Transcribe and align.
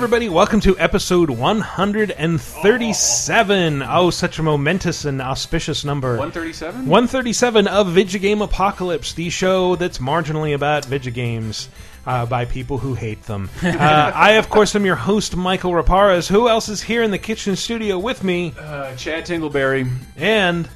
Hey, 0.00 0.04
everybody, 0.04 0.28
welcome 0.30 0.60
to 0.60 0.78
episode 0.78 1.28
137. 1.28 3.82
Oh, 3.82 4.08
such 4.08 4.38
a 4.38 4.42
momentous 4.42 5.04
and 5.04 5.20
auspicious 5.20 5.84
number. 5.84 6.12
137? 6.12 6.86
137 6.86 7.68
of 7.68 7.88
Vidjagame 7.88 8.42
Apocalypse, 8.42 9.12
the 9.12 9.28
show 9.28 9.76
that's 9.76 9.98
marginally 9.98 10.54
about 10.54 10.86
Vidjagames 10.86 11.68
uh, 12.06 12.24
by 12.24 12.46
people 12.46 12.78
who 12.78 12.94
hate 12.94 13.22
them. 13.24 13.50
Uh, 13.62 14.10
I, 14.14 14.30
of 14.32 14.48
course, 14.48 14.74
am 14.74 14.86
your 14.86 14.96
host, 14.96 15.36
Mikel 15.36 15.72
Reparaz. 15.72 16.30
Who 16.30 16.48
else 16.48 16.70
is 16.70 16.80
here 16.80 17.02
in 17.02 17.10
the 17.10 17.18
kitchen 17.18 17.54
studio 17.54 17.98
with 17.98 18.24
me? 18.24 18.54
Uh, 18.58 18.96
Chad 18.96 19.26
Tingleberry. 19.26 19.86
And. 20.16 20.66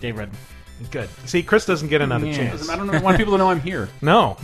Dave 0.00 0.16
Rudden. 0.16 0.34
Good. 0.90 1.10
See, 1.26 1.42
Chris 1.42 1.66
doesn't 1.66 1.88
get 1.88 2.00
another 2.00 2.28
Yeah. 2.28 2.34
chance. 2.34 2.70
I 2.70 2.76
don't 2.76 2.86
know, 2.86 2.94
I 2.94 3.02
want 3.02 3.18
people 3.18 3.34
to 3.34 3.38
know 3.38 3.50
I'm 3.50 3.60
here. 3.60 3.90
No. 4.00 4.38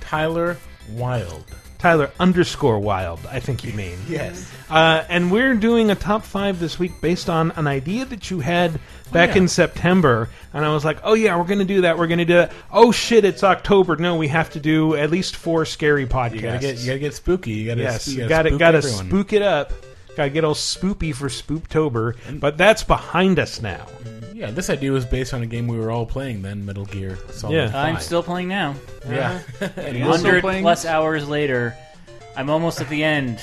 Tyler 0.00 0.56
Wilde. 0.90 1.44
Tyler 1.84 2.10
underscore 2.18 2.78
Wilde, 2.78 3.20
I 3.30 3.40
think 3.40 3.62
you 3.62 3.74
mean. 3.74 3.98
Yes. 4.08 4.50
Uh, 4.70 5.04
and 5.10 5.30
we're 5.30 5.54
doing 5.54 5.90
a 5.90 5.94
top 5.94 6.24
five 6.24 6.58
this 6.58 6.78
week 6.78 6.98
based 7.02 7.28
on 7.28 7.50
an 7.52 7.66
idea 7.66 8.06
that 8.06 8.30
you 8.30 8.40
had 8.40 8.80
back 9.12 9.30
yeah. 9.30 9.42
in 9.42 9.48
September. 9.48 10.30
And 10.54 10.64
I 10.64 10.72
was 10.72 10.82
like, 10.82 10.98
oh, 11.04 11.12
yeah, 11.12 11.36
we're 11.36 11.44
going 11.44 11.58
to 11.58 11.66
do 11.66 11.82
that. 11.82 11.98
We're 11.98 12.06
going 12.06 12.20
to 12.20 12.24
do 12.24 12.34
that. 12.34 12.52
Oh, 12.72 12.90
shit, 12.90 13.26
it's 13.26 13.44
October. 13.44 13.96
No, 13.96 14.16
we 14.16 14.28
have 14.28 14.48
to 14.52 14.60
do 14.60 14.94
at 14.94 15.10
least 15.10 15.36
four 15.36 15.66
scary 15.66 16.06
podcasts. 16.06 16.34
You 16.34 16.40
gotta 16.40 16.58
get 16.60 16.78
you 16.78 16.86
gotta 16.86 16.98
get 17.00 17.14
spooky. 17.14 17.50
You 17.50 17.66
gotta 17.66 17.82
yes, 17.82 18.08
you 18.08 18.26
got 18.26 18.42
to 18.42 18.48
spook 18.48 18.58
got 18.58 18.70
to 18.70 18.82
spook 18.82 19.32
it 19.34 19.42
up. 19.42 19.72
Got 20.16 20.24
to 20.24 20.30
get 20.30 20.44
all 20.44 20.54
spoopy 20.54 21.14
for 21.14 21.28
Spooptober. 21.28 22.40
But 22.40 22.56
that's 22.56 22.82
behind 22.82 23.38
us 23.38 23.60
now. 23.60 23.86
Yeah, 24.46 24.50
this 24.52 24.70
idea 24.70 24.92
was 24.92 25.04
based 25.04 25.32
on 25.34 25.42
a 25.42 25.46
game 25.46 25.66
we 25.66 25.78
were 25.78 25.90
all 25.90 26.06
playing 26.06 26.42
then, 26.42 26.64
Metal 26.64 26.84
Gear 26.84 27.18
Solid 27.30 27.54
Yeah. 27.54 27.70
5. 27.70 27.74
I'm 27.94 28.00
still 28.00 28.22
playing 28.22 28.48
now. 28.48 28.74
yeah. 29.08 29.40
Uh-huh. 29.60 29.68
And 29.76 29.96
you're 29.96 30.12
still 30.14 30.22
100 30.24 30.40
playing? 30.42 30.62
plus 30.62 30.84
hours 30.84 31.28
later. 31.28 31.76
I'm 32.36 32.50
almost 32.50 32.80
at 32.80 32.88
the 32.88 33.04
end. 33.04 33.38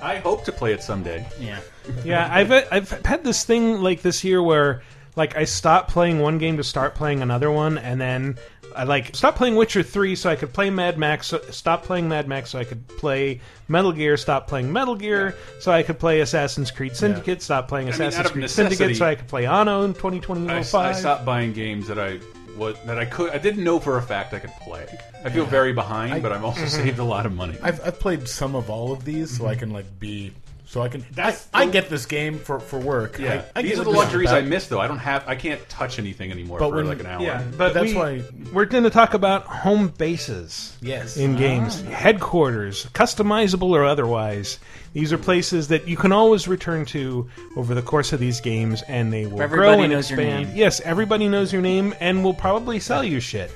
I 0.00 0.16
hope 0.16 0.44
to 0.44 0.52
play 0.52 0.72
it 0.72 0.82
someday. 0.82 1.26
Yeah. 1.40 1.58
yeah, 2.04 2.28
I've 2.30 2.52
uh, 2.52 2.62
I've 2.70 2.90
had 3.04 3.24
this 3.24 3.44
thing 3.44 3.80
like 3.82 4.00
this 4.02 4.22
year 4.22 4.40
where 4.42 4.82
like 5.16 5.36
I 5.36 5.44
stop 5.44 5.88
playing 5.88 6.20
one 6.20 6.38
game 6.38 6.56
to 6.58 6.62
start 6.64 6.94
playing 6.94 7.20
another 7.20 7.50
one, 7.50 7.78
and 7.78 8.00
then 8.00 8.36
I 8.74 8.84
like 8.84 9.14
stop 9.14 9.36
playing 9.36 9.56
Witcher 9.56 9.82
three 9.82 10.14
so 10.14 10.30
I 10.30 10.36
could 10.36 10.52
play 10.52 10.70
Mad 10.70 10.98
Max. 10.98 11.28
So, 11.28 11.40
stop 11.50 11.84
playing 11.84 12.08
Mad 12.08 12.28
Max 12.28 12.50
so 12.50 12.58
I 12.58 12.64
could 12.64 12.86
play 12.88 13.40
Metal 13.68 13.92
Gear. 13.92 14.16
Stop 14.16 14.46
playing 14.46 14.72
Metal 14.72 14.94
Gear 14.94 15.36
so 15.60 15.72
I 15.72 15.82
could 15.82 15.98
play 15.98 16.20
Assassin's 16.20 16.70
Creed 16.70 16.96
Syndicate. 16.96 17.42
Stop 17.42 17.68
playing 17.68 17.86
mean, 17.86 17.94
Assassin's 17.94 18.20
out 18.20 18.26
of 18.26 18.32
Creed 18.32 18.50
Syndicate 18.50 18.96
so 18.96 19.06
I 19.06 19.14
could 19.14 19.28
play 19.28 19.46
Anno 19.46 19.82
in 19.82 19.94
twenty 19.94 20.20
twenty 20.20 20.48
I, 20.48 20.58
I 20.58 20.58
oh 20.58 20.92
stopped 20.92 21.24
buying 21.24 21.52
games 21.52 21.88
that 21.88 21.98
I 21.98 22.18
what 22.56 22.84
that 22.86 22.98
I 22.98 23.04
could 23.04 23.30
I 23.30 23.38
didn't 23.38 23.64
know 23.64 23.78
for 23.78 23.96
a 23.98 24.02
fact 24.02 24.34
I 24.34 24.38
could 24.40 24.54
play. 24.60 24.86
I 25.24 25.30
feel 25.30 25.46
very 25.46 25.72
behind, 25.72 26.22
but 26.22 26.32
I've 26.32 26.44
also 26.44 26.66
saved 26.66 26.98
a 26.98 27.04
lot 27.04 27.26
of 27.26 27.32
money. 27.32 27.56
I've 27.62 27.84
I've 27.86 27.98
played 27.98 28.28
some 28.28 28.54
of 28.54 28.68
all 28.68 28.92
of 28.92 29.04
these 29.04 29.36
so 29.36 29.46
I 29.46 29.54
can 29.54 29.70
like 29.70 29.98
be 29.98 30.32
so 30.68 30.82
I 30.82 30.88
can 30.88 31.04
That's 31.12 31.48
I, 31.54 31.62
I 31.62 31.66
get 31.66 31.88
this 31.88 32.04
game 32.04 32.38
for 32.38 32.60
for 32.60 32.78
work. 32.78 33.18
yeah, 33.18 33.42
I, 33.56 33.60
I 33.60 33.62
these 33.62 33.72
get 33.76 33.80
are 33.80 33.84
the 33.84 33.90
what 33.90 33.94
this 34.04 34.14
is 34.14 34.14
luxuries 34.26 34.30
I 34.32 34.42
miss 34.42 34.68
though. 34.68 34.80
I 34.80 34.86
don't 34.86 34.98
have 34.98 35.26
I 35.26 35.34
can't 35.34 35.66
touch 35.70 35.98
anything 35.98 36.30
anymore 36.30 36.58
But 36.58 36.68
for 36.70 36.76
when- 36.76 36.86
like 36.88 37.00
an 37.00 37.06
hour. 37.06 37.22
Yeah, 37.22 37.42
but 37.56 37.72
That's 37.72 37.92
we, 37.92 37.96
why- 37.96 38.22
we're 38.52 38.66
going 38.66 38.84
to 38.84 38.90
talk 38.90 39.14
about 39.14 39.44
home 39.44 39.88
bases. 39.88 40.76
Yes. 40.82 41.16
in 41.16 41.34
ah. 41.34 41.38
games, 41.38 41.80
headquarters, 41.82 42.84
customizable 42.92 43.70
or 43.70 43.84
otherwise. 43.84 44.58
These 44.94 45.12
are 45.12 45.18
places 45.18 45.68
that 45.68 45.86
you 45.86 45.96
can 45.96 46.12
always 46.12 46.48
return 46.48 46.84
to 46.86 47.28
over 47.56 47.74
the 47.74 47.82
course 47.82 48.12
of 48.12 48.20
these 48.20 48.40
games, 48.40 48.82
and 48.88 49.12
they 49.12 49.26
will 49.26 49.40
Everybody 49.42 49.76
grow 49.76 49.82
and 49.84 49.92
knows 49.92 50.10
your 50.10 50.18
expand. 50.20 50.48
name. 50.48 50.56
Yes, 50.56 50.80
everybody 50.80 51.28
knows 51.28 51.52
your 51.52 51.60
name, 51.62 51.94
and 52.00 52.24
will 52.24 52.34
probably 52.34 52.80
sell 52.80 53.04
you 53.04 53.20
shit. 53.20 53.50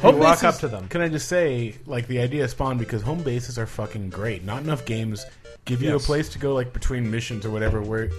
Home 0.00 0.14
you 0.16 0.20
walk 0.20 0.40
bases- 0.40 0.44
up 0.44 0.56
to 0.60 0.68
them. 0.68 0.88
Can 0.88 1.00
I 1.00 1.08
just 1.08 1.26
say, 1.28 1.74
like, 1.86 2.06
the 2.06 2.20
idea 2.20 2.46
spawned 2.48 2.78
because 2.78 3.02
home 3.02 3.22
bases 3.22 3.58
are 3.58 3.66
fucking 3.66 4.10
great. 4.10 4.44
Not 4.44 4.62
enough 4.62 4.84
games 4.84 5.24
give 5.64 5.82
you 5.82 5.96
a 5.96 6.00
place 6.00 6.28
to 6.30 6.38
go, 6.38 6.54
like, 6.54 6.72
between 6.72 7.10
missions 7.10 7.44
or 7.46 7.50
whatever. 7.50 7.80
Where, 7.82 8.10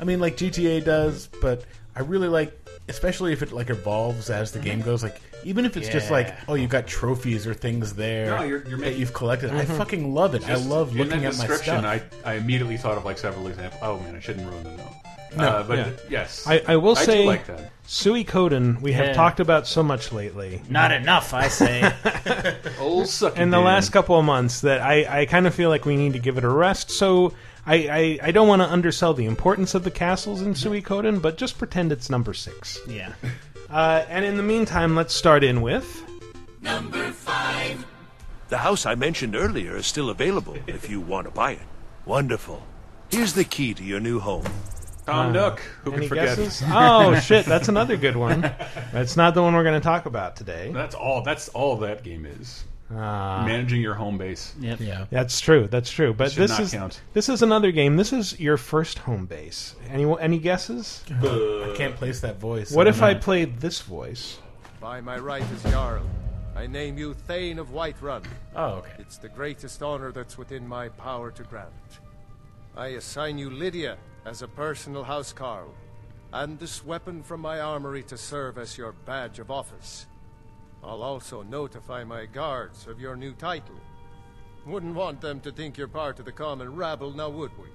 I 0.00 0.04
mean, 0.04 0.20
like 0.20 0.36
GTA 0.36 0.84
does, 0.84 1.28
but 1.40 1.64
I 1.96 2.00
really 2.00 2.28
like, 2.28 2.56
especially 2.88 3.32
if 3.32 3.42
it 3.42 3.52
like 3.52 3.70
evolves 3.70 4.30
as 4.30 4.52
the 4.52 4.58
game 4.58 4.80
goes. 4.80 5.02
Like, 5.02 5.20
even 5.44 5.64
if 5.64 5.76
it's 5.76 5.88
just 5.88 6.10
like, 6.10 6.34
oh, 6.48 6.54
you've 6.54 6.70
got 6.70 6.86
trophies 6.86 7.46
or 7.46 7.54
things 7.54 7.94
there 7.94 8.26
No, 8.36 8.42
you're, 8.42 8.66
you're 8.68 8.78
that 8.80 8.96
you've 8.96 9.12
collected. 9.14 9.50
I 9.50 9.64
Mm-hmm. 9.64 9.76
fucking 9.78 10.14
love 10.14 10.34
it. 10.34 10.44
I 10.44 10.48
Just 10.54 10.68
love 10.68 10.92
in 10.92 10.98
looking 10.98 11.24
at 11.24 11.36
my 11.36 11.46
description, 11.46 11.78
stuff. 11.80 12.02
I, 12.24 12.32
I 12.32 12.34
immediately 12.34 12.76
thought 12.76 12.98
of 12.98 13.04
like 13.04 13.16
several 13.18 13.46
examples. 13.48 13.80
Oh 13.82 13.98
man, 14.00 14.16
I 14.16 14.20
shouldn't 14.20 14.48
ruin 14.50 14.64
them 14.64 14.76
though. 14.76 14.94
No, 15.36 15.44
uh, 15.48 15.62
but 15.62 15.78
yeah. 15.78 15.90
yes, 16.08 16.46
I, 16.46 16.62
I 16.66 16.76
will 16.76 16.96
I 16.98 17.04
say, 17.04 17.22
do 17.22 17.26
like 17.28 17.46
that. 17.46 17.70
Suikoden, 17.86 18.80
we 18.80 18.92
have 18.92 19.06
Yeah. 19.06 19.12
talked 19.12 19.40
about 19.40 19.66
so 19.66 19.82
much 19.82 20.12
lately. 20.12 20.62
Not 20.68 20.92
enough, 20.92 21.32
I 21.34 21.48
say. 21.48 21.80
Old 22.80 23.04
sucky 23.06 23.36
in 23.36 23.50
the 23.50 23.56
Dan. 23.58 23.64
last 23.66 23.90
couple 23.90 24.18
of 24.18 24.24
months 24.24 24.60
that 24.62 24.80
I, 24.80 25.22
I 25.22 25.26
kind 25.26 25.46
of 25.46 25.54
feel 25.54 25.68
like 25.70 25.84
we 25.84 25.96
need 25.96 26.12
to 26.14 26.18
give 26.18 26.38
it 26.38 26.44
a 26.44 26.48
rest. 26.48 26.90
So 26.90 27.32
I, 27.66 27.74
I, 28.22 28.28
I 28.28 28.30
don't 28.32 28.48
want 28.48 28.62
to 28.62 28.68
undersell 28.70 29.14
the 29.14 29.26
importance 29.26 29.74
of 29.74 29.84
the 29.84 29.90
castles 29.90 30.40
in 30.42 30.54
Suikoden, 30.54 31.20
but 31.22 31.36
just 31.36 31.58
pretend 31.58 31.92
it's 31.92 32.10
number 32.10 32.34
six. 32.34 32.78
yeah. 32.88 33.12
Uh, 33.70 34.04
and 34.08 34.24
in 34.24 34.36
the 34.36 34.42
meantime, 34.42 34.96
let's 34.96 35.14
start 35.14 35.44
in 35.44 35.62
with. 35.62 36.02
Number 36.60 37.12
five. 37.12 37.86
The 38.48 38.58
house 38.58 38.84
I 38.84 38.96
mentioned 38.96 39.36
earlier 39.36 39.76
is 39.76 39.86
still 39.86 40.10
available 40.10 40.56
if 40.66 40.90
you 40.90 41.00
want 41.00 41.28
to 41.28 41.30
buy 41.30 41.52
it. 41.52 41.60
Wonderful. 42.04 42.66
Here's 43.12 43.32
the 43.34 43.44
key 43.44 43.72
to 43.74 43.84
your 43.84 44.00
new 44.00 44.18
home. 44.18 44.44
Tom 45.10 45.32
Nook. 45.32 45.60
Who 45.84 45.92
Any 45.92 46.00
could 46.02 46.08
forget? 46.08 46.36
guesses? 46.38 46.62
Oh 46.68 47.18
shit, 47.20 47.46
that's 47.46 47.68
another 47.68 47.96
good 47.96 48.16
one. 48.16 48.40
That's 48.92 49.16
not 49.16 49.34
the 49.34 49.42
one 49.42 49.54
we're 49.54 49.62
going 49.64 49.80
to 49.80 49.84
talk 49.84 50.06
about 50.06 50.36
today. 50.36 50.70
That's 50.72 50.94
all. 50.94 51.22
That's 51.22 51.48
all 51.50 51.76
that 51.78 52.02
game 52.02 52.26
is. 52.26 52.64
Uh, 52.90 53.44
Managing 53.46 53.80
your 53.80 53.94
home 53.94 54.18
base. 54.18 54.52
Yep. 54.58 54.80
yeah. 54.80 55.06
that's 55.10 55.38
true. 55.40 55.68
That's 55.68 55.90
true. 55.92 56.12
But 56.12 56.32
Should 56.32 56.42
this 56.42 56.50
not 56.50 56.60
is 56.60 56.72
count. 56.72 57.00
this 57.12 57.28
is 57.28 57.40
another 57.42 57.70
game. 57.70 57.96
This 57.96 58.12
is 58.12 58.38
your 58.40 58.56
first 58.56 58.98
home 58.98 59.26
base. 59.26 59.76
Any 59.88 60.04
any 60.20 60.38
guesses? 60.38 61.04
I 61.08 61.72
can't 61.76 61.94
place 61.94 62.20
that 62.20 62.40
voice. 62.40 62.72
What 62.72 62.88
I 62.88 62.90
if 62.90 62.96
don't 62.96 63.04
I 63.10 63.12
know. 63.12 63.20
played 63.20 63.60
this 63.60 63.80
voice? 63.80 64.38
By 64.80 65.00
my 65.00 65.18
right 65.18 65.44
as 65.52 65.62
Jarl, 65.70 66.02
I 66.56 66.66
name 66.66 66.98
you 66.98 67.14
Thane 67.14 67.60
of 67.60 67.68
Whiterun. 67.68 68.24
Oh, 68.56 68.66
okay. 68.80 68.90
It's 68.98 69.18
the 69.18 69.28
greatest 69.28 69.82
honor 69.84 70.10
that's 70.10 70.36
within 70.36 70.66
my 70.66 70.88
power 70.88 71.30
to 71.30 71.42
grant. 71.44 71.70
I 72.76 72.88
assign 72.88 73.38
you 73.38 73.50
Lydia 73.50 73.98
as 74.30 74.42
a 74.42 74.48
personal 74.48 75.04
housecarl, 75.04 75.66
and 76.32 76.56
this 76.60 76.84
weapon 76.84 77.20
from 77.20 77.40
my 77.40 77.58
armory 77.58 78.04
to 78.04 78.16
serve 78.16 78.58
as 78.58 78.78
your 78.78 78.92
badge 79.04 79.40
of 79.40 79.50
office. 79.50 80.06
I'll 80.84 81.02
also 81.02 81.42
notify 81.42 82.04
my 82.04 82.26
guards 82.26 82.86
of 82.86 83.00
your 83.00 83.16
new 83.16 83.32
title. 83.32 83.74
Wouldn't 84.64 84.94
want 84.94 85.20
them 85.20 85.40
to 85.40 85.50
think 85.50 85.76
you're 85.76 85.88
part 85.88 86.20
of 86.20 86.26
the 86.26 86.32
common 86.32 86.76
rabble, 86.76 87.10
now 87.10 87.28
would 87.28 87.50
we? 87.58 87.66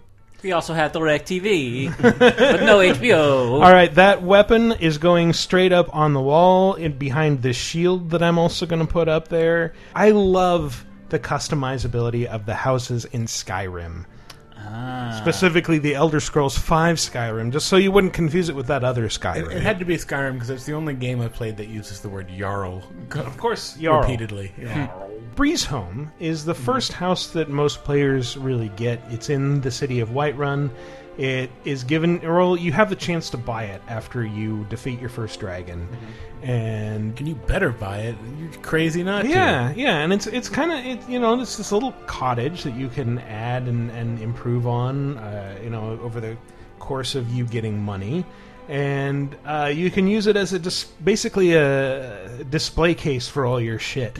We 0.43 0.53
also 0.53 0.73
have 0.73 0.93
Direct 0.93 1.27
TV, 1.27 1.93
but 2.01 2.63
no 2.63 2.77
HBO. 2.77 3.61
All 3.61 3.73
right, 3.73 3.93
that 3.95 4.23
weapon 4.23 4.71
is 4.71 4.97
going 4.97 5.33
straight 5.33 5.73
up 5.73 5.93
on 5.93 6.13
the 6.13 6.21
wall 6.21 6.75
in, 6.75 6.97
behind 6.97 7.41
this 7.41 7.57
shield 7.57 8.11
that 8.11 8.23
I'm 8.23 8.39
also 8.39 8.65
going 8.65 8.85
to 8.85 8.91
put 8.91 9.09
up 9.09 9.27
there. 9.27 9.73
I 9.93 10.11
love 10.11 10.85
the 11.09 11.19
customizability 11.19 12.25
of 12.25 12.45
the 12.45 12.55
houses 12.55 13.03
in 13.03 13.25
Skyrim. 13.25 14.05
Ah. 14.67 15.17
Specifically, 15.21 15.77
the 15.77 15.95
Elder 15.95 16.19
Scrolls 16.19 16.57
V 16.57 16.63
Skyrim, 16.95 17.51
just 17.51 17.67
so 17.67 17.77
you 17.77 17.91
wouldn't 17.91 18.13
confuse 18.13 18.49
it 18.49 18.55
with 18.55 18.67
that 18.67 18.83
other 18.83 19.07
Skyrim. 19.07 19.51
It 19.51 19.61
had 19.61 19.79
to 19.79 19.85
be 19.85 19.95
Skyrim 19.95 20.33
because 20.33 20.49
it's 20.49 20.65
the 20.65 20.73
only 20.73 20.93
game 20.93 21.21
I 21.21 21.27
played 21.27 21.57
that 21.57 21.67
uses 21.67 22.01
the 22.01 22.09
word 22.09 22.29
Jarl 22.37 22.83
of 23.15 23.37
course, 23.37 23.73
Jarl. 23.73 24.01
repeatedly. 24.01 24.51
Yeah. 24.57 24.89
Breeze 25.35 25.65
Home 25.65 26.11
is 26.19 26.45
the 26.45 26.53
first 26.53 26.93
house 26.93 27.27
that 27.27 27.49
most 27.49 27.83
players 27.83 28.37
really 28.37 28.69
get. 28.69 29.01
It's 29.09 29.29
in 29.29 29.61
the 29.61 29.71
city 29.71 29.99
of 29.99 30.09
Whiterun. 30.09 30.71
It 31.17 31.49
is 31.63 31.83
given, 31.83 32.25
or 32.25 32.57
you 32.57 32.73
have 32.73 32.89
the 32.89 32.95
chance 32.95 33.29
to 33.29 33.37
buy 33.37 33.63
it 33.65 33.81
after 33.87 34.25
you 34.25 34.65
defeat 34.69 34.99
your 34.99 35.09
first 35.09 35.39
dragon. 35.39 35.87
And 36.41 37.15
Can 37.15 37.25
you 37.25 37.35
better 37.35 37.71
buy 37.71 37.99
it? 37.99 38.15
You're 38.39 38.51
crazy 38.61 39.01
not 39.03 39.21
to. 39.23 39.29
yeah, 39.29 39.73
yeah, 39.75 39.97
and 39.99 40.11
it's 40.13 40.27
it's 40.27 40.49
kind 40.49 40.71
of 40.71 40.85
it, 40.85 41.09
you 41.09 41.19
know 41.19 41.39
it's 41.41 41.57
this 41.57 41.71
little 41.71 41.93
cottage 42.05 42.63
that 42.63 42.75
you 42.75 42.89
can 42.89 43.19
add 43.19 43.63
and, 43.63 43.89
and 43.91 44.19
improve 44.21 44.67
on, 44.67 45.17
uh, 45.17 45.57
you 45.63 45.69
know, 45.69 45.97
over 46.03 46.19
the 46.19 46.35
course 46.79 47.15
of 47.15 47.31
you 47.33 47.45
getting 47.45 47.81
money, 47.81 48.25
and 48.67 49.35
uh, 49.45 49.71
you 49.73 49.89
can 49.89 50.07
use 50.07 50.27
it 50.27 50.35
as 50.35 50.53
a 50.53 50.59
dis- 50.59 50.83
basically 51.03 51.53
a 51.53 52.43
display 52.49 52.93
case 52.93 53.27
for 53.27 53.45
all 53.45 53.59
your 53.61 53.79
shit. 53.79 54.19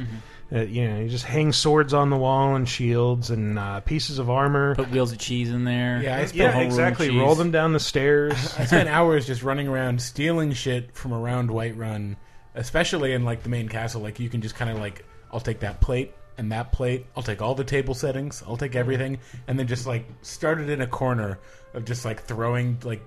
Uh, 0.52 0.62
you 0.62 0.88
know, 0.88 1.00
you 1.00 1.10
just 1.10 1.26
hang 1.26 1.52
swords 1.52 1.94
on 1.94 2.12
the 2.12 2.18
wall 2.18 2.56
and 2.56 2.70
shields 2.70 3.32
and 3.32 3.58
uh, 3.58 3.80
pieces 3.80 4.20
of 4.20 4.30
armor. 4.30 4.76
Put 4.76 4.92
wheels 4.92 5.12
of 5.12 5.18
cheese 5.18 5.50
in 5.50 5.64
there. 5.64 6.02
Yeah, 6.04 6.18
I 6.18 6.26
spent 6.26 6.36
yeah, 6.36 6.60
exactly. 6.60 7.18
Roll 7.18 7.34
them 7.34 7.50
down 7.50 7.74
the 7.74 7.80
stairs. 7.80 8.34
I 8.60 8.66
spent 8.66 8.88
hours 8.88 9.26
just 9.26 9.42
running 9.42 9.68
around 9.68 10.02
stealing 10.02 10.54
shit 10.54 10.96
from 10.96 11.14
around 11.14 11.50
Whiterun, 11.50 12.16
especially 12.54 13.14
in 13.14 13.26
like 13.26 13.42
the 13.42 13.50
main 13.50 13.68
castle. 13.68 14.02
Like 14.02 14.20
you 14.20 14.30
can 14.30 14.42
just 14.42 14.56
kind 14.56 14.70
of 14.70 14.78
like, 14.78 15.04
I'll 15.32 15.40
take 15.40 15.62
that 15.62 15.82
plate 15.82 16.14
and 16.38 16.52
that 16.52 16.72
plate. 16.72 17.08
I'll 17.18 17.24
take 17.24 17.42
all 17.42 17.56
the 17.56 17.64
table 17.64 17.96
settings. 17.96 18.44
I'll 18.46 18.58
take 18.58 18.76
everything, 18.76 19.20
and 19.48 19.58
then 19.58 19.66
just 19.66 19.88
like 19.88 20.06
start 20.22 20.60
it 20.60 20.70
in 20.70 20.82
a 20.82 20.88
corner 20.88 21.40
of 21.74 21.86
just 21.86 22.06
like 22.06 22.22
throwing 22.22 22.78
like 22.84 23.02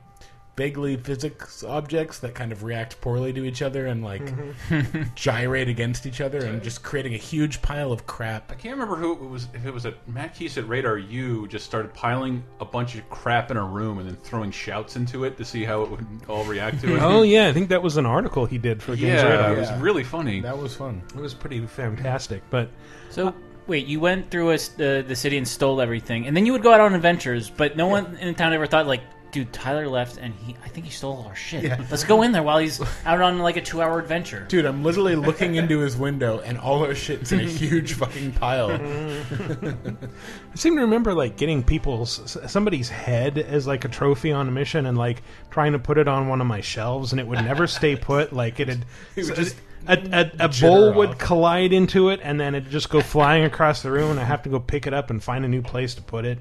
vaguely 0.58 0.96
physics 0.96 1.62
objects 1.62 2.18
that 2.18 2.34
kind 2.34 2.50
of 2.50 2.64
react 2.64 3.00
poorly 3.00 3.32
to 3.32 3.44
each 3.44 3.62
other 3.62 3.86
and 3.86 4.02
like 4.02 4.20
Mm-hmm. 4.68 5.02
gyrate 5.14 5.68
against 5.68 6.04
each 6.04 6.20
other 6.20 6.38
and 6.44 6.62
just 6.62 6.82
creating 6.82 7.14
a 7.14 7.18
huge 7.18 7.62
pile 7.62 7.92
of 7.92 8.06
crap. 8.08 8.50
I 8.50 8.56
can't 8.56 8.74
remember 8.74 8.96
who 8.96 9.12
it 9.12 9.20
was. 9.20 9.46
If 9.54 9.64
it 9.66 9.72
was 9.72 9.86
a 9.86 9.94
Matt 10.08 10.34
Keys 10.34 10.58
at 10.58 10.66
Radar 10.68 10.98
U, 10.98 11.46
just 11.46 11.64
started 11.64 11.94
piling 11.94 12.42
a 12.60 12.64
bunch 12.64 12.96
of 12.96 13.08
crap 13.08 13.52
in 13.52 13.56
a 13.56 13.64
room 13.64 13.98
and 14.00 14.08
then 14.08 14.16
throwing 14.16 14.50
shouts 14.50 14.96
into 14.96 15.22
it 15.24 15.36
to 15.38 15.44
see 15.44 15.62
how 15.64 15.82
it 15.82 15.90
would 15.90 16.04
all 16.28 16.44
react 16.44 16.80
to 16.80 16.96
it. 16.96 17.00
Oh 17.02 17.22
yeah, 17.22 17.46
I 17.46 17.52
think 17.52 17.68
that 17.68 17.82
was 17.82 17.96
an 17.96 18.06
article 18.06 18.44
he 18.44 18.58
did 18.58 18.82
for 18.82 18.96
Games 18.96 19.22
yeah, 19.22 19.28
Radar. 19.28 19.54
it 19.54 19.58
was 19.60 19.70
Yeah. 19.70 19.80
really 19.80 20.04
funny. 20.04 20.40
That 20.40 20.58
was 20.58 20.74
fun. 20.74 21.02
It 21.14 21.20
was 21.20 21.34
pretty 21.34 21.64
fantastic, 21.66 22.42
but 22.50 22.68
So 23.10 23.32
wait, 23.68 23.86
you 23.86 24.00
went 24.00 24.30
through 24.30 24.50
a 24.50 24.54
s 24.54 24.68
the 24.68 25.04
the 25.06 25.14
city 25.16 25.36
and 25.38 25.46
stole 25.46 25.80
everything, 25.80 26.26
and 26.26 26.36
then 26.36 26.44
you 26.46 26.52
would 26.52 26.62
go 26.62 26.72
out 26.72 26.80
on 26.80 26.94
adventures, 26.94 27.48
but 27.48 27.76
no 27.76 27.86
one 27.86 28.16
in 28.20 28.34
town 28.34 28.52
ever 28.52 28.66
thought 28.66 28.86
like, 28.86 29.02
dude, 29.30 29.52
Tyler 29.52 29.88
left, 29.88 30.16
and 30.16 30.34
he 30.34 30.56
I 30.64 30.68
think 30.68 30.86
he 30.86 30.92
stole 30.92 31.16
all 31.16 31.26
our 31.26 31.34
shit. 31.34 31.64
Yeah. 31.64 31.84
Let's 31.90 32.04
go 32.04 32.22
in 32.22 32.32
there 32.32 32.42
while 32.42 32.58
he's 32.58 32.80
out 33.04 33.20
on 33.20 33.38
like 33.38 33.56
a 33.56 33.60
two 33.60 33.82
hour 33.82 33.98
adventure. 33.98 34.46
Dude, 34.48 34.64
I'm 34.64 34.82
literally 34.82 35.16
looking 35.16 35.54
into 35.54 35.80
his 35.80 35.96
window 35.96 36.40
and 36.40 36.58
all 36.58 36.84
our 36.84 36.94
shit's 36.94 37.32
in 37.32 37.40
a 37.40 37.44
huge 37.44 37.94
fucking 37.94 38.32
pile. 38.32 38.70
I 38.72 40.56
seem 40.56 40.76
to 40.76 40.82
remember 40.82 41.14
like 41.14 41.36
getting 41.36 41.62
people's 41.62 42.38
somebody's 42.50 42.88
head 42.88 43.38
as 43.38 43.66
like 43.66 43.84
a 43.84 43.88
trophy 43.88 44.32
on 44.32 44.48
a 44.48 44.50
mission 44.50 44.86
and 44.86 44.96
like 44.96 45.22
trying 45.50 45.72
to 45.72 45.78
put 45.78 45.98
it 45.98 46.08
on 46.08 46.28
one 46.28 46.40
of 46.40 46.46
my 46.46 46.60
shelves 46.60 47.12
and 47.12 47.20
it 47.20 47.26
would 47.26 47.42
never 47.42 47.66
stay 47.66 47.96
put. 47.96 48.32
Like 48.38 48.60
it 48.60 48.68
had 48.68 48.84
would 49.16 49.34
just 49.34 49.56
a, 49.88 49.94
a, 49.94 49.96
a 49.96 50.48
jitter 50.48 50.60
bowl 50.60 50.92
would 50.94 51.18
collide 51.18 51.72
into 51.72 52.10
it 52.10 52.20
and 52.22 52.38
then 52.38 52.54
it'd 52.54 52.70
just 52.70 52.88
go 52.88 53.00
flying 53.00 53.42
across 53.44 53.82
the 53.82 53.90
room 53.90 54.12
and 54.12 54.20
I 54.20 54.24
have 54.24 54.42
to 54.42 54.48
go 54.48 54.60
pick 54.60 54.86
it 54.86 54.94
up 54.94 55.10
and 55.10 55.20
find 55.20 55.44
a 55.44 55.48
new 55.48 55.62
place 55.62 55.94
to 55.94 56.02
put 56.02 56.24
it. 56.24 56.38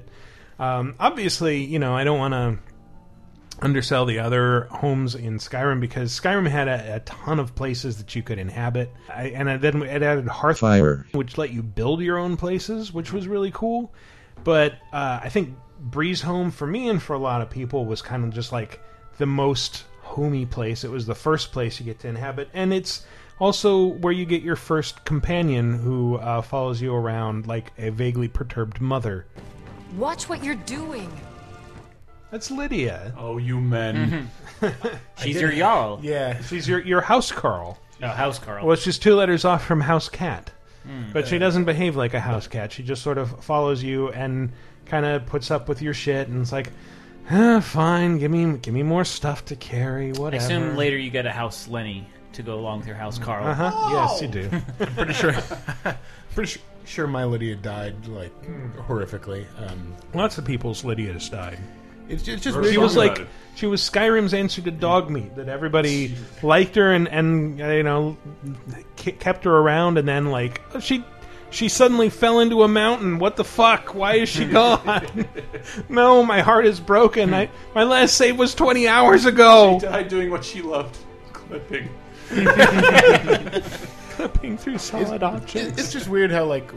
Um, 0.58 0.94
obviously, 0.98 1.64
you 1.64 1.78
know, 1.78 1.94
I 1.94 2.04
don't 2.04 2.18
want 2.18 2.34
to 2.34 2.58
undersell 3.60 4.06
the 4.06 4.18
other 4.18 4.62
homes 4.70 5.14
in 5.14 5.38
Skyrim 5.38 5.80
because 5.80 6.18
Skyrim 6.18 6.48
had 6.48 6.68
a, 6.68 6.96
a 6.96 7.00
ton 7.00 7.38
of 7.38 7.54
places 7.54 7.98
that 7.98 8.14
you 8.14 8.22
could 8.22 8.38
inhabit, 8.38 8.92
I, 9.08 9.28
and 9.28 9.60
then 9.60 9.82
it 9.82 10.02
added 10.02 10.26
Hearthfire, 10.26 11.12
which 11.14 11.38
let 11.38 11.50
you 11.50 11.62
build 11.62 12.00
your 12.00 12.18
own 12.18 12.36
places, 12.36 12.92
which 12.92 13.12
was 13.12 13.26
really 13.26 13.50
cool. 13.50 13.92
But 14.44 14.74
uh, 14.92 15.20
I 15.22 15.28
think 15.28 15.56
Breeze 15.80 16.22
Home 16.22 16.50
for 16.50 16.66
me 16.66 16.88
and 16.88 17.02
for 17.02 17.14
a 17.14 17.18
lot 17.18 17.40
of 17.40 17.50
people 17.50 17.84
was 17.84 18.02
kind 18.02 18.24
of 18.24 18.30
just 18.32 18.52
like 18.52 18.80
the 19.18 19.26
most 19.26 19.84
homey 20.02 20.46
place. 20.46 20.84
It 20.84 20.90
was 20.90 21.06
the 21.06 21.14
first 21.14 21.52
place 21.52 21.78
you 21.80 21.86
get 21.86 21.98
to 22.00 22.08
inhabit, 22.08 22.48
and 22.54 22.72
it's 22.72 23.04
also 23.38 23.84
where 23.84 24.12
you 24.12 24.24
get 24.24 24.42
your 24.42 24.56
first 24.56 25.04
companion 25.04 25.78
who 25.78 26.16
uh, 26.16 26.42
follows 26.42 26.80
you 26.80 26.94
around 26.94 27.46
like 27.46 27.72
a 27.78 27.90
vaguely 27.90 28.28
perturbed 28.28 28.80
mother. 28.80 29.26
Watch 29.96 30.28
what 30.28 30.44
you're 30.44 30.54
doing. 30.54 31.10
That's 32.30 32.50
Lydia. 32.50 33.14
oh, 33.18 33.38
you 33.38 33.60
men! 33.60 34.30
She's 35.22 35.40
your 35.40 35.52
Jarl. 35.52 36.00
Yeah. 36.02 36.40
She's 36.42 36.68
your 36.68 36.80
your 36.80 37.00
house 37.00 37.32
Carl. 37.32 37.78
No, 38.00 38.08
house 38.08 38.38
Carl. 38.38 38.66
Well, 38.66 38.76
she's 38.76 38.98
two 38.98 39.14
letters 39.14 39.44
off 39.44 39.64
from 39.64 39.80
house 39.80 40.08
cat. 40.08 40.50
But 41.12 41.28
she 41.28 41.38
doesn't 41.38 41.64
behave 41.64 41.96
like 41.96 42.14
a 42.14 42.20
house 42.20 42.46
cat. 42.46 42.72
She 42.72 42.82
just 42.82 43.02
sort 43.02 43.18
of 43.18 43.44
follows 43.44 43.82
you 43.82 44.08
and 44.10 44.50
kind 44.86 45.04
of 45.04 45.26
puts 45.26 45.50
up 45.50 45.68
with 45.68 45.82
your 45.82 45.92
shit, 45.92 46.28
and 46.28 46.40
it's 46.40 46.50
like, 46.52 46.70
ah, 47.30 47.60
fine, 47.60 48.16
give 48.18 48.30
me 48.30 48.56
give 48.58 48.72
me 48.72 48.82
more 48.82 49.04
stuff 49.04 49.44
to 49.46 49.56
carry, 49.56 50.08
I 50.08 50.18
whatever. 50.18 50.42
assume 50.44 50.76
later 50.76 50.96
you 50.96 51.10
get 51.10 51.26
a 51.26 51.30
house 51.32 51.68
Lenny 51.68 52.06
to 52.32 52.42
go 52.42 52.54
along 52.58 52.78
with 52.78 52.86
your 52.86 52.96
house 52.96 53.18
Carl. 53.18 53.46
Uh 53.46 53.54
huh. 53.54 53.88
Yes, 53.92 54.22
you 54.22 54.28
do. 54.28 54.48
pretty 54.96 55.12
sure 55.12 55.34
pretty 56.34 56.52
sure, 56.52 56.62
sure 56.86 57.06
my 57.06 57.24
Lydia 57.24 57.56
died 57.56 58.06
like 58.06 58.32
horrifically. 58.86 59.44
Um, 59.70 59.94
Lots 60.14 60.38
of 60.38 60.46
people's 60.46 60.84
Lydia's 60.84 61.28
died. 61.28 61.58
It's, 62.08 62.26
it's 62.26 62.42
just 62.42 62.64
She 62.70 62.78
was 62.78 62.96
like, 62.96 63.26
she 63.54 63.66
was 63.66 63.80
Skyrim's 63.82 64.34
answer 64.34 64.62
to 64.62 64.70
dog 64.70 65.10
meat. 65.10 65.34
That 65.36 65.48
everybody 65.48 66.14
liked 66.42 66.76
her 66.76 66.92
and 66.92 67.08
and 67.08 67.58
you 67.58 67.82
know 67.82 68.16
kept 68.96 69.44
her 69.44 69.56
around, 69.56 69.98
and 69.98 70.06
then 70.08 70.26
like 70.30 70.60
she. 70.80 71.04
She 71.50 71.70
suddenly 71.70 72.10
fell 72.10 72.40
into 72.40 72.62
a 72.62 72.68
mountain. 72.68 73.18
What 73.18 73.36
the 73.36 73.44
fuck? 73.44 73.94
Why 73.94 74.16
is 74.16 74.28
she 74.28 74.44
gone? 74.50 75.26
no, 75.88 76.22
my 76.22 76.42
heart 76.42 76.66
is 76.66 76.78
broken. 76.78 77.32
I 77.32 77.48
my 77.74 77.84
last 77.84 78.18
save 78.18 78.38
was 78.38 78.54
twenty 78.54 78.86
hours 78.86 79.24
ago. 79.24 79.78
She 79.80 79.86
died 79.86 80.08
doing 80.08 80.30
what 80.30 80.44
she 80.44 80.60
loved, 80.60 80.98
clipping. 81.32 81.88
Clipping 84.10 84.58
through 84.58 84.76
solid 84.76 85.22
objects. 85.22 85.78
it's 85.78 85.90
just 85.90 86.08
weird 86.08 86.30
how 86.30 86.44
like 86.44 86.70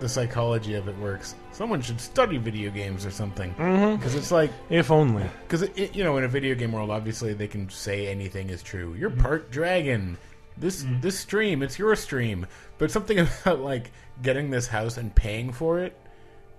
the 0.00 0.08
psychology 0.08 0.74
of 0.74 0.86
it 0.86 0.98
works. 0.98 1.34
Someone 1.60 1.82
should 1.82 2.00
study 2.00 2.38
video 2.38 2.70
games 2.70 3.04
or 3.04 3.10
something. 3.10 3.50
Because 3.98 4.14
it's 4.14 4.32
like 4.32 4.50
If 4.70 4.90
only. 4.90 5.24
because 5.46 5.68
you 5.94 6.02
know 6.02 6.16
in 6.16 6.24
a 6.24 6.28
video 6.28 6.54
game 6.54 6.72
world 6.72 6.88
obviously 6.88 7.34
they 7.34 7.48
can 7.48 7.68
say 7.68 8.06
anything 8.06 8.48
is 8.48 8.62
true. 8.62 8.94
You're 8.98 9.10
Mm-hmm. 9.10 9.20
part 9.20 9.50
dragon. 9.50 10.16
This 10.56 10.86
this 11.02 11.18
stream 11.18 11.62
it's 11.62 11.78
your 11.78 11.94
stream. 11.96 12.46
But 12.78 12.90
something 12.90 13.18
about 13.44 13.60
like 13.60 13.90
getting 14.22 14.48
this 14.48 14.68
house 14.68 14.96
and 14.96 15.14
paying 15.14 15.52
for 15.52 15.80
it 15.80 15.94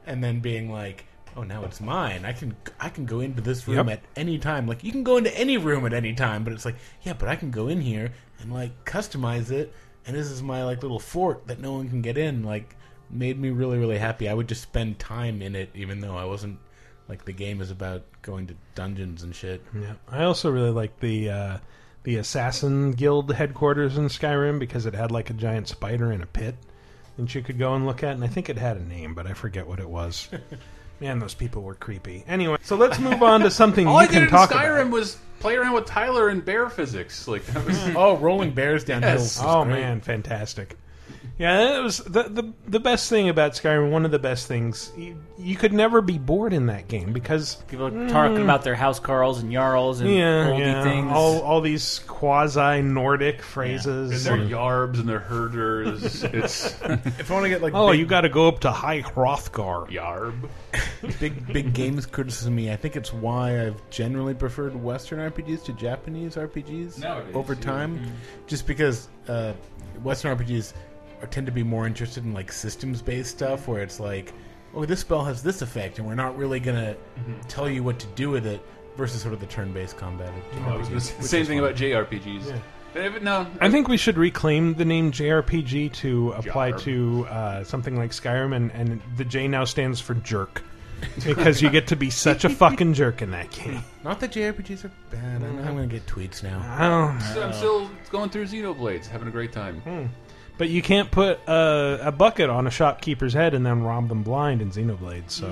and 0.06 0.24
then 0.24 0.40
being 0.40 0.72
like 0.72 1.06
oh 1.36 1.42
now 1.42 1.64
it's 1.64 1.82
mine. 1.82 2.24
I 2.24 2.34
can 2.34 2.56
i 2.80 2.90
can 2.90 3.08
go 3.08 3.22
into 3.22 3.42
this 3.42 3.68
room 3.68 3.88
Yep. 3.88 3.98
at 3.98 4.04
any 4.16 4.38
time. 4.38 4.68
Like 4.68 4.84
you 4.84 4.92
can 4.92 5.04
go 5.04 5.18
into 5.18 5.36
any 5.36 5.58
room 5.58 5.84
at 5.88 5.94
any 5.94 6.14
time 6.14 6.44
but 6.44 6.54
it's 6.54 6.64
like 6.64 6.76
yeah 7.02 7.14
but 7.14 7.28
i 7.28 7.36
can 7.36 7.50
go 7.50 7.70
in 7.70 7.82
here 7.82 8.12
and 8.40 8.54
like 8.54 8.86
customize 8.86 9.50
it 9.50 9.74
and 10.06 10.16
this 10.16 10.28
is 10.30 10.44
my 10.44 10.64
like 10.64 10.84
little 10.84 11.00
fort 11.00 11.48
that 11.48 11.60
no 11.60 11.74
one 11.74 11.90
can 11.90 12.04
get 12.04 12.20
in. 12.20 12.44
Like 12.44 12.76
made 13.12 13.40
me 13.40 13.50
really 13.50 13.78
really 13.78 13.98
happy 13.98 14.28
i 14.30 14.34
would 14.34 14.48
just 14.48 14.62
spend 14.62 14.98
time 15.00 15.42
in 15.42 15.56
it 15.56 15.70
even 15.74 16.00
though 16.00 16.16
i 16.18 16.26
wasn't 16.26 16.58
like 17.10 17.26
the 17.26 17.34
game 17.34 17.60
is 17.62 17.72
about 17.72 18.04
going 18.22 18.48
to 18.48 18.56
dungeons 18.74 19.24
and 19.24 19.36
shit. 19.36 19.62
Yeah. 19.78 19.94
I 20.10 20.24
also 20.24 20.50
really 20.50 20.70
like 20.70 20.98
the 21.02 21.30
uh, 21.30 21.58
the 22.04 22.16
Assassin 22.18 22.92
Guild 22.94 23.34
headquarters 23.34 23.98
in 23.98 24.06
Skyrim 24.06 24.60
because 24.60 24.86
it 24.86 24.94
had 24.94 25.12
like 25.12 25.30
a 25.30 25.34
giant 25.34 25.68
spider 25.68 26.14
in 26.14 26.22
a 26.22 26.26
pit, 26.26 26.56
and 27.18 27.34
you 27.34 27.42
could 27.42 27.60
go 27.60 27.76
and 27.76 27.86
look 27.86 28.02
at. 28.02 28.12
And 28.16 28.24
I 28.24 28.28
think 28.28 28.48
it 28.48 28.58
had 28.58 28.78
a 28.78 28.86
name, 28.86 29.14
but 29.14 29.28
I 29.28 29.34
forget 29.34 29.68
what 29.68 29.82
it 29.82 29.90
was. 29.90 30.30
Man, 31.02 31.20
those 31.20 31.34
people 31.34 31.64
were 31.64 31.76
creepy. 31.76 32.24
Anyway, 32.28 32.58
so 32.62 32.78
let's 32.78 32.98
move 33.00 33.22
on 33.24 33.42
to 33.42 33.52
something 33.62 33.88
All 33.88 33.96
you 33.96 34.00
I 34.00 34.06
did 34.06 34.14
can 34.14 34.24
in 34.24 34.30
talk 34.30 34.52
Skyrim 34.52 34.82
about. 34.84 34.92
was 34.94 35.18
play 35.42 35.56
around 35.58 35.74
with 35.74 35.88
Tyler 35.88 36.30
and 36.30 36.46
bear 36.46 36.70
physics. 36.70 37.28
Like 37.28 37.46
that 37.48 37.66
was. 37.66 37.78
Oh, 37.96 38.16
rolling 38.18 38.52
bears 38.54 38.86
down 38.86 39.02
Yes. 39.02 39.38
hills. 39.38 39.40
Oh 39.46 39.66
great. 39.66 39.82
man, 39.82 40.00
fantastic! 40.00 40.78
Yeah, 41.42 41.80
it 41.80 41.82
was 41.82 41.98
the, 41.98 42.24
the 42.24 42.54
the 42.68 42.80
best 42.80 43.10
thing 43.10 43.28
about 43.28 43.54
Skyrim. 43.54 43.90
One 43.90 44.06
of 44.06 44.12
the 44.12 44.20
best 44.20 44.46
things 44.48 44.92
you, 44.96 45.18
you 45.40 45.56
could 45.56 45.74
never 45.74 46.00
be 46.00 46.20
bored 46.20 46.54
in 46.54 46.68
that 46.68 46.88
game 46.88 47.14
because 47.14 47.56
People 47.68 47.88
are 47.88 48.10
talking 48.10 48.44
about 48.44 48.64
their 48.64 48.76
house 48.76 49.00
Carls 49.00 49.40
and 49.42 49.52
Jarls 49.52 50.02
and 50.02 50.14
yeah, 50.14 50.56
yeah, 50.56 50.84
things. 50.84 51.12
all 51.12 51.42
all 51.42 51.60
these 51.60 51.98
quasi 52.06 52.84
Nordic 52.84 53.42
phrases. 53.42 54.24
they're 54.24 54.36
and- 54.36 54.52
yarbs 54.52 55.00
and 55.00 55.10
they're 55.10 55.18
herders. 55.18 56.24
It's 56.32 56.80
If 56.84 57.32
I 57.32 57.34
want 57.34 57.46
to 57.46 57.50
get 57.50 57.64
like 57.64 57.74
oh, 57.74 57.90
big, 57.90 58.00
you 58.00 58.06
got 58.06 58.22
to 58.22 58.30
go 58.30 58.48
up 58.48 58.60
to 58.60 58.72
High 58.72 59.02
Hrothgar. 59.02 59.90
yarb. 59.90 60.48
big 61.20 61.52
big 61.52 61.74
games 61.74 62.06
criticism 62.06 62.54
me, 62.54 62.72
I 62.72 62.76
think 62.76 62.96
it's 62.96 63.12
why 63.12 63.66
I've 63.66 63.82
generally 63.90 64.36
preferred 64.36 64.76
Western 64.76 65.18
RPGs 65.32 65.64
to 65.64 65.74
Japanese 65.74 66.36
RPGs 66.36 67.00
Nowadays, 67.00 67.36
over 67.36 67.56
yeah. 67.56 67.60
time, 67.62 68.14
just 68.46 68.68
because 68.68 69.08
uh, 69.28 69.54
Western 70.04 70.38
RPGs 70.38 70.74
are, 70.74 70.76
tend 71.28 71.46
to 71.48 71.52
be 71.52 71.64
more 71.64 71.86
interested 71.88 72.24
in 72.24 72.34
like 72.34 72.52
systems 72.52 73.02
based 73.02 73.32
stuff 73.32 73.68
where 73.68 73.82
it's 73.82 74.00
like, 74.00 74.34
oh, 74.74 74.86
this 74.86 75.02
spell 75.02 75.24
has 75.24 75.44
this 75.44 75.62
effect, 75.62 76.00
and 76.00 76.08
we're 76.08 76.16
not 76.16 76.38
really 76.38 76.60
gonna 76.60 76.96
tell 77.48 77.70
you 77.70 77.84
what 77.84 78.00
to 78.00 78.08
do 78.16 78.30
with 78.30 78.46
it. 78.46 78.62
Versus 78.98 79.22
sort 79.22 79.34
of 79.34 79.40
the 79.40 79.46
turn 79.46 79.72
based 79.72 79.96
combat. 79.96 80.34
of 80.52 80.68
I 80.68 80.76
was 80.76 80.90
RPGs, 80.90 81.18
the 81.18 81.24
same 81.24 81.46
thing 81.46 81.60
fun. 81.60 81.70
about 81.70 81.80
JRPGs. 81.80 82.60
But 82.94 83.24
no, 83.24 83.48
I 83.62 83.72
think 83.72 83.88
we 83.88 83.96
should 83.96 84.18
reclaim 84.18 84.74
the 84.74 84.84
name 84.84 85.14
JRPG 85.14 85.94
to 85.94 86.32
apply 86.34 86.74
Jarb. 86.74 86.82
to 86.82 87.26
uh, 87.30 87.64
something 87.64 87.96
like 87.96 88.12
Skyrim, 88.12 88.54
and, 88.54 88.70
and 88.74 89.02
the 89.16 89.24
J 89.24 89.48
now 89.48 89.64
stands 89.64 90.02
for 90.02 90.14
jerk. 90.16 90.62
because 91.26 91.62
you 91.62 91.70
get 91.70 91.88
to 91.88 91.96
be 91.96 92.10
such 92.10 92.44
a 92.44 92.50
fucking 92.62 92.94
jerk 92.94 93.22
in 93.22 93.32
that 93.32 93.50
game. 93.52 93.82
Not 94.04 94.20
that 94.20 94.34
JRPGs 94.34 94.84
are 94.84 94.92
bad. 95.10 95.42
I'm, 95.42 95.58
I'm 95.60 95.76
gonna 95.76 95.88
get 95.88 96.06
tweets 96.06 96.44
now. 96.44 96.62
Oh, 96.80 97.42
I'm 97.42 97.54
still 97.54 97.90
going 98.10 98.30
through 98.30 98.46
Xenoblades, 98.46 99.08
having 99.08 99.30
a 99.30 99.32
great 99.32 99.54
time. 99.54 99.80
Hmm. 99.82 100.06
But 100.62 100.70
you 100.70 100.84
can't 100.84 101.10
put 101.10 101.40
a, 101.48 102.02
a 102.04 102.12
bucket 102.12 102.48
on 102.48 102.68
a 102.68 102.70
shopkeeper's 102.70 103.34
head 103.34 103.56
and 103.56 103.66
then 103.66 103.82
rob 103.82 104.08
them 104.08 104.22
blind 104.22 104.62
in 104.62 104.70
Xenoblade. 104.70 105.28
So 105.28 105.52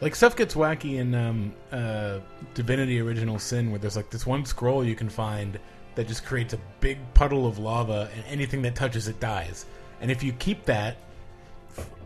Like 0.00 0.14
stuff 0.14 0.34
gets 0.34 0.54
wacky 0.54 0.94
in 0.94 1.14
um, 1.14 1.52
uh, 1.70 2.20
Divinity: 2.54 2.98
Original 2.98 3.38
Sin, 3.38 3.70
where 3.70 3.78
there's 3.78 3.96
like 3.96 4.08
this 4.08 4.24
one 4.24 4.46
scroll 4.46 4.82
you 4.82 4.94
can 4.94 5.10
find 5.10 5.58
that 5.94 6.08
just 6.08 6.24
creates 6.24 6.54
a 6.54 6.58
big 6.80 6.96
puddle 7.12 7.46
of 7.46 7.58
lava, 7.58 8.08
and 8.14 8.24
anything 8.28 8.62
that 8.62 8.74
touches 8.74 9.08
it 9.08 9.20
dies. 9.20 9.66
And 10.00 10.10
if 10.10 10.22
you 10.22 10.32
keep 10.32 10.64
that 10.64 10.96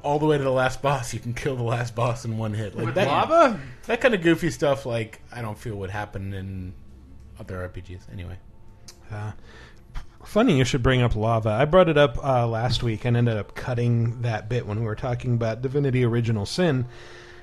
all 0.03 0.19
the 0.19 0.27
way 0.27 0.37
to 0.37 0.43
the 0.43 0.51
last 0.51 0.83
boss, 0.83 1.15
you 1.15 1.21
can 1.21 1.35
kill 1.35 1.55
the 1.55 1.63
last 1.63 1.95
boss 1.95 2.25
in 2.25 2.37
one 2.37 2.53
hit. 2.53 2.75
Like 2.75 2.87
With 2.87 2.95
that, 2.97 3.07
lava? 3.07 3.61
that 3.87 4.01
kind 4.01 4.13
of 4.13 4.23
goofy 4.23 4.51
stuff. 4.51 4.85
Like 4.87 5.23
I 5.31 5.41
don't 5.41 5.57
feel 5.57 5.77
would 5.77 5.91
happen 5.91 6.35
in 6.35 6.75
other 7.39 7.71
RPGs. 7.73 8.13
Anyway, 8.13 8.39
Uh, 9.13 9.31
funny 10.31 10.57
you 10.57 10.65
should 10.65 10.83
bring 10.83 11.03
up 11.03 11.17
lava. 11.17 11.51
I 11.51 11.65
brought 11.65 11.89
it 11.89 11.99
up 11.99 12.17
uh, 12.25 12.47
last 12.47 12.85
week 12.85 13.05
and 13.05 13.17
ended 13.17 13.37
up 13.37 13.57
cutting 13.57 14.23
that 14.23 14.49
bit 14.49 14.65
when 14.65 14.79
we 14.79 14.87
were 14.87 14.95
talking 14.95 15.35
about 15.35 15.61
Divinity 15.61 16.05
Original 16.05 16.47
Sin 16.47 16.87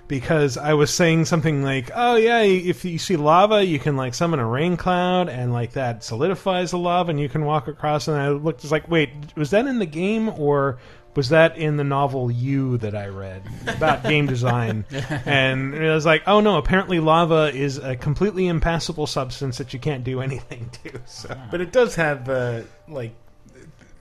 because 0.08 0.58
I 0.58 0.74
was 0.74 0.94
saying 0.94 1.26
something 1.26 1.64
like, 1.64 1.92
"Oh 1.94 2.16
yeah, 2.16 2.40
if 2.44 2.86
you 2.86 2.98
see 2.98 3.18
lava, 3.18 3.66
you 3.66 3.78
can 3.78 3.98
like 3.98 4.14
summon 4.14 4.40
a 4.40 4.48
rain 4.48 4.78
cloud, 4.78 5.28
and 5.28 5.52
like 5.52 5.74
that 5.74 6.02
solidifies 6.02 6.72
the 6.72 6.78
lava, 6.78 7.10
and 7.10 7.20
you 7.20 7.28
can 7.28 7.44
walk 7.44 7.68
across." 7.68 8.08
And 8.08 8.16
I 8.16 8.30
looked, 8.30 8.64
it's 8.64 8.72
like, 8.72 8.90
wait, 8.90 9.10
was 9.36 9.50
that 9.50 9.68
in 9.68 9.80
the 9.80 9.86
game 9.86 10.30
or? 10.30 10.78
Was 11.18 11.30
that 11.30 11.58
in 11.58 11.78
the 11.78 11.84
novel 11.84 12.30
You 12.30 12.78
that 12.78 12.94
I 12.96 13.08
read 13.08 13.42
about 13.68 14.04
game 14.04 14.28
design? 14.28 14.86
And 15.26 15.74
it 15.74 15.90
was 15.90 16.06
like, 16.06 16.22
oh 16.28 16.42
no, 16.42 16.58
apparently 16.58 17.00
lava 17.00 17.52
is 17.54 17.80
a 17.80 17.96
completely 17.96 18.46
impassable 18.48 19.08
substance 19.08 19.58
that 19.58 19.74
you 19.74 19.80
can't 19.80 20.04
do 20.04 20.22
anything 20.22 20.70
to. 20.84 21.02
So 21.08 21.36
But 21.50 21.60
it 21.62 21.72
does 21.72 21.96
have 21.96 22.30
uh, 22.30 22.62
like 22.88 23.16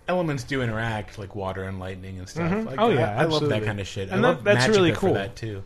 elements 0.07 0.45
do 0.45 0.61
interact, 0.61 1.19
like 1.19 1.35
water 1.35 1.65
and 1.65 1.81
lightning 1.81 2.19
and 2.19 2.29
stuff. 2.29 2.53
Mhm. 2.53 2.67
Like, 2.67 2.79
Oh, 2.79 2.91
yeah, 2.91 3.19
I, 3.19 3.25
love 3.25 3.49
that 3.49 3.65
kind 3.65 3.81
of 3.81 3.87
shit. 3.87 4.11
And 4.11 4.19
I 4.25 4.29
that- 4.29 4.37
love 4.37 4.45
that's 4.45 4.69
really 4.69 4.91
Magicka 4.93 4.95
for 4.97 5.01
cool. 5.01 5.15
that 5.15 5.37
too. 5.37 5.65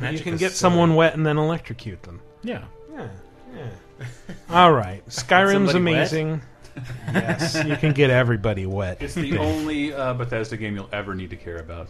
you 0.00 0.20
can 0.20 0.36
get 0.36 0.52
so- 0.52 0.56
someone 0.58 0.94
wet 0.94 1.14
and 1.14 1.26
then 1.26 1.38
electrocute 1.38 2.04
them. 2.04 2.20
Yeah. 2.44 2.62
Yeah. 2.94 3.08
Yeah. 3.56 4.06
All 4.48 4.72
right. 4.72 5.04
Skyrim's 5.08 5.74
amazing. 5.74 6.30
wet? 6.30 6.40
Amazing. 6.76 7.14
yes, 7.14 7.64
you 7.66 7.76
can 7.76 7.92
get 7.92 8.10
everybody 8.10 8.66
wet. 8.66 9.00
It's 9.00 9.14
the 9.14 9.38
only 9.38 9.92
uh, 9.92 10.14
Bethesda 10.14 10.56
game 10.56 10.74
you'll 10.76 10.88
ever 10.92 11.14
need 11.14 11.30
to 11.30 11.36
care 11.36 11.58
about. 11.58 11.88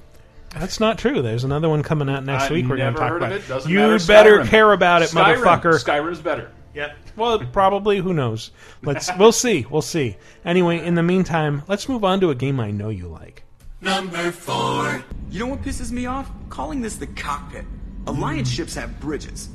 That's 0.50 0.80
not 0.80 0.98
true. 0.98 1.22
There's 1.22 1.44
another 1.44 1.68
one 1.68 1.82
coming 1.82 2.10
out 2.10 2.24
next 2.24 2.44
I've 2.44 2.50
week. 2.50 2.66
We're 2.66 2.76
going 2.76 2.92
to 2.92 2.98
talk 3.00 3.08
heard 3.10 3.16
about. 3.22 3.32
of 3.32 3.44
it. 3.44 3.48
Doesn't 3.48 3.70
you 3.70 3.78
matter. 3.78 4.06
better 4.06 4.38
Skyrim. 4.40 4.48
care 4.48 4.72
about 4.72 5.02
it, 5.02 5.10
motherfucker. 5.10 5.36
Skyrim. 5.36 5.60
motherfucker. 5.62 5.84
Skyrim's 5.84 6.20
better. 6.20 6.50
Yep. 6.74 6.96
Well, 7.16 7.38
probably. 7.52 7.98
Who 7.98 8.12
knows? 8.12 8.50
Let's. 8.82 9.10
we'll 9.18 9.32
see. 9.32 9.66
We'll 9.70 9.82
see. 9.82 10.16
Anyway, 10.44 10.84
in 10.84 10.94
the 10.94 11.02
meantime, 11.02 11.62
let's 11.68 11.88
move 11.88 12.04
on 12.04 12.20
to 12.20 12.30
a 12.30 12.34
game 12.34 12.60
I 12.60 12.70
know 12.70 12.88
you 12.90 13.08
like. 13.08 13.44
Number 13.80 14.30
four. 14.30 15.02
You 15.30 15.38
know 15.38 15.46
what 15.46 15.62
pisses 15.62 15.90
me 15.90 16.06
off? 16.06 16.30
Calling 16.50 16.82
this 16.82 16.96
the 16.96 17.06
cockpit. 17.06 17.64
Alliance 18.06 18.50
ships 18.50 18.74
have 18.74 19.00
bridges. 19.00 19.48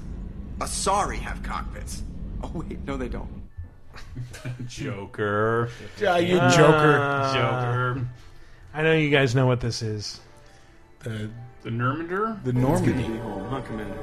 Asari 0.60 1.18
have 1.20 1.44
cockpits. 1.44 2.02
Oh 2.44 2.52
wait, 2.56 2.80
no 2.86 2.98
they 2.98 3.08
don't. 3.08 3.30
Joker. 4.68 5.70
Yeah, 6.00 6.18
you 6.18 6.38
Uh, 6.40 6.50
Joker. 6.52 7.32
Joker. 7.34 8.08
I 8.74 8.84
know 8.84 8.94
you 8.94 9.10
guys 9.10 9.36
know 9.36 9.46
what 9.46 9.60
this 9.62 9.82
is. 9.82 10.20
The 11.00 11.30
The 11.64 11.70
Normander? 11.70 12.42
the 12.44 12.50
It's 12.52 12.58
Normandy. 12.60 13.08
be 13.08 13.18
home, 13.20 13.48
huh, 13.50 13.62
Commander? 13.62 13.98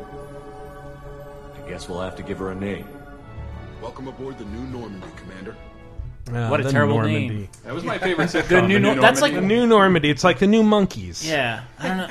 I 1.65 1.69
guess 1.69 1.89
we'll 1.89 2.01
have 2.01 2.17
to 2.17 2.23
give 2.23 2.39
her 2.39 2.51
a 2.51 2.55
name. 2.55 2.87
Welcome 3.81 4.09
aboard 4.09 4.39
the 4.39 4.45
new 4.47 4.67
Normandy, 4.79 5.07
Commander. 5.17 5.57
Uh, 6.33 6.49
What 6.49 6.61
a 6.61 6.65
the 6.65 6.71
terrible 6.73 6.95
Normandy. 6.97 7.29
name. 7.29 7.49
That 7.65 7.75
was 7.75 7.85
my 7.85 7.99
favorite 7.99 8.29
sitcom. 8.31 8.49
The 8.49 8.63
new 8.63 8.79
Nor- 8.79 8.95
that's 8.97 9.21
like 9.21 9.35
The 9.35 9.41
new 9.41 9.67
Normandy. 9.67 10.11
It's 10.11 10.25
like 10.25 10.39
the 10.39 10.47
new 10.47 10.63
monkeys. 10.63 11.27
Yeah, 11.29 11.63
I 11.79 11.89
don't 11.89 11.97
know. 11.99 12.09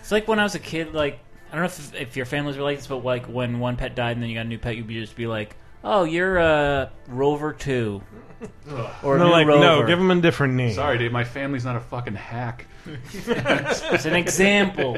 It's 0.00 0.12
like 0.12 0.28
when 0.28 0.38
I 0.38 0.42
was 0.42 0.54
a 0.54 0.58
kid. 0.58 0.92
Like 0.94 1.18
I 1.50 1.52
don't 1.56 1.62
know 1.62 1.66
if 1.66 1.94
if 1.94 2.16
your 2.16 2.26
families 2.26 2.56
were 2.58 2.62
like 2.62 2.76
this, 2.78 2.86
but 2.86 3.04
like 3.04 3.26
when 3.26 3.58
one 3.58 3.76
pet 3.76 3.94
died 3.94 4.12
and 4.12 4.22
then 4.22 4.28
you 4.30 4.36
got 4.36 4.44
a 4.46 4.48
new 4.48 4.58
pet, 4.58 4.76
you'd 4.76 4.86
just 4.88 5.16
be 5.16 5.26
like, 5.26 5.56
"Oh, 5.84 6.04
you're 6.04 6.38
uh, 6.38 6.88
Rover 7.08 7.52
Two, 7.52 8.02
or 9.02 9.18
No, 9.18 9.26
new 9.26 9.30
like 9.32 9.46
Rover." 9.46 9.60
no, 9.60 9.86
give 9.86 9.98
them 9.98 10.10
a 10.10 10.20
different 10.20 10.54
name. 10.54 10.72
Sorry, 10.74 10.98
dude. 10.98 11.12
My 11.12 11.24
family's 11.24 11.64
not 11.64 11.76
a 11.76 11.80
fucking 11.80 12.14
hack. 12.14 12.66
It's 13.14 14.06
an 14.06 14.14
example. 14.14 14.96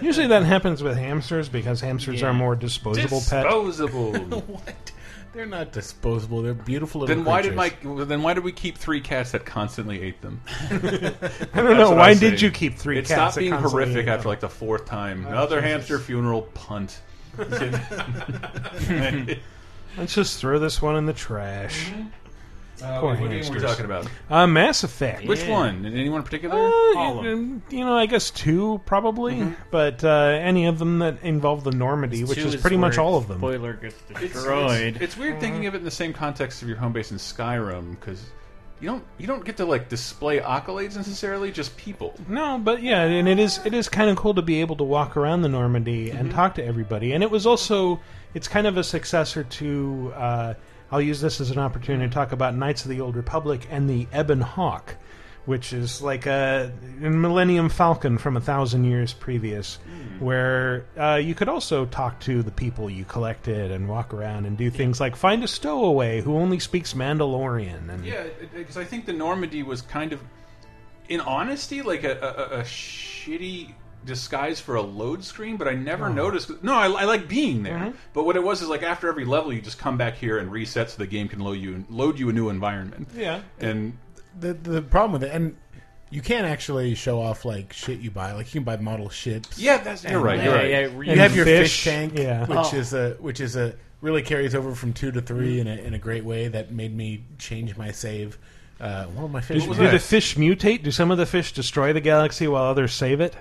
Usually 0.00 0.26
that 0.28 0.42
happens 0.44 0.82
with 0.82 0.96
hamsters 0.96 1.48
because 1.48 1.80
hamsters 1.80 2.20
Yeah. 2.20 2.28
are 2.28 2.32
more 2.34 2.56
disposable 2.56 3.18
pets. 3.20 3.30
Disposable. 3.44 4.12
What? 4.46 4.92
They're 5.34 5.44
not 5.46 5.72
disposable. 5.72 6.40
They're 6.40 6.54
beautiful 6.54 7.02
little 7.02 7.14
then 7.14 7.24
why 7.24 7.42
did 7.42 7.54
creatures. 7.54 8.08
Then 8.08 8.22
why 8.22 8.32
did 8.32 8.42
we 8.42 8.50
keep 8.52 8.78
three 8.78 9.00
cats 9.02 9.32
that 9.32 9.44
constantly 9.44 10.00
ate 10.00 10.20
them? 10.22 10.40
I 10.48 10.68
don't 10.78 10.82
That's 10.82 11.54
know. 11.54 11.88
what 11.90 11.98
Why 11.98 12.08
I 12.10 12.14
did 12.14 12.40
you 12.40 12.50
keep 12.50 12.76
three 12.76 12.98
It 12.98 13.02
cats? 13.02 13.10
stopped 13.10 13.34
that 13.34 13.40
being 13.40 13.52
constantly 13.52 13.84
horrific 13.84 14.06
ate 14.06 14.08
after 14.08 14.22
them? 14.22 14.28
like 14.30 14.40
the 14.40 14.48
fourth 14.48 14.86
time. 14.86 15.26
Another 15.26 15.60
hamster 15.60 15.98
funeral 15.98 16.42
punt. 16.42 17.00
Let's 19.96 20.14
just 20.14 20.38
throw 20.40 20.58
this 20.58 20.82
one 20.82 20.96
in 20.96 21.06
the 21.06 21.12
trash. 21.12 21.90
Uh, 22.82 23.00
Poor 23.00 23.10
what 23.10 23.14
game 23.14 23.22
were 23.24 23.28
we 23.30 23.34
hamsters. 23.36 23.62
talking 23.62 23.84
about? 23.86 24.06
Uh, 24.30 24.46
Mass 24.46 24.84
Effect. 24.84 25.26
Which 25.26 25.44
one? 25.48 25.84
Anyone 25.84 26.20
in 26.20 26.24
particular? 26.24 26.54
Uh, 26.54 26.70
All 26.96 27.18
of 27.18 27.24
you, 27.24 27.60
you 27.70 27.84
know, 27.84 27.96
I 27.96 28.06
guess 28.06 28.30
two 28.30 28.80
probably, 28.86 29.34
Mm-hmm. 29.34 29.54
but 29.72 30.04
uh, 30.04 30.38
any 30.40 30.66
of 30.66 30.78
them 30.78 31.00
that 31.00 31.20
involve 31.24 31.64
the 31.64 31.72
Normandy, 31.72 32.22
which 32.22 32.38
Two 32.38 32.46
is 32.46 32.54
pretty 32.56 32.76
much 32.76 32.96
where 32.96 33.04
all 33.06 33.16
of 33.16 33.26
them. 33.26 33.38
Spoiler 33.38 33.72
gets 33.72 33.96
It's, 34.10 34.20
destroyed. 34.32 34.94
it's, 34.94 35.02
it's 35.04 35.16
weird 35.16 35.40
thinking 35.40 35.66
of 35.66 35.74
it 35.74 35.78
in 35.78 35.84
the 35.84 35.90
same 35.90 36.12
context 36.12 36.62
of 36.62 36.68
your 36.68 36.76
home 36.76 36.92
base 36.92 37.10
in 37.10 37.18
Skyrim 37.18 37.98
because 37.98 38.24
you 38.80 38.88
don't 38.88 39.04
you 39.18 39.26
don't 39.26 39.44
get 39.44 39.56
to 39.56 39.64
like 39.64 39.88
display 39.88 40.38
accolades 40.40 40.96
necessarily, 40.96 41.50
just 41.50 41.76
people. 41.76 42.14
No, 42.28 42.58
but 42.58 42.82
yeah, 42.82 43.02
and 43.02 43.28
it 43.28 43.38
is 43.38 43.60
it 43.64 43.74
is 43.74 43.88
kind 43.88 44.08
of 44.10 44.16
cool 44.16 44.34
to 44.34 44.42
be 44.42 44.60
able 44.60 44.76
to 44.76 44.84
walk 44.84 45.16
around 45.16 45.42
the 45.42 45.48
Normandy 45.48 46.10
and 46.10 46.30
talk 46.30 46.54
to 46.56 46.64
everybody. 46.64 47.12
And 47.12 47.22
it 47.22 47.30
was 47.30 47.46
also 47.46 48.00
it's 48.34 48.48
kind 48.48 48.66
of 48.66 48.76
a 48.76 48.84
successor 48.84 49.44
to. 49.44 50.12
Uh, 50.14 50.54
I'll 50.90 51.02
use 51.02 51.20
this 51.20 51.40
as 51.40 51.50
an 51.50 51.58
opportunity 51.58 52.08
to 52.08 52.14
talk 52.14 52.32
about 52.32 52.54
Knights 52.54 52.84
of 52.84 52.90
the 52.90 53.02
Old 53.02 53.14
Republic 53.14 53.66
and 53.70 53.90
the 53.90 54.06
Ebon 54.18 54.40
Hawk, 54.40 54.94
which 55.48 55.72
is 55.72 56.02
like 56.02 56.26
a, 56.26 56.70
a 57.02 57.08
Millennium 57.08 57.70
Falcon 57.70 58.18
from 58.18 58.36
a 58.36 58.40
thousand 58.40 58.84
years 58.84 59.14
previous, 59.14 59.78
where 60.18 60.84
uh, 60.98 61.14
you 61.14 61.34
could 61.34 61.48
also 61.48 61.86
talk 61.86 62.20
to 62.20 62.42
the 62.42 62.50
people 62.50 62.90
you 62.90 63.04
collected 63.06 63.70
and 63.70 63.88
walk 63.88 64.12
around 64.12 64.44
and 64.44 64.58
do 64.58 64.68
things 64.70 65.00
like 65.00 65.16
find 65.16 65.42
a 65.42 65.48
stowaway 65.48 66.20
who 66.20 66.36
only 66.36 66.58
speaks 66.58 66.92
Mandalorian. 66.92 67.88
And 67.88 68.04
Yeah, 68.04 68.24
because 68.54 68.76
I 68.76 68.84
think 68.84 69.06
the 69.06 69.14
Normandy 69.14 69.62
was 69.62 69.80
kind 69.80 70.12
of, 70.12 70.20
in 71.08 71.20
honesty, 71.20 71.80
like 71.80 72.04
a, 72.04 72.18
a, 72.18 72.58
a- 72.60 72.62
shitty 72.64 73.72
disguise 74.04 74.60
for 74.60 74.74
a 74.76 74.82
load 74.82 75.24
screen. 75.24 75.56
But 75.56 75.66
I 75.68 75.72
never 75.74 76.10
noticed. 76.10 76.62
No, 76.62 76.74
I, 76.74 76.88
I 76.88 77.04
like 77.04 77.26
being 77.26 77.62
there. 77.62 77.94
But 78.12 78.24
what 78.24 78.36
it 78.36 78.42
was 78.42 78.60
is 78.60 78.68
like 78.68 78.82
after 78.82 79.08
every 79.08 79.24
level, 79.24 79.52
you 79.52 79.62
just 79.62 79.78
come 79.78 79.96
back 79.96 80.16
here 80.16 80.36
and 80.38 80.52
reset 80.52 80.90
so 80.90 80.98
the 80.98 81.06
game 81.06 81.28
can 81.28 81.40
load 81.40 81.54
you 81.58 81.84
load 81.88 82.18
you 82.18 82.28
a 82.28 82.32
new 82.34 82.50
environment. 82.50 83.08
yeah, 83.16 83.40
And 83.58 83.96
the 84.40 84.54
the 84.54 84.82
problem 84.82 85.12
with 85.12 85.24
it, 85.24 85.32
and 85.34 85.56
you 86.10 86.22
can't 86.22 86.46
actually 86.46 86.94
show 86.94 87.20
off 87.20 87.44
like 87.44 87.72
shit 87.72 88.00
you 88.00 88.10
buy. 88.10 88.32
Like 88.32 88.46
you 88.46 88.60
can 88.60 88.64
buy 88.64 88.76
model 88.76 89.08
ships. 89.08 89.58
yeah, 89.58 89.78
that's 89.78 90.04
you're 90.04 90.20
right. 90.20 90.42
You're 90.42 90.54
right. 90.54 90.70
yeah, 90.70 90.86
you 91.14 91.18
have 91.20 91.36
your 91.36 91.44
fish, 91.44 91.82
fish, 91.82 91.84
tank, 91.84 92.18
yeah. 92.18 92.46
which 92.46 92.58
Oh. 92.72 92.76
is 92.76 92.94
a 92.94 93.10
which 93.20 93.40
is 93.40 93.56
a 93.56 93.74
really 94.00 94.22
carries 94.22 94.54
over 94.54 94.74
from 94.74 94.92
two 94.92 95.10
to 95.10 95.20
three 95.20 95.60
in 95.60 95.66
a 95.66 95.74
in 95.76 95.94
a 95.94 95.98
great 95.98 96.24
way 96.24 96.48
that 96.48 96.72
made 96.72 96.94
me 96.96 97.24
change 97.38 97.76
my 97.76 97.90
save. 97.90 98.38
Uh, 98.80 99.06
one 99.06 99.24
of 99.24 99.30
my 99.32 99.40
Do, 99.40 99.68
was 99.68 99.76
do 99.76 99.90
the 99.90 99.98
fish 99.98 100.36
mutate? 100.36 100.84
Do 100.84 100.92
some 100.92 101.10
of 101.10 101.18
the 101.18 101.26
fish 101.26 101.52
destroy 101.52 101.92
the 101.92 102.00
galaxy 102.00 102.46
while 102.46 102.62
others 102.62 102.92
save 102.94 103.20
it? 103.20 103.34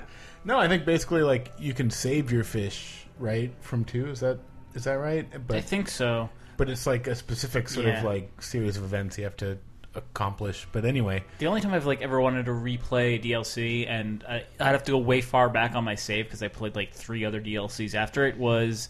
No, 0.44 0.58
I 0.58 0.68
think 0.68 0.84
basically 0.84 1.22
like 1.22 1.52
you 1.60 1.74
can 1.74 1.92
save 1.92 2.32
your 2.32 2.44
fish 2.44 3.06
right 3.20 3.54
from 3.62 3.86
two. 3.86 4.08
Is 4.08 4.20
that 4.22 4.40
is 4.74 4.86
that 4.86 4.94
right? 4.94 5.28
But, 5.48 5.58
I 5.58 5.62
think 5.62 5.90
so. 5.90 6.30
but 6.58 6.70
it's 6.70 6.88
like 6.88 7.06
a 7.08 7.14
specific 7.16 7.70
sort 7.70 7.86
Yeah. 7.86 8.00
of 8.00 8.04
like 8.04 8.42
series 8.42 8.78
of 8.78 8.84
events 8.84 9.18
you 9.20 9.24
have 9.26 9.38
to 9.38 9.58
accomplish. 9.98 10.68
But 10.72 10.86
anyway, 10.86 11.24
The 11.40 11.48
only 11.48 11.62
time 11.62 11.74
I've 11.74 11.86
like 11.86 12.02
ever 12.02 12.22
wanted 12.22 12.46
to 12.46 12.52
replay 12.52 13.22
DLC, 13.22 13.88
and 13.90 14.24
I, 14.28 14.46
I'd 14.60 14.72
have 14.72 14.84
to 14.86 14.92
go 14.92 14.98
way 15.00 15.22
far 15.22 15.50
back 15.50 15.76
on 15.76 15.84
my 15.84 15.96
save 15.96 16.26
because 16.26 16.42
I 16.44 16.48
played 16.48 16.76
like 16.76 16.94
three 16.94 17.26
other 17.26 17.42
DLCs 17.42 17.96
after 17.96 18.26
it. 18.26 18.38
Was 18.38 18.90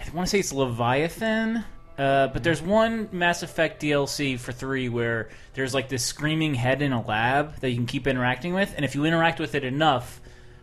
I 0.00 0.08
want 0.14 0.26
to 0.26 0.30
say 0.30 0.38
it's 0.38 0.52
Leviathan, 0.52 1.64
uh, 1.98 2.28
but 2.28 2.44
there's 2.44 2.62
one 2.62 3.08
Mass 3.12 3.42
Effect 3.42 3.82
DLC 3.82 4.38
for 4.38 4.52
three 4.52 4.88
where 4.88 5.28
there's 5.54 5.74
like 5.74 5.88
this 5.88 6.04
screaming 6.04 6.54
head 6.54 6.80
in 6.80 6.92
a 6.92 7.04
lab 7.04 7.56
that 7.60 7.70
you 7.70 7.76
can 7.76 7.86
keep 7.86 8.06
interacting 8.06 8.54
with, 8.54 8.72
and 8.76 8.84
if 8.84 8.94
you 8.94 9.04
interact 9.04 9.40
with 9.40 9.54
it 9.54 9.64
enough, 9.64 10.20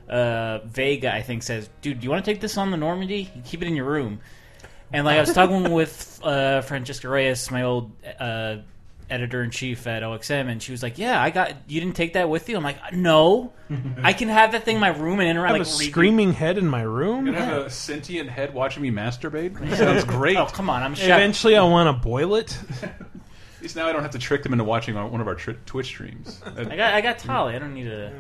uh, 0.10 0.60
Vega 0.66 1.14
I 1.14 1.22
think 1.22 1.44
says, 1.44 1.70
"Dude, 1.82 2.00
do 2.00 2.06
you 2.06 2.10
want 2.10 2.24
to 2.24 2.32
take 2.32 2.40
this 2.42 2.58
on 2.58 2.72
the 2.72 2.78
Normandy? 2.78 3.30
You 3.36 3.42
keep 3.44 3.62
it 3.62 3.68
in 3.68 3.76
your 3.76 3.86
room." 3.86 4.20
And 4.94 5.06
like 5.06 5.18
I 5.18 5.22
was 5.22 5.34
talking 5.42 5.72
with 5.72 6.22
uh, 6.24 6.62
Francesca 6.62 7.10
Reyes, 7.10 7.52
my 7.52 7.64
old 7.64 7.92
uh, 8.20 8.58
editor 9.10 9.44
in 9.44 9.52
chief 9.52 9.86
at 9.88 10.04
OXM, 10.04 10.50
and 10.50 10.62
she 10.62 10.72
was 10.72 10.82
like, 10.84 10.98
"Yeah, 10.98 11.22
I 11.22 11.30
got. 11.30 11.54
You 11.68 11.80
didn't 11.82 11.96
take 11.96 12.14
that 12.14 12.30
with 12.30 12.50
you?" 12.50 12.58
I'm 12.58 12.64
like, 12.64 12.94
"No, 12.94 13.54
I 14.04 14.14
can 14.14 14.30
have 14.30 14.52
that 14.54 14.64
thing 14.64 14.76
in 14.76 14.82
my 14.82 14.90
room 14.90 15.20
and 15.20 15.30
interact." 15.30 15.54
I 15.54 15.58
have 15.58 15.68
like 15.68 15.76
a 15.76 15.80
read- 15.80 15.90
screaming 15.92 16.34
head 16.34 16.58
in 16.58 16.68
my 16.68 16.82
room. 16.82 17.28
You 17.28 17.34
have 17.34 17.66
a 17.66 17.70
sentient 17.70 18.30
head 18.30 18.54
watching 18.54 18.84
me 18.84 18.92
masturbate. 18.92 19.58
Sounds 19.78 20.04
great. 20.04 20.38
Oh 20.38 20.46
come 20.46 20.70
on, 20.70 20.84
I'm 20.84 20.96
shocked. 20.96 21.10
Eventually, 21.10 21.56
I 21.56 21.64
want 21.64 21.88
to 21.96 22.02
boil 22.04 22.36
it. 22.36 22.58
At 22.84 23.62
least 23.62 23.76
now 23.76 23.88
I 23.88 23.94
don't 23.94 24.04
have 24.04 24.12
to 24.12 24.20
trick 24.20 24.44
them 24.44 24.54
into 24.54 24.64
watching 24.66 24.96
one 24.96 25.22
of 25.22 25.28
our 25.28 25.36
tri- 25.36 25.56
Twitch 25.66 25.88
streams. 25.88 26.42
I 26.46 26.64
got 26.76 26.94
I 26.94 27.02
got 27.02 27.18
Tali. 27.20 27.56
I 27.56 27.60
don't 27.60 27.74
need 27.74 27.86
to. 27.86 28.12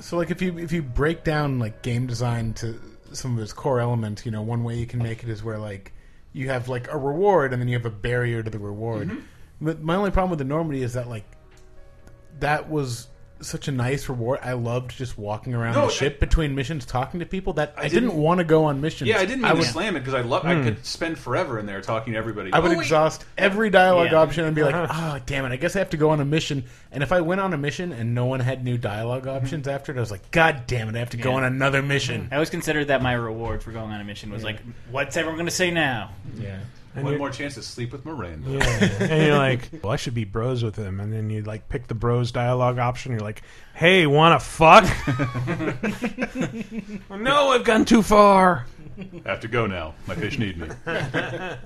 so 0.00 0.16
like 0.16 0.30
if 0.30 0.42
you 0.42 0.58
if 0.58 0.72
you 0.72 0.82
break 0.82 1.24
down 1.24 1.58
like 1.58 1.82
game 1.82 2.06
design 2.06 2.52
to 2.54 2.78
some 3.12 3.36
of 3.36 3.42
its 3.42 3.52
core 3.52 3.80
elements, 3.80 4.26
you 4.26 4.32
know, 4.32 4.42
one 4.42 4.64
way 4.64 4.76
you 4.76 4.86
can 4.86 5.02
make 5.02 5.22
it 5.22 5.28
is 5.28 5.42
where 5.42 5.58
like 5.58 5.92
you 6.32 6.48
have 6.48 6.68
like 6.68 6.90
a 6.92 6.98
reward 6.98 7.52
and 7.52 7.62
then 7.62 7.68
you 7.68 7.76
have 7.76 7.86
a 7.86 7.90
barrier 7.90 8.42
to 8.42 8.50
the 8.50 8.58
reward. 8.58 9.08
Mm-hmm. 9.08 9.20
But 9.60 9.82
my 9.82 9.96
only 9.96 10.10
problem 10.10 10.30
with 10.30 10.38
the 10.38 10.44
Normandy 10.44 10.82
is 10.82 10.94
that 10.94 11.08
like 11.08 11.24
that 12.40 12.68
was 12.68 13.08
such 13.40 13.68
a 13.68 13.72
nice 13.72 14.08
reward. 14.08 14.40
I 14.42 14.52
loved 14.54 14.96
just 14.96 15.18
walking 15.18 15.54
around 15.54 15.74
No, 15.74 15.82
the 15.82 15.86
I- 15.86 15.90
ship 15.90 16.20
between 16.20 16.54
missions, 16.54 16.86
talking 16.86 17.20
to 17.20 17.26
people. 17.26 17.54
That 17.54 17.74
I, 17.76 17.88
didn't, 17.88 18.08
didn't- 18.08 18.22
want 18.22 18.38
to 18.38 18.44
go 18.44 18.64
on 18.64 18.80
missions. 18.80 19.08
Yeah, 19.08 19.18
I 19.18 19.26
didn't 19.26 19.42
mean 19.42 19.46
I 19.46 19.52
to 19.52 19.58
would, 19.58 19.66
slam 19.66 19.96
it 19.96 20.00
because 20.00 20.14
I 20.14 20.22
love. 20.22 20.44
I 20.44 20.54
hmm. 20.54 20.64
could 20.64 20.86
spend 20.86 21.18
forever 21.18 21.58
in 21.58 21.66
there 21.66 21.80
talking 21.80 22.14
to 22.14 22.18
everybody. 22.18 22.52
I 22.52 22.58
would 22.58 22.72
Oh, 22.72 22.74
wait. 22.74 22.82
exhaust 22.82 23.24
every 23.36 23.70
dialogue 23.70 24.12
Yeah. 24.12 24.18
option 24.18 24.44
and 24.44 24.54
be 24.54 24.62
like, 24.62 24.74
"Oh, 24.74 25.18
damn 25.26 25.44
it! 25.44 25.52
I 25.52 25.56
guess 25.56 25.76
I 25.76 25.80
have 25.80 25.90
to 25.90 25.96
go 25.96 26.10
on 26.10 26.20
a 26.20 26.24
mission." 26.24 26.64
And 26.90 27.02
if 27.02 27.12
I 27.12 27.20
went 27.20 27.40
on 27.40 27.52
a 27.52 27.58
mission 27.58 27.92
and 27.92 28.14
no 28.14 28.26
one 28.26 28.40
had 28.40 28.64
new 28.64 28.78
dialogue 28.78 29.26
mm-hmm. 29.26 29.44
options 29.44 29.68
after 29.68 29.92
it, 29.92 29.98
I 29.98 30.00
was 30.00 30.10
like, 30.10 30.30
"God 30.30 30.66
damn 30.66 30.88
it! 30.88 30.96
I 30.96 30.98
have 30.98 31.10
to 31.10 31.16
go 31.16 31.30
Yeah. 31.30 31.36
on 31.36 31.44
another 31.44 31.82
mission." 31.82 32.28
I 32.30 32.36
always 32.36 32.50
considered 32.50 32.88
that 32.88 33.02
my 33.02 33.12
reward 33.12 33.62
for 33.62 33.72
going 33.72 33.90
on 33.90 34.00
a 34.00 34.04
mission 34.04 34.30
was 34.30 34.44
like, 34.44 34.60
what's 34.90 35.16
everyone 35.16 35.36
going 35.36 35.46
to 35.46 35.52
say 35.52 35.70
now? 35.70 36.10
Yeah. 36.36 36.58
One 36.94 37.18
more 37.18 37.30
chance 37.30 37.54
to 37.54 37.62
sleep 37.62 37.92
with 37.92 38.04
Miranda. 38.04 38.50
Yeah, 38.50 38.92
and 39.00 39.26
you're 39.26 39.36
like, 39.36 39.68
well, 39.82 39.92
I 39.92 39.96
should 39.96 40.14
be 40.14 40.24
bros 40.24 40.62
with 40.62 40.76
him, 40.76 41.00
and 41.00 41.12
then 41.12 41.28
you 41.28 41.42
like 41.42 41.68
pick 41.68 41.88
the 41.88 41.94
bros 41.94 42.30
dialogue 42.30 42.78
option. 42.78 43.12
You're 43.12 43.20
like, 43.20 43.42
hey, 43.74 44.06
wanna 44.06 44.38
fuck? 44.38 44.84
no, 47.10 47.50
I've 47.50 47.64
gone 47.64 47.84
too 47.84 48.02
far. 48.02 48.66
I 49.24 49.28
have 49.28 49.40
to 49.40 49.48
go 49.48 49.66
now. 49.66 49.94
My 50.06 50.14
fish 50.14 50.38
need 50.38 50.56
me. 50.56 50.68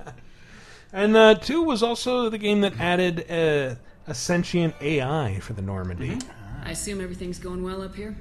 And 0.91 1.15
uh, 1.15 1.35
two 1.35 1.61
was 1.61 1.83
also 1.83 2.29
the 2.29 2.37
game 2.37 2.61
that 2.61 2.79
added 2.79 3.29
uh, 3.29 3.75
a 4.07 4.13
sentient 4.13 4.73
AI 4.81 5.39
for 5.39 5.53
the 5.53 5.61
Normandy. 5.61 6.17
I 6.63 6.71
assume 6.71 6.99
everything's 6.99 7.39
going 7.39 7.63
well 7.63 7.83
up 7.83 7.95
here? 7.95 8.17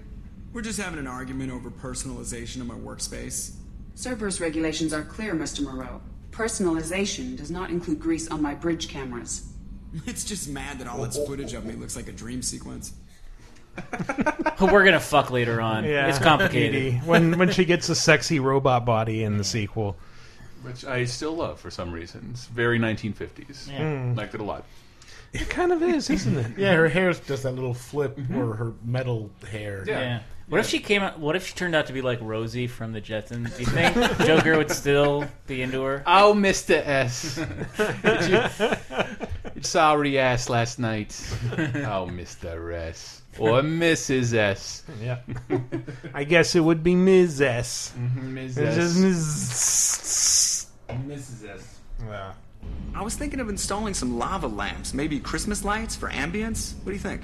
We're 0.53 0.63
just 0.63 0.79
having 0.79 0.99
an 0.99 1.07
argument 1.07 1.51
over 1.51 1.71
personalization 1.71 2.61
of 2.61 2.67
my 2.67 2.75
workspace. 2.75 3.57
Cerberus 3.95 4.41
regulations 4.41 4.93
are 4.93 5.03
clear, 5.03 5.35
Mr. 5.35 5.63
Moreau. 5.63 6.01
Personalization 6.39 7.37
does 7.37 7.51
not 7.51 7.69
include 7.69 7.99
grease 7.99 8.29
on 8.29 8.41
my 8.41 8.55
bridge 8.55 8.89
cameras. 8.89 9.53
It's 10.07 10.23
just 10.23 10.49
mad 10.49 10.79
that 10.79 10.87
all 10.87 11.03
its 11.03 11.17
footage 11.17 11.55
of 11.55 11.65
me 11.65 11.75
looks 11.75 11.97
like 11.97 12.09
a 12.09 12.13
dream 12.13 12.43
sequence. 12.43 12.93
We're 14.61 14.85
going 14.85 14.93
to 14.93 15.01
fuck 15.01 15.31
later 15.31 15.63
on. 15.63 15.85
Yeah. 15.85 16.09
It's 16.09 16.19
complicated. 16.19 17.05
When 17.07 17.39
when 17.39 17.51
she 17.51 17.65
gets 17.65 17.89
a 17.89 17.95
sexy 17.95 18.39
robot 18.39 18.85
body 18.85 19.25
in 19.25 19.39
the 19.39 19.45
sequel. 19.45 19.97
Which 20.63 20.85
I 20.85 21.07
still 21.07 21.35
love 21.35 21.59
for 21.59 21.71
some 21.71 21.91
reason. 21.91 22.29
It's 22.33 22.47
very 22.47 22.79
1950s. 22.79 23.71
Yeah. 23.71 23.81
Mm. 23.81 24.17
Liked 24.17 24.35
it 24.35 24.41
a 24.41 24.45
lot. 24.45 24.65
It 25.33 25.49
kind 25.49 25.73
of 25.73 25.83
is, 25.83 26.11
isn't 26.11 26.37
it? 26.37 26.59
Yeah, 26.59 26.75
her 26.75 26.89
hair 26.89 27.13
does 27.15 27.43
that 27.43 27.53
little 27.53 27.75
flip, 27.75 28.19
or 28.35 28.55
her 28.55 28.75
metal 28.85 29.31
hair. 29.51 29.85
Yeah. 29.87 30.21
What 30.49 30.61
if 30.61 30.69
she 30.69 30.79
came 30.79 31.03
out? 31.03 31.19
What 31.19 31.37
if 31.37 31.47
she 31.47 31.55
turned 31.55 31.75
out 31.75 31.87
to 31.87 31.93
be 31.93 32.01
like 32.01 32.19
Rosie 32.23 32.67
from 32.67 32.93
the 32.93 33.03
Jetsons? 33.03 33.55
Do 33.55 33.63
you 33.63 33.67
think 33.67 33.95
Joker 34.27 34.57
would 34.57 34.71
still 34.71 35.27
be 35.47 35.61
into 35.61 35.83
her? 35.83 36.03
Oh, 36.07 36.33
Mr. 36.35 36.81
S. 36.87 37.39
you 39.55 39.63
sorry 39.63 40.19
ass 40.19 40.49
last 40.49 40.79
night. 40.79 41.11
Oh, 41.89 42.09
Mr. 42.11 42.73
S. 42.75 43.23
Or 43.39 43.61
Mrs. 43.61 44.35
S. 44.35 44.85
Yeah. 45.03 45.19
I 46.15 46.25
guess 46.25 46.55
it 46.55 46.61
would 46.61 46.83
be 46.83 46.95
Ms. 46.95 47.41
S. 47.43 47.93
Mm-hmm, 47.99 48.35
Ms. 48.35 48.59
It's 48.59 48.77
S. 48.77 48.77
just 48.77 50.69
Ms. 50.89 51.19
Mrs. 51.19 51.49
S. 51.55 51.79
Yeah. 52.07 52.33
I 52.95 53.03
was 53.03 53.15
thinking 53.17 53.41
of 53.41 53.49
installing 53.49 53.95
some 53.95 54.19
lava 54.19 54.47
lamps, 54.49 54.93
maybe 54.95 55.21
Christmas 55.21 55.65
lights 55.65 55.95
for 55.95 56.09
ambience. 56.09 56.75
What 56.79 56.87
do 56.87 56.93
you 56.93 56.99
think? 56.99 57.23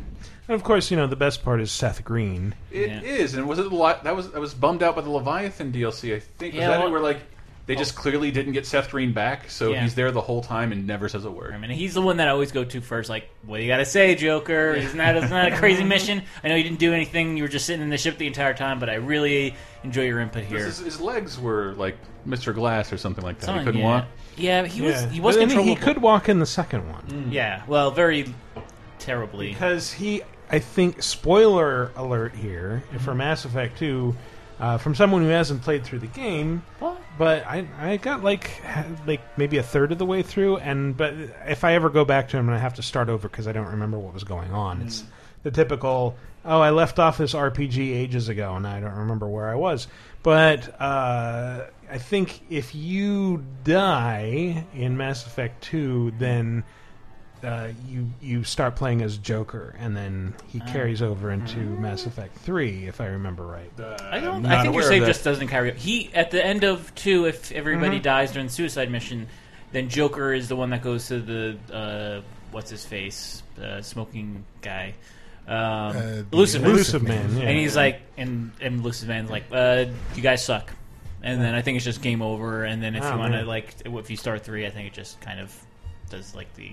And 0.49 0.55
of 0.55 0.63
course, 0.63 0.91
you 0.91 0.97
know 0.97 1.07
the 1.07 1.17
best 1.17 1.43
part 1.43 1.61
is 1.61 1.73
Seth 1.73 2.05
Green. 2.05 2.55
It 2.71 3.03
is, 3.03 3.35
and 3.35 3.49
was 3.49 3.59
it 3.59 3.63
the 3.71 3.75
li- 3.75 3.95
that 4.03 4.15
was 4.15 4.35
I 4.35 4.39
was 4.39 4.53
bummed 4.55 4.83
out 4.83 4.95
by 4.95 5.01
the 5.03 5.11
Leviathan 5.11 5.73
DLC. 5.73 6.15
I 6.15 6.21
think 6.21 6.53
was 6.55 6.61
Yeah, 6.61 6.69
that 6.69 6.79
well- 6.81 6.89
it 6.89 6.91
where 6.93 7.01
like 7.01 7.21
they 7.67 7.75
oh. 7.75 7.79
just 7.79 7.95
clearly 7.97 8.31
didn't 8.31 8.53
get 8.53 8.67
Seth 8.67 8.91
Green 8.91 9.15
back, 9.15 9.49
so 9.51 9.73
Yeah. 9.73 9.81
he's 9.83 9.95
there 9.95 10.11
the 10.13 10.21
whole 10.21 10.43
time 10.43 10.71
and 10.71 10.87
never 10.87 11.09
says 11.09 11.25
a 11.25 11.31
word. 11.31 11.55
I 11.55 11.57
mean, 11.57 11.71
he's 11.71 11.95
the 11.95 12.03
one 12.03 12.19
that 12.19 12.29
I 12.29 12.31
always 12.33 12.53
go 12.53 12.63
to 12.63 12.81
first. 12.83 13.09
Like, 13.09 13.31
what 13.47 13.57
do 13.57 13.63
you 13.63 13.69
got 13.71 13.79
to 13.79 13.87
say, 13.87 14.15
Joker? 14.17 14.75
Isn't 14.75 14.99
that 14.99 15.17
isn't 15.17 15.31
that 15.31 15.55
a 15.55 15.57
crazy 15.57 15.83
mission? 15.95 16.23
I 16.43 16.49
know 16.49 16.57
you 16.57 16.63
didn't 16.63 16.79
do 16.79 16.93
anything. 16.93 17.39
You 17.39 17.45
were 17.45 17.49
just 17.49 17.65
sitting 17.65 17.81
in 17.83 17.89
the 17.89 17.97
ship 17.97 18.19
the 18.19 18.27
entire 18.27 18.53
time, 18.53 18.79
but 18.79 18.91
I 18.91 18.97
really 18.97 19.55
enjoy 19.83 20.03
your 20.05 20.21
input 20.21 20.45
here. 20.45 20.59
His, 20.67 20.77
his 20.79 21.01
legs 21.01 21.41
were 21.41 21.73
like 21.79 21.97
Mr. 22.29 22.55
Glass 22.55 22.93
or 22.93 22.99
something 22.99 23.25
like 23.25 23.39
that. 23.39 23.47
Something, 23.47 23.61
he 23.63 23.65
couldn't 23.65 23.81
yeah. 23.81 23.87
walk. 23.87 24.05
Yeah, 24.37 24.67
he 24.67 24.83
was 24.83 25.03
Yeah. 25.03 25.09
he 25.09 25.21
was 25.23 25.37
But 25.37 25.41
then 25.41 25.49
he- 25.49 25.55
controllable. 25.55 25.81
He 25.81 25.83
could 25.95 26.03
walk 26.03 26.29
in 26.29 26.41
the 26.41 26.47
second 26.47 26.87
one. 26.93 27.03
Mm. 27.07 27.33
Yeah, 27.33 27.63
well, 27.67 27.91
very 27.93 28.35
terribly. 28.99 29.49
Because 29.51 29.91
he, 29.91 30.23
I 30.55 30.61
think, 30.61 31.03
spoiler 31.03 31.91
alert 31.97 32.33
here 32.33 32.85
for 33.01 33.13
Mass 33.13 33.45
Effect 33.45 33.77
2, 33.81 34.15
uh, 34.61 34.79
from 34.79 34.95
someone 34.95 35.23
who 35.23 35.29
hasn't 35.31 35.63
played 35.63 35.83
through 35.83 35.99
the 35.99 36.07
game. 36.07 36.63
What? 36.79 36.97
But 37.19 37.45
I, 37.45 37.67
I 37.81 37.97
got 37.97 38.23
like, 38.23 38.63
like 39.05 39.21
maybe 39.37 39.59
a 39.59 39.65
third 39.65 39.91
of 39.91 39.99
the 39.99 40.07
way 40.07 40.23
through, 40.23 40.59
and 40.59 40.97
but 40.97 41.13
if 41.49 41.65
I 41.65 41.75
ever 41.75 41.91
go 41.91 42.05
back 42.05 42.29
to 42.29 42.37
him, 42.37 42.49
I 42.51 42.59
have 42.59 42.75
to 42.75 42.83
start 42.83 43.09
over 43.09 43.29
because 43.29 43.49
I 43.49 43.53
don't 43.53 43.67
remember 43.67 43.99
what 43.99 44.15
was 44.15 44.23
going 44.23 44.53
on. 44.53 44.83
It's 44.83 45.03
the 45.43 45.51
typical. 45.51 46.15
Oh, 46.45 46.61
I 46.61 46.71
left 46.71 47.01
off 47.01 47.19
this 47.19 47.35
RPG 47.35 47.93
ages 47.93 48.29
ago, 48.29 48.55
and 48.55 48.65
I 48.65 48.79
don't 48.79 48.95
remember 48.95 49.27
where 49.27 49.49
I 49.49 49.57
was. 49.57 49.89
But 50.23 50.81
uh, 50.81 51.65
I 51.91 51.99
think 51.99 52.43
if 52.49 52.77
you 52.77 53.43
die 53.65 54.65
in 54.73 54.97
Mass 54.97 55.27
Effect 55.27 55.65
2, 55.65 56.13
then 56.21 56.63
uh, 57.45 57.69
you 57.89 58.09
you 58.21 58.43
start 58.45 58.75
playing 58.77 59.03
as 59.03 59.19
Joker, 59.19 59.75
and 59.79 59.97
then 59.97 60.35
he 60.49 60.61
Ah. 60.65 60.73
carries 60.73 61.03
over 61.03 61.31
into 61.31 61.59
Mass 61.59 62.07
Effect 62.07 62.37
3, 62.39 62.87
if 62.87 63.01
I 63.01 63.07
remember 63.07 63.45
right. 63.47 63.71
I 64.11 64.19
don't. 64.21 64.45
I 64.47 64.63
think 64.63 64.75
your 64.75 64.83
save 64.83 65.05
just 65.07 65.23
doesn't 65.25 65.49
carry 65.49 65.71
up. 65.71 65.77
He 65.77 66.11
at 66.15 66.31
the 66.31 66.45
end 66.45 66.65
of 66.65 66.95
two, 66.95 67.27
if 67.27 67.53
everybody 67.53 67.99
Mhm. 68.01 68.03
dies 68.03 68.33
during 68.33 68.47
the 68.49 68.53
suicide 68.53 68.91
mission, 68.91 69.29
then 69.73 69.89
Joker 69.89 70.33
is 70.33 70.49
the 70.49 70.57
one 70.57 70.71
that 70.71 70.83
goes 70.83 71.07
to 71.09 71.21
the 71.21 71.57
uh, 71.73 72.21
what's 72.51 72.71
his 72.71 72.85
face, 72.85 73.43
uh, 73.63 73.83
smoking 73.83 74.45
guy, 74.63 74.95
um, 75.49 75.55
Uh, 75.57 75.93
the 75.93 76.27
Illusive 76.33 76.63
Man. 76.63 76.71
Illusive 76.71 77.03
Man, 77.03 77.37
yeah. 77.37 77.43
and 77.49 77.59
he's 77.59 77.77
like, 77.77 78.01
and 78.17 78.53
and 78.61 78.81
Illusive 78.81 79.09
Man's 79.09 79.31
like, 79.31 79.45
uh, 79.53 79.85
you 80.15 80.23
guys 80.23 80.45
suck. 80.45 80.73
And 81.23 81.41
then 81.41 81.55
I 81.55 81.63
think 81.63 81.77
it's 81.77 81.85
just 81.87 82.03
game 82.03 82.21
over. 82.21 82.65
And 82.65 82.83
then 82.83 82.95
if 82.95 83.03
Oh, 83.03 83.13
you 83.13 83.19
want 83.19 83.33
to 83.33 83.39
man. 83.39 83.47
like, 83.47 83.75
if 83.85 84.11
you 84.11 84.17
start 84.19 84.45
three, 84.45 84.67
I 84.67 84.71
think 84.71 84.89
it 84.89 84.93
just 84.93 85.21
kind 85.23 85.41
of 85.41 85.55
does 86.11 86.35
like 86.35 86.53
the. 86.55 86.73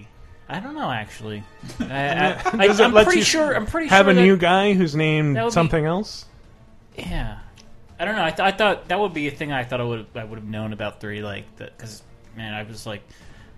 I 0.52 0.60
don't 0.60 0.76
know 0.76 0.92
actually. 0.92 1.44
I, 1.80 2.34
I, 2.54 2.68
Does 2.68 2.80
it 2.80 2.84
am 2.84 2.92
pretty 2.94 3.22
sure. 3.22 3.56
I'm 3.56 3.66
pretty 3.66 3.88
have 3.88 4.06
sure 4.06 4.12
a 4.12 4.14
that- 4.16 4.22
new 4.22 4.38
guy 4.38 4.74
who's 4.74 4.96
named 4.96 5.38
would 5.38 5.46
be- 5.46 5.52
something 5.52 5.86
else. 5.86 6.26
yeah, 6.98 7.40
I 8.00 8.06
don't 8.06 8.16
know. 8.16 8.24
I, 8.26 8.30
th- 8.32 8.40
I 8.42 8.52
thought 8.52 8.88
that 8.90 9.00
would 9.00 9.14
be 9.14 9.28
a 9.28 9.32
thing. 9.32 9.52
I 9.52 9.64
thought 9.64 9.80
I 9.82 9.86
would 9.86 10.06
I 10.16 10.24
would 10.24 10.40
have 10.40 10.48
known 10.48 10.74
about 10.74 11.00
three, 11.00 11.22
like 11.22 11.46
that, 11.58 11.78
because 11.78 12.04
man, 12.36 12.54
I 12.54 12.64
was 12.64 12.86
like, 12.86 13.02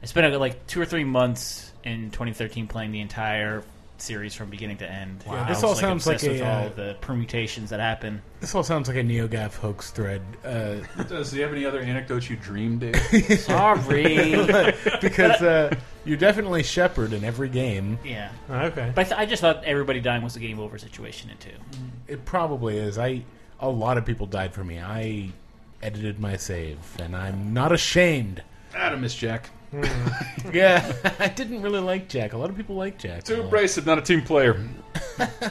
I 0.02 0.06
spent 0.06 0.40
like 0.40 0.68
two 0.68 0.80
or 0.80 0.86
three 0.86 1.04
months 1.04 1.72
in 1.84 2.12
2013 2.12 2.68
playing 2.68 2.92
the 2.92 3.02
entire 3.02 3.64
series 3.98 4.34
from 4.34 4.50
beginning 4.50 4.78
to 4.78 4.90
end. 4.90 5.24
Wow. 5.26 5.44
I 5.44 5.48
This 5.48 5.58
was, 5.58 5.64
all 5.64 5.76
sounds 5.76 6.06
like 6.08 6.16
obsessed 6.16 6.32
with 6.32 6.42
all 6.42 6.66
uh, 6.66 6.70
the 6.70 6.98
permutations 7.02 7.70
that 7.70 7.80
happen. 7.80 8.22
This 8.40 8.54
all 8.54 8.64
sounds 8.64 8.88
like 8.88 8.98
a 8.98 9.04
NeoGaf 9.04 9.56
hoax 9.56 9.92
thread. 9.92 10.22
Uh, 10.44 10.76
Does 11.04 11.32
do 11.32 11.38
you 11.38 11.44
have 11.44 11.54
any 11.54 11.66
other 11.66 11.80
anecdotes 11.80 12.30
you 12.30 12.36
dreamed, 12.36 12.82
Dave? 12.82 12.96
Sorry. 13.40 14.32
because 15.02 15.42
uh, 15.42 15.76
you're 16.06 16.18
definitely 16.18 16.64
Shepard 16.64 17.14
in 17.14 17.24
every 17.24 17.50
game. 17.50 17.98
Yeah. 18.04 18.32
Okay. 18.50 18.92
But 18.94 19.02
I, 19.02 19.10
th- 19.10 19.20
I 19.22 19.26
just 19.26 19.42
thought 19.42 19.64
everybody 19.64 20.00
dying 20.02 20.24
was 20.24 20.36
a 20.36 20.40
game 20.40 20.60
over 20.60 20.78
situation 20.78 21.30
in 21.30 21.38
two. 21.38 21.52
It 22.08 22.26
probably 22.26 22.78
is. 22.78 22.98
I 22.98 23.24
a 23.60 23.70
lot 23.70 23.98
of 23.98 24.06
people 24.06 24.28
died 24.28 24.54
for 24.54 24.64
me. 24.64 24.80
I 24.80 25.32
edited 25.82 26.20
my 26.20 26.38
save, 26.38 26.78
and 27.00 27.16
I'm 27.16 27.54
not 27.54 27.72
ashamed. 27.72 28.44
Adam 28.76 29.04
is 29.04 29.16
Jack. 29.16 29.50
Yeah, 30.54 30.94
I 31.20 31.28
didn't 31.30 31.62
really 31.62 31.80
like 31.80 32.08
Jack. 32.10 32.34
A 32.34 32.38
lot 32.38 32.50
of 32.50 32.56
people 32.58 32.76
like 32.76 32.98
Jack. 32.98 33.24
Too 33.24 33.42
abrasive, 33.42 33.86
not 33.86 33.98
a 33.98 34.02
team 34.02 34.22
player. 34.22 34.64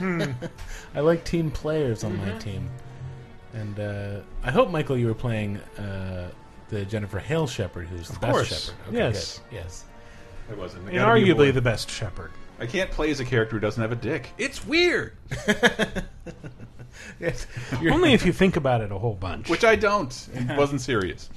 I 0.94 1.00
like 1.00 1.24
team 1.24 1.50
players 1.50 2.04
on 2.04 2.16
my 2.18 2.37
team, 2.38 2.68
and 3.54 3.78
uh, 3.80 4.20
I 4.44 4.50
hope 4.50 4.70
Michael, 4.70 4.96
you 4.96 5.06
were 5.06 5.14
playing 5.14 5.56
uh, 5.78 6.30
the 6.68 6.85
Jennifer 6.85 7.18
Hale 7.18 7.46
Shepard, 7.46 7.87
who's 7.88 8.08
the 8.08 8.14
Of 8.14 8.20
best. 8.20 8.66
Shepard. 8.66 8.80
Okay, 8.88 8.96
Yes. 8.98 9.38
good. 9.50 9.56
yes. 9.56 9.85
I 10.50 10.54
wasn't. 10.54 10.85
I 10.87 10.90
And 10.90 10.98
gotta 10.98 11.20
be 11.20 11.26
arguably 11.26 11.54
the 11.54 11.62
best 11.62 11.90
Shepard. 11.90 12.30
I 12.61 12.66
can't 12.66 12.90
play 12.90 13.11
as 13.11 13.18
a 13.20 13.24
character 13.24 13.56
who 13.56 13.61
doesn't 13.61 13.80
have 13.82 13.92
a 13.92 13.96
dick. 13.96 14.28
It's 14.38 14.64
weird. 14.64 15.14
Yes. 17.18 17.46
Only 17.90 18.12
if 18.12 18.26
you 18.26 18.32
think 18.32 18.56
about 18.56 18.80
it 18.82 18.92
a 18.92 18.98
whole 18.98 19.14
bunch. 19.14 19.48
Which 19.48 19.64
I 19.64 19.76
don't. 19.76 20.12
It 20.35 20.56
wasn't 20.58 20.82
serious. 20.82 21.30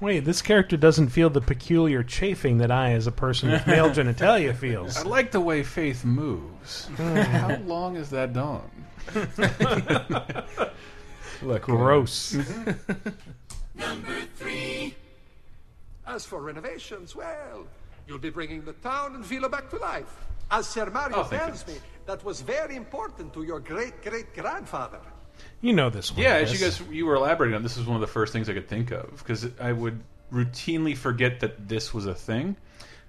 Wait, 0.00 0.20
this 0.20 0.42
character 0.42 0.76
doesn't 0.76 1.08
feel 1.08 1.30
the 1.30 1.40
peculiar 1.40 2.02
chafing 2.02 2.58
that 2.58 2.70
I, 2.70 2.92
as 2.92 3.06
a 3.06 3.12
person 3.12 3.50
with 3.50 3.66
male 3.66 3.90
genitalia, 3.98 4.54
feels. 4.54 4.96
I 4.96 5.02
like 5.02 5.30
the 5.32 5.40
way 5.40 5.62
Faith 5.62 6.04
moves. 6.04 6.86
Hmm. 6.96 7.16
How 7.16 7.56
long 7.58 7.96
is 7.96 8.10
that 8.10 8.32
dong? 8.32 8.70
Look, 11.42 11.62
Gross. 11.62 12.34
Number 13.74 14.20
three. 14.36 14.94
As 16.06 16.24
for 16.24 16.40
renovations, 16.40 17.14
well, 17.14 17.66
you'll 18.06 18.18
be 18.18 18.30
bringing 18.30 18.62
the 18.64 18.72
town 18.74 19.14
and 19.16 19.24
villa 19.24 19.48
back 19.48 19.68
to 19.70 19.76
life. 19.76 20.24
As 20.50 20.70
Zio 20.72 20.88
Mario 20.90 21.18
Oh, 21.24 21.28
tells 21.28 21.66
me, 21.66 21.74
that 22.06 22.24
was 22.24 22.40
very 22.40 22.76
important 22.76 23.32
to 23.34 23.42
your 23.42 23.58
great 23.60 24.02
great 24.02 24.32
grandfather. 24.34 25.00
You 25.60 25.72
know 25.72 25.90
this 25.90 26.12
one. 26.12 26.20
Yeah, 26.22 26.34
as 26.34 26.52
you 26.52 26.58
guys 26.58 26.80
you 26.90 27.06
were 27.06 27.14
elaborating 27.16 27.54
on, 27.56 27.62
this 27.62 27.76
was 27.76 27.86
one 27.86 27.96
of 27.96 28.00
the 28.00 28.06
first 28.06 28.32
things 28.32 28.48
I 28.48 28.52
could 28.54 28.68
think 28.68 28.90
of 28.92 29.16
because 29.18 29.46
I 29.60 29.72
would 29.72 30.00
routinely 30.32 30.96
forget 30.96 31.40
that 31.40 31.68
this 31.68 31.92
was 31.94 32.06
a 32.06 32.14
thing. 32.14 32.56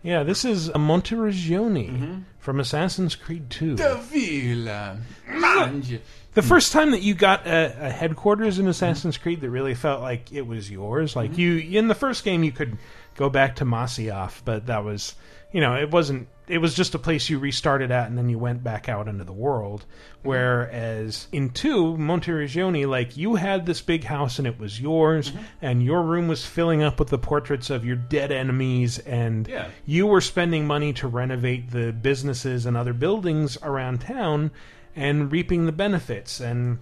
Yeah, 0.03 0.23
this 0.23 0.45
is 0.45 0.69
a 0.69 0.73
Monteriggioni 0.73 1.89
Mm-hmm. 1.91 2.19
from 2.39 2.59
Assassin's 2.59 3.15
Creed 3.15 3.49
2. 3.49 3.75
The 3.75 3.95
Villa. 3.95 4.99
Mange. 5.27 5.99
The 6.33 6.41
first 6.43 6.71
time 6.71 6.91
that 6.91 7.01
you 7.01 7.15
got 7.15 7.47
a, 7.47 7.87
a 7.87 7.89
headquarters 7.89 8.59
in 8.59 8.67
Assassin's 8.67 9.17
Creed 9.17 9.41
that 9.41 9.49
really 9.49 9.73
felt 9.73 10.01
like 10.01 10.31
it 10.31 10.43
was 10.45 10.69
yours, 10.69 11.15
like 11.15 11.31
Mm-hmm. 11.31 11.41
you 11.71 11.79
in 11.79 11.87
the 11.87 11.95
first 11.95 12.23
game 12.23 12.43
you 12.43 12.51
could 12.51 12.77
go 13.15 13.27
back 13.29 13.55
to 13.57 13.65
Masyaf, 13.65 14.41
but 14.45 14.67
that 14.67 14.83
was 14.83 15.15
you 15.51 15.61
know 15.61 15.75
it 15.75 15.91
wasn't 15.91 16.27
it 16.47 16.59
was 16.59 16.73
just 16.73 16.95
a 16.95 16.99
place 16.99 17.29
you 17.29 17.39
restarted 17.39 17.91
at 17.91 18.07
and 18.07 18.17
then 18.17 18.29
you 18.29 18.39
went 18.39 18.63
back 18.63 18.87
out 18.87 19.07
into 19.09 19.23
the 19.25 19.33
world. 19.33 19.81
Mm-hmm. 19.81 20.29
Whereas 20.29 21.27
in 21.33 21.49
two 21.49 21.95
Monteriggioni, 21.97 22.87
like 22.87 23.17
you 23.17 23.35
had 23.35 23.65
this 23.65 23.81
big 23.81 24.05
house 24.05 24.39
and 24.39 24.47
it 24.47 24.57
was 24.59 24.79
yours, 24.79 25.31
Mm-hmm. 25.31 25.43
and 25.61 25.83
your 25.83 26.03
room 26.03 26.27
was 26.29 26.45
filling 26.45 26.81
up 26.83 26.99
with 26.99 27.09
the 27.09 27.17
portraits 27.17 27.69
of 27.69 27.83
your 27.85 27.97
dead 27.97 28.31
enemies, 28.31 28.97
and 28.99 29.45
Yeah. 29.47 29.67
you 29.85 30.07
were 30.07 30.21
spending 30.21 30.65
money 30.67 30.93
to 30.93 31.07
renovate 31.07 31.71
the 31.71 31.91
businesses 31.91 32.65
and 32.65 32.77
other 32.77 32.93
buildings 32.93 33.57
around 33.61 33.99
town 34.01 34.51
and 34.95 35.31
reaping 35.31 35.65
the 35.65 35.71
benefits 35.73 36.39
and 36.39 36.79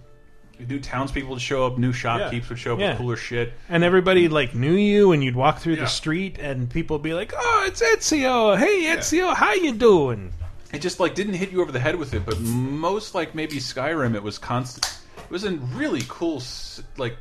New 0.58 0.80
townspeople 0.80 1.30
would 1.30 1.40
show 1.42 1.66
up, 1.66 1.76
new 1.78 1.92
shopkeepers 1.92 2.48
would 2.48 2.58
show 2.58 2.74
up 2.74 2.80
Yeah. 2.80 2.90
with 2.90 2.98
cooler 2.98 3.16
shit. 3.16 3.52
and 3.68 3.84
everybody 3.84 4.28
like 4.28 4.54
knew 4.54 4.72
you 4.74 5.12
and 5.12 5.22
you'd 5.22 5.36
walk 5.36 5.58
through 5.58 5.74
Yeah. 5.74 5.80
the 5.82 5.86
street 5.88 6.38
and 6.38 6.70
people 6.70 6.96
would 6.96 7.02
be 7.02 7.12
like 7.12 7.32
oh 7.36 7.64
it's 7.68 7.82
ezio 7.82 8.56
hey 8.58 8.84
ezio 8.96 9.34
how 9.34 9.52
you 9.52 9.72
doing 9.74 10.32
It 10.72 10.78
just 10.80 10.98
like 10.98 11.14
didn't 11.14 11.34
hit 11.34 11.52
you 11.52 11.60
over 11.62 11.72
the 11.72 11.78
head 11.80 11.96
with 11.96 12.14
it, 12.14 12.24
but 12.26 12.40
most 12.40 13.14
like 13.14 13.34
maybe 13.34 13.56
Skyrim, 13.56 14.14
it 14.14 14.22
was 14.22 14.38
constant. 14.38 14.98
It 15.18 15.30
was 15.30 15.44
in 15.44 15.60
really 15.76 16.02
cool, 16.08 16.42
like 16.96 17.16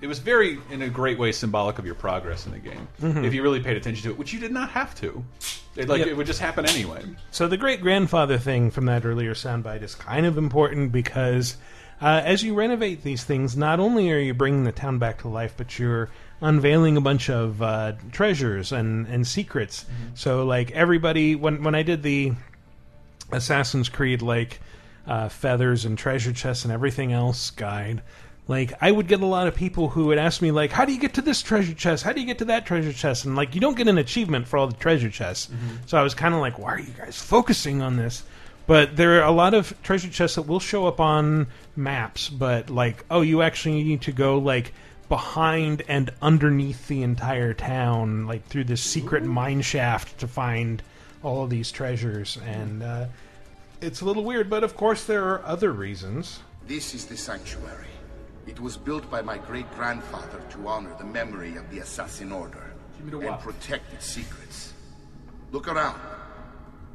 it 0.00 0.06
was 0.06 0.18
very 0.20 0.58
in 0.70 0.82
a 0.82 0.88
great 0.88 1.18
way 1.18 1.32
symbolic 1.32 1.78
of 1.78 1.86
your 1.86 1.94
progress 1.96 2.46
in 2.46 2.52
the 2.52 2.58
game 2.58 2.86
Mhm. 3.02 3.24
if 3.24 3.34
you 3.34 3.42
really 3.42 3.60
paid 3.60 3.76
attention 3.76 4.04
to 4.04 4.10
it, 4.10 4.18
which 4.18 4.32
you 4.32 4.38
did 4.38 4.52
not 4.52 4.70
have 4.70 4.94
to. 5.00 5.24
It, 5.74 5.88
like 5.88 6.00
Yep. 6.00 6.08
it 6.08 6.16
would 6.16 6.26
just 6.26 6.40
happen 6.40 6.66
anyway. 6.66 7.02
so 7.30 7.48
the 7.48 7.56
great 7.56 7.80
grandfather 7.80 8.36
thing 8.38 8.70
from 8.70 8.86
that 8.86 9.04
earlier 9.04 9.34
soundbite 9.34 9.82
is 9.82 9.94
kind 9.94 10.26
of 10.26 10.36
important 10.38 10.92
because 10.92 11.56
uh, 12.00 12.22
as 12.24 12.42
you 12.42 12.54
renovate 12.54 13.02
these 13.02 13.24
things 13.24 13.56
not 13.56 13.80
only 13.80 14.10
are 14.10 14.18
you 14.18 14.34
bringing 14.34 14.64
the 14.64 14.72
town 14.72 14.98
back 14.98 15.18
to 15.18 15.28
life 15.28 15.54
but 15.56 15.78
you're 15.78 16.08
unveiling 16.40 16.96
a 16.96 17.00
bunch 17.00 17.28
of 17.28 17.60
uh, 17.62 17.92
treasures 18.12 18.70
and, 18.72 19.06
and 19.08 19.26
secrets 19.26 19.86
so 20.14 20.44
like 20.44 20.70
everybody 20.70 21.34
when 21.34 21.62
when 21.62 21.74
i 21.74 21.82
did 21.82 22.02
the 22.02 22.32
Assassin's 23.32 23.88
Creed 23.88 24.22
like 24.22 24.60
uh, 25.06 25.28
feathers 25.28 25.84
and 25.84 25.96
treasure 25.96 26.32
chests 26.32 26.64
and 26.64 26.72
everything 26.72 27.12
else 27.12 27.50
guide. 27.50 28.02
Like 28.46 28.72
I 28.80 28.90
would 28.90 29.08
get 29.08 29.20
a 29.20 29.26
lot 29.26 29.46
of 29.46 29.54
people 29.54 29.90
who 29.90 30.06
would 30.06 30.18
ask 30.18 30.40
me 30.40 30.50
like, 30.50 30.72
"How 30.72 30.86
do 30.86 30.92
you 30.92 30.98
get 30.98 31.14
to 31.14 31.22
this 31.22 31.42
treasure 31.42 31.74
chest? 31.74 32.02
How 32.02 32.12
do 32.12 32.20
you 32.20 32.26
get 32.26 32.38
to 32.38 32.46
that 32.46 32.64
treasure 32.64 32.94
chest?" 32.94 33.26
And 33.26 33.36
like, 33.36 33.54
you 33.54 33.60
don't 33.60 33.76
get 33.76 33.88
an 33.88 33.98
achievement 33.98 34.48
for 34.48 34.56
all 34.56 34.66
the 34.66 34.74
treasure 34.76 35.10
chests. 35.10 35.50
So 35.86 35.98
I 35.98 36.02
was 36.02 36.14
kind 36.14 36.34
of 36.34 36.40
like, 36.40 36.58
"Why 36.58 36.72
are 36.72 36.80
you 36.80 36.92
guys 36.96 37.20
focusing 37.20 37.82
on 37.82 37.96
this?" 37.96 38.22
But 38.68 38.96
there 38.96 39.18
are 39.18 39.26
a 39.26 39.32
lot 39.32 39.54
of 39.54 39.74
treasure 39.82 40.10
chests 40.10 40.36
that 40.36 40.42
will 40.42 40.60
show 40.60 40.86
up 40.86 41.00
on 41.00 41.46
maps, 41.74 42.28
but 42.28 42.68
like, 42.68 43.02
oh, 43.10 43.22
you 43.22 43.40
actually 43.40 43.82
need 43.82 44.02
to 44.02 44.12
go 44.12 44.36
like 44.36 44.74
behind 45.08 45.82
and 45.88 46.10
underneath 46.20 46.86
the 46.86 47.02
entire 47.02 47.54
town, 47.54 48.26
like 48.26 48.46
through 48.46 48.64
this 48.64 48.82
secret 48.82 49.24
mine 49.24 49.62
shaft 49.62 50.18
to 50.18 50.28
find 50.28 50.82
all 51.22 51.44
of 51.44 51.48
these 51.48 51.72
treasures, 51.72 52.38
and 52.44 52.82
uh, 52.82 53.06
it's 53.80 54.02
a 54.02 54.04
little 54.04 54.22
weird. 54.22 54.50
But 54.50 54.62
of 54.62 54.76
course, 54.76 55.04
there 55.04 55.24
are 55.24 55.42
other 55.46 55.72
reasons. 55.72 56.40
This 56.66 56.94
is 56.94 57.06
the 57.06 57.16
sanctuary. 57.16 57.86
It 58.46 58.60
was 58.60 58.76
built 58.76 59.10
by 59.10 59.22
my 59.22 59.38
great 59.38 59.70
grandfather 59.76 60.42
to 60.50 60.68
honor 60.68 60.94
the 60.98 61.04
memory 61.04 61.56
of 61.56 61.70
the 61.70 61.78
Assassin 61.78 62.32
Order 62.32 62.74
and 63.00 63.40
protect 63.40 63.94
its 63.94 64.04
secrets. 64.04 64.74
Look 65.52 65.68
around. 65.68 65.98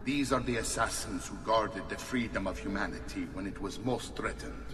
These 0.06 0.34
are 0.34 0.42
the 0.42 0.58
assassins 0.58 1.28
who 1.28 1.36
guarded 1.46 1.88
the 1.90 1.98
freedom 1.98 2.48
of 2.48 2.60
humanity 2.60 3.28
when 3.34 3.48
it 3.48 3.62
was 3.62 3.80
most 3.80 4.16
threatened. 4.16 4.66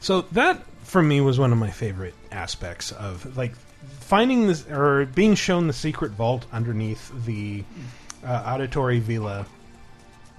So 0.00 0.22
that 0.32 0.64
for 0.84 1.02
me 1.02 1.20
was 1.20 1.38
one 1.38 1.52
of 1.52 1.58
my 1.58 1.70
favorite 1.70 2.14
aspects 2.30 2.92
of 2.92 3.36
like 3.36 3.52
finding 4.00 4.46
this 4.48 4.68
or 4.68 5.06
being 5.06 5.34
shown 5.34 5.66
the 5.66 5.72
secret 5.72 6.12
vault 6.12 6.46
underneath 6.52 7.12
the 7.24 7.64
uh, 8.24 8.56
Auditore 8.56 9.00
villa 9.00 9.46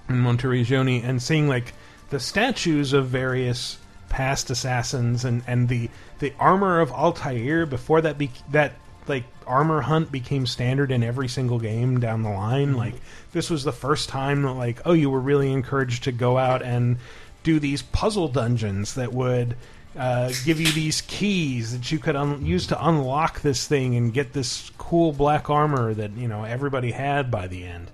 in 0.08 0.16
Monteriggioni 0.16 1.02
and 1.02 1.22
seeing 1.22 1.48
like 1.48 1.72
the 2.10 2.20
statues 2.20 2.92
of 2.92 3.08
various 3.08 3.78
past 4.08 4.50
assassins 4.50 5.24
and 5.24 5.42
and 5.46 5.68
the 5.68 5.90
the 6.18 6.32
armor 6.38 6.80
of 6.80 6.92
Altair 6.92 7.66
before 7.66 8.00
that 8.00 8.16
be 8.18 8.30
that 8.50 8.74
like 9.08 9.24
armor 9.46 9.80
hunt 9.80 10.12
became 10.12 10.46
standard 10.46 10.90
in 10.90 11.02
every 11.02 11.28
single 11.28 11.58
game 11.58 12.00
down 12.00 12.22
the 12.22 12.30
line 12.30 12.74
like 12.74 12.94
this 13.34 13.50
was 13.50 13.62
the 13.64 13.72
first 13.72 14.08
time 14.08 14.40
that 14.42 14.52
like 14.54 14.80
oh 14.86 14.92
you 14.94 15.10
were 15.10 15.20
really 15.20 15.52
encouraged 15.52 16.04
to 16.04 16.12
go 16.12 16.38
out 16.38 16.62
and 16.62 16.96
do 17.42 17.60
these 17.60 17.82
puzzle 17.82 18.28
dungeons 18.28 18.94
that 18.94 19.12
would 19.12 19.54
uh, 19.98 20.32
give 20.44 20.58
you 20.58 20.72
these 20.72 21.02
keys 21.02 21.72
that 21.78 21.92
you 21.92 21.98
could 22.00 22.16
un- 22.16 22.44
use 22.44 22.66
to 22.66 22.88
unlock 22.88 23.42
this 23.42 23.68
thing 23.68 23.94
and 23.96 24.12
get 24.14 24.32
this 24.32 24.70
cool 24.78 25.12
black 25.12 25.50
armor 25.50 25.92
that 25.94 26.10
you 26.12 26.26
know 26.26 26.42
everybody 26.44 26.90
had 26.90 27.30
by 27.30 27.46
the 27.46 27.62
end. 27.64 27.90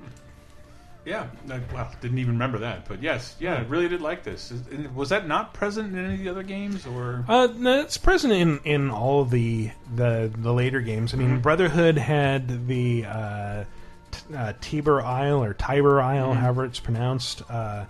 Yeah, 1.05 1.27
I, 1.51 1.61
well, 1.73 1.91
didn't 2.03 2.19
even 2.19 2.35
remember 2.35 2.59
that, 2.59 2.87
but 2.87 3.03
yes, 3.03 3.35
yeah, 3.41 3.55
I 3.55 3.61
really 3.63 3.89
did 3.89 4.03
like 4.03 4.23
this. 4.23 4.51
Is- 4.53 4.89
Was 4.95 5.09
that 5.09 5.27
not 5.27 5.55
present 5.55 5.93
in 5.95 6.05
any 6.05 6.15
of 6.15 6.21
the 6.21 6.29
other 6.29 6.43
games, 6.43 6.87
or 6.87 7.25
Uh, 7.27 7.49
no, 7.57 7.81
it's 7.81 7.97
present 7.97 8.33
in, 8.35 8.61
in 8.65 8.91
all 8.91 9.23
of 9.23 9.31
the, 9.31 9.71
the 9.97 10.31
the 10.39 10.53
later 10.53 10.81
games. 10.81 11.13
I 11.15 11.17
mean, 11.17 11.39
Mhm. 11.39 11.43
Brotherhood 11.43 11.97
had 11.99 12.67
the 12.69 13.07
uh, 13.07 13.65
uh, 14.37 14.53
Tiber 14.61 15.01
Isle 15.03 15.43
or 15.45 15.55
Tiber 15.55 16.01
Isle, 16.01 16.35
Mhm. 16.35 16.37
however 16.39 16.65
it's 16.65 16.81
pronounced. 16.81 17.43
Uh, 17.51 17.85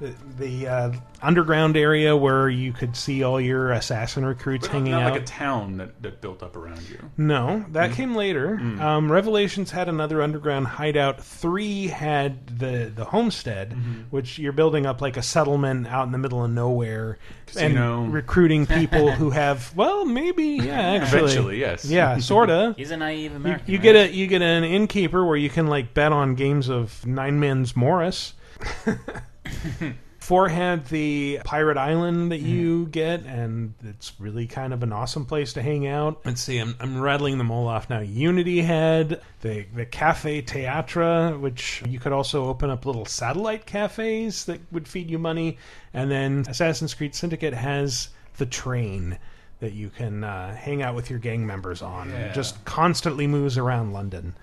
the 0.00 0.12
the 0.38 0.66
uh, 0.68 0.92
underground 1.22 1.76
area 1.76 2.16
where 2.16 2.48
you 2.48 2.72
could 2.72 2.96
see 2.96 3.22
all 3.22 3.40
your 3.40 3.70
assassin 3.72 4.24
recruits 4.24 4.66
but 4.66 4.72
hanging 4.74 4.92
not 4.92 5.02
out. 5.04 5.12
like 5.12 5.22
a 5.22 5.24
town 5.24 5.76
that, 5.78 6.02
that 6.02 6.20
built 6.20 6.42
up 6.42 6.56
around 6.56 6.82
you? 6.88 6.98
No, 7.16 7.64
that 7.70 7.90
Mm. 7.90 7.94
came 7.94 8.14
later. 8.14 8.58
Mm. 8.60 8.80
Um, 8.80 9.12
Revelations 9.12 9.70
had 9.70 9.88
another 9.88 10.20
underground 10.20 10.66
hideout. 10.66 11.22
Three 11.22 11.86
had 11.86 12.58
the 12.58 12.90
the 12.94 13.04
homestead, 13.04 13.70
Mhm. 13.70 14.04
which 14.10 14.38
you're 14.38 14.52
building 14.52 14.84
up 14.86 15.00
like 15.00 15.16
a 15.16 15.22
settlement 15.22 15.86
out 15.86 16.06
in 16.06 16.12
the 16.12 16.18
middle 16.18 16.44
of 16.44 16.50
nowhere 16.50 17.18
Casino. 17.46 18.02
and 18.04 18.12
recruiting 18.12 18.66
people 18.80 19.12
who 19.12 19.30
have 19.30 19.72
well, 19.76 20.04
maybe 20.04 20.44
yeah, 20.62 20.80
actually, 20.80 21.18
Eventually, 21.22 21.60
yes. 21.60 21.84
yeah, 21.84 22.18
sorta. 22.18 22.74
He's 22.76 22.90
a 22.90 22.96
naive 22.96 23.30
You, 23.30 23.36
American. 23.36 23.70
you 23.70 23.78
right? 23.78 23.82
get 23.82 23.96
a 23.96 24.12
you 24.12 24.26
get 24.26 24.42
an 24.42 24.64
innkeeper 24.64 25.24
where 25.24 25.36
you 25.36 25.48
can 25.50 25.66
like 25.68 25.94
bet 25.94 26.12
on 26.12 26.34
games 26.34 26.68
of 26.68 27.06
Nine 27.06 27.38
Men's 27.40 27.76
Morris. 27.76 28.34
Four 30.24 30.48
had 30.48 30.86
the 30.86 31.40
Pirate 31.44 31.76
Island 31.76 32.32
that 32.32 32.40
you 32.40 32.86
get, 32.86 33.24
and 33.24 33.74
it's 33.84 34.14
really 34.18 34.46
kind 34.46 34.72
of 34.72 34.82
an 34.82 34.90
awesome 34.90 35.26
place 35.26 35.52
to 35.52 35.60
hang 35.60 35.86
out. 35.86 36.22
Let's 36.24 36.40
see, 36.40 36.56
I'm, 36.56 36.74
I'm 36.80 36.98
rattling 36.98 37.36
them 37.36 37.50
all 37.50 37.68
off 37.68 37.90
now. 37.90 38.00
Unity 38.00 38.62
had 38.62 39.20
the 39.42 39.66
the 39.74 39.84
Café 39.84 40.42
Théâtre, 40.42 41.38
which 41.38 41.82
you 41.86 42.00
could 42.00 42.12
also 42.12 42.46
open 42.46 42.70
up 42.70 42.86
little 42.86 43.04
satellite 43.04 43.66
cafes 43.66 44.46
that 44.46 44.60
would 44.72 44.88
feed 44.88 45.10
you 45.10 45.18
money, 45.18 45.58
and 45.92 46.10
then 46.10 46.46
Assassin's 46.48 46.94
Creed 46.94 47.14
Syndicate 47.14 47.52
has 47.52 48.08
the 48.38 48.46
train 48.46 49.18
that 49.60 49.74
you 49.74 49.90
can 49.90 50.24
uh, 50.24 50.54
hang 50.56 50.80
out 50.80 50.94
with 50.94 51.10
your 51.10 51.18
gang 51.18 51.46
members 51.46 51.82
on. 51.82 52.08
Yeah. 52.08 52.26
It 52.26 52.34
just 52.34 52.64
constantly 52.64 53.26
moves 53.26 53.58
around 53.58 53.92
London. 53.92 54.34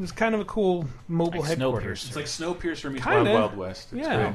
It's 0.00 0.12
kind 0.12 0.34
of 0.34 0.40
a 0.40 0.44
cool 0.44 0.86
mobile 1.06 1.40
Like 1.40 1.50
headquarters. 1.50 2.06
It's 2.06 2.16
like 2.16 2.26
Snowpiercer 2.26 2.90
meets 2.90 3.04
Kinda. 3.04 3.24
Wild 3.24 3.34
Wild 3.34 3.56
West. 3.56 3.88
It's 3.92 4.06
yeah. 4.06 4.30
great. 4.30 4.34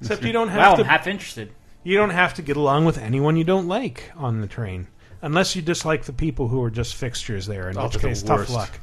Except 0.00 0.22
you 0.24 0.32
don't 0.32 0.48
have 0.48 0.58
Wow, 0.58 0.74
to. 0.76 0.82
I'm 0.82 0.88
half 0.88 1.06
interested. 1.06 1.52
You 1.84 1.96
don't 1.96 2.10
have 2.10 2.34
to 2.34 2.42
get 2.42 2.56
along 2.56 2.84
with 2.84 2.98
anyone 2.98 3.36
you 3.36 3.44
don't 3.44 3.68
like 3.68 4.10
on 4.16 4.40
the 4.40 4.46
train, 4.46 4.88
unless 5.22 5.54
you 5.56 5.62
dislike 5.62 6.04
the 6.04 6.12
people 6.12 6.48
who 6.48 6.62
are 6.62 6.70
just 6.70 6.94
fixtures 6.96 7.46
there. 7.46 7.70
In 7.70 7.78
Oh, 7.78 7.84
which 7.84 7.92
they're 7.92 8.02
the 8.02 8.08
case, 8.08 8.22
tough 8.22 8.38
worst. 8.40 8.50
luck. 8.52 8.80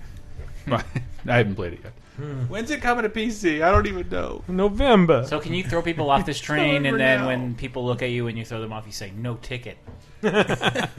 I 1.28 1.38
haven't 1.38 1.56
played 1.56 1.74
it 1.74 1.80
yet. 1.84 1.94
Hmm. 2.16 2.44
When's 2.44 2.70
it 2.72 2.82
coming 2.82 3.04
to 3.04 3.10
PC? 3.10 3.62
I 3.64 3.72
don't 3.72 3.88
even 3.88 4.08
know. 4.08 4.44
November. 4.48 5.26
So 5.28 5.40
can 5.40 5.54
you 5.54 5.64
throw 5.64 5.82
people 5.82 6.10
off 6.12 6.26
this 6.26 6.40
train, 6.50 6.86
and 6.86 7.00
then 7.00 7.22
now. 7.22 7.28
when 7.28 7.56
people 7.56 7.86
look 7.86 8.02
at 8.02 8.12
you 8.12 8.28
and 8.28 8.38
you 8.38 8.46
throw 8.46 8.62
them 8.62 8.72
off, 8.72 8.86
you 8.86 8.92
say 8.94 9.12
no 9.18 9.36
ticket? 9.36 9.78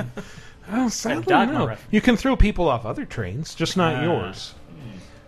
Oh, 0.73 0.89
sadly, 0.89 1.25
Dogma 1.27 1.53
no. 1.53 1.67
reference. 1.67 1.93
You 1.93 2.01
can 2.01 2.17
throw 2.17 2.37
people 2.37 2.69
off 2.71 2.87
other 2.87 3.05
trains, 3.05 3.55
just 3.55 3.77
not 3.77 3.97
Ah. 3.97 4.03
yours. 4.03 4.55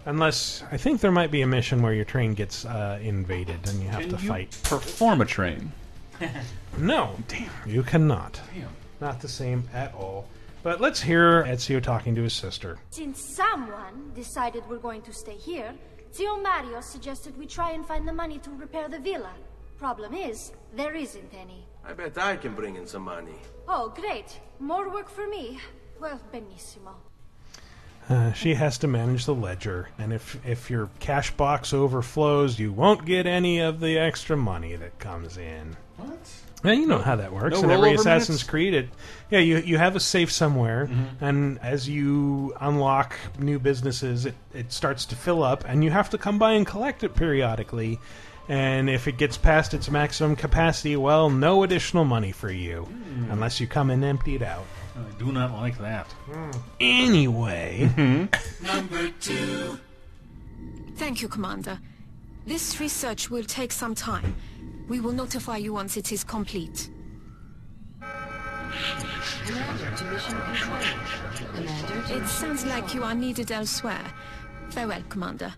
Unless 0.06 0.62
I 0.70 0.76
think 0.76 1.00
there 1.00 1.10
might 1.10 1.30
be 1.30 1.42
a 1.42 1.46
mission 1.46 1.82
where 1.82 1.92
your 1.92 2.04
train 2.04 2.34
gets 2.34 2.64
uh, 2.64 2.98
invaded 3.02 3.68
and 3.68 3.82
you 3.82 3.88
have 3.88 4.00
Can 4.02 4.16
to 4.16 4.22
you 4.22 4.28
fight. 4.28 4.56
perform 4.62 5.20
a 5.20 5.26
train? 5.26 5.72
No, 6.78 7.16
damn, 7.28 7.50
you 7.66 7.82
cannot. 7.82 8.38
Damn. 8.54 8.68
Not 9.00 9.20
the 9.22 9.28
same 9.28 9.66
at 9.72 9.94
all. 9.94 10.28
But 10.62 10.78
let's 10.78 11.00
hear 11.00 11.42
Ezio 11.44 11.82
talking 11.82 12.14
to 12.16 12.22
his 12.22 12.34
sister. 12.34 12.78
Since 12.90 13.34
someone 13.34 14.12
decided 14.14 14.62
we're 14.68 14.76
going 14.76 15.00
to 15.02 15.12
stay 15.12 15.36
here, 15.36 15.72
Zio 16.12 16.36
Mario 16.36 16.80
suggested 16.82 17.36
we 17.38 17.46
try 17.46 17.70
and 17.72 17.86
find 17.86 18.06
the 18.06 18.12
money 18.12 18.38
to 18.40 18.50
repair 18.50 18.88
the 18.90 18.98
villa. 18.98 19.32
Problem 19.78 20.12
is, 20.12 20.52
there 20.74 20.94
isn't 20.94 21.32
any. 21.32 21.66
I 21.84 21.94
bet 21.94 22.18
I 22.18 22.36
can 22.36 22.54
bring 22.54 22.76
in 22.76 22.86
some 22.86 23.02
money. 23.02 23.36
Oh, 23.68 23.92
great. 23.94 24.38
More 24.58 24.90
work 24.90 25.08
for 25.08 25.26
me. 25.26 25.58
Well, 25.98 26.20
benissimo. 26.32 26.94
Uh, 28.08 28.32
she 28.32 28.54
has 28.54 28.78
to 28.78 28.86
manage 28.86 29.24
the 29.26 29.34
ledger, 29.34 29.88
and 29.98 30.12
if 30.12 30.38
if 30.46 30.70
your 30.70 30.88
cash 31.00 31.32
box 31.32 31.72
overflows, 31.72 32.58
you 32.58 32.72
won't 32.72 33.04
get 33.04 33.26
any 33.26 33.58
of 33.58 33.80
the 33.80 33.98
extra 33.98 34.36
money 34.36 34.76
that 34.76 34.96
comes 35.00 35.36
in. 35.36 35.76
What? 35.96 36.18
Yeah, 36.64 36.72
you 36.72 36.86
know 36.86 36.98
how 36.98 37.16
that 37.16 37.32
works. 37.32 37.60
No 37.60 37.64
in 37.64 37.70
every 37.70 37.94
Assassin's 37.94 38.28
minutes? 38.38 38.42
Creed, 38.50 38.74
it, 38.74 38.88
yeah, 39.30 39.40
you 39.40 39.58
you 39.58 39.76
have 39.78 39.96
a 39.96 40.00
safe 40.00 40.30
somewhere, 40.30 40.86
Mhm. 40.86 41.06
and 41.20 41.58
as 41.62 41.88
you 41.88 42.54
unlock 42.60 43.16
new 43.40 43.58
businesses, 43.58 44.24
it, 44.24 44.34
it 44.54 44.72
starts 44.72 45.04
to 45.06 45.16
fill 45.16 45.42
up, 45.42 45.64
and 45.66 45.82
you 45.82 45.90
have 45.90 46.10
to 46.10 46.18
come 46.18 46.38
by 46.38 46.52
and 46.52 46.64
collect 46.66 47.02
it 47.02 47.14
periodically. 47.14 47.98
And 48.48 48.88
if 48.88 49.08
it 49.08 49.18
gets 49.18 49.36
past 49.36 49.74
its 49.74 49.90
maximum 49.90 50.36
capacity, 50.36 50.94
well, 50.94 51.28
no 51.28 51.64
additional 51.64 52.04
money 52.04 52.30
for 52.30 52.50
you, 52.52 52.82
Hmm. 52.84 53.32
unless 53.32 53.58
you 53.60 53.66
come 53.66 53.90
and 53.90 54.04
empty 54.04 54.36
it 54.36 54.42
out. 54.42 54.64
I 54.96 55.18
do 55.18 55.32
not 55.32 55.52
like 55.52 55.78
that. 55.78 56.06
Anyway, 56.80 57.90
Number 58.62 59.10
two. 59.20 59.78
Thank 60.96 61.20
you, 61.22 61.28
Commander. 61.28 61.78
This 62.46 62.80
research 62.80 63.30
will 63.30 63.44
take 63.44 63.72
some 63.72 63.94
time. 63.94 64.34
We 64.88 65.00
will 65.00 65.12
notify 65.12 65.58
you 65.58 65.72
once 65.72 65.96
it 65.96 66.12
is 66.12 66.24
complete. 66.24 66.90
It 72.08 72.26
sounds 72.26 72.64
like 72.64 72.94
you 72.94 73.02
are 73.02 73.14
needed 73.14 73.50
elsewhere. 73.50 74.04
Farewell, 74.70 75.02
Commander. 75.08 75.52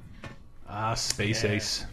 Ah, 0.69 0.95
Space 0.95 1.45
Ace. 1.45 1.85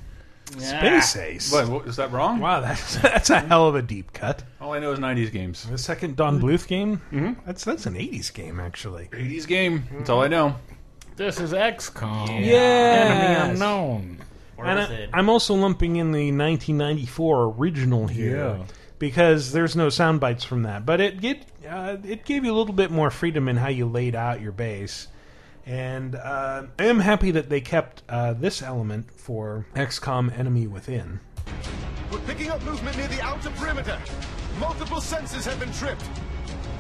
Space 0.58 1.15
Ace. 1.15 1.51
What, 1.51 1.67
what, 1.69 1.88
is 1.88 1.95
that 1.97 2.12
wrong? 2.12 2.39
Wow, 2.39 2.62
that's 2.62 2.95
that's 3.01 3.29
a 3.29 3.39
hell 3.39 3.67
of 3.67 3.75
a 3.75 3.81
deep 3.81 4.13
cut. 4.13 4.43
All 4.62 4.73
I 4.73 4.79
know 4.79 4.91
is 4.91 4.99
90s 4.99 5.31
games. 5.31 5.63
The 5.63 5.77
second 5.77 6.15
Don 6.15 6.39
Bluth 6.39 6.67
game. 6.67 7.01
Mm-hmm. 7.12 7.34
That's 7.45 7.63
that's 7.63 7.86
an 7.86 7.95
'80s 7.95 8.34
game 8.34 8.60
actually. 8.60 9.05
80s 9.12 9.47
game. 9.47 9.84
That's 9.91 10.10
all 10.10 10.21
I 10.21 10.27
know. 10.27 10.55
This 11.15 11.39
is 11.39 11.53
XCOM. 11.53 12.45
Yes. 12.45 13.12
Enemy 13.12 13.51
unknown. 13.53 14.17
And 14.58 14.79
I, 14.79 15.08
I'm 15.13 15.29
also 15.29 15.53
lumping 15.53 15.97
in 15.97 16.12
the 16.12 16.31
1994 16.31 17.55
original 17.58 18.08
here 18.08 18.38
Yeah. 18.38 18.63
because 18.99 19.51
there's 19.51 19.75
no 19.75 19.89
sound 19.89 20.19
bites 20.21 20.43
from 20.43 20.63
that, 20.63 20.86
but 20.86 21.01
it 21.01 21.19
get 21.21 21.45
uh, 21.69 21.97
it 22.03 22.25
gave 22.25 22.45
you 22.45 22.53
a 22.53 22.58
little 22.58 22.73
bit 22.73 22.91
more 22.91 23.10
freedom 23.10 23.47
in 23.49 23.58
how 23.58 23.67
you 23.69 23.86
laid 23.86 24.15
out 24.15 24.41
your 24.41 24.51
base. 24.51 25.08
And 25.65 26.15
uh, 26.15 26.63
I 26.78 26.86
am 26.86 26.99
happy 26.99 27.32
that 27.32 27.49
they 27.49 27.60
kept 27.62 28.04
uh, 28.08 28.34
this 28.34 28.62
element 28.62 29.12
for 29.12 29.65
XCOM 29.75 30.38
Enemy 30.38 30.67
Within. 30.67 31.19
We're 32.12 32.19
picking 32.19 32.49
up 32.51 32.63
movement 32.63 32.97
near 32.97 33.08
the 33.08 33.21
outer 33.21 33.49
perimeter. 33.51 33.99
Multiple 34.60 34.97
sensors 34.97 35.43
have 35.45 35.60
been 35.60 35.71
tripped. 35.73 36.04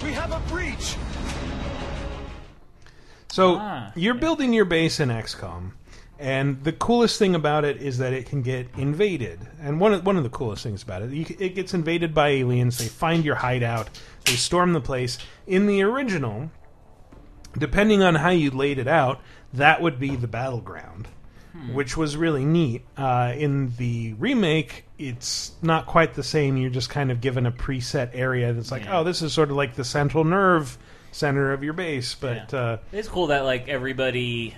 We 0.03 0.11
have 0.13 0.31
a 0.31 0.39
breach. 0.51 0.95
So 3.29 3.57
Ah, 3.59 3.91
you're 3.95 4.13
building 4.13 4.53
your 4.53 4.65
base 4.65 4.99
in 4.99 5.09
XCOM, 5.09 5.71
and 6.19 6.63
the 6.63 6.71
coolest 6.71 7.19
thing 7.19 7.35
about 7.35 7.65
it 7.65 7.81
is 7.81 7.97
that 7.97 8.13
it 8.13 8.27
can 8.27 8.41
get 8.43 8.67
invaded. 8.77 9.39
And 9.59 9.79
one 9.79 9.93
of 9.93 10.05
one 10.05 10.15
of 10.15 10.23
the 10.23 10.29
coolest 10.29 10.63
things 10.63 10.83
about 10.83 11.01
it, 11.01 11.09
you, 11.09 11.25
it 11.39 11.55
gets 11.55 11.73
invaded 11.73 12.13
by 12.13 12.29
aliens. 12.29 12.77
They 12.77 12.87
find 12.87 13.25
your 13.25 13.35
hideout. 13.35 13.89
They 14.25 14.33
storm 14.33 14.71
the 14.73 14.79
place. 14.79 15.17
In 15.47 15.67
the 15.67 15.81
original, 15.81 16.49
depending 17.57 18.03
on 18.03 18.15
how 18.15 18.29
you 18.29 18.51
laid 18.51 18.79
it 18.79 18.87
out, 18.87 19.21
that 19.53 19.81
would 19.81 19.99
be 19.99 20.15
the 20.15 20.27
battleground, 20.27 21.07
which 21.73 21.95
was 21.95 22.17
really 22.17 22.43
neat. 22.45 22.83
Uh, 22.97 23.33
in 23.35 23.73
the 23.77 24.13
remake, 24.13 24.85
it's 24.97 25.53
not 25.61 25.85
quite 25.85 26.13
the 26.13 26.23
same. 26.23 26.57
You're 26.57 26.69
just 26.69 26.89
kind 26.89 27.11
of 27.11 27.21
given 27.21 27.45
a 27.45 27.51
preset 27.51 28.09
area 28.13 28.51
that's 28.53 28.71
like, 28.71 28.85
oh, 28.89 29.03
this 29.03 29.21
is 29.21 29.33
sort 29.33 29.49
of 29.51 29.55
like 29.57 29.75
the 29.75 29.83
central 29.85 30.23
nerve 30.23 30.77
center 31.11 31.53
of 31.53 31.63
your 31.63 31.73
base. 31.73 32.15
But 32.15 32.53
uh, 32.53 32.77
It's 32.91 33.07
cool 33.07 33.27
that 33.27 33.45
like 33.45 33.67
everybody 33.69 34.55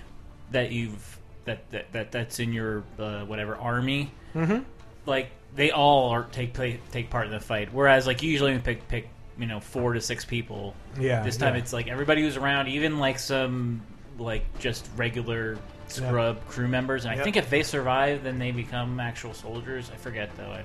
that 0.50 0.72
you've 0.72 1.18
that 1.44 1.70
that, 1.70 1.92
that 1.92 2.12
that's 2.12 2.40
in 2.40 2.52
your 2.52 2.82
uh, 2.98 3.20
whatever 3.24 3.56
army, 3.56 4.10
Mhm. 4.34 4.64
like 5.06 5.30
they 5.54 5.70
all 5.70 6.10
are 6.10 6.24
take 6.24 6.52
play, 6.52 6.80
take 6.90 7.10
part 7.10 7.26
in 7.26 7.32
the 7.32 7.40
fight. 7.40 7.72
Whereas 7.72 8.06
like 8.06 8.22
you 8.22 8.30
usually 8.30 8.58
pick 8.58 8.86
pick 8.88 9.08
you 9.38 9.46
know 9.46 9.60
four 9.60 9.92
to 9.92 10.00
six 10.00 10.24
people. 10.24 10.74
Yeah, 10.98 11.22
This 11.22 11.36
time 11.36 11.54
yeah. 11.54 11.60
it's 11.60 11.72
like 11.72 11.88
everybody 11.88 12.22
who's 12.22 12.36
around, 12.36 12.68
even 12.68 12.98
like 12.98 13.18
some 13.18 13.80
like 14.18 14.44
just 14.58 14.88
regular 14.96 15.58
scrub 15.86 16.44
crew 16.48 16.68
members. 16.68 17.04
And 17.04 17.12
I 17.12 17.16
Yep. 17.16 17.24
think 17.24 17.36
if 17.36 17.50
they 17.50 17.62
survive, 17.62 18.22
then 18.24 18.38
they 18.38 18.50
become 18.50 18.98
actual 19.00 19.32
soldiers. 19.34 19.90
I 19.92 19.96
forget 19.96 20.30
though. 20.36 20.50
I, 20.50 20.64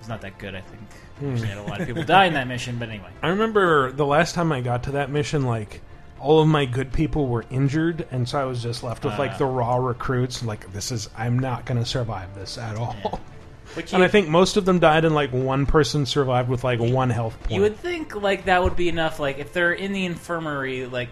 it's 0.00 0.08
not 0.08 0.20
that 0.22 0.38
good. 0.38 0.54
I 0.54 0.60
think. 0.62 0.82
Hmm. 1.18 1.32
Actually, 1.32 1.48
had 1.48 1.58
a 1.58 1.62
lot 1.62 1.80
of 1.80 1.86
people 1.86 2.02
die 2.02 2.24
in 2.26 2.34
that 2.34 2.48
mission, 2.48 2.78
but 2.78 2.88
anyway. 2.88 3.08
I 3.22 3.28
remember 3.28 3.92
the 3.92 4.06
last 4.06 4.34
time 4.34 4.50
I 4.52 4.60
got 4.60 4.82
to 4.84 4.92
that 4.92 5.10
mission, 5.10 5.42
like 5.44 5.80
all 6.18 6.40
of 6.40 6.48
my 6.48 6.64
good 6.64 6.92
people 6.92 7.26
were 7.26 7.44
injured, 7.50 8.06
and 8.10 8.26
so 8.28 8.40
I 8.40 8.44
was 8.44 8.62
just 8.62 8.82
left 8.82 9.04
with 9.04 9.14
Ah. 9.14 9.18
like 9.18 9.38
the 9.38 9.46
raw 9.46 9.76
recruits. 9.76 10.42
Like 10.42 10.72
this 10.72 10.90
is, 10.90 11.08
I'm 11.16 11.38
not 11.38 11.66
going 11.66 11.78
to 11.78 11.84
survive 11.86 12.34
this 12.34 12.56
at 12.58 12.76
all. 12.76 13.20
Which 13.74 13.92
and 13.92 14.00
you- 14.00 14.04
I 14.04 14.08
think 14.08 14.28
most 14.28 14.56
of 14.56 14.64
them 14.64 14.78
died, 14.78 15.04
and 15.04 15.14
like 15.14 15.30
one 15.32 15.66
person 15.66 16.06
survived 16.06 16.48
with 16.48 16.64
like 16.64 16.78
one 16.80 17.10
health 17.10 17.38
point. 17.40 17.52
You 17.52 17.60
would 17.62 17.76
think 17.78 18.14
like 18.20 18.44
that 18.46 18.62
would 18.62 18.76
be 18.76 18.88
enough. 18.88 19.18
Like 19.20 19.38
if 19.38 19.52
they're 19.52 19.72
in 19.72 19.92
the 19.92 20.04
infirmary, 20.04 20.86
like 20.86 21.08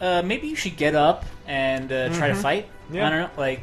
uh, 0.00 0.22
maybe 0.24 0.48
you 0.48 0.56
should 0.56 0.76
get 0.76 0.94
up 0.94 1.24
and 1.46 1.90
uh, 1.92 2.08
try 2.14 2.28
to 2.28 2.34
Mhm. 2.34 2.42
fight. 2.42 2.68
Yeah. 2.92 3.06
I 3.06 3.10
don't 3.10 3.20
know. 3.20 3.30
Like 3.36 3.62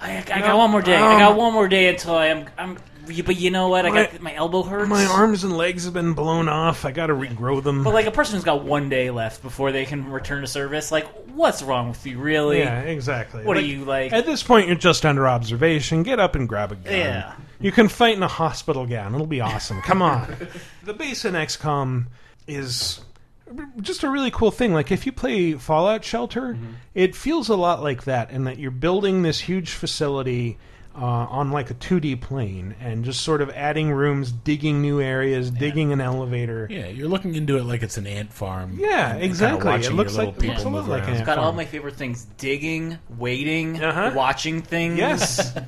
I, 0.00 0.22
I 0.32 0.40
No, 0.40 0.46
got 0.46 0.56
one 0.58 0.70
more 0.70 0.82
day. 0.82 0.96
I 0.96 1.18
got 1.18 1.32
um, 1.32 1.36
one 1.38 1.52
more 1.52 1.68
day 1.68 1.88
until 1.88 2.14
I 2.16 2.26
am. 2.26 2.46
I'm. 2.58 2.76
But 3.06 3.36
you 3.36 3.50
know 3.50 3.68
what? 3.68 3.86
I 3.86 3.90
got 3.90 4.12
My- 4.20 4.30
my 4.32 4.34
elbow 4.36 4.62
hurts. 4.62 4.88
My 4.88 5.04
arms 5.06 5.44
and 5.44 5.56
legs 5.56 5.84
have 5.84 5.94
been 5.94 6.12
blown 6.14 6.48
off. 6.48 6.84
I 6.84 6.90
got 6.90 7.06
to 7.06 7.14
regrow 7.14 7.62
them. 7.62 7.84
But 7.84 7.94
like 7.94 8.06
a 8.06 8.10
person 8.10 8.34
who's 8.34 8.44
got 8.44 8.64
one 8.64 8.88
day 8.88 9.10
left 9.10 9.42
before 9.42 9.72
they 9.72 9.84
can 9.84 10.10
return 10.10 10.40
to 10.42 10.46
service, 10.46 10.90
like 10.92 11.06
what's 11.34 11.62
wrong 11.62 11.88
with 11.88 12.04
you, 12.06 12.18
really? 12.18 12.58
Yeah, 12.58 12.80
exactly. 12.80 13.44
What 13.44 13.56
Like, 13.56 13.64
are 13.64 13.68
you 13.68 13.84
like? 13.84 14.12
At 14.12 14.26
this 14.26 14.42
point, 14.42 14.66
you're 14.66 14.76
just 14.76 15.06
under 15.06 15.26
observation. 15.28 16.02
Get 16.02 16.18
up 16.20 16.34
and 16.34 16.48
grab 16.48 16.72
a 16.72 16.76
gun. 16.76 16.92
Yeah. 16.92 17.34
You 17.60 17.72
can 17.72 17.88
fight 17.88 18.16
in 18.16 18.22
a 18.22 18.28
hospital 18.28 18.84
gown. 18.86 19.14
It'll 19.14 19.26
be 19.26 19.40
awesome. 19.40 19.80
Come 19.82 20.02
on. 20.02 20.36
the 20.84 20.92
base 20.92 21.24
in 21.24 21.34
XCOM 21.34 22.06
is 22.46 23.00
just 23.80 24.02
a 24.02 24.10
really 24.10 24.30
cool 24.30 24.50
thing. 24.50 24.74
Like 24.74 24.90
if 24.90 25.06
you 25.06 25.12
play 25.12 25.52
Fallout 25.54 26.04
Shelter, 26.04 26.54
Mm-hmm. 26.54 26.72
it 26.94 27.14
feels 27.14 27.48
a 27.48 27.56
lot 27.56 27.82
like 27.82 28.04
that, 28.04 28.30
in 28.30 28.44
that 28.44 28.58
you're 28.58 28.70
building 28.70 29.22
this 29.22 29.40
huge 29.40 29.70
facility. 29.70 30.58
Uh, 30.98 31.04
on 31.28 31.50
like 31.50 31.70
a 31.70 31.74
2D 31.74 32.18
plane, 32.22 32.74
and 32.80 33.04
just 33.04 33.20
sort 33.20 33.42
of 33.42 33.50
adding 33.50 33.90
rooms, 33.92 34.32
digging 34.32 34.80
new 34.80 34.98
areas, 34.98 35.50
digging 35.50 35.92
an 35.92 36.00
elevator. 36.00 36.66
Yeah, 36.70 36.86
you're 36.86 37.06
looking 37.08 37.34
into 37.34 37.58
it 37.58 37.64
like 37.64 37.82
it's 37.82 37.98
an 37.98 38.06
ant 38.06 38.32
farm. 38.32 38.78
Yeah, 38.80 38.88
and- 38.88 39.10
and 39.10 39.20
kinda 39.20 39.24
exactly. 39.26 39.70
It 39.74 39.92
looks 39.92 40.16
like- 40.16 40.28
it 40.28 40.30
looks 40.32 40.38
people 40.38 40.62
a 40.62 40.64
lot 40.64 40.70
move 40.72 40.88
like 40.88 41.00
around. 41.02 41.10
an 41.10 41.16
It's 41.16 41.26
got 41.26 41.36
all 41.36 41.52
my 41.52 41.66
favorite 41.66 41.96
things: 41.96 42.26
digging, 42.38 42.96
waiting, 43.18 43.78
watching 44.14 44.62
things. 44.62 44.96
Yes, 44.98 45.54
Now, 45.54 45.62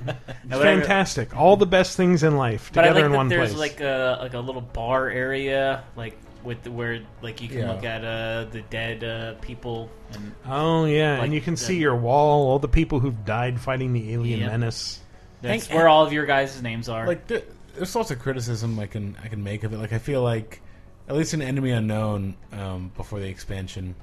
It's 0.45 0.55
I 0.57 0.62
fantastic. 0.62 1.37
All 1.37 1.59
the 1.59 1.67
best 1.67 1.95
things 1.99 2.23
in 2.23 2.38
life 2.38 2.71
But 2.73 2.85
I 2.85 2.88
together 2.88 3.01
like 3.01 3.07
in 3.07 3.12
that 3.12 3.17
one 3.19 3.29
there's 3.29 3.53
place. 3.55 3.59
like 3.73 3.81
a 3.83 4.19
like 4.23 4.33
a 4.33 4.41
little 4.41 4.62
bar 4.62 5.11
area, 5.11 5.83
like 5.95 6.17
with 6.43 6.62
the, 6.62 6.71
where 6.71 7.01
like 7.21 7.43
you 7.43 7.49
can 7.49 7.59
Yeah. 7.59 7.73
look 7.73 7.85
at 7.85 8.03
uh, 8.03 8.47
the 8.51 8.62
dead 8.71 9.05
uh, 9.05 9.35
people. 9.43 9.91
And 10.14 10.33
oh 10.47 10.87
yeah, 10.87 11.17
like 11.19 11.25
and 11.25 11.35
you 11.35 11.43
can 11.43 11.53
the- 11.55 11.61
see 11.61 11.77
your 11.77 11.97
wall, 11.97 12.49
all 12.49 12.59
the 12.59 12.67
people 12.69 12.99
who've 13.01 13.27
died 13.27 13.61
fighting 13.61 13.93
the 13.93 14.14
alien 14.14 14.41
Yep. 14.41 14.51
menace. 14.53 15.01
That's 15.42 15.66
And- 15.68 15.77
where 15.77 15.88
all 15.88 16.05
of 16.05 16.12
your 16.12 16.27
guys' 16.27 16.61
names 16.62 16.88
are. 16.88 17.07
Like 17.07 17.27
there, 17.27 17.42
there's 17.74 17.94
lots 17.94 18.11
of 18.11 18.18
criticism 18.18 18.79
I 18.79 18.87
can 18.87 19.16
I 19.22 19.29
can 19.29 19.42
make 19.42 19.64
of 19.64 19.72
it. 19.72 19.79
Like 19.79 19.92
I 19.92 19.98
feel 19.98 20.22
like 20.22 20.61
at 21.09 21.16
least 21.16 21.33
in 21.35 21.40
Enemy 21.42 21.70
Unknown 21.70 22.35
um, 22.53 22.92
before 22.96 23.20
the 23.20 23.29
expansion, 23.29 23.94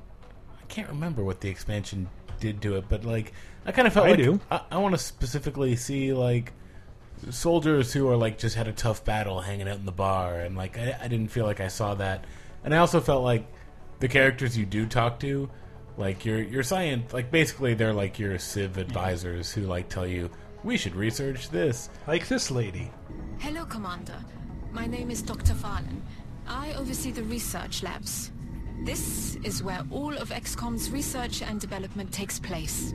I 0.59 0.65
can't 0.67 0.87
remember 0.89 1.23
what 1.23 1.41
the 1.41 1.49
expansion 1.49 2.09
did 2.39 2.61
to 2.63 2.77
it, 2.77 2.85
but 2.89 3.03
like 3.05 3.33
I 3.65 3.71
kind 3.71 3.87
of 3.87 3.93
felt 3.93 4.07
I 4.07 4.11
like 4.11 4.19
do. 4.19 4.39
I, 4.49 4.61
I 4.71 4.77
want 4.77 4.93
to 4.95 4.99
specifically 4.99 5.75
see 5.75 6.13
like 6.13 6.53
soldiers 7.29 7.93
who 7.93 8.07
are 8.09 8.17
like 8.17 8.37
just 8.37 8.55
had 8.55 8.67
a 8.67 8.73
tough 8.73 9.03
battle 9.05 9.41
hanging 9.41 9.67
out 9.67 9.77
in 9.77 9.85
the 9.85 9.91
bar, 9.91 10.39
and 10.39 10.55
like 10.55 10.77
I, 10.77 10.97
I 11.01 11.07
didn't 11.07 11.29
feel 11.29 11.45
like 11.45 11.59
I 11.59 11.67
saw 11.67 11.95
that, 11.95 12.25
and 12.63 12.73
I 12.73 12.77
also 12.79 12.99
felt 13.01 13.23
like 13.23 13.45
the 13.99 14.07
characters 14.07 14.57
you 14.57 14.65
do 14.65 14.85
talk 14.85 15.19
to. 15.21 15.49
Like 15.97 16.25
your 16.25 16.41
your 16.41 16.63
science, 16.63 17.13
like 17.13 17.31
basically 17.31 17.73
they're 17.73 17.93
like 17.93 18.19
your 18.19 18.37
civ 18.37 18.77
advisors 18.77 19.53
who 19.53 19.61
like 19.61 19.87
tell 19.87 20.05
you 20.05 20.29
we 20.65 20.75
should 20.77 20.95
research 20.95 21.49
this. 21.49 21.89
Like 22.07 22.27
this 22.27 22.49
lady. 22.49 22.91
Hello, 23.37 23.65
Commander. 23.65 24.17
My 24.71 24.87
name 24.87 25.11
is 25.11 25.21
Dr. 25.21 25.53
Vahlen. 25.53 26.01
I 26.47 26.73
oversee 26.73 27.11
the 27.11 27.23
research 27.23 27.83
labs. 27.83 28.31
This 28.83 29.35
is 29.43 29.61
where 29.61 29.83
all 29.91 30.17
of 30.17 30.29
XCOM's 30.29 30.89
research 30.89 31.43
and 31.43 31.61
development 31.61 32.11
takes 32.11 32.39
place. 32.39 32.93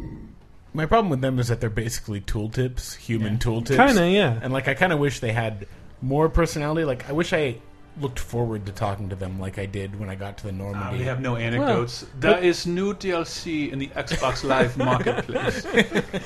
My 0.75 0.85
problem 0.85 1.11
with 1.11 1.21
them 1.21 1.39
is 1.39 1.49
that 1.49 1.61
they're 1.61 1.71
basically 1.71 2.21
tooltips, 2.21 2.97
human 2.97 3.39
tooltips. 3.39 3.77
Kinda, 3.77 4.11
yeah. 4.11 4.41
And 4.43 4.53
like 4.53 4.67
I 4.67 4.75
kind 4.75 4.93
of 4.93 4.99
wish 4.99 5.21
they 5.21 5.33
had 5.33 5.67
more 6.03 6.29
personality. 6.29 6.85
Like 6.85 7.09
I 7.09 7.13
wish 7.13 7.33
I 7.33 7.61
looked 8.01 8.19
forward 8.19 8.65
to 8.67 8.73
talking 8.73 9.09
to 9.11 9.17
them 9.17 9.39
like 9.39 9.59
I 9.59 9.67
did 9.67 9.99
when 9.99 10.09
I 10.09 10.15
got 10.15 10.37
to 10.39 10.45
the 10.45 10.51
Ah, 10.51 10.57
Normandy. 10.57 10.99
we 10.99 11.05
have 11.05 11.21
no 11.21 11.37
anecdotes. 11.37 12.03
Well, 12.03 12.11
there 12.35 12.39
is 12.43 12.67
new 12.67 12.95
DLC 12.95 13.71
in 13.73 13.79
the 13.79 13.89
Xbox 13.89 14.43
Live 14.45 14.77
Marketplace. 14.79 15.65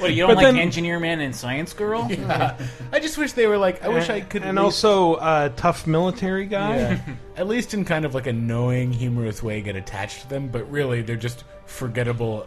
what 0.00 0.12
you 0.12 0.22
don't 0.26 0.28
But 0.30 0.36
like 0.36 0.46
then- 0.46 0.58
Engineer 0.58 1.00
Man 1.00 1.20
and 1.20 1.34
Science 1.34 1.72
Girl? 1.72 2.08
Yeah. 2.10 2.56
I 2.92 3.00
just 3.00 3.18
wish 3.18 3.32
they 3.32 3.46
were 3.46 3.58
like. 3.58 3.82
I 3.84 3.88
wish 3.88 4.08
I 4.08 4.20
could. 4.20 4.42
And 4.42 4.56
least- 4.56 4.84
also, 4.84 5.14
uh, 5.14 5.48
tough 5.56 5.86
military 5.86 6.46
guy. 6.46 6.76
Yeah. 6.76 7.00
at 7.36 7.48
least 7.48 7.74
in 7.74 7.84
kind 7.84 8.04
of 8.04 8.14
like 8.14 8.26
a 8.26 8.32
knowing, 8.32 8.92
humorous 8.92 9.42
way, 9.42 9.60
get 9.60 9.74
attached 9.76 10.22
to 10.22 10.28
them. 10.28 10.48
But 10.48 10.70
really, 10.70 11.02
they're 11.02 11.16
just 11.16 11.44
forgettable 11.66 12.46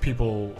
people 0.00 0.54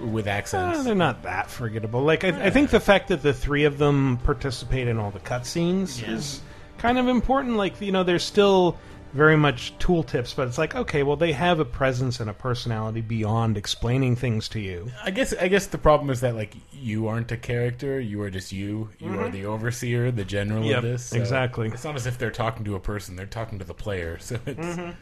with 0.00 0.26
accents. 0.26 0.78
Uh, 0.78 0.82
they're 0.82 0.94
not 0.94 1.22
that 1.22 1.50
forgettable. 1.50 2.02
Like 2.02 2.24
I, 2.24 2.46
I 2.46 2.50
think 2.50 2.70
the 2.70 2.80
fact 2.80 3.08
that 3.08 3.22
the 3.22 3.32
three 3.32 3.64
of 3.64 3.78
them 3.78 4.18
participate 4.24 4.88
in 4.88 4.98
all 4.98 5.10
the 5.10 5.20
cutscenes 5.20 6.00
Yeah. 6.02 6.12
is 6.14 6.40
kind 6.78 6.98
of 6.98 7.08
important. 7.08 7.56
Like 7.56 7.80
you 7.80 7.92
know, 7.92 8.02
there's 8.04 8.24
still 8.24 8.76
very 9.12 9.36
much 9.36 9.72
tooltips, 9.78 10.34
but 10.36 10.46
it's 10.48 10.58
like 10.58 10.74
okay, 10.74 11.02
well, 11.02 11.16
they 11.16 11.32
have 11.32 11.58
a 11.60 11.64
presence 11.64 12.20
and 12.20 12.28
a 12.28 12.34
personality 12.34 13.00
beyond 13.00 13.56
explaining 13.56 14.16
things 14.16 14.48
to 14.50 14.60
you. 14.60 14.90
I 15.04 15.10
guess 15.10 15.32
I 15.34 15.48
guess 15.48 15.66
the 15.66 15.78
problem 15.78 16.10
is 16.10 16.20
that 16.20 16.34
like 16.34 16.54
you 16.72 17.06
aren't 17.08 17.32
a 17.32 17.36
character. 17.36 17.98
You 18.00 18.20
are 18.22 18.30
just 18.30 18.52
you. 18.52 18.90
You 18.98 19.18
are 19.20 19.28
Mhm. 19.28 19.32
the 19.32 19.46
overseer, 19.46 20.10
the 20.10 20.24
general 20.24 20.64
Yep, 20.64 20.76
of 20.78 20.82
this. 20.84 21.04
so 21.06 21.16
exactly. 21.16 21.68
It's 21.68 21.84
not 21.84 21.96
as 21.96 22.06
if 22.06 22.18
they're 22.18 22.30
talking 22.30 22.64
to 22.64 22.74
a 22.74 22.80
person. 22.80 23.16
They're 23.16 23.26
talking 23.26 23.58
to 23.58 23.64
the 23.64 23.74
player. 23.74 24.18
So 24.20 24.38
it's 24.44 24.58
Mhm. 24.58 24.94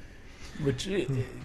which 0.62 0.87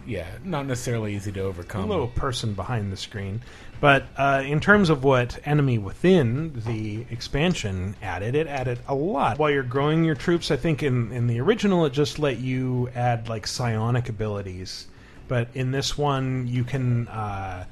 yeah, 0.06 0.28
not 0.44 0.68
necessarily 0.68 1.16
easy 1.16 1.32
to 1.32 1.40
overcome. 1.42 1.86
a 1.86 1.88
little 1.88 2.08
person 2.10 2.54
behind 2.54 2.92
the 2.94 2.98
screen. 2.98 3.42
But 3.82 4.08
uh, 4.18 4.44
in 4.46 4.60
terms 4.60 4.90
of 4.90 5.04
what 5.06 5.40
Enemy 5.46 5.78
Within, 5.78 6.62
the 6.66 7.06
expansion 7.10 7.96
added, 8.02 8.36
it 8.36 8.46
added 8.48 8.80
a 8.88 8.94
lot. 8.96 9.40
While 9.40 9.52
you're 9.52 9.64
growing 9.64 10.04
your 10.04 10.16
troops, 10.16 10.52
I 10.52 10.58
think 10.58 10.84
in, 10.84 11.12
in 11.14 11.28
the 11.28 11.40
original 11.40 11.86
it 11.86 11.94
just 11.94 12.20
let 12.20 12.40
you 12.40 12.90
add 12.94 13.30
like 13.30 13.48
psionic 13.48 14.10
abilities. 14.10 14.88
But 15.30 15.48
in 15.54 15.72
this 15.72 15.98
one, 15.98 16.48
you 16.48 16.66
can 16.66 17.08
uh, 17.08 17.64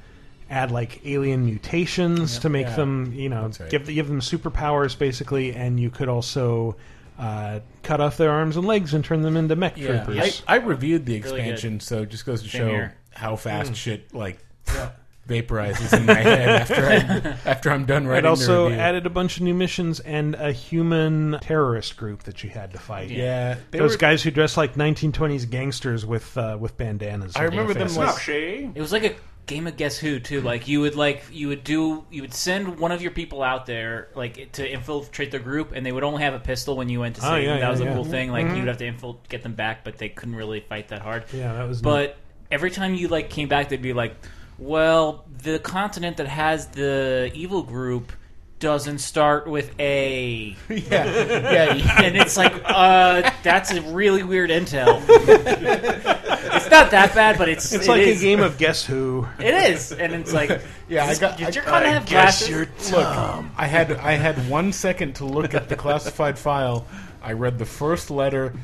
add 0.48 0.70
like 0.70 1.04
alien 1.04 1.44
mutations 1.44 2.34
Yep. 2.34 2.42
to 2.42 2.48
make 2.48 2.66
Yeah. 2.68 2.76
them, 2.76 3.12
you 3.14 3.28
know, 3.28 3.50
right. 3.60 3.68
give, 3.68 3.86
give 3.86 4.08
them 4.08 4.20
superpowers 4.20 4.98
basically, 4.98 5.54
and 5.54 5.78
you 5.78 5.90
could 5.90 6.08
also. 6.08 6.76
Uh, 7.18 7.58
cut 7.82 8.00
off 8.00 8.16
their 8.16 8.30
arms 8.30 8.56
and 8.56 8.64
legs 8.64 8.94
and 8.94 9.04
turn 9.04 9.22
them 9.22 9.36
into 9.36 9.56
mech 9.56 9.76
Yeah, 9.76 10.04
troopers. 10.04 10.40
I, 10.46 10.54
I 10.54 10.56
reviewed 10.58 11.04
the 11.04 11.20
Really 11.20 11.40
expansion, 11.40 11.80
so 11.80 12.02
it 12.02 12.10
just 12.10 12.24
goes 12.24 12.44
to 12.44 12.48
Same 12.48 12.60
show 12.60 12.68
here. 12.68 12.96
how 13.10 13.34
fast 13.34 13.72
Mm. 13.72 13.74
shit 13.74 14.14
like 14.14 14.38
vaporizes 15.28 15.96
in 15.96 16.06
my 16.06 16.14
head 16.14 16.48
after 16.48 16.86
I, 16.86 17.36
after 17.50 17.70
I'm 17.70 17.84
done 17.84 18.06
writing. 18.06 18.24
It 18.24 18.28
also 18.28 18.64
the 18.64 18.70
review. 18.70 18.80
added 18.80 19.06
a 19.06 19.10
bunch 19.10 19.36
of 19.36 19.42
new 19.44 19.54
missions 19.54 20.00
and 20.00 20.34
a 20.34 20.50
human 20.52 21.38
terrorist 21.40 21.96
group 21.96 22.24
that 22.24 22.42
you 22.42 22.50
had 22.50 22.72
to 22.72 22.78
fight. 22.78 23.10
Yeah, 23.10 23.58
they 23.70 23.78
those 23.78 23.92
were- 23.92 23.98
guys 23.98 24.22
who 24.22 24.30
dress 24.30 24.56
like 24.56 24.74
1920s 24.74 25.48
gangsters 25.48 26.04
with 26.06 26.36
uh, 26.36 26.56
with 26.58 26.76
bandanas. 26.76 27.36
I 27.36 27.44
remember 27.44 27.74
them 27.74 27.94
like 27.94 28.28
It 28.28 28.74
was 28.80 28.90
like 28.92 29.04
a 29.04 29.14
game 29.46 29.66
of 29.66 29.76
Guess 29.78 29.96
Who 29.98 30.18
too. 30.20 30.40
Like 30.40 30.66
you 30.68 30.80
would 30.80 30.94
like 30.94 31.24
you 31.30 31.48
would 31.48 31.64
do 31.64 32.04
you 32.10 32.22
would 32.22 32.34
send 32.34 32.78
one 32.78 32.92
of 32.92 33.00
your 33.02 33.10
people 33.12 33.42
out 33.42 33.66
there 33.66 34.08
like 34.14 34.52
to 34.52 34.70
infiltrate 34.70 35.30
the 35.30 35.38
group, 35.38 35.72
and 35.72 35.84
they 35.86 35.92
would 35.92 36.04
only 36.04 36.22
have 36.22 36.34
a 36.34 36.40
pistol 36.40 36.76
when 36.76 36.88
you 36.88 37.00
went 37.00 37.16
to 37.16 37.22
Oh, 37.32 37.36
yeah, 37.36 37.50
them. 37.50 37.60
That 37.60 37.64
yeah, 37.66 37.70
was 37.70 37.80
a 37.80 37.92
cool 37.92 38.04
thing. 38.04 38.30
Like 38.30 38.46
Mhm. 38.46 38.56
you'd 38.58 38.68
have 38.68 38.78
to 38.78 38.90
infil- 38.90 39.18
get 39.28 39.42
them 39.42 39.54
back, 39.54 39.84
but 39.84 39.98
they 39.98 40.08
couldn't 40.08 40.36
really 40.36 40.60
fight 40.60 40.88
that 40.88 41.00
hard. 41.00 41.24
Yeah, 41.32 41.52
that 41.54 41.68
was 41.68 41.80
But 41.82 42.16
every 42.50 42.70
time 42.70 42.94
you 42.94 43.08
like 43.08 43.30
came 43.30 43.48
back, 43.48 43.68
they'd 43.68 43.80
be 43.82 43.92
like, 43.92 44.14
"Well, 44.58 45.24
the 45.42 45.58
continent 45.58 46.16
that 46.18 46.26
has 46.28 46.66
the 46.68 47.30
evil 47.34 47.62
group." 47.62 48.12
Doesn't 48.60 48.98
start 48.98 49.46
with 49.46 49.72
A. 49.78 50.56
Yeah, 50.68 50.76
yeah. 50.90 52.02
and 52.02 52.16
it's 52.16 52.36
like, 52.36 52.52
uh, 52.64 53.30
that's 53.44 53.70
a 53.70 53.80
really 53.82 54.24
weird 54.24 54.50
intel. 54.50 55.00
it's 55.08 56.68
not 56.68 56.90
that 56.90 57.14
bad, 57.14 57.38
but 57.38 57.48
it's 57.48 57.72
It's 57.72 57.86
it 57.86 57.88
like 57.88 58.02
is. 58.02 58.20
a 58.20 58.24
game 58.24 58.40
of 58.40 58.58
Guess 58.58 58.84
Who. 58.84 59.28
It 59.38 59.54
is, 59.54 59.92
and 59.92 60.12
it's 60.12 60.32
like, 60.32 60.60
Yeah, 60.88 61.04
I 61.06 61.14
got. 61.16 61.38
Did 61.38 61.46
I, 61.46 61.50
your 61.50 61.62
kind 61.62 61.84
I 61.84 61.88
of 61.88 61.94
have 61.94 62.06
guess 62.06 62.48
glasses? 62.48 62.48
you're 62.90 62.98
Look, 63.00 63.06
I 63.56 63.66
had 63.66 63.92
I 63.92 64.12
had 64.14 64.48
one 64.50 64.72
second 64.72 65.14
to 65.16 65.24
look 65.24 65.54
at 65.54 65.68
the 65.68 65.76
classified 65.76 66.36
file. 66.36 66.84
I 67.22 67.34
read 67.34 67.60
the 67.60 67.64
first 67.66 68.10
letter. 68.10 68.54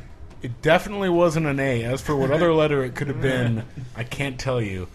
It 0.42 0.60
definitely 0.60 1.08
wasn't 1.08 1.46
an 1.46 1.60
A. 1.60 1.84
As 1.84 2.02
for 2.02 2.16
what 2.16 2.32
other 2.32 2.52
letter 2.52 2.82
it 2.84 2.96
could 2.96 3.06
have 3.06 3.20
been, 3.20 3.64
I 3.94 4.02
can't 4.02 4.40
tell 4.40 4.60
you. 4.60 4.88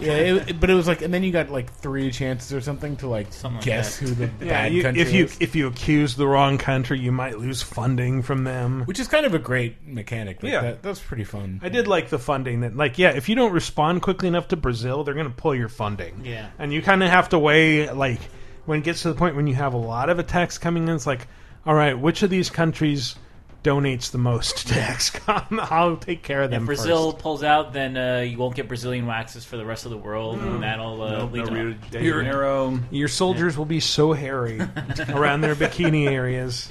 Yeah, 0.00 0.12
it, 0.12 0.50
it- 0.50 0.60
but 0.60 0.70
it 0.70 0.74
was 0.74 0.86
like, 0.88 1.02
and 1.02 1.12
then 1.12 1.22
you 1.22 1.32
got 1.32 1.50
like 1.50 1.72
three 1.72 2.10
chances 2.10 2.52
or 2.52 2.60
something 2.60 2.96
to 2.96 3.08
like 3.08 3.28
like 3.44 3.60
guess 3.62 3.98
that. 3.98 4.08
who 4.08 4.14
the 4.14 4.24
Yeah, 4.44 4.50
bad 4.64 4.72
you, 4.72 4.82
country 4.82 5.02
if 5.02 5.12
you 5.12 5.24
is. 5.24 5.36
if 5.40 5.54
you 5.54 5.66
accuse 5.68 6.16
the 6.16 6.26
wrong 6.26 6.58
country, 6.58 6.98
you 6.98 7.12
might 7.12 7.38
lose 7.38 7.62
funding 7.62 8.22
from 8.22 8.44
them. 8.44 8.82
Which 8.86 8.98
is 8.98 9.08
kind 9.08 9.26
of 9.26 9.34
a 9.34 9.38
great 9.38 9.86
mechanic. 9.86 10.42
Like 10.42 10.52
Yeah. 10.52 10.60
that, 10.62 10.82
that's 10.82 11.00
pretty 11.00 11.24
fun. 11.24 11.60
I 11.62 11.68
did 11.68 11.86
like 11.88 12.08
the 12.08 12.18
funding 12.18 12.60
that, 12.60 12.76
like, 12.76 12.98
yeah, 12.98 13.10
if 13.10 13.28
you 13.28 13.34
don't 13.34 13.52
respond 13.52 14.02
quickly 14.02 14.28
enough 14.28 14.48
to 14.48 14.56
Brazil, 14.56 15.04
they're 15.04 15.14
going 15.14 15.26
to 15.28 15.32
pull 15.34 15.54
your 15.54 15.68
funding. 15.68 16.22
Yeah. 16.24 16.48
and 16.58 16.72
you 16.72 16.82
kind 16.82 17.02
of 17.02 17.10
have 17.10 17.28
to 17.30 17.38
weigh, 17.38 17.90
like, 17.90 18.20
when 18.66 18.78
it 18.80 18.84
gets 18.84 19.02
to 19.02 19.08
the 19.08 19.14
point 19.14 19.36
when 19.36 19.46
you 19.46 19.54
have 19.54 19.74
a 19.74 19.78
lot 19.78 20.10
of 20.10 20.18
attacks 20.18 20.58
coming 20.58 20.86
in, 20.88 20.94
it's 20.94 21.06
like, 21.06 21.26
all 21.66 21.74
right, 21.74 21.98
which 21.98 22.22
of 22.22 22.30
these 22.30 22.50
countries 22.50 23.16
donates 23.62 24.10
the 24.10 24.18
most 24.18 24.68
to 24.68 24.74
XCOM? 24.74 25.58
I'll 25.70 25.96
take 25.96 26.22
care 26.22 26.42
of 26.42 26.50
them. 26.50 26.62
If 26.62 26.66
Brazil 26.66 27.12
first. 27.12 27.22
pulls 27.22 27.42
out, 27.42 27.72
then 27.72 27.96
uh, 27.96 28.20
you 28.20 28.38
won't 28.38 28.54
get 28.54 28.68
Brazilian 28.68 29.06
waxes 29.06 29.44
for 29.44 29.56
the 29.56 29.64
rest 29.64 29.84
of 29.84 29.90
the 29.90 29.98
world, 29.98 30.38
and 30.40 30.62
that'll 30.62 31.02
uh, 31.02 31.18
Nope, 31.18 31.32
lead 31.32 31.38
no 31.40 31.46
to 31.46 31.52
Rio 31.54 31.74
de 31.90 32.02
Your- 32.04 32.22
Janeiro. 32.22 32.78
your 32.90 33.08
soldiers 33.08 33.56
will 33.58 33.64
be 33.66 33.80
so 33.80 34.12
hairy 34.12 34.60
around 35.10 35.40
their 35.42 35.54
bikini 35.54 36.08
areas. 36.08 36.70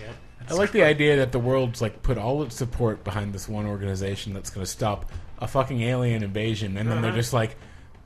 I 0.49 0.53
like 0.55 0.71
the 0.71 0.83
idea 0.83 1.17
that 1.17 1.31
the 1.31 1.39
world's 1.39 1.79
like 1.81 2.01
put 2.01 2.17
all 2.17 2.41
its 2.41 2.55
support 2.55 3.03
behind 3.03 3.33
this 3.33 3.47
one 3.47 3.67
organization 3.67 4.33
that's 4.33 4.49
going 4.49 4.65
to 4.65 4.71
stop 4.71 5.11
a 5.37 5.47
fucking 5.47 5.81
alien 5.81 6.23
invasion, 6.23 6.75
and 6.77 6.89
then 6.89 7.01
they're 7.01 7.11
Uh-huh. 7.11 7.19
just 7.19 7.33
like, 7.33 7.55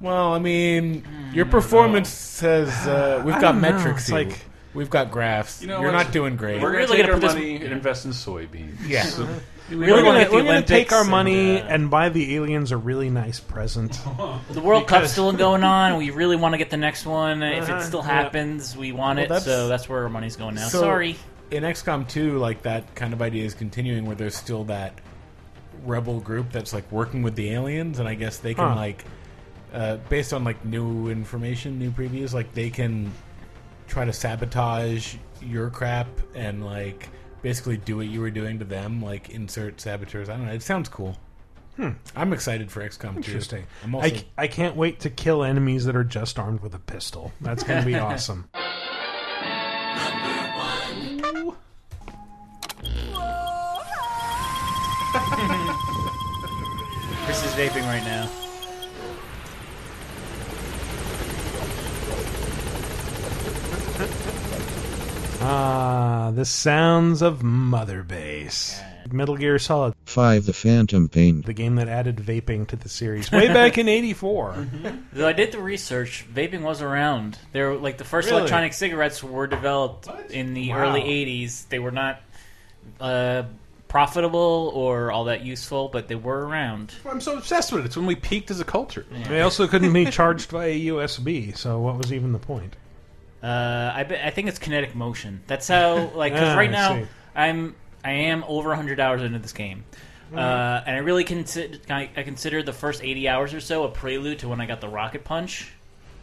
"Well, 0.02 0.34
I 0.34 0.39
mean, 0.39 1.06
your 1.34 1.46
performance 1.46 2.10
says 2.10 2.69
uh, 2.86 3.22
we've 3.26 3.34
I 3.36 3.39
got 3.41 3.56
metrics 3.56 4.08
here. 4.08 4.17
like- 4.26 4.46
we've 4.73 4.89
got 4.89 5.12
graphs. 5.12 5.62
You 5.62 5.67
know 5.67 5.81
You're 5.81 5.91
what? 5.91 6.03
not 6.05 6.12
doing 6.13 6.36
great." 6.36 6.62
We're 6.62 6.71
really 6.71 6.97
going 6.97 6.99
to 6.99 7.03
take 7.03 7.07
our 7.09 7.13
put 7.19 7.21
this- 7.21 7.33
money 7.33 7.55
and 7.55 7.71
invest 7.73 8.05
in 8.05 8.12
soybeans. 8.12 8.77
Yeah. 8.88 9.03
So- 9.03 9.27
We 9.69 9.77
We're 9.77 9.86
really 9.86 10.01
gonna, 10.03 10.05
want 10.07 10.17
to 10.17 10.23
get 10.25 10.29
the 10.31 10.36
we're 10.36 10.43
gonna 10.43 10.62
take 10.65 10.91
our 10.91 11.03
money 11.05 11.55
and, 11.57 11.63
uh, 11.69 11.73
and 11.73 11.89
buy 11.89 12.09
the 12.09 12.36
aliens 12.36 12.73
a 12.73 12.77
really 12.77 13.09
nice 13.09 13.39
present. 13.39 13.93
The 14.51 14.59
World 14.62 14.83
Because- 14.86 15.01
Cup's 15.03 15.12
still 15.13 15.31
going 15.47 15.63
on. 15.63 15.97
We 15.97 16.09
really 16.09 16.36
want 16.36 16.53
to 16.53 16.57
get 16.57 16.69
the 16.69 16.75
next 16.77 17.05
one. 17.05 17.41
If 17.41 17.63
Uh-huh, 17.69 17.77
it 17.77 17.83
still 17.83 18.01
yeah. 18.01 18.07
happens, 18.07 18.75
we 18.75 18.91
want 18.91 19.17
Well, 19.17 19.25
it. 19.25 19.29
that's- 19.29 19.45
so 19.45 19.69
that's 19.69 19.88
where 19.88 20.03
our 20.03 20.09
money's 20.09 20.36
going 20.36 20.55
now. 20.55 20.67
So, 20.67 20.81
Sorry. 20.81 21.15
In 21.49 21.63
XCOM 21.63 22.07
2, 22.09 22.38
like 22.39 22.63
that 22.63 22.93
kind 22.93 23.13
of 23.13 23.21
idea 23.21 23.45
is 23.45 23.53
continuing 23.53 24.05
where 24.05 24.17
there's 24.17 24.36
still 24.36 24.65
that 24.65 24.93
rebel 25.86 26.19
group 26.19 26.51
that's 26.51 26.73
like 26.73 26.91
working 26.91 27.23
with 27.23 27.36
the 27.36 27.51
aliens, 27.51 27.99
and 27.99 28.07
I 28.07 28.15
guess 28.15 28.38
they 28.39 28.53
can 28.53 28.67
Huh. 28.69 28.75
like, 28.75 29.05
uh, 29.73 29.95
based 30.09 30.33
on 30.33 30.43
like 30.43 30.63
new 30.65 31.09
information, 31.09 31.79
new 31.79 31.91
previews, 31.91 32.33
like 32.33 32.53
they 32.53 32.69
can 32.69 33.12
try 33.88 34.06
to 34.06 34.13
sabotage 34.13 35.15
your 35.41 35.69
crap 35.69 36.08
and 36.36 36.65
like 36.65 37.10
basically 37.41 37.78
do 37.78 37.98
what 37.98 38.08
you 38.08 38.22
were 38.22 38.32
doing 38.32 38.60
to 38.60 38.65
them, 38.65 39.02
like 39.02 39.30
insert 39.30 39.80
saboteurs. 39.82 40.30
I 40.30 40.38
don't 40.38 40.46
know. 40.48 40.54
It 40.54 40.63
sounds 40.63 40.89
cool. 40.89 41.17
Hmm. 41.76 41.89
I'm 42.15 42.34
excited 42.34 42.72
for 42.72 42.88
XCOM 42.88 43.13
2. 43.13 43.17
Interesting. 43.17 43.65
I'm 43.84 43.96
I, 43.96 43.98
also 43.98 44.15
c- 44.15 44.28
I 44.38 44.48
can't 44.48 44.76
wait 44.76 45.00
to 45.02 45.10
kill 45.10 45.43
enemies 45.43 45.86
that 45.86 45.96
are 45.96 46.04
just 46.04 46.38
armed 46.38 46.62
with 46.62 46.76
a 46.76 46.80
pistol. 46.80 47.34
That's 47.41 47.63
going 47.63 47.80
to 47.80 47.86
be 47.86 47.96
awesome. 48.00 48.48
Chris 57.26 57.46
is 57.46 57.54
vaping 57.54 57.84
right 57.84 58.04
now. 58.04 58.30
Ah, 65.45 66.32
the 66.34 66.45
sounds 66.45 67.21
of 67.21 67.43
Mother 67.43 68.01
Base. 68.01 68.79
Metal 69.12 69.36
Gear 69.36 69.60
Solid, 69.60 69.93
5. 70.06 70.45
The 70.45 70.53
Phantom 70.53 71.10
Pain. 71.10 71.41
the 71.41 71.51
game 71.53 71.75
that 71.75 71.89
added 71.89 72.15
vaping 72.15 72.65
to 72.67 72.77
the 72.77 72.88
series 72.88 73.29
way 73.29 73.49
back 73.49 73.77
in 73.77 73.88
'84. 73.89 74.67
Though 75.12 75.27
I 75.27 75.34
did 75.34 75.51
the 75.51 75.62
research, 75.62 76.25
vaping 76.34 76.62
was 76.62 76.82
around. 76.82 77.38
They 77.51 77.62
were 77.62 77.75
like 77.75 77.97
the 77.97 78.06
first 78.06 78.27
Really? 78.29 78.39
electronic 78.39 78.71
cigarettes 78.73 79.21
were 79.21 79.45
developed 79.45 80.08
in 80.32 80.53
the 80.53 80.69
Wow. 80.69 80.77
early 80.77 81.01
'80s. 81.01 81.67
They 81.67 81.79
were 81.79 81.91
not 81.91 82.21
uh, 83.01 83.43
profitable 83.89 84.71
or 84.73 85.12
all 85.12 85.25
that 85.25 85.41
useful, 85.43 85.89
but 85.89 86.08
they 86.08 86.15
were 86.15 86.47
around. 86.47 86.93
I'm 87.06 87.19
so 87.21 87.38
obsessed 87.38 87.71
with 87.73 87.82
it. 87.84 87.88
It's 87.88 87.97
when 87.97 88.06
we 88.06 88.15
peaked 88.15 88.49
as 88.49 88.62
a 88.62 88.65
culture. 88.65 89.06
They 89.27 89.41
also 89.41 89.67
couldn't 89.67 89.91
be 89.93 90.06
charged 90.10 90.49
via 90.51 90.73
USB, 90.73 91.56
so 91.56 91.79
what 91.82 91.97
was 91.97 92.13
even 92.13 92.32
the 92.32 92.39
point? 92.39 92.77
Uh, 93.43 93.91
I, 93.93 94.03
bet- 94.03 94.25
I 94.25 94.29
think 94.29 94.47
it's 94.47 94.58
kinetic 94.60 94.95
motion. 94.95 95.41
That's 95.47 95.67
how 95.67 95.95
like 96.15 96.34
because 96.34 96.49
Ah, 96.49 96.58
right 96.58 96.70
I 96.70 96.72
now 96.72 96.95
see. 97.03 97.07
I'm 97.36 97.76
I 98.03 98.11
am 98.11 98.43
over 98.47 98.70
100 98.70 98.99
hours 98.99 99.22
into 99.22 99.39
this 99.39 99.51
game. 99.53 99.84
Mm-hmm. 100.28 100.38
Uh, 100.39 100.82
and 100.86 100.95
I 100.95 100.99
really 100.99 101.24
consider 101.26 101.78
I, 101.89 102.09
I 102.15 102.24
consider 102.24 102.63
the 102.63 102.74
first 102.74 103.03
80 103.03 103.28
hours 103.28 103.53
or 103.53 103.59
so 103.59 103.84
a 103.84 103.89
prelude 103.89 104.39
to 104.39 104.47
when 104.49 104.61
I 104.61 104.65
got 104.65 104.80
the 104.82 104.88
rocket 104.88 105.24
punch. 105.24 105.74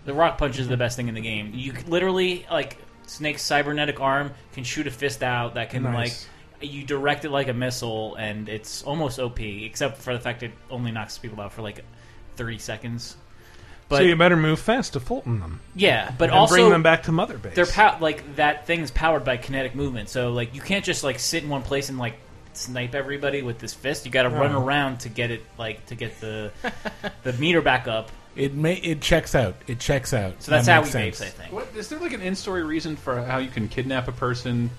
The 0.06 0.14
rocket 0.14 0.38
punch 0.38 0.58
is 0.58 0.66
the 0.66 0.76
best 0.78 0.96
thing 0.96 1.08
in 1.08 1.14
the 1.14 1.20
game. 1.20 1.52
You 1.54 1.74
c- 1.76 1.82
literally 1.86 2.46
like 2.50 2.78
Snake's 3.06 3.42
cybernetic 3.42 4.00
arm 4.00 4.32
can 4.52 4.64
shoot 4.64 4.86
a 4.86 4.90
fist 4.90 5.22
out 5.22 5.54
that 5.54 5.68
can 5.70 5.82
Nice. 5.82 6.26
like 6.60 6.70
you 6.70 6.84
direct 6.84 7.24
it 7.24 7.30
like 7.30 7.48
a 7.48 7.54
missile, 7.54 8.14
and 8.16 8.48
it's 8.48 8.82
almost 8.82 9.18
OP, 9.18 9.40
except 9.40 9.98
for 9.98 10.12
the 10.12 10.20
fact 10.20 10.42
it 10.42 10.52
only 10.70 10.90
knocks 10.90 11.16
people 11.18 11.40
out 11.40 11.52
for 11.52 11.62
like 11.62 11.84
30 12.36 12.58
seconds. 12.58 13.16
So 13.98 14.02
you 14.02 14.16
better 14.16 14.36
move 14.36 14.58
fast 14.60 14.92
to 14.94 15.00
Fulton 15.00 15.40
them. 15.40 15.60
Yeah, 15.74 16.12
but 16.18 16.30
and 16.30 16.38
also 16.38 16.54
bring 16.54 16.70
them 16.70 16.82
back 16.82 17.04
to 17.04 17.12
Mother 17.12 17.38
Base. 17.38 17.54
They're 17.54 17.66
pow- 17.66 17.98
like 18.00 18.36
that 18.36 18.66
thing's 18.66 18.90
powered 18.90 19.24
by 19.24 19.36
kinetic 19.36 19.74
movement, 19.74 20.08
so 20.08 20.32
like 20.32 20.54
you 20.54 20.60
can't 20.60 20.84
just 20.84 21.02
like 21.04 21.18
sit 21.18 21.42
in 21.42 21.48
one 21.48 21.62
place 21.62 21.88
and 21.88 21.98
like 21.98 22.14
snipe 22.52 22.94
everybody 22.94 23.42
with 23.42 23.58
this 23.58 23.72
fist. 23.74 24.04
You 24.06 24.10
got 24.12 24.24
to 24.24 24.28
run 24.30 24.52
Oh. 24.52 24.64
around 24.64 25.00
to 25.00 25.08
get 25.08 25.30
it 25.30 25.42
like 25.58 25.86
to 25.86 25.94
get 25.94 26.20
the 26.20 26.52
the 27.22 27.32
meter 27.34 27.60
back 27.60 27.86
up. 27.88 28.10
It 28.36 28.54
may 28.54 28.74
it 28.74 29.00
checks 29.00 29.34
out. 29.34 29.56
It 29.66 29.80
checks 29.80 30.14
out. 30.14 30.42
So 30.42 30.50
that's 30.52 30.66
That 30.66 30.74
how 30.74 30.82
we 30.82 30.88
sense. 30.88 31.20
vapes, 31.20 31.24
I 31.24 31.28
think. 31.30 31.52
What 31.52 31.68
is 31.76 31.88
there 31.88 31.98
like 31.98 32.12
an 32.12 32.22
in-story 32.22 32.62
reason 32.62 32.96
for 32.96 33.22
how 33.22 33.38
you 33.38 33.48
can 33.50 33.66
kidnap 33.68 34.06
a 34.08 34.12
person, 34.12 34.70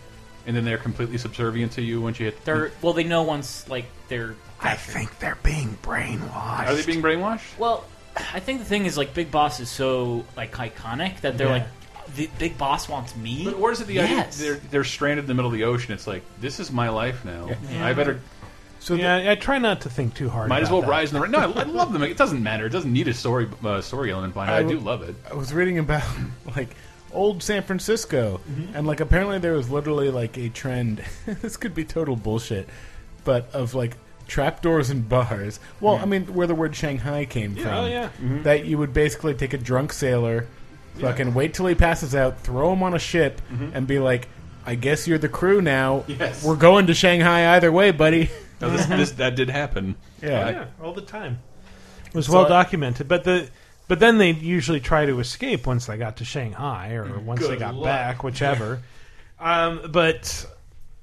and 0.48 0.56
then 0.56 0.64
they're 0.64 0.78
completely 0.78 1.18
subservient 1.18 1.74
to 1.74 1.82
you 1.82 2.00
once 2.02 2.18
you 2.20 2.28
hit? 2.28 2.44
They're 2.46 2.72
well, 2.82 2.94
they 2.94 3.04
know 3.04 3.24
once 3.24 3.68
like 3.70 3.86
they're. 4.08 4.36
I 4.64 4.76
think 4.76 5.18
they're 5.20 5.38
being 5.44 5.78
brainwashed. 5.82 6.68
Are 6.68 6.76
they 6.76 6.86
being 6.86 7.02
brainwashed? 7.02 7.58
Well, 7.58 7.84
I 8.16 8.40
think 8.40 8.60
the 8.60 8.66
thing 8.66 8.86
is 8.86 8.98
like 8.98 9.14
Big 9.14 9.32
Boss 9.32 9.60
is 9.60 9.70
so 9.70 10.26
like 10.36 10.54
iconic 10.54 11.22
that 11.22 11.38
they're 11.38 11.48
Yeah. 11.48 11.54
like 11.54 11.68
the 12.16 12.30
Big 12.40 12.58
Boss 12.58 12.90
wants 12.90 13.16
me. 13.16 13.46
But 13.46 13.54
or 13.56 13.72
is 13.72 13.80
it 13.82 13.88
the 13.88 13.94
yes. 13.96 14.38
idea 14.40 14.52
they're 14.54 14.62
they're 14.70 14.84
stranded 14.84 15.24
in 15.26 15.28
the 15.28 15.34
middle 15.34 15.50
of 15.52 15.58
the 15.58 15.64
ocean? 15.64 15.94
It's 15.94 16.08
like 16.08 16.24
this 16.40 16.60
is 16.60 16.72
my 16.72 16.90
life 16.90 17.24
now. 17.24 17.50
Yeah. 17.72 17.86
I 17.88 17.94
better. 17.94 18.20
So 18.80 18.96
yeah, 18.96 19.30
I 19.32 19.36
try 19.36 19.60
not 19.60 19.82
to 19.82 19.90
think 19.90 20.16
too 20.16 20.28
hard. 20.28 20.50
Might 20.50 20.64
as 20.64 20.70
about 20.70 20.78
well 20.80 20.82
that. 20.84 20.90
rise 20.90 21.14
in 21.14 21.22
the. 21.22 21.28
No, 21.28 21.38
I, 21.38 21.44
I 21.62 21.64
love 21.64 21.94
them. 21.94 22.02
It 22.04 22.18
doesn't 22.18 22.42
matter. 22.42 22.66
It 22.66 22.72
doesn't 22.72 22.92
need 22.92 23.08
a 23.08 23.14
story 23.14 23.48
uh, 23.64 23.80
story 23.82 24.12
element 24.12 24.34
behind 24.34 24.52
it. 24.52 24.54
I, 24.56 24.62
do 24.64 24.80
w- 24.80 24.86
love 24.86 25.04
it. 25.04 25.16
I 25.30 25.36
was 25.36 25.54
reading 25.54 25.78
about 25.78 26.04
like 26.58 26.76
old 27.14 27.44
San 27.44 27.62
Francisco, 27.64 28.42
Mm-hmm. 28.50 28.76
and 28.76 28.88
like 28.88 29.00
apparently 29.00 29.38
there 29.38 29.54
was 29.54 29.70
literally 29.70 30.10
like 30.10 30.36
a 30.38 30.50
trend. 30.50 31.04
this 31.26 31.58
could 31.58 31.76
be 31.76 31.86
total 31.86 32.16
bullshit, 32.16 32.68
but 33.24 33.54
of 33.54 33.76
like 33.76 33.96
trapdoors 34.32 34.90
and 34.90 35.08
bars. 35.10 35.60
Well, 35.82 35.98
I 35.98 36.06
mean, 36.06 36.26
where 36.34 36.48
the 36.48 36.56
word 36.56 36.74
Shanghai 36.76 37.26
came 37.26 37.58
Yeah, 37.58 37.64
from. 37.64 37.74
oh, 37.74 37.86
yeah. 37.88 38.10
Mhm. 38.24 38.44
That 38.44 38.66
you 38.66 38.78
would 38.78 38.94
basically 38.94 39.34
take 39.34 39.54
a 39.54 39.58
drunk 39.58 39.92
sailor, 39.92 40.48
fucking 41.00 41.34
wait 41.34 41.54
till 41.54 41.66
he 41.68 41.76
passes 41.76 42.16
out, 42.16 42.40
throw 42.40 42.72
him 42.72 42.82
on 42.82 42.94
a 42.94 43.00
ship, 43.00 43.42
Mhm. 43.54 43.72
and 43.76 43.86
be 43.88 44.00
like, 44.00 44.30
"I 44.66 44.76
guess 44.76 45.06
you're 45.06 45.18
the 45.18 45.28
crew 45.30 45.62
now. 45.62 46.06
Yes. 46.08 46.44
We're 46.46 46.56
going 46.56 46.88
to 46.88 46.94
Shanghai 46.94 47.56
either 47.56 47.72
way, 47.74 47.92
buddy." 47.92 48.30
No, 48.62 48.70
this, 48.70 48.86
this 49.02 49.12
that 49.14 49.36
did 49.36 49.50
happen. 49.50 49.96
Yeah. 50.24 50.50
Yeah, 50.50 50.66
all 50.82 50.94
the 50.94 51.02
time. 51.02 51.40
It 52.08 52.14
was 52.16 52.28
So 52.28 52.34
well 52.34 52.46
I- 52.46 52.50
documented, 52.50 53.08
but 53.10 53.26
the 53.26 53.50
but 53.90 54.00
then 54.00 54.18
they 54.18 54.32
usually 54.32 54.80
try 54.80 55.06
to 55.06 55.20
escape 55.20 55.68
once 55.68 55.88
they 55.88 55.98
got 55.98 56.16
to 56.18 56.24
Shanghai 56.26 56.94
or 56.94 57.20
once 57.20 57.42
they 57.42 57.48
Good 57.50 57.60
got 57.60 57.76
luck. 57.76 57.84
back, 57.84 58.24
whichever. 58.24 58.80
um, 59.42 59.82
but 59.92 60.46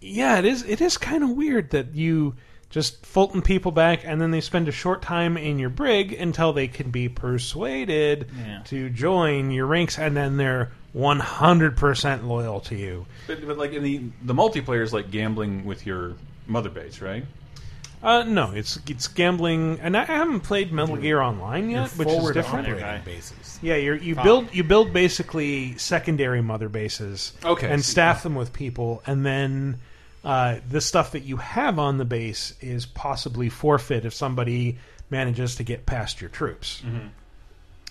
yeah, 0.01 0.39
it 0.39 0.47
is 0.47 0.63
it 0.63 0.81
is 0.81 0.97
kind 0.97 1.23
of 1.23 1.31
weird 1.31 1.71
that 1.71 1.95
you 1.95 2.35
just 2.71 3.05
Fulton 3.07 3.41
people 3.43 3.73
back, 3.73 4.01
and 4.05 4.21
then 4.21 4.31
they 4.31 4.41
spend 4.43 4.69
a 4.69 4.73
short 4.73 5.01
time 5.03 5.37
in 5.37 5.59
your 5.59 5.71
brig 5.71 6.13
until 6.13 6.53
they 6.53 6.69
can 6.69 6.91
be 6.91 7.09
persuaded 7.09 8.29
Yeah. 8.39 8.61
to 8.67 8.91
join 8.91 9.51
your 9.51 9.67
ranks, 9.67 9.99
and 9.99 10.17
then 10.17 10.37
they're 10.37 10.71
one 10.93 11.21
hundred 11.21 11.77
percent 11.77 12.25
loyal 12.27 12.61
to 12.61 12.75
you. 12.77 13.07
But, 13.27 13.47
but 13.47 13.59
like 13.59 13.73
in 13.73 13.83
the 13.83 14.03
the 14.23 14.35
multiplayer 14.35 14.83
is 14.83 14.93
like 14.93 15.11
gambling 15.11 15.65
with 15.65 15.87
your 15.87 16.15
mother 16.47 16.71
base, 16.71 17.01
right? 17.01 17.25
Uh, 18.03 18.23
no, 18.23 18.53
it's 18.53 18.79
it's 18.89 19.09
gambling, 19.09 19.81
and 19.83 19.97
I 19.97 20.05
haven't 20.05 20.41
played 20.41 20.73
Metal 20.73 20.97
Gear 20.97 21.21
Online 21.21 21.69
yet, 21.71 21.89
which 21.91 22.07
is 22.09 22.15
forward 22.15 22.35
different. 22.35 22.69
operating 22.69 23.03
bases. 23.05 23.59
Yeah, 23.61 23.75
you're, 23.75 23.97
you 23.97 24.15
Fine. 24.15 24.25
build 24.25 24.55
you 24.55 24.63
build 24.63 24.93
basically 24.93 25.77
secondary 25.79 26.41
mother 26.41 26.69
bases, 26.69 27.33
Okay, 27.45 27.69
and 27.69 27.85
see. 27.85 27.91
staff 27.91 28.23
them 28.23 28.37
with 28.37 28.53
people, 28.53 29.03
and 29.07 29.27
then 29.27 29.79
uh, 30.29 30.61
the 30.69 30.83
stuff 30.83 31.13
that 31.13 31.23
you 31.23 31.39
have 31.39 31.79
on 31.79 31.97
the 31.97 32.05
base 32.05 32.53
is 32.61 32.85
possibly 32.85 33.49
forfeit 33.49 34.05
if 34.05 34.13
somebody 34.13 34.77
manages 35.09 35.57
to 35.57 35.63
get 35.63 35.87
past 35.87 36.21
your 36.21 36.29
troops. 36.29 36.83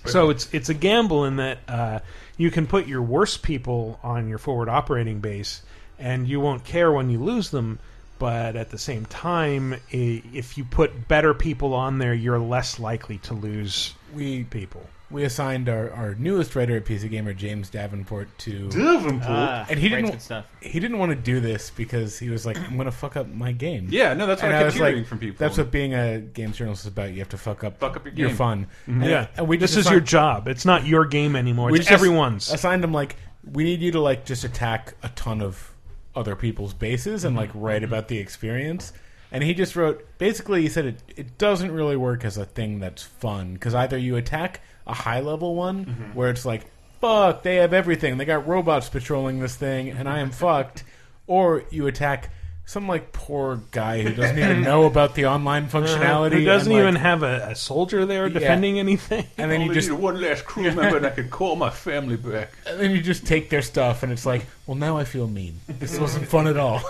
So 0.05 0.29
it's 0.29 0.47
it's 0.53 0.69
a 0.69 0.75
gamble 0.75 1.25
in 1.25 1.37
that 1.37 1.57
uh, 1.67 1.99
you 2.37 2.51
can 2.51 2.67
put 2.67 2.85
your 2.85 3.01
worst 3.01 3.41
people 3.41 3.99
on 4.03 4.29
your 4.29 4.37
forward 4.37 4.69
operating 4.69 5.19
base, 5.19 5.63
and 5.97 6.27
you 6.27 6.39
won't 6.39 6.63
care 6.63 6.91
when 6.91 7.09
you 7.09 7.17
lose 7.17 7.49
them. 7.49 7.79
But 8.19 8.55
at 8.55 8.69
the 8.69 8.77
same 8.77 9.07
time, 9.07 9.75
if 9.89 10.59
you 10.59 10.63
put 10.63 11.07
better 11.07 11.33
people 11.33 11.73
on 11.73 11.97
there, 11.97 12.13
you're 12.13 12.39
less 12.39 12.79
likely 12.79 13.17
to 13.19 13.33
lose 13.33 13.95
we 14.13 14.43
people. 14.43 14.87
We 15.09 15.23
assigned 15.23 15.69
our, 15.69 15.89
our 15.93 16.15
newest 16.15 16.53
writer 16.53 16.75
at 16.75 16.83
PC 16.85 17.09
Gamer, 17.09 17.33
James 17.33 17.69
Davenport, 17.69 18.27
to 18.39 18.67
Davenport? 18.67 19.23
Ah, 19.25 19.65
and 19.69 19.79
he 19.79 19.87
writes 19.87 19.95
didn't 20.01 20.11
good 20.11 20.21
stuff. 20.21 20.45
he 20.61 20.79
didn't 20.81 20.97
want 20.97 21.11
to 21.11 21.15
do 21.15 21.39
this 21.39 21.69
because 21.69 22.19
he 22.19 22.29
was 22.29 22.45
like, 22.45 22.57
I'm 22.57 22.73
going 22.75 22.85
to 22.87 22.91
fuck 22.91 23.15
up 23.15 23.29
my 23.29 23.53
game. 23.53 23.87
Yeah, 23.89 24.13
no, 24.13 24.27
that's 24.27 24.41
what 24.41 24.49
And 24.49 24.57
I 24.57 24.59
kept 24.63 24.65
was 24.65 24.73
hearing 24.75 24.97
like, 24.97 25.07
from 25.07 25.19
people. 25.19 25.37
That's 25.39 25.57
what 25.57 25.71
being 25.71 25.93
a 25.93 26.19
games 26.19 26.57
journalist 26.57 26.81
is 26.83 26.87
about. 26.87 27.11
You 27.11 27.19
have 27.19 27.29
to 27.29 27.37
fuck 27.37 27.63
up, 27.63 27.79
Fuck 27.79 27.95
up 27.95 28.05
your 28.05 28.13
your 28.15 28.27
game. 28.27 28.35
fun. 28.37 28.67
Mhm. 28.85 28.93
And- 29.01 29.05
yeah, 29.05 29.27
and 29.37 29.47
we 29.47 29.55
this 29.55 29.71
just 29.75 29.79
is 29.79 29.85
your 29.85 29.95
assigned- 29.99 30.07
job. 30.07 30.47
It's 30.49 30.65
not 30.65 30.85
your 30.85 31.05
game 31.05 31.37
anymore. 31.37 31.71
we 31.71 31.79
It's 31.79 31.87
just 31.87 31.93
everyone's. 31.93 32.51
assigned 32.51 32.83
him 32.83 32.91
like 32.91 33.15
we 33.49 33.63
need 33.63 33.79
you 33.79 33.93
to 33.93 34.01
like 34.01 34.25
just 34.25 34.43
attack 34.43 34.95
a 35.03 35.09
ton 35.09 35.41
of 35.41 35.71
other 36.17 36.35
people's 36.35 36.73
bases 36.73 37.23
and 37.23 37.33
like 37.33 37.49
write 37.53 37.83
about 37.85 38.09
the 38.09 38.17
experience. 38.17 38.91
And 39.31 39.41
he 39.43 39.53
just 39.53 39.75
wrote 39.77 40.05
basically 40.17 40.63
he 40.63 40.67
said 40.67 40.85
it 40.85 41.01
it 41.15 41.37
doesn't 41.37 41.71
really 41.71 41.95
work 41.95 42.25
as 42.25 42.37
a 42.37 42.45
thing 42.45 42.79
that's 42.79 43.03
fun 43.03 43.53
because 43.53 43.73
either 43.73 43.97
you 43.97 44.17
attack 44.17 44.59
a 44.87 44.93
high 44.93 45.19
level 45.19 45.55
one 45.55 45.85
mm-hmm. 45.85 46.13
where 46.13 46.29
it's 46.29 46.45
like 46.45 46.65
fuck 46.99 47.43
they 47.43 47.57
have 47.57 47.73
everything. 47.73 48.17
They 48.17 48.25
got 48.25 48.47
robots 48.47 48.89
patrolling 48.89 49.39
this 49.39 49.55
thing 49.55 49.89
and 49.89 50.09
I 50.09 50.19
am 50.19 50.31
fucked, 50.31 50.83
or 51.27 51.63
you 51.69 51.87
attack 51.87 52.31
some 52.67 52.85
like 52.85 53.13
poor 53.13 53.61
guy 53.71 54.01
who 54.01 54.13
doesn't 54.13 54.37
even 54.37 54.61
know 54.61 54.83
about 54.85 55.15
the 55.15 55.25
online 55.25 55.67
functionality 55.69 56.33
Who 56.39 56.43
doesn't 56.43 56.69
and, 56.69 56.83
like- 56.83 56.89
even 56.89 56.95
have 57.01 57.23
a, 57.23 57.51
a 57.51 57.55
soldier 57.55 58.05
there 58.05 58.27
Yeah. 58.27 58.33
defending 58.39 58.77
anything. 58.77 59.25
and 59.37 59.49
then 59.49 59.61
you 59.61 59.73
just 59.73 59.89
one 59.89 60.19
last 60.19 60.43
crew 60.45 60.63
member, 60.75 60.97
and 60.97 61.05
I 61.05 61.11
can 61.11 61.29
call 61.29 61.55
my 61.55 61.69
family 61.69 62.17
back. 62.17 62.51
And 62.67 62.77
then 62.77 62.91
you 62.91 63.01
just 63.01 63.25
take 63.25 63.49
their 63.49 63.61
stuff, 63.61 64.03
and 64.03 64.11
it's 64.11 64.25
like, 64.25 64.45
well, 64.65 64.75
now 64.75 64.97
I 64.97 65.05
feel 65.05 65.27
mean. 65.29 65.61
This 65.79 65.97
wasn't 65.97 66.27
fun 66.27 66.45
at 66.45 66.57
all. 66.57 66.81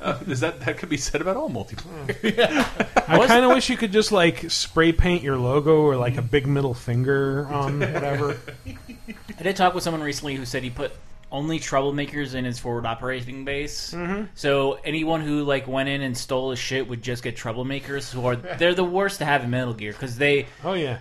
Uh, 0.00 0.18
is 0.26 0.40
that 0.40 0.58
that 0.62 0.78
could 0.78 0.88
be 0.88 0.96
said 0.96 1.20
about 1.20 1.36
all 1.36 1.48
multiplayer? 1.48 2.66
I 3.08 3.26
kind 3.28 3.44
of 3.44 3.52
wish 3.52 3.70
you 3.70 3.76
could 3.76 3.92
just 3.92 4.10
like 4.10 4.50
spray 4.50 4.90
paint 4.90 5.22
your 5.22 5.36
logo 5.36 5.76
or 5.82 5.96
like 5.96 6.16
a 6.16 6.22
big 6.22 6.48
middle 6.48 6.74
finger 6.74 7.46
on 7.46 7.78
whatever. 7.78 8.36
I 8.66 9.42
did 9.44 9.54
talk 9.54 9.72
with 9.72 9.84
someone 9.84 10.02
recently 10.02 10.34
who 10.34 10.44
said 10.44 10.64
he 10.64 10.70
put 10.70 10.90
only 11.32 11.60
troublemakers 11.60 12.34
in 12.34 12.44
his 12.44 12.58
forward 12.58 12.86
operating 12.86 13.44
base. 13.44 13.92
Mhm. 13.94 14.28
So 14.34 14.78
anyone 14.84 15.20
who 15.20 15.44
like 15.44 15.68
went 15.68 15.88
in 15.88 16.02
and 16.02 16.16
stole 16.16 16.50
his 16.50 16.58
shit 16.58 16.88
would 16.88 17.02
just 17.02 17.22
get 17.22 17.36
troublemakers, 17.36 18.12
who 18.12 18.26
are 18.26 18.36
they're 18.58 18.74
the 18.74 18.84
worst 18.84 19.18
to 19.18 19.24
have 19.24 19.44
in 19.44 19.50
Metal 19.50 19.74
Gear 19.74 19.92
because 19.92 20.16
they 20.18 20.46
Oh 20.64 20.72
yeah, 20.74 20.98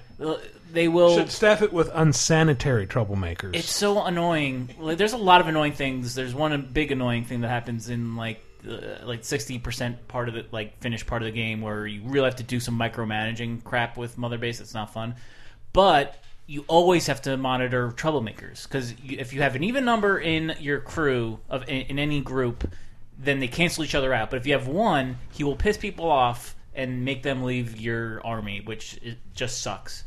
they 0.72 0.88
will 0.88 1.18
should 1.18 1.32
staff 1.32 1.62
it 1.62 1.74
with 1.74 1.90
unsanitary 1.94 2.86
troublemakers. 2.86 3.56
It's 3.56 3.72
so 3.74 4.04
annoying. 4.04 4.70
Like, 4.80 4.98
there's 4.98 5.14
a 5.14 5.18
lot 5.18 5.42
of 5.42 5.48
annoying 5.48 5.74
things. 5.74 6.14
There's 6.16 6.36
one 6.36 6.70
big 6.72 6.92
annoying 6.92 7.24
thing 7.26 7.42
that 7.42 7.50
happens 7.50 7.90
in 7.90 8.16
like 8.16 8.44
uh, 8.70 9.06
like 9.06 9.24
sixty 9.24 9.58
percent 9.58 10.08
part 10.08 10.28
of 10.30 10.36
the 10.36 10.46
like 10.52 10.80
finished 10.80 11.08
part 11.08 11.22
of 11.22 11.26
the 11.26 11.32
game 11.32 11.62
where 11.62 11.88
you 11.88 12.02
really 12.04 12.26
have 12.26 12.36
to 12.36 12.44
do 12.44 12.60
some 12.60 12.78
micromanaging 12.78 13.64
crap 13.64 13.98
with 13.98 14.18
Mother 14.18 14.38
Base. 14.38 14.60
It's 14.60 14.74
not 14.74 14.94
fun, 14.94 15.16
but 15.74 16.22
you 16.50 16.66
always 16.68 17.06
have 17.06 17.22
to 17.22 17.38
monitor 17.38 17.92
troublemakers 17.92 18.64
because 18.64 18.96
if 19.08 19.34
you 19.34 19.42
have 19.44 19.56
an 19.56 19.64
even 19.64 19.86
number 19.86 20.18
in 20.18 20.56
your 20.60 20.80
crew 20.80 21.40
of 21.48 21.62
in, 21.70 21.82
in 21.84 22.00
any 22.00 22.22
group, 22.22 22.74
then 23.20 23.40
they 23.40 23.48
cancel 23.48 23.84
each 23.84 23.94
other 23.94 24.12
out. 24.12 24.32
But 24.32 24.38
if 24.38 24.48
you 24.48 24.54
have 24.54 24.68
one, 24.68 25.20
he 25.32 25.44
will 25.44 25.56
piss 25.56 25.78
people 25.78 26.10
off 26.10 26.56
and 26.74 27.06
make 27.06 27.22
them 27.22 27.44
leave 27.44 27.80
your 27.80 28.26
army, 28.26 28.62
which 28.66 29.00
it 29.04 29.20
just 29.36 29.62
sucks. 29.62 30.04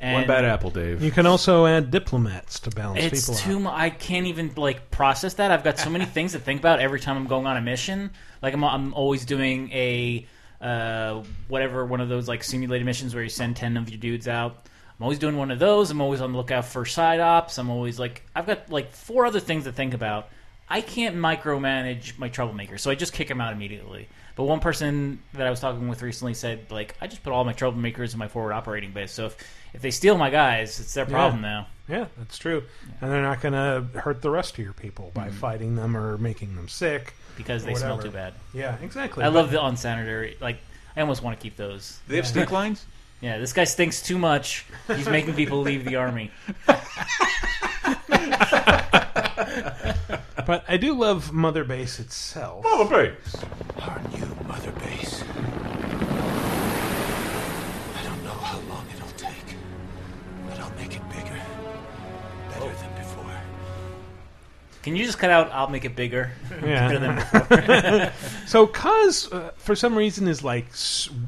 One 0.00 0.26
bad 0.26 0.46
apple, 0.46 0.70
Dave. 0.70 1.02
You 1.02 1.10
can 1.10 1.26
also 1.26 1.66
add 1.66 1.90
diplomats 1.90 2.60
to 2.60 2.70
balance 2.70 3.04
it's 3.04 3.26
people 3.26 3.38
too 3.38 3.56
out. 3.56 3.62
mu 3.62 3.70
I 3.70 3.90
can't 3.90 4.26
even 4.26 4.52
like 4.56 4.90
process 4.90 5.34
that. 5.34 5.50
I've 5.50 5.64
got 5.64 5.78
so 5.78 5.90
many 5.90 6.06
things 6.06 6.32
to 6.32 6.38
think 6.38 6.60
about 6.60 6.80
every 6.80 7.00
time 7.00 7.18
I'm 7.18 7.26
going 7.26 7.46
on 7.46 7.58
a 7.58 7.62
mission. 7.62 8.10
Like 8.42 8.54
I'm, 8.54 8.64
I'm 8.64 8.94
always 8.94 9.26
doing 9.26 9.70
a 9.72 10.26
uh, 10.60 11.22
whatever 11.48 11.84
one 11.84 12.00
of 12.00 12.08
those 12.08 12.28
like 12.28 12.44
simulated 12.44 12.86
missions 12.86 13.14
where 13.14 13.24
you 13.24 13.30
send 13.30 13.56
ten 13.56 13.76
of 13.76 13.90
your 13.90 13.98
dudes 13.98 14.26
out. 14.26 14.66
I'm 14.98 15.04
always 15.04 15.18
doing 15.18 15.36
one 15.36 15.50
of 15.50 15.58
those. 15.58 15.90
I'm 15.90 16.00
always 16.00 16.20
on 16.20 16.32
the 16.32 16.38
lookout 16.38 16.64
for 16.64 16.84
side 16.86 17.20
ops. 17.20 17.58
I'm 17.58 17.70
always 17.70 17.98
like 17.98 18.22
I've 18.34 18.46
got 18.46 18.70
like 18.70 18.92
four 18.92 19.26
other 19.26 19.40
things 19.40 19.64
to 19.64 19.72
think 19.72 19.94
about. 19.94 20.28
I 20.68 20.80
can't 20.80 21.16
micromanage 21.16 22.18
my 22.18 22.28
troublemaker, 22.28 22.76
so 22.78 22.90
I 22.90 22.96
just 22.96 23.12
kick 23.12 23.30
him 23.30 23.40
out 23.40 23.52
immediately. 23.52 24.08
But 24.36 24.44
one 24.44 24.60
person 24.60 25.20
that 25.32 25.46
I 25.46 25.50
was 25.50 25.60
talking 25.60 25.88
with 25.88 26.02
recently 26.02 26.34
said, 26.34 26.70
like, 26.70 26.94
I 27.00 27.06
just 27.06 27.22
put 27.22 27.32
all 27.32 27.44
my 27.44 27.54
troublemakers 27.54 28.12
in 28.12 28.18
my 28.18 28.28
forward 28.28 28.52
operating 28.52 28.92
base. 28.92 29.12
So 29.12 29.26
if, 29.26 29.36
if 29.72 29.80
they 29.80 29.90
steal 29.90 30.18
my 30.18 30.28
guys, 30.28 30.78
it's 30.78 30.92
their 30.92 31.06
problem 31.06 31.42
yeah. 31.42 31.48
now. 31.48 31.66
Yeah, 31.88 32.06
that's 32.18 32.36
true. 32.36 32.62
And 33.00 33.10
they're 33.10 33.22
not 33.22 33.40
going 33.40 33.54
to 33.54 33.98
hurt 33.98 34.20
the 34.20 34.28
rest 34.28 34.58
of 34.58 34.64
your 34.64 34.74
people 34.74 35.10
by 35.14 35.28
mm-hmm. 35.28 35.36
fighting 35.36 35.76
them 35.76 35.96
or 35.96 36.18
making 36.18 36.54
them 36.54 36.68
sick 36.68 37.14
because 37.36 37.62
or 37.62 37.68
they 37.68 37.74
smell 37.76 37.98
too 37.98 38.10
bad. 38.10 38.34
Yeah, 38.52 38.76
exactly. 38.82 39.24
I 39.24 39.28
But- 39.28 39.34
love 39.34 39.50
the 39.50 39.64
unsanitary. 39.64 40.36
Like, 40.38 40.58
I 40.96 41.00
almost 41.00 41.22
want 41.22 41.38
to 41.38 41.42
keep 41.42 41.56
those. 41.56 41.98
They 42.06 42.16
have 42.16 42.26
stink 42.26 42.50
lines? 42.50 42.84
Yeah, 43.26 43.38
this 43.38 43.52
guy 43.52 43.64
stinks 43.64 44.00
too 44.00 44.18
much. 44.18 44.64
He's 44.86 45.08
making 45.08 45.34
people 45.34 45.60
leave 45.60 45.84
the 45.84 45.96
army. 45.96 46.30
but 50.46 50.64
I 50.68 50.76
do 50.76 50.94
love 50.94 51.32
Mother 51.32 51.64
Base 51.64 51.98
itself. 51.98 52.62
Mother 52.62 52.84
Base. 52.84 53.44
Our 53.82 54.00
new 54.16 54.28
mother 54.46 54.70
base. 54.70 55.24
Can 64.86 64.94
you 64.94 65.04
just 65.04 65.18
cut 65.18 65.30
out? 65.30 65.50
I'll 65.50 65.66
make 65.68 65.84
it 65.84 65.96
bigger. 65.96 66.30
Better 66.48 67.00
than 67.00 67.16
Yeah. 67.16 68.10
before. 68.12 68.12
so 68.46 68.68
Kaz, 68.68 69.32
uh, 69.32 69.50
for 69.56 69.74
some 69.74 69.96
reason, 69.98 70.28
is 70.28 70.44
like 70.44 70.66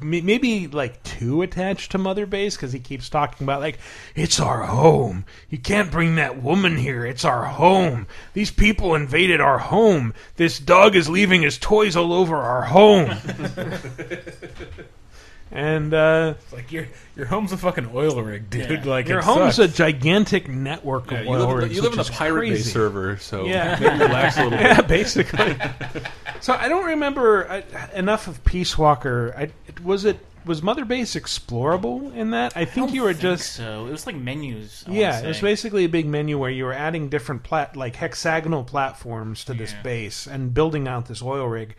maybe 0.00 0.68
like 0.68 1.02
too 1.02 1.42
attached 1.42 1.90
to 1.90 1.98
Mother 1.98 2.24
Base 2.24 2.54
because 2.54 2.72
he 2.72 2.78
keeps 2.78 3.09
talking 3.09 3.44
about 3.44 3.61
like 3.61 3.80
it's 4.14 4.38
our 4.38 4.62
home. 4.62 5.24
You 5.50 5.59
can't 5.59 5.90
bring 5.90 6.14
that 6.14 6.40
woman 6.40 6.76
here. 6.76 7.04
It's 7.04 7.24
our 7.24 7.46
home. 7.46 8.06
These 8.32 8.52
people 8.52 8.94
invaded 8.94 9.40
our 9.40 9.59
home. 9.59 10.14
This 10.36 10.61
dog 10.61 10.94
is 10.94 11.09
leaving 11.09 11.42
his 11.42 11.59
toys 11.59 11.96
all 11.96 12.12
over 12.12 12.36
our 12.36 12.62
home. 12.62 13.11
and 15.51 15.94
uh, 15.94 16.34
It's 16.38 16.53
like 16.53 16.70
your 16.72 16.86
your 17.16 17.26
home's 17.26 17.53
a 17.53 17.57
fucking 17.57 17.90
oil 17.94 18.20
rig, 18.22 18.51
dude. 18.51 18.70
Yeah. 18.70 18.84
Like 18.84 19.09
your 19.09 19.18
it 19.20 19.24
home's 19.24 19.57
sucks. 19.57 19.72
a 19.74 19.76
gigantic 19.76 20.49
network 20.49 21.11
Yeah, 21.11 21.18
of 21.20 21.24
you 21.24 21.30
oil 21.32 21.38
live 21.38 21.49
in 21.49 21.55
the- 21.57 21.62
rigs, 21.62 21.76
you 21.76 21.82
live 21.82 21.90
which 21.92 21.94
in 21.94 22.07
a 22.07 22.11
is 22.12 22.18
Pirate 22.18 22.40
Bay 22.51 22.57
server, 22.59 23.16
so 23.18 23.44
yeah, 23.46 23.78
maybe 23.80 24.05
relax 24.05 24.36
a 24.36 24.44
little 24.44 24.59
bit. 24.59 24.61
Yeah, 24.66 24.80
basically. 24.82 25.57
so 26.40 26.53
I 26.55 26.68
don't 26.68 26.84
remember 26.86 27.49
uh, 27.51 27.62
enough 27.94 28.26
of 28.28 28.44
Peace 28.44 28.76
Walker. 28.78 29.34
I, 29.36 29.42
it- 29.66 29.82
was 29.82 30.05
it 30.05 30.18
was 30.44 30.62
Mother 30.62 30.84
Base 30.86 31.14
explorable 31.14 32.14
in 32.14 32.30
that? 32.30 32.57
I 32.57 32.64
think 32.64 32.86
don't 32.86 32.94
you 32.94 33.03
were 33.03 33.12
think 33.12 33.22
just 33.22 33.53
so. 33.55 33.86
It 33.86 33.90
was 33.90 34.07
like 34.07 34.16
menus. 34.16 34.84
I 34.86 34.90
wanna 34.90 35.01
yeah, 35.01 35.20
it 35.20 35.26
was 35.26 35.36
say. 35.38 35.42
basically 35.42 35.84
a 35.84 35.88
big 35.88 36.07
menu 36.07 36.38
where 36.38 36.49
you 36.51 36.64
were 36.64 36.72
adding 36.72 37.09
different 37.09 37.42
plat 37.42 37.76
like 37.76 37.96
hexagonal 37.96 38.64
platforms 38.64 39.44
to 39.44 39.55
this 39.55 39.74
base 39.82 40.26
and 40.26 40.55
building 40.55 40.88
out 40.88 41.07
this 41.07 41.22
oil 41.22 41.46
rig. 41.46 41.74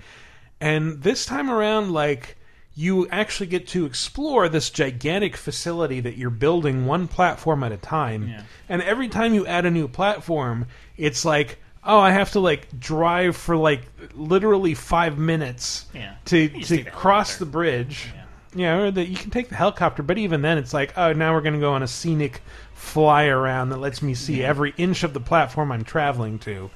And 0.61 1.01
this 1.01 1.25
time 1.25 1.49
around, 1.49 1.91
like 1.93 2.37
you 2.79 3.05
actually 3.09 3.47
get 3.47 3.67
to 3.67 3.85
explore 3.85 4.47
this 4.47 4.69
gigantic 4.69 5.35
facility 5.35 5.99
that 5.99 6.15
you're 6.15 6.29
building 6.29 6.85
one 6.85 7.09
platform 7.09 7.61
at 7.61 7.73
a 7.73 7.77
time. 7.77 8.29
Yeah. 8.29 8.43
And 8.69 8.81
every 8.81 9.09
time 9.09 9.33
you 9.33 9.45
add 9.45 9.65
a 9.65 9.71
new 9.71 9.89
platform, 9.89 10.65
it's 10.95 11.25
like, 11.25 11.57
oh, 11.83 11.99
I 11.99 12.11
have 12.11 12.31
to 12.31 12.39
like 12.39 12.79
drive 12.79 13.35
for 13.35 13.57
like 13.57 13.81
literally 14.15 14.75
five 14.75 15.17
minutes 15.17 15.87
Yeah. 15.93 16.13
to 16.25 16.47
to 16.47 16.83
cross 16.85 17.35
the 17.35 17.45
bridge. 17.45 18.07
Yeah, 18.55 18.77
or 18.77 18.91
that 18.91 19.07
you 19.09 19.17
can 19.17 19.29
take 19.29 19.49
the 19.49 19.55
helicopter, 19.55 20.01
but 20.01 20.17
even 20.17 20.41
then, 20.41 20.57
it's 20.57 20.73
like, 20.73 20.97
oh, 20.97 21.11
now 21.11 21.33
we're 21.33 21.41
going 21.41 21.53
to 21.55 21.59
go 21.59 21.73
on 21.73 21.83
a 21.83 21.87
scenic 21.87 22.41
fly 22.75 23.25
around 23.25 23.69
that 23.69 23.77
lets 23.77 24.01
me 24.01 24.13
see 24.15 24.39
Yeah. 24.39 24.47
every 24.47 24.73
inch 24.77 25.03
of 25.03 25.13
the 25.13 25.19
platform 25.19 25.71
I'm 25.71 25.83
traveling 25.83 26.39
to. 26.39 26.69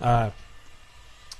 Uh, 0.00 0.30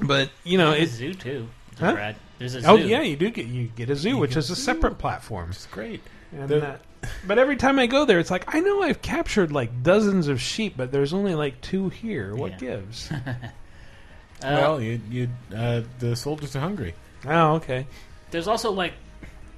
but 0.01 0.31
you 0.45 0.57
know, 0.57 0.71
There's 0.71 0.95
it, 0.95 0.97
zoo 0.97 1.15
too. 1.15 1.49
Huh? 1.81 1.93
Brad. 1.95 2.17
There's 2.39 2.55
a 2.57 2.69
Oh 2.69 2.77
zoo. 2.77 2.87
yeah, 2.89 3.03
you 3.03 3.17
do 3.17 3.31
get 3.31 3.47
you 3.47 3.69
get 3.77 3.91
a 3.91 3.97
zoo, 3.97 4.11
You 4.11 4.19
which 4.19 4.31
get 4.31 4.39
is 4.39 4.51
a 4.51 4.57
separate 4.57 4.99
platform. 4.99 5.51
It's 5.51 5.67
great. 5.67 6.03
And 6.33 6.49
The- 6.49 6.61
that- 6.61 6.81
but 7.27 7.39
every 7.39 7.57
time 7.57 7.79
I 7.79 7.87
go 7.87 8.05
there, 8.07 8.19
it's 8.19 8.31
like 8.31 8.55
I 8.55 8.61
know 8.61 8.83
I've 8.83 9.03
captured 9.03 9.53
like 9.53 9.83
dozens 9.83 10.27
of 10.29 10.41
sheep, 10.41 10.75
but 10.77 10.91
there's 10.91 11.13
only 11.13 11.35
like 11.35 11.61
two 11.61 11.91
here. 11.91 12.35
What 12.35 12.59
gives? 12.59 13.11
well, 14.43 14.81
you 14.81 15.01
you 15.11 15.29
uh, 15.55 15.83
the 15.99 16.17
soldiers 16.17 16.57
are 16.57 16.61
hungry. 16.61 16.95
Oh, 17.27 17.55
okay. 17.57 17.87
There's 18.31 18.49
also 18.49 18.73
like, 18.73 18.93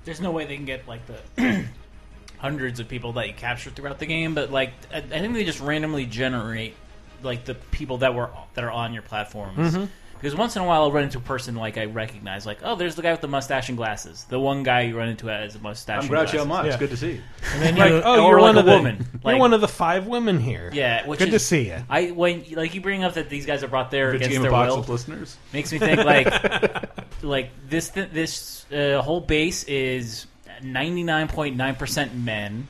there's 0.04 0.20
no 0.20 0.30
way 0.30 0.44
they 0.44 0.56
can 0.56 0.64
get 0.66 0.86
like 0.86 1.00
the 1.06 1.64
hundreds 2.38 2.80
of 2.80 2.88
people 2.88 3.14
that 3.14 3.26
you 3.28 3.34
capture 3.34 3.70
throughout 3.70 3.98
the 3.98 4.06
game, 4.06 4.34
but 4.34 4.50
like 4.52 4.72
I, 4.92 4.98
I 4.98 5.00
think 5.02 5.34
they 5.34 5.44
just 5.44 5.60
randomly 5.60 6.04
generate 6.06 6.74
like 7.22 7.44
the 7.44 7.54
people 7.54 7.98
that 7.98 8.14
were 8.14 8.30
that 8.54 8.64
are 8.64 8.70
on 8.70 8.92
your 8.92 9.02
platforms. 9.02 9.74
Mhm. 9.74 9.88
Because 10.18 10.34
once 10.34 10.56
in 10.56 10.62
a 10.62 10.64
while, 10.66 10.82
I'll 10.82 10.92
run 10.92 11.04
into 11.04 11.18
a 11.18 11.20
person 11.20 11.54
like 11.56 11.76
I 11.78 11.84
recognize, 11.84 12.46
like, 12.46 12.58
oh, 12.64 12.74
there's 12.74 12.94
the 12.94 13.02
guy 13.02 13.12
with 13.12 13.20
the 13.20 13.28
mustache 13.28 13.68
and 13.68 13.76
glasses. 13.76 14.24
The 14.28 14.38
one 14.40 14.62
guy 14.62 14.82
you 14.82 14.96
run 14.96 15.08
into 15.08 15.26
has 15.28 15.54
a 15.54 15.58
mustache. 15.58 16.04
I'm 16.04 16.10
and 16.10 16.10
Groucho 16.10 16.32
glasses. 16.32 16.46
Marx. 16.46 16.76
Good 16.76 16.90
to 16.90 16.96
see 16.96 17.12
you. 17.12 17.22
And 17.52 17.62
then 17.62 17.76
Like, 17.78 17.90
you, 17.90 18.02
oh, 18.04 18.24
or 18.24 18.30
you're 18.30 18.40
like 18.40 18.42
one 18.42 18.56
a 18.56 18.60
of 18.60 18.66
the 18.66 18.72
woman. 18.72 18.96
you're 19.12 19.32
Like- 19.32 19.38
one 19.40 19.52
of 19.54 19.60
the 19.60 19.68
five 19.68 20.06
women 20.06 20.40
here. 20.40 20.70
Yeah, 20.72 21.06
which 21.06 21.18
good 21.18 21.28
is, 21.28 21.34
to 21.34 21.38
see 21.40 21.66
you. 21.68 21.76
I 21.90 22.10
when 22.12 22.44
like 22.52 22.74
you 22.74 22.80
bring 22.80 23.04
up 23.04 23.14
that 23.14 23.28
these 23.28 23.46
guys 23.46 23.62
are 23.62 23.68
brought 23.68 23.90
there 23.90 24.12
Video 24.12 24.26
against 24.26 24.32
Game 24.34 24.42
their 24.42 24.50
Apocalypse 24.50 24.88
will, 24.88 24.94
listeners. 24.94 25.36
makes 25.52 25.70
me 25.72 25.78
think 25.78 26.04
like 26.04 26.88
like 27.22 27.50
this 27.68 27.90
th- 27.90 28.10
this 28.10 28.64
uh, 28.72 29.02
whole 29.02 29.20
base 29.20 29.64
is 29.64 30.26
ninety 30.62 31.02
nine 31.02 31.28
point 31.28 31.56
nine 31.56 31.74
percent 31.74 32.14
men. 32.14 32.68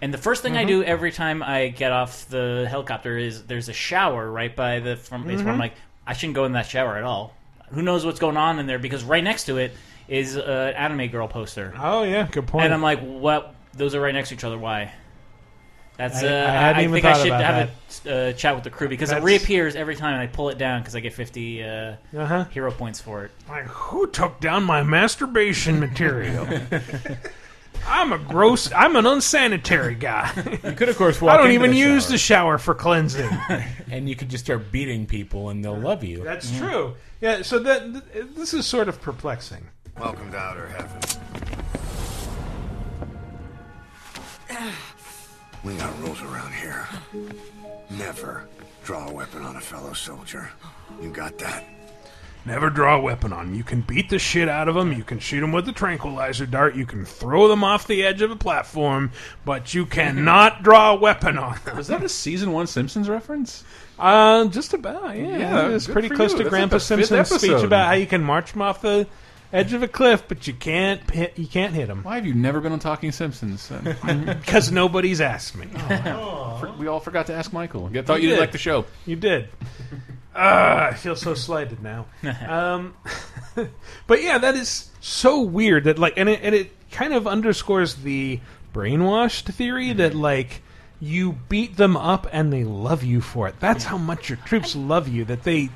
And 0.00 0.12
the 0.12 0.18
first 0.18 0.42
thing 0.42 0.56
I 0.56 0.64
do 0.64 0.82
every 0.84 1.12
time 1.12 1.42
I 1.42 1.68
get 1.68 1.90
off 1.90 2.28
the 2.28 2.66
helicopter 2.68 3.16
is 3.16 3.44
there's 3.44 3.68
a 3.70 3.72
shower 3.72 4.30
right 4.30 4.54
by 4.54 4.80
the 4.80 4.96
front 4.96 5.26
base 5.26 5.38
where 5.40 5.48
I'm 5.48 5.56
Mhm. 5.56 5.60
like, 5.60 5.74
I 6.06 6.12
shouldn't 6.12 6.34
go 6.34 6.44
in 6.44 6.52
that 6.52 6.66
shower 6.66 6.96
at 6.96 7.04
all. 7.04 7.34
Who 7.70 7.82
knows 7.82 8.04
what's 8.04 8.20
going 8.20 8.36
on 8.36 8.58
in 8.58 8.66
there? 8.66 8.78
Because 8.78 9.02
right 9.04 9.24
next 9.24 9.44
to 9.44 9.56
it 9.58 9.72
is 10.08 10.36
an 10.36 10.44
anime 10.74 11.08
girl 11.08 11.28
poster. 11.28 11.72
Oh 11.78 12.02
yeah, 12.04 12.28
good 12.30 12.46
point. 12.46 12.64
And 12.66 12.74
I'm 12.74 12.82
like, 12.82 13.00
what? 13.00 13.54
Those 13.72 13.94
are 13.94 14.00
right 14.00 14.14
next 14.14 14.28
to 14.28 14.34
each 14.34 14.44
other. 14.44 14.58
Why? 14.58 14.92
That's 15.96 16.22
I- 16.22 16.26
uh, 16.26 16.46
I 16.48 16.50
hadn't 16.50 16.82
even 16.82 16.92
think 16.94 17.04
I 17.04 17.12
thought 17.12 17.18
should 17.22 17.26
about 17.28 17.42
have 17.42 18.06
a 18.06 18.30
uh, 18.30 18.32
chat 18.32 18.54
with 18.56 18.64
the 18.64 18.70
crew 18.70 18.88
because 18.88 19.10
That's- 19.10 19.22
it 19.22 19.26
reappears 19.26 19.76
every 19.76 19.94
time 19.96 20.14
and 20.14 20.22
I 20.22 20.26
pull 20.26 20.48
it 20.50 20.58
down 20.58 20.80
because 20.82 20.96
I 20.96 21.00
get 21.00 21.12
50 21.14 21.62
uh, 21.62 21.66
Uh-huh. 22.16 22.44
hero 22.46 22.70
points 22.72 23.00
for 23.00 23.24
it. 23.24 23.30
Like, 23.48 23.64
who 23.66 24.08
took 24.08 24.40
down 24.40 24.64
my 24.64 24.82
masturbation 24.82 25.78
material? 25.80 26.46
I'm 27.86 28.12
a 28.12 28.18
gross. 28.18 28.72
I'm 28.72 28.96
an 28.96 29.06
unsanitary 29.06 29.94
guy. 29.94 30.32
You 30.64 30.72
could, 30.72 30.88
of 30.88 30.96
course, 30.96 31.20
walk. 31.20 31.32
I 31.34 31.36
walk 31.36 31.42
don't 31.42 31.50
into 31.50 31.64
even 31.64 31.70
the 31.72 31.76
use 31.76 32.08
the 32.08 32.18
shower 32.18 32.58
for 32.58 32.74
cleansing. 32.74 33.28
and 33.90 34.08
you 34.08 34.16
could 34.16 34.28
just 34.28 34.44
start 34.44 34.72
beating 34.72 35.06
people, 35.06 35.50
and 35.50 35.64
they'll 35.64 35.78
love 35.78 36.02
you. 36.02 36.22
That's 36.24 36.56
true. 36.56 36.94
Yeah. 37.20 37.42
So 37.42 37.58
that 37.60 37.82
th- 38.12 38.26
this 38.34 38.54
is 38.54 38.66
sort 38.66 38.88
of 38.88 39.00
perplexing. 39.00 39.66
Welcome 39.98 40.30
to 40.32 40.36
Outer 40.36 40.66
Heaven. 40.68 41.00
We 45.62 45.74
got 45.76 45.98
rules 46.00 46.20
around 46.22 46.52
here. 46.52 46.86
Never 47.90 48.46
draw 48.84 49.08
a 49.08 49.12
weapon 49.12 49.42
on 49.42 49.56
a 49.56 49.60
fellow 49.60 49.92
soldier. 49.94 50.50
You 51.00 51.10
got 51.10 51.38
that? 51.38 51.64
Never 52.46 52.68
draw 52.68 52.96
a 52.96 53.00
weapon 53.00 53.32
on 53.32 53.46
them. 53.46 53.54
You 53.54 53.64
can 53.64 53.80
beat 53.80 54.10
the 54.10 54.18
shit 54.18 54.50
out 54.50 54.68
of 54.68 54.74
them. 54.74 54.92
You 54.92 55.02
can 55.02 55.18
shoot 55.18 55.40
them 55.40 55.50
with 55.52 55.66
a 55.68 55.72
tranquilizer 55.72 56.44
dart. 56.44 56.74
You 56.76 56.84
can 56.84 57.06
throw 57.06 57.48
them 57.48 57.64
off 57.64 57.86
the 57.86 58.04
edge 58.04 58.20
of 58.20 58.30
a 58.30 58.36
platform, 58.36 59.12
but 59.46 59.72
you 59.72 59.86
cannot 59.86 60.62
draw 60.62 60.92
a 60.92 60.96
weapon 60.96 61.38
on 61.38 61.58
them. 61.64 61.76
Was 61.78 61.86
that 61.88 62.04
a 62.04 62.08
season 62.08 62.52
one 62.52 62.66
Simpsons 62.66 63.08
reference? 63.08 63.64
Uh, 63.98 64.44
just 64.48 64.74
about. 64.74 65.16
Yeah, 65.16 65.38
Yeah, 65.38 65.68
it's 65.68 65.86
good 65.86 65.94
pretty 65.94 66.08
close 66.10 66.32
you. 66.32 66.38
to 66.38 66.44
That's 66.44 66.50
Grandpa 66.50 66.74
like 66.76 66.82
Simpson's 66.82 67.28
speech 67.30 67.62
about 67.62 67.86
how 67.86 67.92
you 67.94 68.06
can 68.06 68.22
march 68.22 68.52
them 68.52 68.60
off 68.60 68.82
the 68.82 69.06
edge 69.52 69.72
of 69.72 69.82
a 69.82 69.88
cliff, 69.88 70.24
but 70.28 70.46
you 70.46 70.54
can't 70.54 71.08
hit. 71.10 71.38
You 71.38 71.46
can't 71.46 71.72
hit 71.74 71.86
them 71.88 72.02
Why 72.02 72.16
have 72.16 72.26
you 72.26 72.34
never 72.34 72.60
been 72.60 72.72
on 72.72 72.78
Talking 72.78 73.12
Simpsons? 73.12 73.70
because 74.26 74.72
nobody's 74.72 75.20
asked 75.20 75.56
me. 75.56 75.66
For- 75.66 76.74
we 76.78 76.86
all 76.86 77.00
forgot 77.00 77.26
to 77.26 77.34
ask 77.34 77.52
Michael. 77.52 77.90
I 77.94 78.02
thought 78.02 78.16
You 78.20 78.24
you, 78.24 78.28
didn't 78.30 78.36
did. 78.36 78.40
like 78.40 78.52
the 78.52 78.58
show. 78.58 78.86
You 79.06 79.16
did. 79.16 79.48
Ah, 80.36 80.86
I 80.88 80.94
feel 80.94 81.14
so 81.14 81.34
slighted 81.34 81.82
now. 81.82 82.06
um, 82.48 82.94
but 84.06 84.22
yeah, 84.22 84.38
that 84.38 84.56
is 84.56 84.90
so 85.00 85.40
weird 85.42 85.84
that 85.84 85.98
like, 85.98 86.14
and 86.16 86.28
it, 86.28 86.40
and 86.42 86.54
it 86.54 86.72
kind 86.90 87.14
of 87.14 87.26
underscores 87.26 87.94
the 87.96 88.40
brainwashed 88.74 89.52
theory 89.54 89.92
that 89.92 90.14
like 90.14 90.62
you 91.00 91.32
beat 91.48 91.76
them 91.76 91.96
up 91.96 92.26
and 92.32 92.52
they 92.52 92.64
love 92.64 93.04
you 93.04 93.20
for 93.20 93.46
it. 93.46 93.54
That's 93.60 93.84
how 93.84 93.96
much 93.98 94.28
your 94.28 94.38
troops 94.38 94.74
love 94.74 95.06
you. 95.08 95.24
That 95.24 95.44
they. 95.44 95.70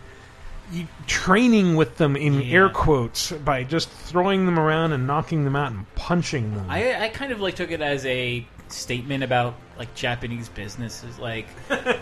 You, 0.70 0.86
training 1.06 1.76
with 1.76 1.96
them 1.96 2.14
in 2.16 2.42
air 2.42 2.68
quotes 2.68 3.32
by 3.32 3.64
just 3.64 3.88
throwing 3.88 4.44
them 4.44 4.58
around 4.58 4.92
and 4.92 5.06
knocking 5.06 5.44
them 5.44 5.56
out 5.56 5.72
and 5.72 5.92
punching 5.94 6.54
them. 6.54 6.66
I, 6.68 7.04
I 7.04 7.08
kind 7.08 7.32
of 7.32 7.40
like 7.40 7.56
took 7.56 7.70
it 7.70 7.80
as 7.80 8.04
a 8.04 8.46
statement 8.68 9.24
about 9.24 9.54
like 9.78 9.94
Japanese 9.94 10.48
businesses. 10.50 11.18
Like, 11.18 11.46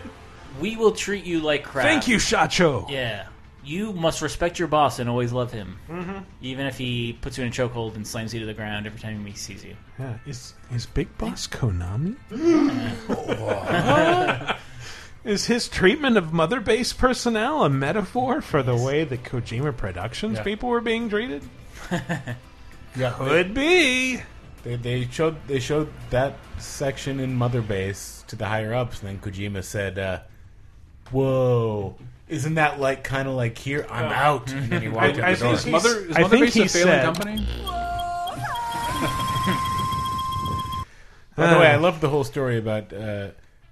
we 0.60 0.76
will 0.76 0.92
treat 0.92 1.24
you 1.24 1.40
like 1.40 1.62
crap. 1.64 1.86
Thank 1.86 2.08
you, 2.08 2.16
Shacho. 2.16 2.90
Yeah. 2.90 3.28
You 3.64 3.92
must 3.92 4.22
respect 4.22 4.60
your 4.60 4.68
boss 4.68 5.00
and 5.00 5.10
always 5.10 5.32
love 5.32 5.50
him. 5.50 5.76
Mhm. 5.88 6.24
Even 6.40 6.66
if 6.66 6.78
he 6.78 7.14
puts 7.20 7.36
you 7.36 7.42
in 7.44 7.50
a 7.50 7.52
chokehold 7.52 7.96
and 7.96 8.06
slams 8.06 8.32
you 8.32 8.38
to 8.40 8.46
the 8.46 8.54
ground 8.54 8.86
every 8.86 9.00
time 9.00 9.26
he 9.26 9.34
sees 9.34 9.64
you. 9.64 9.76
Yeah, 9.98 10.18
is 10.24 10.54
is 10.72 10.86
Big 10.86 11.08
Boss 11.18 11.48
Konami? 11.48 12.14
is 15.26 15.46
his 15.46 15.68
treatment 15.68 16.16
of 16.16 16.32
Mother 16.32 16.60
Base 16.60 16.92
personnel 16.92 17.64
a 17.64 17.68
metaphor 17.70 18.40
for 18.40 18.62
the 18.62 18.76
way 18.76 19.04
the 19.04 19.18
Kojima 19.18 19.76
Productions 19.76 20.38
Yeah. 20.38 20.44
people 20.44 20.68
were 20.68 20.80
being 20.80 21.08
treated? 21.08 21.42
Yeah, 22.98 23.10
Could 23.10 23.52
be. 23.52 24.22
They, 24.64 24.76
they 24.76 25.04
showed 25.10 25.36
they 25.46 25.58
showed 25.60 25.92
that 26.08 26.38
section 26.58 27.20
in 27.20 27.34
Mother 27.34 27.60
Base 27.60 28.24
to 28.28 28.36
the 28.36 28.46
higher 28.46 28.72
ups, 28.72 29.02
and 29.02 29.10
then 29.10 29.18
Kojima 29.18 29.62
said, 29.62 29.98
uh, 29.98 30.20
"Whoa, 31.10 31.94
isn't 32.26 32.54
that 32.54 32.80
like 32.80 33.04
kind 33.04 33.28
of 33.28 33.34
like 33.34 33.58
here? 33.58 33.86
I'm 33.90 34.10
out." 34.10 34.50
And 34.50 34.72
then 34.72 34.80
he 34.80 34.88
walked 34.88 35.18
I- 35.18 35.22
I 35.28 35.32
out 35.32 35.38
the 35.38 35.44
door. 35.44 35.56
think 35.58 35.58
he's- 35.58 35.84
Mother- 35.84 36.00
is 36.08 36.16
I 36.16 36.20
Mother 36.22 36.38
think 36.38 36.54
Base 36.54 36.74
a 36.74 36.78
failing 36.78 36.88
said- 36.88 37.04
company? 37.04 37.36
By 41.36 41.52
the 41.52 41.58
way, 41.58 41.66
I 41.66 41.74
Uh. 41.74 41.80
love 41.80 42.00
the 42.00 42.08
whole 42.08 42.24
story 42.24 42.56
about 42.56 42.94
uh, 42.94 43.28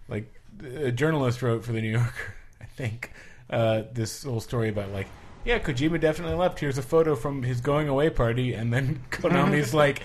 like 0.09 0.31
a 0.65 0.93
journalist 0.93 1.43
wrote 1.43 1.65
for 1.65 1.73
the 1.73 1.81
New 1.81 1.91
Yorker, 1.93 2.35
I 2.61 2.65
think, 2.65 3.11
uh, 3.51 3.83
this 3.93 4.23
whole 4.25 4.41
story 4.41 4.69
about 4.69 4.91
like, 4.91 5.07
yeah, 5.45 5.59
Kojima 5.59 6.01
definitely 6.01 6.37
left. 6.37 6.59
Here's 6.61 6.79
a 6.79 6.83
photo 6.83 7.15
from 7.15 7.43
his 7.43 7.61
going 7.61 7.89
away 7.89 8.09
party, 8.11 8.55
and 8.55 8.73
then 8.73 9.03
Konami's 9.11 9.75
like, 9.85 10.03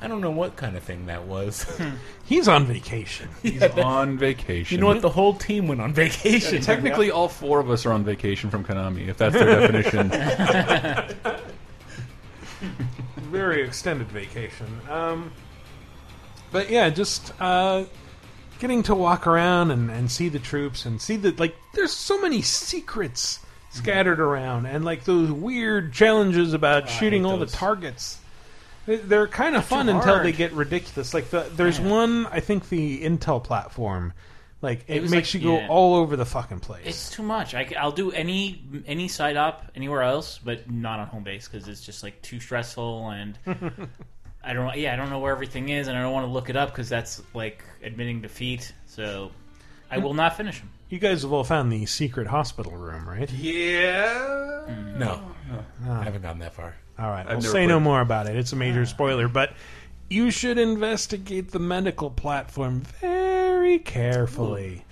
I 0.00 0.08
don't 0.08 0.20
know 0.20 0.32
what 0.32 0.56
kind 0.56 0.76
of 0.76 0.82
thing 0.82 1.06
that 1.06 1.26
was. 1.28 1.64
He's 2.24 2.48
on 2.48 2.66
vacation. 2.66 3.28
He's 3.40 3.60
Yeah, 3.60 3.68
that- 3.68 3.84
on 3.84 4.18
vacation. 4.18 4.74
You 4.76 4.80
know 4.80 4.88
what? 4.88 5.00
The 5.00 5.08
whole 5.08 5.34
team 5.34 5.68
went 5.68 5.80
on 5.80 5.92
vacation. 5.94 6.54
Yeah, 6.56 6.60
technically, 6.60 7.12
all 7.12 7.28
four 7.28 7.60
of 7.60 7.70
us 7.70 7.86
are 7.86 7.92
on 7.92 8.02
vacation 8.04 8.50
from 8.50 8.64
Konami, 8.64 9.06
if 9.06 9.16
that's 9.18 9.34
their 9.34 9.60
definition. 9.60 10.10
Very 13.30 13.62
extended 13.62 14.08
vacation. 14.08 14.66
Um, 14.90 15.32
but 16.50 16.68
yeah, 16.68 16.90
just 16.90 17.32
uh, 17.40 17.84
getting 18.62 18.84
to 18.84 18.94
walk 18.94 19.26
around 19.26 19.72
and, 19.72 19.90
and 19.90 20.08
see 20.08 20.28
the 20.28 20.38
troops 20.38 20.86
and 20.86 21.02
see 21.02 21.16
that 21.16 21.40
like 21.40 21.56
there's 21.74 21.92
so 21.92 22.20
many 22.22 22.40
secrets 22.42 23.38
mm-hmm. 23.38 23.78
scattered 23.78 24.20
around 24.20 24.66
and 24.66 24.84
like 24.84 25.04
those 25.04 25.32
weird 25.32 25.92
challenges 25.92 26.54
about 26.54 26.84
Oh, 26.84 26.86
shooting 26.86 27.26
all 27.26 27.36
those. 27.38 27.50
the 27.50 27.56
targets. 27.56 28.20
They- 28.86 28.96
They're 28.96 29.26
kind 29.26 29.56
of 29.56 29.64
fun 29.64 29.88
until 29.88 30.22
they 30.22 30.30
get 30.30 30.52
ridiculous. 30.52 31.12
Like 31.12 31.30
the, 31.30 31.50
there's 31.56 31.80
Yeah. 31.80 31.88
one, 31.90 32.26
I 32.26 32.38
think 32.38 32.68
the 32.68 33.02
Intel 33.02 33.42
platform, 33.42 34.12
like 34.60 34.84
It 34.86 34.98
it, 35.04 35.10
makes 35.10 35.34
like- 35.34 35.42
you 35.42 35.50
go 35.50 35.56
yeah. 35.58 35.66
all 35.68 35.96
over 35.96 36.14
the 36.16 36.24
fucking 36.24 36.60
place. 36.60 36.86
It's 36.86 37.10
too 37.10 37.24
much. 37.24 37.54
I, 37.56 37.66
will 37.84 37.90
do 37.90 38.12
any 38.12 38.62
any 38.86 39.08
side 39.08 39.36
op 39.36 39.72
anywhere 39.74 40.02
else, 40.02 40.38
but 40.38 40.70
not 40.70 41.00
on 41.00 41.08
home 41.08 41.24
base 41.24 41.48
because 41.48 41.66
it's 41.66 41.84
just 41.84 42.04
like 42.04 42.22
too 42.22 42.38
stressful 42.38 43.10
and 43.10 43.36
I 44.44 44.52
don't. 44.52 44.76
Yeah, 44.76 44.92
I 44.92 44.96
don't 44.96 45.10
know 45.10 45.18
where 45.20 45.32
everything 45.32 45.68
is, 45.68 45.88
and 45.88 45.96
I 45.96 46.02
don't 46.02 46.12
want 46.12 46.26
to 46.26 46.32
look 46.32 46.50
it 46.50 46.56
up 46.56 46.70
because 46.70 46.88
that's 46.88 47.22
like 47.34 47.64
admitting 47.82 48.20
defeat. 48.20 48.72
So 48.86 49.30
I 49.90 49.96
hmm. 49.98 50.02
will 50.04 50.14
not 50.14 50.36
finish 50.36 50.58
them. 50.58 50.70
You 50.88 50.98
guys 50.98 51.22
have 51.22 51.32
all 51.32 51.44
found 51.44 51.72
the 51.72 51.86
secret 51.86 52.26
hospital 52.26 52.72
room, 52.72 53.08
right? 53.08 53.30
Yeah. 53.32 54.64
Mm. 54.68 54.96
No, 54.98 55.20
Ah. 55.86 56.00
I 56.00 56.04
haven't 56.04 56.22
gotten 56.22 56.40
that 56.40 56.52
far. 56.54 56.74
All 56.98 57.08
right, 57.08 57.20
I've 57.20 57.28
we'll 57.28 57.40
never 57.40 57.52
say 57.52 57.66
no 57.66 57.76
played- 57.78 57.84
more 57.84 58.00
about 58.00 58.26
it. 58.28 58.36
It's 58.36 58.52
a 58.52 58.56
major 58.56 58.82
ah. 58.82 58.84
spoiler, 58.84 59.28
but 59.28 59.54
you 60.10 60.30
should 60.30 60.58
investigate 60.58 61.50
the 61.52 61.58
medical 61.58 62.10
platform 62.10 62.80
very 63.00 63.78
carefully. 63.78 64.84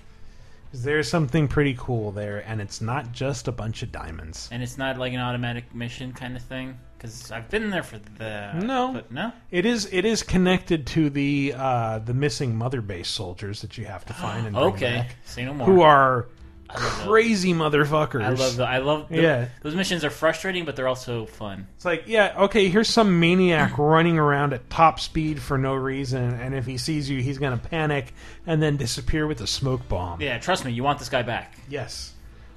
'Cause 0.72 0.84
There's 0.84 1.11
something 1.11 1.48
pretty 1.48 1.74
cool 1.76 2.12
there, 2.12 2.38
and 2.46 2.61
it's 2.61 2.80
not 2.80 3.12
just 3.12 3.48
a 3.48 3.53
bunch 3.53 3.82
of 3.82 3.90
diamonds. 3.92 4.48
And 4.53 4.62
it's 4.62 4.78
not 4.78 4.98
like 4.98 5.12
an 5.12 5.18
automatic 5.20 5.74
mission 5.74 6.12
kind 6.12 6.36
of 6.36 6.42
thing 6.42 6.78
because 7.01 7.32
I've 7.32 7.48
been 7.48 7.70
there 7.70 7.82
for 7.82 7.98
the 8.18 8.53
No, 8.53 8.92
but 8.92 9.11
no. 9.11 9.32
It 9.51 9.64
is. 9.64 9.88
It 9.90 10.05
is 10.05 10.22
connected 10.22 10.86
to 10.88 11.09
the 11.09 11.55
uh, 11.57 11.98
the 12.01 12.12
missing 12.14 12.57
mother 12.57 12.82
base 12.82 13.09
soldiers 13.09 13.62
that 13.62 13.78
you 13.78 13.86
have 13.86 14.05
to 14.07 14.12
find 14.12 14.46
and 14.46 14.55
bring 14.55 14.66
Okay, 14.74 14.96
back, 14.96 15.16
say 15.24 15.44
no 15.44 15.55
more. 15.55 15.66
Who 15.66 15.80
are 15.80 16.26
crazy 16.68 17.53
motherfuckers? 17.53 18.22
I 18.22 18.28
love 18.30 18.57
the. 18.57 18.64
I 18.64 18.78
love. 18.78 19.09
The, 19.09 19.22
Yeah. 19.22 19.48
those 19.62 19.74
missions 19.74 20.05
are 20.05 20.11
frustrating, 20.11 20.64
but 20.64 20.76
they're 20.76 20.88
also 20.88 21.26
fun. 21.26 21.66
It's 21.76 21.84
like, 21.84 22.05
yeah, 22.07 22.34
okay, 22.44 22.68
here's 22.68 22.88
some 22.88 23.18
maniac 23.18 23.72
running 23.78 24.18
around 24.18 24.53
at 24.53 24.68
top 24.70 25.01
speed 25.01 25.40
for 25.40 25.57
no 25.59 25.74
reason, 25.74 26.34
and 26.34 26.55
if 26.55 26.66
he 26.66 26.76
sees 26.78 27.09
you, 27.09 27.22
he's 27.22 27.38
going 27.38 27.59
to 27.59 27.68
panic 27.68 28.12
and 28.46 28.62
then 28.62 28.76
disappear 28.76 29.26
with 29.26 29.40
a 29.40 29.46
smoke 29.46 29.88
bomb. 29.88 30.20
Yeah, 30.20 30.38
trust 30.38 30.64
me, 30.64 30.72
you 30.72 30.82
want 30.84 30.98
this 30.98 31.09
guy 31.09 31.22
back. 31.22 31.59
Yes. 31.68 32.12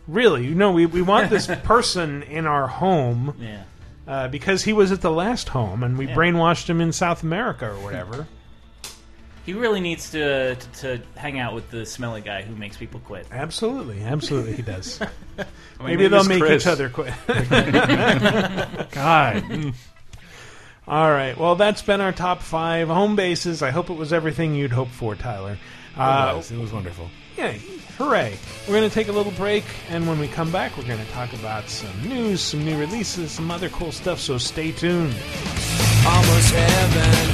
Really, 0.06 0.46
you 0.46 0.54
know, 0.54 0.74
we, 0.74 0.86
we 0.86 1.02
want 1.02 1.30
this 1.30 1.48
person 1.64 2.24
in 2.24 2.46
our 2.46 2.68
home 2.68 3.36
Yeah. 3.40 3.64
Uh, 4.08 4.28
because 4.28 4.64
he 4.64 4.74
was 4.74 4.92
at 4.92 5.02
the 5.02 5.12
last 5.12 5.50
home, 5.50 5.84
and 5.84 5.98
we 5.98 6.08
Yeah. 6.08 6.16
brainwashed 6.16 6.70
him 6.70 6.82
in 6.82 6.92
South 6.92 7.24
America 7.24 7.68
or 7.70 7.80
whatever. 7.80 8.28
He 9.46 9.52
really 9.52 9.82
needs 9.82 10.10
to, 10.12 10.56
to 10.56 10.68
to 10.80 11.02
hang 11.18 11.38
out 11.38 11.54
with 11.54 11.70
the 11.70 11.86
smelly 11.86 12.22
guy 12.22 12.44
who 12.44 12.56
makes 12.56 12.78
people 12.78 13.02
quit. 13.02 13.28
Absolutely, 13.30 14.02
absolutely, 14.02 14.54
he 14.54 14.62
does. 14.62 15.02
Maybe 15.84 16.08
they'll 16.08 16.24
make 16.24 16.40
Chris. 16.40 16.64
each 16.64 16.68
other 16.68 16.88
quit. 16.88 17.14
God. 18.92 19.74
All 20.88 21.12
right. 21.12 21.38
Well, 21.38 21.56
that's 21.56 21.82
been 21.82 22.00
our 22.00 22.14
top 22.14 22.42
five 22.42 22.88
home 22.88 23.18
bases. 23.18 23.62
I 23.62 23.72
hope 23.72 23.90
it 23.90 23.98
was 23.98 24.14
everything 24.14 24.56
you'd 24.56 24.72
hoped 24.72 24.92
for, 24.92 25.14
Tyler. 25.16 25.58
Uh, 25.98 26.32
it 26.34 26.38
was. 26.38 26.52
It 26.52 26.58
was 26.60 26.72
wonderful. 26.72 27.10
Yeah, 27.38 27.54
hooray. 27.98 28.38
We're 28.68 28.76
going 28.76 28.90
to 28.90 28.94
take 28.94 29.08
a 29.08 29.12
little 29.12 29.32
break, 29.34 29.64
and 29.90 30.08
when 30.08 30.20
we 30.20 30.28
come 30.28 30.52
back, 30.52 30.78
we're 30.78 30.88
going 30.88 31.04
to 31.04 31.12
talk 31.12 31.34
about 31.34 31.70
some 31.70 32.08
news, 32.08 32.42
some 32.42 32.64
new 32.64 32.78
releases, 32.80 33.32
some 33.32 33.52
other 33.52 33.70
cool 33.70 33.92
stuff, 33.92 34.20
so 34.20 34.38
stay 34.38 34.72
tuned. 34.72 35.16
Almost 36.06 36.50
heaven, 36.54 37.26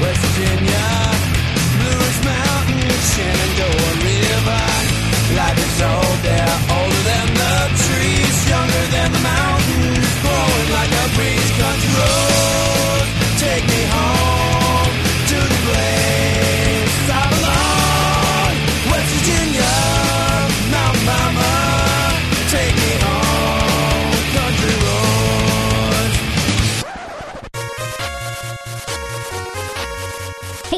West 0.00 0.20
Virginia. 0.20 1.14
Blue 1.74 2.04
Mountain, 2.24 2.90
Shenandoah 3.12 3.94
River. 4.00 4.64
Life 5.34 5.58
is 5.58 5.82
old 5.82 6.18
there, 6.22 6.54
older 6.70 7.02
than 7.04 7.28
the 7.34 7.56
trees, 7.84 8.36
younger 8.48 8.84
than 8.94 9.10
the 9.12 9.22
mountains, 9.24 10.08
growing 10.22 10.68
like 10.78 10.92
a 10.92 11.06
breeze. 11.16 11.50
Country 11.58 11.93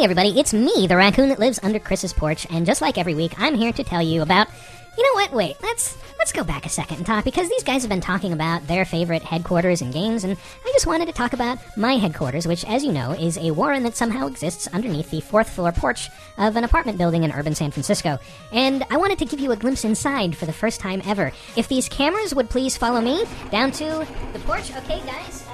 everybody, 0.06 0.38
it's 0.38 0.54
me, 0.54 0.86
the 0.86 0.96
raccoon 0.96 1.30
that 1.30 1.40
lives 1.40 1.58
under 1.64 1.80
Chris's 1.80 2.12
porch, 2.12 2.46
and 2.48 2.64
just 2.64 2.80
like 2.80 2.96
every 2.96 3.16
week, 3.16 3.32
I'm 3.38 3.56
here 3.56 3.72
to 3.72 3.82
tell 3.82 4.00
you 4.00 4.22
about. 4.22 4.46
You 4.96 5.02
know 5.02 5.20
what? 5.20 5.32
Wait, 5.32 5.56
let's 5.64 5.98
let's 6.16 6.30
go 6.30 6.44
back 6.44 6.64
a 6.64 6.68
second 6.68 6.98
and 6.98 7.06
talk 7.06 7.24
because 7.24 7.48
these 7.48 7.64
guys 7.64 7.82
have 7.82 7.88
been 7.88 8.00
talking 8.00 8.32
about 8.32 8.64
their 8.68 8.84
favorite 8.84 9.24
headquarters 9.24 9.82
and 9.82 9.92
games, 9.92 10.22
and 10.22 10.36
I 10.64 10.70
just 10.72 10.86
wanted 10.86 11.06
to 11.06 11.12
talk 11.12 11.32
about 11.32 11.58
my 11.76 11.96
headquarters, 11.96 12.46
which, 12.46 12.64
as 12.66 12.84
you 12.84 12.92
know, 12.92 13.14
is 13.14 13.36
a 13.36 13.50
warren 13.50 13.82
that 13.82 13.96
somehow 13.96 14.28
exists 14.28 14.68
underneath 14.68 15.10
the 15.10 15.20
fourth 15.20 15.50
floor 15.50 15.72
porch 15.72 16.08
of 16.38 16.54
an 16.54 16.62
apartment 16.62 16.98
building 16.98 17.24
in 17.24 17.32
urban 17.32 17.56
San 17.56 17.72
Francisco. 17.72 18.20
And 18.52 18.84
I 18.90 18.98
wanted 18.98 19.18
to 19.18 19.24
give 19.24 19.40
you 19.40 19.50
a 19.50 19.56
glimpse 19.56 19.84
inside 19.84 20.36
for 20.36 20.46
the 20.46 20.52
first 20.52 20.78
time 20.78 21.02
ever. 21.04 21.32
If 21.56 21.66
these 21.66 21.88
cameras 21.88 22.32
would 22.32 22.48
please 22.48 22.76
follow 22.76 23.00
me 23.00 23.24
down 23.50 23.72
to 23.72 24.06
the 24.32 24.38
porch, 24.38 24.70
okay, 24.70 25.00
guys. 25.04 25.45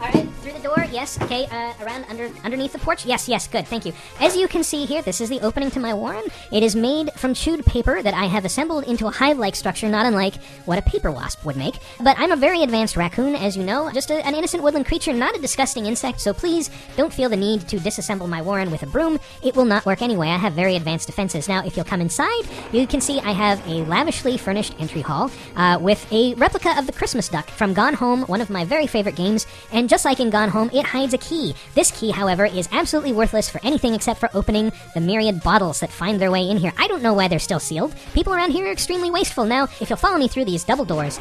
All 0.00 0.06
right, 0.06 0.26
through 0.40 0.52
the 0.52 0.60
door. 0.60 0.86
Yes. 0.90 1.20
Okay. 1.20 1.46
Uh, 1.50 1.74
around 1.82 2.06
under 2.08 2.30
underneath 2.42 2.72
the 2.72 2.78
porch. 2.78 3.04
Yes. 3.04 3.28
Yes. 3.28 3.46
Good. 3.46 3.66
Thank 3.68 3.84
you. 3.84 3.92
As 4.18 4.34
you 4.34 4.48
can 4.48 4.64
see 4.64 4.86
here, 4.86 5.02
this 5.02 5.20
is 5.20 5.28
the 5.28 5.40
opening 5.40 5.70
to 5.72 5.80
my 5.80 5.92
warren. 5.92 6.24
It 6.50 6.62
is 6.62 6.74
made 6.74 7.12
from 7.12 7.34
chewed 7.34 7.66
paper 7.66 8.02
that 8.02 8.14
I 8.14 8.24
have 8.24 8.46
assembled 8.46 8.84
into 8.84 9.06
a 9.06 9.10
hive-like 9.10 9.54
structure, 9.54 9.88
not 9.90 10.06
unlike 10.06 10.36
what 10.64 10.78
a 10.78 10.82
paper 10.82 11.10
wasp 11.10 11.44
would 11.44 11.56
make. 11.56 11.74
But 12.02 12.18
I'm 12.18 12.32
a 12.32 12.36
very 12.36 12.62
advanced 12.62 12.96
raccoon, 12.96 13.34
as 13.34 13.58
you 13.58 13.62
know, 13.62 13.90
just 13.92 14.10
a, 14.10 14.26
an 14.26 14.34
innocent 14.34 14.62
woodland 14.62 14.86
creature, 14.86 15.12
not 15.12 15.36
a 15.36 15.40
disgusting 15.40 15.84
insect. 15.84 16.20
So 16.20 16.32
please 16.32 16.70
don't 16.96 17.12
feel 17.12 17.28
the 17.28 17.36
need 17.36 17.68
to 17.68 17.76
disassemble 17.76 18.28
my 18.28 18.40
warren 18.40 18.70
with 18.70 18.82
a 18.82 18.86
broom. 18.86 19.20
It 19.44 19.54
will 19.54 19.66
not 19.66 19.84
work 19.84 20.00
anyway. 20.00 20.28
I 20.28 20.38
have 20.38 20.54
very 20.54 20.76
advanced 20.76 21.08
defenses. 21.08 21.46
Now, 21.46 21.62
if 21.64 21.76
you'll 21.76 21.84
come 21.84 22.00
inside, 22.00 22.44
you 22.72 22.86
can 22.86 23.02
see 23.02 23.20
I 23.20 23.32
have 23.32 23.60
a 23.68 23.84
lavishly 23.84 24.38
furnished 24.38 24.74
entry 24.78 25.02
hall 25.02 25.30
uh, 25.56 25.78
with 25.78 26.10
a 26.10 26.32
replica 26.34 26.78
of 26.78 26.86
the 26.86 26.92
Christmas 26.92 27.28
duck 27.28 27.50
from 27.50 27.74
Gone 27.74 27.94
Home, 27.94 28.22
one 28.22 28.40
of 28.40 28.48
my 28.48 28.64
very 28.64 28.86
favorite 28.86 29.14
games. 29.14 29.46
And 29.72 29.89
just 29.90 30.04
like 30.04 30.20
in 30.20 30.30
Gone 30.30 30.50
Home, 30.50 30.70
it 30.72 30.86
hides 30.86 31.14
a 31.14 31.18
key. 31.18 31.52
This 31.74 31.90
key, 31.90 32.12
however, 32.12 32.44
is 32.46 32.68
absolutely 32.70 33.12
worthless 33.12 33.50
for 33.50 33.60
anything 33.64 33.92
except 33.92 34.20
for 34.20 34.30
opening 34.34 34.72
the 34.94 35.00
myriad 35.00 35.42
bottles 35.42 35.80
that 35.80 35.90
find 35.90 36.20
their 36.20 36.30
way 36.30 36.48
in 36.48 36.58
here. 36.58 36.72
I 36.78 36.86
don't 36.86 37.02
know 37.02 37.12
why 37.12 37.26
they're 37.26 37.40
still 37.40 37.58
sealed. 37.58 37.92
People 38.14 38.32
around 38.32 38.52
here 38.52 38.66
are 38.66 38.72
extremely 38.72 39.10
wasteful. 39.10 39.46
Now, 39.46 39.64
if 39.80 39.90
you'll 39.90 39.96
follow 39.96 40.16
me 40.16 40.28
through 40.28 40.44
these 40.44 40.62
double 40.62 40.84
doors, 40.84 41.18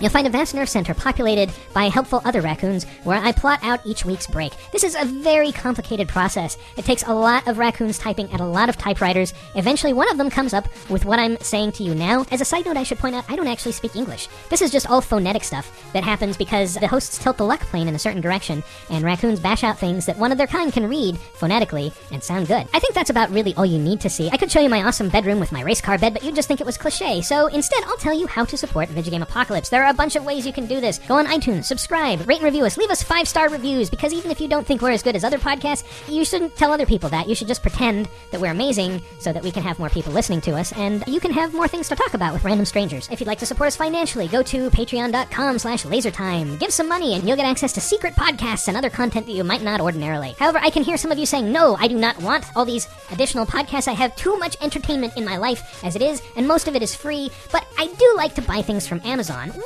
You'll 0.00 0.10
find 0.10 0.26
a 0.26 0.30
vast 0.30 0.54
nerve 0.54 0.68
center 0.68 0.92
populated 0.92 1.50
by 1.72 1.84
helpful 1.84 2.20
other 2.24 2.40
raccoons 2.40 2.84
where 3.04 3.18
I 3.18 3.32
plot 3.32 3.60
out 3.62 3.80
each 3.86 4.04
week's 4.04 4.26
break. 4.26 4.52
This 4.72 4.82
is 4.82 4.96
a 4.96 5.04
very 5.04 5.52
complicated 5.52 6.08
process. 6.08 6.58
It 6.76 6.84
takes 6.84 7.04
a 7.04 7.14
lot 7.14 7.46
of 7.46 7.58
raccoons 7.58 7.96
typing 7.96 8.30
at 8.32 8.40
a 8.40 8.44
lot 8.44 8.68
of 8.68 8.76
typewriters. 8.76 9.32
Eventually, 9.54 9.92
one 9.92 10.10
of 10.10 10.18
them 10.18 10.30
comes 10.30 10.52
up 10.52 10.68
with 10.90 11.04
what 11.04 11.20
I'm 11.20 11.38
saying 11.38 11.72
to 11.72 11.84
you 11.84 11.94
now. 11.94 12.26
As 12.32 12.40
a 12.40 12.44
side 12.44 12.66
note, 12.66 12.76
I 12.76 12.82
should 12.82 12.98
point 12.98 13.14
out 13.14 13.24
I 13.30 13.36
don't 13.36 13.46
actually 13.46 13.72
speak 13.72 13.94
English. 13.94 14.28
This 14.50 14.62
is 14.62 14.72
just 14.72 14.90
all 14.90 15.00
phonetic 15.00 15.44
stuff 15.44 15.90
that 15.92 16.02
happens 16.02 16.36
because 16.36 16.74
the 16.74 16.88
hosts 16.88 17.16
tilt 17.16 17.38
the 17.38 17.44
luck 17.44 17.60
plane 17.60 17.86
in 17.86 17.94
a 17.94 17.98
certain 17.98 18.20
direction, 18.20 18.64
and 18.90 19.04
raccoons 19.04 19.38
bash 19.38 19.62
out 19.62 19.78
things 19.78 20.06
that 20.06 20.18
one 20.18 20.32
of 20.32 20.38
their 20.38 20.48
kind 20.48 20.72
can 20.72 20.88
read 20.88 21.16
phonetically 21.34 21.92
and 22.10 22.22
sound 22.22 22.48
good. 22.48 22.66
I 22.74 22.80
think 22.80 22.94
that's 22.94 23.10
about 23.10 23.30
really 23.30 23.54
all 23.54 23.64
you 23.64 23.78
need 23.78 24.00
to 24.00 24.10
see. 24.10 24.28
I 24.30 24.36
could 24.36 24.50
show 24.50 24.60
you 24.60 24.68
my 24.68 24.82
awesome 24.82 25.08
bedroom 25.08 25.38
with 25.38 25.52
my 25.52 25.62
race 25.62 25.80
car 25.80 25.98
bed, 25.98 26.14
but 26.14 26.24
you'd 26.24 26.34
just 26.34 26.48
think 26.48 26.60
it 26.60 26.66
was 26.66 26.76
cliche. 26.76 27.22
So 27.22 27.46
instead, 27.46 27.84
I'll 27.84 27.96
tell 27.96 28.18
you 28.18 28.26
how 28.26 28.44
to 28.44 28.56
support 28.56 28.88
Vidjagame 28.88 29.22
Apocalypse. 29.22 29.68
There 29.68 29.83
are 29.84 29.90
a 29.90 29.94
bunch 29.94 30.16
of 30.16 30.24
ways 30.24 30.46
you 30.46 30.52
can 30.52 30.66
do 30.66 30.80
this. 30.80 30.98
Go 30.98 31.14
on 31.14 31.26
iTunes, 31.26 31.64
subscribe, 31.64 32.26
rate 32.26 32.36
and 32.38 32.44
review 32.44 32.64
us, 32.64 32.76
leave 32.76 32.90
us 32.90 33.02
five 33.02 33.28
star 33.28 33.48
reviews, 33.48 33.90
because 33.90 34.12
even 34.12 34.30
if 34.30 34.40
you 34.40 34.48
don't 34.48 34.66
think 34.66 34.82
we're 34.82 34.90
as 34.90 35.02
good 35.02 35.16
as 35.16 35.24
other 35.24 35.38
podcasts, 35.38 35.84
you 36.08 36.24
shouldn't 36.24 36.56
tell 36.56 36.72
other 36.72 36.86
people 36.86 37.08
that. 37.10 37.28
You 37.28 37.34
should 37.34 37.48
just 37.48 37.62
pretend 37.62 38.08
that 38.30 38.40
we're 38.40 38.50
amazing 38.50 39.02
so 39.18 39.32
that 39.32 39.42
we 39.42 39.50
can 39.50 39.62
have 39.62 39.78
more 39.78 39.90
people 39.90 40.12
listening 40.12 40.40
to 40.42 40.52
us, 40.52 40.72
and 40.72 41.04
you 41.06 41.20
can 41.20 41.32
have 41.32 41.54
more 41.54 41.68
things 41.68 41.88
to 41.88 41.96
talk 41.96 42.14
about 42.14 42.32
with 42.32 42.44
random 42.44 42.66
strangers. 42.66 43.08
If 43.10 43.20
you'd 43.20 43.26
like 43.26 43.38
to 43.40 43.46
support 43.46 43.68
us 43.68 43.76
financially, 43.76 44.28
go 44.28 44.42
to 44.42 44.70
patreon.com 44.70 45.58
slash 45.58 45.84
lasertime. 45.84 46.58
Give 46.58 46.72
some 46.72 46.88
money, 46.88 47.14
and 47.14 47.26
you'll 47.26 47.36
get 47.36 47.46
access 47.46 47.72
to 47.74 47.80
secret 47.80 48.14
podcasts 48.14 48.68
and 48.68 48.76
other 48.76 48.90
content 48.90 49.26
that 49.26 49.32
you 49.32 49.44
might 49.44 49.62
not 49.62 49.80
ordinarily. 49.80 50.34
However, 50.38 50.58
I 50.58 50.70
can 50.70 50.82
hear 50.82 50.96
some 50.96 51.12
of 51.12 51.18
you 51.18 51.26
saying, 51.26 51.50
no, 51.52 51.76
I 51.78 51.88
do 51.88 51.98
not 51.98 52.20
want 52.22 52.44
all 52.56 52.64
these 52.64 52.88
additional 53.10 53.46
podcasts. 53.46 53.88
I 53.88 53.92
have 53.92 54.16
too 54.16 54.36
much 54.36 54.56
entertainment 54.60 55.16
in 55.16 55.24
my 55.24 55.36
life 55.36 55.82
as 55.84 55.96
it 55.96 56.02
is, 56.02 56.22
and 56.36 56.48
most 56.48 56.68
of 56.68 56.76
it 56.76 56.82
is 56.82 56.94
free, 56.94 57.30
but 57.52 57.66
I 57.78 57.86
do 57.86 58.14
like 58.16 58.34
to 58.34 58.42
buy 58.42 58.62
things 58.62 58.86
from 58.86 59.00
Amazon. 59.04 59.52
Well, 59.54 59.64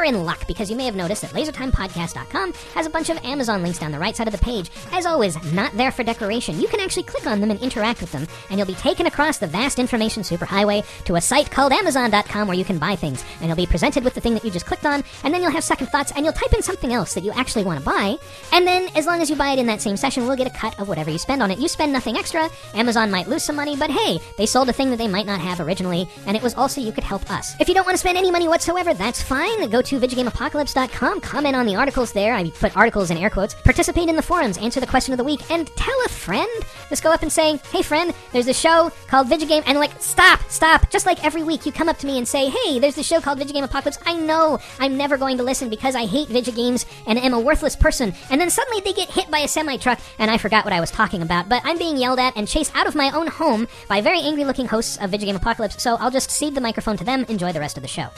you're 0.00 0.04
in 0.04 0.24
luck 0.24 0.46
because 0.46 0.70
you 0.70 0.76
may 0.76 0.84
have 0.84 0.96
noticed 0.96 1.22
that 1.22 1.32
LaserTimePodcast.com 1.32 2.52
has 2.74 2.86
a 2.86 2.90
bunch 2.90 3.10
of 3.10 3.22
Amazon 3.24 3.62
links 3.62 3.78
down 3.78 3.92
the 3.92 3.98
right 3.98 4.16
side 4.16 4.28
of 4.28 4.32
the 4.32 4.38
page. 4.38 4.70
As 4.92 5.06
always, 5.06 5.36
not 5.52 5.72
there 5.76 5.90
for 5.90 6.02
decoration. 6.02 6.60
You 6.60 6.68
can 6.68 6.80
actually 6.80 7.02
click 7.04 7.26
on 7.26 7.40
them 7.40 7.50
and 7.50 7.60
interact 7.60 8.00
with 8.00 8.12
them, 8.12 8.26
and 8.48 8.58
you'll 8.58 8.66
be 8.66 8.74
taken 8.74 9.06
across 9.06 9.38
the 9.38 9.46
vast 9.46 9.78
information 9.78 10.22
superhighway 10.22 10.84
to 11.04 11.16
a 11.16 11.20
site 11.20 11.50
called 11.50 11.72
Amazon.com 11.72 12.48
where 12.48 12.56
you 12.56 12.64
can 12.64 12.78
buy 12.78 12.96
things. 12.96 13.24
And 13.40 13.46
you'll 13.48 13.56
be 13.56 13.66
presented 13.66 14.04
with 14.04 14.14
the 14.14 14.20
thing 14.20 14.34
that 14.34 14.44
you 14.44 14.50
just 14.50 14.66
clicked 14.66 14.86
on, 14.86 15.04
and 15.24 15.32
then 15.32 15.42
you'll 15.42 15.50
have 15.50 15.64
second 15.64 15.88
thoughts, 15.88 16.12
and 16.14 16.24
you'll 16.24 16.34
type 16.34 16.52
in 16.52 16.62
something 16.62 16.92
else 16.92 17.14
that 17.14 17.24
you 17.24 17.32
actually 17.32 17.64
want 17.64 17.78
to 17.78 17.84
buy. 17.84 18.16
And 18.52 18.66
then, 18.66 18.88
as 18.94 19.06
long 19.06 19.20
as 19.20 19.30
you 19.30 19.36
buy 19.36 19.50
it 19.50 19.58
in 19.58 19.66
that 19.66 19.80
same 19.80 19.96
session, 19.96 20.26
we'll 20.26 20.36
get 20.36 20.46
a 20.46 20.58
cut 20.58 20.78
of 20.78 20.88
whatever 20.88 21.10
you 21.10 21.18
spend 21.18 21.42
on 21.42 21.50
it. 21.50 21.58
You 21.58 21.68
spend 21.68 21.92
nothing 21.92 22.16
extra. 22.16 22.48
Amazon 22.74 23.10
might 23.10 23.28
lose 23.28 23.42
some 23.42 23.56
money, 23.56 23.76
but 23.76 23.90
hey, 23.90 24.18
they 24.36 24.46
sold 24.46 24.68
a 24.68 24.72
thing 24.72 24.90
that 24.90 24.98
they 24.98 25.08
might 25.08 25.26
not 25.26 25.40
have 25.40 25.60
originally, 25.60 26.08
and 26.26 26.36
it 26.36 26.42
was 26.42 26.54
also 26.54 26.80
you 26.80 26.92
could 26.92 27.04
help 27.04 27.30
us. 27.30 27.54
If 27.60 27.68
you 27.68 27.74
don't 27.74 27.84
want 27.84 27.94
to 27.94 28.00
spend 28.00 28.16
any 28.16 28.30
money 28.30 28.48
whatsoever, 28.48 28.94
that's 28.94 29.22
fine. 29.22 29.39
Go 29.70 29.80
to 29.82 30.00
VidjagameApocalypse.com, 30.00 31.20
comment 31.20 31.54
on 31.54 31.64
the 31.64 31.76
articles 31.76 32.12
there. 32.12 32.34
I 32.34 32.50
put 32.50 32.76
articles 32.76 33.12
in 33.12 33.16
air 33.16 33.30
quotes. 33.30 33.54
Participate 33.54 34.08
in 34.08 34.16
the 34.16 34.22
forums, 34.22 34.58
answer 34.58 34.80
the 34.80 34.86
question 34.86 35.12
of 35.12 35.18
the 35.18 35.22
week, 35.24 35.48
and 35.48 35.68
tell 35.76 35.94
a 36.04 36.08
friend. 36.08 36.50
Just 36.88 37.04
go 37.04 37.12
up 37.12 37.22
and 37.22 37.32
say, 37.32 37.56
hey 37.72 37.82
friend, 37.82 38.12
there's 38.32 38.48
a 38.48 38.52
show 38.52 38.90
called 39.06 39.28
Vidjagame, 39.28 39.62
and 39.66 39.78
like, 39.78 39.92
stop, 40.00 40.42
stop. 40.48 40.90
Just 40.90 41.06
like 41.06 41.24
every 41.24 41.44
week 41.44 41.66
you 41.66 41.72
come 41.72 41.88
up 41.88 41.98
to 41.98 42.06
me 42.06 42.18
and 42.18 42.26
say, 42.26 42.48
hey, 42.50 42.80
there's 42.80 42.96
this 42.96 43.06
show 43.06 43.20
called 43.20 43.38
Vidjagame 43.38 43.62
Apocalypse. 43.62 44.00
I 44.06 44.14
know 44.14 44.58
I'm 44.80 44.96
never 44.96 45.16
going 45.16 45.36
to 45.36 45.44
listen 45.44 45.68
because 45.68 45.94
I 45.94 46.04
hate 46.04 46.28
Vidjagames 46.28 46.84
and 47.06 47.16
am 47.16 47.32
a 47.32 47.40
worthless 47.40 47.76
person. 47.76 48.12
And 48.28 48.40
then 48.40 48.50
suddenly 48.50 48.80
they 48.80 48.92
get 48.92 49.08
hit 49.08 49.30
by 49.30 49.38
a 49.38 49.48
semi 49.48 49.76
truck, 49.76 50.00
and 50.18 50.32
I 50.32 50.36
forgot 50.36 50.64
what 50.64 50.74
I 50.74 50.80
was 50.80 50.90
talking 50.90 51.22
about. 51.22 51.48
But 51.48 51.62
I'm 51.64 51.78
being 51.78 51.96
yelled 51.96 52.18
at 52.18 52.36
and 52.36 52.48
chased 52.48 52.74
out 52.74 52.88
of 52.88 52.96
my 52.96 53.10
own 53.12 53.28
home 53.28 53.68
by 53.88 54.00
very 54.00 54.20
angry 54.20 54.44
looking 54.44 54.66
hosts 54.66 54.96
of 54.96 55.10
Vidjagame 55.12 55.36
Apocalypse, 55.36 55.80
so 55.80 55.96
I'll 55.96 56.10
just 56.10 56.30
cede 56.30 56.56
the 56.56 56.60
microphone 56.60 56.96
to 56.96 57.04
them. 57.04 57.24
Enjoy 57.28 57.52
the 57.52 57.60
rest 57.60 57.76
of 57.76 57.82
the 57.82 57.88
show. 57.88 58.08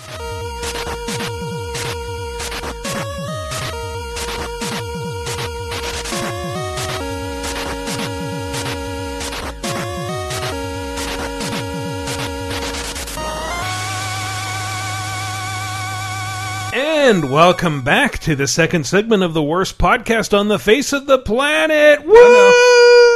And 16.85 17.31
welcome 17.31 17.83
back 17.83 18.19
to 18.19 18.35
the 18.35 18.49
second 18.49 18.89
segment 18.89 19.23
of 19.23 19.35
the 19.35 19.43
worst 19.43 19.79
podcast 19.79 20.37
on 20.37 20.49
the 20.49 20.59
face 20.59 20.93
of 20.93 21.07
the 21.07 21.17
planet. 21.17 22.05
Woo! 22.05 23.12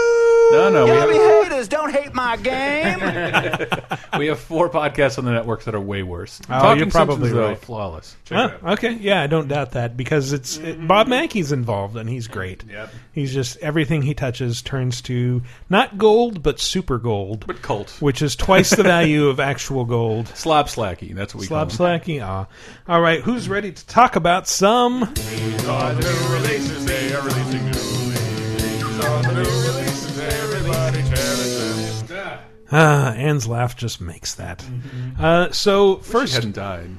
No, 0.57 0.71
no, 0.71 0.85
we 0.87 0.91
have, 1.17 1.45
haters, 1.51 1.69
don't 1.69 1.93
hate 1.93 2.15
my 2.15 2.37
game. 2.39 2.99
we 4.19 4.27
have 4.29 4.41
four 4.41 4.71
podcasts 4.71 5.19
on 5.19 5.25
the 5.27 5.31
networks 5.33 5.67
that 5.67 5.75
are 5.75 5.81
way 5.81 6.03
worse. 6.03 6.41
Oh, 6.45 6.53
Talking 6.53 6.79
you're 6.85 6.91
probably 6.91 7.15
Simpsons, 7.29 7.33
though, 7.35 7.49
right. 7.49 7.59
flawless. 7.59 8.17
Check 8.25 8.39
Huh, 8.39 8.45
it 8.45 8.65
out. 8.65 8.73
okay, 8.79 8.93
yeah, 8.95 9.23
I 9.23 9.27
don't 9.27 9.49
doubt 9.49 9.73
that 9.73 9.97
because 9.97 10.33
it's 10.33 10.57
it, 10.57 10.87
Bob 10.89 11.09
Mackey's 11.09 11.53
involved 11.53 11.97
and 11.97 12.09
he's 12.09 12.27
great. 12.27 12.65
Yep. 12.69 12.91
He's 13.13 13.35
just 13.35 13.59
everything 13.59 14.01
he 14.03 14.15
touches 14.15 14.63
turns 14.63 15.03
to 15.03 15.43
not 15.69 15.99
gold 15.99 16.43
but 16.43 16.59
super 16.59 16.99
gold, 16.99 17.47
but 17.47 17.61
cult, 17.61 17.91
which 18.01 18.23
is 18.23 18.35
twice 18.35 18.71
the 18.71 18.83
value 18.83 19.29
of 19.29 19.39
actual 19.41 19.85
gold. 19.85 20.29
Slob 20.35 20.69
slacky, 20.69 21.15
that's 21.15 21.35
what 21.35 21.41
we 21.43 21.47
Slob 21.47 21.71
call 21.71 21.87
slacky. 21.87 22.23
Ah, 22.25 22.47
all 22.89 23.01
right. 23.03 23.21
Who's 23.21 23.49
ready 23.49 23.73
to 23.73 23.87
talk 23.87 24.17
about 24.17 24.49
some? 24.49 25.01
These 25.15 25.67
are 25.67 25.93
the 25.95 26.01
new 26.01 26.35
releases, 26.35 26.85
they 26.87 27.15
are 27.15 27.23
releasing 27.23 27.63
new 27.65 27.71
releases. 27.71 28.63
These 28.63 29.05
are 29.05 29.23
the 29.23 29.33
new 29.33 29.39
releases, 29.41 29.47
everybody 29.47 29.75
cherish 29.75 29.77
them. 29.77 29.86
Ah, 32.73 33.12
Anne's 33.12 33.47
laugh 33.47 33.77
just 33.77 34.01
makes 34.01 34.35
that. 34.35 34.64
Uh, 35.19 35.51
so 35.53 35.97
first, 35.97 36.35
hadn't 36.35 36.55
died. 36.57 36.91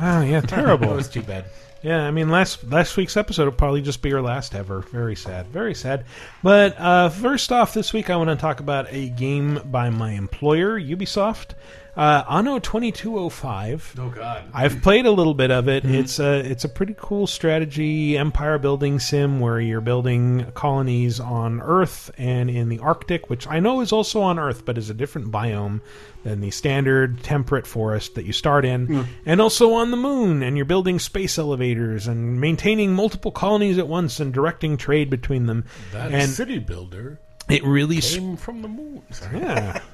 Oh 0.00 0.22
yeah, 0.22 0.40
terrible. 0.46 0.88
That 0.88 0.96
was 0.96 1.08
too 1.08 1.22
bad. 1.22 1.44
Yeah, 1.82 2.06
I 2.06 2.10
mean 2.10 2.28
last 2.28 2.64
last 2.64 2.96
week's 2.96 3.16
episode 3.16 3.44
will 3.44 3.52
probably 3.52 3.80
just 3.82 4.02
be 4.02 4.12
our 4.12 4.20
last 4.20 4.54
ever. 4.54 4.80
Very 4.82 5.16
sad, 5.16 5.46
very 5.48 5.74
sad. 5.74 6.04
But 6.42 6.78
uh, 6.78 7.08
first 7.08 7.52
off, 7.52 7.72
this 7.74 7.92
week 7.92 8.10
I 8.10 8.16
want 8.16 8.28
to 8.30 8.36
talk 8.36 8.60
about 8.60 8.86
a 8.90 9.08
game 9.10 9.60
by 9.66 9.88
my 9.90 10.12
employer, 10.12 10.78
Ubisoft. 10.78 11.50
Uh, 11.96 12.24
Anno 12.28 12.58
2205. 12.58 13.96
Oh, 13.98 14.08
God. 14.10 14.44
I've 14.54 14.80
played 14.80 15.06
a 15.06 15.10
little 15.10 15.34
bit 15.34 15.50
of 15.50 15.68
it. 15.68 15.84
It's 15.84 16.18
a 16.18 16.38
it's 16.38 16.64
a 16.64 16.68
pretty 16.68 16.94
cool 16.96 17.26
strategy 17.26 18.16
empire 18.16 18.58
building 18.58 18.98
sim 19.00 19.40
where 19.40 19.60
you're 19.60 19.80
building 19.80 20.46
colonies 20.54 21.18
on 21.20 21.60
Earth 21.60 22.10
and 22.16 22.48
in 22.48 22.68
the 22.68 22.78
Arctic, 22.78 23.28
which 23.28 23.46
I 23.48 23.60
know 23.60 23.80
is 23.80 23.92
also 23.92 24.20
on 24.20 24.38
Earth, 24.38 24.64
but 24.64 24.78
is 24.78 24.88
a 24.88 24.94
different 24.94 25.30
biome 25.32 25.80
than 26.22 26.40
the 26.40 26.50
standard 26.50 27.22
temperate 27.22 27.66
forest 27.66 28.14
that 28.14 28.24
you 28.24 28.32
start 28.32 28.64
in, 28.64 28.86
Hmm. 28.86 29.02
and 29.26 29.40
also 29.40 29.72
on 29.72 29.90
the 29.90 29.96
moon. 29.96 30.42
And 30.42 30.56
you're 30.56 30.66
building 30.66 30.98
space 30.98 31.38
elevators 31.38 32.06
and 32.06 32.40
maintaining 32.40 32.92
multiple 32.94 33.32
colonies 33.32 33.78
at 33.78 33.88
once 33.88 34.20
and 34.20 34.32
directing 34.32 34.76
trade 34.76 35.10
between 35.10 35.46
them. 35.46 35.64
That 35.92 36.12
and 36.12 36.30
city 36.30 36.58
builder 36.58 37.18
it 37.48 37.64
really 37.64 38.00
came 38.00 38.36
from 38.36 38.62
the 38.62 38.68
moon. 38.68 39.02
Yeah. 39.34 39.80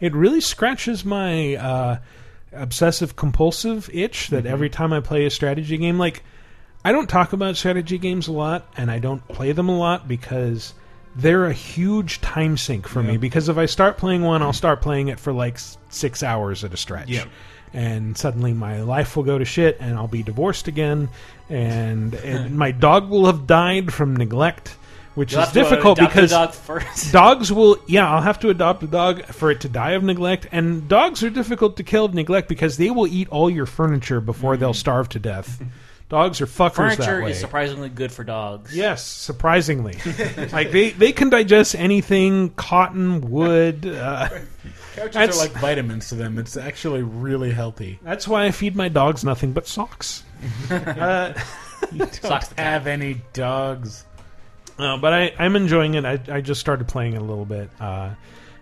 It 0.00 0.14
really 0.14 0.40
scratches 0.40 1.04
my 1.04 1.56
uh, 1.56 1.98
obsessive 2.52 3.16
compulsive 3.16 3.90
itch 3.92 4.28
that 4.28 4.46
every 4.46 4.70
time 4.70 4.92
I 4.92 5.00
play 5.00 5.26
a 5.26 5.30
strategy 5.30 5.76
game, 5.76 5.98
like, 5.98 6.22
I 6.84 6.92
don't 6.92 7.08
talk 7.08 7.32
about 7.32 7.56
strategy 7.56 7.98
games 7.98 8.28
a 8.28 8.32
lot 8.32 8.66
and 8.76 8.90
I 8.90 8.98
don't 8.98 9.26
play 9.28 9.52
them 9.52 9.68
a 9.68 9.76
lot 9.76 10.06
because 10.06 10.72
they're 11.16 11.46
a 11.46 11.52
huge 11.52 12.20
time 12.20 12.56
sink 12.56 12.86
for 12.86 13.02
me. 13.02 13.16
Because 13.16 13.48
if 13.48 13.56
I 13.56 13.66
start 13.66 13.96
playing 13.96 14.22
one, 14.22 14.42
I'll 14.42 14.52
start 14.52 14.82
playing 14.82 15.08
it 15.08 15.18
for 15.18 15.32
like 15.32 15.58
six 15.88 16.22
hours 16.22 16.62
at 16.62 16.74
a 16.74 16.76
stretch. 16.76 17.08
Yeah. 17.08 17.24
And 17.72 18.16
suddenly 18.16 18.52
my 18.52 18.82
life 18.82 19.16
will 19.16 19.24
go 19.24 19.38
to 19.38 19.44
shit 19.44 19.78
and 19.80 19.96
I'll 19.96 20.06
be 20.06 20.22
divorced 20.22 20.68
again 20.68 21.08
and, 21.48 22.14
and 22.14 22.56
my 22.58 22.70
dog 22.70 23.08
will 23.10 23.26
have 23.26 23.46
died 23.46 23.92
from 23.92 24.14
neglect. 24.14 24.76
Which 25.16 25.32
You'll 25.32 25.40
is 25.40 25.46
have 25.46 25.54
to, 25.54 25.62
difficult 25.62 25.98
adopt 25.98 26.14
because 26.14 26.30
dog 26.30 26.52
first. 26.52 27.12
dogs 27.20 27.50
will 27.52 27.78
yeah 27.86 28.08
i'll 28.08 28.20
have 28.22 28.38
to 28.40 28.50
adopt 28.50 28.82
a 28.82 28.86
dog 28.86 29.24
for 29.26 29.50
it 29.50 29.62
to 29.62 29.68
die 29.68 29.92
of 29.92 30.02
neglect 30.04 30.46
and 30.52 30.86
dogs 30.88 31.22
are 31.24 31.30
difficult 31.30 31.78
to 31.78 31.82
kill 31.82 32.04
of 32.04 32.12
neglect 32.14 32.48
because 32.48 32.76
they 32.76 32.90
will 32.90 33.06
eat 33.06 33.26
all 33.30 33.48
your 33.50 33.66
furniture 33.66 34.20
before 34.20 34.56
they'll 34.58 34.74
starve 34.74 35.08
to 35.08 35.18
death 35.18 35.62
dogs 36.08 36.40
are 36.40 36.46
fuckers 36.46 36.96
that 36.96 37.06
Furniture 37.06 37.26
is 37.26 37.40
surprisingly 37.40 37.88
good 37.88 38.12
for 38.12 38.22
dogs. 38.22 38.76
yes 38.76 39.04
surprisingly 39.04 39.94
like 40.52 40.70
they, 40.70 40.90
they 40.90 41.12
can 41.12 41.30
digest 41.30 41.74
anything 41.74 42.50
cotton 42.50 43.22
wood 43.30 43.86
uh, 43.86 44.28
Couches 44.96 45.14
That's- 45.14 45.36
are 45.36 45.40
like 45.40 45.52
vitamins 45.52 46.08
to 46.08 46.14
them. 46.14 46.38
It's 46.38 46.56
actually 46.56 47.02
really 47.02 47.50
healthy. 47.52 47.98
that's 48.02 48.26
why 48.28 48.44
i 48.44 48.50
feed 48.50 48.76
my 48.76 48.88
dogs 48.88 49.24
nothing 49.24 49.52
but 49.52 49.66
socks 49.66 50.22
uh, 50.70 51.32
You 51.92 52.06
don't 52.22 52.58
have 52.58 52.86
any 52.86 53.20
dogs. 53.32 54.05
Uh, 54.78 54.96
but 54.98 55.12
I, 55.12 55.32
I'm 55.38 55.56
enjoying 55.56 55.94
it. 55.94 56.04
I, 56.04 56.20
I 56.28 56.40
just 56.40 56.60
started 56.60 56.86
playing 56.88 57.14
it 57.14 57.18
a 57.22 57.24
little 57.24 57.44
bit, 57.46 57.70
uh, 57.80 58.10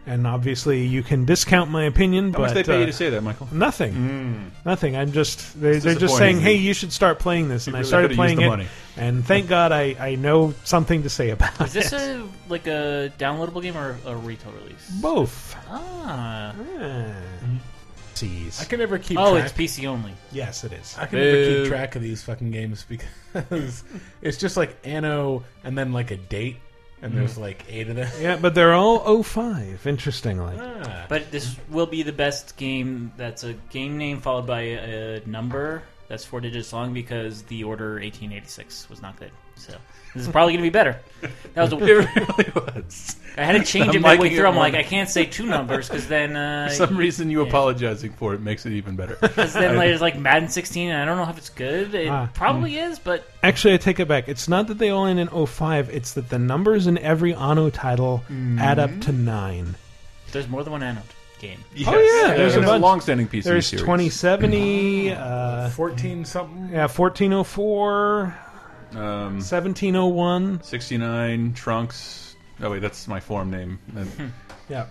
and 0.07 0.27
obviously 0.27 0.87
you 0.87 1.03
can 1.03 1.25
discount 1.25 1.71
my 1.71 1.85
opinion. 1.85 2.33
How 2.33 2.39
but, 2.39 2.43
much 2.43 2.55
they 2.55 2.63
pay 2.63 2.77
you 2.79 2.83
uh, 2.85 2.87
to 2.87 2.93
say 2.93 3.11
that, 3.11 3.23
Michael? 3.23 3.49
Nothing. 3.51 3.93
Mm. 3.95 4.51
Nothing. 4.65 4.97
I'm 4.97 5.11
just 5.13 5.61
they, 5.61 5.71
It's 5.71 5.85
they're 5.85 5.95
just 5.95 6.17
saying, 6.17 6.37
disappointing. 6.37 6.41
"Hey, 6.41 6.63
you 6.63 6.73
should 6.75 6.93
start 6.93 7.19
playing 7.19 7.49
this," 7.49 7.67
and 7.67 7.75
You 7.75 7.81
I 7.81 7.83
started 7.83 8.09
could've 8.09 8.17
playing 8.17 8.39
used 8.39 8.43
it. 8.43 8.45
the 8.45 8.57
money. 8.57 8.67
And 8.97 9.25
thank 9.25 9.49
God 9.49 9.73
I, 9.73 9.97
I 9.99 10.15
know 10.15 10.55
something 10.63 11.03
to 11.03 11.11
say 11.11 11.31
about 11.31 11.61
Is 11.63 11.73
this 11.73 11.93
it. 11.93 12.01
a 12.01 12.29
like 12.49 12.67
a 12.69 13.11
downloadable 13.19 13.61
game 13.63 13.77
or 13.77 13.97
a 14.07 14.15
retail 14.15 14.53
release? 14.53 14.89
Both. 15.03 15.57
Ah. 15.69 16.55
Seas. 18.17 18.61
I 18.61 18.65
can 18.65 18.79
never 18.79 18.99
keep. 18.99 19.19
Oh, 19.19 19.33
track. 19.33 19.45
it's 19.45 19.53
PC 19.53 19.87
only. 19.87 20.13
Yes, 20.33 20.65
it 20.65 20.73
is. 20.73 20.97
I 20.99 21.07
can 21.07 21.19
never 21.19 21.63
keep 21.63 21.69
track 21.69 21.97
of 21.97 22.03
these 22.03 22.23
fucking 22.23 22.51
games 22.51 22.85
because 22.89 23.85
it's 24.23 24.39
just 24.39 24.57
like 24.57 24.77
Anno 24.85 25.45
and 25.63 25.77
then 25.77 25.93
like 25.93 26.11
a 26.11 26.17
date, 26.17 26.57
and 27.03 27.17
there's 27.17 27.37
like 27.39 27.65
eight 27.69 27.89
of 27.89 27.97
them. 27.97 28.11
Yeah, 28.21 28.37
but 28.37 28.55
they're 28.55 28.75
all 28.75 29.23
05, 29.23 29.87
interestingly. 29.87 30.57
Ah. 30.59 31.07
But 31.09 31.31
this 31.31 31.57
will 31.69 31.87
be 31.87 32.03
the 32.03 32.13
best 32.13 32.57
game 32.57 33.13
that's 33.17 33.45
a 33.45 33.53
game 33.71 33.99
name 33.99 34.21
followed 34.21 34.47
by 34.47 34.61
a 34.61 35.21
number 35.27 35.83
that's 36.09 36.25
four 36.25 36.41
digits 36.41 36.73
long 36.73 36.93
because 36.93 37.43
the 37.43 37.65
order 37.65 37.95
1886 37.95 38.89
was 38.91 39.03
not 39.03 39.19
good. 39.19 39.31
So 39.57 39.77
this 40.15 40.27
is 40.27 40.29
probably 40.33 40.53
going 40.55 40.65
to 40.65 40.71
be 40.71 40.73
better. 40.73 40.99
That 41.55 41.63
was 41.63 41.73
a, 41.75 41.77
It 41.77 42.17
really 42.17 42.53
was. 42.55 43.17
I 43.37 43.45
had 43.45 43.53
to 43.53 43.65
change 43.65 43.89
I'm 43.89 43.97
it 43.97 44.01
midway 44.03 44.11
liking 44.17 44.33
it 44.33 44.37
through. 44.37 44.47
I'm 44.47 44.55
like, 44.57 44.75
now. 44.75 44.79
I 44.79 44.83
can't 44.85 45.09
say 45.09 45.25
two 45.27 45.47
numbers 45.47 45.89
because 45.89 46.07
then 46.07 46.37
uh, 46.37 46.69
For 46.71 46.75
some 46.75 46.97
reason, 46.97 47.31
you 47.31 47.43
yeah. 47.43 47.49
apologizing 47.49 48.13
for 48.13 48.33
it 48.35 48.41
makes 48.41 48.65
it 48.65 48.73
even 48.75 48.95
better. 48.97 49.17
Because 49.21 49.53
then 49.55 49.77
there's 49.77 50.01
like 50.01 50.17
Madden 50.19 50.49
16, 50.49 50.91
and 50.91 50.99
I 51.03 51.05
don't 51.05 51.17
know 51.25 51.29
if 51.31 51.37
it's 51.39 51.51
good. 51.51 51.95
It 51.95 52.09
Ah. 52.09 52.29
probably 52.33 52.79
is, 52.79 52.99
but 53.01 53.29
Actually, 53.43 53.75
I 53.75 53.77
take 53.79 53.99
it 54.01 54.07
back. 54.09 54.29
It's 54.29 54.49
not 54.49 54.69
that 54.69 54.79
they 54.79 54.91
all 54.91 55.07
end 55.07 55.19
in 55.19 55.29
05, 55.47 55.91
it's 55.91 56.13
that 56.15 56.29
the 56.29 56.39
numbers 56.39 56.87
in 56.87 56.97
every 56.99 57.35
Anno 57.35 57.71
title 57.71 58.23
add 58.59 58.79
up 58.79 59.01
to 59.03 59.13
9. 59.13 59.75
there's 60.33 60.49
more 60.49 60.63
than 60.63 60.73
one 60.73 60.83
Anno 60.85 61.03
game. 61.41 61.59
Yes. 61.75 61.89
Oh 61.93 61.99
yeah, 61.99 62.29
Yeah, 62.31 62.37
there's 62.37 62.55
and 62.55 62.65
a 62.65 62.69
a 62.69 62.71
bunch. 62.73 62.83
long-standing 62.83 63.27
PC 63.29 63.43
There's 63.43 63.67
series. 63.67 63.83
2070, 63.83 65.11
uh, 65.13 65.69
Fourteen 65.71 66.25
something. 66.25 66.69
yeah, 66.73 66.87
1404, 66.87 68.35
Um, 68.97 69.41
1701. 69.41 70.63
69 70.63 71.53
Trunks. 71.55 72.37
Oh 72.63 72.71
wait, 72.71 72.81
that's 72.81 73.09
my 73.09 73.21
form 73.21 73.51
name. 73.51 73.79
And 73.97 74.33
Yeah, 74.69 74.87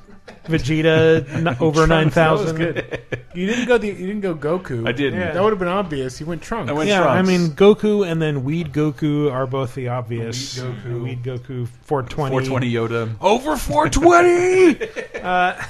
Vegeta 0.45 1.27
n- 1.33 1.47
over 1.59 1.87
nine 1.87 2.11
Trunks, 2.11 2.15
that 2.15 2.31
was 2.31 2.41
thousand. 2.41 2.57
good. 2.57 3.01
You 3.33 3.47
didn't 3.47 3.65
go 3.67 3.77
the 3.79 3.87
you 3.87 3.93
didn't 4.05 4.21
go 4.21 4.35
Goku. 4.35 4.87
I 4.87 4.91
didn't. 4.91 5.19
That 5.19 5.41
would 5.41 5.49
have 5.51 5.57
been 5.59 5.67
obvious. 5.67 6.19
You 6.19 6.27
went 6.27 6.41
Trunks. 6.43 6.71
yeah, 6.85 7.03
I 7.07 7.21
mean 7.23 7.51
Goku 7.51 8.05
and 8.09 8.21
then 8.21 8.43
Weed 8.43 8.71
Goku 8.73 9.31
are 9.31 9.47
both 9.47 9.73
the 9.73 9.87
obvious. 9.87 10.61
Weed 10.61 10.63
Goku. 10.75 11.03
Weed 11.03 11.23
Goku, 11.23 11.67
420. 11.85 12.45
420 12.45 12.71
Yoda. 12.71 13.15
Over 13.21 13.55
420. 13.57 15.19
uh, 15.23 15.63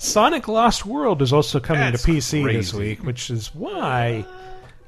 Sonic 0.00 0.46
Lost 0.46 0.86
World 0.86 1.22
is 1.22 1.32
also 1.32 1.58
coming 1.58 1.82
That's 1.90 2.04
to 2.04 2.12
PC 2.12 2.44
this 2.44 2.70
crazy. 2.70 2.78
week, 2.78 3.02
which 3.04 3.30
is 3.30 3.52
why 3.54 4.24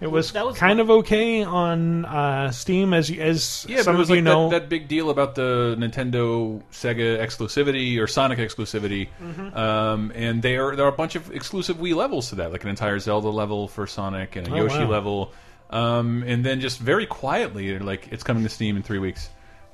it 0.00 0.10
was, 0.10 0.32
That 0.32 0.46
was 0.46 0.56
kind 0.56 0.80
of 0.80 0.90
okay 0.90 1.42
on 1.42 2.04
uh, 2.04 2.50
Steam, 2.52 2.94
as 2.94 3.10
you, 3.10 3.20
as 3.20 3.66
Yeah, 3.68 3.82
some 3.82 3.94
but 3.94 3.96
it 3.96 3.98
was 3.98 4.06
of 4.08 4.10
like 4.10 4.16
you 4.16 4.22
know. 4.22 4.48
that, 4.50 4.60
that 4.62 4.68
big 4.68 4.88
deal 4.88 5.10
about 5.10 5.34
the 5.34 5.76
Nintendo 5.78 6.62
Sega 6.72 7.18
exclusivity 7.20 7.98
or 8.00 8.06
Sonic 8.06 8.38
exclusivity, 8.38 9.08
Mhm. 9.22 9.56
um, 9.56 10.12
and 10.14 10.42
there 10.42 10.68
are 10.68 10.76
there 10.76 10.86
are 10.86 10.90
a 10.90 10.92
bunch 10.92 11.16
of 11.16 11.30
exclusive 11.32 11.76
Wii 11.76 11.94
levels 11.94 12.30
to 12.30 12.36
that, 12.36 12.52
like 12.52 12.62
an 12.64 12.70
entire 12.70 12.98
Zelda 12.98 13.28
level 13.28 13.68
for 13.68 13.86
Sonic 13.86 14.36
and 14.36 14.48
a 14.48 14.52
Oh, 14.52 14.56
Yoshi 14.56 14.78
wow. 14.84 14.88
level, 14.90 15.32
um, 15.70 16.24
and 16.26 16.44
then 16.44 16.60
just 16.60 16.78
very 16.78 17.06
quietly, 17.06 17.78
like 17.78 18.08
it's 18.10 18.22
coming 18.22 18.42
to 18.44 18.48
Steam 18.48 18.76
in 18.76 18.82
three 18.82 18.98
weeks. 18.98 19.28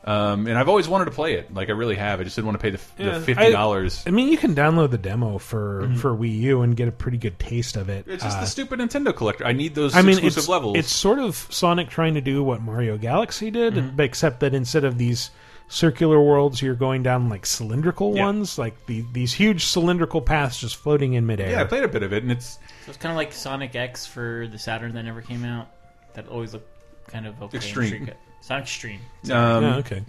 Um, 0.07 0.47
and 0.47 0.57
I've 0.57 0.69
always 0.69 0.87
wanted 0.87 1.07
to 1.07 1.11
play 1.11 1.35
it, 1.35 1.53
like 1.53 1.69
I 1.69 1.73
really 1.73 1.97
have. 1.97 2.21
I 2.21 2.25
just 2.25 2.37
didn't 2.37 2.47
want 2.47 2.61
to 2.61 2.63
pay 2.63 2.71
the, 2.71 2.81
Yeah, 3.03 3.19
the 3.19 3.25
fifty 3.25 3.51
dollars. 3.51 4.05
I, 4.07 4.11
I 4.11 4.13
mean, 4.13 4.29
you 4.29 4.39
can 4.39 4.55
download 4.55 4.91
the 4.93 4.99
demo 4.99 5.39
for 5.39 5.83
Mhm. 5.83 5.99
for 5.99 6.17
Wii 6.17 6.39
U 6.43 6.63
and 6.63 6.77
get 6.77 6.87
a 6.87 6.93
pretty 6.93 7.19
good 7.19 7.39
taste 7.41 7.77
of 7.77 7.89
it. 7.89 8.07
It's 8.07 8.23
just 8.23 8.37
Uh, 8.39 8.41
the 8.43 8.47
stupid 8.47 8.79
Nintendo 8.79 9.13
collector. 9.15 9.45
I 9.45 9.51
need 9.53 9.75
those 9.75 9.97
I 9.97 10.03
mean, 10.03 10.11
exclusive 10.13 10.39
it's, 10.39 10.49
levels. 10.49 10.77
It's 10.77 10.93
sort 10.93 11.19
of 11.19 11.35
Sonic 11.51 11.91
trying 11.91 12.15
to 12.15 12.21
do 12.21 12.45
what 12.45 12.63
Mario 12.63 12.97
Galaxy 12.97 13.51
did, 13.51 13.75
Mhm. 13.75 13.99
except 13.99 14.39
that 14.41 14.55
instead 14.55 14.85
of 14.85 14.97
these 14.97 15.31
circular 15.67 16.21
worlds, 16.23 16.63
you're 16.63 16.77
going 16.77 17.03
down 17.03 17.29
like 17.29 17.45
cylindrical 17.45 18.15
Yeah. 18.15 18.27
ones, 18.27 18.57
like 18.59 18.87
the, 18.87 19.05
these 19.13 19.33
huge 19.33 19.65
cylindrical 19.65 20.21
paths 20.21 20.61
just 20.61 20.77
floating 20.77 21.15
in 21.15 21.27
midair. 21.27 21.51
yeah, 21.51 21.61
I 21.61 21.65
played 21.65 21.83
a 21.83 21.89
bit 21.89 22.05
of 22.05 22.13
it, 22.13 22.23
and 22.23 22.31
it's 22.31 22.61
So 22.85 22.91
it's 22.91 22.97
kind 22.99 23.11
of 23.11 23.17
like 23.17 23.33
Sonic 23.33 23.75
X 23.75 24.07
for 24.07 24.47
the 24.47 24.59
Saturn 24.59 24.95
that 24.95 25.03
never 25.03 25.21
came 25.21 25.45
out. 25.45 25.67
That 26.15 26.29
always 26.29 26.53
looked 26.53 26.69
kind 27.09 27.27
of 27.27 27.43
okay. 27.43 27.57
Extreme. 27.57 28.11
Sonic 28.47 28.63
Extreme. 28.63 29.01
Um, 29.25 29.65
Yeah, 29.65 29.77
okay. 29.79 30.03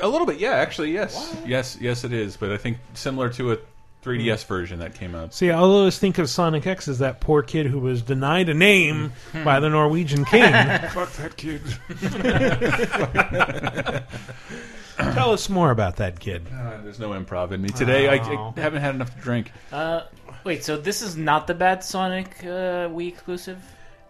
A 0.00 0.06
little 0.08 0.26
bit, 0.26 0.38
yeah. 0.38 0.50
Actually, 0.52 0.92
yes, 0.92 1.34
yes, 1.46 1.76
yes, 1.80 2.04
it 2.04 2.12
is. 2.12 2.36
But 2.36 2.52
I 2.52 2.56
think 2.58 2.76
similar 2.94 3.30
to 3.30 3.52
a 3.52 3.58
3DS 4.04 4.44
version 4.46 4.78
that 4.80 4.94
came 4.94 5.14
out. 5.14 5.32
See, 5.34 5.50
I 5.50 5.56
always 5.56 5.98
think 5.98 6.18
of 6.18 6.28
Sonic 6.30 6.66
X 6.66 6.86
as 6.86 6.98
that 7.00 7.20
poor 7.20 7.42
kid 7.42 7.66
who 7.66 7.80
was 7.80 8.02
denied 8.02 8.48
a 8.50 8.54
name 8.54 9.10
Hmm. 9.32 9.42
by 9.44 9.58
the 9.58 9.68
Norwegian 9.70 10.24
king. 10.26 10.52
Fuck 10.52 11.12
that 11.14 11.36
kid. 11.36 11.62
Tell 15.14 15.32
us 15.32 15.48
more 15.48 15.70
about 15.70 15.96
that 15.96 16.20
kid. 16.20 16.46
Uh, 16.52 16.80
there's 16.82 16.98
no 16.98 17.10
improv 17.10 17.52
in 17.52 17.62
me 17.62 17.68
today. 17.70 18.08
I, 18.08 18.18
Oh. 18.18 18.52
I 18.56 18.60
haven't 18.60 18.82
had 18.82 18.94
enough 18.94 19.14
to 19.14 19.20
drink. 19.20 19.50
Uh, 19.72 20.02
wait, 20.44 20.62
so 20.64 20.76
this 20.76 21.02
is 21.02 21.16
not 21.16 21.46
the 21.46 21.54
bad 21.54 21.82
Sonic 21.82 22.36
uh, 22.42 22.88
Wii 22.90 23.08
exclusive? 23.08 23.58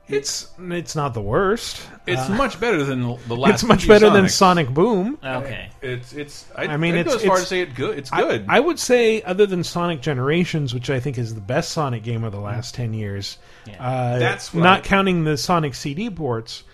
It's 0.08 0.48
it's 0.58 0.96
not 0.96 1.12
the 1.14 1.20
worst. 1.20 1.82
It's 2.06 2.28
Uh, 2.30 2.34
much 2.34 2.58
better 2.58 2.82
than 2.82 3.02
the 3.28 3.36
last. 3.36 3.54
It's 3.54 3.64
much 3.64 3.80
few 3.82 3.88
better 3.88 4.08
than 4.10 4.28
Sonic 4.28 4.68
Boom. 4.70 5.18
Okay. 5.22 5.68
It's 5.82 6.12
it's. 6.14 6.46
I, 6.56 6.64
I 6.68 6.76
mean, 6.78 6.94
I'd 6.94 7.00
it's 7.06 7.10
go 7.10 7.16
as 7.16 7.22
far 7.24 7.32
it's- 7.36 7.42
as 7.42 7.48
say 7.48 7.60
it 7.60 7.74
good. 7.74 7.98
It's 7.98 8.10
good. 8.10 8.46
I, 8.48 8.58
would 8.60 8.78
say, 8.78 9.20
other 9.22 9.44
than 9.44 9.62
Sonic 9.64 10.00
Generations, 10.00 10.72
which 10.72 10.88
I 10.88 10.98
think 11.00 11.18
is 11.18 11.34
the 11.34 11.40
best 11.42 11.72
Sonic 11.72 12.02
game 12.02 12.24
of 12.24 12.32
the 12.32 12.40
last 12.40 12.74
ten 12.74 12.94
years, 12.94 13.36
uh, 13.78 14.18
That's 14.18 14.54
what 14.54 14.62
not 14.62 14.78
I- 14.78 14.82
counting 14.82 15.24
the 15.24 15.36
Sonic 15.36 15.74
CD 15.74 16.08
ports. 16.08 16.64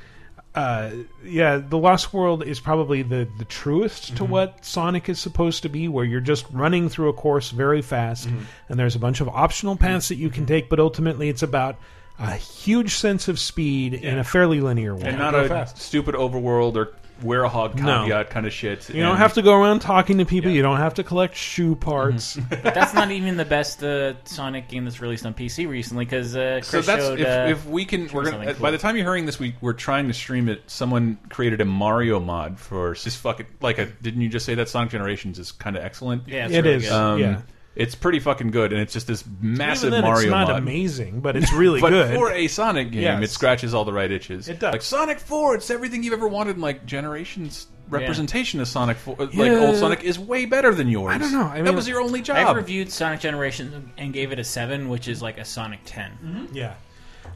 Uh, 0.55 0.91
yeah, 1.25 1.57
the 1.59 1.77
Lost 1.77 2.15
World 2.15 2.45
is 2.45 2.61
probably 2.61 3.03
the 3.03 3.27
the 3.39 3.45
truest 3.47 4.05
Mm-hmm. 4.05 4.17
to 4.19 4.25
what 4.27 4.65
Sonic 4.65 5.09
is 5.09 5.19
supposed 5.19 5.63
to 5.65 5.69
be, 5.69 5.89
where 5.89 6.05
you're 6.05 6.21
just 6.21 6.47
running 6.53 6.89
through 6.89 7.09
a 7.09 7.13
course 7.13 7.51
very 7.51 7.83
fast, 7.83 8.29
Mm-hmm. 8.29 8.45
and 8.69 8.79
there's 8.79 8.95
a 8.95 9.01
bunch 9.01 9.21
of 9.21 9.29
optional 9.29 9.75
paths 9.75 10.07
that 10.11 10.17
you 10.19 10.31
can 10.31 10.47
take, 10.47 10.69
but 10.71 10.79
ultimately 10.79 11.29
it's 11.29 11.43
about 11.43 11.75
a 12.19 12.33
huge 12.37 12.95
sense 12.95 13.29
of 13.29 13.39
speed 13.39 13.95
in 13.95 14.19
a 14.19 14.25
fairly 14.25 14.61
linear 14.61 14.95
way. 14.95 15.09
and 15.09 15.19
not 15.19 15.35
a 15.35 15.67
stupid 15.75 16.15
overworld 16.15 16.77
or 16.77 16.93
Werehog 17.23 17.77
No. 17.77 18.03
caveat 18.03 18.31
kind 18.31 18.45
of 18.45 18.53
shit. 18.53 18.89
You 18.91 19.01
don't 19.01 19.17
have 19.19 19.35
to 19.35 19.43
go 19.43 19.55
around 19.55 19.81
talking 19.81 20.19
to 20.19 20.25
people. 20.25 20.51
You 20.51 20.63
don't 20.63 20.79
have 20.79 20.95
to 20.95 21.05
collect 21.05 21.37
shoe 21.37 21.77
parts. 21.77 22.37
Mm-hmm. 22.37 22.63
But 22.65 22.75
that's 22.75 22.93
not 22.93 23.11
even 23.13 23.37
the 23.37 23.45
best 23.45 23.85
uh, 23.85 24.15
Sonic 24.25 24.67
game 24.69 24.85
that's 24.85 25.01
released 25.01 25.25
on 25.25 25.33
PC 25.33 25.69
recently 25.69 26.05
because 26.05 26.35
uh, 26.35 26.61
Chris 26.63 26.69
So 26.69 26.81
that's 26.83 27.05
showed. 27.05 27.21
if, 27.21 27.27
uh, 27.27 27.47
if 27.51 27.67
we 27.67 27.85
can. 27.85 28.09
We're 28.13 28.25
gonna, 28.25 28.45
something 28.47 28.63
By 28.63 28.73
the 28.73 28.79
time 28.79 28.97
you're 28.97 29.07
hearing 29.07 29.27
this, 29.27 29.39
we 29.39 29.55
we're 29.61 29.75
trying 29.75 30.09
to 30.09 30.15
stream 30.15 30.49
it. 30.49 30.69
Someone 30.69 31.19
created 31.29 31.61
a 31.61 31.65
Mario 31.65 32.19
mod 32.19 32.59
for 32.59 32.95
just 32.95 33.19
fucking 33.19 33.47
like 33.61 33.79
a. 33.79 33.87
Didn't 33.87 34.21
you 34.21 34.29
just 34.29 34.45
say 34.45 34.57
that 34.57 34.69
Sonic 34.69 34.91
Generations 34.91 35.39
is 35.39 35.53
kind 35.53 35.77
of 35.77 35.85
excellent? 35.85 36.27
Yeah, 36.29 36.47
it's 36.47 36.55
It 36.55 36.65
really 36.65 36.77
is, 36.77 36.83
good. 36.83 36.93
Um, 36.93 37.21
yeah. 37.21 37.41
It's 37.77 37.95
pretty 37.97 38.21
fucking 38.21 38.53
good, 38.53 38.73
and 38.73 38.81
it's 38.81 38.93
just 38.93 39.07
this 39.09 39.25
massive 39.41 39.89
Even 39.89 40.03
then, 40.03 40.11
Mario 40.11 40.27
it's 40.27 40.31
not 40.31 40.49
mod. 40.49 40.59
amazing, 40.59 41.21
but 41.21 41.37
it's 41.37 41.53
really 41.55 41.81
but 41.81 41.91
good. 41.91 42.15
for 42.15 42.31
a 42.31 42.47
Sonic 42.47 42.93
game, 42.93 43.03
Yes. 43.03 43.23
it 43.25 43.31
scratches 43.31 43.75
all 43.75 43.85
the 43.85 43.93
right 43.93 44.11
itches. 44.11 44.49
It 44.49 44.61
does. 44.61 44.73
Like 44.73 44.83
Sonic 44.83 45.19
Four, 45.19 45.57
it's 45.57 45.69
everything 45.71 46.03
you've 46.05 46.13
ever 46.15 46.29
wanted. 46.29 46.55
in, 46.57 46.63
Like 46.63 46.87
Generations 46.87 47.67
representation 47.91 48.61
of 48.61 48.69
Sonic 48.69 48.97
Four, 48.97 49.17
like 49.19 49.35
Yeah. 49.35 49.59
old 49.59 49.77
Sonic, 49.77 50.05
is 50.05 50.19
way 50.19 50.45
better 50.47 50.73
than 50.73 50.89
yours. 50.89 51.15
I 51.15 51.19
don't 51.19 51.33
know. 51.33 51.47
I 51.53 51.63
that 51.63 51.75
was 51.75 51.89
your 51.89 52.01
only 52.01 52.23
job. 52.23 52.37
I've 52.37 52.57
reviewed 52.57 52.91
Sonic 52.93 53.21
Generations 53.21 53.75
and 53.99 54.13
gave 54.13 54.31
it 54.33 54.39
a 54.39 54.45
seven, 54.45 54.89
which 54.89 55.09
is 55.09 55.21
like 55.21 55.39
a 55.39 55.45
Sonic 55.45 55.81
10 55.85 56.11
Mm-hmm. 56.25 56.57
Yeah. 56.57 56.75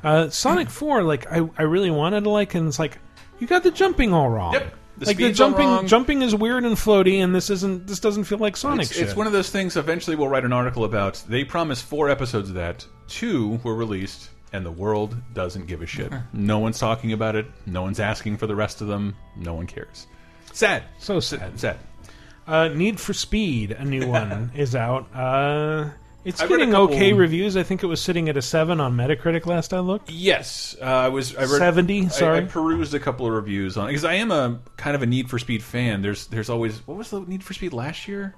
Uh, 0.05 0.29
Sonic 0.31 0.71
Four, 0.71 1.03
like 1.03 1.27
I, 1.33 1.49
I 1.59 1.63
really 1.63 1.91
wanted 1.91 2.23
to 2.25 2.31
like, 2.31 2.55
and 2.55 2.69
it's 2.69 2.79
like 2.79 2.99
you 3.41 3.47
got 3.49 3.65
the 3.65 3.71
jumping 3.73 4.13
all 4.15 4.29
wrong. 4.31 4.53
Yep. 4.53 4.75
The 4.99 5.07
like 5.07 5.17
the 5.17 5.33
jumping, 5.33 5.87
jumping 5.87 6.23
is 6.23 6.35
weird 6.35 6.65
and 6.65 6.77
floaty, 6.77 7.23
and 7.23 7.35
this 7.35 7.51
isn't. 7.51 7.87
This 7.87 8.01
doesn't 8.01 8.25
feel 8.25 8.39
like 8.39 8.57
Sonic 8.57 8.83
It's, 8.87 8.95
shit. 8.95 9.05
it's 9.09 9.17
one 9.17 9.27
of 9.27 9.33
those 9.33 9.51
things. 9.51 9.77
Eventually, 9.77 10.17
we'll 10.17 10.29
write 10.29 10.45
an 10.45 10.53
article 10.53 10.85
about. 10.85 11.23
They 11.29 11.45
promised 11.45 11.85
four 11.85 12.09
episodes 12.11 12.49
of 12.49 12.57
that. 12.57 12.85
Two 13.07 13.61
were 13.63 13.75
released, 13.75 14.31
and 14.53 14.67
the 14.67 14.71
world 14.73 15.17
doesn't 15.35 15.67
give 15.67 15.83
a 15.83 15.87
shit. 15.87 16.13
no 16.33 16.59
one's 16.59 16.79
talking 16.79 17.13
about 17.13 17.37
it. 17.37 17.47
No 17.67 17.83
one's 17.83 18.01
asking 18.01 18.37
for 18.39 18.47
the 18.47 18.57
rest 18.57 18.81
of 18.81 18.89
them. 18.89 19.15
No 19.37 19.55
one 19.55 19.67
cares. 19.67 20.07
Sad. 20.53 20.83
so 20.99 21.21
sad. 21.21 21.59
Sad. 21.61 21.77
Uh, 22.47 22.69
Need 22.69 22.99
for 22.99 23.13
Speed, 23.13 23.73
a 23.73 23.85
new 23.85 24.07
one, 24.11 24.51
is 24.57 24.75
out. 24.75 25.07
Uh, 25.15 25.91
it's 26.25 26.41
I've 26.41 26.49
getting 26.49 26.73
couple- 26.73 26.95
okay 26.95 27.13
reviews. 27.13 27.57
I 27.57 27.63
think 27.63 27.83
it 27.83 27.87
was 27.87 28.01
sitting 28.01 28.29
at 28.29 28.37
a 28.37 28.43
seven 28.43 28.81
on 28.81 28.97
Metacritic 28.97 29.47
last 29.47 29.73
I 29.73 29.79
looked. 29.81 30.11
Yes, 30.11 30.77
uh, 30.81 30.85
I 30.85 31.09
was. 31.09 31.35
I 31.37 31.41
read, 31.43 31.49
70, 31.51 32.01
I- 32.03 32.05
I, 32.05 32.09
sorry. 32.09 32.45
perused 32.47 32.95
a 32.95 33.01
couple 33.01 33.27
of 33.27 33.33
reviews 33.33 33.77
on 33.77 33.87
because 33.89 34.05
I 34.05 34.15
am 34.15 34.31
a 34.31 34.61
kind 34.77 34.95
of 34.97 35.03
a 35.03 35.07
Need 35.07 35.31
for 35.31 35.39
Speed 35.39 35.63
fan. 35.63 36.03
There's 36.03 36.27
there's 36.27 36.51
always 36.51 36.79
what 36.87 36.97
was 36.99 37.11
the 37.11 37.21
Need 37.21 37.43
for 37.45 37.55
Speed 37.55 37.73
last 37.73 38.09
year? 38.09 38.35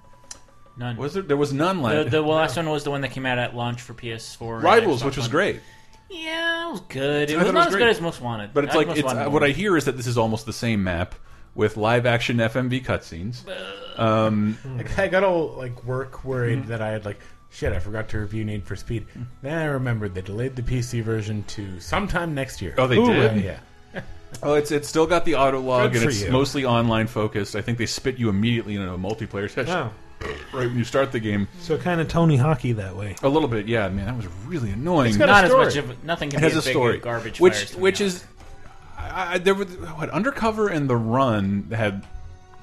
None. 0.77 0.97
Was 0.97 1.15
there? 1.15 1.23
There 1.23 1.37
was 1.37 1.53
none 1.53 1.79
The, 1.79 1.83
last. 1.83 2.11
the 2.11 2.23
last 2.23 2.57
one 2.57 2.69
was 2.71 2.85
the 2.85 2.91
one 2.91 3.01
that 3.03 3.11
came 3.11 3.27
out 3.27 3.39
at 3.39 3.55
launch 3.57 3.83
for 3.83 3.93
PS4. 3.93 4.63
Rivals, 4.63 5.05
which 5.05 5.17
was 5.17 5.25
One. 5.27 5.31
great. 5.33 5.61
Yeah, 6.09 6.69
it 6.69 6.73
was 6.73 6.81
good. 6.83 7.31
It 7.31 7.35
I 7.35 7.37
was 7.39 7.47
thought 7.47 7.55
not 7.55 7.69
as 7.69 7.75
good 7.77 7.89
as 7.89 8.01
Most 8.01 8.21
Wanted. 8.21 8.53
But 8.55 8.65
it's 8.65 8.75
I 8.75 8.79
like 8.79 8.97
it's, 8.97 9.13
uh, 9.13 9.29
what 9.29 9.43
I 9.45 9.51
hear 9.51 9.77
is 9.77 9.85
that 9.85 9.97
this 9.97 10.07
is 10.07 10.17
almost 10.19 10.47
the 10.47 10.53
same 10.53 10.83
map 10.83 11.15
with 11.55 11.77
live 11.77 12.07
action 12.07 12.39
FMV 12.39 12.85
cutscenes. 12.85 13.43
Um, 13.99 14.57
I 14.97 15.09
got 15.09 15.23
all 15.25 15.49
like 15.57 15.85
work 15.85 16.25
worried 16.25 16.65
Mhm. 16.65 16.67
that 16.69 16.81
I 16.83 16.89
had 16.91 17.05
like 17.05 17.21
shit. 17.51 17.73
I 17.73 17.79
forgot 17.79 18.09
to 18.11 18.19
review 18.21 18.45
Need 18.45 18.65
for 18.65 18.77
Speed. 18.77 19.07
Hmm. 19.13 19.23
Then 19.43 19.59
I 19.59 19.65
remembered 19.65 20.15
they 20.15 20.23
delayed 20.23 20.57
the 20.57 20.63
PC 20.63 21.03
version 21.03 21.43
to 21.49 21.79
sometime 21.81 22.35
next 22.35 22.61
year. 22.63 22.75
Oh, 22.79 22.87
they 22.87 22.97
Ooh, 22.99 23.07
did? 23.13 23.43
Yeah. 23.45 23.59
oh, 24.43 24.55
it's 24.55 24.71
it's 24.71 24.89
still 24.89 25.07
got 25.07 25.25
the 25.25 25.33
Autolog 25.33 25.93
Good 25.93 25.95
and 25.97 26.03
for 26.05 26.09
it's 26.11 26.23
you. 26.23 26.31
mostly 26.31 26.65
online 26.65 27.07
focused. 27.07 27.57
I 27.57 27.63
think 27.63 27.79
they 27.79 27.87
spit 27.87 28.19
you 28.19 28.29
immediately 28.29 28.77
into 28.77 28.93
a 28.93 28.99
multiplayer 28.99 29.51
session 29.51 29.75
Oh. 29.75 29.93
right 30.53 30.67
when 30.67 30.77
you 30.77 30.85
start 30.85 31.13
the 31.13 31.21
game. 31.21 31.49
So 31.61 31.79
kind 31.79 32.01
of 32.01 32.07
Tony 32.09 32.37
Hockey 32.37 32.73
that 32.73 32.95
way. 32.95 33.17
A 33.23 33.29
little 33.29 33.49
bit, 33.49 33.67
yeah. 33.67 33.89
Man, 33.89 34.05
that 34.07 34.17
was 34.17 34.27
really 34.47 34.71
annoying. 34.71 35.09
It's 35.09 35.17
got 35.17 35.29
a 35.31 35.33
Not 35.33 35.45
as 35.45 35.51
story. 35.51 35.65
much 35.65 35.77
of- 35.77 36.05
nothing 36.05 36.29
can 36.31 36.39
it 36.41 36.43
be 36.43 36.49
has 36.49 36.57
as 36.59 36.65
a 36.65 36.69
big 36.69 36.75
story, 36.75 36.97
as 36.99 37.03
Garbage 37.03 37.41
which 37.41 37.55
Fires 37.55 37.71
to 37.71 37.77
me 37.79 37.83
which 37.83 38.01
is 38.03 38.25
I, 38.99 39.35
I, 39.35 39.39
there 39.39 39.55
were 39.55 39.65
what 39.65 40.11
Undercover 40.11 40.69
and 40.69 40.89
the 40.91 40.97
Run 40.97 41.69
had 41.75 42.05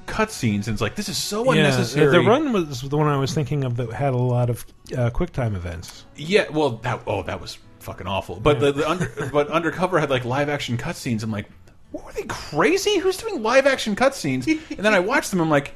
cutscenes, 0.07 0.65
and 0.65 0.69
it's 0.69 0.81
like 0.81 0.95
this 0.95 1.09
is 1.09 1.17
so 1.17 1.43
Yeah, 1.53 1.61
unnecessary. 1.61 2.11
the 2.11 2.21
run 2.21 2.51
was 2.53 2.81
the 2.81 2.97
one 2.97 3.07
I 3.07 3.17
was 3.17 3.33
thinking 3.33 3.63
of 3.63 3.75
that 3.77 3.91
had 3.93 4.13
a 4.13 4.17
lot 4.17 4.49
of 4.49 4.65
uh, 4.93 5.09
QuickTime 5.11 5.55
events. 5.55 6.05
Yeah, 6.15 6.49
well, 6.49 6.71
that 6.83 7.01
oh, 7.05 7.23
that 7.23 7.39
was 7.41 7.57
fucking 7.79 8.07
awful. 8.07 8.39
But 8.39 8.59
the, 8.59 8.71
the 8.71 8.89
under, 8.89 9.11
but 9.33 9.49
undercover 9.49 9.99
had 9.99 10.09
like 10.09 10.25
live 10.25 10.49
action 10.49 10.77
cutscenes. 10.77 11.23
I'm 11.23 11.31
like, 11.31 11.47
what 11.91 12.05
were 12.05 12.11
they 12.13 12.23
crazy? 12.23 12.97
Who's 12.97 13.17
doing 13.17 13.43
live 13.43 13.67
action 13.67 13.95
cutscenes? 13.95 14.47
And 14.47 14.79
then 14.85 14.93
I 14.93 14.99
watched 14.99 15.29
them. 15.31 15.39
I'm 15.41 15.49
like, 15.49 15.73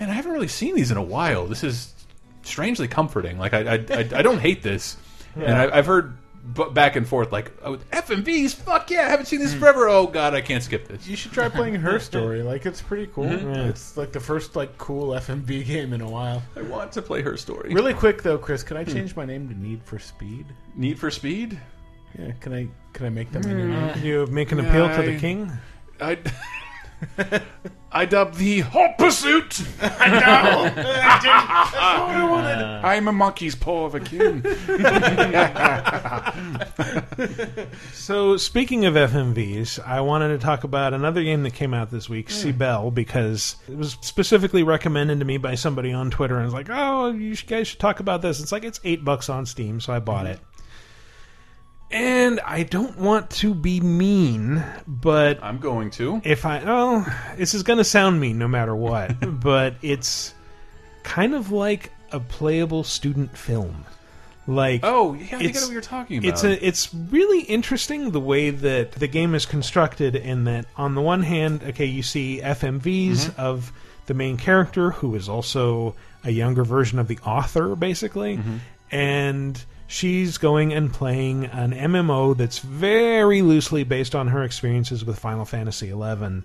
man, 0.00 0.10
I 0.10 0.12
haven't 0.14 0.32
really 0.32 0.48
seen 0.48 0.74
these 0.74 0.90
in 0.90 0.96
a 0.96 1.02
while. 1.02 1.46
This 1.46 1.62
is 1.64 1.94
strangely 2.42 2.88
comforting. 2.88 3.38
Like 3.38 3.54
I 3.54 3.60
I, 3.60 3.74
I, 3.90 3.98
I 4.16 4.22
don't 4.22 4.38
hate 4.40 4.62
this, 4.62 4.96
and 5.36 5.54
I, 5.54 5.76
I've 5.78 5.86
heard 5.86 6.16
b 6.54 6.64
back 6.72 6.96
and 6.96 7.06
forth 7.06 7.30
like 7.32 7.52
oh, 7.62 7.76
FMVs. 7.92 8.54
Fuck 8.54 8.90
yeah, 8.90 9.02
I 9.06 9.08
haven't 9.10 9.26
seen 9.26 9.40
this 9.40 9.54
forever. 9.54 9.88
Oh 9.88 10.06
god, 10.06 10.34
I 10.34 10.40
can't 10.40 10.62
skip 10.62 10.88
this. 10.88 11.06
You 11.06 11.16
should 11.16 11.32
try 11.32 11.48
playing 11.48 11.74
Her 11.76 11.98
Story. 12.00 12.42
Like 12.42 12.64
it's 12.66 12.80
pretty 12.82 13.06
cool. 13.08 13.24
Mhm. 13.26 13.54
Yeah. 13.54 13.64
It's 13.68 13.96
like 13.96 14.12
the 14.12 14.20
first 14.20 14.56
like 14.56 14.76
cool 14.78 15.08
FMV 15.14 15.64
game 15.66 15.92
in 15.92 16.00
a 16.00 16.08
while. 16.08 16.42
I 16.56 16.62
want 16.62 16.92
to 16.92 17.02
play 17.02 17.22
Her 17.22 17.36
Story. 17.36 17.72
Really 17.74 17.94
quick 17.94 18.22
though, 18.22 18.38
Chris, 18.38 18.62
can 18.62 18.76
I 18.76 18.84
Hmm. 18.84 18.92
change 18.92 19.16
my 19.16 19.24
name 19.24 19.48
to 19.48 19.54
Need 19.54 19.82
for 19.84 19.98
Speed? 19.98 20.46
Need 20.74 20.98
for 20.98 21.10
Speed? 21.10 21.58
Yeah. 22.18 22.32
Can 22.40 22.52
I 22.54 22.68
can 22.94 23.06
I 23.06 23.10
make 23.10 23.30
that 23.32 23.44
my 23.44 23.52
new 23.52 23.68
name? 23.68 23.92
Can 23.92 24.04
you 24.04 24.26
make 24.26 24.50
an 24.52 24.60
appeal 24.60 24.88
to 24.88 25.02
the 25.02 25.14
I- 25.16 25.18
king? 25.18 25.52
I 26.00 26.18
I 27.90 28.04
dub 28.04 28.34
the 28.34 28.60
Hot 28.60 28.98
Pursuit. 28.98 29.62
I 29.82 30.10
know. 30.10 30.20
I 30.20 30.68
didn't- 30.68 30.74
that's 30.74 31.72
what 31.72 32.16
I 32.16 32.30
wanted. 32.30 32.64
I'm 32.84 33.08
a 33.08 33.12
monkey's 33.12 33.54
paw 33.54 33.86
of 33.86 33.94
a 33.94 34.00
king. 34.00 34.44
So, 37.92 38.36
speaking 38.36 38.84
of 38.86 38.94
FMVs, 38.94 39.84
I 39.84 40.00
wanted 40.00 40.28
to 40.28 40.38
talk 40.38 40.64
about 40.64 40.94
another 40.94 41.22
game 41.22 41.42
that 41.42 41.52
came 41.52 41.74
out 41.74 41.90
this 41.90 42.08
week, 42.08 42.30
hmm. 42.30 42.36
Cibele, 42.36 42.94
because 42.94 43.56
it 43.68 43.76
was 43.76 43.98
specifically 44.00 44.62
recommended 44.62 45.18
to 45.18 45.26
me 45.26 45.36
by 45.36 45.56
somebody 45.56 45.92
on 45.92 46.10
Twitter, 46.10 46.36
and 46.36 46.46
was 46.46 46.54
like, 46.54 46.68
"Oh, 46.70 47.10
you 47.10 47.36
guys 47.36 47.68
should 47.68 47.80
talk 47.80 48.00
about 48.00 48.22
this." 48.22 48.40
It's 48.40 48.52
like 48.52 48.64
it's 48.64 48.80
eight 48.84 49.04
bucks 49.04 49.28
on 49.28 49.44
Steam, 49.44 49.80
so 49.80 49.92
I 49.92 49.98
bought 49.98 50.26
hmm. 50.26 50.32
it. 50.32 50.40
And 51.90 52.38
I 52.40 52.64
don't 52.64 52.98
want 52.98 53.30
to 53.30 53.54
be 53.54 53.80
mean, 53.80 54.62
but 54.86 55.42
I'm 55.42 55.58
going 55.58 55.90
to. 55.92 56.20
If 56.24 56.44
I 56.44 56.62
oh, 56.66 57.06
this 57.36 57.54
is 57.54 57.62
going 57.62 57.78
to 57.78 57.84
sound 57.84 58.20
mean 58.20 58.38
no 58.38 58.46
matter 58.48 58.76
what, 58.76 59.14
but 59.40 59.74
it's 59.80 60.34
kind 61.02 61.34
of 61.34 61.50
like 61.50 61.90
a 62.12 62.20
playable 62.20 62.84
student 62.84 63.36
film. 63.36 63.84
Like 64.46 64.80
Oh, 64.82 65.12
yeah, 65.14 65.36
I 65.36 65.38
think 65.40 65.56
I 65.56 65.60
know 65.60 65.66
what 65.66 65.72
you're 65.72 65.80
talking 65.82 66.18
about. 66.18 66.28
It's 66.28 66.44
a 66.44 66.66
it's 66.66 66.94
really 66.94 67.40
interesting 67.42 68.10
the 68.10 68.20
way 68.20 68.50
that 68.50 68.92
the 68.92 69.06
game 69.08 69.34
is 69.34 69.46
constructed. 69.46 70.14
In 70.14 70.44
that, 70.44 70.66
on 70.76 70.94
the 70.94 71.02
one 71.02 71.22
hand, 71.22 71.62
okay, 71.62 71.84
you 71.86 72.02
see 72.02 72.40
FMVs 72.42 73.26
Mhm. 73.30 73.36
of 73.38 73.72
the 74.06 74.14
main 74.14 74.36
character, 74.38 74.90
who 74.90 75.14
is 75.14 75.28
also 75.28 75.94
a 76.24 76.30
younger 76.30 76.64
version 76.64 76.98
of 76.98 77.08
the 77.08 77.18
author, 77.26 77.76
basically, 77.76 78.38
Mhm. 78.38 78.58
and 78.90 79.64
she's 79.88 80.38
going 80.38 80.72
and 80.72 80.92
playing 80.92 81.46
an 81.46 81.72
MMO 81.72 82.36
that's 82.36 82.60
very 82.60 83.42
loosely 83.42 83.82
based 83.82 84.14
on 84.14 84.28
her 84.28 84.44
experiences 84.44 85.04
with 85.04 85.18
Final 85.18 85.44
Fantasy 85.44 85.88
XI. 85.88 86.42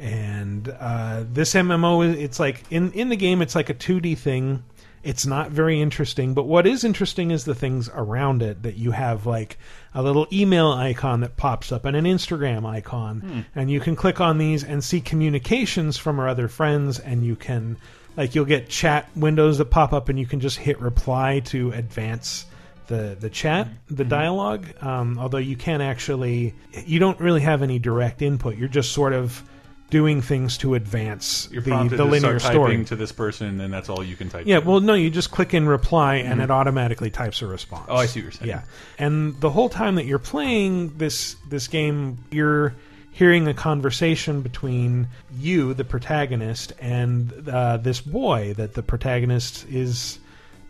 And 0.00 0.68
uh, 0.68 1.24
this 1.32 1.54
MMO, 1.54 2.16
it's 2.16 2.40
like 2.40 2.64
in 2.70 2.92
in 2.92 3.08
the 3.08 3.16
game, 3.16 3.42
it's 3.42 3.54
like 3.54 3.68
a 3.70 3.74
2D 3.74 4.16
thing. 4.18 4.62
It's 5.04 5.26
not 5.26 5.50
very 5.50 5.80
interesting, 5.80 6.34
but 6.34 6.44
what 6.46 6.66
is 6.66 6.82
interesting 6.84 7.30
is 7.30 7.44
the 7.44 7.54
things 7.54 7.88
around 7.94 8.42
it. 8.42 8.62
That 8.62 8.76
you 8.76 8.90
have 8.92 9.26
like 9.26 9.58
a 9.94 10.02
little 10.02 10.26
email 10.32 10.70
icon 10.70 11.20
that 11.20 11.36
pops 11.36 11.72
up 11.72 11.84
and 11.84 11.96
an 11.96 12.04
Instagram 12.04 12.64
icon, 12.66 13.20
Hmm. 13.20 13.40
and 13.58 13.70
you 13.70 13.80
can 13.80 13.96
click 13.96 14.20
on 14.20 14.38
these 14.38 14.62
and 14.64 14.82
see 14.84 15.00
communications 15.00 15.96
from 15.96 16.18
our 16.20 16.28
other 16.28 16.48
friends, 16.48 16.98
and 17.00 17.24
you 17.24 17.34
can 17.36 17.76
like 18.16 18.34
you'll 18.36 18.44
get 18.44 18.68
chat 18.68 19.08
windows 19.16 19.58
that 19.58 19.66
pop 19.66 19.92
up, 19.92 20.08
and 20.08 20.18
you 20.18 20.26
can 20.26 20.40
just 20.40 20.58
hit 20.58 20.80
reply 20.80 21.40
to 21.46 21.72
advance 21.72 22.46
the 22.88 23.16
the 23.18 23.30
chat, 23.30 23.68
the 23.88 24.02
Mm-hmm. 24.02 24.10
dialogue. 24.10 24.66
Um, 24.82 25.18
although 25.18 25.38
you 25.38 25.56
can't 25.56 25.82
actually, 25.82 26.54
you 26.84 26.98
don't 26.98 27.18
really 27.20 27.40
have 27.42 27.62
any 27.62 27.78
direct 27.78 28.20
input. 28.20 28.56
You're 28.58 28.68
just 28.68 28.92
sort 28.92 29.12
of 29.12 29.42
doing 29.90 30.20
things 30.20 30.58
to 30.58 30.74
advance 30.74 31.48
You're 31.50 31.62
the, 31.62 31.88
the 31.96 32.04
linear 32.04 32.38
story. 32.38 32.72
typing 32.72 32.84
to 32.86 32.96
this 32.96 33.10
person, 33.10 33.58
and 33.62 33.72
that's 33.72 33.88
all 33.88 34.04
you 34.04 34.16
can 34.16 34.28
type. 34.28 34.44
Yeah, 34.46 34.58
well, 34.58 34.80
no, 34.80 34.92
you 34.92 35.08
just 35.08 35.30
click 35.30 35.54
in 35.54 35.66
reply 35.66 36.16
and 36.16 36.40
Mhm. 36.40 36.44
it 36.44 36.50
automatically 36.50 37.08
types 37.10 37.40
a 37.40 37.46
response. 37.46 37.86
Oh, 37.88 37.96
I 37.96 38.04
see 38.04 38.20
what 38.20 38.24
you're 38.24 38.32
saying. 38.32 38.48
Yeah, 38.50 38.62
and 38.98 39.40
the 39.40 39.48
whole 39.48 39.70
time 39.70 39.94
that 39.94 40.04
you're 40.04 40.18
playing 40.18 40.98
this 40.98 41.36
this 41.48 41.68
game, 41.68 42.18
you're 42.30 42.74
hearing 43.12 43.48
a 43.48 43.54
conversation 43.54 44.42
between 44.42 45.08
you, 45.40 45.72
the 45.74 45.84
protagonist, 45.84 46.72
and 46.80 47.48
uh, 47.48 47.78
this 47.78 48.00
boy 48.02 48.52
that 48.58 48.74
the 48.74 48.82
protagonist 48.82 49.66
is 49.70 50.18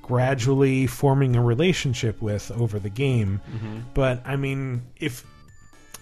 gradually 0.08 0.86
forming 0.86 1.36
a 1.36 1.42
relationship 1.42 2.20
with 2.22 2.50
over 2.52 2.78
the 2.78 2.88
game. 2.88 3.40
Mhm. 3.52 3.82
But 3.94 4.22
I 4.26 4.36
mean, 4.36 4.82
if 4.98 5.24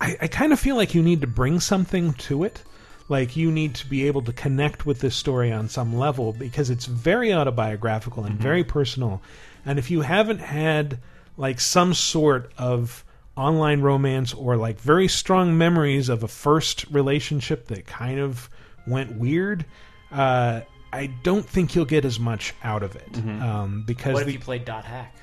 I, 0.00 0.16
I 0.22 0.26
kind 0.28 0.52
of 0.52 0.61
feel 0.61 0.76
like 0.76 0.94
you 0.94 1.02
need 1.02 1.20
to 1.22 1.26
bring 1.26 1.59
something 1.61 2.12
to 2.14 2.44
it. 2.44 2.62
Like 3.09 3.36
you 3.36 3.50
need 3.52 3.74
to 3.76 3.86
be 3.88 4.07
able 4.09 4.22
to 4.22 4.32
connect 4.32 4.84
with 4.84 5.00
this 5.00 5.14
story 5.14 5.52
on 5.52 5.68
some 5.68 5.96
level 5.96 6.32
because 6.32 6.70
it's 6.70 6.86
very 6.86 7.32
autobiographical 7.32 8.24
and 8.24 8.38
Mhm. 8.38 8.42
very 8.42 8.64
personal. 8.64 9.22
And 9.64 9.78
if 9.78 9.90
you 9.90 10.00
haven't 10.02 10.40
had 10.40 10.98
like 11.36 11.61
some 11.61 11.94
sort 11.94 12.52
of 12.59 13.04
online 13.36 13.80
romance 13.80 14.32
or 14.34 14.57
like 14.57 14.80
very 14.80 15.09
strong 15.09 15.57
memories 15.59 16.09
of 16.09 16.22
a 16.22 16.28
first 16.28 16.84
relationship 16.90 17.68
that 17.68 17.86
kind 17.86 18.18
of 18.18 18.48
went 18.86 19.16
weird, 19.16 19.64
uh, 20.12 20.61
I 20.93 21.07
don't 21.22 21.45
think 21.45 21.74
you'll 21.74 21.84
get 21.84 22.05
as 22.05 22.18
much 22.20 22.55
out 22.62 22.82
of 22.82 22.97
it 22.97 23.12
Mm-hmm. 23.12 23.43
um, 23.43 23.82
because 23.87 24.14
what 24.14 24.22
if 24.22 24.26
the- 24.26 24.32
you 24.34 24.39
played 24.39 24.64
dot 24.64 24.84
hack? 24.84 25.14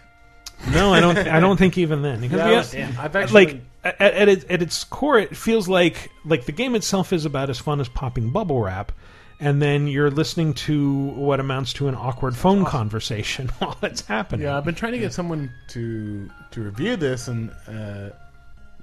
no, 0.72 0.93
I 0.93 0.99
don't. 0.99 1.18
I 1.18 1.39
don't 1.39 1.57
think 1.57 1.78
even 1.78 2.01
then 2.03 2.22
because 2.22 2.38
Yeah, 2.38 2.45
we 2.45 2.51
I 2.51 2.55
have- 2.55 2.74
was- 2.89 2.99
I've 2.99 3.16
actually- 3.16 3.45
like 3.45 3.61
at, 3.84 3.99
at, 4.01 4.30
its, 4.30 4.45
at 4.49 4.61
its 4.61 4.84
core, 4.86 5.20
it 5.20 5.36
feels 5.36 5.68
like 5.68 6.09
like 6.26 6.45
the 6.45 6.51
game 6.53 6.76
itself 6.76 7.11
is 7.11 7.26
about 7.26 7.49
as 7.49 7.59
fun 7.59 7.80
as 7.82 7.89
popping 7.89 8.30
bubble 8.30 8.61
wrap, 8.61 8.91
and 9.41 9.61
then 9.61 9.88
you're 9.88 10.11
listening 10.11 10.53
to 10.53 11.07
what 11.16 11.39
amounts 11.41 11.74
to 11.74 11.88
an 11.89 11.95
awkward 11.95 12.36
phone 12.38 12.64
conversation 12.64 13.47
while 13.59 13.78
it's 13.82 14.01
happening. 14.01 14.43
Yeah, 14.45 14.57
I've 14.57 14.64
been 14.64 14.76
trying 14.76 14.93
to 14.93 14.99
get 14.99 15.11
someone 15.11 15.51
to 15.70 16.30
to 16.51 16.61
review 16.61 16.95
this, 16.95 17.28
and 17.28 17.49
uh, 17.68 18.11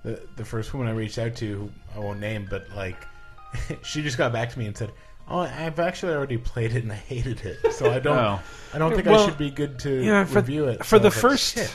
the 0.03 0.20
the 0.37 0.45
first 0.45 0.74
woman 0.74 0.89
I 0.89 0.93
reached 0.93 1.18
out 1.18 1.37
to, 1.37 1.70
I 1.95 1.99
won't 2.01 2.20
name, 2.20 2.47
but 2.51 2.66
like, 2.76 3.07
she 3.83 4.03
just 4.03 4.18
got 4.18 4.33
back 4.35 4.51
to 4.51 4.59
me 4.59 4.66
and 4.66 4.76
said, 4.76 4.91
"Oh, 5.31 5.39
I've 5.41 5.78
actually 5.78 6.12
already 6.14 6.37
played 6.39 6.74
it 6.74 6.83
and 6.83 6.93
I 6.93 6.97
hated 6.97 7.41
it, 7.47 7.72
so 7.72 7.91
I 7.91 7.99
don't, 8.01 8.16
Oh. 8.18 8.41
I 8.74 8.78
don't 8.78 8.95
think 8.95 9.07
Well, 9.07 9.22
I 9.22 9.26
should 9.26 9.39
be 9.39 9.51
good 9.51 9.78
to 9.81 10.03
yeah, 10.05 10.24
for, 10.24 10.41
review 10.41 10.64
it." 10.66 10.78
for 10.81 10.85
So 10.85 10.99
the 10.99 11.05
I 11.05 11.07
was 11.09 11.14
like, 11.16 11.20
first. 11.22 11.55
"Shit." 11.57 11.74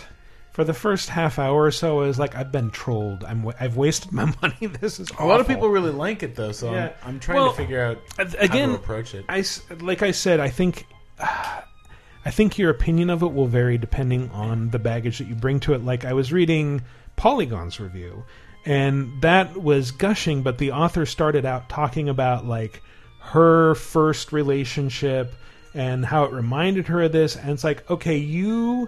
For 0.51 0.63
the 0.63 0.73
first 0.73 1.09
half 1.09 1.37
hour 1.37 1.63
or 1.65 1.71
so, 1.71 1.99
I 1.99 2.07
was 2.07 2.17
like, 2.17 2.33
I've 2.33 2.49
been 2.49 2.71
trolled. 2.71 3.25
I'm, 3.25 3.43
wa- 3.43 3.51
I've 3.59 3.75
wasted 3.75 4.13
my 4.13 4.23
money. 4.41 4.67
This 4.79 5.01
is 5.01 5.09
a 5.19 5.25
lot 5.25 5.41
of 5.41 5.49
people 5.49 5.67
really 5.67 5.91
like 5.91 6.23
it 6.23 6.33
though, 6.35 6.53
so 6.53 6.71
Yeah. 6.73 6.93
I'm, 7.03 7.15
I'm 7.15 7.19
trying 7.19 7.39
Well, 7.39 7.51
to 7.51 7.57
figure 7.57 7.81
out 7.83 7.97
a- 8.17 8.47
how 8.47 8.53
to 8.55 8.73
approach 8.73 9.13
it. 9.15 9.25
I 9.27 9.39
s- 9.39 9.61
like 9.81 10.01
I 10.01 10.11
said, 10.11 10.39
I 10.39 10.47
think 10.47 10.85
I 11.19 12.31
think 12.31 12.57
your 12.57 12.69
opinion 12.71 13.09
of 13.09 13.21
it 13.21 13.33
will 13.33 13.47
vary 13.47 13.77
depending 13.77 14.29
on 14.31 14.69
the 14.69 14.79
baggage 14.79 15.17
that 15.19 15.27
you 15.27 15.35
bring 15.35 15.59
to 15.61 15.73
it. 15.73 15.83
Like 15.83 16.05
I 16.05 16.13
was 16.13 16.31
reading 16.33 16.81
Polygon's 17.17 17.79
review, 17.79 18.23
and 18.65 19.21
that 19.21 19.61
was 19.61 19.91
gushing, 19.91 20.41
but 20.41 20.57
the 20.57 20.71
author 20.71 21.05
started 21.05 21.45
out 21.45 21.69
talking 21.69 22.07
about 22.09 22.45
like 22.45 22.81
her 23.31 23.75
first 23.75 24.31
relationship 24.31 25.33
and 25.73 26.05
how 26.05 26.23
it 26.23 26.31
reminded 26.31 26.87
her 26.87 27.01
of 27.03 27.11
this, 27.11 27.35
and 27.35 27.49
it's 27.51 27.63
like, 27.63 27.89
okay, 27.91 28.17
you 28.17 28.87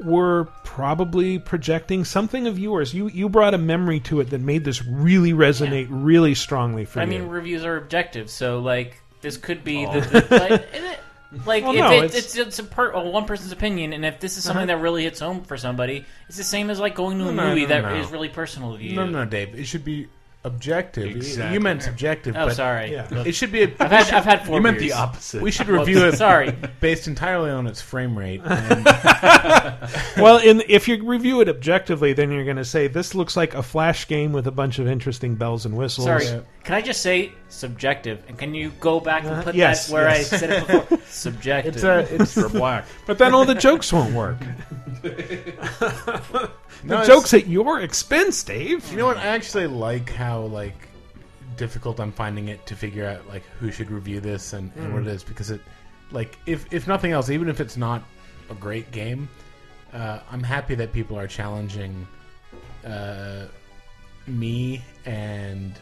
were 0.00 0.44
probably 0.64 1.38
projecting 1.38 2.04
something 2.04 2.46
of 2.46 2.58
yours. 2.58 2.92
You 2.92 3.08
you 3.08 3.28
brought 3.30 3.54
a 3.54 3.58
memory 3.58 4.00
to 4.00 4.20
it 4.20 4.28
that 4.30 4.40
made 4.42 4.64
this 4.64 4.84
really 4.84 5.32
resonate 5.32 5.86
really 5.90 6.34
strongly 6.34 6.84
for 6.84 7.00
I 7.00 7.04
you. 7.04 7.08
I 7.08 7.18
mean, 7.20 7.28
reviews 7.28 7.64
are 7.64 7.76
objective, 7.78 8.28
so 8.28 8.58
like 8.60 9.00
this 9.22 9.38
could 9.38 9.64
be 9.64 9.86
the, 9.86 10.00
the 10.00 10.38
like, 10.38 10.50
it- 10.74 11.00
like 11.44 11.64
Well, 11.64 11.72
if 11.72 11.78
no, 11.80 11.90
it, 11.92 12.04
it's- 12.04 12.14
it's 12.16 12.36
it's, 12.36 12.58
a 12.60 12.64
per, 12.64 12.90
a 12.90 13.00
one 13.00 13.24
person's 13.24 13.52
opinion, 13.52 13.92
and 13.94 14.04
if 14.04 14.20
this 14.20 14.36
is 14.36 14.44
something 14.44 14.68
Uh-huh. 14.68 14.76
that 14.76 14.82
really 14.82 15.04
hits 15.04 15.20
home 15.20 15.42
for 15.42 15.56
somebody, 15.56 16.04
it's 16.28 16.36
the 16.36 16.44
same 16.44 16.70
as 16.70 16.78
like 16.78 16.94
going 16.94 17.18
to 17.18 17.28
a 17.28 17.32
No, 17.32 17.42
no, 17.44 17.48
movie 17.48 17.62
no, 17.62 17.68
that 17.68 17.96
is 17.96 18.06
no. 18.06 18.12
really 18.12 18.28
personal 18.28 18.76
to 18.76 18.82
you. 18.82 18.94
No, 18.94 19.06
no, 19.06 19.24
Dave. 19.24 19.54
It 19.58 19.64
should 19.64 19.84
be 19.84 20.06
objective. 20.46 21.04
Exactly. 21.16 21.52
You 21.54 21.60
meant 21.60 21.82
subjective. 21.82 22.34
Oh, 22.36 22.46
but 22.46 22.54
sorry. 22.56 22.92
Yeah. 22.92 23.08
It 23.24 23.34
should 23.34 23.52
be. 23.52 23.62
A, 23.64 23.68
I've 23.80 23.90
had- 23.90 24.04
should- 24.06 24.14
I've 24.14 24.24
had 24.24 24.46
four 24.46 24.56
You 24.56 24.62
meant 24.62 24.78
beers. 24.78 24.92
the 24.92 24.96
opposite. 24.98 25.42
We 25.42 25.50
should 25.50 25.68
review 25.68 26.04
it. 26.06 26.16
sorry. 26.16 26.52
based 26.80 27.06
entirely 27.08 27.50
on 27.50 27.66
its 27.66 27.82
frame 27.82 28.16
rate. 28.16 28.40
And 28.46 28.84
well, 30.16 30.38
in, 30.38 30.62
if 30.68 30.88
you 30.88 31.04
review 31.04 31.40
it 31.40 31.48
objectively, 31.48 32.12
then 32.12 32.30
you're 32.30 32.44
going 32.44 32.56
to 32.56 32.64
say 32.64 32.86
this 32.88 33.14
looks 33.14 33.36
like 33.36 33.54
a 33.54 33.62
flash 33.62 34.06
game 34.08 34.32
with 34.32 34.46
a 34.46 34.50
bunch 34.52 34.78
of 34.78 34.86
interesting 34.86 35.34
bells 35.34 35.66
and 35.66 35.76
whistles. 35.76 36.06
Sorry, 36.06 36.24
can 36.64 36.74
I 36.74 36.80
just 36.80 37.00
say 37.02 37.32
subjective? 37.48 38.22
And 38.28 38.38
can 38.38 38.54
you 38.54 38.70
go 38.80 39.00
back 39.00 39.24
and 39.24 39.34
Uh, 39.36 39.42
put 39.42 39.54
yes, 39.54 39.86
that 39.88 39.92
where 39.92 40.08
yes. 40.08 40.32
I 40.32 40.36
said 40.36 40.50
it 40.50 40.66
before? 40.66 40.98
subjective. 41.06 41.74
It's 41.74 41.84
a- 41.84 42.00
it's- 42.14 42.34
Mr. 42.34 42.50
Black. 42.52 42.84
But 43.06 43.18
then 43.18 43.34
all 43.34 43.44
the 43.44 43.54
jokes 43.54 43.92
won't 43.92 44.14
work. 44.14 44.38
The 46.88 47.02
jokes 47.04 47.34
at 47.34 47.46
your 47.46 47.80
expense, 47.80 48.42
Dave. 48.42 48.88
You 48.90 48.98
know 48.98 49.06
what? 49.06 49.16
I 49.16 49.26
actually 49.26 49.66
like 49.66 50.10
how 50.12 50.42
like 50.42 50.74
difficult 51.56 52.00
I'm 52.00 52.12
finding 52.12 52.48
it 52.48 52.64
to 52.66 52.76
figure 52.76 53.06
out 53.06 53.26
like 53.28 53.42
who 53.60 53.70
should 53.72 53.90
review 53.90 54.20
this 54.20 54.52
and, 54.52 54.70
and 54.76 54.92
what 54.92 55.02
it 55.02 55.08
is 55.08 55.24
because 55.24 55.50
it 55.50 55.60
like 56.10 56.38
if 56.46 56.72
if 56.72 56.86
nothing 56.86 57.12
else, 57.12 57.30
even 57.30 57.48
if 57.48 57.60
it's 57.60 57.76
not 57.76 58.02
a 58.50 58.54
great 58.54 58.90
game, 58.92 59.28
uh, 59.92 60.20
I'm 60.30 60.42
happy 60.42 60.74
that 60.76 60.92
people 60.92 61.18
are 61.18 61.26
challenging 61.26 62.06
uh, 62.84 63.46
me 64.26 64.82
and 65.04 65.72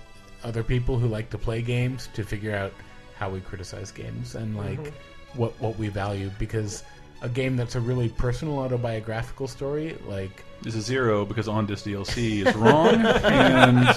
other 0.42 0.62
people 0.62 0.98
who 0.98 1.08
like 1.08 1.30
to 1.30 1.38
play 1.38 1.62
games 1.62 2.08
to 2.14 2.22
figure 2.24 2.54
out 2.54 2.72
how 3.16 3.30
we 3.30 3.40
criticize 3.40 3.90
games 3.90 4.34
and 4.34 4.56
like 4.56 4.78
Mhm. 4.80 4.92
what 5.34 5.58
what 5.60 5.78
we 5.78 5.88
value 5.88 6.30
because 6.38 6.82
a 7.24 7.28
game 7.28 7.56
that's 7.56 7.74
a 7.74 7.80
really 7.80 8.08
personal 8.10 8.58
autobiographical 8.58 9.48
story 9.48 9.96
like 10.06 10.44
This 10.62 10.74
is 10.76 10.84
zero 10.84 11.24
because 11.24 11.48
on 11.48 11.64
this 11.66 11.82
DLC 11.82 12.44
is 12.46 12.54
wrong, 12.54 12.94
and 13.24 13.88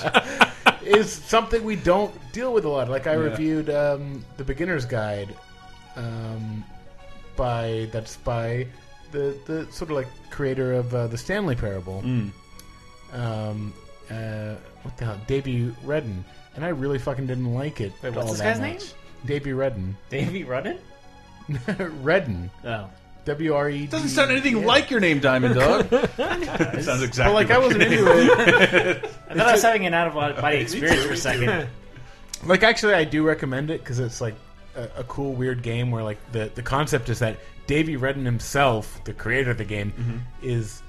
is 0.82 1.12
something 1.12 1.62
we 1.64 1.76
don't 1.76 2.14
deal 2.32 2.54
with 2.54 2.64
a 2.66 2.70
lot. 2.70 2.88
Like 2.90 3.06
I 3.06 3.14
Yeah. 3.14 3.30
reviewed 3.32 3.70
um, 3.70 4.24
the 4.38 4.44
Beginner's 4.44 4.86
Guide 4.86 5.36
um, 5.98 6.64
by 7.36 7.90
that's 7.92 8.16
by 8.18 8.66
the 9.12 9.38
the 9.46 9.68
sort 9.72 9.92
of 9.92 9.98
like 9.98 10.08
creator 10.30 10.74
of 10.74 10.94
uh, 10.96 11.08
the 11.08 11.18
Stanley 11.18 11.56
Parable. 11.56 12.02
Mm. 12.06 12.32
Um, 13.14 13.74
uh, 14.10 14.56
what 14.84 14.96
the 14.98 15.06
hell, 15.06 15.20
Davey 15.28 15.74
Wreden, 15.86 16.24
and 16.56 16.64
I 16.64 16.70
really 16.70 17.00
fucking 17.00 17.28
didn't 17.28 17.54
like 17.54 17.82
it. 17.82 17.92
Wait, 18.02 18.14
what's 18.14 18.26
all 18.26 18.32
this 18.34 18.42
that 18.42 18.60
guy's 18.60 18.62
name? 18.62 18.80
Davey 19.26 19.52
Wreden. 19.52 19.96
Davey 20.10 20.44
Rudden? 20.46 20.78
Wreden. 22.04 22.50
Oh. 22.66 22.90
W 23.28 23.54
R 23.54 23.70
E. 23.70 23.86
Doesn't 23.88 24.10
sound 24.10 24.32
anything 24.32 24.66
like 24.66 24.90
your 24.90 25.00
name, 25.02 25.20
Diamond 25.20 25.56
Dog. 25.56 25.88
it 25.92 26.12
sounds 26.84 27.04
exactly. 27.04 27.24
But 27.26 27.34
like 27.34 27.52
I 27.52 27.58
wasn't 27.60 27.82
your 27.90 28.20
into 28.20 28.90
it. 28.90 29.06
I 29.30 29.34
thought 29.36 29.48
I 29.48 29.52
was 29.52 29.62
having 29.62 29.86
an 29.86 29.94
out 29.94 30.08
of 30.08 30.14
body 30.42 30.58
experience 30.60 31.04
for 31.04 31.14
a 31.14 31.18
second. 31.18 31.68
Like 32.46 32.64
actually, 32.64 32.94
I 32.94 33.04
do 33.04 33.24
recommend 33.26 33.70
it 33.70 33.82
because 33.82 34.00
it's 34.00 34.22
like 34.22 34.36
a, 34.76 34.84
a 34.98 35.04
cool, 35.04 35.34
weird 35.34 35.62
game 35.62 35.92
where 35.92 36.04
like 36.04 36.18
the 36.32 36.50
the 36.56 36.64
concept 36.64 37.10
is 37.10 37.20
that 37.20 37.38
Davey 37.68 37.98
Wreden 37.98 38.24
himself, 38.26 39.04
the 39.04 39.14
creator 39.14 39.52
of 39.52 39.58
the 39.58 39.66
game, 39.66 39.92
Mm-hmm. 39.92 40.18
is 40.42 40.82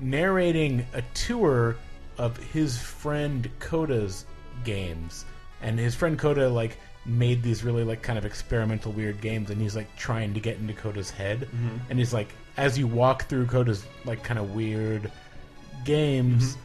narrating 0.00 0.84
a 0.94 1.02
tour 1.14 1.76
of 2.18 2.36
his 2.36 2.76
friend 2.76 3.48
Coda's 3.60 4.26
games, 4.64 5.24
and 5.62 5.78
his 5.78 5.94
friend 5.94 6.18
Coda 6.18 6.48
like 6.48 6.76
made 7.06 7.42
these 7.42 7.62
really 7.64 7.84
like 7.84 8.02
kind 8.02 8.18
of 8.18 8.24
experimental 8.24 8.90
weird 8.92 9.20
games, 9.20 9.50
and 9.50 9.60
he's 9.60 9.76
like 9.76 9.94
trying 9.96 10.32
to 10.34 10.40
get 10.40 10.56
into 10.58 10.72
Coda's 10.72 11.10
head, 11.10 11.40
Mhm. 11.54 11.80
and 11.90 11.98
he's 11.98 12.12
like 12.14 12.28
as 12.56 12.78
you 12.78 12.86
walk 12.86 13.24
through 13.26 13.46
Coda's 13.46 13.84
like 14.04 14.22
kind 14.22 14.38
of 14.38 14.54
weird 14.54 15.10
games, 15.84 16.56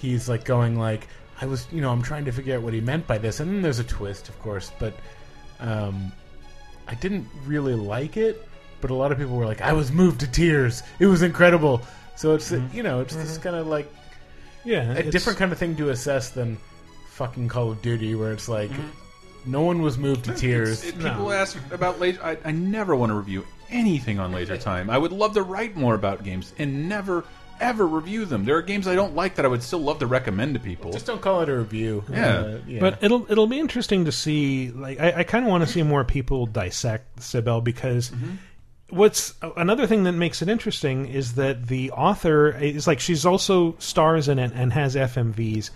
he's 0.00 0.28
like 0.28 0.44
going 0.44 0.78
like 0.78 1.06
I 1.40 1.46
was 1.46 1.66
you 1.72 1.80
know 1.80 1.90
I'm 1.90 2.02
trying 2.02 2.24
to 2.26 2.32
figure 2.32 2.56
out 2.56 2.62
what 2.62 2.72
he 2.74 2.80
meant 2.80 3.06
by 3.06 3.18
this, 3.18 3.40
and 3.40 3.48
then 3.50 3.62
there's 3.62 3.78
a 3.78 3.84
twist, 3.84 4.28
of 4.28 4.38
course, 4.42 4.72
but 4.78 4.94
um, 5.60 6.12
I 6.86 6.94
didn't 6.94 7.26
really 7.46 7.74
like 7.74 8.16
it. 8.16 8.44
But 8.80 8.90
a 8.90 8.94
lot 8.94 9.10
of 9.10 9.18
people 9.18 9.36
were 9.36 9.44
like, 9.46 9.60
I 9.60 9.72
was 9.72 9.90
moved 9.90 10.20
to 10.20 10.28
tears. 10.28 10.84
It 11.00 11.06
was 11.06 11.22
incredible. 11.22 11.82
So 12.14 12.34
it's 12.34 12.52
you 12.72 12.82
know 12.82 13.00
it's 13.00 13.14
this 13.14 13.38
kind 13.38 13.56
of 13.56 13.66
like 13.66 13.92
Yeah, 14.64 14.92
a 14.92 15.02
different 15.10 15.38
kind 15.38 15.50
of 15.52 15.58
thing 15.58 15.76
to 15.76 15.90
assess 15.90 16.30
than 16.30 16.58
fucking 17.10 17.48
Call 17.48 17.70
of 17.72 17.80
Duty, 17.82 18.14
where 18.16 18.32
it's 18.32 18.48
like 18.48 18.70
no 19.48 19.62
one 19.62 19.82
was 19.82 19.98
moved 19.98 20.24
to 20.26 20.34
tears. 20.34 20.84
It- 20.84 20.98
people 20.98 21.32
ask 21.32 21.56
about 21.70 21.98
laser. 22.00 22.22
I, 22.22 22.36
I 22.44 22.52
never 22.52 22.94
want 22.94 23.10
to 23.10 23.14
review 23.14 23.46
anything 23.70 24.18
on 24.18 24.32
Laser 24.32 24.56
Time. 24.56 24.88
I 24.90 24.96
would 24.98 25.12
love 25.12 25.34
to 25.34 25.42
write 25.42 25.76
more 25.76 25.94
about 25.94 26.24
games 26.24 26.52
and 26.58 26.88
never 26.88 27.24
ever 27.60 27.84
review 27.86 28.24
them. 28.24 28.44
There 28.44 28.56
are 28.56 28.62
games 28.62 28.86
I 28.86 28.94
don't 28.94 29.16
like 29.16 29.34
that 29.34 29.44
I 29.44 29.48
would 29.48 29.64
still 29.64 29.80
love 29.80 29.98
to 29.98 30.06
recommend 30.06 30.54
to 30.54 30.60
people. 30.60 30.92
Just 30.92 31.06
don't 31.06 31.20
call 31.20 31.40
it 31.42 31.48
a 31.48 31.56
review. 31.58 32.04
Yeah. 32.08 32.26
Uh, 32.38 32.58
yeah. 32.68 32.80
But 32.80 33.02
it'll 33.02 33.30
it'll 33.30 33.48
be 33.48 33.58
interesting 33.58 34.04
to 34.04 34.12
see. 34.12 34.70
Like, 34.70 35.00
I, 35.00 35.12
I 35.18 35.22
kind 35.24 35.44
of 35.44 35.50
want 35.50 35.64
to 35.64 35.70
see 35.70 35.82
more 35.82 36.04
people 36.04 36.46
dissect 36.46 37.16
Cibele 37.18 37.62
because 37.64 38.12
what's 38.90 39.34
another 39.56 39.86
thing 39.86 40.04
that 40.04 40.12
makes 40.12 40.40
it 40.40 40.48
interesting 40.48 41.06
is 41.08 41.34
that 41.34 41.66
the 41.66 41.90
author 41.90 42.50
is 42.56 42.86
like 42.86 43.00
she's 43.00 43.26
also 43.26 43.76
stars 43.78 44.28
in 44.28 44.38
it 44.38 44.52
and 44.54 44.72
has 44.72 44.94
FMVs, 44.94 45.70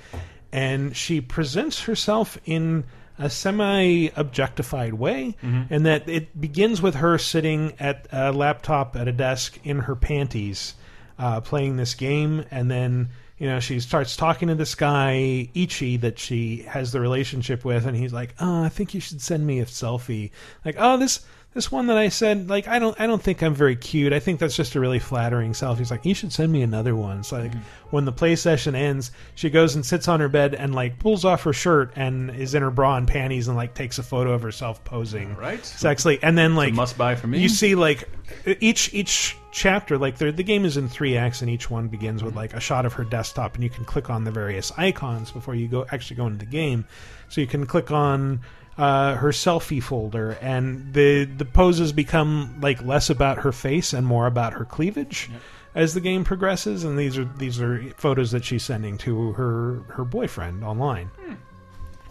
and 0.52 0.96
she 0.96 1.20
presents 1.20 1.82
herself 1.82 2.38
in 2.44 2.84
a 3.18 3.28
semi 3.30 4.08
objectified 4.16 4.94
way, 4.94 5.36
Mhm. 5.42 5.66
and 5.70 5.86
that 5.86 6.08
it 6.08 6.40
begins 6.40 6.80
with 6.82 6.96
her 6.96 7.18
sitting 7.18 7.72
at 7.78 8.06
a 8.12 8.32
laptop 8.32 8.96
at 8.96 9.08
a 9.08 9.12
desk 9.12 9.58
in 9.64 9.80
her 9.80 9.94
panties, 9.94 10.74
uh, 11.18 11.40
playing 11.40 11.76
this 11.76 11.94
game, 11.94 12.44
and 12.50 12.70
then 12.70 13.10
you 13.38 13.46
know 13.48 13.60
she 13.60 13.80
starts 13.80 14.16
talking 14.16 14.48
to 14.48 14.54
this 14.54 14.74
guy 14.74 15.48
Ichi 15.54 15.96
that 15.98 16.18
she 16.18 16.64
has 16.68 16.92
the 16.92 17.00
relationship 17.00 17.64
with, 17.64 17.86
and 17.86 17.96
he's 17.96 18.12
like, 18.12 18.34
"Oh, 18.40 18.64
I 18.64 18.68
think 18.68 18.94
you 18.94 19.00
should 19.00 19.20
send 19.20 19.46
me 19.46 19.60
a 19.60 19.66
selfie." 19.66 20.30
Like, 20.64 20.76
"Oh, 20.78 20.96
this." 20.96 21.20
This 21.54 21.70
one 21.70 21.88
that 21.88 21.98
I 21.98 22.08
said, 22.08 22.48
like, 22.48 22.66
I 22.66 22.78
don't, 22.78 22.98
I 22.98 23.06
don't 23.06 23.22
think 23.22 23.42
I'm 23.42 23.54
very 23.54 23.76
cute. 23.76 24.14
I 24.14 24.20
think 24.20 24.40
that's 24.40 24.56
just 24.56 24.74
a 24.74 24.80
really 24.80 24.98
flattering 24.98 25.52
selfie. 25.52 25.78
He's 25.78 25.90
like, 25.90 26.06
you 26.06 26.14
should 26.14 26.32
send 26.32 26.50
me 26.50 26.62
another 26.62 26.96
one. 26.96 27.18
It's 27.18 27.30
like, 27.30 27.50
mm-hmm. 27.50 27.60
when 27.90 28.06
the 28.06 28.12
play 28.12 28.36
session 28.36 28.74
ends, 28.74 29.10
she 29.34 29.50
goes 29.50 29.74
and 29.74 29.84
sits 29.84 30.08
on 30.08 30.20
her 30.20 30.30
bed 30.30 30.54
and 30.54 30.74
like 30.74 30.98
pulls 30.98 31.26
off 31.26 31.42
her 31.42 31.52
shirt 31.52 31.92
and 31.94 32.30
is 32.30 32.54
in 32.54 32.62
her 32.62 32.70
bra 32.70 32.96
and 32.96 33.06
panties 33.06 33.48
and 33.48 33.56
like 33.56 33.74
takes 33.74 33.98
a 33.98 34.02
photo 34.02 34.32
of 34.32 34.40
herself 34.40 34.82
posing, 34.84 35.36
right? 35.36 35.60
Sexily, 35.60 36.18
and 36.22 36.38
then 36.38 36.56
like 36.56 36.72
must 36.72 36.96
buy 36.96 37.14
for 37.16 37.26
me. 37.26 37.40
You 37.40 37.50
see 37.50 37.74
like 37.74 38.08
each 38.46 38.94
each 38.94 39.36
chapter, 39.50 39.98
like 39.98 40.16
the 40.16 40.32
the 40.32 40.42
game 40.42 40.64
is 40.64 40.78
in 40.78 40.88
three 40.88 41.18
acts, 41.18 41.42
and 41.42 41.50
each 41.50 41.68
one 41.68 41.88
begins 41.88 42.22
with 42.22 42.32
mm-hmm. 42.32 42.38
like 42.38 42.54
a 42.54 42.60
shot 42.60 42.86
of 42.86 42.94
her 42.94 43.04
desktop, 43.04 43.56
and 43.56 43.62
you 43.62 43.68
can 43.68 43.84
click 43.84 44.08
on 44.08 44.24
the 44.24 44.30
various 44.30 44.72
icons 44.78 45.30
before 45.30 45.54
you 45.54 45.68
go 45.68 45.84
actually 45.90 46.16
go 46.16 46.26
into 46.26 46.38
the 46.38 46.50
game. 46.50 46.86
So 47.28 47.42
you 47.42 47.46
can 47.46 47.66
click 47.66 47.90
on 47.90 48.40
uh, 48.78 49.14
her 49.16 49.30
selfie 49.30 49.82
folder, 49.82 50.32
and 50.40 50.92
the 50.94 51.24
the 51.24 51.44
poses 51.44 51.92
become 51.92 52.58
like 52.60 52.82
less 52.82 53.10
about 53.10 53.38
her 53.38 53.52
face 53.52 53.92
and 53.92 54.06
more 54.06 54.26
about 54.26 54.54
her 54.54 54.64
cleavage 54.64 55.30
as 55.74 55.94
the 55.94 56.00
game 56.00 56.24
progresses. 56.24 56.84
And 56.84 56.98
these 56.98 57.18
are 57.18 57.24
these 57.24 57.60
are 57.60 57.82
photos 57.96 58.30
that 58.32 58.44
she's 58.44 58.62
sending 58.62 58.96
to 58.98 59.32
her 59.32 59.82
her 59.94 60.04
boyfriend 60.04 60.64
online. 60.64 61.10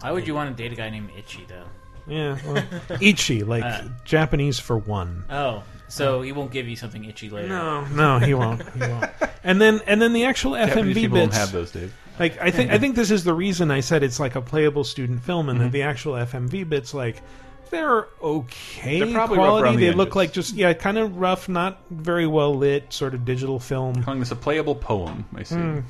Why 0.00 0.10
would 0.12 0.26
you 0.26 0.34
want 0.34 0.56
to 0.56 0.62
date 0.62 0.72
a 0.72 0.76
guy 0.76 0.90
named 0.90 1.10
Itchy 1.16 1.44
though? 1.48 1.64
Yeah, 2.08 2.36
well, 2.44 2.64
Ichi, 3.00 3.44
like 3.44 3.62
Uh, 3.62 3.82
Japanese 4.04 4.58
for 4.58 4.76
one. 4.76 5.24
Oh, 5.30 5.62
so 5.86 6.22
he 6.22 6.32
won't 6.32 6.50
give 6.50 6.66
you 6.68 6.74
something 6.74 7.04
itchy 7.04 7.30
later. 7.30 7.46
No, 7.48 7.84
no, 7.86 8.18
he 8.18 8.34
won't. 8.34 8.62
He 8.72 8.80
won't. 8.80 9.04
And 9.44 9.60
then 9.60 9.80
and 9.88 10.00
then 10.00 10.12
the 10.12 10.24
actual 10.24 10.54
Japanese 10.54 10.94
FMV 10.96 11.00
people 11.00 11.16
bits. 11.18 11.32
don't 11.32 11.40
have 11.40 11.50
those, 11.52 11.70
Dave. 11.72 11.92
Like 12.18 12.40
I 12.40 12.50
think 12.50 12.70
I 12.70 12.78
think 12.78 12.94
this 12.96 13.10
is 13.10 13.24
the 13.24 13.34
reason 13.34 13.70
I 13.70 13.80
said 13.80 14.02
it's 14.02 14.20
like 14.20 14.34
a 14.34 14.42
playable 14.42 14.84
student 14.84 15.22
film, 15.22 15.48
and 15.48 15.58
Mhm. 15.58 15.62
that 15.64 15.72
the 15.72 15.82
actual 15.82 16.14
FMV 16.16 16.68
bits 16.68 16.92
like 16.94 17.22
they're 17.70 18.06
okay 18.22 19.00
They're 19.00 19.14
probably 19.14 19.36
quality. 19.38 19.64
around 19.64 19.76
the 19.76 19.86
They 19.88 19.92
look 19.94 20.08
edges. 20.08 20.16
like 20.16 20.32
just 20.32 20.54
yeah, 20.54 20.72
kind 20.74 20.98
of 20.98 21.16
rough, 21.16 21.48
not 21.48 21.80
very 21.90 22.26
well 22.26 22.54
lit, 22.54 22.92
sort 22.92 23.14
of 23.14 23.24
digital 23.24 23.58
film. 23.58 24.02
Calling 24.02 24.20
this 24.20 24.30
a 24.30 24.36
playable 24.36 24.74
poem. 24.74 25.24
I 25.34 25.42
see. 25.42 25.54
Mm. 25.56 25.84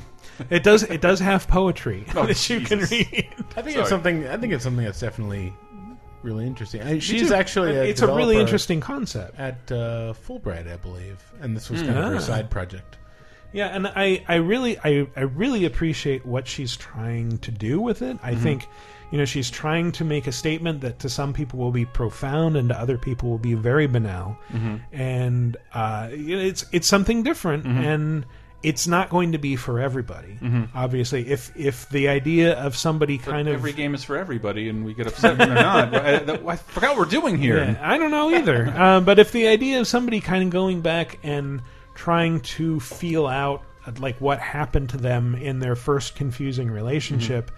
It 0.48 0.62
does 0.62 0.84
it 0.84 1.00
does 1.00 1.18
have 1.20 1.48
poetry 1.48 2.04
Oh, 2.16 2.24
that 2.26 2.48
you 2.48 2.60
can 2.60 2.78
read. 2.80 2.88
I 3.56 3.62
think 3.62 3.70
Sorry. 3.70 3.74
it's 3.80 3.88
something. 3.88 4.28
I 4.28 4.36
think 4.36 4.52
it's 4.52 4.62
something 4.64 4.84
that's 4.84 5.00
definitely 5.00 5.52
really 6.22 6.46
interesting. 6.46 6.82
I, 6.82 7.00
she's 7.00 7.28
too. 7.30 7.34
actually 7.34 7.76
a 7.76 7.82
It's 7.82 8.00
a 8.00 8.06
really 8.06 8.36
interesting 8.38 8.78
concept. 8.80 9.38
at 9.40 9.56
uh, 9.72 10.14
Fulbright, 10.26 10.72
I 10.72 10.76
believe, 10.76 11.16
and 11.40 11.56
this 11.56 11.68
was 11.68 11.82
kind 11.82 11.98
of 11.98 12.04
her 12.04 12.16
Ah. 12.16 12.20
side 12.20 12.48
project. 12.48 12.98
Yeah, 13.52 13.66
and 13.68 13.86
I, 13.86 14.24
I 14.28 14.36
really 14.36 14.78
I, 14.78 15.06
I 15.16 15.20
really 15.22 15.64
appreciate 15.64 16.24
what 16.24 16.46
she's 16.48 16.76
trying 16.76 17.38
to 17.38 17.50
do 17.50 17.80
with 17.80 18.02
it. 18.02 18.18
I 18.22 18.32
Mhm. 18.34 18.38
think 18.38 18.68
you 19.10 19.18
know 19.18 19.24
she's 19.26 19.50
trying 19.50 19.92
to 19.92 20.04
make 20.04 20.26
a 20.26 20.32
statement 20.32 20.80
that 20.80 20.98
to 21.00 21.08
some 21.10 21.32
people 21.34 21.58
will 21.58 21.70
be 21.72 21.84
profound 21.84 22.56
and 22.56 22.70
to 22.70 22.78
other 22.80 22.96
people 22.96 23.28
will 23.28 23.38
be 23.38 23.54
very 23.54 23.86
banal. 23.86 24.38
Mhm. 24.52 24.80
And 24.92 25.56
uh, 25.74 26.08
it's 26.10 26.64
it's 26.72 26.86
something 26.86 27.22
different 27.22 27.64
Mhm. 27.64 27.84
and 27.84 28.26
it's 28.62 28.86
not 28.86 29.10
going 29.10 29.32
to 29.32 29.38
be 29.38 29.56
for 29.56 29.80
everybody. 29.80 30.38
Mhm. 30.40 30.68
Obviously, 30.74 31.28
if 31.28 31.50
if 31.56 31.88
the 31.90 32.08
idea 32.08 32.54
of 32.54 32.76
somebody 32.76 33.18
But 33.18 33.32
kind 33.32 33.48
of 33.48 33.54
every 33.54 33.72
game 33.72 33.92
is 33.94 34.04
for 34.04 34.16
everybody, 34.16 34.68
and 34.68 34.84
we 34.84 34.94
get 34.94 35.08
upset 35.08 35.36
when 35.36 35.48
they're 35.52 35.62
not. 35.62 35.94
I, 35.94 36.16
I 36.48 36.56
forgot 36.56 36.90
what 36.90 36.98
we're 36.98 37.04
doing 37.20 37.36
here. 37.36 37.58
yeah, 37.58 37.76
I 37.82 37.98
don't 37.98 38.12
know 38.12 38.30
either. 38.34 38.72
uh, 38.76 39.00
but 39.00 39.18
if 39.18 39.32
the 39.32 39.48
idea 39.48 39.80
of 39.80 39.88
somebody 39.88 40.20
kind 40.20 40.44
of 40.44 40.50
going 40.50 40.80
back 40.80 41.18
and 41.24 41.60
trying 41.94 42.40
to 42.40 42.80
feel 42.80 43.26
out 43.26 43.62
like 43.98 44.20
what 44.20 44.38
happened 44.38 44.88
to 44.90 44.96
them 44.96 45.34
in 45.34 45.58
their 45.58 45.74
first 45.74 46.14
confusing 46.14 46.70
relationship 46.70 47.50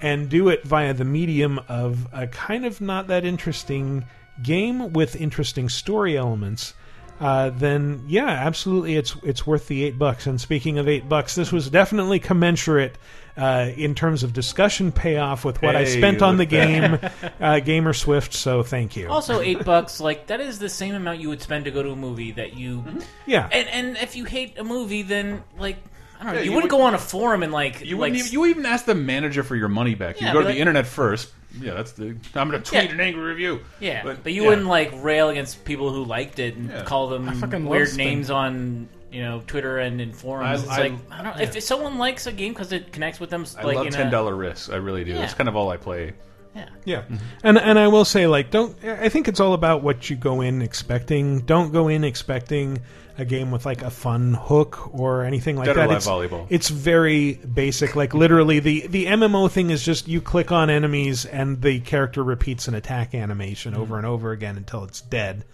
and 0.00 0.28
do 0.28 0.48
it 0.48 0.62
via 0.64 0.94
the 0.94 1.04
medium 1.04 1.58
of 1.68 2.06
a 2.12 2.26
kind 2.26 2.64
of 2.64 2.80
not 2.80 3.08
that 3.08 3.24
interesting 3.24 4.04
game 4.42 4.92
with 4.92 5.16
interesting 5.16 5.68
story 5.68 6.16
elements 6.16 6.74
uh, 7.20 7.50
then 7.50 8.02
yeah, 8.08 8.26
absolutely, 8.26 8.96
it's 8.96 9.16
it's 9.22 9.46
worth 9.46 9.68
the 9.68 9.84
eight 9.84 9.98
bucks. 9.98 10.26
And 10.26 10.40
speaking 10.40 10.78
of 10.78 10.88
eight 10.88 11.08
bucks, 11.08 11.34
this 11.34 11.52
was 11.52 11.70
definitely 11.70 12.18
commensurate 12.18 12.98
uh, 13.36 13.70
in 13.76 13.94
terms 13.94 14.22
of 14.22 14.32
discussion 14.32 14.92
payoff 14.92 15.44
with 15.44 15.60
what 15.62 15.74
I 15.76 15.84
spent 15.84 16.22
on 16.22 16.36
the 16.36 16.44
game, 16.60 16.98
uh, 17.40 17.60
Gamer 17.60 17.92
Swift. 17.92 18.32
So 18.34 18.62
thank 18.62 18.96
you. 18.96 19.08
Also, 19.08 19.40
eight 19.40 19.64
bucks, 19.64 20.00
like 20.00 20.28
that 20.28 20.40
is 20.40 20.58
the 20.58 20.68
same 20.68 20.94
amount 20.94 21.20
you 21.20 21.28
would 21.28 21.42
spend 21.42 21.64
to 21.64 21.70
go 21.70 21.82
to 21.82 21.90
a 21.90 21.96
movie 21.96 22.32
that 22.32 22.54
you. 22.56 22.78
Mm-hmm. 22.78 23.00
Yeah. 23.26 23.48
And 23.50 23.68
and 23.68 23.96
if 23.96 24.14
you 24.16 24.24
hate 24.24 24.58
a 24.58 24.64
movie, 24.64 25.02
then 25.02 25.42
like 25.58 25.78
I 26.20 26.24
don't 26.24 26.26
know, 26.34 26.38
Yeah, 26.38 26.44
you, 26.44 26.50
you 26.50 26.54
wouldn't 26.56 26.72
would- 26.72 26.78
go 26.78 26.84
on 26.84 26.94
a 26.94 26.98
forum 26.98 27.42
and 27.42 27.52
like 27.52 27.84
You 27.84 27.96
wouldn't 27.96 28.18
even, 28.18 28.32
you 28.32 28.46
even 28.46 28.66
ask 28.66 28.84
the 28.84 28.94
manager 28.94 29.42
for 29.42 29.56
your 29.56 29.68
money 29.68 29.94
back. 29.94 30.20
You 30.20 30.28
Yeah, 30.28 30.32
go 30.32 30.38
to 30.40 30.44
the 30.46 30.50
like- 30.52 30.60
internet 30.60 30.86
first. 30.86 31.32
Yeah, 31.60 31.74
that's 31.74 31.92
the. 31.92 32.16
I'm 32.34 32.50
going 32.50 32.60
to 32.60 32.68
tweet 32.68 32.84
Yeah. 32.84 32.90
an 32.90 33.00
angry 33.00 33.22
review. 33.22 33.60
Yeah, 33.78 34.02
but, 34.02 34.26
you 34.32 34.42
yeah. 34.42 34.48
wouldn't 34.48 34.66
like 34.66 34.90
rail 35.04 35.28
against 35.28 35.64
people 35.64 35.92
who 35.92 36.04
liked 36.04 36.40
it 36.40 36.56
and 36.56 36.68
Yeah. 36.68 36.82
call 36.82 37.06
them 37.08 37.32
fucking 37.36 37.64
weird 37.66 37.90
Sting. 37.90 38.04
names 38.08 38.28
on 38.30 38.88
you 39.14 39.22
know 39.22 39.42
Twitter 39.46 39.78
and 39.78 40.00
in 40.00 40.12
forums. 40.12 40.60
I- 40.60 40.62
it's 40.64 40.68
I- 40.72 40.82
like 40.82 40.92
I 41.10 41.22
don't 41.22 41.36
know 41.36 41.42
if 41.42 41.62
someone 41.62 41.98
likes 41.98 42.26
a 42.26 42.32
game 42.32 42.52
because 42.52 42.72
it 42.72 42.92
connects 42.92 43.20
with 43.20 43.30
them. 43.30 43.46
I 43.56 43.62
like 43.62 43.76
love 43.76 43.86
in 43.86 43.92
ten 43.92 44.10
dollar 44.10 44.32
dollar 44.32 44.36
risks. 44.36 44.68
I 44.68 44.76
really 44.76 45.04
do. 45.04 45.12
Yeah. 45.12 45.20
That's 45.20 45.34
kind 45.34 45.48
of 45.48 45.56
all 45.56 45.70
I 45.70 45.76
play. 45.76 46.14
Yeah. 46.54 46.68
Yeah, 46.84 47.02
mm-hmm. 47.02 47.16
and 47.42 47.58
and 47.58 47.78
I 47.78 47.88
will 47.88 48.04
say 48.04 48.26
like 48.26 48.50
don't. 48.50 48.76
I 48.84 49.08
think 49.08 49.28
it's 49.28 49.40
all 49.40 49.54
about 49.54 49.82
what 49.82 50.10
you 50.10 50.16
go 50.16 50.40
in 50.40 50.62
expecting. 50.62 51.40
Don't 51.40 51.72
go 51.72 51.88
in 51.88 52.04
expecting 52.04 52.80
a 53.16 53.24
game 53.24 53.50
with 53.50 53.64
like 53.64 53.82
a 53.82 53.90
fun 53.90 54.34
hook 54.34 54.92
or 54.92 55.22
anything 55.22 55.56
like 55.56 55.66
Dead 55.66 55.76
that. 55.76 55.90
It's, 55.90 56.06
volleyball. 56.06 56.46
it's 56.50 56.68
very 56.68 57.34
basic. 57.34 57.94
Like 57.96 58.14
literally, 58.14 58.60
the 58.60 58.86
the 58.86 59.06
MMO 59.06 59.50
thing 59.50 59.70
is 59.70 59.84
just 59.84 60.08
you 60.08 60.20
click 60.20 60.52
on 60.52 60.70
enemies 60.70 61.24
and 61.24 61.60
the 61.60 61.80
character 61.80 62.22
repeats 62.22 62.68
an 62.68 62.74
attack 62.74 63.14
animation 63.14 63.74
over 63.74 63.84
mm-hmm. 63.84 63.94
and 63.94 64.06
over 64.06 64.32
again 64.32 64.56
until 64.56 64.84
it's 64.84 65.00
dead. 65.00 65.44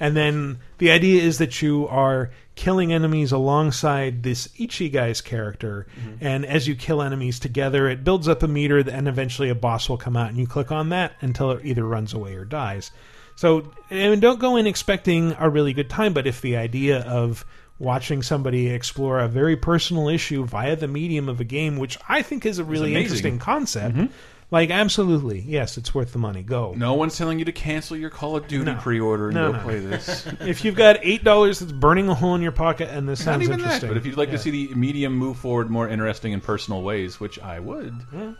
And 0.00 0.16
then 0.16 0.58
the 0.78 0.90
idea 0.90 1.22
is 1.22 1.38
that 1.38 1.62
you 1.62 1.86
are 1.88 2.30
killing 2.54 2.92
enemies 2.92 3.32
alongside 3.32 4.22
this 4.22 4.48
Ichi 4.56 4.88
guy's 4.88 5.20
character, 5.20 5.86
mm-hmm. 5.98 6.24
and 6.24 6.46
as 6.46 6.68
you 6.68 6.74
kill 6.74 7.02
enemies 7.02 7.38
together, 7.38 7.88
it 7.88 8.04
builds 8.04 8.28
up 8.28 8.42
a 8.42 8.48
meter, 8.48 8.78
and 8.78 9.08
eventually 9.08 9.48
a 9.48 9.54
boss 9.54 9.88
will 9.88 9.96
come 9.96 10.16
out, 10.16 10.28
and 10.28 10.38
you 10.38 10.46
click 10.46 10.70
on 10.70 10.90
that 10.90 11.12
until 11.20 11.50
it 11.52 11.64
either 11.64 11.84
runs 11.84 12.14
away 12.14 12.34
or 12.34 12.44
dies. 12.44 12.90
So, 13.36 13.72
and 13.90 14.20
don't 14.20 14.38
go 14.38 14.56
in 14.56 14.66
expecting 14.66 15.34
a 15.38 15.48
really 15.48 15.72
good 15.72 15.90
time, 15.90 16.12
but 16.12 16.26
if 16.26 16.40
the 16.40 16.56
idea 16.56 17.00
of 17.02 17.44
watching 17.78 18.22
somebody 18.22 18.68
explore 18.68 19.18
a 19.18 19.28
very 19.28 19.56
personal 19.56 20.08
issue 20.08 20.44
via 20.44 20.76
the 20.76 20.86
medium 20.86 21.28
of 21.28 21.40
a 21.40 21.44
game, 21.44 21.76
which 21.76 21.98
I 22.08 22.22
think 22.22 22.46
is 22.46 22.58
a 22.58 22.64
really 22.64 22.94
interesting 22.94 23.38
concept, 23.38 23.96
mm-hmm. 23.96 24.12
Like 24.54 24.70
absolutely, 24.70 25.40
yes, 25.40 25.76
it's 25.76 25.92
worth 25.92 26.12
the 26.12 26.20
money. 26.20 26.42
Go. 26.44 26.74
No 26.76 26.94
one's 26.94 27.18
telling 27.18 27.40
you 27.40 27.44
to 27.46 27.50
cancel 27.52 27.96
your 27.96 28.08
Call 28.08 28.36
of 28.36 28.46
Duty 28.46 28.64
No. 28.70 28.76
pre-order 28.76 29.26
and 29.26 29.34
No, 29.34 29.50
go 29.50 29.58
no. 29.58 29.64
play 29.64 29.80
this. 29.80 30.26
if 30.40 30.64
you've 30.64 30.76
got 30.76 30.98
eight 31.02 31.24
dollars 31.24 31.58
that's 31.58 31.72
burning 31.72 32.08
a 32.08 32.14
hole 32.14 32.36
in 32.36 32.40
your 32.40 32.52
pocket, 32.52 32.88
and 32.88 33.08
this 33.08 33.18
Not 33.26 33.32
sounds 33.32 33.42
even 33.42 33.58
that, 33.58 33.64
interesting, 33.64 33.88
but 33.90 33.96
if 33.96 34.06
you'd 34.06 34.16
like 34.16 34.28
Yeah. 34.28 34.36
to 34.36 34.42
see 34.42 34.50
the 34.68 34.74
medium 34.76 35.14
move 35.16 35.38
forward 35.38 35.70
more 35.70 35.88
interesting 35.88 36.32
and 36.34 36.40
personal 36.40 36.82
ways, 36.82 37.18
which 37.18 37.40
I 37.40 37.58
would, 37.58 37.94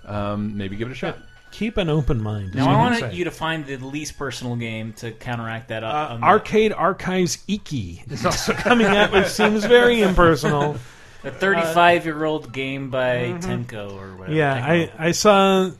um, 0.07 0.57
maybe 0.57 0.77
give 0.77 0.89
it 0.89 0.93
a 0.93 0.95
shot. 0.95 1.19
keep 1.51 1.77
an 1.79 1.89
open 1.89 2.23
mind. 2.23 2.51
is 2.51 2.55
Now 2.55 2.67
what 2.67 2.71
I 2.71 2.75
I'm 2.75 2.81
want 2.91 2.97
saying. 3.01 3.17
you 3.17 3.25
to 3.25 3.31
find 3.33 3.67
the 3.67 3.77
least 3.79 4.17
personal 4.17 4.55
game 4.55 4.93
to 4.95 5.11
counteract 5.11 5.69
that. 5.71 5.83
Uh, 5.83 5.87
Up 5.89 6.11
on 6.13 6.21
the- 6.21 6.27
Arcade 6.27 6.73
Archives 6.73 7.39
Ikki 7.49 8.05
is 8.09 8.25
also 8.25 8.53
coming 8.69 8.87
out, 8.87 9.11
which 9.13 9.27
seems 9.27 9.65
very 9.65 10.01
impersonal. 10.01 10.77
a 11.25 11.31
35 11.31 12.05
year 12.05 12.25
old 12.25 12.53
game 12.53 12.91
by 12.91 13.33
Mhm. 13.41 13.43
Tenko 13.67 13.93
or 13.95 14.15
whatever. 14.17 14.37
Yeah, 14.37 14.61
Tenko. 14.61 14.91
I 15.01 15.07
I 15.07 15.11
saw 15.13 15.71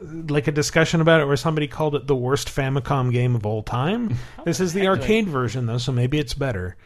like 0.00 0.48
a 0.48 0.52
discussion 0.52 1.00
about 1.00 1.20
it 1.20 1.26
where 1.26 1.36
somebody 1.36 1.66
called 1.66 1.94
it 1.94 2.06
the 2.06 2.16
worst 2.16 2.48
Famicom 2.48 3.12
game 3.12 3.34
of 3.36 3.44
all 3.46 3.62
time. 3.62 4.16
this 4.44 4.60
is 4.60 4.72
the 4.72 4.86
arcade 4.86 5.28
version 5.28 5.66
though, 5.66 5.78
so 5.78 5.92
maybe 5.92 6.18
it's 6.18 6.34
better. 6.34 6.76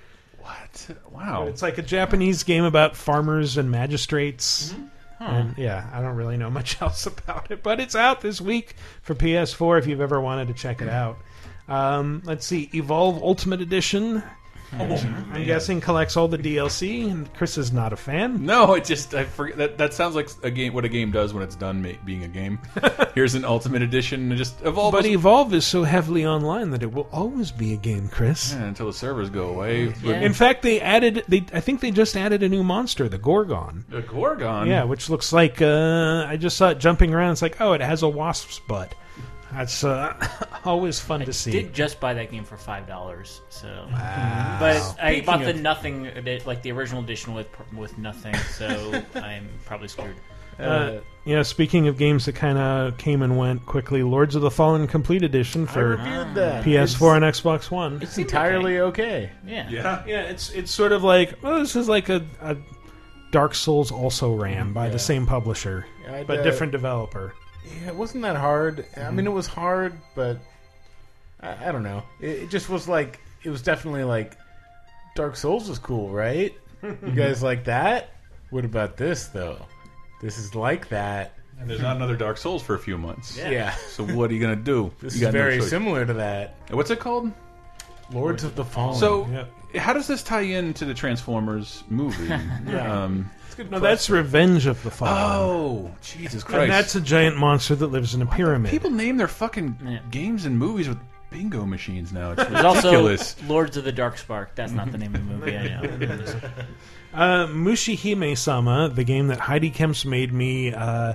What? 0.40 0.90
Wow. 1.10 1.46
It's 1.46 1.62
like 1.62 1.78
a 1.78 1.82
Japanese 1.82 2.42
game 2.42 2.64
about 2.64 2.96
farmers 2.96 3.56
and 3.56 3.70
magistrates. 3.70 4.72
Mm-hmm. 4.72 4.84
And 5.24 5.54
yeah, 5.56 5.88
I 5.92 6.02
don't 6.02 6.16
really 6.16 6.36
know 6.36 6.50
much 6.50 6.82
else 6.82 7.06
about 7.06 7.50
it, 7.50 7.62
but 7.62 7.80
it's 7.80 7.94
out 7.94 8.20
this 8.20 8.40
week 8.40 8.76
for 9.02 9.14
PS4 9.14 9.78
if 9.78 9.86
you've 9.86 10.00
ever 10.00 10.20
wanted 10.20 10.48
to 10.48 10.54
check 10.54 10.82
it 10.82 10.88
out. 10.88 11.18
Um, 11.66 12.20
let's 12.24 12.44
see, 12.44 12.68
Evolve 12.74 13.22
Ultimate 13.22 13.62
Edition. 13.62 14.22
I'm 14.72 15.44
guessing 15.44 15.80
collects 15.80 16.16
all 16.16 16.28
the 16.28 16.38
DLC, 16.38 17.10
and 17.10 17.32
Chris 17.34 17.56
is 17.58 17.72
not 17.72 17.92
a 17.92 17.96
fan. 17.96 18.44
No, 18.44 18.74
it 18.74 18.84
just 18.84 19.14
I 19.14 19.24
forget 19.24 19.56
that 19.58 19.78
that 19.78 19.94
sounds 19.94 20.14
like 20.14 20.28
a 20.42 20.50
game. 20.50 20.72
What 20.74 20.84
a 20.84 20.88
game 20.88 21.10
does 21.10 21.32
when 21.32 21.42
it's 21.42 21.56
done 21.56 21.82
ma 21.82 21.90
being 22.04 22.24
a 22.24 22.28
game. 22.28 22.58
Here's 23.14 23.34
an 23.34 23.44
Ultimate 23.44 23.82
Edition, 23.82 24.28
and 24.30 24.36
just 24.38 24.60
evolve. 24.62 24.92
But 24.92 25.04
us- 25.04 25.10
Evolve 25.10 25.54
is 25.54 25.64
so 25.64 25.84
heavily 25.84 26.26
online 26.26 26.70
that 26.70 26.82
it 26.82 26.92
will 26.92 27.08
always 27.12 27.50
be 27.52 27.72
a 27.72 27.76
game, 27.76 28.08
Chris. 28.08 28.52
Yeah, 28.52 28.64
until 28.64 28.86
the 28.86 28.92
servers 28.92 29.30
go 29.30 29.48
away. 29.48 29.94
But- 30.04 30.22
In 30.22 30.32
fact, 30.32 30.62
they 30.62 30.80
added. 30.80 31.24
They 31.28 31.44
I 31.52 31.60
think 31.60 31.80
they 31.80 31.90
just 31.90 32.16
added 32.16 32.42
a 32.42 32.48
new 32.48 32.64
monster, 32.64 33.08
the 33.08 33.18
Gorgon. 33.18 33.84
The 33.88 34.02
Gorgon. 34.02 34.66
Yeah, 34.66 34.84
which 34.84 35.08
looks 35.10 35.32
like 35.32 35.62
uh, 35.62 36.26
I 36.28 36.36
just 36.36 36.56
saw 36.56 36.70
it 36.70 36.78
jumping 36.78 37.14
around. 37.14 37.32
It's 37.32 37.42
like, 37.42 37.60
oh, 37.60 37.72
it 37.72 37.80
has 37.80 38.02
a 38.02 38.08
wasp's 38.08 38.60
butt. 38.68 38.94
That's 39.54 39.84
uh, 39.84 40.14
always 40.64 40.98
fun 41.00 41.20
to 41.20 41.32
see. 41.32 41.50
did 41.52 41.72
just 41.72 42.00
buy 42.00 42.14
that 42.14 42.30
game 42.30 42.44
for 42.44 42.56
five 42.56 42.86
dollars. 42.86 43.40
So, 43.48 43.68
Wow. 43.92 44.56
but 44.60 44.76
I 45.00 45.12
Speaking 45.12 45.24
bought 45.26 45.40
the 45.40 45.50
of- 45.50 45.60
nothing, 45.60 46.10
like 46.44 46.62
the 46.62 46.72
original 46.72 47.02
edition 47.02 47.34
with 47.34 47.48
with 47.76 47.96
nothing. 47.98 48.34
So 48.34 49.02
I'm 49.14 49.48
probably 49.64 49.88
screwed. 49.88 50.16
Uh, 50.58 50.98
yeah, 51.24 51.42
speaking 51.42 51.88
of 51.88 51.98
games 51.98 52.26
that 52.26 52.36
kind 52.36 52.58
of 52.58 52.96
came 52.96 53.22
and 53.22 53.36
went 53.36 53.66
quickly, 53.66 54.04
Lords 54.04 54.36
of 54.36 54.42
the 54.42 54.52
Fallen 54.52 54.86
Complete 54.86 55.24
Edition 55.24 55.66
for. 55.66 55.96
PS4 55.96 57.16
and 57.16 57.24
Xbox 57.24 57.72
One. 57.72 58.00
It's 58.00 58.18
entirely 58.18 58.78
okay. 58.78 59.32
Yeah. 59.44 59.68
Yeah. 59.68 60.04
Yeah, 60.06 60.20
it's 60.22 60.50
it's 60.50 60.70
sort 60.70 60.92
of 60.92 61.02
like 61.02 61.42
well, 61.42 61.58
this 61.58 61.74
is 61.76 61.88
like 61.88 62.08
a, 62.08 62.24
a 62.40 62.56
Dark 63.32 63.54
Souls 63.56 63.90
also 63.90 64.32
ran 64.32 64.72
by 64.72 64.86
Yeah. 64.86 64.92
the 64.92 64.98
same 65.00 65.26
publisher, 65.26 65.86
I'd, 66.08 66.26
but 66.28 66.38
uh, 66.40 66.42
different 66.44 66.70
developer. 66.70 67.34
Yeah, 67.64 67.88
it 67.88 67.96
wasn't 67.96 68.22
that 68.22 68.36
hard. 68.36 68.86
I 68.96 69.10
mean, 69.10 69.18
mm-hmm. 69.18 69.26
it 69.26 69.30
was 69.30 69.46
hard, 69.46 69.94
but 70.14 70.38
I, 71.40 71.68
I 71.68 71.72
don't 71.72 71.82
know. 71.82 72.02
It, 72.20 72.30
it 72.44 72.50
just 72.50 72.68
was 72.68 72.88
like 72.88 73.20
it 73.42 73.50
was 73.50 73.62
definitely 73.62 74.04
like 74.04 74.36
Dark 75.14 75.36
Souls 75.36 75.68
was 75.68 75.78
cool, 75.78 76.10
right? 76.10 76.54
you 76.82 77.12
guys 77.14 77.42
like 77.42 77.64
that? 77.64 78.10
What 78.50 78.64
about 78.64 78.96
this 78.96 79.26
though? 79.28 79.58
This 80.20 80.38
is 80.38 80.54
like 80.54 80.88
that. 80.88 81.34
And 81.60 81.70
there's 81.70 81.80
not 81.80 81.96
another 81.96 82.16
Dark 82.16 82.36
Souls 82.36 82.62
for 82.62 82.74
a 82.74 82.78
few 82.78 82.98
months. 82.98 83.36
Yeah. 83.36 83.50
Yeah. 83.50 83.74
So 83.88 84.04
what 84.04 84.30
are 84.30 84.34
you 84.34 84.40
gonna 84.40 84.56
do? 84.56 84.92
This 85.00 85.14
You 85.14 85.18
is 85.18 85.22
got 85.22 85.34
no 85.34 85.38
very 85.38 85.58
choice. 85.58 85.70
similar 85.70 86.04
to 86.04 86.14
that. 86.14 86.56
What's 86.70 86.90
it 86.90 86.98
called? 87.00 87.30
Lords 88.12 88.44
of 88.44 88.54
the 88.54 88.64
Fallen. 88.64 88.98
So, 88.98 89.46
how 89.76 89.92
does 89.92 90.06
this 90.06 90.22
tie 90.22 90.42
into 90.42 90.84
the 90.84 90.94
Transformers 90.94 91.84
movie? 91.88 92.26
Yeah. 92.66 93.04
Um, 93.04 93.30
Um, 93.58 93.70
no, 93.70 93.78
that's 93.78 94.08
Revenge 94.10 94.66
of 94.66 94.82
the 94.82 94.90
Fallen. 94.90 95.14
Oh, 95.16 95.94
Jesus 96.02 96.42
Christ! 96.42 96.62
And 96.62 96.70
that's 96.72 96.94
a 96.94 97.00
giant 97.00 97.36
monster 97.36 97.74
that 97.74 97.86
lives 97.88 98.14
in 98.14 98.22
a 98.22 98.26
pyramid. 98.26 98.70
People 98.70 98.90
name 98.90 99.16
their 99.16 99.28
fucking 99.28 100.00
games 100.10 100.44
and 100.44 100.58
movies 100.58 100.88
with 100.88 100.98
bingo 101.30 101.64
machines 101.64 102.12
now. 102.12 102.32
It's 102.32 102.44
There's 102.44 102.64
also 102.64 102.90
ridiculous. 102.90 103.36
Lords 103.48 103.76
of 103.76 103.84
the 103.84 103.92
Dark 103.92 104.18
Spark. 104.18 104.54
That's 104.54 104.72
not 104.72 104.92
the 104.92 104.98
name 104.98 105.14
of 105.14 105.26
the 105.28 105.34
movie. 105.34 105.56
I 105.56 105.68
know. 105.68 106.40
Uh, 107.14 107.46
Mushihime 107.46 108.36
Sama, 108.36 108.88
the 108.88 109.04
game 109.04 109.28
that 109.28 109.38
Heidi 109.38 109.70
Kemps 109.70 110.04
made 110.04 110.32
me 110.32 110.74
uh, 110.74 111.14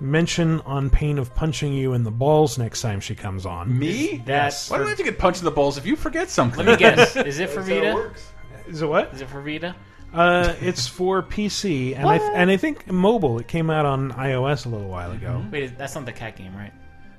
mention 0.00 0.60
on 0.60 0.90
pain 0.90 1.18
of 1.18 1.34
punching 1.34 1.72
you 1.72 1.92
in 1.94 2.04
the 2.04 2.10
balls 2.12 2.56
next 2.56 2.82
time 2.82 3.00
she 3.00 3.16
comes 3.16 3.44
on. 3.44 3.76
Me? 3.76 4.22
Yes. 4.24 4.70
Why 4.70 4.78
do 4.78 4.84
I 4.84 4.88
have 4.90 4.98
to 4.98 5.02
get 5.02 5.18
punched 5.18 5.40
in 5.40 5.44
the 5.46 5.50
balls 5.50 5.76
if 5.76 5.84
you 5.84 5.96
forget 5.96 6.30
something? 6.30 6.64
Let 6.64 6.72
me 6.72 6.76
guess. 6.76 7.16
Is 7.16 7.40
it 7.40 7.50
for 7.50 7.62
That's 7.62 7.68
how 7.68 7.74
it 7.74 7.80
Vita? 7.80 7.94
works. 7.94 8.32
Is 8.68 8.82
it 8.82 8.86
what? 8.86 9.12
Is 9.12 9.22
it 9.22 9.28
for 9.28 9.40
Vita? 9.42 9.74
Uh, 10.12 10.54
it's 10.60 10.86
for 10.88 11.22
PC, 11.22 11.96
and 11.96 12.08
I 12.08 12.18
th- 12.18 12.30
and 12.34 12.50
I 12.50 12.56
think 12.56 12.90
mobile. 12.90 13.38
It 13.38 13.46
came 13.46 13.70
out 13.70 13.86
on 13.86 14.12
iOS 14.12 14.66
a 14.66 14.68
little 14.68 14.88
while 14.88 15.12
ago. 15.12 15.44
Wait, 15.52 15.78
that's 15.78 15.94
not 15.94 16.04
the 16.04 16.12
cat 16.12 16.36
game, 16.36 16.54
right? 16.56 16.72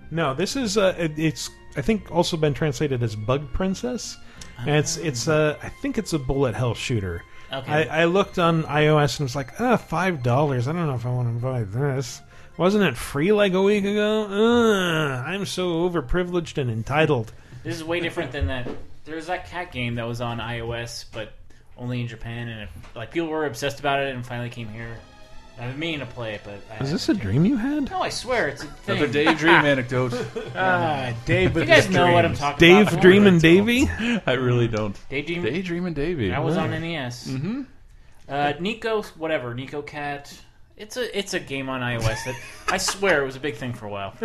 No, 0.10 0.34
this 0.34 0.56
is 0.58 0.78
uh, 0.78 0.94
it, 0.98 1.18
it's 1.18 1.50
I 1.78 1.82
think 1.82 2.12
also 2.12 2.36
been 2.36 2.54
translated 2.54 3.02
as 3.02 3.16
Bug 3.16 3.52
Princess, 3.54 4.18
and 4.60 4.70
it's 4.70 4.98
it's 4.98 5.28
uh, 5.28 5.58
I 5.64 5.70
think 5.70 5.98
it's 5.98 6.12
a 6.14 6.20
bullet 6.20 6.54
hell 6.54 6.74
shooter. 6.74 7.24
Okay. 7.54 7.90
I, 7.90 8.02
I 8.02 8.06
looked 8.06 8.40
on 8.40 8.64
iOS 8.64 9.20
and 9.20 9.26
was 9.26 9.36
like, 9.36 9.60
ah, 9.60 9.78
five 9.78 10.22
dollars. 10.24 10.68
I 10.68 10.74
don't 10.74 10.88
know 10.88 10.96
if 10.96 11.06
I 11.06 11.10
want 11.10 11.36
to 11.36 11.42
buy 11.42 11.64
this. 11.64 12.22
Wasn't 12.58 12.84
it 12.84 12.98
free 12.98 13.32
like 13.32 13.54
a 13.54 13.62
week 13.62 13.86
ago? 13.86 14.28
Uh, 14.30 15.24
I'm 15.24 15.46
so 15.46 15.90
overprivileged 15.90 16.58
and 16.58 16.70
entitled. 16.70 17.32
This 17.64 17.76
is 17.76 17.84
way 17.84 18.00
different 18.02 18.32
than 18.32 18.48
that. 18.48 18.70
There's 19.06 19.28
that 19.28 19.48
cat 19.48 19.72
game 19.72 19.96
that 19.96 20.08
was 20.08 20.22
on 20.22 20.40
iOS, 20.40 21.06
but 21.12 21.34
only 21.78 22.02
in 22.02 22.08
Japan, 22.08 22.48
and 22.50 22.62
it, 22.64 22.70
like 22.96 23.12
people 23.12 23.30
were 23.30 23.46
obsessed 23.46 23.80
about 23.80 24.00
it, 24.00 24.14
and 24.16 24.26
finally 24.26 24.50
came 24.50 24.68
here. 24.70 24.98
I've 25.60 25.72
been 25.72 25.80
meaning 25.80 26.00
to 26.00 26.06
play 26.08 26.34
it, 26.36 26.42
but 26.44 26.60
I 26.74 26.82
Is 26.84 26.92
this 26.92 27.10
a 27.10 27.14
dream 27.14 27.46
you 27.46 27.56
had? 27.56 27.92
No, 27.92 28.02
I 28.02 28.10
swear 28.10 28.48
it's 28.48 28.64
a 28.64 28.68
thing. 28.68 28.98
Another 28.98 29.12
daydream 29.14 29.54
anecdote. 29.66 30.14
Ah, 30.56 31.14
Dave 31.26 31.54
with 31.54 31.64
You 31.64 31.68
guys 31.76 31.86
his 31.86 31.94
know 31.96 32.12
what 32.14 32.26
I'm 32.26 32.32
dreams. 32.32 32.40
talking 32.40 32.68
Dave 32.68 32.88
about. 32.88 33.02
Dream 33.02 33.28
and 33.28 33.40
Davy. 33.42 33.88
I 34.26 34.34
really 34.34 34.68
don't. 34.68 34.98
Daydream. 35.10 35.44
Daydream 35.44 35.86
and 35.86 35.96
Davy. 35.96 36.34
I 36.34 36.40
was 36.40 36.58
on 36.58 36.72
NES. 36.72 37.28
Mm-hmm. 37.28 37.62
Uh, 38.28 38.54
Nico, 38.60 39.04
whatever, 39.18 39.54
Nico 39.54 39.82
Cat. 39.84 40.34
It's 40.78 40.98
a 40.98 41.16
it's 41.16 41.36
a 41.36 41.40
game 41.40 41.70
on 41.70 41.82
iOS 41.82 42.24
that 42.26 42.36
I 42.70 42.78
swear 42.78 43.22
it 43.22 43.26
was 43.26 43.36
a 43.36 43.40
big 43.42 43.56
thing 43.56 43.74
for 43.74 43.86
a 43.86 43.90
while. 43.90 44.16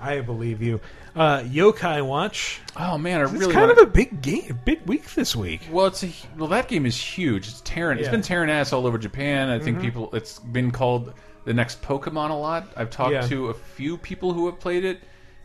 I 0.00 0.20
believe 0.20 0.62
you. 0.62 0.80
Uh, 1.16 1.40
Yokai 1.44 2.04
Watch. 2.06 2.60
Oh 2.76 2.98
man, 2.98 3.20
I 3.20 3.24
It's 3.24 3.32
really 3.32 3.52
kind 3.54 3.68
wanna- 3.68 3.80
of 3.80 3.88
a 3.88 3.90
big 3.90 4.20
game, 4.20 4.60
big 4.66 4.82
week 4.86 5.14
this 5.14 5.34
week. 5.34 5.62
Well, 5.70 5.86
it's 5.86 6.04
a, 6.04 6.10
well 6.36 6.48
that 6.50 6.68
game 6.68 6.84
is 6.84 6.96
huge. 7.00 7.48
It's 7.48 7.62
tearing. 7.62 7.98
It's 7.98 8.06
Yeah. 8.06 8.10
been 8.12 8.22
tearing 8.22 8.50
ass 8.50 8.72
all 8.74 8.86
over 8.86 8.98
Japan. 8.98 9.48
I 9.48 9.58
think 9.58 9.78
Mhm. 9.78 9.82
people. 9.82 10.10
It's 10.14 10.38
been 10.38 10.70
called 10.70 11.14
the 11.46 11.54
next 11.54 11.80
Pokemon 11.82 12.30
a 12.30 12.34
lot. 12.34 12.68
I've 12.76 12.90
talked 12.90 13.12
Yeah. 13.12 13.22
to 13.28 13.48
a 13.48 13.54
few 13.54 13.96
people 13.96 14.34
who 14.34 14.44
have 14.44 14.60
played 14.60 14.84
it, 14.84 15.00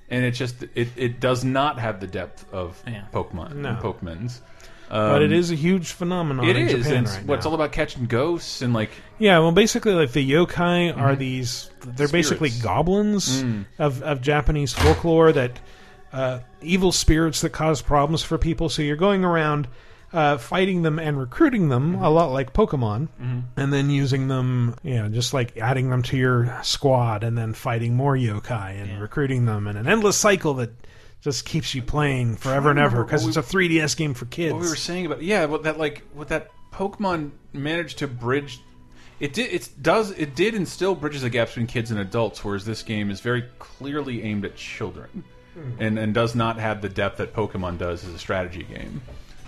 and 0.09 0.25
it 0.25 0.31
just 0.31 0.61
it, 0.75 0.89
it 0.97 1.19
does 1.21 1.45
not 1.45 1.79
have 1.79 2.01
the 2.01 2.07
depth 2.07 2.45
of 2.53 2.83
Yeah. 2.85 3.03
Pokemon. 3.13 3.55
No. 3.55 3.77
Pokemon's. 3.81 4.41
But 4.91 5.21
it 5.21 5.31
Um, 5.31 5.37
a 5.51 5.55
huge 5.55 5.91
phenomenon 5.93 6.45
It 6.47 6.55
in 6.57 6.67
is. 6.67 6.71
Japan 6.85 6.97
and 6.97 7.07
right 7.07 7.25
what's 7.25 7.45
now. 7.45 7.49
all 7.51 7.55
about 7.55 7.71
catching 7.71 8.05
ghosts 8.07 8.61
and 8.61 8.73
like 8.73 8.91
Yeah, 9.19 9.39
well, 9.39 9.51
basically, 9.51 9.93
like 9.93 10.11
the 10.11 10.29
yokai 10.29 10.95
are 10.97 11.15
Mhm. 11.15 11.19
these. 11.19 11.69
They're 11.95 12.07
basically 12.07 12.49
goblins 12.61 13.43
Mm. 13.43 13.65
of 13.79 14.01
of 14.03 14.21
Japanese 14.21 14.73
folklore 14.73 15.31
that 15.31 15.59
uh, 16.13 16.39
evil 16.61 16.91
spirits 16.91 17.39
that 17.39 17.51
cause 17.51 17.81
problems 17.81 18.21
for 18.21 18.37
people. 18.37 18.67
So 18.67 18.81
you're 18.81 18.97
going 18.97 19.23
around 19.23 19.67
uh, 20.13 20.37
fighting 20.37 20.81
them 20.81 20.99
and 20.99 21.17
recruiting 21.17 21.69
them 21.69 21.95
a 21.95 22.09
lot 22.09 22.33
like 22.33 22.51
Pokemon, 22.51 23.07
Mhm. 23.23 23.43
and 23.55 23.71
then 23.71 23.89
using 23.89 24.27
them, 24.27 24.75
you 24.83 24.95
know, 24.95 25.07
just 25.07 25.33
like 25.33 25.55
adding 25.57 25.89
them 25.89 26.01
to 26.01 26.17
your 26.17 26.53
squad, 26.63 27.23
and 27.23 27.37
then 27.37 27.53
fighting 27.53 27.95
more 27.95 28.17
yokai 28.17 28.71
and 28.81 28.99
recruiting 29.01 29.45
them, 29.45 29.67
and 29.67 29.77
an 29.77 29.87
endless 29.87 30.17
cycle 30.17 30.53
that 30.55 30.71
just 31.21 31.45
keeps 31.45 31.73
you 31.75 31.81
playing 31.81 32.35
forever 32.35 32.69
and 32.71 32.79
ever 32.79 33.03
because 33.03 33.25
it's 33.25 33.37
a 33.37 33.41
3DS 33.43 33.95
game 33.95 34.13
for 34.13 34.25
kids. 34.25 34.53
What 34.53 34.61
we 34.63 34.69
were 34.69 34.75
saying 34.75 35.05
about 35.05 35.21
yeah, 35.21 35.45
what 35.45 35.63
that 35.63 35.77
like 35.79 36.03
what 36.13 36.29
that 36.29 36.49
Pokemon 36.73 37.31
managed 37.53 37.99
to 37.99 38.07
bridge. 38.07 38.59
It 39.19 39.33
did. 39.33 39.53
It 39.53 39.69
does. 39.81 40.11
It 40.11 40.33
did, 40.35 40.55
and 40.55 40.67
still 40.67 40.95
bridges 40.95 41.21
the 41.21 41.29
gaps 41.29 41.51
between 41.51 41.67
kids 41.67 41.91
and 41.91 41.99
adults. 41.99 42.43
Whereas 42.43 42.65
this 42.65 42.81
game 42.81 43.11
is 43.11 43.19
very 43.21 43.43
clearly 43.59 44.23
aimed 44.23 44.45
at 44.45 44.55
children, 44.55 45.23
Hmm. 45.53 45.71
and 45.79 45.99
and 45.99 46.13
does 46.13 46.33
not 46.33 46.57
have 46.57 46.81
the 46.81 46.89
depth 46.89 47.17
that 47.17 47.33
Pokemon 47.33 47.77
does 47.77 48.03
as 48.03 48.13
a 48.15 48.19
strategy 48.19 48.63
game. 48.63 49.01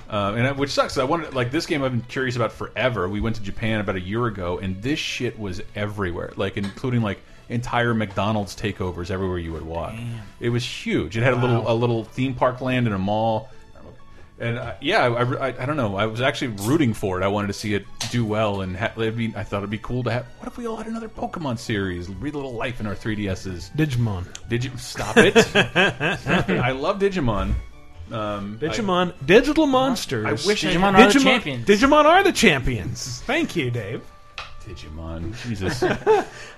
Uh, 0.09 0.33
and 0.35 0.59
which 0.59 0.69
sucks. 0.69 0.95
I 0.99 1.05
wanted 1.05 1.33
like 1.33 1.49
this 1.49 1.65
game. 1.65 1.81
I've 1.81 1.91
been 1.91 2.01
curious 2.01 2.35
about 2.35 2.51
forever. 2.51 3.09
We 3.09 3.19
went 3.19 3.37
to 3.37 3.41
Japan 3.41 3.79
about 3.79 3.95
a 3.95 3.99
year 4.01 4.27
ago, 4.27 4.59
and 4.59 4.79
this 4.79 4.99
shit 4.99 5.39
was 5.39 5.59
everywhere. 5.75 6.33
Like 6.35 6.55
including 6.55 7.01
like 7.01 7.19
entire 7.53 7.93
McDonald's 7.93 8.55
takeovers 8.55 9.09
everywhere 9.11 9.37
you 9.37 9.53
would 9.53 9.63
walk. 9.65 9.93
It 10.39 10.49
was 10.49 10.65
huge. 10.65 11.15
It 11.17 11.23
had 11.23 11.33
a 11.33 11.37
little 11.37 11.69
a 11.71 11.73
little 11.73 12.03
theme 12.03 12.33
park 12.33 12.61
land 12.61 12.87
and 12.87 12.95
a 12.95 12.99
mall. 12.99 13.49
And 14.39 14.57
uh, 14.57 14.73
yeah, 14.81 15.05
I, 15.05 15.49
I, 15.49 15.61
I 15.61 15.65
don't 15.65 15.77
know. 15.77 15.95
I 15.95 16.07
was 16.07 16.19
actually 16.19 16.55
rooting 16.67 16.93
for 16.93 17.21
it. 17.21 17.23
I 17.23 17.27
wanted 17.27 17.47
to 17.47 17.53
see 17.53 17.75
it 17.75 17.85
do 18.11 18.25
well, 18.25 18.61
and 18.61 18.75
ha 18.75 18.91
it'd 18.97 19.15
be, 19.15 19.31
I 19.37 19.43
thought 19.43 19.59
it'd 19.59 19.69
be 19.69 19.77
cool 19.77 20.03
to 20.03 20.11
have. 20.11 20.25
What 20.39 20.47
if 20.47 20.57
we 20.57 20.65
all 20.67 20.75
had 20.75 20.87
another 20.87 21.07
Pokemon 21.07 21.59
series? 21.59 22.07
Breathe 22.07 22.33
a 22.33 22.37
little 22.37 22.53
life 22.55 22.79
in 22.79 22.87
our 22.87 22.95
3DSs. 22.95 23.75
Digimon. 23.75 24.25
Digi 24.49 24.77
stop 24.79 25.15
it! 25.17 25.37
Stop 26.19 26.49
it. 26.49 26.59
I 26.59 26.71
love 26.71 26.99
Digimon. 26.99 27.53
Um, 28.11 28.57
Digimon, 28.59 29.13
digital 29.25 29.65
monsters. 29.67 30.25
I 30.25 30.31
wish 30.47 30.65
I 30.65 30.73
Digimon 30.73 30.93
had- 30.95 31.09
are 31.09 31.13
the 31.13 31.19
champions. 31.19 31.67
Digimon 31.67 32.05
are 32.05 32.23
the 32.23 32.33
champions. 32.33 33.21
Thank 33.21 33.55
you, 33.55 33.71
Dave. 33.71 34.01
Digimon, 34.65 35.35
Jesus. 35.47 35.83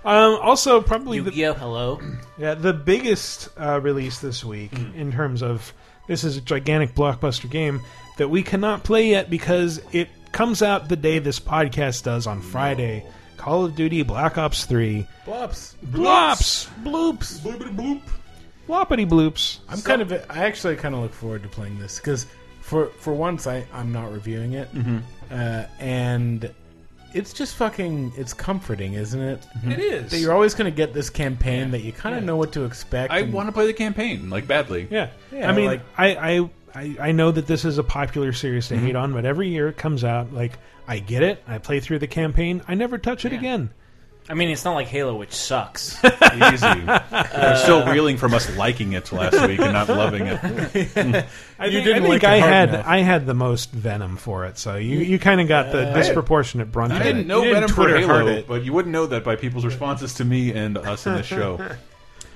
Um, 0.06 0.38
also, 0.40 0.82
probably 0.82 1.20
the, 1.20 1.32
Yu-Gi-Oh! 1.32 1.54
Hello. 1.54 2.00
yeah, 2.38 2.54
the 2.54 2.74
biggest 2.74 3.50
uh, 3.60 3.80
release 3.82 4.20
this 4.20 4.46
week 4.46 4.72
in 4.96 5.12
terms 5.12 5.42
of 5.42 5.74
this 6.08 6.24
is 6.24 6.38
a 6.38 6.42
gigantic 6.42 6.94
blockbuster 6.94 7.50
game 7.50 7.82
that 8.18 8.30
we 8.30 8.44
cannot 8.44 8.84
play 8.84 9.10
yet 9.10 9.32
because 9.32 9.82
it 9.92 10.10
comes 10.32 10.62
out 10.62 10.90
the 10.90 10.96
day 10.96 11.18
this 11.18 11.40
podcast 11.40 12.04
does 12.04 12.28
on 12.28 12.40
Friday. 12.42 13.04
Call 13.38 13.66
of 13.66 13.76
Duty 13.76 14.04
Black 14.04 14.38
Ops 14.38 14.66
3. 14.66 15.08
Blops. 15.26 15.74
Blops! 15.88 16.68
Bloops. 16.84 17.40
Bloopity 17.40 17.76
bloop. 17.76 18.02
Floppity 18.68 19.10
bloops. 19.10 19.58
I'm 19.68 19.82
kind 19.82 20.04
of. 20.04 20.12
I 20.14 20.46
actually 20.46 20.76
kind 20.76 20.94
of 20.94 21.02
look 21.02 21.14
forward 21.14 21.42
to 21.44 21.50
playing 21.50 21.80
this 21.80 21.98
because 22.00 22.28
for 22.62 22.88
for 23.00 23.14
once 23.14 23.48
I 23.48 23.66
I'm 23.74 23.92
not 23.92 24.12
reviewing 24.12 24.54
it, 24.54 24.72
Mm-hmm. 24.74 24.98
uh, 25.32 25.66
and 25.80 26.52
it's 27.16 27.32
just 27.32 27.56
fucking. 27.56 28.14
It's 28.18 28.34
comforting, 28.34 28.94
isn't 28.94 29.20
it? 29.20 29.42
Mm-hmm. 29.58 29.72
It 29.72 29.80
is. 29.80 30.12
That 30.12 30.20
you're 30.20 30.34
always 30.34 30.54
going 30.54 30.72
to 30.72 30.76
get 30.76 30.94
this 30.94 31.10
campaign 31.10 31.72
that 31.72 31.82
you 31.82 31.94
kind 31.94 32.16
of 32.16 32.24
know 32.24 32.36
what 32.36 32.52
to 32.54 32.66
expect. 32.66 33.12
I 33.12 33.20
and- 33.20 33.34
want 33.34 33.48
to 33.48 33.54
play 33.54 33.66
the 33.66 33.74
campaign 33.74 34.30
like 34.30 34.48
badly. 34.48 34.88
Yeah. 34.92 35.10
Yeah, 35.32 35.50
I 35.50 35.54
mean, 35.54 35.66
like- 35.66 35.82
I, 35.98 36.16
I, 36.16 36.50
I, 36.76 36.98
I 37.00 37.12
know 37.14 37.32
that 37.32 37.48
this 37.48 37.64
is 37.64 37.78
a 37.78 37.84
popular 37.84 38.34
series 38.34 38.68
to 38.68 38.76
mm-hmm. 38.76 38.86
hate 38.86 38.96
on, 38.96 39.14
but 39.14 39.26
every 39.26 39.48
year 39.48 39.70
it 39.70 39.78
comes 39.78 40.04
out, 40.04 40.34
like, 40.34 40.60
I 40.88 41.00
get 41.00 41.24
it. 41.24 41.42
I 41.48 41.58
play 41.58 41.80
through 41.80 42.00
the 42.00 42.08
campaign. 42.08 42.62
I 42.68 42.76
never 42.76 42.98
touch 42.98 43.26
it 43.26 43.34
again. 43.34 43.72
I 44.28 44.34
mean, 44.34 44.50
it's 44.50 44.66
not 44.66 44.74
like 44.74 44.88
Halo, 44.88 45.16
which 45.16 45.34
sucks. 45.34 46.04
Easy. 46.04 46.10
They're 46.12 47.04
uh, 47.12 47.56
still 47.58 47.86
reeling 47.86 48.18
from 48.18 48.34
us 48.34 48.56
liking 48.58 48.94
it 48.94 49.12
last 49.12 49.34
week 49.48 49.60
and 49.60 49.74
not 49.74 49.88
loving 49.88 50.26
it. 50.26 50.40
I 51.60 51.66
You 51.68 51.72
think, 51.72 51.86
didn't 51.86 52.06
I, 52.06 52.08
like 52.08 52.22
think 52.22 52.24
it 52.24 52.30
I 52.30 52.40
hard 52.40 52.52
had 52.52 52.70
enough. 52.70 52.86
I 52.88 52.98
had 53.00 53.26
the 53.28 53.36
most 53.36 53.72
venom 53.72 54.18
for 54.18 54.46
it, 54.46 54.58
so 54.58 54.78
you, 54.78 54.98
you 54.98 55.20
kind 55.20 55.42
of 55.42 55.48
got 55.48 55.72
the 55.72 55.90
uh, 55.90 55.94
disproportionate 55.94 56.72
brunt 56.72 56.94
I 56.94 56.98
of 56.98 57.04
didn't 57.04 57.22
it. 57.22 57.28
know 57.28 57.44
You 57.44 57.54
didn't 57.54 57.56
Venom 57.56 57.70
for 57.70 57.76
Twitter 57.84 58.08
heart 58.08 58.26
Halo, 58.26 58.38
it. 58.40 58.48
but 58.48 58.66
you 58.66 58.74
wouldn't 58.74 58.94
know 58.94 59.06
that 59.06 59.24
by 59.24 59.36
people's 59.36 59.66
responses 59.66 60.16
to 60.16 60.26
me 60.26 60.54
and 60.54 60.76
us 60.78 61.06
in 61.06 61.14
this 61.14 61.28
show. 61.28 61.60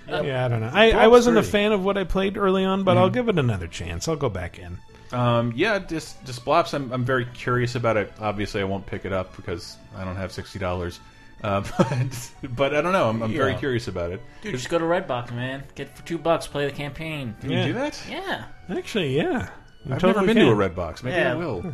Yeah, 0.08 0.46
I 0.46 0.48
don't 0.48 0.62
know. 0.62 0.72
I, 0.72 0.92
I 0.92 1.08
wasn't 1.08 1.38
a 1.38 1.44
fan 1.44 1.72
of 1.72 1.84
what 1.84 1.98
I 1.98 2.04
played 2.04 2.38
early 2.38 2.66
on, 2.66 2.84
but 2.84 2.98
I'll 2.98 3.06
mm-hmm. 3.08 3.14
give 3.14 3.30
it 3.30 3.40
another 3.40 3.68
chance. 3.68 4.08
I'll 4.08 4.16
go 4.16 4.30
back 4.30 4.60
in. 4.60 4.78
Um, 5.12 5.54
yeah, 5.56 5.80
just 5.80 6.24
just 6.26 6.46
Blops. 6.46 6.74
I'm 6.74 6.92
I'm 6.92 7.04
very 7.04 7.26
curious 7.26 7.74
about 7.76 7.98
it. 7.98 8.14
Obviously, 8.20 8.62
I 8.62 8.66
won't 8.66 8.86
pick 8.86 9.06
it 9.06 9.14
up 9.14 9.36
because 9.36 9.78
I 9.96 10.04
don't 10.06 10.16
have 10.18 10.32
sixty 10.32 10.60
dollars. 10.60 11.00
Uh, 11.44 11.62
but 11.78 12.32
but 12.56 12.76
I 12.76 12.82
don't 12.82 12.92
know. 12.94 13.10
I'm, 13.10 13.22
I'm 13.24 13.32
very 13.34 13.52
Yeah. 13.54 13.58
curious 13.60 13.88
about 13.88 14.12
it. 14.12 14.22
Dude, 14.42 14.54
just 14.54 14.70
go 14.70 14.78
to 14.78 14.86
Redbox, 14.86 15.32
man. 15.34 15.64
Get 15.76 15.96
for 15.96 16.06
two 16.06 16.18
bucks. 16.18 16.48
Play 16.48 16.66
the 16.66 16.72
campaign. 16.72 17.36
Can 17.42 17.50
Yeah. 17.52 17.66
you 17.66 17.74
do 17.74 17.80
that? 17.80 18.02
Yeah. 18.10 18.46
Actually, 18.70 19.16
yeah. 19.16 19.50
You 19.86 19.94
I've 19.94 20.00
totally 20.02 20.14
never 20.14 20.28
been 20.28 20.36
can. 20.38 20.46
to 20.48 20.52
a 20.52 20.56
red 20.56 20.76
box. 20.76 21.02
Maybe 21.04 21.16
Yeah. 21.18 21.32
I 21.34 21.36
will. 21.36 21.74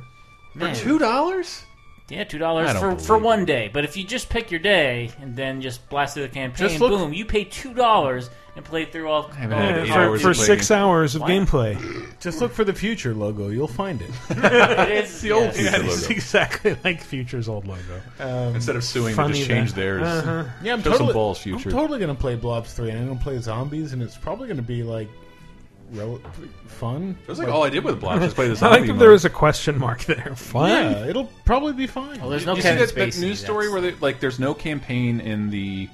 Man. 0.54 0.76
For 0.76 0.82
two 0.82 1.00
dollars? 1.00 1.64
Yeah, 2.08 2.24
two 2.24 2.38
dollars 2.38 2.70
I 2.70 2.74
don't 2.74 2.82
for 2.82 2.90
believe 2.92 3.06
for 3.08 3.16
it. 3.16 3.22
one 3.24 3.46
day. 3.46 3.70
But 3.74 3.84
if 3.84 3.98
you 3.98 4.04
just 4.04 4.30
pick 4.30 4.52
your 4.52 4.60
day 4.60 5.10
and 5.22 5.36
then 5.36 5.62
just 5.62 5.88
blast 5.90 6.14
through 6.14 6.24
the 6.24 6.30
campaign, 6.30 6.68
Just 6.70 6.80
look- 6.80 6.92
boom, 6.92 7.14
you 7.14 7.26
pay 7.26 7.46
two 7.46 7.74
dollars 7.74 8.30
and 8.56 8.64
play 8.64 8.86
through 8.86 9.10
all. 9.10 9.24
haven't 9.24 9.58
all 9.58 9.66
had 9.66 9.78
eight 9.80 9.92
For, 9.92 10.20
for 10.20 10.34
six 10.36 10.70
hours 10.72 11.16
of 11.16 11.22
Why? 11.24 11.32
gameplay. 11.32 12.08
Just 12.22 12.40
look 12.42 12.54
for 12.54 12.64
the 12.64 12.74
future 12.74 13.14
logo. 13.14 13.50
You'll 13.50 13.68
find 13.68 14.02
it. 14.02 14.10
It 14.30 15.04
is 15.04 15.20
the 15.22 15.32
old 15.34 15.46
yes. 15.48 15.58
Future 15.58 15.84
it's 15.84 16.02
logo. 16.04 16.14
exactly 16.14 16.78
like 16.84 17.02
Future's 17.02 17.50
old 17.50 17.68
logo. 17.68 18.02
Um, 18.20 18.56
Instead 18.56 18.76
of 18.78 18.84
suing, 18.84 19.16
they 19.16 19.28
just 19.30 19.48
change 19.48 19.72
that- 19.74 19.76
theirs. 19.76 20.04
Uh-huh. 20.04 20.44
yeah, 20.64 20.74
I'm 20.74 20.82
Show 20.84 20.92
totally, 20.92 21.14
balls, 21.14 21.40
future. 21.40 21.70
I'm 21.70 21.76
totally 21.76 22.00
going 22.00 22.16
to 22.16 22.20
play 22.22 22.38
Blops 22.38 22.68
three, 22.74 22.92
and 22.92 23.00
I'm 23.00 23.06
going 23.08 23.18
to 23.18 23.24
play 23.24 23.40
zombies, 23.40 23.92
and 23.94 24.02
it's 24.02 24.16
probably 24.18 24.48
going 24.48 24.58
to 24.58 24.64
be 24.64 24.84
like 24.84 25.10
rel- 25.92 26.20
fun. 26.68 27.16
That's 27.20 27.28
was 27.28 27.40
like 27.40 27.48
all 27.48 27.64
I 27.64 27.70
did 27.70 27.84
with 27.84 28.02
Blops. 28.02 28.20
Just 28.22 28.36
play 28.38 28.48
the 28.48 28.54
I 28.54 28.56
zombie 28.56 28.78
like 28.80 28.88
that 28.88 28.94
mode. 28.94 29.02
there 29.02 29.10
was 29.12 29.26
a 29.26 29.30
question 29.30 29.78
mark 29.80 30.04
there. 30.06 30.36
Fun. 30.36 30.70
Yeah, 30.70 31.06
it'll 31.06 31.32
probably 31.46 31.74
be 31.74 31.88
fine. 31.88 32.20
Well, 32.20 32.30
there's 32.30 32.42
Did 32.44 32.48
no 32.48 32.56
you 32.56 32.62
see 32.62 32.68
Kevin 32.70 32.86
that, 32.88 32.96
that 32.96 33.10
Spacey, 33.10 33.22
news 33.22 33.40
story 33.40 33.66
that's- 33.68 33.82
where 33.84 33.92
they, 33.92 33.98
like 34.00 34.20
there's 34.20 34.40
no 34.40 34.54
campaign 34.54 35.20
in 35.20 35.50
the 35.50 35.90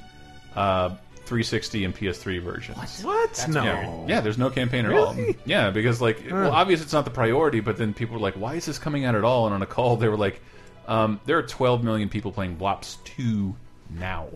uh, 0.55 0.89
360 1.25 1.85
and 1.85 1.95
PS3 1.95 2.41
versions. 2.41 3.03
What? 3.03 3.45
no. 3.49 3.63
Yeah. 3.63 4.05
yeah, 4.07 4.21
there's 4.21 4.37
no 4.37 4.49
campaign 4.49 4.85
at 4.85 4.91
all. 4.93 5.13
Really? 5.13 5.37
Yeah, 5.45 5.69
because 5.69 6.01
like, 6.01 6.23
well, 6.29 6.51
obviously 6.51 6.83
it's 6.83 6.93
not 6.93 7.05
the 7.05 7.11
priority, 7.11 7.59
but 7.61 7.77
then 7.77 7.93
people 7.93 8.15
were 8.15 8.21
like, 8.21 8.33
"Why 8.35 8.55
is 8.55 8.65
this 8.65 8.77
coming 8.77 9.05
out 9.05 9.15
at 9.15 9.23
all?" 9.23 9.45
And 9.45 9.53
on 9.55 9.61
a 9.61 9.65
call, 9.65 9.95
they 9.95 10.09
were 10.09 10.17
like, 10.17 10.41
um, 10.87 11.21
"There 11.25 11.37
are 11.37 11.43
12 11.43 11.83
million 11.85 12.09
people 12.09 12.31
playing 12.33 12.57
Blops 12.57 12.97
2 13.05 13.55
now. 13.91 14.27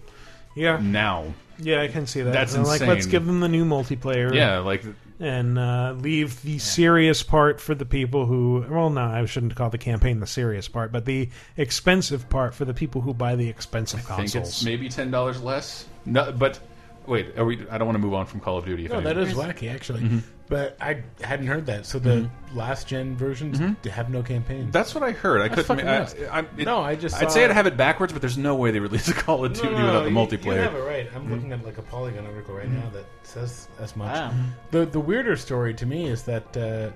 Yeah. 0.55 0.79
Now, 0.81 1.33
Yeah, 1.57 1.81
I 1.81 1.89
can 1.89 2.07
see 2.07 2.21
that. 2.21 2.31
That's 2.31 2.53
They're 2.53 2.63
Like, 2.63 2.79
let's 2.81 3.05
insane. 3.05 3.11
give 3.11 3.25
them 3.25 3.41
the 3.41 3.49
new 3.49 3.65
multiplayer. 3.65 4.33
yeah, 4.33 4.59
like 4.59 4.83
and 5.19 5.57
uh, 5.57 5.93
leave 5.97 6.41
the 6.41 6.57
serious 6.59 7.23
part 7.23 7.61
for 7.61 7.73
the 7.75 7.85
people 7.85 8.25
who. 8.25 8.65
Well, 8.69 8.89
no, 8.89 9.01
I 9.01 9.25
shouldn't 9.25 9.55
call 9.55 9.69
the 9.69 9.77
campaign 9.77 10.19
the 10.19 10.27
serious 10.27 10.67
part, 10.67 10.91
but 10.91 11.05
the 11.05 11.29
expensive 11.57 12.29
part 12.29 12.53
for 12.53 12.65
the 12.65 12.73
people 12.73 13.01
who 13.01 13.13
buy 13.13 13.35
the 13.35 13.47
expensive 13.49 13.99
I 14.01 14.03
think 14.03 14.17
consoles. 14.17 14.49
it's 14.49 14.63
maybe 14.63 14.89
ten 14.89 15.11
dollars 15.11 15.41
less. 15.41 15.85
No, 16.05 16.31
but 16.31 16.59
wait, 17.07 17.37
are 17.37 17.45
we? 17.45 17.67
I 17.69 17.77
don't 17.77 17.87
want 17.87 17.95
to 17.95 18.01
move 18.03 18.13
on 18.13 18.25
from 18.25 18.39
Call 18.41 18.57
of 18.57 18.65
Duty. 18.65 18.85
If 18.85 18.91
No, 18.91 19.01
that 19.01 19.17
is 19.17 19.33
wacky, 19.33 19.73
actually. 19.73 20.01
Mhm. 20.01 20.23
But 20.47 20.77
I 20.79 21.01
hadn't 21.21 21.47
heard 21.47 21.65
that. 21.65 21.87
So 21.87 21.97
the 21.97 22.09
mm-hmm. 22.09 22.57
last 22.57 22.87
gen 22.87 23.15
versions 23.15 23.59
mm-hmm. 23.59 23.89
have 23.89 24.11
no 24.11 24.21
campaign. 24.21 24.69
That's 24.69 24.93
what 24.93 25.03
I 25.03 25.11
heard. 25.11 25.41
I 25.41 25.47
That's 25.47 25.67
couldn't. 25.67 25.85
fucking 25.85 25.87
I, 25.87 25.99
nuts. 25.99 26.15
I, 26.31 26.39
it, 26.39 26.65
no, 26.65 26.81
I 26.81 26.95
just. 26.95 27.15
I'd 27.15 27.23
saw- 27.23 27.29
say 27.29 27.45
I'd 27.45 27.51
have 27.51 27.65
it 27.65 27.75
backwards, 27.75 28.13
but 28.13 28.21
there's 28.21 28.37
no 28.37 28.55
way 28.55 28.69
they 28.69 28.79
release 28.79 29.07
a 29.09 29.13
Call 29.13 29.45
of 29.45 29.55
No, 29.55 29.61
Duty 29.61 29.75
no, 29.75 29.85
without 29.85 30.03
the 30.03 30.09
you- 30.09 30.15
multiplayer. 30.15 30.55
You 30.55 30.61
have 30.61 30.75
it 30.75 30.81
right. 30.81 31.07
I'm 31.15 31.23
mm-hmm. 31.23 31.33
looking 31.33 31.51
at 31.51 31.65
like 31.65 31.79
a 31.79 31.81
Polygon 31.81 32.27
article 32.27 32.53
right 32.53 32.69
now 32.69 32.89
that 32.89 33.05
says 33.23 33.67
as 33.79 33.95
much. 33.95 34.13
Wow. 34.13 34.33
The 34.71 34.85
the 34.85 34.99
weirder 34.99 35.35
story 35.35 35.73
to 35.73 35.85
me 35.85 36.05
is 36.05 36.23
that 36.23 36.45
uh, 36.55 36.91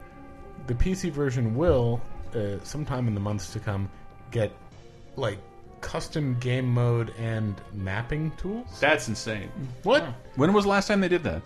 the 0.68 0.76
PC 0.76 1.12
version 1.12 1.56
will, 1.56 2.00
uh, 2.36 2.64
sometime 2.64 3.08
in 3.08 3.16
the 3.16 3.20
months 3.20 3.52
to 3.54 3.60
come, 3.60 3.90
get 4.30 4.52
like 5.16 5.40
custom 5.82 6.38
game 6.40 6.72
mode 6.72 7.14
and 7.18 7.60
mapping 7.74 8.32
tools. 8.38 8.80
That's 8.80 9.08
insane. 9.08 9.50
Mm. 9.60 9.86
What? 9.86 10.04
When 10.36 10.54
was 10.54 10.66
the 10.66 10.70
last 10.70 10.88
time 10.88 11.02
they 11.02 11.08
did 11.08 11.24
that? 11.24 11.42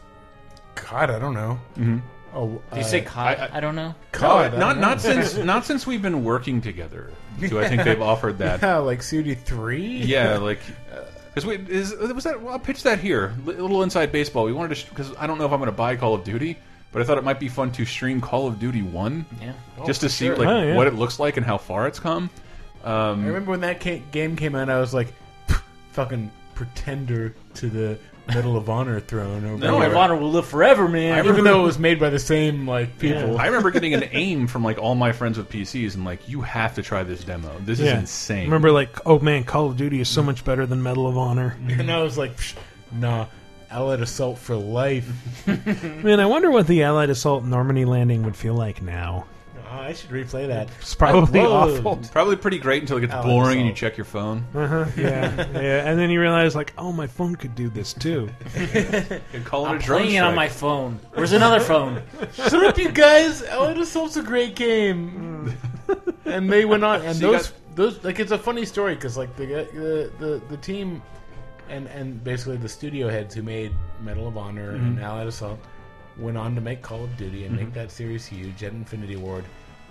God, 0.75 1.09
I 1.09 1.19
don't 1.19 1.33
know. 1.33 1.59
Mm-hmm. 1.77 1.97
Oh, 2.35 2.61
Did 2.71 2.77
you 2.79 2.83
say 2.83 3.01
COD? 3.01 3.37
I, 3.53 3.59
don't 3.59 3.75
know. 3.75 3.93
COD, 4.11 4.55
I 4.55 4.57
not 4.57 4.79
don't 4.79 4.99
since 4.99 5.35
not 5.37 5.65
since 5.65 5.85
we've 5.85 6.01
been 6.01 6.23
working 6.23 6.61
together. 6.61 7.11
Do 7.39 7.59
I 7.59 7.67
think 7.69 7.83
they've 7.83 8.01
offered 8.11 8.39
that? 8.39 8.61
Yeah, 8.61 8.77
like 8.77 9.07
COD 9.07 9.35
three. 9.45 9.85
Yeah, 9.97 10.37
like 10.41 10.59
because 11.27 11.45
we 11.45 11.55
is 11.57 11.93
was 11.95 12.23
that. 12.23 12.41
Well, 12.41 12.53
I'll 12.53 12.59
pitch 12.59 12.81
that 12.83 12.99
here. 12.99 13.35
A 13.45 13.49
little 13.51 13.83
inside 13.83 14.11
baseball. 14.11 14.45
We 14.45 14.53
wanted 14.53 14.75
to 14.77 14.89
because 14.89 15.15
I 15.17 15.27
don't 15.27 15.37
know 15.37 15.45
if 15.45 15.51
I'm 15.51 15.59
going 15.59 15.67
to 15.69 15.75
buy 15.77 15.95
Call 15.95 16.15
of 16.15 16.23
Duty, 16.23 16.57
but 16.91 17.03
I 17.03 17.05
thought 17.05 17.19
it 17.19 17.23
might 17.23 17.39
be 17.39 17.49
fun 17.49 17.71
to 17.73 17.85
stream 17.85 18.19
Call 18.19 18.47
of 18.47 18.59
Duty 18.59 18.81
One. 18.81 19.25
Yeah. 19.39 19.53
just 19.85 20.03
Oh, 20.03 20.07
to 20.07 20.09
see 20.13 20.25
sure. 20.25 20.35
like 20.37 20.47
Oh, 20.47 20.63
yeah. 20.63 20.75
what 20.75 20.87
it 20.87 20.95
looks 20.95 21.19
like 21.19 21.37
and 21.37 21.45
how 21.45 21.59
far 21.59 21.85
it's 21.87 21.99
come. 21.99 22.31
I 22.83 23.11
Um, 23.11 23.25
remember 23.27 23.51
when 23.51 23.61
that 23.61 23.79
ca- 23.79 24.01
game 24.11 24.35
came 24.35 24.55
out, 24.55 24.69
I 24.71 24.79
was 24.79 24.93
like, 24.93 25.13
fucking 25.91 26.31
pretender 26.55 27.35
to 27.55 27.69
the 27.69 27.97
Medal 28.27 28.55
of 28.55 28.69
Honor 28.69 28.99
throne. 28.99 29.43
over. 29.45 29.57
No, 29.57 29.79
Medal 29.79 29.91
of 29.91 29.97
Honor 29.97 30.15
will 30.15 30.31
live 30.31 30.45
forever, 30.47 30.87
man. 30.87 31.25
Even 31.25 31.43
though 31.43 31.61
it 31.61 31.65
was 31.65 31.77
made 31.77 31.99
by 31.99 32.09
the 32.09 32.19
same 32.19 32.67
like 32.67 32.97
people. 32.99 33.37
I 33.37 33.47
remember 33.47 33.71
getting 33.71 33.93
an 33.93 34.03
aim 34.11 34.47
from 34.47 34.63
like 34.63 34.77
all 34.77 34.95
my 34.95 35.11
friends 35.11 35.37
with 35.37 35.49
PCs 35.49 35.95
and 35.95 36.05
like 36.05 36.27
you 36.29 36.41
have 36.41 36.75
to 36.75 36.81
try 36.83 37.03
this 37.03 37.23
demo. 37.23 37.53
This 37.59 37.79
is 37.79 37.89
insane. 37.91 38.45
Remember, 38.45 38.71
like, 38.71 39.05
oh 39.05 39.19
man, 39.19 39.43
Call 39.43 39.67
of 39.67 39.77
Duty 39.77 39.99
is 39.99 40.09
so 40.09 40.23
much 40.23 40.45
better 40.45 40.65
than 40.65 40.81
Medal 40.81 41.07
of 41.07 41.17
Honor. 41.17 41.57
Mm-hmm. 41.63 41.79
and 41.81 41.91
I 41.91 42.01
was 42.03 42.17
like, 42.17 42.35
Psh, 42.35 42.55
nah, 42.91 43.27
Allied 43.71 44.01
Assault 44.01 44.37
for 44.37 44.55
life. 44.55 45.07
Man, 46.03 46.19
I 46.19 46.25
wonder 46.25 46.51
what 46.51 46.67
the 46.67 46.83
Allied 46.83 47.09
assault 47.09 47.43
Normandy 47.43 47.85
landing 47.85 48.23
would 48.23 48.35
feel 48.35 48.53
like 48.53 48.81
now. 48.81 49.25
Oh, 49.73 49.79
I 49.79 49.93
should 49.93 50.11
replay 50.11 50.47
that. 50.47 50.69
It's 50.81 50.93
probably 50.93 51.39
I 51.39 51.45
awful. 51.45 51.81
loved- 51.81 52.11
Probably 52.11 52.35
pretty 52.35 52.59
great 52.59 52.83
until 52.83 52.97
it 52.97 53.01
gets 53.01 53.13
oh, 53.13 53.17
Allied 53.17 53.27
boring 53.27 53.57
and 53.57 53.65
you 53.65 53.73
Assault. 53.73 53.77
check 53.77 53.97
your 53.97 54.05
phone. 54.05 54.45
Uh-huh, 54.53 54.85
yeah, 54.95 55.35
yeah, 55.53 55.89
and 55.89 55.97
then 55.97 56.11
you 56.11 56.21
realize, 56.21 56.55
like, 56.55 56.73
oh, 56.77 56.91
my 56.91 57.07
phone 57.07 57.35
could 57.35 57.55
do 57.55 57.69
this 57.69 57.93
too. 57.93 58.29
And 59.33 59.43
call 59.43 59.65
it 59.65 59.69
I'm 59.69 59.75
a 59.77 59.79
drone 59.79 60.01
playing 60.01 60.15
it 60.15 60.19
on 60.19 60.33
strike. 60.33 60.35
my 60.35 60.47
phone. 60.47 60.99
Where's 61.13 61.31
another 61.31 61.59
phone? 61.59 62.03
Shut 62.33 62.53
up, 62.53 62.77
you 62.77 62.91
guys! 62.91 63.41
Oh, 63.43 63.63
Allied 63.63 63.79
Assault's 63.79 64.15
a 64.15 64.21
great 64.21 64.55
game. 64.55 65.57
Mm. 65.87 66.15
and 66.25 66.51
they 66.51 66.65
went 66.65 66.83
on, 66.83 67.01
and 67.01 67.15
So 67.15 67.31
you 67.31 67.37
those 67.37 67.53
those 67.75 68.03
like 68.03 68.19
it's 68.19 68.31
a 68.31 68.37
funny 68.37 68.65
story 68.65 68.93
because 68.93 69.17
like 69.17 69.35
the, 69.35 69.45
the 69.73 70.11
the 70.19 70.41
the 70.49 70.57
team 70.57 71.01
and 71.69 71.87
and 71.87 72.23
basically 72.23 72.57
the 72.57 72.69
studio 72.69 73.09
heads 73.09 73.33
who 73.33 73.41
made 73.41 73.73
Medal 74.01 74.27
of 74.27 74.37
Honor 74.37 74.71
and 74.71 74.97
mm-hmm. 74.97 75.03
Allied 75.03 75.27
Assault 75.27 75.59
went 76.17 76.37
on 76.37 76.53
to 76.53 76.61
make 76.61 76.81
Call 76.81 77.03
of 77.03 77.17
Duty 77.17 77.45
and 77.45 77.55
make 77.55 77.67
mm-hmm. 77.67 77.73
that 77.75 77.91
series 77.91 78.25
huge 78.25 78.63
at 78.63 78.71
Infinity 78.73 79.15
Ward. 79.15 79.45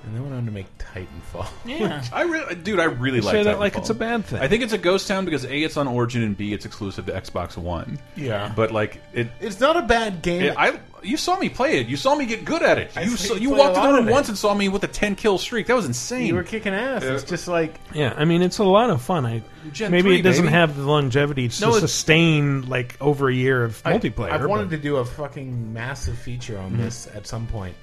And 0.05 0.17
they 0.17 0.21
went 0.21 0.35
on 0.35 0.45
to 0.47 0.51
make 0.51 0.67
Titanfall. 0.79 1.49
Yeah, 1.65 2.05
I 2.13 2.23
really, 2.23 2.55
dude, 2.57 2.81
I 2.81 2.85
really 2.85 3.19
You 3.19 3.23
like 3.23 3.33
say 3.33 3.43
that 3.45 3.59
like 3.61 3.77
it's 3.77 3.91
a 3.91 3.95
bad 3.95 4.25
thing. 4.25 4.41
I 4.41 4.49
think 4.49 4.63
it's 4.63 4.73
a 4.73 4.79
ghost 4.79 5.07
town 5.09 5.25
because 5.25 5.45
a 5.45 5.55
it's 5.57 5.77
on 5.77 5.87
Origin 5.89 6.23
and 6.23 6.37
b 6.37 6.53
it's 6.53 6.65
exclusive 6.67 7.07
to 7.07 7.13
Xbox 7.13 7.57
One. 7.57 7.99
Yeah. 8.17 8.53
but 8.55 8.73
like 8.73 9.01
it, 9.13 9.29
It's 9.41 9.61
not 9.61 9.77
a 9.77 9.83
bad 9.83 10.23
game. 10.23 10.43
it- 10.43 10.55
I 10.59 10.79
you 11.05 11.17
saw 11.17 11.37
me 11.37 11.49
play 11.49 11.81
it. 11.81 11.89
You 11.89 11.97
saw 11.97 12.15
me 12.15 12.27
get 12.27 12.45
good 12.45 12.63
at 12.63 12.79
it. 12.79 12.93
I 12.97 13.03
You 13.03 13.17
saw 13.17 13.29
saw, 13.31 13.35
you 13.35 13.51
you 13.51 13.51
walked 13.57 13.77
a 13.77 13.81
in 13.81 13.87
the 13.89 14.03
room 14.03 14.07
once 14.09 14.29
and 14.29 14.39
saw 14.39 14.55
me 14.55 14.69
with 14.69 14.85
a 14.85 14.89
ten 14.89 15.17
kill 15.17 15.37
streak. 15.37 15.67
That 15.67 15.75
was 15.75 15.85
insane. 15.87 16.27
you 16.27 16.35
were 16.37 16.45
kicking 16.45 16.73
ass. 16.75 17.03
It's 17.03 17.25
just 17.25 17.49
like 17.49 17.75
Yeah, 17.93 18.15
I 18.17 18.25
mean 18.25 18.41
it's 18.43 18.59
a 18.59 18.65
lot 18.65 18.89
of 18.91 19.03
fun. 19.03 19.27
I 19.27 19.43
Gen 19.73 19.91
maybe 19.93 20.11
3, 20.11 20.19
it 20.19 20.23
doesn't 20.23 20.45
baby. 20.45 20.53
have 20.55 20.77
the 20.77 20.83
longevity 20.83 21.49
to 21.49 21.61
No, 21.61 21.73
sustain 21.79 22.69
like 22.69 22.97
over 23.01 23.29
a 23.29 23.35
year 23.35 23.65
of 23.65 23.81
I- 23.85 23.93
multiplayer. 23.99 24.31
I've 24.33 24.45
wanted 24.47 24.71
but- 24.71 24.77
to 24.77 24.83
do 24.83 24.97
a 24.97 25.05
fucking 25.05 25.73
massive 25.73 26.19
feature 26.19 26.59
on 26.59 26.73
Mhm. 26.73 26.79
this 26.79 27.09
at 27.15 27.27
some 27.27 27.47
point. 27.47 27.75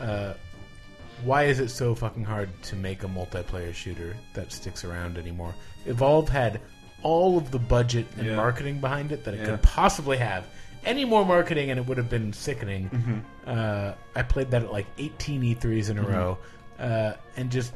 Uh, 0.00 0.34
why 1.24 1.44
is 1.44 1.60
it 1.60 1.68
so 1.68 1.94
fucking 1.94 2.24
hard 2.24 2.48
to 2.64 2.76
make 2.76 3.02
a 3.04 3.06
multiplayer 3.08 3.74
shooter 3.74 4.16
that 4.34 4.52
sticks 4.52 4.84
around 4.84 5.16
anymore? 5.18 5.54
Evolve 5.86 6.28
had 6.28 6.60
all 7.02 7.38
of 7.38 7.50
the 7.50 7.58
budget 7.58 8.06
and 8.18 8.26
Yeah. 8.26 8.36
marketing 8.36 8.80
behind 8.80 9.12
it 9.12 9.24
that 9.24 9.34
it 9.34 9.40
Yeah. 9.40 9.46
could 9.46 9.62
possibly 9.62 10.16
have. 10.18 10.44
Any 10.84 11.04
more 11.04 11.24
marketing 11.24 11.70
and 11.70 11.78
it 11.78 11.86
would 11.86 11.96
have 11.98 12.08
been 12.10 12.32
sickening. 12.32 13.22
Mhm. 13.46 13.48
Uh, 13.90 13.94
I 14.14 14.22
played 14.22 14.50
that 14.50 14.62
at 14.64 14.72
like 14.72 14.86
18 14.98 15.42
E3s 15.42 15.88
in 15.90 15.98
a 15.98 16.02
Mhm. 16.02 16.08
row 16.14 16.38
uh, 16.78 17.12
and 17.36 17.50
just 17.50 17.72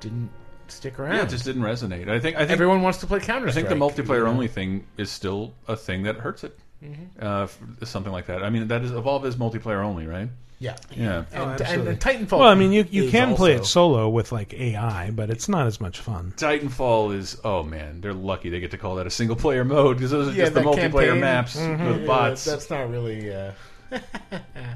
didn't 0.00 0.30
stick 0.68 0.98
around. 0.98 1.14
Yeah, 1.16 1.22
it 1.22 1.28
just 1.28 1.44
didn't 1.44 1.62
resonate. 1.62 2.08
I 2.08 2.18
think 2.20 2.36
I 2.36 2.40
think 2.40 2.50
Everyone 2.52 2.82
wants 2.82 2.98
to 2.98 3.06
play 3.06 3.20
Counter. 3.20 3.48
I 3.48 3.52
think 3.52 3.68
the 3.68 3.74
multiplayer 3.74 4.24
know? 4.24 4.30
only 4.30 4.48
thing 4.48 4.84
is 4.96 5.10
still 5.10 5.54
a 5.68 5.76
thing 5.76 6.04
that 6.04 6.16
hurts 6.16 6.42
it. 6.44 6.58
Mhm. 6.82 7.22
Uh, 7.22 7.46
something 7.84 8.12
like 8.12 8.26
that. 8.26 8.42
I 8.42 8.50
mean, 8.50 8.68
that 8.68 8.82
is 8.82 8.90
Evolve 8.92 9.24
is 9.26 9.36
multiplayer 9.36 9.82
only, 9.84 10.06
right? 10.06 10.28
Yeah. 10.58 10.76
yeah. 10.92 11.24
And- 11.32 11.60
and- 11.60 11.88
and 11.88 12.00
Titanfall 12.00 12.38
Well, 12.38 12.48
I 12.48 12.54
mean, 12.54 12.72
you 12.72 12.86
you 12.90 13.04
is 13.04 13.10
can 13.10 13.34
play 13.34 13.52
it 13.54 13.58
also- 13.58 13.64
solo 13.64 14.08
with 14.08 14.32
like 14.32 14.54
AI, 14.54 15.10
but 15.10 15.28
it's 15.30 15.48
not 15.48 15.66
as 15.66 15.80
much 15.80 15.98
fun. 16.00 16.32
Titanfall 16.36 17.14
is 17.16 17.36
oh 17.44 17.62
man, 17.62 18.00
they're 18.00 18.14
lucky 18.14 18.48
they 18.50 18.60
get 18.60 18.70
to 18.70 18.78
call 18.78 18.94
that 18.96 19.06
a 19.06 19.10
single 19.10 19.36
player 19.36 19.64
mode 19.64 19.96
because 19.96 20.10
those 20.12 20.28
are 20.28 20.32
Yeah, 20.32 20.44
just 20.44 20.54
the 20.54 20.60
that 20.60 20.66
multiplayer 20.66 20.92
campaign. 21.12 21.20
maps 21.20 21.56
Mhm. 21.56 21.88
with 21.92 22.00
Yeah, 22.02 22.06
bots. 22.06 22.44
that's 22.44 22.70
not 22.70 22.88
really. 22.90 23.34
Uh... 23.34 23.50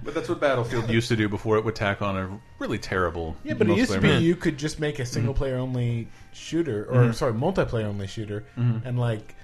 but 0.05 0.15
that's 0.15 0.29
what 0.29 0.41
Battlefield 0.41 0.89
used 0.91 1.09
to 1.09 1.17
do 1.17 1.29
before 1.29 1.57
it 1.57 1.65
would 1.65 1.75
tack 1.75 2.03
on 2.03 2.17
a 2.17 2.39
really 2.59 2.79
terrible. 2.79 3.37
Yeah, 3.43 3.55
but 3.55 3.69
it 3.69 3.77
used 3.77 3.93
to 3.93 4.01
be 4.01 4.09
multiplayer 4.09 4.13
map. 4.15 4.23
you 4.23 4.37
could 4.37 4.59
just 4.59 4.79
make 4.79 4.99
a 4.99 5.07
single 5.07 5.35
player 5.35 5.57
only 5.57 6.09
shooter, 6.33 6.85
or 6.85 7.05
Mhm. 7.05 7.15
sorry, 7.15 7.33
multiplayer 7.33 7.85
only 7.87 8.07
shooter, 8.07 8.45
and 8.57 8.99
like, 8.99 9.35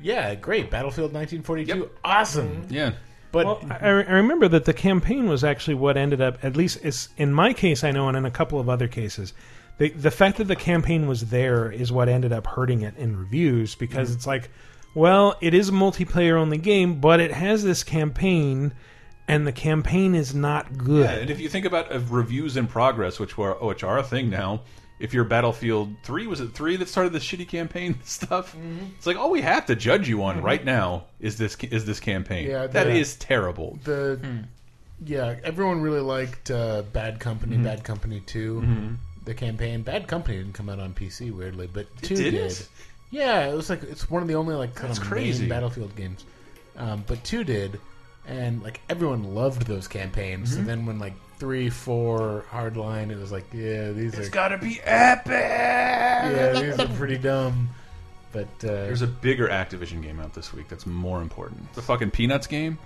yeah, 0.00 0.34
great, 0.34 0.70
Battlefield 0.70 1.12
1942, 1.12 1.90
awesome. 2.04 2.66
Yeah. 2.68 2.92
But 3.34 3.46
Well, 3.46 3.60
I, 3.68 3.88
I 3.88 3.90
remember 4.14 4.48
that 4.48 4.64
the 4.64 4.72
campaign 4.72 5.28
was 5.28 5.42
actually 5.44 5.74
what 5.74 5.96
ended 5.96 6.20
up, 6.22 6.38
at 6.42 6.56
least 6.56 6.78
is 6.84 7.08
in 7.18 7.32
my 7.34 7.52
case, 7.52 7.82
I 7.84 7.90
know, 7.90 8.08
and 8.08 8.16
in 8.16 8.24
a 8.24 8.30
couple 8.30 8.58
of 8.60 8.68
other 8.68 8.88
cases, 8.88 9.34
the 9.78 9.90
the 9.90 10.10
fact 10.12 10.38
that 10.38 10.44
the 10.44 10.56
campaign 10.56 11.06
was 11.08 11.30
there 11.30 11.70
is 11.70 11.90
what 11.90 12.08
ended 12.08 12.32
up 12.32 12.46
hurting 12.46 12.82
it 12.82 12.96
in 12.96 13.16
reviews 13.18 13.74
because 13.74 14.10
Mhm. 14.10 14.14
it's 14.14 14.26
like, 14.26 14.50
well, 14.94 15.36
it 15.40 15.52
is 15.52 15.68
a 15.68 15.72
multiplayer 15.72 16.36
only 16.38 16.58
game, 16.58 17.00
but 17.00 17.18
it 17.18 17.32
has 17.32 17.64
this 17.64 17.82
campaign, 17.82 18.72
and 19.26 19.44
the 19.46 19.52
campaign 19.52 20.14
is 20.14 20.32
not 20.32 20.78
good. 20.78 21.04
Yeah, 21.04 21.16
and 21.22 21.28
if 21.30 21.40
you 21.40 21.48
think 21.48 21.66
about 21.66 21.92
uh, 21.92 21.98
reviews 22.08 22.56
in 22.56 22.68
progress, 22.68 23.18
which 23.18 23.36
were 23.36 23.54
which 23.54 23.82
are 23.82 23.98
a 23.98 24.04
thing 24.04 24.30
now, 24.30 24.60
if 25.00 25.12
you're 25.12 25.24
Battlefield 25.24 25.94
Three, 26.02 26.26
was 26.26 26.40
it 26.40 26.52
three 26.52 26.76
that 26.76 26.88
started 26.88 27.12
the 27.12 27.18
shitty 27.18 27.48
campaign 27.48 27.98
stuff? 28.04 28.56
It's 28.96 29.06
like 29.06 29.16
all 29.16 29.30
we 29.30 29.42
have 29.42 29.66
to 29.66 29.74
judge 29.76 30.08
you 30.08 30.22
on 30.22 30.40
Mhm. 30.40 30.42
right 30.42 30.64
now 30.64 31.04
is 31.20 31.36
this 31.38 31.56
is 31.56 31.84
this 31.84 32.00
campaign. 32.00 32.48
Yeah, 32.48 32.66
that 32.68 32.84
the- 32.84 32.92
is 32.94 33.16
terrible. 33.16 33.78
the 33.84 34.18
yeah, 35.04 35.34
everyone 35.42 35.82
really 35.82 36.00
liked 36.00 36.50
uh, 36.50 36.82
Bad 36.92 37.18
Company, 37.20 37.56
Mhm. 37.56 37.64
Bad 37.64 37.84
Company 37.84 38.20
2 38.24 38.60
Mhm. 38.64 38.96
The 39.24 39.34
campaign, 39.34 39.82
Bad 39.82 40.06
Company 40.06 40.36
didn't 40.38 40.52
come 40.52 40.68
out 40.68 40.78
on 40.78 40.92
PC 40.94 41.30
weirdly, 41.30 41.66
but 41.66 41.86
It 42.00 42.06
two 42.06 42.14
didn't? 42.16 42.48
did. 42.48 42.66
Yeah, 43.10 43.48
it 43.48 43.54
was 43.54 43.70
like 43.70 43.82
it's 43.82 44.08
one 44.10 44.22
of 44.22 44.28
the 44.28 44.34
only 44.34 44.54
like 44.54 44.74
kind 44.74 44.90
That's 44.90 44.98
of 45.00 45.06
crazy. 45.06 45.40
main 45.40 45.48
Battlefield 45.48 45.96
games, 45.96 46.24
um, 46.76 47.04
but 47.06 47.22
two 47.24 47.42
did, 47.44 47.80
and 48.26 48.62
like 48.62 48.80
everyone 48.88 49.34
loved 49.34 49.66
those 49.66 49.88
campaigns. 49.88 50.54
Mhm. 50.54 50.58
And 50.60 50.68
then 50.68 50.86
when 50.86 50.98
like 50.98 51.14
three, 51.38 51.70
four, 51.70 52.44
Hardline, 52.50 53.10
it 53.10 53.18
was 53.18 53.32
like 53.32 53.44
yeah, 53.52 53.90
these 53.92 54.14
It's 54.14 54.28
are 54.28 54.30
gotta 54.30 54.58
be 54.58 54.80
epic. 54.82 55.32
Yeah, 55.32 56.60
these 56.60 56.78
are 56.78 56.88
pretty 56.88 57.18
dumb. 57.18 57.68
But 58.32 58.48
uh, 58.64 58.86
There's 58.86 59.02
a 59.02 59.06
bigger 59.06 59.46
Activision 59.48 60.02
game 60.02 60.18
out 60.18 60.34
this 60.34 60.52
week 60.52 60.68
that's 60.68 60.86
more 60.86 61.22
important. 61.22 61.72
The 61.74 61.82
fucking 61.82 62.10
Peanuts 62.10 62.48
game. 62.48 62.78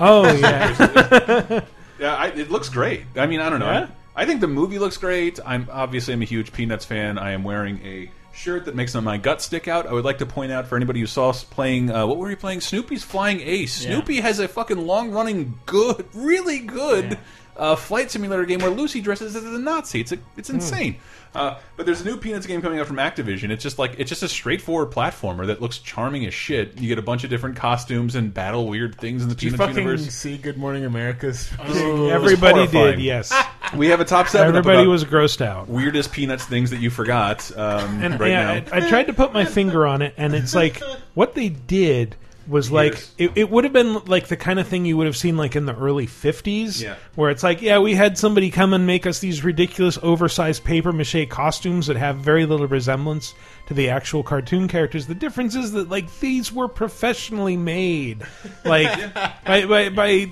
Oh, 0.00 0.24
yeah. 0.36 1.64
yeah, 2.00 2.16
I, 2.16 2.26
it 2.28 2.50
looks 2.50 2.68
great. 2.68 3.04
I 3.14 3.26
mean, 3.26 3.40
I 3.40 3.48
don't 3.48 3.60
know. 3.60 3.70
Yeah? 3.70 3.88
I 4.16 4.26
think 4.26 4.40
the 4.40 4.48
movie 4.48 4.78
looks 4.78 4.96
great. 4.96 5.38
I'm 5.44 5.68
obviously 5.70 6.12
I'm 6.12 6.22
a 6.22 6.26
huge 6.26 6.52
Peanuts 6.52 6.84
fan. 6.84 7.18
I 7.18 7.32
am 7.32 7.44
wearing 7.44 7.84
a 7.84 8.10
shirt 8.36 8.66
that 8.66 8.74
makes 8.74 8.94
my 8.94 9.16
gut 9.16 9.40
stick 9.40 9.68
out. 9.68 9.86
I 9.86 9.92
would 9.92 10.04
like 10.04 10.18
to 10.18 10.26
point 10.26 10.52
out 10.52 10.66
for 10.66 10.76
anybody 10.76 11.00
who 11.00 11.06
saw 11.06 11.30
us 11.30 11.44
playing, 11.44 11.90
uh, 11.90 12.06
what 12.06 12.18
were 12.18 12.30
you 12.30 12.36
playing? 12.36 12.60
Snoopy's 12.60 13.02
Flying 13.02 13.40
Ace. 13.40 13.82
Yeah. 13.82 13.90
Snoopy 13.90 14.20
has 14.20 14.38
a 14.38 14.48
fucking 14.48 14.86
long 14.86 15.10
running, 15.10 15.58
good, 15.66 16.06
really 16.14 16.60
good. 16.60 17.18
Uh, 17.56 17.74
flight 17.74 18.10
simulator 18.10 18.44
game 18.44 18.60
where 18.60 18.70
Lucy 18.70 19.00
dresses 19.00 19.34
as 19.34 19.42
a 19.44 19.58
Nazi. 19.58 20.00
It's 20.00 20.12
a, 20.12 20.18
it's 20.36 20.50
insane. 20.50 20.96
Uh, 21.34 21.58
but 21.76 21.84
there's 21.84 22.00
a 22.00 22.04
new 22.04 22.16
Peanuts 22.16 22.46
game 22.46 22.62
coming 22.62 22.78
out 22.78 22.86
from 22.86 22.96
Activision. 22.96 23.50
It's 23.50 23.62
just 23.62 23.78
like 23.78 23.94
it's 23.98 24.08
just 24.08 24.22
a 24.22 24.28
straightforward 24.28 24.90
platformer 24.90 25.46
that 25.48 25.60
looks 25.60 25.78
charming 25.78 26.24
as 26.26 26.32
shit. 26.32 26.78
You 26.80 26.88
get 26.88 26.98
a 26.98 27.02
bunch 27.02 27.24
of 27.24 27.30
different 27.30 27.56
costumes 27.56 28.14
and 28.14 28.32
battle 28.32 28.66
weird 28.68 28.98
things 28.98 29.22
in 29.22 29.28
the 29.28 29.34
did 29.34 29.42
you 29.42 29.50
Peanuts 29.52 29.68
fucking 29.70 29.84
universe. 29.84 30.14
see 30.14 30.38
Good 30.38 30.56
Morning 30.56 30.84
America's? 30.86 31.50
Oh, 31.58 32.08
Everybody 32.08 32.60
it 32.60 32.62
was 32.62 32.72
horrifying. 32.72 32.96
did, 32.98 33.00
yes. 33.04 33.32
We 33.76 33.88
have 33.88 34.00
a 34.00 34.04
top 34.04 34.28
seven. 34.28 34.54
up 34.54 34.58
Everybody 34.60 34.82
about 34.84 34.90
was 34.92 35.04
grossed 35.04 35.40
out. 35.40 35.68
Weirdest 35.68 36.12
Peanuts 36.12 36.44
things 36.44 36.70
that 36.70 36.78
you 36.78 36.88
forgot 36.88 37.50
um, 37.58 38.00
And 38.00 38.20
right 38.20 38.30
yeah, 38.30 38.60
now. 38.60 38.72
I, 38.72 38.76
I 38.76 38.88
tried 38.88 39.08
to 39.08 39.12
put 39.12 39.32
my 39.32 39.44
finger 39.44 39.88
on 39.88 40.02
it, 40.02 40.14
and 40.16 40.34
it's 40.34 40.54
like 40.54 40.80
what 41.14 41.34
they 41.34 41.48
did 41.48 42.14
was 42.48 42.70
like 42.70 42.94
it, 43.18 43.32
it 43.34 43.50
would 43.50 43.64
have 43.64 43.72
been 43.72 43.94
like 44.04 44.28
the 44.28 44.36
kind 44.36 44.58
of 44.58 44.68
thing 44.68 44.84
you 44.84 44.96
would 44.96 45.06
have 45.06 45.16
seen 45.16 45.36
like 45.36 45.56
in 45.56 45.66
the 45.66 45.74
early 45.76 46.06
50s 46.06 46.80
Yeah. 46.82 46.94
where 47.14 47.30
it's 47.30 47.42
like 47.42 47.60
yeah 47.62 47.78
we 47.78 47.94
had 47.94 48.16
somebody 48.16 48.50
come 48.50 48.72
and 48.72 48.86
make 48.86 49.06
us 49.06 49.18
these 49.18 49.42
ridiculous 49.42 49.98
oversized 50.02 50.62
paper 50.64 50.92
mache 50.92 51.28
costumes 51.28 51.86
that 51.88 51.96
have 51.96 52.16
very 52.18 52.46
little 52.46 52.66
resemblance 52.68 53.34
to 53.66 53.74
the 53.74 53.88
actual 53.90 54.22
cartoon 54.22 54.68
characters. 54.68 55.06
The 55.08 55.14
difference 55.14 55.56
is 55.56 55.72
that 55.72 55.88
like 55.88 56.20
these 56.20 56.52
were 56.52 56.68
professionally 56.68 57.56
made. 57.56 58.22
Like 58.64 59.12
by, 59.44 59.66
by, 59.66 59.88
by 59.88 60.30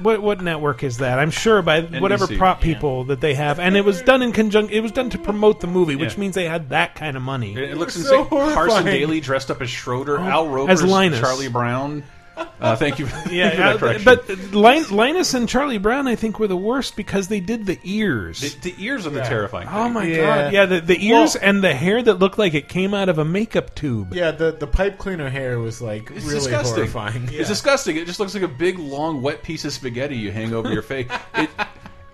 what 0.00 0.20
what 0.22 0.40
network 0.42 0.82
is 0.82 0.98
that? 0.98 1.18
I'm 1.18 1.30
sure 1.30 1.62
by 1.62 1.82
whatever 1.82 2.26
NBC. 2.26 2.38
prop 2.38 2.60
people 2.60 3.04
that 3.04 3.20
they 3.20 3.34
have, 3.34 3.58
and 3.60 3.76
it 3.76 3.84
was 3.84 4.02
done 4.02 4.22
in 4.22 4.32
conjunction. 4.32 4.74
It 4.76 4.80
was 4.80 4.92
done 4.92 5.10
to 5.10 5.18
promote 5.18 5.60
the 5.60 5.66
movie, 5.66 5.96
which 5.96 6.14
Yeah. 6.14 6.20
means 6.20 6.34
they 6.34 6.48
had 6.48 6.70
that 6.70 6.94
kind 6.94 7.16
of 7.16 7.22
money. 7.22 7.54
It, 7.54 7.70
it 7.70 7.76
looks 7.76 7.94
so 7.94 8.00
insane. 8.24 8.26
Carson 8.28 8.54
horrifying. 8.54 8.86
Daly 8.86 9.20
dressed 9.20 9.50
up 9.50 9.60
as 9.62 9.70
Schroeder, 9.70 10.18
Oh, 10.18 10.22
Al 10.24 10.48
Roker 10.48 10.70
as 10.72 10.82
Linus. 10.82 11.20
Charlie 11.20 11.48
Brown. 11.48 12.02
Uh, 12.36 12.74
thank 12.76 12.98
you. 12.98 13.06
for 13.06 13.28
Yeah, 13.32 13.54
that 13.56 13.76
uh, 13.76 13.78
correction. 13.78 14.04
but 14.04 14.28
Lin- 14.52 14.88
Linus 14.90 15.34
and 15.34 15.48
Charlie 15.48 15.78
Brown, 15.78 16.08
I 16.08 16.16
think, 16.16 16.38
were 16.38 16.46
the 16.48 16.56
worst 16.56 16.96
because 16.96 17.28
they 17.28 17.40
did 17.40 17.66
the 17.66 17.78
ears. 17.84 18.40
the, 18.40 18.70
the 18.70 18.84
ears 18.84 19.06
are 19.06 19.10
the 19.10 19.22
terrifying. 19.22 19.68
oh 19.70 19.84
thing. 19.84 19.92
my 19.92 20.04
Yeah. 20.04 20.16
god! 20.44 20.52
Yeah, 20.52 20.66
the, 20.66 20.80
the 20.80 21.06
ears 21.06 21.36
and 21.36 21.62
the 21.62 21.74
hair 21.74 22.02
that 22.02 22.14
looked 22.14 22.38
like 22.38 22.54
it 22.54 22.68
came 22.68 22.94
out 22.94 23.08
of 23.08 23.18
a 23.18 23.24
makeup 23.24 23.74
tube. 23.74 24.14
Yeah, 24.14 24.30
the 24.30 24.52
the 24.52 24.66
pipe 24.66 24.98
cleaner 24.98 25.28
hair 25.28 25.58
was 25.58 25.80
like 25.82 26.10
It's 26.10 26.24
really 26.24 26.38
disgusting. 26.40 26.74
horrifying. 26.74 27.28
It's 27.32 27.48
disgusting. 27.48 27.96
It 27.96 28.06
just 28.06 28.18
looks 28.20 28.34
like 28.34 28.42
a 28.42 28.48
big, 28.48 28.78
long, 28.78 29.20
wet 29.22 29.42
piece 29.42 29.64
of 29.64 29.72
spaghetti 29.72 30.16
you 30.16 30.32
hang 30.32 30.54
over 30.54 30.72
your 30.72 30.82
face. 30.82 31.08
It, 31.36 31.50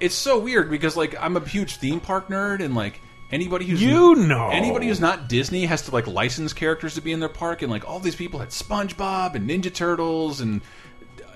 it's 0.01 0.15
so 0.15 0.39
weird 0.39 0.71
because 0.71 0.97
like 0.97 1.15
I'm 1.21 1.37
a 1.37 1.47
huge 1.47 1.77
theme 1.77 2.01
park 2.01 2.29
nerd 2.29 2.65
and 2.65 2.75
like 2.75 3.01
anybody 3.33 3.67
who's 3.67 3.83
You 3.83 4.15
know. 4.17 4.49
anybody 4.51 4.89
who's 4.89 5.01
not 5.01 5.29
Disney 5.29 5.67
has 5.67 5.83
to 5.83 5.91
like 5.91 6.07
license 6.07 6.53
characters 6.53 6.95
to 6.95 7.01
be 7.01 7.13
in 7.13 7.21
their 7.21 7.29
park 7.29 7.63
and 7.63 7.71
like 7.71 7.89
all 7.89 8.01
these 8.01 8.17
people 8.17 8.41
had 8.41 8.51
SpongeBob 8.51 9.35
and 9.35 9.49
Ninja 9.49 9.73
Turtles 9.73 10.41
and 10.41 10.61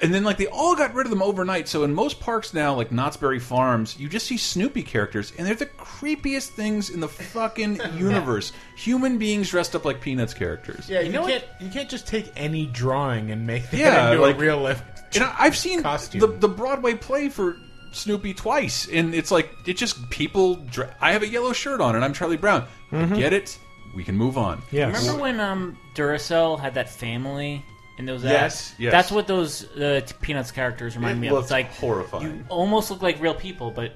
and 0.03 0.13
then 0.13 0.25
like 0.25 0.37
they 0.39 0.49
all 0.49 0.75
got 0.75 0.93
rid 0.93 1.07
of 1.07 1.11
them 1.11 1.23
overnight. 1.23 1.69
So 1.69 1.85
in 1.85 1.95
most 1.95 2.19
parks 2.19 2.53
now, 2.53 2.75
like 2.75 2.91
Knott's 2.91 3.17
Berry 3.17 3.39
Farms, 3.39 3.99
you 3.99 4.09
just 4.09 4.27
see 4.27 4.37
Snoopy 4.37 4.83
characters, 4.83 5.33
and 5.39 5.47
they're 5.47 5.55
the 5.55 5.67
creepiest 5.67 6.49
things 6.49 6.91
in 6.91 6.99
the 6.99 7.07
fucking 7.09 7.79
universe. 7.97 8.53
Human 8.77 9.19
beings 9.19 9.49
dressed 9.51 9.75
up 9.77 9.85
like 9.85 10.01
Peanuts 10.01 10.35
characters. 10.35 10.91
Yeah, 10.91 11.01
you, 11.01 11.13
can't 11.13 11.45
you 11.61 11.71
can't 11.71 11.89
just 11.89 12.09
take 12.09 12.31
any 12.37 12.67
drawing 12.67 13.31
and 13.31 13.47
make 13.47 13.71
that 13.71 13.79
Yeah, 13.79 14.11
into 14.11 14.23
like- 14.23 14.35
a 14.37 14.39
real 14.39 14.59
life. 14.59 14.83
And 15.15 15.23
I- 15.23 15.35
I've 15.39 15.57
seen 15.57 15.81
costume. 15.83 16.21
the 16.21 16.27
the 16.27 16.49
Broadway 16.49 16.95
play 16.95 17.29
for 17.29 17.57
Snoopy 17.95 18.35
twice, 18.35 18.89
and 18.89 19.15
it's 19.15 19.31
like 19.31 19.51
it 19.67 19.75
just 19.77 20.11
people. 20.11 20.57
Dre 20.57 20.89
I 21.01 21.13
have 21.13 21.23
a 21.23 21.29
yellow 21.29 21.53
shirt 21.53 21.81
on, 21.81 21.95
and 21.97 22.05
I'm 22.05 22.13
Charlie 22.13 22.37
Brown. 22.37 22.67
Mhm. 22.93 23.13
I 23.13 23.17
get 23.17 23.33
it. 23.33 23.59
We 23.95 24.03
can 24.05 24.17
move 24.17 24.37
on. 24.37 24.61
Yeah. 24.73 24.87
Remember 24.87 25.15
when 25.21 25.39
um, 25.41 25.79
Duracell 25.95 26.59
had 26.59 26.75
that 26.75 26.91
family 26.91 27.65
in 27.97 28.07
those 28.07 28.25
Yes, 28.25 28.33
ads? 28.73 28.75
yes. 28.81 28.91
That's 28.93 29.11
what 29.13 29.27
those 29.29 29.65
uh, 29.77 30.01
Peanuts 30.21 30.51
characters 30.51 30.97
remind 30.97 31.19
It 31.19 31.21
me 31.21 31.27
of. 31.29 31.35
looked 31.35 31.45
It's 31.45 31.53
like 31.53 31.73
horrifying. 31.75 32.25
You 32.25 32.45
almost 32.49 32.91
look 32.91 33.03
like 33.03 33.21
real 33.23 33.35
people, 33.35 33.71
but 33.71 33.93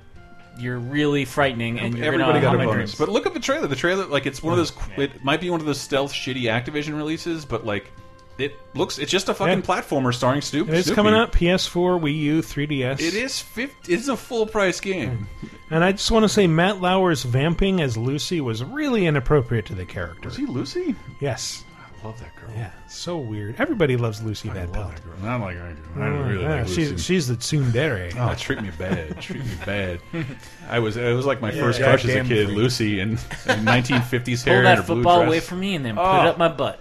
you're 0.57 0.79
really 0.79 1.25
frightening, 1.25 1.81
and 1.81 1.97
you're 1.97 2.07
Everybody 2.07 2.41
got 2.41 2.55
a 2.55 2.59
my 2.59 2.65
bonus. 2.65 2.75
dreams. 2.93 2.95
But 2.97 3.09
look 3.09 3.27
at 3.27 3.35
the 3.35 3.41
trailer. 3.41 3.67
The 3.67 3.77
trailer, 3.77 4.07
like 4.07 4.27
it's 4.27 4.43
one 4.43 4.53
of 4.53 4.59
those. 4.59 4.73
It 4.97 5.25
might 5.25 5.41
be 5.41 5.51
one 5.51 5.59
of 5.61 5.67
those 5.67 5.81
stealth, 5.81 6.13
shitty 6.13 6.43
Activision 6.43 6.97
releases, 6.97 7.45
but 7.45 7.67
like 7.67 7.91
it 8.39 8.57
looks. 8.75 8.99
It's 8.99 9.11
just 9.11 9.29
a 9.29 9.35
fucking 9.35 9.59
Yeah. 9.59 9.65
platformer 9.65 10.15
starring 10.15 10.41
Snoop. 10.41 10.69
It 10.69 10.75
is 10.75 10.85
Snoopy. 10.87 10.95
coming 10.97 11.15
up 11.15 11.33
PS4, 11.33 12.01
Wii 12.01 12.17
U, 12.19 12.41
3DS. 12.43 13.01
It 13.01 13.15
is 13.15 13.41
50, 13.41 13.93
It's 13.93 14.09
a 14.09 14.17
full 14.17 14.47
price 14.47 14.81
game. 14.81 15.29
And 15.71 15.85
I 15.85 15.93
just 15.93 16.11
want 16.11 16.23
to 16.25 16.31
say 16.31 16.47
Matt 16.47 16.81
Lauer's 16.81 17.25
vamping 17.25 17.83
as 17.83 17.95
Lucy 17.99 18.41
was 18.41 18.65
really 18.65 19.05
inappropriate 19.05 19.67
to 19.67 19.75
the 19.75 19.85
character. 19.85 20.27
Was 20.31 20.35
he 20.39 20.47
Lucy? 20.47 20.95
Yes. 21.21 21.63
I 22.03 22.07
love 22.07 22.19
that 22.21 22.35
girl. 22.37 22.49
Yeah, 22.57 22.71
so 22.89 23.19
weird. 23.19 23.57
Everybody 23.59 23.99
loves 23.99 24.23
Lucy 24.23 24.49
Van 24.49 24.71
Pelt. 24.71 24.93
Not 25.23 25.43
like 25.43 25.59
I 25.59 25.73
do. 25.73 26.01
I 26.01 26.07
Oh, 26.07 26.11
really 26.23 26.43
yeah, 26.43 26.55
like 26.61 26.69
she's 26.69 26.93
Lucy. 26.93 27.03
she's 27.03 27.29
the 27.29 27.35
tsundere. 27.37 28.15
Oh, 28.19 28.35
treat 28.35 28.63
me 28.63 28.71
bad. 28.79 29.21
treat 29.21 29.45
me 29.45 29.51
bad. 29.67 30.01
I 30.71 30.79
was 30.79 30.97
it 30.97 31.13
was 31.13 31.27
like 31.27 31.43
my 31.43 31.53
Yeah, 31.53 31.61
first 31.61 31.81
crush 31.83 32.05
as 32.07 32.15
a 32.15 32.25
kid, 32.25 32.47
freak. 32.47 32.57
Lucy, 32.57 33.01
in, 33.01 33.11
in 33.11 33.19
1950s 33.19 34.45
Pull 34.45 34.53
hair 34.55 34.63
that 34.63 34.79
and 34.79 34.81
a 34.81 34.83
blue 34.87 34.95
football 34.97 35.17
dress. 35.19 35.29
away 35.29 35.41
from 35.41 35.61
me 35.61 35.75
and 35.75 35.85
then 35.85 35.97
put 35.97 36.03
Oh. 36.03 36.21
it 36.23 36.27
up 36.29 36.39
my 36.39 36.49
butt. 36.49 36.81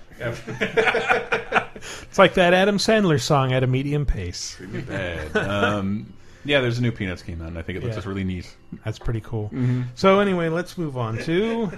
It's 2.17 2.19
like 2.19 2.33
that 2.33 2.55
Adam 2.55 2.77
Sandler 2.79 3.21
song 3.21 3.53
at 3.53 3.61
a 3.63 3.67
medium 3.67 4.03
pace. 4.03 4.59
Me 4.59 4.81
bad. 4.81 5.37
Um, 5.37 6.11
yeah, 6.45 6.61
there's 6.61 6.79
a 6.79 6.81
new 6.81 6.91
Peanuts 6.91 7.21
came 7.21 7.43
out, 7.43 7.49
and 7.49 7.59
I 7.59 7.61
think 7.61 7.77
it 7.77 7.83
looks 7.83 7.91
Yeah. 7.91 7.97
just 7.97 8.07
really 8.07 8.23
neat. 8.23 8.57
That's 8.83 8.97
pretty 8.97 9.21
cool. 9.21 9.51
Mhm. 9.53 9.83
So 9.93 10.19
anyway, 10.19 10.49
let's 10.49 10.79
move 10.79 10.97
on 10.97 11.19
to 11.19 11.71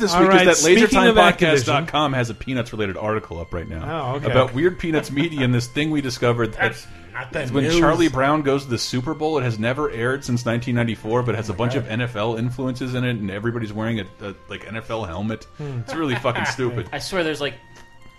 news 0.00 0.10
this 0.10 0.14
All 0.14 0.22
week 0.22 0.30
right, 0.30 0.46
is 0.46 0.62
that 0.62 0.70
speaking 0.88 1.06
of 1.08 1.14
LaserTimePodcast.com 1.16 2.12
has 2.12 2.30
a 2.30 2.34
Peanuts 2.34 2.72
related 2.72 2.96
article 2.96 3.40
up 3.40 3.52
right 3.52 3.68
now 3.68 4.12
Oh, 4.12 4.16
okay. 4.16 4.30
about 4.30 4.54
weird 4.54 4.78
Peanuts 4.78 5.10
media 5.10 5.42
and 5.42 5.54
this 5.54 5.66
thing 5.66 5.90
we 5.90 6.00
discovered. 6.00 6.52
That's 6.54 6.86
not 7.12 7.32
that 7.32 7.50
when 7.50 7.64
news. 7.64 7.78
Charlie 7.78 8.08
Brown 8.08 8.42
goes 8.42 8.64
to 8.64 8.70
the 8.70 8.78
Super 8.78 9.14
Bowl. 9.14 9.38
It 9.38 9.42
has 9.42 9.58
never 9.58 9.90
aired 9.90 10.24
since 10.24 10.44
1994, 10.44 11.22
but 11.24 11.34
has 11.34 11.48
a 11.48 11.52
bunch 11.54 11.74
of 11.74 11.84
NFL 11.84 12.38
influences 12.38 12.94
in 12.94 13.04
it, 13.04 13.16
and 13.16 13.30
everybody's 13.30 13.72
wearing 13.72 14.00
a, 14.00 14.04
a 14.20 14.34
like 14.48 14.64
NFL 14.66 15.06
helmet. 15.08 15.44
Hmm. 15.56 15.78
It's 15.80 15.94
really 15.94 16.14
fucking 16.16 16.44
stupid. 16.46 16.88
I 16.92 16.98
swear, 16.98 17.24
there's 17.24 17.40
like 17.40 17.54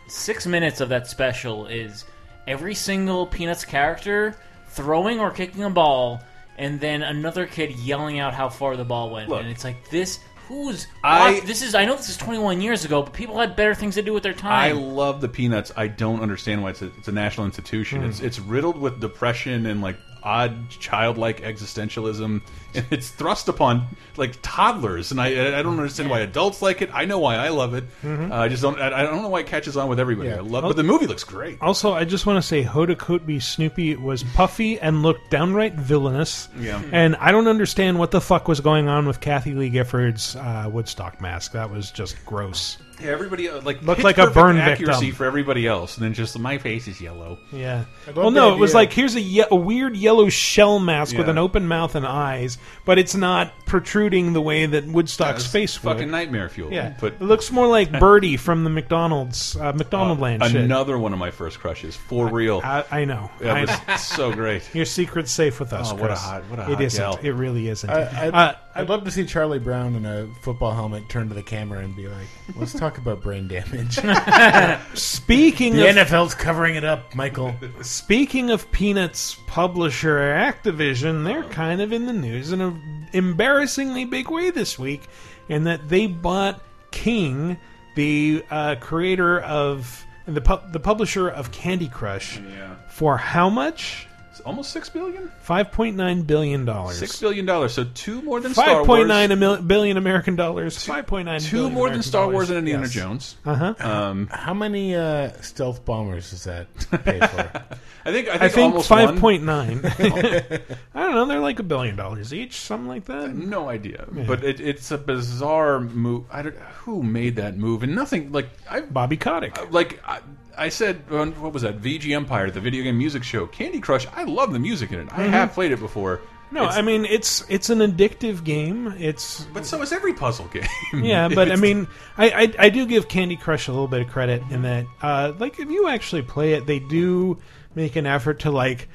six 0.07 0.45
minutes 0.45 0.81
of 0.81 0.89
that 0.89 1.07
special 1.07 1.67
is 1.67 2.03
every 2.47 2.73
single 2.75 3.25
Peanuts 3.27 3.63
character 3.63 4.35
throwing 4.69 5.19
or 5.19 5.31
kicking 5.31 5.63
a 5.63 5.69
ball, 5.69 6.21
and 6.57 6.79
then 6.79 7.01
another 7.03 7.45
kid 7.45 7.71
yelling 7.79 8.19
out 8.19 8.33
how 8.33 8.49
far 8.49 8.75
the 8.75 8.83
ball 8.83 9.11
went, 9.11 9.29
Look. 9.29 9.41
and 9.41 9.49
it's 9.49 9.63
like 9.63 9.89
this. 9.89 10.19
Who's 10.49 10.87
I- 11.03 11.33
what- 11.35 11.45
this 11.45 11.61
is? 11.61 11.75
I 11.75 11.85
know 11.85 11.95
this 11.95 12.09
is 12.09 12.17
21 12.17 12.59
years 12.59 12.83
ago, 12.83 13.01
but 13.03 13.13
people 13.13 13.39
had 13.39 13.55
better 13.55 13.73
things 13.73 13.95
to 13.95 14.01
do 14.01 14.11
with 14.13 14.23
their 14.23 14.33
time. 14.33 14.51
I 14.51 14.69
time. 14.69 14.95
love 14.95 15.21
the 15.21 15.29
Peanuts. 15.29 15.71
I 15.77 15.87
don't 15.87 16.21
understand 16.21 16.61
why 16.63 16.71
it's 16.71 16.81
a, 16.81 16.87
it's 16.97 17.07
a 17.07 17.11
national 17.13 17.45
institution. 17.45 18.03
It's 18.03 18.19
it's 18.19 18.39
riddled 18.39 18.77
with 18.77 18.99
depression 18.99 19.65
and 19.67 19.81
like 19.81 19.95
odd 20.23 20.69
childlike 20.69 21.41
existentialism, 21.41 22.41
and 22.75 22.85
it's 22.91 23.09
thrust 23.09 23.47
upon 23.47 23.87
like 24.17 24.35
toddlers. 24.41 25.11
And 25.11 25.19
I 25.21 25.57
I 25.59 25.61
don't 25.61 25.77
understand 25.77 26.09
why 26.09 26.19
adults 26.19 26.61
like 26.61 26.81
it. 26.81 26.89
I 26.93 27.05
know 27.05 27.19
why 27.19 27.35
I 27.35 27.49
love 27.49 27.73
it. 27.73 27.85
Mhm. 28.03 28.31
Uh, 28.31 28.35
I 28.35 28.47
just 28.47 28.61
don't. 28.61 28.79
I, 28.79 28.87
I 28.87 29.03
don't 29.03 29.21
know 29.21 29.29
why 29.29 29.39
it 29.41 29.47
catches 29.47 29.77
on 29.77 29.87
with 29.89 29.99
everybody. 29.99 30.31
I 30.31 30.39
love, 30.39 30.63
but 30.63 30.75
the 30.75 30.83
movie 30.83 31.07
looks 31.07 31.23
great. 31.23 31.57
Also, 31.61 31.93
I 31.93 32.03
just 32.05 32.25
want 32.25 32.37
to 32.37 32.47
say 32.47 32.63
Hoda 32.63 32.95
Kotb 32.95 33.41
Snoopy 33.41 33.95
was 33.95 34.23
puffy 34.23 34.79
and 34.79 35.01
looked 35.03 35.29
downright 35.31 35.73
villainous. 35.75 36.49
Yeah. 36.59 36.81
And 36.91 37.15
I 37.17 37.31
don't 37.31 37.47
understand 37.47 37.97
what 37.99 38.11
the 38.11 38.21
fuck 38.21 38.47
was 38.47 38.59
going 38.59 38.87
on 38.87 39.07
with 39.07 39.19
Kathie 39.19 39.53
Lee 39.53 39.69
Gifford's 39.69 40.35
uh, 40.35 40.69
Woodstock 40.71 41.21
mask. 41.21 41.53
That 41.53 41.69
was 41.71 41.91
just 41.91 42.23
gross. 42.25 42.77
Yeah, 43.01 43.11
everybody 43.11 43.49
uh, 43.49 43.61
like 43.61 43.81
Looked 43.81 43.97
pitch 43.97 44.03
like 44.03 44.17
a 44.17 44.21
perfect 44.23 44.35
burn 44.35 44.57
accuracy 44.57 44.99
victim. 45.07 45.15
for 45.17 45.25
everybody 45.25 45.65
else, 45.67 45.97
and 45.97 46.05
then 46.05 46.13
just 46.13 46.37
my 46.37 46.57
face 46.57 46.87
is 46.87 46.99
yellow. 46.99 47.37
Yeah. 47.51 47.85
I 48.07 48.11
Well, 48.11 48.31
the 48.31 48.39
no, 48.39 48.53
it 48.53 48.59
was 48.59 48.73
like 48.73 48.91
here's 48.91 49.15
a, 49.15 49.21
ye 49.21 49.43
a 49.49 49.55
weird 49.55 49.95
yellow 49.95 50.29
shell 50.29 50.79
mask 50.79 51.15
with 51.17 51.27
Yeah. 51.27 51.31
an 51.31 51.37
open 51.37 51.67
mouth 51.67 51.95
and 51.95 52.05
eyes, 52.05 52.57
but 52.85 52.99
it's 52.99 53.15
not 53.15 53.53
protruding 53.65 54.33
the 54.33 54.41
way 54.41 54.65
that 54.65 54.85
Woodstock's 54.85 55.43
it's 55.43 55.51
face 55.51 55.83
would. 55.83 55.93
fucking 55.93 56.11
nightmare 56.11 56.49
fuel. 56.49 56.71
Yeah, 56.73 56.95
But- 56.99 57.13
it 57.13 57.21
looks 57.21 57.51
more 57.51 57.67
like 57.67 57.91
Birdie 57.99 58.37
from 58.37 58.63
the 58.63 58.69
McDonald's 58.69 59.55
uh, 59.55 59.71
McDonald 59.73 60.19
Land 60.19 60.43
shit. 60.45 60.55
Another 60.57 60.97
one 60.97 61.13
of 61.13 61.19
my 61.19 61.31
first 61.31 61.59
crushes, 61.59 61.95
for 61.95 62.27
real. 62.27 62.61
I, 62.63 62.83
I 62.91 63.05
know. 63.05 63.29
That 63.39 63.55
I 63.57 63.61
was 63.61 63.69
know. 63.87 63.95
so 63.97 64.31
great. 64.33 64.69
Your 64.75 64.85
secret's 64.85 65.31
safe 65.31 65.59
with 65.59 65.71
us. 65.73 65.91
Oh, 65.91 65.95
what 65.95 66.05
a 66.05 66.07
Chris. 66.07 66.21
hot- 66.21 66.43
what 66.49 66.59
a 66.59 66.63
It 66.63 66.65
hot 66.73 66.81
isn't. 66.81 67.01
gal. 67.01 67.19
It 67.21 67.29
really 67.31 67.69
isn't. 67.69 67.89
I, 67.89 68.27
I'd, 68.27 68.33
Uh, 68.33 68.53
I'd 68.79 68.89
love 68.89 69.03
to 69.05 69.11
see 69.11 69.25
Charlie 69.25 69.59
Brown 69.59 69.95
in 69.95 70.05
a 70.05 70.27
football 70.41 70.73
helmet 70.73 71.07
turn 71.09 71.27
to 71.29 71.35
the 71.35 71.43
camera 71.43 71.79
and 71.79 71.95
be 71.95 72.07
like, 72.07 72.27
"Let's 72.55 72.73
talk 72.73 72.97
about 72.97 73.21
brain 73.21 73.47
damage." 73.47 73.95
Speaking 74.93 75.75
the 75.75 75.89
of 75.89 75.95
NFL's 76.07 76.33
covering 76.35 76.75
it 76.75 76.83
up, 76.83 77.13
Michael. 77.15 77.55
Speaking 77.81 78.49
of 78.49 78.71
Peanuts 78.71 79.37
publisher 79.47 80.17
Activision, 80.17 81.23
they're 81.25 81.43
kind 81.43 81.81
of 81.81 81.91
in 81.93 82.05
the 82.05 82.13
news 82.13 82.51
in 82.51 82.61
an 82.61 83.07
embarrassingly 83.13 84.05
big 84.05 84.29
way 84.29 84.49
this 84.49 84.77
week, 84.79 85.07
in 85.47 85.63
that 85.65 85.89
they 85.89 86.07
bought 86.07 86.61
King, 86.91 87.57
the 87.95 88.43
uh, 88.49 88.75
creator 88.79 89.39
of 89.41 90.05
the 90.25 90.41
pu- 90.41 90.71
the 90.71 90.79
publisher 90.79 91.29
of 91.29 91.51
Candy 91.51 91.87
Crush, 91.87 92.37
Yeah. 92.39 92.75
for 92.89 93.17
how 93.17 93.49
much? 93.49 94.07
It's 94.49 94.53
almost 94.53 94.71
six 94.71 94.89
billion. 94.89 95.29
Five 95.41 95.71
point 95.71 95.95
nine 95.95 96.23
billion 96.23 96.65
dollars. 96.65 96.97
Six 96.97 97.19
billion 97.19 97.45
dollars. 97.45 97.73
So 97.73 97.83
two 97.93 98.21
more 98.23 98.39
than 98.39 98.53
Star 98.53 98.65
Five 98.65 98.75
Wars. 98.77 98.87
point 98.87 99.07
nine 99.07 99.37
mil- 99.37 99.61
billion 99.61 99.95
American 99.97 100.35
dollars. 100.35 100.83
Five 100.83 101.05
point 101.05 101.25
nine. 101.27 101.39
Two 101.39 101.69
more 101.69 101.89
than 101.89 102.01
Star 102.01 102.27
Wars 102.29 102.49
and 102.49 102.57
Indiana 102.57 102.87
Jones. 102.87 103.37
Uh 103.45 103.53
huh. 103.55 103.75
Um, 103.79 104.27
How 104.27 104.55
many 104.55 104.95
uh, 104.95 105.31
stealth 105.41 105.85
bombers 105.85 106.31
does 106.31 106.45
that 106.45 106.67
pay 107.05 107.19
for? 107.19 107.51
I 108.05 108.11
think 108.11 108.27
I 108.29 108.29
think, 108.29 108.41
I 108.41 108.49
think 108.49 108.71
almost 108.71 108.87
five 108.89 109.09
one. 109.09 109.19
point 109.19 109.43
nine. 109.43 109.81
I 109.85 110.59
don't 111.03 111.13
know. 111.15 111.25
They're 111.27 111.39
like 111.39 111.59
a 111.59 111.63
billion 111.63 111.95
dollars 111.95 112.33
each, 112.33 112.55
something 112.59 112.87
like 112.87 113.05
that. 113.05 113.35
No 113.35 113.69
idea, 113.69 114.07
Yeah. 114.15 114.23
but 114.25 114.43
it, 114.43 114.59
it's 114.59 114.89
a 114.89 114.97
bizarre 114.97 115.79
move. 115.79 116.25
I 116.31 116.41
don't, 116.41 116.55
who 116.55 117.03
made 117.03 117.35
that 117.35 117.55
move, 117.57 117.83
and 117.83 117.93
nothing 117.93 118.31
like 118.31 118.49
I. 118.69 118.81
Bobby 118.81 119.17
Kotick. 119.17 119.71
Like 119.71 119.99
I, 120.07 120.21
I 120.59 120.69
said, 120.69 121.09
what 121.09 121.53
was 121.53 121.61
that? 121.63 121.81
VG 121.81 122.13
Empire, 122.15 122.51
the 122.51 122.59
video 122.59 122.83
game 122.83 122.97
music 122.97 123.23
show. 123.23 123.47
Candy 123.47 123.79
Crush. 123.79 124.05
I 124.15 124.23
love 124.25 124.51
the 124.53 124.59
music 124.59 124.91
in 124.91 124.99
it. 124.99 125.07
I 125.11 125.25
Mhm. 125.25 125.29
have 125.31 125.53
played 125.53 125.71
it 125.71 125.79
before. 125.79 126.21
No, 126.51 126.63
It's- 126.63 126.77
I 126.77 126.81
mean 126.81 127.05
it's 127.05 127.43
it's 127.47 127.69
an 127.69 127.77
addictive 127.79 128.43
game. 128.43 128.93
It's 128.97 129.45
but 129.53 129.65
so 129.67 129.81
is 129.83 129.91
every 129.91 130.13
puzzle 130.13 130.47
game. 130.53 131.03
yeah, 131.03 131.27
but 131.29 131.51
I 131.51 131.55
mean, 131.55 131.87
I, 132.17 132.29
I 132.31 132.53
I 132.65 132.69
do 132.69 132.85
give 132.87 133.07
Candy 133.07 133.35
Crush 133.35 133.67
a 133.67 133.71
little 133.71 133.87
bit 133.87 134.01
of 134.01 134.07
credit 134.07 134.41
in 134.49 134.63
that, 134.63 134.85
uh, 135.03 135.33
like 135.37 135.59
if 135.59 135.69
you 135.69 135.87
actually 135.87 136.23
play 136.23 136.53
it, 136.53 136.65
they 136.65 136.79
do 136.79 137.37
make 137.75 137.95
an 137.95 138.07
effort 138.07 138.39
to 138.39 138.51
like 138.51 138.89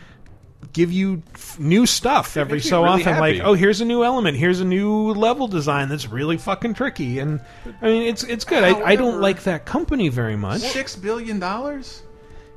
give 0.73 0.91
you 0.93 1.23
f- 1.35 1.59
new 1.59 1.86
stuff 1.86 2.36
every 2.36 2.61
so 2.61 2.82
really 2.85 3.03
often. 3.03 3.19
Like, 3.19 3.41
oh, 3.43 3.55
here's 3.55 3.81
a 3.81 3.85
new 3.85 4.03
element, 4.05 4.36
here's 4.36 4.61
a 4.61 4.65
new 4.65 5.12
level 5.12 5.47
design 5.49 5.89
that's 5.89 6.09
really 6.09 6.36
fucking 6.39 6.74
tricky, 6.74 7.19
and 7.19 7.41
I 7.82 7.86
mean, 7.86 8.03
it's 8.03 8.23
it's 8.24 8.45
good. 8.45 8.65
I, 8.65 8.81
I 8.81 8.97
don't 8.97 9.20
like 9.20 9.43
that 9.45 9.66
company 9.66 10.09
very 10.09 10.36
much. 10.36 10.61
Six 10.61 10.97
billion 10.97 11.39
dollars. 11.39 12.03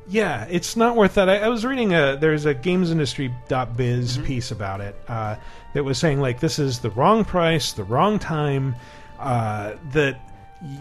Yeah, 0.09 0.45
it's 0.49 0.77
not 0.77 0.95
worth 0.95 1.15
that. 1.15 1.27
I, 1.29 1.39
I 1.39 1.47
was 1.49 1.65
reading 1.65 1.93
a 1.93 2.15
there's 2.19 2.45
a 2.45 2.55
gamesindustry.biz 2.55 4.17
Mm-hmm. 4.17 4.25
piece 4.25 4.51
about 4.51 4.81
it 4.81 4.95
uh, 5.07 5.35
that 5.73 5.83
was 5.83 5.97
saying 5.97 6.19
like 6.21 6.39
this 6.39 6.59
is 6.59 6.79
the 6.79 6.89
wrong 6.91 7.25
price, 7.25 7.73
the 7.73 7.83
wrong 7.83 8.19
time. 8.19 8.75
Uh, 9.19 9.73
that 9.93 10.26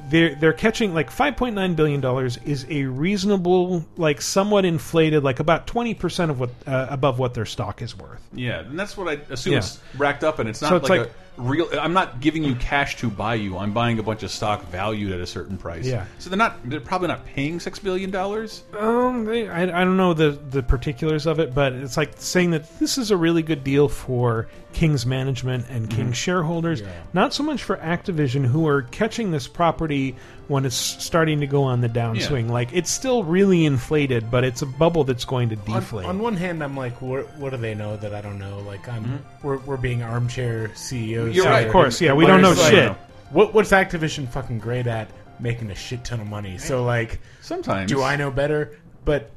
they're 0.09 0.35
they're 0.35 0.53
catching 0.53 0.95
like 0.95 1.11
5.9 1.11 1.77
billion 1.77 2.01
dollars 2.01 2.39
is 2.45 2.67
a 2.71 2.85
reasonable, 2.85 3.85
like 3.97 4.23
somewhat 4.23 4.65
inflated, 4.65 5.23
like 5.23 5.39
about 5.41 5.67
20 5.67 5.95
percent 5.95 6.31
of 6.31 6.41
what 6.41 6.51
uh, 6.67 6.87
above 6.89 7.19
what 7.19 7.35
their 7.35 7.45
stock 7.45 7.83
is 7.83 7.97
worth. 7.97 8.23
Yeah, 8.33 8.61
and 8.61 8.79
that's 8.79 8.97
what 8.97 9.09
I 9.09 9.21
assume 9.33 9.53
Yeah. 9.55 9.59
it's 9.59 9.81
racked 9.99 10.25
up, 10.25 10.39
and 10.39 10.49
it's 10.49 10.63
not 10.63 10.69
So 10.71 10.77
it's 10.77 10.89
like, 10.89 11.01
like- 11.01 11.11
a 11.11 11.26
real. 11.37 11.69
I'm 11.81 11.93
not 11.93 12.21
giving 12.21 12.43
you 12.45 12.55
cash 12.57 12.97
to 12.99 13.11
buy 13.11 13.35
you. 13.35 13.57
I'm 13.59 13.73
buying 13.73 13.99
a 13.99 14.03
bunch 14.03 14.23
of 14.23 14.31
stock 14.31 14.65
valued 14.69 15.13
at 15.13 15.21
a 15.21 15.27
certain 15.27 15.57
price. 15.59 15.87
Yeah. 15.87 16.07
So 16.19 16.31
they're 16.31 16.37
not. 16.37 16.59
They're 16.69 16.81
probably 16.81 17.09
not 17.09 17.25
paying 17.27 17.61
six 17.61 17.79
billion 17.79 18.11
dollars. 18.11 18.63
Um, 18.79 19.25
they, 19.25 19.49
I, 19.49 19.63
I 19.63 19.85
don't 19.85 19.97
know 19.97 20.15
the 20.15 20.31
the 20.31 20.63
particulars 20.63 21.27
of 21.27 21.39
it, 21.41 21.55
but 21.55 21.73
it's 21.73 21.97
like 21.97 22.13
saying 22.17 22.51
that 22.51 22.79
this 22.79 22.99
is 22.99 23.11
a 23.11 23.17
really 23.17 23.43
good 23.43 23.63
deal 23.65 23.89
for 23.89 24.49
King's 24.73 25.07
management 25.07 25.67
and 25.71 25.89
King's 25.89 25.97
Mm-hmm. 26.07 26.13
shareholders. 26.13 26.83
Not 27.13 27.33
so 27.35 27.43
much 27.43 27.63
for 27.63 27.77
Activision, 27.79 28.45
who 28.47 28.67
are 28.69 28.83
catching 28.83 29.31
this 29.31 29.49
property 29.49 30.15
when 30.49 30.65
it's 30.65 30.77
starting 30.77 31.41
to 31.41 31.47
go 31.47 31.63
on 31.65 31.81
the 31.81 31.89
downswing. 31.89 32.49
Like 32.49 32.73
it's 32.73 32.91
still 32.91 33.25
really 33.25 33.65
inflated, 33.65 34.31
but 34.31 34.45
it's 34.45 34.63
a 34.63 34.67
bubble 34.67 35.05
that's 35.05 35.25
going 35.25 35.49
to 35.51 35.57
deflate. 35.57 36.07
on 36.07 36.19
one 36.19 36.37
hand, 36.37 36.63
I'm 36.63 36.77
like, 36.77 37.01
what, 37.03 37.35
what 37.37 37.51
do 37.51 37.57
they 37.57 37.75
know 37.75 37.97
that 37.97 38.15
I 38.15 38.21
don't 38.21 38.39
know? 38.39 38.59
Like, 38.61 38.89
I'm 38.89 39.25
we're, 39.43 39.59
we're 39.59 39.77
being 39.77 40.03
armchair 40.03 40.75
CEOs. 40.75 41.29
Mm-hmm. 41.29 41.35
You're 41.35 41.45
right. 41.47 41.67
Of 41.67 41.73
course, 41.73 42.01
yeah, 42.01 42.13
we 42.13 42.27
don't 42.27 42.43
know 42.43 42.53
it's 42.53 42.63
like, 42.63 42.73
shit. 42.73 42.93
What 43.31 43.55
what's 43.55 43.73
Activision 43.73 44.29
fucking 44.29 44.59
great 44.59 44.87
at? 44.87 45.11
Making 45.39 45.71
a 45.71 45.75
shit 45.75 46.03
ton 46.05 46.21
of 46.21 46.29
money. 46.29 46.57
So 46.57 46.85
like, 46.85 47.21
sometimes 47.43 47.91
do 47.91 48.03
I 48.03 48.17
know 48.17 48.31
better? 48.31 48.79
But 49.05 49.31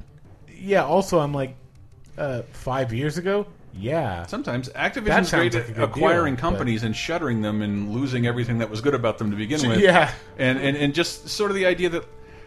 yeah, 0.48 0.84
also 0.84 1.18
I'm 1.18 1.34
like, 1.34 1.56
uh, 2.16 2.42
five 2.52 2.92
years 2.92 3.18
ago, 3.18 3.46
yeah. 3.74 4.26
Sometimes 4.26 4.68
Activision's 4.70 5.30
great 5.30 5.54
like 5.54 5.70
at 5.70 5.82
acquiring 5.82 6.34
deal, 6.34 6.40
companies 6.40 6.82
and 6.82 6.94
shuttering 6.94 7.42
them 7.42 7.62
and 7.62 7.90
losing 7.92 8.26
everything 8.26 8.58
that 8.58 8.70
was 8.70 8.80
good 8.80 8.94
about 8.94 9.18
them 9.18 9.30
to 9.30 9.36
begin 9.36 9.68
with. 9.68 9.80
yeah. 9.80 10.12
and, 10.38 10.58
and 10.58 10.76
and 10.76 10.94
just 10.94 11.28
sort 11.28 11.50
of 11.50 11.56
the 11.56 11.66
idea 11.66 11.88
that 11.90 12.04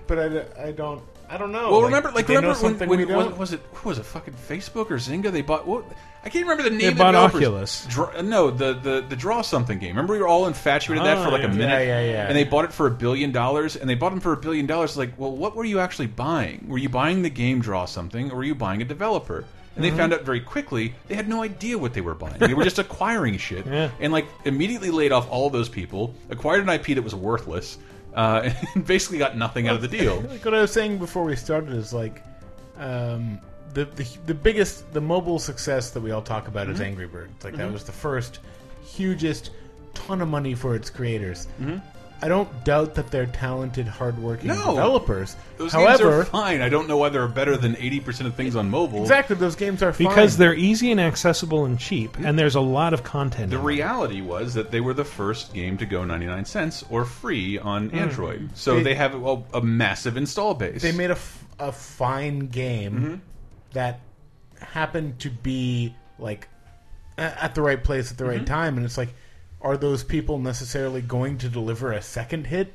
But 0.07 0.19
I, 0.19 0.67
I 0.67 0.71
don't. 0.71 1.01
I 1.29 1.37
don't 1.37 1.51
know. 1.51 1.71
Well, 1.71 1.81
like, 1.81 1.85
remember, 1.85 2.11
like 2.11 2.27
they 2.27 2.33
know 2.35 2.41
remember 2.41 2.61
when, 2.61 2.71
something 2.71 2.89
when 2.89 2.99
we 2.99 3.05
was, 3.05 3.33
was 3.37 3.53
it 3.53 3.61
who 3.73 3.89
was 3.89 3.97
it 3.97 4.03
fucking 4.05 4.35
Facebook 4.47 4.91
or 4.91 4.97
Zynga? 4.97 5.31
They 5.31 5.41
bought 5.41 5.65
what? 5.65 5.83
I 6.23 6.29
can't 6.29 6.45
remember 6.45 6.61
the 6.63 6.69
name. 6.69 6.79
They 6.79 6.87
of 6.89 6.97
the 6.97 7.03
bought 7.03 7.11
developers. 7.13 7.41
Oculus. 7.41 7.85
Draw, 7.89 8.21
no, 8.21 8.51
the, 8.51 8.73
the 8.73 9.05
the 9.09 9.15
draw 9.15 9.41
something 9.41 9.79
game. 9.79 9.91
Remember 9.95 10.13
we 10.13 10.19
were 10.19 10.27
all 10.27 10.45
infatuated 10.45 11.01
with 11.01 11.09
that 11.09 11.17
Oh, 11.17 11.25
for 11.25 11.31
like 11.31 11.43
a 11.43 11.47
minute. 11.47 11.87
Yeah, 11.87 12.01
yeah, 12.01 12.11
yeah. 12.11 12.27
And 12.27 12.35
they 12.35 12.43
bought 12.43 12.65
it 12.65 12.73
for 12.73 12.85
a 12.85 12.91
billion 12.91 13.31
dollars, 13.31 13.75
and 13.75 13.89
they 13.89 13.95
bought 13.95 14.11
them 14.11 14.19
for 14.19 14.33
a 14.33 14.37
billion 14.37 14.67
dollars. 14.67 14.95
Like, 14.95 15.17
well, 15.17 15.31
what 15.31 15.55
were 15.55 15.65
you 15.65 15.79
actually 15.79 16.07
buying? 16.07 16.67
Were 16.67 16.77
you 16.77 16.89
buying 16.89 17.23
the 17.23 17.31
game 17.31 17.61
Draw 17.61 17.85
something, 17.85 18.29
or 18.29 18.35
were 18.35 18.43
you 18.43 18.53
buying 18.53 18.81
a 18.83 18.85
developer? 18.85 19.45
And 19.75 19.83
they 19.83 19.89
Mhm. 19.91 19.97
found 19.97 20.13
out 20.13 20.21
very 20.23 20.39
quickly 20.39 20.93
they 21.07 21.15
had 21.15 21.27
no 21.27 21.41
idea 21.43 21.77
what 21.77 21.93
they 21.93 22.01
were 22.01 22.13
buying. 22.15 22.37
They 22.37 22.53
were 22.53 22.63
just 22.63 22.79
acquiring 22.85 23.37
shit, 23.37 23.65
Yeah. 23.65 23.89
and 23.99 24.13
like 24.13 24.25
immediately 24.45 24.91
laid 24.91 25.11
off 25.11 25.27
all 25.29 25.49
those 25.49 25.69
people, 25.69 26.13
acquired 26.29 26.61
an 26.61 26.69
IP 26.69 26.93
that 26.95 27.03
was 27.03 27.15
worthless, 27.15 27.77
uh, 28.15 28.49
and 28.75 28.85
basically 28.85 29.17
got 29.17 29.35
nothing 29.37 29.67
out 29.67 29.75
of 29.75 29.81
the 29.81 29.87
deal. 29.87 30.21
Like 30.29 30.45
what 30.45 30.53
I 30.53 30.61
was 30.61 30.71
saying 30.71 30.99
before 30.99 31.23
we 31.23 31.35
started 31.35 31.73
is 31.73 31.91
like, 31.93 32.21
um, 32.77 33.39
the, 33.73 33.85
the 33.85 34.07
the 34.27 34.33
biggest 34.35 34.93
the 34.93 35.01
mobile 35.01 35.39
success 35.39 35.89
that 35.91 36.01
we 36.01 36.11
all 36.11 36.21
talk 36.21 36.47
about 36.47 36.69
is 36.69 36.79
Mhm. 36.79 36.85
Angry 36.85 37.07
Birds. 37.07 37.43
Like 37.43 37.55
that 37.57 37.69
Mhm. 37.69 37.73
was 37.73 37.83
the 37.85 37.91
first 37.91 38.39
hugest 38.85 39.49
ton 39.95 40.21
of 40.21 40.27
money 40.27 40.53
for 40.53 40.75
its 40.75 40.89
creators. 40.91 41.47
Mhm. 41.59 41.81
I 42.23 42.29
don't 42.29 42.63
doubt 42.63 42.95
that 42.95 43.11
they're 43.11 43.25
talented, 43.25 43.85
hardworking 43.85 44.47
No. 44.47 44.71
developers. 44.71 45.35
Those 45.57 45.73
games 45.73 45.83
However, 45.83 46.21
are 46.21 46.25
fine. 46.25 46.61
I 46.61 46.69
don't 46.69 46.87
know 46.87 46.95
why 46.95 47.09
they're 47.09 47.27
better 47.27 47.57
than 47.57 47.75
eighty 47.77 47.99
percent 47.99 48.27
of 48.29 48.35
things 48.35 48.55
on 48.55 48.69
mobile. 48.69 49.01
exactly 49.01 49.35
those 49.35 49.55
games 49.57 49.83
are 49.83 49.91
fine. 49.91 50.07
because 50.07 50.37
they're 50.37 50.53
easy 50.55 50.89
and 50.91 51.01
accessible 51.01 51.65
and 51.65 51.77
cheap, 51.77 52.17
and 52.17 52.39
there's 52.39 52.55
a 52.55 52.61
lot 52.61 52.93
of 52.93 53.03
content. 53.03 53.49
The 53.49 53.57
in 53.57 53.61
them. 53.61 53.65
reality 53.67 54.21
was 54.21 54.53
that 54.53 54.71
they 54.71 54.79
were 54.79 54.93
the 54.93 55.03
first 55.03 55.53
game 55.53 55.77
to 55.79 55.85
go 55.85 56.05
99 56.05 56.45
cents 56.45 56.85
or 56.89 57.03
free 57.03 57.59
on 57.59 57.89
Mm. 57.89 57.95
Android. 57.97 58.49
So 58.53 58.75
They- 58.77 58.83
they, 58.83 58.95
have 58.95 59.15
a, 59.21 59.43
a 59.55 59.61
massive 59.61 60.15
install 60.15 60.53
base. 60.53 60.81
they 60.81 60.93
made 60.93 61.09
a, 61.09 61.19
f- 61.19 61.43
a 61.59 61.71
fine 61.73 62.47
game 62.47 62.93
Mhm. 62.93 63.19
that 63.73 63.99
happened 64.59 65.19
to 65.19 65.29
be 65.29 65.93
like 66.19 66.47
at 67.17 67.53
the 67.53 67.61
right 67.61 67.83
place 67.83 68.11
at 68.11 68.17
the 68.17 68.25
right 68.25 68.41
Mhm. 68.41 68.45
time 68.45 68.77
and 68.77 68.85
it's 68.85 68.97
like 68.97 69.13
are 69.63 69.77
those 69.77 70.03
people 70.03 70.37
necessarily 70.37 71.01
going 71.01 71.37
to 71.39 71.49
deliver 71.49 71.91
a 71.93 72.01
second 72.01 72.45
hit 72.47 72.73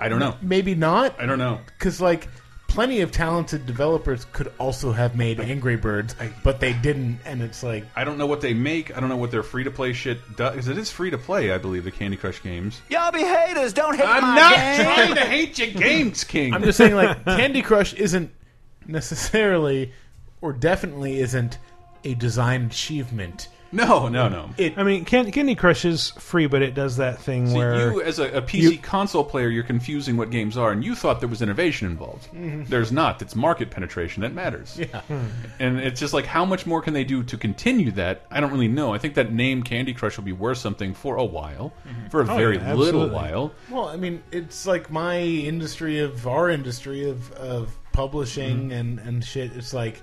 I 0.00 0.08
don't 0.08 0.18
know. 0.20 0.36
maybe 0.42 0.74
not 0.74 1.20
I 1.20 1.26
don't 1.26 1.38
know. 1.38 1.60
because 1.78 2.00
like 2.00 2.28
plenty 2.66 3.02
of 3.02 3.12
talented 3.12 3.66
developers 3.66 4.24
could 4.32 4.52
also 4.58 4.90
have 4.90 5.16
made 5.16 5.38
angry 5.38 5.76
birds 5.76 6.16
but 6.42 6.58
they 6.58 6.72
didn't 6.72 7.20
and 7.24 7.40
it's 7.42 7.62
like 7.62 7.84
I 7.94 8.02
don't 8.04 8.18
know 8.18 8.26
what 8.26 8.40
they 8.40 8.54
make. 8.54 8.96
I 8.96 9.00
don't 9.00 9.08
know 9.08 9.16
what 9.16 9.30
their 9.30 9.44
free 9.44 9.62
to 9.64 9.70
play 9.70 9.92
shit 9.92 10.18
does. 10.36 10.52
Because 10.52 10.68
it 10.68 10.78
is 10.78 10.90
free 10.90 11.10
to 11.10 11.18
play, 11.18 11.52
I 11.52 11.58
believe, 11.58 11.84
the 11.84 11.92
Candy 11.92 12.16
Crush 12.16 12.42
games. 12.42 12.80
Y'all 12.88 13.12
be 13.12 13.20
haters. 13.22 13.72
Don't 13.72 13.94
hate 13.96 14.06
I'm 14.08 14.22
my 14.22 14.34
not 14.34 14.56
game. 14.56 14.84
trying 14.84 15.14
to 15.14 15.20
hate 15.20 15.58
your 15.58 15.68
games, 15.68 16.24
King. 16.24 16.52
i'm 16.54 16.64
just 16.64 16.78
saying 16.78 16.94
like 16.96 17.24
candy 17.24 17.62
crush 17.62 17.94
isn't 17.94 18.30
necessarily 18.88 19.92
or 20.40 20.52
definitely 20.52 21.20
isn't 21.20 21.58
a 22.04 22.14
design 22.14 22.66
achievement 22.66 23.48
No, 23.74 24.08
no, 24.08 24.28
no. 24.28 24.50
It, 24.56 24.78
I 24.78 24.84
mean, 24.84 25.04
Can- 25.04 25.30
Candy 25.32 25.54
Crush 25.54 25.84
is 25.84 26.10
free, 26.12 26.46
but 26.46 26.62
it 26.62 26.74
does 26.74 26.96
that 26.98 27.18
thing 27.18 27.48
See, 27.48 27.56
where 27.56 27.92
you, 27.92 28.02
as 28.02 28.18
a, 28.18 28.38
a 28.38 28.42
PC 28.42 28.60
you- 28.72 28.78
console 28.78 29.24
player, 29.24 29.48
you're 29.48 29.64
confusing 29.64 30.16
what 30.16 30.30
games 30.30 30.56
are, 30.56 30.70
and 30.70 30.84
you 30.84 30.94
thought 30.94 31.20
there 31.20 31.28
was 31.28 31.42
innovation 31.42 31.88
involved. 31.90 32.28
Mhm. 32.32 32.68
There's 32.68 32.92
not. 32.92 33.20
It's 33.20 33.34
market 33.34 33.70
penetration 33.70 34.22
that 34.22 34.32
matters. 34.32 34.78
Yeah. 34.78 35.00
And 35.58 35.78
it's 35.80 35.98
just 35.98 36.14
like, 36.14 36.26
how 36.26 36.44
much 36.44 36.66
more 36.66 36.80
can 36.80 36.94
they 36.94 37.04
do 37.04 37.22
to 37.24 37.36
continue 37.36 37.90
that? 37.92 38.26
I 38.30 38.40
don't 38.40 38.52
really 38.52 38.68
know. 38.68 38.94
I 38.94 38.98
think 38.98 39.14
that 39.14 39.32
name 39.32 39.62
Candy 39.62 39.92
Crush 39.92 40.16
will 40.16 40.24
be 40.24 40.32
worth 40.32 40.58
something 40.58 40.94
for 40.94 41.16
a 41.16 41.24
while, 41.24 41.72
for 42.10 42.20
a 42.20 42.30
Oh, 42.30 42.36
very 42.36 42.56
yeah, 42.58 42.74
little 42.74 43.08
while. 43.08 43.52
Well, 43.70 43.88
I 43.88 43.96
mean, 43.96 44.22
it's 44.30 44.66
like 44.66 44.90
my 44.90 45.18
industry 45.18 45.98
of 45.98 46.26
our 46.28 46.48
industry 46.50 47.08
of 47.08 47.32
of 47.32 47.76
publishing 47.92 48.70
Mhm. 48.70 48.78
and 48.80 48.98
and 49.00 49.24
shit. 49.24 49.52
It's 49.56 49.72
like 49.74 50.02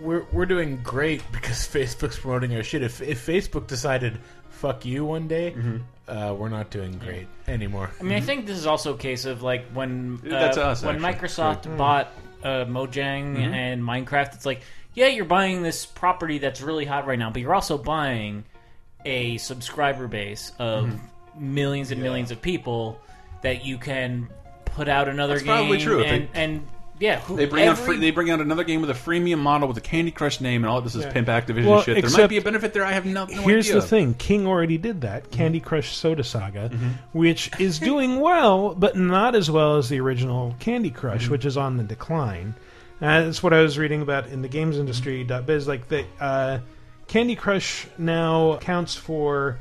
we're 0.00 0.24
we're 0.32 0.46
doing 0.46 0.80
great 0.82 1.22
because 1.32 1.56
Facebook's 1.72 2.18
promoting 2.18 2.54
our 2.56 2.62
shit. 2.62 2.82
If 2.82 3.00
if 3.02 3.24
Facebook 3.26 3.66
decided 3.66 4.18
fuck 4.50 4.84
you 4.84 5.04
one 5.04 5.28
day, 5.28 5.54
uh, 6.08 6.34
we're 6.38 6.48
not 6.48 6.70
doing 6.70 6.98
great 6.98 7.26
anymore. 7.48 7.90
I 8.00 8.02
mean, 8.02 8.14
I 8.16 8.20
think 8.20 8.46
this 8.46 8.56
is 8.56 8.66
also 8.66 8.94
a 8.94 8.98
case 8.98 9.24
of 9.24 9.42
like 9.42 9.66
when 9.72 10.20
uh, 10.26 10.28
That's 10.30 10.56
us, 10.58 10.82
when 10.82 11.04
actually. 11.04 11.28
Microsoft 11.28 11.66
Right. 11.66 11.76
bought 11.78 12.08
uh, 12.42 12.64
Mojang 12.66 13.36
Mhm. 13.36 13.52
and 13.54 13.82
Minecraft. 13.82 14.34
It's 14.34 14.46
like, 14.46 14.60
yeah, 14.94 15.06
you're 15.06 15.24
buying 15.24 15.62
this 15.62 15.86
property 15.86 16.38
that's 16.38 16.60
really 16.60 16.84
hot 16.84 17.06
right 17.06 17.18
now, 17.18 17.30
but 17.30 17.40
you're 17.42 17.54
also 17.54 17.78
buying 17.78 18.44
a 19.04 19.36
subscriber 19.38 20.06
base 20.08 20.52
of 20.58 20.98
millions 21.38 21.90
and 21.90 22.02
millions 22.02 22.30
of 22.30 22.40
people 22.40 23.00
that 23.42 23.64
you 23.64 23.76
can 23.78 24.28
put 24.66 24.88
out 24.88 25.08
another 25.08 25.34
That's 25.34 25.44
game. 25.44 25.54
probably 25.56 25.78
true. 25.78 26.00
If 26.00 26.06
And, 26.06 26.28
they- 26.32 26.42
and 26.42 26.66
yeah, 26.98 27.20
who, 27.20 27.36
They 27.36 27.46
bring 27.46 27.66
out 27.66 27.76
free, 27.78 27.96
they 27.98 28.10
bring 28.10 28.30
out 28.30 28.40
another 28.40 28.64
game 28.64 28.80
with 28.80 28.90
a 28.90 28.94
freemium 28.94 29.38
model 29.38 29.66
with 29.68 29.76
a 29.76 29.80
Candy 29.80 30.10
Crush 30.10 30.40
name, 30.40 30.62
and 30.64 30.70
all 30.70 30.80
this 30.80 30.94
is 30.94 31.04
Yeah. 31.04 31.12
pimp 31.12 31.28
Activision 31.28 31.66
Well, 31.66 31.82
shit. 31.82 32.00
There 32.04 32.10
might 32.20 32.28
be 32.28 32.36
a 32.36 32.42
benefit 32.42 32.72
there. 32.72 32.84
I 32.84 32.92
have 32.92 33.04
no, 33.04 33.24
no 33.24 33.42
Here's 33.42 33.66
idea. 33.68 33.80
the 33.80 33.86
thing: 33.86 34.14
King 34.14 34.46
already 34.46 34.78
did 34.78 35.00
that, 35.00 35.30
Candy 35.30 35.60
Crush 35.60 35.94
Soda 35.96 36.22
Saga, 36.24 36.70
Mm-hmm. 36.72 36.88
which 37.18 37.50
is 37.60 37.78
doing 37.90 38.20
well, 38.20 38.74
but 38.74 38.96
not 38.96 39.34
as 39.34 39.50
well 39.50 39.76
as 39.76 39.88
the 39.88 39.98
original 40.00 40.54
Candy 40.60 40.90
Crush, 40.90 41.26
Mhm. 41.26 41.30
which 41.30 41.44
is 41.44 41.56
on 41.56 41.76
the 41.76 41.84
decline. 41.84 42.54
Uh, 43.02 43.22
that's 43.22 43.42
what 43.42 43.52
I 43.52 43.60
was 43.60 43.76
reading 43.76 44.00
about 44.02 44.28
in 44.28 44.40
the 44.42 44.48
games 44.48 44.78
industry. 44.78 45.24
Biz 45.24 45.66
like 45.66 45.88
the 45.88 46.04
uh, 46.20 46.58
Candy 47.08 47.34
Crush 47.34 47.86
now 47.98 48.52
accounts 48.52 48.94
for 48.94 49.58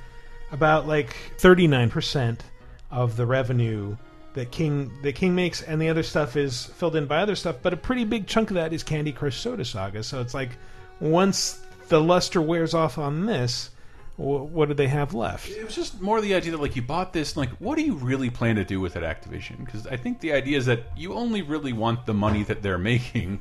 about 0.51 0.87
like 0.87 1.15
thirty 1.39 1.65
nine 1.67 1.89
percent 1.89 2.43
of 2.91 3.17
the 3.17 3.25
revenue 3.25 3.97
that 4.33 4.51
King 4.51 4.91
that 5.03 5.13
King 5.15 5.35
makes, 5.35 5.61
and 5.61 5.81
the 5.81 5.89
other 5.89 6.03
stuff 6.03 6.35
is 6.35 6.65
filled 6.65 6.95
in 6.95 7.05
by 7.05 7.17
other 7.17 7.35
stuff. 7.35 7.57
But 7.61 7.73
a 7.73 7.77
pretty 7.77 8.03
big 8.03 8.27
chunk 8.27 8.49
of 8.49 8.55
that 8.55 8.73
is 8.73 8.83
Candy 8.83 9.11
Crush 9.11 9.37
Soda 9.39 9.65
Saga. 9.65 10.03
So 10.03 10.21
it's 10.21 10.33
like 10.33 10.51
once 10.99 11.61
the 11.89 12.01
luster 12.01 12.41
wears 12.41 12.73
off 12.73 12.97
on 12.97 13.25
this, 13.25 13.69
wh- 14.15 14.51
what 14.51 14.67
do 14.69 14.73
they 14.73 14.87
have 14.87 15.13
left? 15.13 15.49
It 15.49 15.63
was 15.63 15.75
just 15.75 16.01
more 16.01 16.21
the 16.21 16.33
idea 16.35 16.51
that 16.51 16.61
like 16.61 16.75
you 16.75 16.81
bought 16.81 17.13
this, 17.13 17.35
and, 17.35 17.37
like 17.37 17.51
what 17.59 17.77
do 17.77 17.83
you 17.83 17.95
really 17.95 18.29
plan 18.29 18.55
to 18.55 18.65
do 18.65 18.79
with 18.79 18.95
it, 18.95 19.03
Activision? 19.03 19.63
Because 19.63 19.85
I 19.87 19.97
think 19.97 20.19
the 20.19 20.33
idea 20.33 20.57
is 20.57 20.65
that 20.65 20.83
you 20.97 21.13
only 21.13 21.41
really 21.41 21.73
want 21.73 22.05
the 22.05 22.13
money 22.13 22.43
that 22.43 22.61
they're 22.63 22.77
making, 22.93 23.39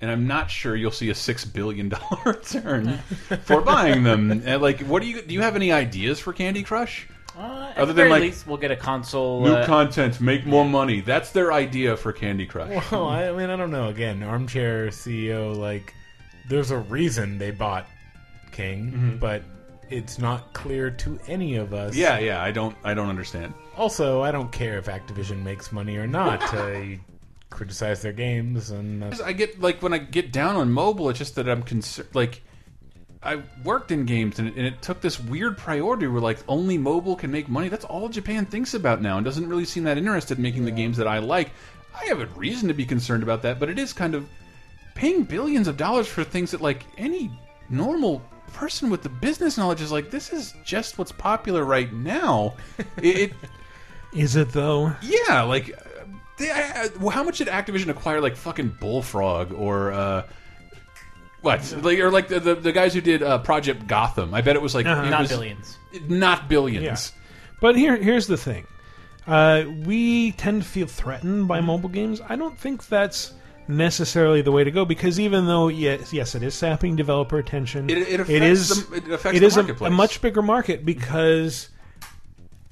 and 0.00 0.10
I'm 0.10 0.26
not 0.26 0.50
sure 0.50 0.74
you'll 0.74 0.90
see 0.90 1.10
a 1.10 1.14
six 1.14 1.44
billion 1.44 1.90
dollar 1.90 2.18
return 2.26 2.98
for 3.44 3.60
buying 3.60 4.02
them. 4.02 4.30
And, 4.30 4.60
like, 4.60 4.80
what 4.80 5.00
do 5.02 5.08
you 5.08 5.22
do? 5.22 5.32
You 5.32 5.42
have 5.42 5.56
any 5.56 5.70
ideas 5.72 6.18
for 6.18 6.32
Candy 6.32 6.62
Crush? 6.62 7.06
Uh, 7.36 7.72
Other 7.76 7.86
than 7.86 7.96
very 7.96 8.10
like 8.10 8.22
least, 8.22 8.46
we'll 8.46 8.56
get 8.58 8.70
a 8.70 8.76
console. 8.76 9.42
new 9.44 9.52
uh, 9.52 9.66
content, 9.66 10.20
make 10.20 10.46
more 10.46 10.64
money. 10.64 11.00
That's 11.00 11.30
their 11.32 11.52
idea 11.52 11.96
for 11.96 12.12
Candy 12.12 12.46
Crush. 12.46 12.70
Well, 12.92 13.08
I 13.08 13.32
mean, 13.32 13.50
I 13.50 13.56
don't 13.56 13.70
know. 13.72 13.88
Again, 13.88 14.22
armchair 14.22 14.88
CEO, 14.88 15.56
like, 15.56 15.92
there's 16.48 16.70
a 16.70 16.78
reason 16.78 17.38
they 17.38 17.50
bought 17.50 17.86
King, 18.52 18.92
Mhm. 18.92 19.20
but 19.20 19.42
it's 19.90 20.18
not 20.18 20.52
clear 20.52 20.90
to 20.90 21.18
any 21.26 21.56
of 21.56 21.74
us. 21.74 21.94
Yeah, 21.96 22.18
yeah. 22.18 22.42
I 22.42 22.52
don't, 22.52 22.76
I 22.84 22.94
don't 22.94 23.08
understand. 23.08 23.52
Also, 23.76 24.22
I 24.22 24.30
don't 24.30 24.52
care 24.52 24.78
if 24.78 24.86
Activision 24.86 25.42
makes 25.42 25.72
money 25.72 25.96
or 25.96 26.06
not. 26.06 26.40
I 26.54 27.00
criticize 27.50 28.02
their 28.02 28.12
games, 28.12 28.70
and 28.70 29.02
that's 29.02 29.20
I 29.20 29.32
get 29.32 29.60
like 29.60 29.82
when 29.82 29.92
I 29.92 29.98
get 29.98 30.32
down 30.32 30.56
on 30.56 30.70
mobile, 30.72 31.08
it's 31.10 31.18
just 31.18 31.34
that 31.36 31.48
I'm 31.48 31.62
concerned. 31.62 32.08
Like 32.14 32.42
I 33.24 33.42
worked 33.64 33.90
in 33.90 34.04
games, 34.04 34.38
and 34.38 34.48
it, 34.48 34.56
and 34.56 34.66
it 34.66 34.82
took 34.82 35.00
this 35.00 35.18
weird 35.18 35.56
priority 35.58 36.06
where 36.06 36.20
like 36.20 36.38
only 36.48 36.76
mobile 36.78 37.16
can 37.16 37.30
make 37.30 37.48
money. 37.48 37.68
That's 37.68 37.84
all 37.84 38.08
Japan 38.08 38.44
thinks 38.46 38.74
about 38.74 39.00
now, 39.00 39.16
and 39.16 39.24
doesn't 39.24 39.48
really 39.48 39.64
seem 39.64 39.84
that 39.84 39.96
interested 39.98 40.38
in 40.38 40.42
making 40.42 40.64
the 40.64 40.70
games 40.70 40.96
that 40.98 41.08
I 41.08 41.18
like. 41.18 41.50
I 41.94 42.04
have 42.06 42.20
a 42.20 42.26
reason 42.26 42.68
to 42.68 42.74
be 42.74 42.84
concerned 42.84 43.22
about 43.22 43.42
that, 43.42 43.58
but 43.60 43.68
it 43.68 43.78
is 43.78 43.92
kind 43.92 44.14
of 44.14 44.28
paying 44.94 45.24
billions 45.24 45.68
of 45.68 45.76
dollars 45.76 46.06
for 46.06 46.22
things 46.24 46.50
that 46.50 46.60
like 46.60 46.84
any 46.98 47.30
normal 47.70 48.22
person 48.52 48.90
with 48.90 49.02
the 49.02 49.08
business 49.08 49.56
knowledge 49.58 49.80
is 49.80 49.90
like 49.90 50.10
this 50.10 50.32
is 50.32 50.54
just 50.64 50.98
what's 50.98 51.12
popular 51.12 51.64
right 51.64 51.92
now. 51.92 52.54
it, 52.98 53.16
it 53.30 53.32
Is 54.12 54.36
it 54.36 54.50
though? 54.50 54.92
yeah, 55.02 55.42
like, 55.42 55.70
uh, 55.70 56.04
they, 56.38 56.50
I, 56.50 56.88
I- 57.02 57.10
how 57.10 57.22
much 57.24 57.38
did 57.38 57.48
Activision 57.48 57.88
acquire, 57.88 58.20
like 58.20 58.36
fucking 58.36 58.76
Bullfrog 58.80 59.52
or 59.52 59.92
uh, 59.92 60.26
what, 61.44 61.76
like, 61.82 61.98
or 62.00 62.10
like 62.10 62.28
the, 62.28 62.40
the 62.40 62.54
the 62.56 62.72
guys 62.72 62.92
who 62.94 63.00
did 63.00 63.22
uh, 63.22 63.38
Project 63.38 63.86
Gotham? 63.86 64.34
I 64.34 64.40
bet 64.40 64.56
it 64.56 64.62
was 64.62 64.74
like 64.74 64.86
Uh-huh. 64.86 65.02
it 65.06 65.10
Not 65.10 65.20
was- 65.20 65.28
billions. 65.30 65.78
not 66.08 66.48
billions. 66.48 66.84
Yeah. 67.14 67.20
But 67.60 67.76
here, 67.76 67.96
here's 67.96 68.26
the 68.26 68.36
thing: 68.36 68.66
uh, 69.26 69.64
we 69.84 70.32
tend 70.32 70.62
to 70.62 70.68
feel 70.68 70.86
threatened 70.86 71.46
by 71.46 71.60
mobile 71.60 71.88
games. 71.88 72.20
I 72.28 72.36
don't 72.36 72.58
think 72.58 72.88
that's 72.88 73.32
necessarily 73.68 74.42
the 74.42 74.52
way 74.52 74.62
to 74.64 74.70
go 74.70 74.84
because 74.84 75.18
even 75.18 75.46
though 75.46 75.68
yes, 75.68 76.12
yes, 76.12 76.34
it 76.34 76.42
is 76.42 76.54
sapping 76.54 76.96
developer 76.96 77.38
attention. 77.38 77.88
It- 77.88 77.98
it 78.08 78.20
affects 78.20 78.30
is 78.30 78.88
the- 78.88 78.96
it 78.96 79.08
affects 79.10 79.36
it 79.36 79.40
the 79.40 79.46
is 79.46 79.56
a, 79.56 79.62
marketplace. 79.62 79.88
a 79.88 79.94
much 79.94 80.20
bigger 80.20 80.42
market 80.42 80.84
because 80.84 81.68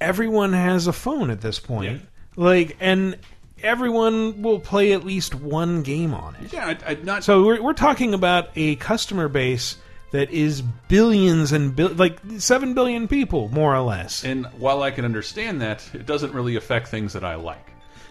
everyone 0.01 0.53
has 0.53 0.87
a 0.87 0.93
phone 0.93 1.31
at 1.31 1.41
this 1.41 1.59
point. 1.59 2.03
Like, 2.37 2.77
and 2.81 3.17
everyone 3.63 4.43
will 4.43 4.61
play 4.61 4.93
at 4.93 5.05
least 5.05 5.35
one 5.35 5.83
game 5.83 6.15
on 6.15 6.35
it. 6.37 6.53
Yeah, 6.53 6.67
I, 6.67 6.93
I 6.93 6.95
not 6.95 7.25
So 7.25 7.45
we're 7.45 7.63
we're 7.63 7.73
talking 7.73 8.15
about 8.15 8.51
a 8.57 8.77
customer 8.77 9.29
base 9.29 9.77
that 10.13 10.31
is 10.31 10.63
billions 10.89 11.53
and 11.53 11.99
like 11.99 12.19
seven 12.39 12.75
billion 12.75 13.09
people, 13.09 13.49
more 13.49 13.75
or 13.75 13.81
less. 13.81 14.25
And 14.25 14.47
while 14.59 14.83
I 14.83 14.91
can 14.91 15.05
understand 15.05 15.63
that, 15.63 15.89
it 15.95 16.07
doesn't 16.07 16.33
really 16.35 16.57
affect 16.57 16.89
things 16.89 17.15
that 17.15 17.25
I 17.25 17.35
like. 17.35 17.67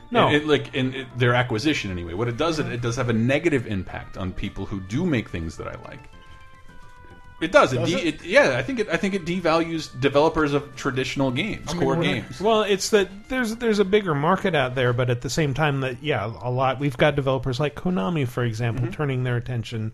No. 0.10 0.28
And 0.28 0.36
it, 0.36 0.48
like 0.48 0.74
in 0.74 0.94
it, 0.94 1.08
their 1.18 1.34
acquisition 1.34 1.92
anyway. 1.92 2.14
What 2.14 2.28
it 2.28 2.38
does, 2.38 2.60
it, 2.60 2.68
it 2.68 2.82
does 2.82 2.96
have 2.98 3.10
a 3.10 3.14
negative 3.14 3.68
impact 3.68 4.18
on 4.18 4.34
people 4.34 4.66
who 4.66 4.82
do 4.82 5.06
make 5.06 5.30
things 5.30 5.58
that 5.58 5.68
I 5.68 5.76
like. 5.84 6.10
It 7.42 7.52
does. 7.52 7.74
It, 7.74 7.78
Does 7.78 7.90
de 7.92 7.98
it? 8.08 8.16
it? 8.22 8.24
Yeah, 8.24 8.56
I 8.58 8.62
think 8.64 8.80
it. 8.80 8.88
I 8.90 8.98
think 8.98 9.14
it 9.16 9.26
devalues 9.26 9.90
developers 10.00 10.54
of 10.54 10.76
traditional 10.76 11.32
games, 11.32 11.74
core 11.74 11.96
games. 11.96 12.40
Well, 12.40 12.62
it's 12.62 12.90
that 12.92 13.10
there's 13.30 13.56
there's 13.56 13.80
a 13.80 13.86
bigger 13.86 14.14
market 14.14 14.54
out 14.56 14.76
there, 14.76 14.94
but 14.94 15.10
at 15.10 15.22
the 15.22 15.30
same 15.30 15.54
time 15.56 15.82
that 15.82 16.04
yeah, 16.04 16.26
a 16.42 16.52
lot 16.52 16.80
we've 16.80 16.96
got 16.98 17.16
developers 17.16 17.60
like 17.60 17.76
Konami, 17.76 18.28
for 18.28 18.44
example, 18.44 18.86
Mm-hmm. 18.86 18.94
turning 18.94 19.24
their 19.24 19.38
attention 19.38 19.92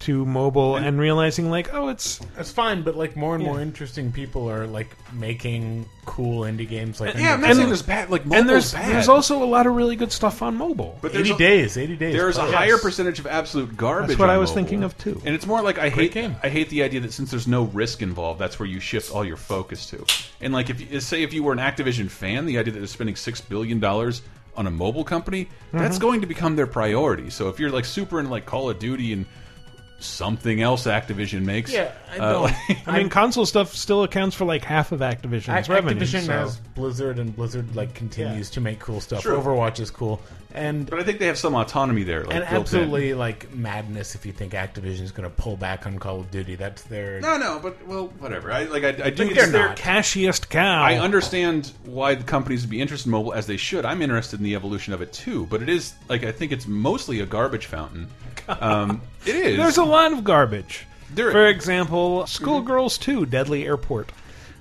to 0.00 0.24
mobile 0.24 0.76
and, 0.76 0.98
realizing 0.98 1.50
like, 1.50 1.74
oh, 1.74 1.88
it's 1.88 2.18
That's 2.34 2.50
fine, 2.50 2.82
but 2.82 2.96
like 2.96 3.16
more 3.16 3.34
and 3.34 3.44
more 3.44 3.60
interesting 3.60 4.10
people 4.12 4.50
are 4.50 4.66
like 4.66 4.88
making 5.12 5.86
cool 6.06 6.40
indie 6.44 6.66
games. 6.66 7.00
Like 7.02 7.14
Yeah, 7.16 7.34
I'm 7.34 7.42
not 7.42 7.54
saying 7.54 7.66
there's 7.68 7.82
bad. 7.82 8.08
Like 8.08 8.24
and 8.24 8.48
there's 8.48 8.72
bad. 8.72 8.88
there's 8.94 9.08
also 9.08 9.42
a 9.42 9.44
lot 9.44 9.66
of 9.66 9.74
really 9.76 9.96
good 9.96 10.10
stuff 10.10 10.40
on 10.40 10.56
mobile. 10.56 10.98
But 11.02 11.10
80 11.14 11.16
there's 11.18 11.30
a- 11.30 11.38
days, 11.38 11.76
80 11.76 11.96
days. 11.96 12.14
There's 12.14 12.36
a 12.38 12.40
plus. 12.40 12.54
higher 12.54 12.78
percentage 12.78 13.18
of 13.18 13.26
absolute 13.26 13.76
garbage. 13.76 14.08
That's 14.08 14.18
what 14.20 14.30
on 14.30 14.34
I 14.36 14.38
was 14.38 14.50
mobile. 14.50 14.62
thinking 14.62 14.82
of, 14.84 14.96
too. 14.96 15.20
And 15.24 15.34
it's 15.34 15.46
more 15.46 15.60
like 15.60 15.78
I 15.78 15.90
Great 15.90 16.12
hate 16.14 16.22
game. 16.22 16.36
I 16.42 16.48
hate 16.48 16.70
the 16.70 16.82
idea 16.82 17.00
that 17.00 17.12
since 17.12 17.30
there's 17.30 17.46
no 17.46 17.64
risk 17.64 18.00
involved, 18.00 18.40
that's 18.40 18.58
where 18.58 18.66
you 18.68 18.80
shift 18.80 19.12
all 19.12 19.24
your 19.24 19.36
focus 19.36 19.84
to. 19.90 20.04
And 20.40 20.54
like 20.54 20.70
if 20.70 20.80
you, 20.80 21.00
say 21.00 21.22
if 21.22 21.34
you 21.34 21.42
were 21.42 21.52
an 21.52 21.58
Activision 21.58 22.08
fan, 22.10 22.46
the 22.46 22.56
idea 22.58 22.72
that 22.72 22.78
they're 22.78 22.86
spending 22.88 23.16
six 23.16 23.42
billion 23.42 23.80
dollars 23.80 24.22
on 24.56 24.66
a 24.66 24.70
mobile 24.70 25.04
company, 25.04 25.48
that's 25.72 25.98
Mhm. 25.98 26.00
going 26.00 26.20
to 26.22 26.26
become 26.26 26.56
their 26.56 26.66
priority. 26.66 27.28
So 27.30 27.50
if 27.50 27.60
you're 27.60 27.70
like 27.70 27.84
super 27.84 28.18
into 28.18 28.30
like 28.32 28.46
Call 28.46 28.70
of 28.70 28.78
Duty 28.78 29.12
and 29.12 29.26
something 30.00 30.60
else 30.62 30.86
Activision 30.86 31.44
makes, 31.44 31.72
Yeah, 31.72 31.92
I 32.12 32.18
uh, 32.18 32.32
don't- 32.32 32.54
I 32.88 32.98
mean, 32.98 33.08
console 33.08 33.46
stuff 33.46 33.74
still 33.74 34.02
accounts 34.02 34.34
for 34.34 34.44
like 34.44 34.64
half 34.64 34.92
of 34.92 35.00
Activision's 35.00 35.48
Ac- 35.48 35.72
revenue. 35.72 36.00
Activision 36.00 36.26
so- 36.26 36.32
has 36.32 36.56
Blizzard, 36.74 37.18
and 37.18 37.34
Blizzard 37.36 37.74
like 37.76 37.94
continues 37.94 38.50
to 38.50 38.60
make 38.60 38.78
cool 38.80 39.00
stuff. 39.00 39.22
True. 39.22 39.36
Overwatch 39.40 39.80
is 39.80 39.90
cool, 39.90 40.20
and 40.54 40.88
but 40.88 40.98
I 40.98 41.02
think 41.04 41.18
they 41.18 41.26
have 41.26 41.38
some 41.38 41.54
autonomy 41.54 42.02
there. 42.02 42.24
Like, 42.24 42.34
and 42.34 42.40
built 42.40 42.50
in. 42.50 42.56
absolutely 42.60 43.14
like 43.14 43.52
madness 43.54 44.14
if 44.14 44.26
you 44.26 44.32
think 44.32 44.52
Activision 44.52 45.02
is 45.02 45.12
going 45.12 45.28
to 45.28 45.34
pull 45.34 45.56
back 45.56 45.86
on 45.86 45.98
Call 45.98 46.20
of 46.20 46.30
Duty. 46.30 46.54
That's 46.56 46.82
their 46.82 47.20
No, 47.20 47.36
no, 47.36 47.58
but 47.62 47.86
well, 47.86 48.08
whatever. 48.18 48.50
I 48.52 48.64
like. 48.64 48.84
I, 48.84 48.88
I 48.88 49.10
do. 49.10 49.24
Like, 49.24 49.34
they're 49.34 49.46
their 49.46 49.68
not. 49.68 49.76
cashiest 49.76 50.48
cow. 50.50 50.82
I 50.82 50.98
understand 50.98 51.72
why 51.84 52.14
the 52.14 52.24
companies 52.24 52.62
would 52.62 52.70
be 52.70 52.80
interested 52.80 53.08
in 53.08 53.12
mobile 53.12 53.32
as 53.32 53.46
they 53.46 53.56
should. 53.56 53.84
I'm 53.84 54.02
interested 54.02 54.40
in 54.40 54.44
the 54.44 54.54
evolution 54.54 54.92
of 54.92 55.02
it 55.02 55.12
too, 55.12 55.46
but 55.46 55.62
it 55.62 55.68
is 55.68 55.94
like 56.08 56.24
I 56.24 56.32
think 56.32 56.52
it's 56.52 56.66
mostly 56.66 57.20
a 57.20 57.26
garbage 57.26 57.66
fountain. 57.66 58.08
Um, 58.48 59.00
it 59.26 59.36
is. 59.36 59.56
There's 59.58 59.76
a 59.78 59.84
lot 59.84 60.12
of 60.12 60.24
garbage. 60.24 60.84
There- 61.14 61.30
For 61.30 61.46
example, 61.46 62.26
Schoolgirls 62.26 62.98
2 62.98 63.26
Deadly 63.26 63.64
Airport, 63.64 64.10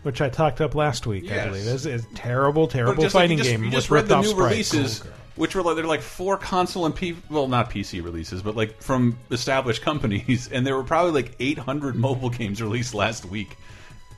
which 0.03 0.21
I 0.21 0.29
talked 0.29 0.61
up 0.61 0.75
last 0.75 1.07
week, 1.07 1.31
I 1.31 1.47
believe. 1.47 1.65
This 1.65 1.85
is 1.87 2.05
a 2.05 2.07
terrible, 2.13 2.67
terrible 2.67 3.01
just 3.01 3.15
like, 3.15 3.23
fighting 3.23 3.37
you 3.39 3.43
just, 3.43 3.49
game. 3.49 3.61
You 3.63 3.67
with 3.69 3.73
just 3.73 3.89
read 3.89 4.07
the 4.07 4.17
ripped-off 4.17 4.23
new 4.25 4.29
sprites. 4.31 4.73
releases, 4.73 5.03
which 5.39 5.55
were 5.55 5.63
like 5.63 5.77
they're 5.77 5.85
like 5.85 6.01
four 6.01 6.35
console 6.35 6.85
and 6.85 6.93
P 6.93 7.15
well 7.29 7.47
not 7.47 7.69
PC 7.69 8.03
releases, 8.03 8.41
but 8.41 8.57
like 8.57 8.81
from 8.83 9.17
established 9.31 9.81
companies, 9.91 10.49
and 10.51 10.67
there 10.67 10.75
were 10.75 10.83
probably 10.83 11.13
like 11.13 11.33
800 11.39 11.95
mobile 11.95 12.29
games 12.29 12.61
released 12.61 12.93
last 12.93 13.23
week, 13.23 13.57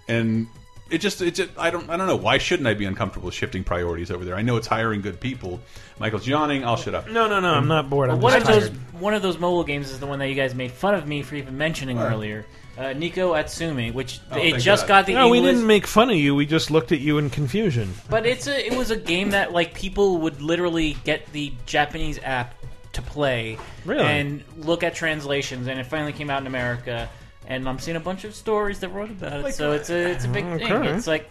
and 0.08 0.48
it 0.90 0.98
just 0.98 1.22
it 1.22 1.36
just 1.36 1.52
I 1.60 1.70
don't 1.70 1.88
I 1.92 1.96
don't 1.96 2.08
know 2.08 2.16
why 2.16 2.40
shouldn't 2.40 2.68
I 2.68 2.74
be 2.74 2.86
uncomfortable 2.86 3.30
shifting 3.30 3.64
priorities 3.64 4.10
over 4.10 4.26
there? 4.26 4.36
I 4.36 4.42
know 4.42 4.58
it's 4.58 4.66
hiring 4.66 5.02
good 5.02 5.20
people. 5.20 5.60
Michael's 6.00 6.28
yawning. 6.28 6.66
I'll 6.66 6.76
shut 6.76 6.96
up. 6.96 7.08
No, 7.08 7.28
no, 7.28 7.40
no. 7.40 7.54
I'm 7.54 7.68
not 7.68 7.88
bored. 7.88 8.10
I'm 8.10 8.20
one 8.20 8.34
of 8.34 8.44
just 8.48 8.72
those 8.74 8.80
one 9.00 9.14
of 9.14 9.22
those 9.22 9.38
mobile 9.38 9.64
games 9.64 9.92
is 9.92 10.00
the 10.00 10.08
one 10.08 10.18
that 10.20 10.28
you 10.28 10.36
guys 10.36 10.56
made 10.56 10.72
fun 10.72 10.96
of 10.96 11.08
me 11.08 11.22
for 11.22 11.36
even 11.36 11.56
mentioning 11.56 11.98
What? 11.98 12.12
earlier. 12.12 12.48
Uh, 12.82 12.94
Neko 12.96 13.38
Atsume, 13.40 13.94
which 13.94 14.20
Oh, 14.32 14.38
it 14.40 14.58
just 14.58 14.88
God. 14.88 15.02
got 15.02 15.06
the 15.06 15.14
No, 15.14 15.30
we 15.30 15.40
didn't 15.40 15.68
make 15.68 15.86
fun 15.86 16.10
of 16.10 16.16
you. 16.16 16.34
We 16.34 16.48
just 16.48 16.72
looked 16.72 16.92
at 16.92 17.00
you 17.00 17.20
in 17.20 17.30
confusion. 17.30 17.94
But 18.10 18.26
it's 18.26 18.48
a 18.48 18.66
it 18.66 18.76
was 18.76 18.90
a 18.90 18.96
game 18.96 19.30
that 19.32 19.52
like 19.52 19.76
people 19.76 20.18
would 20.20 20.42
literally 20.42 20.98
get 21.04 21.32
the 21.32 21.54
Japanese 21.68 22.20
app 22.24 22.56
to 22.94 23.02
play 23.04 23.58
Really? 23.86 24.04
and 24.04 24.44
look 24.58 24.82
at 24.84 24.96
translations, 24.96 25.68
and 25.68 25.80
it 25.80 25.86
finally 25.86 26.12
came 26.12 26.30
out 26.32 26.42
in 26.42 26.48
America. 26.48 27.08
And 27.48 27.68
I'm 27.70 27.78
seeing 27.80 27.98
a 27.98 28.02
bunch 28.02 28.24
of 28.24 28.34
stories 28.34 28.80
that 28.80 28.90
wrote 28.90 29.12
about 29.12 29.34
it, 29.34 29.44
Like, 29.44 29.54
so 29.54 29.74
it's 29.74 29.90
a 29.92 30.12
it's 30.12 30.26
a 30.26 30.30
big 30.30 30.46
thing. 30.46 30.84
It's 30.86 31.08
like 31.08 31.30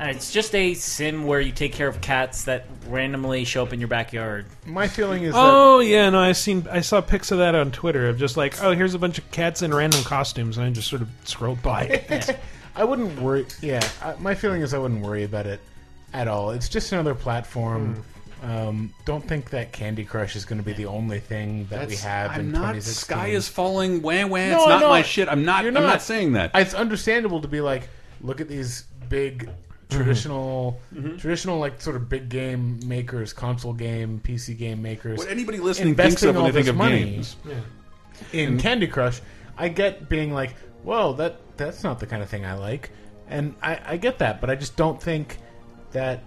uh, 0.00 0.06
it's 0.06 0.32
just 0.32 0.54
a 0.54 0.74
sim 0.74 1.24
where 1.24 1.40
you 1.40 1.52
take 1.52 1.72
care 1.72 1.86
of 1.88 2.00
cats 2.00 2.44
that 2.44 2.66
randomly 2.88 3.44
show 3.44 3.62
up 3.62 3.72
in 3.72 3.80
your 3.80 3.88
backyard. 3.88 4.46
My 4.66 4.88
feeling 4.88 5.22
is 5.22 5.34
Oh 5.36 5.80
yeah, 5.80 6.10
no, 6.10 6.18
I 6.18 6.32
seen 6.32 6.66
I 6.70 6.80
saw 6.80 7.00
pics 7.00 7.30
of 7.30 7.38
that 7.38 7.54
on 7.54 7.70
Twitter 7.70 8.08
of 8.08 8.18
just 8.18 8.36
like, 8.36 8.62
oh, 8.62 8.72
here's 8.72 8.94
a 8.94 8.98
bunch 8.98 9.18
of 9.18 9.30
cats 9.30 9.62
in 9.62 9.72
random 9.72 10.02
costumes, 10.02 10.58
and 10.58 10.66
I 10.66 10.70
just 10.70 10.88
sort 10.88 11.02
of 11.02 11.08
scrolled 11.24 11.62
by. 11.62 11.86
that 12.08 12.38
I 12.76 12.84
wouldn't 12.84 13.20
worry. 13.20 13.46
Yeah, 13.60 13.86
I, 14.02 14.14
my 14.18 14.34
feeling 14.34 14.62
is 14.62 14.74
I 14.74 14.78
wouldn't 14.78 15.00
worry 15.00 15.22
about 15.24 15.46
it 15.46 15.60
at 16.12 16.26
all. 16.28 16.50
It's 16.50 16.68
just 16.68 16.92
another 16.92 17.14
platform. 17.14 17.94
Hmm. 17.94 18.00
Um, 18.44 18.94
don't 19.06 19.26
think 19.26 19.50
that 19.50 19.72
Candy 19.72 20.04
Crush 20.04 20.36
is 20.36 20.44
going 20.44 20.58
to 20.58 20.64
be 20.64 20.74
the 20.74 20.84
only 20.84 21.18
thing 21.18 21.66
that 21.70 21.88
we 21.88 21.94
That's- 21.94 22.02
have 22.02 22.32
I'm 22.32 22.40
in 22.40 22.52
not. 22.52 22.74
2016. 22.74 23.16
Sky 23.16 23.28
is 23.28 23.48
falling. 23.48 24.02
Wah 24.02 24.26
wah. 24.26 24.36
No, 24.36 24.56
it's 24.58 24.66
not 24.68 24.80
no, 24.80 24.88
my 24.90 25.00
shit. 25.02 25.28
I'm 25.28 25.44
not. 25.44 25.62
you're 25.64 25.74
I'm 25.74 25.82
not 25.82 26.02
saying 26.02 26.32
that. 26.32 26.50
It's 26.54 26.74
understandable 26.74 27.40
to 27.40 27.48
be 27.48 27.60
like, 27.62 27.88
look 28.20 28.42
at 28.42 28.48
these 28.48 28.84
big 29.08 29.48
traditional, 29.90 30.80
Mm-hmm. 30.94 31.16
traditional 31.18 31.58
like 31.58 31.80
sort 31.80 31.96
of 31.96 32.08
big 32.08 32.28
game 32.28 32.80
makers, 32.86 33.32
console 33.32 33.72
game, 33.72 34.20
PC 34.24 34.56
game 34.56 34.80
makers. 34.82 35.18
What 35.18 35.28
anybody 35.30 35.58
listening 35.58 35.94
thinks 35.94 36.22
investing 36.22 36.28
of 36.30 36.34
when 36.36 36.44
all 36.44 36.52
they 36.52 36.52
think 36.52 36.64
this 36.66 36.70
of 36.70 36.76
money 36.76 37.04
games. 37.04 37.36
in 38.32 38.48
And- 38.50 38.60
Candy 38.60 38.86
Crush. 38.86 39.20
I 39.56 39.68
get 39.68 40.08
being 40.08 40.32
like, 40.32 40.54
whoa, 40.82 41.12
that 41.14 41.40
that's 41.56 41.84
not 41.84 42.00
the 42.00 42.06
kind 42.06 42.22
of 42.22 42.28
thing 42.28 42.44
I 42.44 42.54
like, 42.54 42.90
and 43.28 43.54
I, 43.62 43.80
I 43.86 43.96
get 43.96 44.18
that, 44.18 44.40
but 44.40 44.50
I 44.50 44.56
just 44.56 44.76
don't 44.76 45.00
think 45.00 45.38
that 45.92 46.24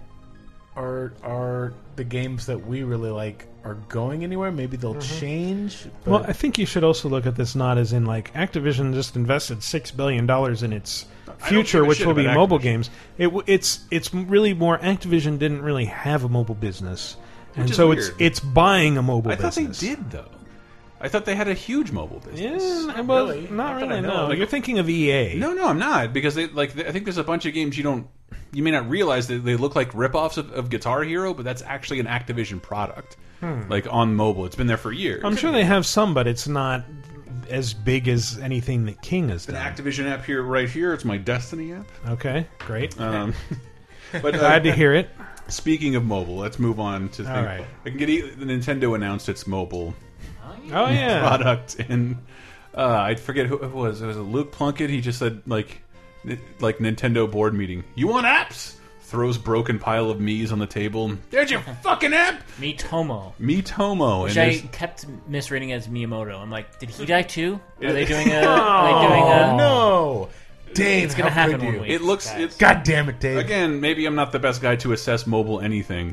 are 0.76 1.12
are 1.22 1.72
the 1.96 2.04
games 2.04 2.46
that 2.46 2.66
we 2.66 2.82
really 2.84 3.10
like 3.10 3.46
are 3.64 3.74
going 3.88 4.22
anywhere. 4.24 4.50
Maybe 4.52 4.76
they'll 4.76 4.94
Mm-hmm. 4.94 5.18
change. 5.20 5.84
But 6.04 6.10
Well, 6.10 6.24
I 6.26 6.32
think 6.32 6.56
you 6.58 6.64
should 6.66 6.84
also 6.84 7.08
look 7.08 7.26
at 7.26 7.34
this 7.36 7.54
not 7.54 7.76
as 7.78 7.92
in 7.92 8.06
like 8.06 8.32
Activision 8.34 8.94
just 8.94 9.16
invested 9.16 9.62
six 9.62 9.90
billion 9.90 10.24
dollars 10.26 10.62
in 10.62 10.72
its 10.72 11.02
don't 11.02 11.17
future, 11.38 11.84
which 11.84 12.04
will 12.04 12.14
be 12.14 12.26
mobile 12.26 12.58
Activision. 12.58 12.62
games. 12.62 12.90
It 13.18 13.30
it's 13.46 13.80
it's 13.90 14.12
really 14.14 14.54
more 14.54 14.78
Activision 14.78 15.38
didn't 15.38 15.62
really 15.62 15.86
have 15.86 16.24
a 16.24 16.28
mobile 16.28 16.54
business, 16.54 17.16
and 17.54 17.64
Which 17.64 17.70
is 17.72 17.76
so 17.76 17.90
it's 17.92 18.08
weird. 18.08 18.20
it's 18.22 18.40
buying 18.40 18.98
a 18.98 19.02
mobile 19.02 19.30
I 19.32 19.36
thought 19.36 19.54
business. 19.54 19.80
they 19.80 19.88
did 19.88 20.10
though. 20.10 20.28
I 21.00 21.08
thought 21.08 21.24
they 21.26 21.36
had 21.36 21.46
a 21.46 21.54
huge 21.54 21.92
mobile 21.92 22.18
business. 22.18 22.62
Yeah, 22.86 23.00
well, 23.02 23.26
really. 23.28 23.42
not 23.42 23.78
Not 23.78 23.88
really. 23.88 24.00
No, 24.00 24.26
Like- 24.26 24.38
you're 24.38 24.48
thinking 24.48 24.80
of 24.80 24.88
EA. 24.90 25.36
No, 25.38 25.52
no, 25.52 25.68
I'm 25.68 25.78
not 25.78 26.12
because 26.12 26.34
they 26.34 26.48
like. 26.48 26.76
I 26.78 26.90
think 26.90 27.04
there's 27.04 27.18
a 27.18 27.24
bunch 27.24 27.46
of 27.46 27.54
games 27.54 27.76
you 27.76 27.84
don't. 27.84 28.08
You 28.52 28.62
may 28.62 28.70
not 28.72 28.88
realize 28.88 29.28
that 29.28 29.44
they 29.44 29.56
look 29.56 29.76
like 29.76 29.92
ripoffs 29.92 30.38
of, 30.38 30.50
of 30.52 30.70
Guitar 30.70 31.02
Hero, 31.04 31.34
but 31.34 31.44
that's 31.44 31.62
actually 31.62 32.00
an 32.00 32.06
Activision 32.06 32.60
product. 32.60 33.16
Hmm. 33.40 33.62
Like 33.68 33.86
on 33.88 34.16
mobile, 34.16 34.44
it's 34.46 34.56
been 34.56 34.66
there 34.66 34.76
for 34.76 34.90
years. 34.90 35.22
I'm 35.24 35.36
sure 35.36 35.52
they 35.52 35.62
have 35.64 35.86
some, 35.86 36.14
but 36.14 36.26
it's 36.26 36.48
not 36.48 36.82
as 37.48 37.74
big 37.74 38.08
as 38.08 38.38
anything 38.38 38.84
that 38.86 39.00
King 39.02 39.28
has 39.30 39.48
An 39.48 39.54
done. 39.54 39.72
Activision 39.74 40.10
app 40.10 40.24
here, 40.24 40.42
right 40.42 40.68
here. 40.68 40.92
It's 40.94 41.04
my 41.04 41.16
Destiny 41.16 41.72
app. 41.72 41.86
Okay, 42.08 42.46
great. 42.60 42.98
Um, 43.00 43.34
but 44.12 44.34
uh, 44.34 44.38
Glad 44.38 44.64
to 44.64 44.72
hear 44.72 44.94
it. 44.94 45.10
Speaking 45.48 45.96
of 45.96 46.04
mobile, 46.04 46.36
let's 46.36 46.58
move 46.58 46.78
on 46.78 47.08
to. 47.10 47.26
All 47.28 47.34
thing- 47.34 47.44
right. 47.44 47.64
I 47.84 47.88
can 47.88 47.98
get 47.98 48.08
e- 48.10 48.20
the 48.30 48.44
Nintendo 48.44 48.94
announced 48.94 49.28
its 49.28 49.46
mobile. 49.46 49.94
Oh 50.70 50.88
yeah, 50.90 51.20
product 51.20 51.76
and 51.88 52.16
uh, 52.74 52.86
I 53.00 53.14
forget 53.14 53.46
who 53.46 53.56
it 53.62 53.70
was. 53.72 54.02
It 54.02 54.06
was 54.06 54.18
Luke 54.18 54.52
Plunkett. 54.52 54.90
He 54.90 55.00
just 55.00 55.18
said 55.18 55.40
like, 55.46 55.80
like 56.60 56.78
Nintendo 56.78 57.30
board 57.30 57.54
meeting. 57.54 57.84
You 57.94 58.08
want 58.08 58.26
apps? 58.26 58.74
Throws 59.08 59.38
broken 59.38 59.78
pile 59.78 60.10
of 60.10 60.18
Mii's 60.18 60.52
on 60.52 60.58
the 60.58 60.66
table. 60.66 61.16
There's 61.30 61.50
your 61.50 61.60
fucking 61.60 62.12
app. 62.12 62.42
Miitomo. 62.60 63.32
Miitomo. 63.40 64.24
Which 64.24 64.32
and 64.36 64.40
I 64.40 64.50
there's- 64.50 64.66
kept 64.70 65.06
misreading 65.26 65.72
as 65.72 65.88
Miyamoto. 65.88 66.38
I'm 66.38 66.50
like, 66.50 66.78
did 66.78 66.90
he 66.90 67.06
die 67.06 67.22
too? 67.22 67.58
Are 67.82 67.90
they 67.94 68.04
doing 68.04 68.28
a? 68.30 68.40
Are 68.46 69.02
they 69.02 69.08
doing 69.08 69.22
oh, 69.22 69.54
a? 69.54 69.56
no, 69.56 70.28
Dave, 70.74 71.04
It's 71.06 71.14
gonna 71.14 71.30
how 71.30 71.42
happen 71.44 71.56
could 71.56 71.64
one 71.64 71.74
you? 71.76 71.80
week. 71.80 71.90
It 71.90 72.02
looks. 72.02 72.26
guys. 72.30 72.40
It's, 72.42 72.56
God 72.58 72.82
damn 72.82 73.08
it, 73.08 73.18
Dave. 73.18 73.38
Again, 73.38 73.80
maybe 73.80 74.04
I'm 74.04 74.14
not 74.14 74.30
the 74.30 74.38
best 74.38 74.60
guy 74.60 74.76
to 74.76 74.92
assess 74.92 75.26
mobile 75.26 75.60
anything. 75.62 76.12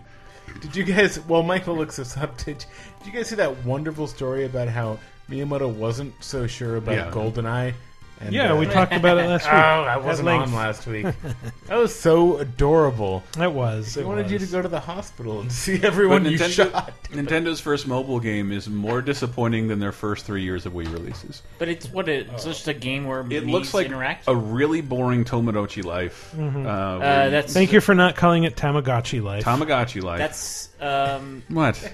Did 0.61 0.73
you 0.77 0.85
guys? 0.85 1.19
Well, 1.19 1.43
Michael 1.43 1.75
looks 1.75 1.97
this 1.97 2.15
up. 2.15 2.37
Did, 2.37 2.59
did 2.59 3.07
you 3.07 3.11
guys 3.11 3.27
see 3.27 3.35
that 3.35 3.65
wonderful 3.65 4.07
story 4.07 4.45
about 4.45 4.69
how 4.69 4.99
Miyamoto 5.29 5.69
wasn't 5.69 6.13
so 6.21 6.47
sure 6.47 6.77
about 6.77 6.95
Yeah. 6.95 7.11
GoldenEye? 7.11 7.73
And, 8.21 8.33
Yeah, 8.33 8.57
we 8.57 8.65
talked 8.65 8.93
about 8.93 9.17
it 9.17 9.27
last 9.27 9.43
week. 9.45 9.53
Oh, 9.53 9.57
I 9.57 9.97
wasn't 9.97 10.27
length. 10.27 10.47
on 10.47 10.53
last 10.53 10.87
week. 10.87 11.05
that 11.67 11.75
was 11.75 11.93
so 11.93 12.37
adorable. 12.37 13.23
It 13.39 13.51
was. 13.51 13.93
They 13.93 14.01
it 14.01 14.07
wanted 14.07 14.31
you 14.31 14.39
to 14.39 14.45
go 14.45 14.61
to 14.61 14.67
the 14.69 14.79
hospital 14.79 15.41
and 15.41 15.51
see 15.51 15.83
everyone 15.83 16.23
But 16.23 16.31
you 16.31 16.39
Nintendo- 16.39 16.71
shot. 16.71 16.93
Nintendo's 17.11 17.59
first 17.59 17.87
mobile 17.87 18.19
game 18.21 18.51
is 18.53 18.69
more 18.69 19.01
disappointing 19.01 19.67
than 19.67 19.79
their 19.79 19.91
first 19.91 20.25
three 20.25 20.43
years 20.43 20.65
of 20.65 20.71
Wii 20.73 20.91
releases. 20.93 21.41
But 21.59 21.67
it's 21.67 21.87
what 21.87 22.07
it, 22.07 22.27
it's 22.31 22.45
just 22.45 22.67
a 22.69 22.73
game 22.73 23.05
where 23.05 23.25
It 23.29 23.45
looks 23.47 23.73
like 23.73 23.87
interact. 23.87 24.23
a 24.27 24.35
really 24.35 24.79
boring 24.81 25.25
Tomodachi 25.25 25.83
Life. 25.83 26.33
Mhm. 26.37 26.65
Uh, 26.65 26.69
Uh, 26.69 27.29
that's 27.29 27.53
Thank 27.53 27.73
you 27.73 27.81
for 27.81 27.93
not 27.95 28.15
calling 28.15 28.45
it 28.45 28.55
Tamagotchi 28.55 29.21
Life. 29.21 29.43
Tamagotchi 29.43 30.01
Life. 30.01 30.19
That's 30.19 30.69
um. 30.79 31.43
what? 31.49 31.91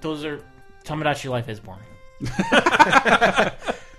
Those 0.00 0.24
are 0.24 0.40
Tomodachi 0.84 1.28
Life 1.28 1.48
is 1.48 1.58
boring. 1.60 1.80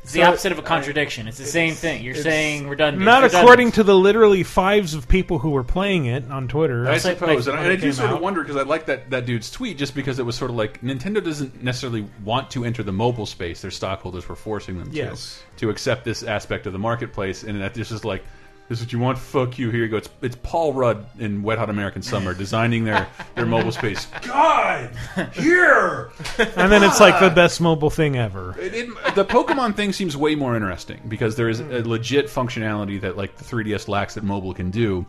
It's 0.04 0.14
the 0.14 0.24
opposite 0.24 0.52
of 0.52 0.58
a 0.58 0.64
uh, 0.64 0.66
contradiction. 0.66 1.28
It's 1.28 1.38
the 1.38 1.46
same 1.46 1.76
thing. 1.76 2.04
You're 2.04 2.16
saying 2.16 2.68
redundant. 2.68 3.06
Not 3.06 3.24
redundant. 3.24 3.44
according 3.44 3.72
to 3.74 3.84
the 3.84 3.96
literally 3.96 4.42
fives 4.44 4.96
of 4.96 5.08
people 5.08 5.38
who 5.38 5.52
were 5.52 5.64
playing 5.64 6.06
it 6.06 6.30
on 6.32 6.48
Twitter. 6.48 6.88
I 6.88 6.98
suppose, 6.98 7.48
and, 7.48 7.56
I, 7.58 7.62
and 7.62 7.70
I 7.70 7.74
it 7.74 7.78
do 7.78 7.84
came 7.84 7.94
sort 7.94 8.10
of 8.10 8.20
wonder 8.20 8.42
because 8.42 8.56
I 8.56 8.64
like 8.64 8.88
that 8.88 9.12
that 9.12 9.26
dude's 9.28 9.52
tweet 9.52 9.78
just 9.78 9.94
because 9.94 10.18
it 10.18 10.26
was 10.26 10.36
sort 10.36 10.50
of 10.50 10.58
like 10.58 10.82
Nintendo 10.82 11.24
doesn't 11.24 11.64
necessarily 11.64 12.08
want 12.24 12.50
to 12.52 12.66
enter 12.66 12.82
the 12.82 12.92
mobile 12.92 13.28
space. 13.28 13.62
Their 13.62 13.72
stockholders 13.72 14.28
were 14.28 14.36
forcing 14.36 14.80
them 14.80 14.90
Yes. 14.92 15.44
to 15.58 15.66
to 15.68 15.70
accept 15.70 16.04
this 16.04 16.24
aspect 16.24 16.66
of 16.66 16.74
the 16.74 16.80
marketplace, 16.80 17.44
and 17.44 17.62
that 17.62 17.74
this 17.74 17.92
is 17.92 18.04
like. 18.04 18.24
This 18.72 18.80
is 18.80 18.86
what 18.86 18.94
you 18.94 19.00
want? 19.00 19.18
Fuck 19.18 19.60
you! 19.60 19.70
Here 19.70 19.82
you 19.82 19.90
go. 19.90 19.98
It's, 19.98 20.10
it's 20.22 20.38
Paul 20.44 20.72
Rudd 20.72 21.06
in 21.20 21.44
Wet 21.44 21.58
Hot 21.58 21.70
American 21.70 22.02
Summer 22.02 22.34
designing 22.34 22.86
their, 22.86 23.06
their 23.36 23.46
mobile 23.46 23.74
space. 23.74 24.06
God, 24.22 24.90
here, 25.34 26.10
and 26.38 26.72
then 26.72 26.82
it's 26.82 27.02
like 27.02 27.20
the 27.20 27.30
best 27.30 27.60
mobile 27.60 27.90
thing 27.90 28.16
ever. 28.16 28.58
It, 28.58 28.74
it, 28.74 28.88
the 29.14 29.26
Pokemon 29.26 29.76
thing 29.76 29.92
seems 29.92 30.16
way 30.16 30.36
more 30.36 30.56
interesting 30.56 31.02
because 31.10 31.36
there 31.36 31.50
is 31.50 31.60
a 31.60 31.84
legit 31.86 32.28
functionality 32.28 33.02
that 33.02 33.18
like 33.18 33.36
the 33.36 33.44
3DS 33.44 33.90
lacks 33.90 34.14
that 34.14 34.24
mobile 34.24 34.54
can 34.54 34.72
do 34.72 35.06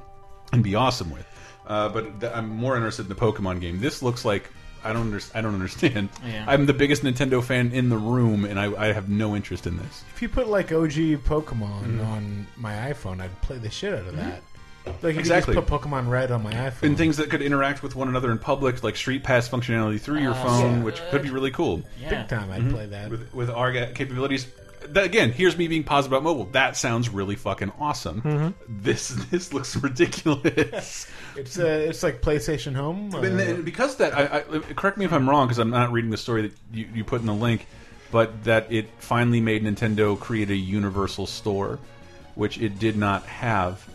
and 0.53 0.65
be 0.65 0.75
awesome 0.75 1.13
with. 1.13 1.29
Uh, 1.65 1.89
but 1.89 2.19
th 2.19 2.33
I'm 2.35 2.49
more 2.49 2.75
interested 2.75 3.03
in 3.03 3.11
the 3.11 3.15
Pokemon 3.15 3.61
game. 3.61 3.79
This 3.79 4.03
looks 4.03 4.25
like 4.25 4.51
I 4.85 4.93
don't 4.93 5.03
under 5.13 5.21
I 5.35 5.41
don't 5.41 5.55
understand. 5.55 6.09
Yeah. 6.27 6.45
I'm 6.49 6.67
the 6.67 6.73
biggest 6.75 7.03
Nintendo 7.03 7.43
fan 7.43 7.73
in 7.73 7.89
the 7.89 7.97
room, 7.99 8.45
and 8.45 8.59
I, 8.59 8.73
I 8.75 8.93
have 8.93 9.09
no 9.09 9.35
interest 9.37 9.67
in 9.67 9.77
this. 9.77 10.05
If 10.15 10.23
you 10.23 10.29
put 10.29 10.49
like 10.49 10.73
OG 10.73 11.17
Pokemon 11.25 11.99
Mhm. 11.99 12.07
on 12.07 12.47
my 12.57 12.73
iPhone, 12.93 13.21
I'd 13.21 13.41
play 13.43 13.59
the 13.59 13.71
shit 13.71 13.93
out 13.95 14.07
of 14.07 14.17
that. 14.17 14.43
Like 14.85 15.15
if 15.15 15.19
Exactly. 15.21 15.55
you 15.55 15.61
just 15.61 15.71
put 15.71 15.83
Pokemon 15.83 16.09
Red 16.09 16.33
on 16.33 16.43
my 16.43 16.53
iPhone. 16.53 16.83
And 16.83 16.97
things 16.99 17.17
that 17.19 17.31
could 17.31 17.41
interact 17.43 17.85
with 17.85 17.95
one 17.95 18.09
another 18.09 18.33
in 18.33 18.39
public, 18.39 18.83
like 18.83 18.97
Street 18.97 19.23
Pass 19.23 19.49
functionality 19.49 20.01
through 20.01 20.19
your 20.21 20.33
Oh, 20.33 20.43
phone, 20.45 20.79
yeah. 20.79 20.83
which 20.83 21.01
could 21.11 21.23
be 21.23 21.31
really 21.31 21.53
cool. 21.53 21.83
Big 22.09 22.27
time, 22.27 22.51
I'd 22.51 22.63
Mhm. 22.63 22.73
play 22.73 22.87
that. 22.87 23.09
with 23.11 23.33
with 23.33 23.49
our 23.51 23.71
capabilities. 23.73 24.47
That, 24.89 25.05
again, 25.05 25.33
here's 25.33 25.57
me 25.57 25.69
being 25.69 25.85
positive 25.85 26.13
about 26.13 26.23
mobile. 26.25 26.45
That 26.53 26.77
sounds 26.77 27.09
really 27.09 27.37
fucking 27.37 27.73
awesome. 27.79 28.23
Mhm. 28.23 28.55
This 28.69 29.09
this 29.31 29.53
looks 29.53 29.77
ridiculous. 29.77 31.07
It's 31.37 31.59
uh, 31.59 31.65
it's 31.89 32.03
like 32.03 32.21
PlayStation 32.23 32.75
Home. 32.75 33.15
And, 33.15 33.41
uh, 33.41 33.43
and 33.45 33.65
because 33.65 33.93
of 33.93 33.99
that, 33.99 34.15
I, 34.17 34.39
I, 34.39 34.61
correct 34.75 34.99
me 34.99 35.05
if 35.05 35.13
I'm 35.13 35.29
wrong, 35.29 35.47
because 35.47 35.59
I'm 35.59 35.71
not 35.71 35.93
reading 35.93 36.11
the 36.11 36.17
story 36.17 36.43
that 36.43 36.53
you, 36.73 36.89
you 36.95 37.05
put 37.05 37.21
in 37.21 37.27
the 37.27 37.35
link, 37.35 37.67
but 38.11 38.45
that 38.45 38.71
it 38.73 38.89
finally 38.99 39.41
made 39.41 39.65
Nintendo 39.65 40.19
create 40.19 40.51
a 40.51 40.57
universal 40.57 41.27
store, 41.27 41.79
which 42.35 42.59
it 42.59 42.79
did 42.79 42.97
not 42.97 43.25
have 43.25 43.87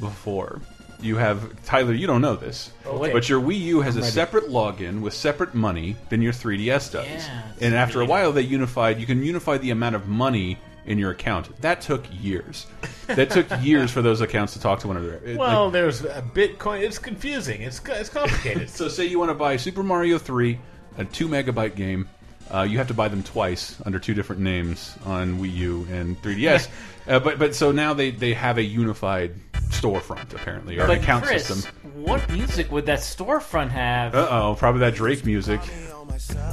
before. 0.00 0.60
You 1.04 1.16
have 1.16 1.64
Tyler. 1.64 1.92
You 1.92 2.06
don't 2.06 2.20
know 2.22 2.34
this, 2.36 2.70
Okay. 2.86 3.12
but 3.12 3.28
your 3.28 3.40
Wii 3.40 3.60
U 3.60 3.80
has 3.82 3.94
I'm 3.96 4.00
a 4.00 4.04
ready. 4.04 4.12
separate 4.14 4.48
login 4.48 5.00
with 5.02 5.12
separate 5.14 5.54
money 5.54 5.96
than 6.08 6.22
your 6.22 6.32
3DS 6.32 6.90
does. 6.92 7.06
Yeah, 7.06 7.42
and 7.60 7.74
after 7.74 8.00
a 8.00 8.04
while, 8.06 8.32
they 8.32 8.42
unified. 8.42 8.98
You 8.98 9.06
can 9.06 9.22
unify 9.22 9.58
the 9.58 9.70
amount 9.70 9.94
of 9.96 10.08
money 10.08 10.58
in 10.86 10.98
your 10.98 11.10
account. 11.10 11.48
That 11.62 11.80
took 11.80 12.04
years. 12.20 12.66
that 13.06 13.30
took 13.30 13.46
years 13.62 13.90
for 13.90 14.02
those 14.02 14.20
accounts 14.20 14.52
to 14.54 14.60
talk 14.60 14.80
to 14.80 14.88
one 14.88 14.96
another. 14.96 15.20
It- 15.24 15.36
well, 15.38 15.64
like- 15.64 15.72
there's 15.74 16.04
a 16.04 16.22
Bitcoin. 16.34 16.80
It's 16.82 16.98
confusing. 16.98 17.62
It's 17.62 17.80
it's 17.86 18.08
complicated. 18.08 18.68
so 18.78 18.88
say 18.88 19.04
you 19.04 19.18
want 19.18 19.30
to 19.30 19.34
buy 19.34 19.56
Super 19.56 19.82
Mario 19.82 20.18
3, 20.18 20.58
a 20.98 21.04
2 21.04 21.28
megabyte 21.28 21.74
game. 21.76 22.08
Uh, 22.52 22.60
you 22.62 22.76
have 22.76 22.88
to 22.88 22.94
buy 22.94 23.08
them 23.08 23.22
twice 23.22 23.76
under 23.86 23.98
two 23.98 24.12
different 24.12 24.42
names 24.42 24.94
on 25.06 25.38
Wii 25.38 25.54
U 25.54 25.86
and 25.90 26.20
3DS. 26.22 26.68
uh, 27.08 27.18
but 27.18 27.38
but 27.38 27.54
so 27.54 27.72
now 27.72 27.94
they, 27.94 28.10
they 28.10 28.34
have 28.34 28.58
a 28.58 28.62
unified 28.62 29.32
storefront 29.70 30.32
apparently 30.34 30.78
or 30.78 30.84
an 30.84 30.90
account 30.92 31.24
Chris, 31.24 31.46
system. 31.46 31.72
what 31.94 32.28
music 32.30 32.70
would 32.72 32.86
that 32.86 33.00
storefront 33.00 33.70
have? 33.70 34.14
Uh 34.14 34.28
oh, 34.30 34.54
probably 34.58 34.80
that 34.80 34.94
Drake 34.94 35.24
music. 35.24 35.60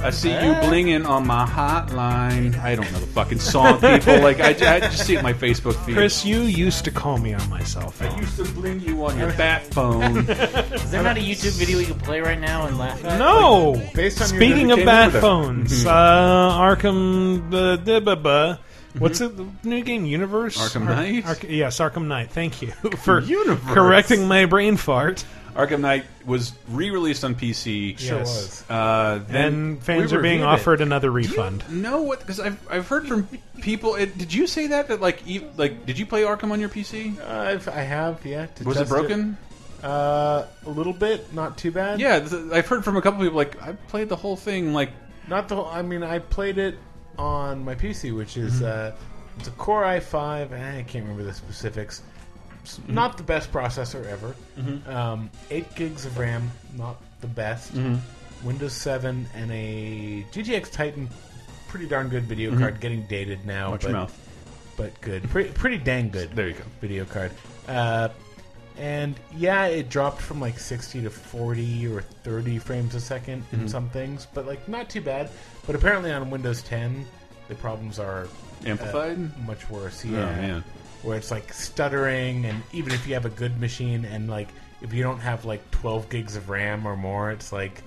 I 0.02 0.10
see 0.10 0.30
you 0.30 0.54
Huh? 0.54 0.62
blinging 0.62 1.06
on 1.06 1.24
my 1.26 1.46
hotline. 1.46 2.58
I 2.58 2.74
don't 2.74 2.90
know 2.92 2.98
the 2.98 3.06
fucking 3.06 3.38
song, 3.38 3.74
people. 3.80 4.18
Like 4.20 4.40
I, 4.40 4.48
I 4.48 4.80
just 4.80 5.06
see 5.06 5.14
it 5.14 5.18
in 5.18 5.22
my 5.22 5.32
Facebook 5.32 5.74
feed. 5.86 5.94
Chris, 5.94 6.24
you 6.24 6.40
used 6.42 6.84
to 6.86 6.90
call 6.90 7.18
me 7.18 7.32
on 7.32 7.48
my 7.48 7.62
cell 7.62 7.90
phone. 7.90 8.08
I 8.10 8.20
used 8.20 8.36
to 8.36 8.44
bling 8.44 8.80
you 8.80 9.04
on 9.04 9.16
your 9.18 9.32
bat 9.34 9.62
phone. 9.72 10.18
Is 10.28 10.90
there 10.90 11.02
not 11.02 11.16
a 11.16 11.20
YouTube 11.20 11.56
video 11.58 11.78
we 11.78 11.84
can 11.84 11.98
play 12.00 12.20
right 12.20 12.40
now 12.40 12.66
and 12.66 12.76
laugh 12.76 13.04
at? 13.04 13.18
No. 13.18 13.80
Based 13.94 14.20
on 14.20 14.28
your 14.30 14.36
Speaking 14.40 14.72
of 14.72 14.84
bat 14.84 15.08
over 15.08 15.12
there. 15.12 15.20
phones, 15.20 15.84
Mhm. 15.84 15.86
uh, 15.86 16.58
Arkham. 16.58 17.54
Uh, 17.54 17.76
da- 17.76 18.00
ba- 18.00 18.16
ba. 18.16 18.60
What's 18.98 19.20
it? 19.20 19.36
The 19.36 19.46
new 19.64 19.82
game 19.82 20.04
Universe. 20.04 20.56
Arkham 20.58 20.86
Ar- 20.86 20.94
Knight? 20.94 21.26
Ark- 21.26 21.44
yes, 21.48 21.78
Arkham 21.78 22.06
Knight. 22.06 22.30
Thank 22.30 22.60
you 22.62 22.68
for 22.98 23.20
Universe. 23.20 23.74
correcting 23.74 24.28
my 24.28 24.46
brain 24.46 24.76
fart. 24.76 25.24
Arkham 25.54 25.80
Knight 25.80 26.04
was 26.24 26.52
re-released 26.68 27.24
on 27.24 27.34
PC. 27.34 27.98
Sure 27.98 28.18
Yes. 28.18 28.26
was. 28.28 28.64
Uh, 28.70 29.20
then 29.28 29.44
And 29.54 29.82
fans 29.82 30.10
we 30.12 30.18
are 30.18 30.22
being 30.22 30.40
reviewed 30.40 30.48
it. 30.48 30.60
offered 30.60 30.80
another 30.80 31.10
refund. 31.10 31.62
No, 31.70 32.02
what? 32.02 32.20
Because 32.20 32.40
I've 32.40 32.58
I've 32.70 32.88
heard 32.88 33.06
from 33.06 33.28
people. 33.60 33.94
It, 33.96 34.16
did 34.16 34.32
you 34.32 34.46
say 34.46 34.68
that 34.68 34.88
that 34.88 35.00
like 35.02 35.26
e- 35.26 35.44
like 35.58 35.84
did 35.84 35.98
you 35.98 36.06
play 36.06 36.22
Arkham 36.22 36.52
on 36.52 36.60
your 36.60 36.70
PC? 36.70 37.18
Uh, 37.20 37.24
I've, 37.50 37.68
I 37.68 37.80
have, 37.82 38.24
yeah. 38.24 38.46
to 38.46 38.64
Was 38.64 38.76
it 38.78 38.80
test 38.80 38.90
broken? 38.90 39.36
Uh, 39.82 40.46
a 40.64 40.70
little 40.70 40.92
bit, 40.92 41.34
not 41.34 41.58
too 41.58 41.70
bad. 41.70 41.98
Yeah, 42.00 42.20
th- 42.20 42.52
I've 42.52 42.66
heard 42.68 42.84
from 42.84 42.96
a 42.96 43.02
couple 43.02 43.20
people 43.22 43.36
like 43.36 43.60
I 43.60 43.72
played 43.72 44.08
the 44.08 44.16
whole 44.16 44.36
thing. 44.36 44.72
Like 44.72 44.90
Not 45.28 45.48
the 45.48 45.56
whole. 45.56 45.66
I 45.66 45.82
mean, 45.82 46.02
I 46.02 46.18
played 46.20 46.56
it 46.58 46.76
on 47.18 47.64
my 47.64 47.74
PC, 47.74 48.12
which 48.12 48.36
is 48.36 48.60
Mhm. 48.60 48.90
uh, 48.92 48.94
it's 49.38 49.48
a 49.48 49.52
Core 49.52 49.84
i5. 49.84 50.52
eh, 50.52 50.78
I 50.78 50.82
can't 50.82 51.04
remember 51.04 51.24
the 51.24 51.32
specifics. 51.34 52.02
Mhm. 52.64 52.88
Not 52.90 53.16
the 53.16 53.22
best 53.24 53.50
processor 53.52 54.06
ever. 54.06 54.34
Mhm. 54.58 54.86
Um, 54.88 55.30
Eight 55.50 55.74
gigs 55.74 56.04
of 56.06 56.16
RAM, 56.18 56.50
not 56.76 57.00
the 57.20 57.26
best. 57.26 57.74
Mhm. 57.74 57.98
Windows 58.44 58.72
7 58.72 59.26
and 59.34 59.50
a 59.52 60.24
GTX 60.32 60.70
Titan, 60.70 61.08
pretty 61.68 61.86
darn 61.86 62.08
good 62.08 62.24
video 62.24 62.50
Mhm. 62.52 62.58
card. 62.58 62.80
Getting 62.80 63.02
dated 63.06 63.44
now, 63.46 63.70
Watch 63.70 63.82
but 63.82 63.88
your 63.90 63.98
mouth. 63.98 64.18
but 64.76 65.00
good, 65.00 65.28
pretty 65.30 65.50
pretty 65.50 65.78
dang 65.78 66.10
good. 66.10 66.34
There 66.36 66.48
you 66.48 66.54
go. 66.54 66.64
Video 66.80 67.04
card. 67.04 67.30
Uh, 67.68 68.08
and 68.78 69.14
yeah, 69.36 69.66
it 69.66 69.88
dropped 69.88 70.20
from 70.20 70.40
like 70.40 70.58
60 70.58 71.02
to 71.02 71.10
40 71.10 71.86
or 71.86 72.02
30 72.24 72.58
frames 72.58 72.94
a 72.94 73.00
2nd 73.00 73.44
in 73.52 73.60
Mhm. 73.60 73.70
some 73.70 73.88
things, 73.90 74.26
but 74.34 74.46
like 74.46 74.66
not 74.68 74.88
too 74.90 75.00
bad. 75.00 75.30
But 75.66 75.74
apparently 75.76 76.10
on 76.12 76.30
Windows 76.30 76.62
10, 76.62 77.06
the 77.48 77.54
problems 77.56 77.98
are 77.98 78.24
uh, 78.24 78.68
Amplified? 78.68 79.46
much 79.46 79.68
worse. 79.70 80.02
Oh, 80.06 80.08
Yeah, 80.10 80.26
man. 80.36 80.64
where 81.02 81.16
it's 81.16 81.30
like 81.30 81.52
stuttering, 81.52 82.44
and 82.46 82.62
even 82.72 82.92
if 82.92 83.06
you 83.06 83.14
have 83.14 83.24
a 83.26 83.30
good 83.30 83.60
machine, 83.60 84.04
and 84.04 84.28
like 84.28 84.48
if 84.80 84.92
you 84.92 85.02
don't 85.02 85.20
have 85.20 85.44
like 85.44 85.68
12 85.70 86.08
gigs 86.08 86.36
of 86.36 86.48
RAM 86.48 86.86
or 86.86 86.96
more, 86.96 87.30
it's 87.30 87.52
like 87.52 87.82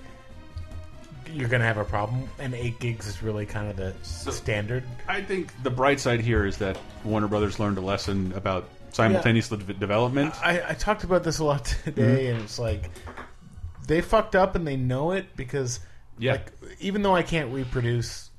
you're 1.32 1.48
gonna 1.48 1.64
have 1.64 1.76
a 1.78 1.84
problem. 1.84 2.28
And 2.38 2.54
8 2.54 2.78
gigs 2.78 3.06
is 3.06 3.22
really 3.22 3.46
kind 3.46 3.68
of 3.68 3.76
the 3.76 3.92
standard. 4.32 4.84
I 5.08 5.20
think 5.22 5.50
the 5.62 5.70
bright 5.70 5.98
side 6.00 6.20
here 6.20 6.46
is 6.46 6.56
that 6.58 6.78
Warner 7.04 7.28
Brothers 7.28 7.58
learned 7.58 7.78
a 7.78 7.80
lesson 7.82 8.32
about 8.34 8.68
simultaneous 8.92 9.48
de- 9.48 9.56
development. 9.58 10.34
I, 10.42 10.70
I 10.70 10.72
talked 10.74 11.04
about 11.04 11.24
this 11.24 11.38
a 11.40 11.44
lot 11.44 11.64
today, 11.84 12.26
Mhm. 12.26 12.34
and 12.34 12.42
it's 12.44 12.58
like 12.58 12.90
they 13.86 14.00
fucked 14.00 14.34
up 14.36 14.54
and 14.54 14.66
they 14.66 14.76
know 14.76 15.10
it 15.12 15.26
because, 15.36 15.80
Yeah. 16.18 16.32
like, 16.32 16.52
even 16.80 17.02
though 17.02 17.14
I 17.14 17.22
can't 17.22 17.52
reproduce 17.52 18.30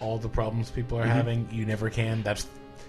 all 0.00 0.18
the 0.18 0.28
problems 0.28 0.70
people 0.70 0.98
are 0.98 1.04
Mhm. 1.04 1.10
having, 1.12 1.48
you 1.52 1.64
never 1.64 1.88
can. 1.90 2.22
That's 2.22 2.46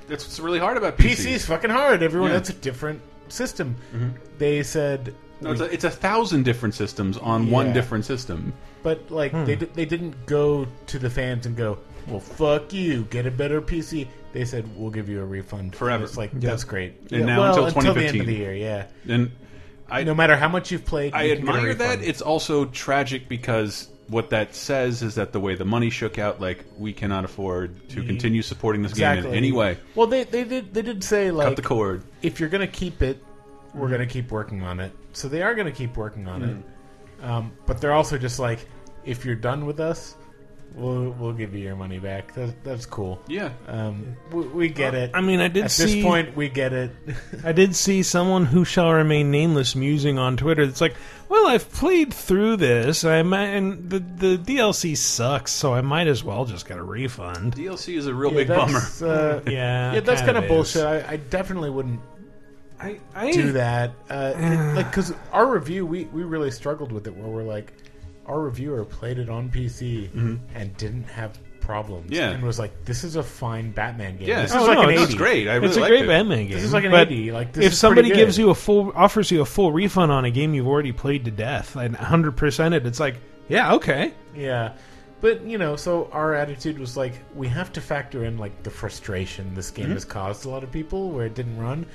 That's 0.08 0.24
what's 0.26 0.40
really 0.40 0.60
hard 0.60 0.78
about 0.78 0.98
PC 0.98 1.32
PCs. 1.36 1.46
fucking 1.46 1.70
hard. 1.72 2.04
Everyone, 2.04 2.30
Yeah. 2.30 2.36
that's 2.38 2.50
a 2.50 2.54
different 2.54 3.02
system. 3.30 3.76
Mhm. 3.96 4.12
They 4.38 4.62
said, 4.64 5.14
No, 5.42 5.52
it's 5.52 5.62
we- 5.62 5.68
a, 5.68 5.70
it's 5.70 5.84
a 5.84 5.90
thousand 5.90 6.44
different 6.44 6.76
systems 6.76 7.18
on 7.18 7.50
one 7.50 7.74
different 7.74 8.06
system. 8.06 8.54
but 8.84 9.10
like 9.10 9.32
Hmm. 9.32 9.46
they 9.46 9.56
they 9.56 9.86
didn't 9.86 10.28
go 10.28 10.68
to 10.88 11.00
the 11.00 11.10
fans 11.10 11.48
and 11.48 11.56
go, 11.58 11.80
well, 12.08 12.20
fuck 12.20 12.72
you, 12.72 13.08
get 13.10 13.26
a 13.26 13.32
better 13.32 13.60
PC. 13.62 14.08
They 14.32 14.46
said 14.46 14.64
we'll 14.76 14.92
give 14.92 15.10
you 15.10 15.22
a 15.22 15.26
refund 15.26 15.76
Forever. 15.76 15.96
And 15.96 16.04
it's 16.04 16.18
like 16.18 16.32
Yeah. 16.34 16.50
that's 16.52 16.64
great. 16.64 16.94
And 17.12 17.22
Yeah, 17.22 17.26
now 17.26 17.40
well, 17.40 17.48
until 17.48 17.64
the 17.64 17.68
end 17.70 17.78
of 17.88 17.96
2015. 17.96 18.26
the 18.28 18.34
year, 18.34 18.54
yeah. 18.54 18.84
And 19.08 19.32
I, 19.90 20.04
no 20.04 20.14
matter 20.14 20.36
how 20.36 20.50
much 20.50 20.70
you've 20.72 20.86
played, 20.86 21.14
I 21.16 21.24
you 21.24 21.36
can 21.38 21.46
get 21.46 21.56
a 21.56 21.58
admire 21.58 21.74
that. 21.76 22.02
It's 22.04 22.22
also 22.22 22.66
tragic 22.66 23.28
because 23.28 23.88
what 24.08 24.30
that 24.30 24.54
says 24.56 25.02
is 25.02 25.16
that 25.16 25.32
the 25.34 25.40
way 25.40 25.56
the 25.56 25.66
money 25.66 25.90
shook 25.90 26.20
out, 26.20 26.40
like 26.40 26.64
we 26.78 26.94
cannot 26.94 27.26
afford 27.26 27.90
to 27.90 28.04
continue 28.04 28.42
supporting 28.42 28.82
this 28.84 28.94
game 28.94 29.20
in 29.26 29.34
any 29.34 29.52
way. 29.52 29.78
Well, 29.96 30.08
they 30.08 30.24
they 30.24 30.44
did 30.44 30.74
they 30.74 30.82
did 30.82 31.04
say 31.04 31.32
like 31.32 31.48
cut 31.48 31.56
the 31.56 31.62
cord. 31.62 32.04
If 32.22 32.40
you're 32.40 32.50
gonna 32.50 32.68
keep 32.68 33.02
it, 33.02 33.24
we're 33.74 33.90
gonna 33.90 34.06
keep 34.06 34.32
working 34.32 34.62
on 34.62 34.80
it. 34.80 34.92
So 35.14 35.28
they 35.28 35.42
are 35.42 35.56
gonna 35.56 35.72
keep 35.72 35.98
working 35.98 36.28
on 36.28 36.42
Hmm. 36.42 36.50
it. 36.50 37.26
Um, 37.26 37.52
but 37.66 37.82
they're 37.82 37.94
also 37.94 38.18
just 38.18 38.40
like, 38.40 38.68
if 39.06 39.26
you're 39.26 39.36
done 39.36 39.66
with 39.66 39.80
us, 39.80 40.16
we'll 40.76 41.12
we'll 41.12 41.34
give 41.34 41.56
you 41.56 41.62
your 41.62 41.76
money 41.76 41.98
back. 41.98 42.34
That, 42.36 42.64
that's 42.64 42.86
cool. 42.86 43.20
Yeah. 43.28 43.52
Um, 43.68 44.16
we, 44.32 44.42
we 44.48 44.70
get 44.70 44.94
it. 44.94 45.12
I 45.14 45.22
mean, 45.22 45.40
I 45.40 45.48
did 45.48 45.64
At 45.66 45.72
see. 45.72 45.86
this 45.96 46.04
point, 46.04 46.36
we 46.36 46.50
get 46.50 46.74
it. 46.74 46.92
I 47.44 47.54
did 47.54 47.76
see 47.76 48.04
someone 48.04 48.46
who 48.46 48.66
shall 48.66 48.92
remain 48.92 49.32
nameless 49.32 49.76
musing 49.76 50.20
on 50.20 50.36
Twitter. 50.38 50.62
It's 50.64 50.82
like, 50.82 50.96
well, 51.30 51.48
I've 51.48 51.72
played 51.72 52.14
through 52.14 52.58
this. 52.58 53.04
I 53.04 53.22
might, 53.24 53.48
and 53.48 53.90
the 53.90 54.00
the 54.00 54.38
DLC 54.38 54.96
sucks, 54.98 55.52
so 55.52 55.74
I 55.74 55.82
might 55.82 56.08
as 56.08 56.24
well 56.24 56.46
just 56.46 56.68
get 56.68 56.78
a 56.78 56.84
refund. 56.84 57.56
DLC 57.56 57.98
is 57.98 58.08
a 58.08 58.14
real 58.14 58.32
Yeah, 58.32 58.38
big 58.38 58.48
bummer. 58.50 58.80
that's, 58.80 59.02
Uh, 59.02 59.42
Yeah, 59.48 59.94
yeah, 59.94 60.00
that's 60.02 60.22
kind 60.22 60.34
kind 60.34 60.38
of 60.38 60.44
of 60.46 60.50
bullshit. 60.50 60.86
I, 60.86 61.14
I 61.14 61.16
definitely 61.18 61.70
wouldn't. 61.70 62.00
I, 62.80 63.00
I 63.16 63.32
do 63.32 63.54
that. 63.54 63.92
Uh, 64.10 64.34
it- 64.36 64.74
like 64.76 64.90
because 64.90 65.14
our 65.32 65.48
review, 65.48 65.86
we 65.86 66.06
we 66.06 66.24
really 66.24 66.52
struggled 66.52 66.92
with 66.92 67.08
it. 67.08 67.16
Where 67.16 67.28
we're 67.28 67.44
like, 67.44 67.74
our 68.26 68.40
reviewer 68.42 68.84
played 68.86 69.18
it 69.20 69.30
on 69.30 69.50
PC 69.50 70.10
Mhm. 70.12 70.40
and 70.54 70.76
didn't 70.78 71.06
have 71.06 71.38
problems. 71.66 72.12
Yeah. 72.12 72.30
and 72.32 72.44
was 72.44 72.60
like, 72.60 72.86
"This 72.86 73.04
is 73.04 73.16
a 73.16 73.24
fine 73.24 73.72
Batman 73.72 74.18
game. 74.18 74.28
Yeah. 74.28 74.44
this 74.44 74.54
Oh, 74.54 74.62
is 74.62 74.68
like 74.68 74.78
no, 74.78 74.84
an 74.84 74.90
it's 74.92 75.02
80. 75.10 75.18
great. 75.18 75.48
I 75.48 75.56
really 75.56 75.68
it's 75.68 75.78
a 75.78 75.80
liked 75.82 75.92
great 75.92 76.04
it. 76.04 76.08
Batman 76.08 76.38
game. 76.46 76.52
This 76.52 76.64
is 76.64 76.74
like 76.74 76.84
an 76.86 76.92
but 76.92 77.08
80. 77.12 77.32
Like 77.32 77.54
this 77.54 77.66
if 77.66 77.74
is 77.74 77.80
somebody 77.80 78.02
pretty 78.10 78.16
good. 78.16 78.26
gives 78.26 78.38
you 78.38 78.50
a 78.52 78.56
full 78.56 78.92
offers 78.96 79.32
you 79.32 79.42
a 79.42 79.46
full 79.46 79.72
refund 79.72 80.12
on 80.12 80.26
a 80.26 80.32
game 80.32 80.54
you've 80.54 80.68
already 80.68 80.92
played 80.92 81.26
to 81.26 81.32
death 81.32 81.76
and 81.76 81.96
100 81.96 82.38
percent 82.38 82.74
it, 82.74 82.86
it's 82.86 83.00
like 83.00 83.16
yeah 83.50 83.74
okay. 83.76 84.14
Yeah. 84.36 84.74
But, 85.22 85.44
you 85.44 85.58
know, 85.58 85.76
so 85.76 86.08
our 86.12 86.36
attitude 86.36 86.78
was 86.78 86.96
like, 86.98 87.14
we 87.34 87.48
have 87.48 87.72
to 87.74 87.82
factor 87.82 88.26
in, 88.26 88.38
like, 88.38 88.62
the 88.64 88.70
frustration 88.70 89.56
this 89.56 89.72
game 89.72 89.88
Mhm. 89.88 89.94
has 89.94 90.06
caused 90.06 90.46
a 90.46 90.50
lot 90.50 90.62
of 90.64 90.72
people 90.72 91.10
where 91.10 91.26
it 91.26 91.34
didn't 91.34 91.58
run. 91.58 91.86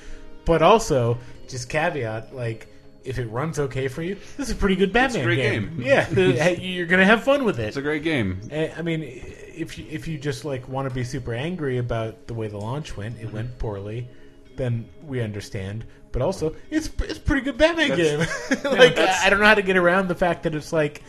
But 0.47 0.63
also, 0.63 1.19
just 1.49 1.69
caveat, 1.69 2.35
like, 2.35 2.67
if 3.11 3.19
it 3.19 3.27
runs 3.27 3.59
okay 3.59 3.89
for 3.89 4.03
you, 4.03 4.15
this 4.37 4.49
is 4.49 4.55
a 4.55 4.57
pretty 4.57 4.77
good 4.77 4.93
Batman 4.93 5.17
It's 5.17 5.23
a 5.23 5.25
great 5.25 5.37
game. 5.37 5.81
Yeah, 5.83 6.49
you're 6.51 6.87
going 6.87 7.01
to 7.01 7.05
have 7.05 7.25
fun 7.25 7.45
with 7.45 7.59
it. 7.59 7.65
It's 7.65 7.77
a 7.77 7.83
great 7.83 8.05
game. 8.05 8.41
Eh, 8.53 8.73
I 8.77 8.83
mean, 8.83 9.03
if 9.03 9.77
you, 9.77 9.85
if 9.91 10.07
you 10.07 10.17
just, 10.17 10.45
like, 10.45 10.69
want 10.69 10.89
to 10.89 10.95
be 10.95 11.03
super 11.03 11.35
angry 11.35 11.79
about 11.79 12.29
the 12.29 12.35
way 12.35 12.47
the 12.47 12.57
launch 12.57 12.97
went, 12.97 13.19
it 13.19 13.33
went 13.33 13.59
poorly, 13.59 14.09
then 14.57 14.89
we 15.05 15.21
understand. 15.21 15.85
But 16.13 16.23
also, 16.23 16.55
it's 16.71 16.89
it's 17.01 17.19
a 17.19 17.21
pretty 17.21 17.43
good 17.43 17.59
Batman 17.59 17.89
That's- 17.91 18.49
game. 18.49 18.59
Like, 18.79 18.97
I 18.97 19.27
I 19.27 19.31
don't 19.31 19.41
know 19.41 19.47
how 19.47 19.55
to 19.55 19.63
get 19.63 19.77
around 19.77 20.09
the 20.09 20.15
fact 20.15 20.45
that 20.45 20.55
it's 20.55 20.73
like, 20.73 21.03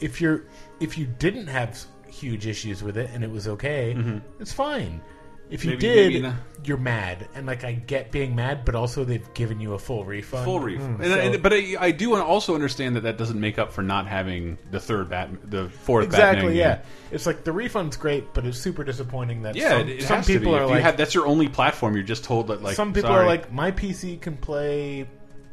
if 0.00 0.20
you're 0.20 0.44
if 0.80 0.98
you 0.98 1.06
didn't 1.06 1.46
have 1.46 1.80
huge 2.08 2.46
issues 2.46 2.82
with 2.82 2.96
it 2.96 3.08
and 3.12 3.22
it 3.22 3.30
was 3.30 3.46
okay, 3.46 3.96
it's 4.40 4.52
fine. 4.52 5.00
If 5.48 5.64
you 5.64 5.70
Maybe- 5.72 5.80
did, 5.80 6.12
maybe 6.12 6.22
not. 6.22 6.34
you're 6.64 6.76
mad, 6.76 7.28
and 7.36 7.46
like 7.46 7.62
I 7.62 7.72
get 7.74 8.10
being 8.10 8.34
mad, 8.34 8.64
but 8.64 8.74
also 8.74 9.04
they've 9.04 9.32
given 9.34 9.60
you 9.60 9.74
a 9.74 9.78
full 9.78 10.04
refund. 10.04 10.44
Full 10.44 10.58
refund, 10.58 10.98
Mm. 10.98 11.02
and, 11.04 11.12
So- 11.12 11.20
and- 11.20 11.42
but 11.42 11.52
I, 11.52 11.76
I 11.78 11.90
do 11.92 12.16
also 12.16 12.54
understand 12.56 12.96
that 12.96 13.02
that 13.02 13.16
doesn't 13.16 13.38
make 13.38 13.56
up 13.56 13.72
for 13.72 13.82
not 13.82 14.08
having 14.08 14.58
the 14.72 14.80
third 14.80 15.08
Bat, 15.08 15.30
the 15.50 15.68
fourth 15.68 16.04
exactly, 16.06 16.38
Batman 16.48 16.56
yeah. 16.56 16.74
game. 16.76 16.84
It's 17.12 17.26
like 17.26 17.44
the 17.44 17.52
refund's 17.52 17.96
great, 17.96 18.34
but 18.34 18.44
it's 18.44 18.58
super 18.58 18.82
disappointing 18.82 19.42
that 19.42 19.54
Yeah, 19.54 19.68
some, 19.70 19.80
it, 19.82 19.88
it 19.90 20.02
some 20.02 20.16
has 20.16 20.26
people 20.26 20.50
to 20.52 20.58
be. 20.58 20.60
are 20.60 20.64
if 20.64 20.70
like 20.70 20.78
you 20.78 20.82
have, 20.82 20.96
that's 20.96 21.14
your 21.14 21.26
only 21.28 21.46
platform. 21.48 21.94
You're 21.94 22.02
just 22.02 22.24
told 22.24 22.48
that 22.48 22.62
like 22.64 22.74
some 22.74 22.92
people 22.92 23.10
sorry. 23.10 23.22
are 23.24 23.26
like 23.28 23.52
my 23.52 23.70
PC 23.70 24.20
can 24.20 24.36
play 24.36 25.06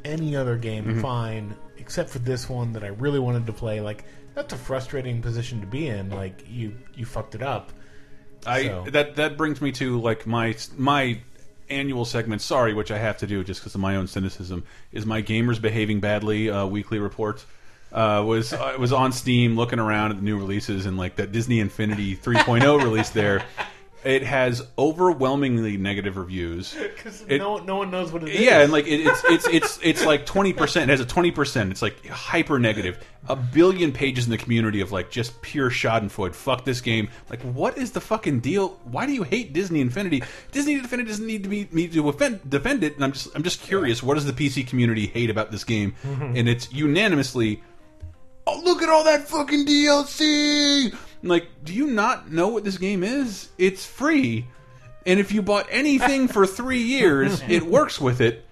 any 0.03 0.35
other 0.35 0.57
game 0.57 0.85
Mhm. 0.85 1.01
fine 1.01 1.55
except 1.77 2.09
for 2.09 2.19
this 2.19 2.49
one 2.49 2.73
that 2.73 2.83
I 2.83 2.87
really 2.87 3.19
wanted 3.19 3.45
to 3.45 3.53
play. 3.53 3.79
Like 3.79 4.05
that's 4.33 4.53
a 4.53 4.57
frustrating 4.57 5.21
position 5.21 5.61
to 5.61 5.67
be 5.67 5.87
in. 5.87 6.09
Like 6.09 6.43
you 6.49 6.73
you 6.95 7.05
fucked 7.05 7.35
it 7.35 7.43
up. 7.43 7.71
I 8.45 8.63
So- 8.67 8.85
that 8.91 9.15
that 9.17 9.37
brings 9.37 9.61
me 9.61 9.71
to 9.73 9.99
like 9.99 10.25
my 10.27 10.55
my 10.77 11.19
annual 11.69 12.05
segment. 12.05 12.41
Sorry, 12.41 12.73
which 12.73 12.91
I 12.91 12.97
have 12.97 13.17
to 13.19 13.27
do 13.27 13.43
just 13.43 13.61
because 13.61 13.75
of 13.75 13.81
my 13.81 13.95
own 13.95 14.07
cynicism. 14.07 14.63
Is 14.91 15.05
my 15.05 15.21
gamers 15.21 15.61
behaving 15.61 15.99
badly? 16.01 16.49
Uh, 16.49 16.65
weekly 16.65 16.99
report. 16.99 17.45
Uh, 17.91 18.23
was 18.25 18.53
uh, 18.53 18.75
was 18.79 18.91
on 18.91 19.11
Steam 19.11 19.55
looking 19.55 19.79
around 19.79 20.11
at 20.11 20.17
the 20.17 20.23
new 20.23 20.37
releases 20.37 20.85
and 20.87 20.97
like 20.97 21.15
that 21.17 21.31
Disney 21.31 21.59
Infinity 21.59 22.15
3.0 22.15 22.81
release 22.83 23.11
there. 23.11 23.43
It 24.05 24.23
has 24.23 24.65
overwhelmingly 24.77 25.77
negative 25.77 26.17
reviews. 26.17 26.75
Because 26.93 27.25
no 27.27 27.57
no 27.57 27.77
one 27.77 27.91
knows 27.91 28.11
what 28.11 28.23
it 28.23 28.29
is. 28.29 28.41
Yeah, 28.41 28.61
and 28.61 28.71
like 28.71 28.87
it, 28.87 29.01
it's 29.01 29.23
it's 29.25 29.47
it's 29.47 29.79
it's 29.81 30.05
like 30.05 30.25
twenty 30.25 30.53
percent. 30.53 30.89
It 30.89 30.93
has 30.93 30.99
a 31.01 31.05
twenty 31.05 31.31
percent. 31.31 31.71
It's 31.71 31.81
like 31.81 32.05
hyper 32.07 32.59
negative. 32.59 33.03
A 33.27 33.35
billion 33.35 33.91
pages 33.91 34.25
in 34.25 34.31
the 34.31 34.37
community 34.37 34.81
of 34.81 34.91
like 34.91 35.09
just 35.09 35.41
pure 35.41 35.69
Schadenfreude. 35.69 36.33
Fuck 36.35 36.65
this 36.65 36.81
game. 36.81 37.09
Like, 37.29 37.41
what 37.41 37.77
is 37.77 37.91
the 37.91 38.01
fucking 38.01 38.39
deal? 38.41 38.79
Why 38.85 39.05
do 39.05 39.13
you 39.13 39.23
hate 39.23 39.53
Disney 39.53 39.81
Infinity? 39.81 40.23
Disney 40.51 40.73
Infinity 40.75 41.09
doesn't 41.09 41.25
need 41.27 41.43
to 41.43 41.49
be 41.49 41.67
me 41.71 41.87
to 41.89 42.07
offend, 42.09 42.47
defend 42.49 42.83
it. 42.83 42.95
And 42.95 43.03
I'm 43.03 43.11
just 43.13 43.29
I'm 43.35 43.43
just 43.43 43.61
curious. 43.61 44.01
What 44.03 44.13
does 44.15 44.25
the 44.25 44.33
PC 44.33 44.67
community 44.67 45.07
hate 45.07 45.29
about 45.29 45.51
this 45.51 45.63
game? 45.63 45.95
And 46.03 46.47
it's 46.47 46.71
unanimously. 46.71 47.61
Oh, 48.47 48.61
look 48.63 48.81
at 48.81 48.89
all 48.89 49.03
that 49.05 49.27
fucking 49.27 49.65
DLC! 49.65 50.93
Like, 51.23 51.47
do 51.63 51.73
you 51.73 51.87
not 51.87 52.31
know 52.31 52.49
what 52.49 52.63
this 52.63 52.77
game 52.77 53.03
is? 53.03 53.49
It's 53.57 53.85
free. 53.85 54.47
And 55.05 55.19
if 55.19 55.31
you 55.31 55.41
bought 55.41 55.67
anything 55.69 56.27
for 56.27 56.45
three 56.45 56.81
years, 56.83 57.41
it 57.47 57.63
works 57.63 57.99
with 57.99 58.21
it. 58.21 58.45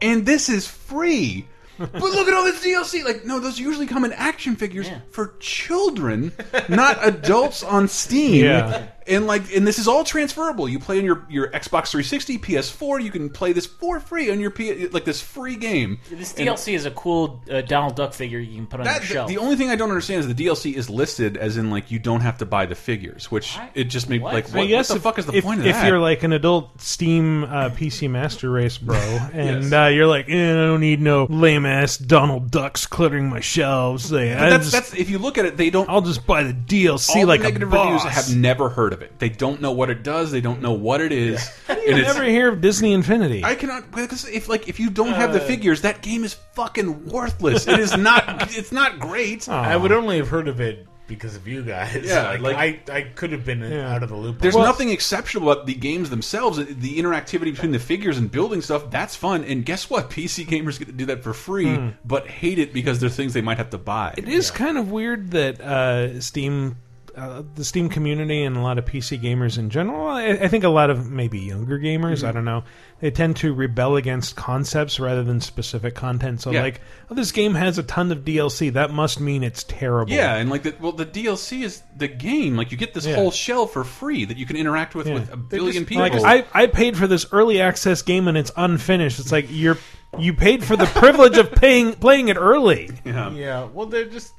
And 0.00 0.26
this 0.26 0.48
is 0.48 0.66
free. 0.66 1.46
But 1.78 1.92
look 1.94 2.26
at 2.26 2.32
all 2.34 2.44
this 2.44 2.64
DLC. 2.64 3.04
Like, 3.04 3.24
no, 3.26 3.38
those 3.38 3.58
usually 3.58 3.86
come 3.86 4.04
in 4.04 4.12
action 4.12 4.56
figures 4.56 4.88
for 5.10 5.34
children, 5.40 6.32
not 6.70 7.06
adults 7.06 7.62
on 7.62 7.86
Steam. 7.88 8.44
Yeah. 8.46 8.86
And 9.08 9.26
like, 9.26 9.54
and 9.54 9.66
this 9.66 9.78
is 9.78 9.86
all 9.88 10.02
transferable. 10.04 10.68
You 10.68 10.78
play 10.78 10.98
on 10.98 11.04
your 11.04 11.24
your 11.28 11.48
Xbox 11.48 11.90
360, 11.90 12.38
PS4. 12.38 13.02
You 13.02 13.10
can 13.10 13.30
play 13.30 13.52
this 13.52 13.66
for 13.66 14.00
free 14.00 14.30
on 14.30 14.40
your 14.40 14.50
P 14.50 14.88
like 14.88 15.04
this 15.04 15.20
free 15.20 15.56
game. 15.56 15.98
This 16.10 16.34
And- 16.34 16.48
DLC 16.48 16.74
is 16.74 16.86
a 16.86 16.90
cool 16.90 17.42
uh, 17.50 17.60
Donald 17.60 17.94
Duck 17.96 18.12
figure 18.14 18.38
you 18.38 18.56
can 18.56 18.66
put 18.66 18.80
on 18.80 18.86
that, 18.86 19.02
your 19.02 19.06
shelf. 19.06 19.28
The 19.28 19.38
only 19.38 19.56
thing 19.56 19.70
I 19.70 19.76
don't 19.76 19.90
understand 19.90 20.20
is 20.20 20.34
the 20.34 20.46
DLC 20.46 20.74
is 20.74 20.90
listed 20.90 21.36
as 21.36 21.56
in 21.56 21.70
like 21.70 21.90
you 21.90 21.98
don't 21.98 22.20
have 22.22 22.38
to 22.38 22.46
buy 22.46 22.66
the 22.66 22.74
figures, 22.74 23.30
which 23.30 23.56
it 23.74 23.84
just 23.84 24.08
made 24.08 24.22
like 24.22 24.48
what, 24.48 24.62
I 24.62 24.66
guess 24.66 24.88
what 24.88 24.94
the 24.94 24.98
if, 24.98 25.02
fuck 25.02 25.18
is 25.18 25.26
the 25.26 25.34
if, 25.36 25.44
point 25.44 25.60
of 25.60 25.66
if 25.66 25.74
that? 25.74 25.84
If 25.84 25.88
you're 25.88 26.00
like 26.00 26.22
an 26.24 26.32
adult 26.32 26.80
Steam 26.80 27.44
uh, 27.44 27.70
PC 27.70 28.10
Master 28.10 28.50
Race 28.50 28.78
bro, 28.78 28.96
and 29.32 29.64
Yes. 29.64 29.72
uh, 29.72 29.86
you're 29.86 30.06
like, 30.06 30.28
eh, 30.28 30.50
I 30.52 30.54
don't 30.54 30.80
need 30.80 31.00
no 31.00 31.26
lame 31.30 31.64
ass 31.66 31.96
Donald 31.96 32.50
Ducks 32.50 32.86
cluttering 32.86 33.28
my 33.28 33.40
shelves. 33.40 34.10
Like, 34.10 34.30
But 34.36 34.50
that's, 34.50 34.70
just- 34.70 34.72
that's 34.72 34.94
if 34.94 35.10
you 35.10 35.18
look 35.18 35.38
at 35.38 35.44
it, 35.44 35.56
they 35.56 35.70
don't. 35.70 35.88
I'll 35.88 36.00
just 36.02 36.26
buy 36.26 36.42
the 36.42 36.52
DLC 36.52 37.16
all 37.16 37.26
like 37.26 37.40
the 37.40 37.46
a 37.46 37.50
negative 37.50 37.70
boss. 37.70 38.04
reviews 38.04 38.26
have 38.28 38.36
never 38.36 38.68
heard 38.68 38.94
of 38.96 39.02
it. 39.02 39.18
They 39.18 39.28
don't 39.28 39.60
know 39.60 39.72
what 39.72 39.90
it 39.90 40.02
does. 40.02 40.30
They 40.32 40.40
don't 40.40 40.60
know 40.62 40.72
what 40.72 41.00
it 41.00 41.12
is. 41.12 41.46
How 41.68 41.74
do 41.74 41.80
you 41.82 41.88
And 41.90 41.98
it's- 41.98 42.14
never 42.14 42.26
hear 42.28 42.48
of 42.48 42.60
Disney 42.60 42.92
Infinity? 42.92 43.44
I 43.44 43.54
cannot 43.54 43.90
because 43.92 44.26
if 44.28 44.48
like 44.48 44.68
if 44.68 44.80
you 44.80 44.90
don't 44.90 45.12
have 45.12 45.32
the 45.32 45.42
Uh, 45.42 45.46
figures, 45.46 45.82
that 45.82 46.02
game 46.02 46.24
is 46.24 46.34
fucking 46.54 47.06
worthless. 47.06 47.66
It 47.68 47.78
is 47.78 47.96
not. 47.96 48.24
it's 48.58 48.72
not 48.72 48.98
great. 48.98 49.48
I 49.48 49.76
would 49.76 49.92
only 49.92 50.16
have 50.16 50.28
heard 50.28 50.48
of 50.48 50.60
it 50.60 50.86
because 51.08 51.36
of 51.36 51.46
you 51.46 51.62
guys. 51.62 52.00
Yeah, 52.04 52.30
like, 52.30 52.40
like- 52.40 52.56
I 52.90 52.96
I 52.96 53.02
could 53.02 53.30
have 53.30 53.44
been 53.44 53.62
out 53.62 54.02
of 54.02 54.08
the 54.08 54.16
loop. 54.16 54.40
There's 54.40 54.56
on 54.56 54.62
it. 54.62 54.64
nothing 54.64 54.90
exceptional 54.90 55.48
about 55.50 55.66
the 55.66 55.74
games 55.74 56.10
themselves. 56.10 56.58
The 56.58 56.98
interactivity 56.98 57.52
between 57.52 57.70
the 57.70 57.78
figures 57.78 58.18
and 58.18 58.28
building 58.30 58.60
stuff, 58.60 58.90
that's 58.90 59.14
fun. 59.14 59.44
And 59.44 59.64
guess 59.64 59.88
what? 59.88 60.10
PC 60.16 60.44
gamers 60.46 60.78
get 60.80 60.86
to 60.86 60.92
do 60.92 61.06
that 61.06 61.22
for 61.22 61.32
free, 61.32 61.72
Hmm. 61.76 61.88
but 62.04 62.26
hate 62.26 62.58
it 62.58 62.72
because 62.72 62.98
there's 62.98 63.14
things 63.14 63.34
they 63.34 63.40
might 63.42 63.58
have 63.58 63.70
to 63.70 63.78
buy. 63.78 64.14
It 64.16 64.28
is 64.28 64.50
kind 64.50 64.76
of 64.78 64.90
weird 64.90 65.30
that 65.30 65.60
uh, 65.60 66.20
Steam, 66.20 66.76
uh, 67.16 67.42
the 67.54 67.64
Steam 67.64 67.88
community, 67.88 68.42
and 68.44 68.56
a 68.56 68.60
lot 68.60 68.78
of 68.78 68.84
PC 68.84 69.18
gamers 69.20 69.56
in 69.58 69.70
general. 69.70 70.06
I, 70.08 70.24
I 70.32 70.48
think 70.48 70.64
a 70.64 70.68
lot 70.68 70.90
of 70.90 71.10
maybe 71.10 71.38
younger 71.40 71.78
gamers. 71.78 72.22
Mhm. 72.22 72.28
I 72.28 72.32
don't 72.32 72.44
know. 72.44 72.64
They 73.00 73.10
tend 73.10 73.36
to 73.38 73.52
rebel 73.54 73.96
against 73.96 74.36
concepts 74.36 75.00
rather 75.00 75.22
than 75.22 75.40
specific 75.40 75.94
content. 75.94 76.40
So, 76.42 76.50
Yeah. 76.50 76.62
like, 76.62 76.80
oh, 77.10 77.14
this 77.14 77.32
game 77.32 77.54
has 77.54 77.78
a 77.78 77.82
ton 77.82 78.12
of 78.12 78.18
DLC. 78.24 78.70
That 78.72 78.90
must 78.90 79.20
mean 79.20 79.42
it's 79.44 79.64
terrible. 79.64 80.12
Yeah, 80.12 80.36
and 80.36 80.50
like 80.50 80.62
the 80.62 80.74
well, 80.80 80.92
the 80.92 81.06
DLC 81.06 81.62
is 81.62 81.82
the 81.96 82.08
game. 82.08 82.56
Like 82.56 82.70
you 82.70 82.76
get 82.76 82.92
this 82.94 83.06
Yeah. 83.06 83.14
whole 83.16 83.30
shell 83.30 83.66
for 83.66 83.82
free 83.84 84.24
that 84.26 84.36
you 84.36 84.44
can 84.46 84.56
interact 84.56 84.94
with 84.94 85.06
Yeah. 85.06 85.14
with 85.14 85.32
a 85.32 85.36
billion 85.36 85.84
just- 85.84 85.86
people. 85.88 86.02
Like 86.20 86.44
I, 86.54 86.62
I 86.62 86.66
paid 86.66 86.96
for 86.96 87.06
this 87.06 87.26
early 87.32 87.60
access 87.60 88.02
game 88.02 88.28
and 88.28 88.36
it's 88.36 88.50
unfinished. 88.56 89.18
It's 89.20 89.32
like 89.32 89.46
you're 89.50 89.78
you 90.18 90.32
paid 90.32 90.64
for 90.64 90.76
the 90.76 90.86
privilege 90.86 91.36
of 91.36 91.52
paying 91.52 91.92
playing 91.94 92.28
it 92.28 92.36
early. 92.38 92.90
Yeah. 93.04 93.30
Yeah, 93.32 93.68
well, 93.72 93.86
they're 93.86 94.04
just. 94.06 94.32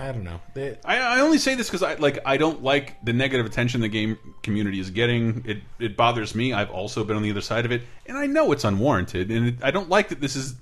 I 0.00 0.12
don't 0.12 0.24
know. 0.24 0.40
They, 0.54 0.78
I, 0.82 0.98
I 0.98 1.20
only 1.20 1.36
say 1.36 1.54
this 1.56 1.68
because 1.68 1.82
I 1.82 1.94
like 1.96 2.20
I 2.24 2.38
don't 2.38 2.62
like 2.62 3.04
the 3.04 3.12
negative 3.12 3.44
attention 3.44 3.82
the 3.82 3.88
game 3.88 4.18
community 4.42 4.80
is 4.80 4.90
getting. 4.90 5.44
It 5.46 5.58
it 5.78 5.96
bothers 5.96 6.34
me. 6.34 6.54
I've 6.54 6.70
also 6.70 7.04
been 7.04 7.16
on 7.16 7.22
the 7.22 7.30
other 7.30 7.42
side 7.42 7.66
of 7.66 7.70
it, 7.70 7.82
and 8.06 8.16
I 8.16 8.24
know 8.26 8.50
it's 8.52 8.64
unwarranted. 8.64 9.30
And 9.30 9.48
it, 9.48 9.54
I 9.62 9.70
don't 9.70 9.90
like 9.90 10.08
that 10.08 10.20
this 10.22 10.36
is 10.36 10.54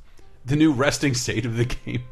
the 0.45 0.57
new 0.57 0.73
resting 0.73 1.15
state 1.25 1.47
of 1.47 1.57
the 1.57 1.67
game 1.67 2.03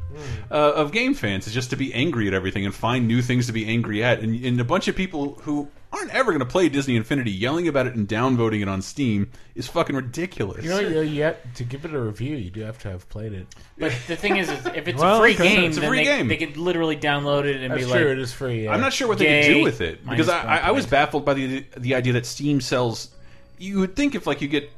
uh, 0.49 0.71
of 0.73 0.93
game 0.93 1.13
fans 1.13 1.47
is 1.47 1.53
just 1.53 1.69
to 1.71 1.75
be 1.75 1.93
angry 1.93 2.27
at 2.27 2.33
everything 2.33 2.65
and 2.65 2.73
find 2.73 3.07
new 3.07 3.21
things 3.21 3.47
to 3.47 3.51
be 3.51 3.65
angry 3.67 4.03
at. 4.03 4.19
And, 4.19 4.43
and 4.45 4.61
a 4.61 4.65
bunch 4.65 4.87
of 4.87 4.95
people 4.95 5.33
who 5.41 5.67
aren't 5.91 6.13
ever 6.13 6.31
going 6.31 6.39
to 6.39 6.45
play 6.45 6.67
Disney 6.69 6.95
Infinity 6.95 7.31
yelling 7.31 7.67
about 7.67 7.87
it 7.87 7.95
and 7.95 8.07
downvoting 8.07 8.61
it 8.61 8.67
on 8.67 8.81
Steam 8.81 9.31
is 9.55 9.67
fucking 9.67 9.95
ridiculous. 9.95 10.63
you 10.63 10.69
know, 10.69 10.79
you, 10.79 11.01
you 11.01 11.23
have, 11.23 11.37
to 11.55 11.63
give 11.63 11.85
it 11.85 11.93
a 11.93 11.99
review, 11.99 12.35
you 12.35 12.49
do 12.49 12.61
have 12.61 12.77
to 12.79 12.89
have 12.91 13.07
played 13.09 13.33
it. 13.33 13.47
But 13.77 13.93
the 14.07 14.15
thing 14.15 14.37
is, 14.37 14.49
is 14.49 14.65
if 14.67 14.87
it's 14.87 14.99
Well, 15.01 15.17
a 15.17 15.19
free 15.19 15.35
game, 15.35 15.63
It's 15.69 15.77
a 15.77 15.81
free 15.87 15.99
they, 15.99 16.03
game. 16.03 16.27
they 16.27 16.37
could 16.37 16.57
literally 16.57 16.97
download 16.97 17.45
it 17.45 17.61
and 17.61 17.71
That's 17.71 17.85
be 17.85 17.91
true, 17.91 18.07
like, 18.07 18.11
it 18.11 18.19
is 18.19 18.33
free. 18.33 18.65
Yeah. 18.65 18.73
I'm 18.73 18.81
not 18.81 18.91
sure 18.93 19.07
what 19.07 19.17
they 19.17 19.43
could 19.43 19.53
do 19.53 19.63
with 19.63 19.81
it 19.81 20.05
because 20.07 20.29
I, 20.29 20.41
I, 20.41 20.57
I 20.57 20.71
was 20.71 20.85
baffled 20.85 21.23
by 21.25 21.33
the 21.33 21.65
the 21.77 21.95
idea 21.95 22.13
that 22.13 22.25
Steam 22.25 22.59
sells. 22.61 23.09
You 23.57 23.79
would 23.79 23.95
think 23.95 24.13
if 24.13 24.27
like 24.27 24.41
you 24.41 24.47
get, 24.47 24.69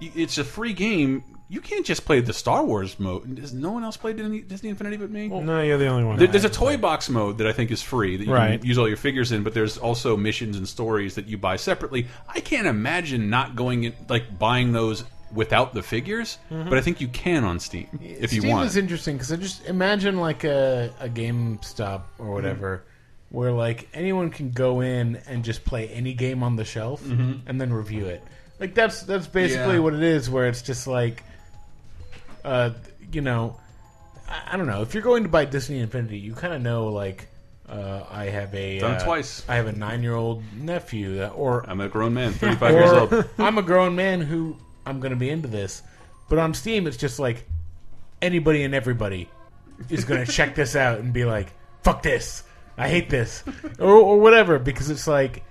it's 0.00 0.36
a 0.38 0.44
free 0.44 0.72
game, 0.72 1.22
you 1.48 1.60
can't 1.60 1.86
just 1.86 2.04
play 2.04 2.20
the 2.20 2.32
Star 2.32 2.64
Wars 2.64 2.98
mode. 2.98 3.36
Does 3.36 3.52
no 3.52 3.70
one 3.70 3.84
else 3.84 3.96
play 3.96 4.12
Disney, 4.12 4.40
Disney 4.40 4.70
Infinity 4.70 4.96
but 4.96 5.10
me? 5.10 5.28
Well, 5.28 5.42
no, 5.42 5.62
you're 5.62 5.78
the 5.78 5.86
only 5.86 6.04
one. 6.04 6.18
There- 6.18 6.26
there's 6.28 6.44
a 6.44 6.48
toy 6.50 6.76
box 6.76 7.08
mode 7.08 7.38
that 7.38 7.46
I 7.46 7.52
think 7.52 7.70
is 7.70 7.82
free 7.82 8.16
that 8.16 8.24
you 8.26 8.32
Right. 8.32 8.58
can 8.60 8.66
use 8.68 8.78
all 8.78 8.88
your 8.88 8.96
figures 8.96 9.30
in, 9.32 9.42
but 9.44 9.54
there's 9.54 9.78
also 9.78 10.16
missions 10.16 10.56
and 10.56 10.66
stories 10.68 11.14
that 11.14 11.26
you 11.28 11.38
buy 11.38 11.56
separately. 11.56 12.08
I 12.28 12.40
can't 12.40 12.66
imagine 12.66 13.30
not 13.30 13.54
going 13.56 13.84
in 13.84 13.92
like 14.08 14.38
buying 14.38 14.72
those 14.72 15.04
without 15.34 15.74
the 15.74 15.82
figures, 15.82 16.38
Mhm. 16.50 16.68
but 16.68 16.78
I 16.78 16.80
think 16.80 17.00
you 17.00 17.08
can 17.08 17.44
on 17.44 17.58
Steam 17.60 17.86
if 18.00 18.32
you 18.32 18.40
want. 18.42 18.44
Steam 18.44 18.50
want. 18.50 18.66
is 18.68 18.76
interesting 18.76 19.16
because 19.16 19.32
I 19.32 19.36
just 19.36 19.66
imagine 19.66 20.18
like 20.18 20.44
a 20.44 20.90
a 21.00 21.08
GameStop 21.08 22.02
or 22.18 22.32
whatever, 22.32 22.82
where 23.30 23.52
like 23.52 23.88
anyone 23.92 24.30
can 24.30 24.50
go 24.50 24.80
in 24.80 25.18
and 25.28 25.44
just 25.44 25.64
play 25.64 25.88
any 25.88 26.12
game 26.14 26.42
on 26.42 26.56
the 26.56 26.64
shelf 26.64 27.02
Mhm. 27.04 27.40
and 27.46 27.60
then 27.60 27.72
review 27.72 28.06
it. 28.06 28.22
Like 28.60 28.74
that's 28.74 29.02
that's 29.02 29.26
basically 29.26 29.74
Yeah. 29.74 29.80
what 29.80 29.94
it 29.94 30.02
is. 30.02 30.30
Where 30.30 30.46
it's 30.46 30.62
just 30.62 30.86
like, 30.86 31.24
uh, 32.46 32.70
you 33.12 33.20
know, 33.20 33.58
I, 34.28 34.52
I 34.52 34.56
don't 34.56 34.66
know. 34.66 34.82
If 34.82 34.94
you're 34.94 35.02
going 35.02 35.24
to 35.24 35.28
buy 35.28 35.44
Disney 35.44 35.80
Infinity, 35.80 36.18
you 36.18 36.34
kind 36.34 36.54
of 36.54 36.62
know 36.62 36.86
like. 36.88 37.28
Uh, 37.68 38.04
I 38.08 38.26
have 38.26 38.54
a 38.54 38.78
Done 38.78 38.92
uh, 38.92 39.04
twice. 39.04 39.44
I 39.48 39.56
have 39.56 39.66
a 39.66 39.72
nine-year-old 39.72 40.40
nephew 40.56 41.16
that, 41.16 41.30
or 41.30 41.68
I'm 41.68 41.80
a 41.80 41.88
grown 41.88 42.14
man, 42.14 42.32
35 42.34 42.72
years 42.72 42.92
old. 42.92 43.28
I'm 43.38 43.58
a 43.58 43.62
grown 43.62 43.96
man 43.96 44.20
who 44.20 44.56
I'm 44.86 45.00
going 45.00 45.10
to 45.10 45.16
be 45.18 45.30
into 45.30 45.48
this, 45.48 45.82
but 46.28 46.38
on 46.38 46.54
Steam 46.54 46.86
it's 46.86 46.96
just 46.96 47.18
like 47.18 47.44
anybody 48.22 48.62
and 48.62 48.72
everybody 48.72 49.28
is 49.90 50.04
going 50.04 50.24
to 50.26 50.30
check 50.30 50.54
this 50.54 50.76
out 50.76 51.00
and 51.00 51.12
be 51.12 51.24
like, 51.24 51.48
"Fuck 51.82 52.04
this, 52.04 52.44
I 52.78 52.88
hate 52.88 53.10
this," 53.10 53.42
or, 53.80 53.90
or 53.94 54.20
whatever, 54.20 54.60
because 54.60 54.88
it's 54.88 55.08
like 55.08 55.42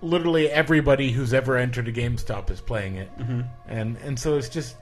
literally 0.00 0.48
everybody 0.48 1.12
who's 1.12 1.34
ever 1.34 1.58
entered 1.58 1.86
a 1.86 1.92
GameStop 1.92 2.50
is 2.50 2.62
playing 2.62 2.96
it, 2.96 3.10
Mhm. 3.18 3.46
and 3.66 3.98
and 3.98 4.18
so 4.18 4.38
it's 4.38 4.48
just 4.48 4.74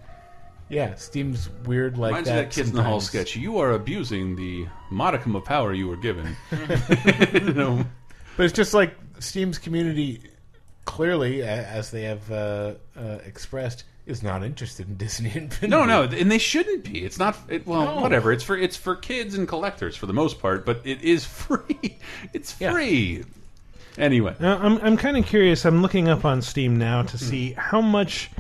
yeah, 0.69 0.95
Steam's 0.97 1.49
weird 1.65 1.97
like 1.99 2.11
Reminds 2.11 2.29
that. 2.29 2.35
me 2.35 2.41
of 2.41 2.47
that 2.47 2.55
Kids 2.55 2.71
in 2.71 2.77
the 2.77 2.83
Hall 2.83 3.01
sketch. 3.01 3.37
You 3.37 3.59
are 3.59 3.73
abusing 3.73 4.37
the 4.37 4.67
modicum 4.91 5.37
of 5.37 5.45
power 5.45 5.73
you 5.73 5.89
were 5.89 5.97
given. 5.97 6.37
you 7.33 7.53
know? 7.55 7.85
But 8.37 8.45
it's 8.47 8.53
just 8.55 8.75
like 8.75 8.95
Steam's 9.19 9.59
community 9.59 10.23
clearly, 10.85 11.43
as 11.43 11.91
they 11.91 12.03
have 12.03 12.31
uh, 12.31 12.75
uh, 12.97 13.19
expressed, 13.25 13.85
is 14.07 14.23
not 14.23 14.45
interested 14.45 14.87
in 14.89 14.97
Disney 14.97 15.29
Infinity. 15.35 15.67
No, 15.69 15.85
no, 15.85 16.03
and 16.05 16.31
they 16.31 16.39
shouldn't 16.39 16.85
be. 16.85 17.05
It's 17.05 17.19
not. 17.19 17.37
It, 17.49 17.67
well, 17.67 17.97
No. 17.97 18.01
whatever. 18.03 18.33
It's 18.33 18.45
for 18.45 18.57
it's 18.57 18.77
for 18.77 18.95
kids 18.95 19.35
and 19.37 19.49
collectors 19.49 19.97
for 19.97 20.07
the 20.07 20.13
most 20.13 20.39
part, 20.41 20.65
but 20.67 20.81
it 20.85 21.03
is 21.03 21.25
free. 21.25 21.99
It's 22.33 22.53
free. 22.53 23.25
Anyway, 23.99 24.37
Now, 24.39 24.59
I'm 24.59 24.77
I'm 24.79 24.97
kind 24.99 25.17
of 25.17 25.25
curious. 25.27 25.65
I'm 25.65 25.81
looking 25.81 26.09
up 26.09 26.25
on 26.25 26.43
Steam 26.43 26.77
now 26.77 27.03
to 27.03 27.17
see 27.19 27.53
how 27.53 27.81
much 27.81 28.31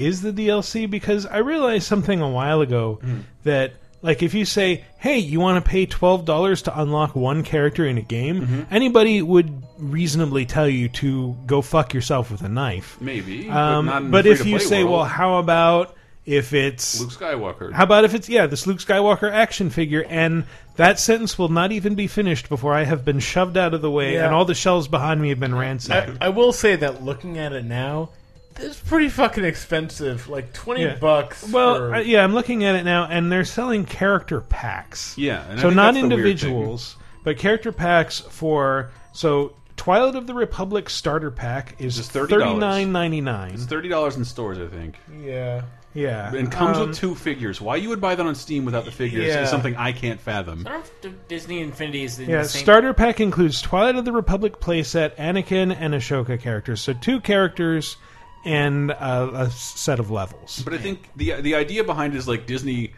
is 0.00 0.22
the 0.22 0.32
DLC 0.32 0.88
because 0.88 1.26
I 1.26 1.38
realized 1.38 1.86
something 1.86 2.20
a 2.20 2.28
while 2.28 2.60
ago 2.60 3.00
that 3.44 3.72
like 4.02 4.22
if 4.22 4.32
you 4.32 4.44
say, 4.46 4.84
"Hey, 4.98 5.18
you 5.18 5.40
want 5.40 5.62
to 5.62 5.68
pay 5.70 5.84
twelve 5.84 6.24
dollars 6.24 6.62
to 6.62 6.80
unlock 6.80 7.14
one 7.14 7.42
character 7.42 7.86
in 7.86 7.98
a 7.98 8.02
game," 8.02 8.66
anybody 8.70 9.20
would 9.20 9.62
reasonably 9.78 10.46
tell 10.46 10.68
you 10.68 10.88
to 10.88 11.36
go 11.46 11.60
fuck 11.60 11.92
yourself 11.92 12.30
with 12.30 12.40
a 12.42 12.48
knife. 12.48 12.96
Maybe, 13.00 13.44
but 13.48 13.56
um, 13.56 13.86
not 13.86 14.02
in 14.02 14.10
but 14.10 14.26
if 14.26 14.46
you 14.46 14.58
say, 14.58 14.84
world. 14.84 14.96
"Well, 14.96 15.04
how 15.04 15.38
about?" 15.38 15.96
If 16.26 16.52
it's 16.52 17.00
Luke 17.00 17.10
Skywalker. 17.10 17.72
how 17.72 17.82
about 17.84 18.04
if 18.04 18.14
it's 18.14 18.28
yeah 18.28 18.46
this 18.46 18.66
Luke 18.66 18.78
Skywalker 18.78 19.32
action 19.32 19.68
figure 19.70 20.04
and 20.08 20.44
that 20.76 21.00
sentence 21.00 21.38
will 21.38 21.48
not 21.48 21.72
even 21.72 21.94
be 21.94 22.06
finished 22.06 22.48
before 22.50 22.74
I 22.74 22.84
have 22.84 23.04
been 23.06 23.18
shoved 23.20 23.56
out 23.56 23.72
of 23.74 23.80
the 23.80 23.90
way 23.90 24.14
Yeah. 24.14 24.26
and 24.26 24.34
all 24.34 24.44
the 24.44 24.54
shelves 24.54 24.86
behind 24.86 25.20
me 25.20 25.30
have 25.30 25.40
been 25.40 25.54
ransacked. 25.54 26.18
I, 26.20 26.26
I 26.26 26.28
will 26.28 26.52
say 26.52 26.76
that 26.76 27.02
looking 27.02 27.38
at 27.38 27.52
it 27.52 27.64
now, 27.64 28.10
it's 28.58 28.78
pretty 28.80 29.08
fucking 29.08 29.44
expensive. 29.44 30.28
Like 30.28 30.52
twenty 30.52 30.82
Yeah. 30.82 30.96
bucks. 30.96 31.48
Well, 31.50 31.76
for- 31.76 31.94
uh, 31.94 32.00
yeah, 32.00 32.24
I'm 32.24 32.34
looking 32.34 32.64
at 32.64 32.74
it 32.74 32.84
now, 32.84 33.06
and 33.10 33.30
they're 33.30 33.44
selling 33.44 33.84
character 33.84 34.40
packs. 34.40 35.16
Yeah, 35.16 35.42
and 35.48 35.58
I 35.58 35.62
so 35.62 35.68
think 35.68 35.76
not 35.76 35.94
that's 35.94 35.96
the 35.96 36.08
weird 36.08 36.12
individuals, 36.20 36.96
but 37.24 37.38
character 37.38 37.72
packs 37.72 38.20
for 38.20 38.90
so 39.12 39.52
Twilight 39.76 40.14
of 40.14 40.26
the 40.26 40.34
Republic 40.34 40.90
starter 40.90 41.30
pack 41.30 41.76
is 41.78 41.98
It's 41.98 42.08
$30. 42.08 42.28
thirty 42.28 42.54
nine 42.54 42.92
ninety 42.92 43.20
nine. 43.20 43.54
It's 43.54 43.64
thirty 43.64 43.88
dollars 43.88 44.16
in 44.16 44.24
stores, 44.24 44.58
I 44.58 44.66
think. 44.66 44.96
Yeah. 45.24 45.62
Yeah, 45.92 46.32
and 46.32 46.52
comes 46.52 46.78
Um, 46.78 46.90
with 46.90 46.96
two 46.98 47.16
figures. 47.16 47.60
Why 47.60 47.74
you 47.74 47.88
would 47.88 48.00
buy 48.00 48.14
that 48.14 48.24
on 48.24 48.36
Steam 48.36 48.64
without 48.64 48.84
the 48.84 48.92
figures 48.92 49.26
Yeah. 49.26 49.42
is 49.42 49.50
something 49.50 49.74
I 49.76 49.90
can't 49.90 50.20
fathom. 50.20 50.64
I 50.64 50.70
don't 50.70 50.84
know 51.02 51.10
if 51.10 51.28
Disney 51.28 51.60
Infinity 51.62 52.04
is 52.04 52.20
in 52.20 52.30
Yeah, 52.30 52.42
the 52.42 52.48
same. 52.48 52.62
starter 52.62 52.92
pack 52.94 53.18
includes 53.18 53.60
Twilight 53.60 53.96
of 53.96 54.04
the 54.04 54.12
Republic 54.12 54.60
playset, 54.60 55.16
Anakin, 55.16 55.76
and 55.76 55.92
Ahsoka 55.92 56.38
characters. 56.40 56.80
So 56.80 56.92
two 56.92 57.18
characters 57.20 57.96
and 58.44 58.90
uh, 58.90 59.30
a 59.34 59.50
set 59.50 59.98
of 60.00 60.10
levels. 60.10 60.62
But 60.64 60.74
I 60.74 60.78
think 60.78 61.08
the 61.16 61.40
the 61.40 61.54
idea 61.54 61.84
behind 61.84 62.14
it 62.14 62.18
is 62.18 62.28
like 62.28 62.46
Disney 62.46 62.94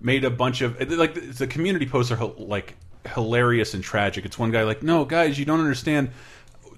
made 0.00 0.24
a 0.24 0.30
bunch 0.30 0.60
of 0.62 0.78
like 0.90 1.14
the, 1.14 1.20
the 1.20 1.46
community 1.46 1.86
posts 1.86 2.10
are 2.12 2.24
like 2.38 2.76
hilarious 3.14 3.74
and 3.74 3.82
tragic. 3.82 4.24
It's 4.24 4.38
one 4.38 4.50
guy 4.50 4.62
like, 4.64 4.82
"No, 4.82 5.04
guys, 5.04 5.38
you 5.38 5.44
don't 5.44 5.60
understand. 5.60 6.10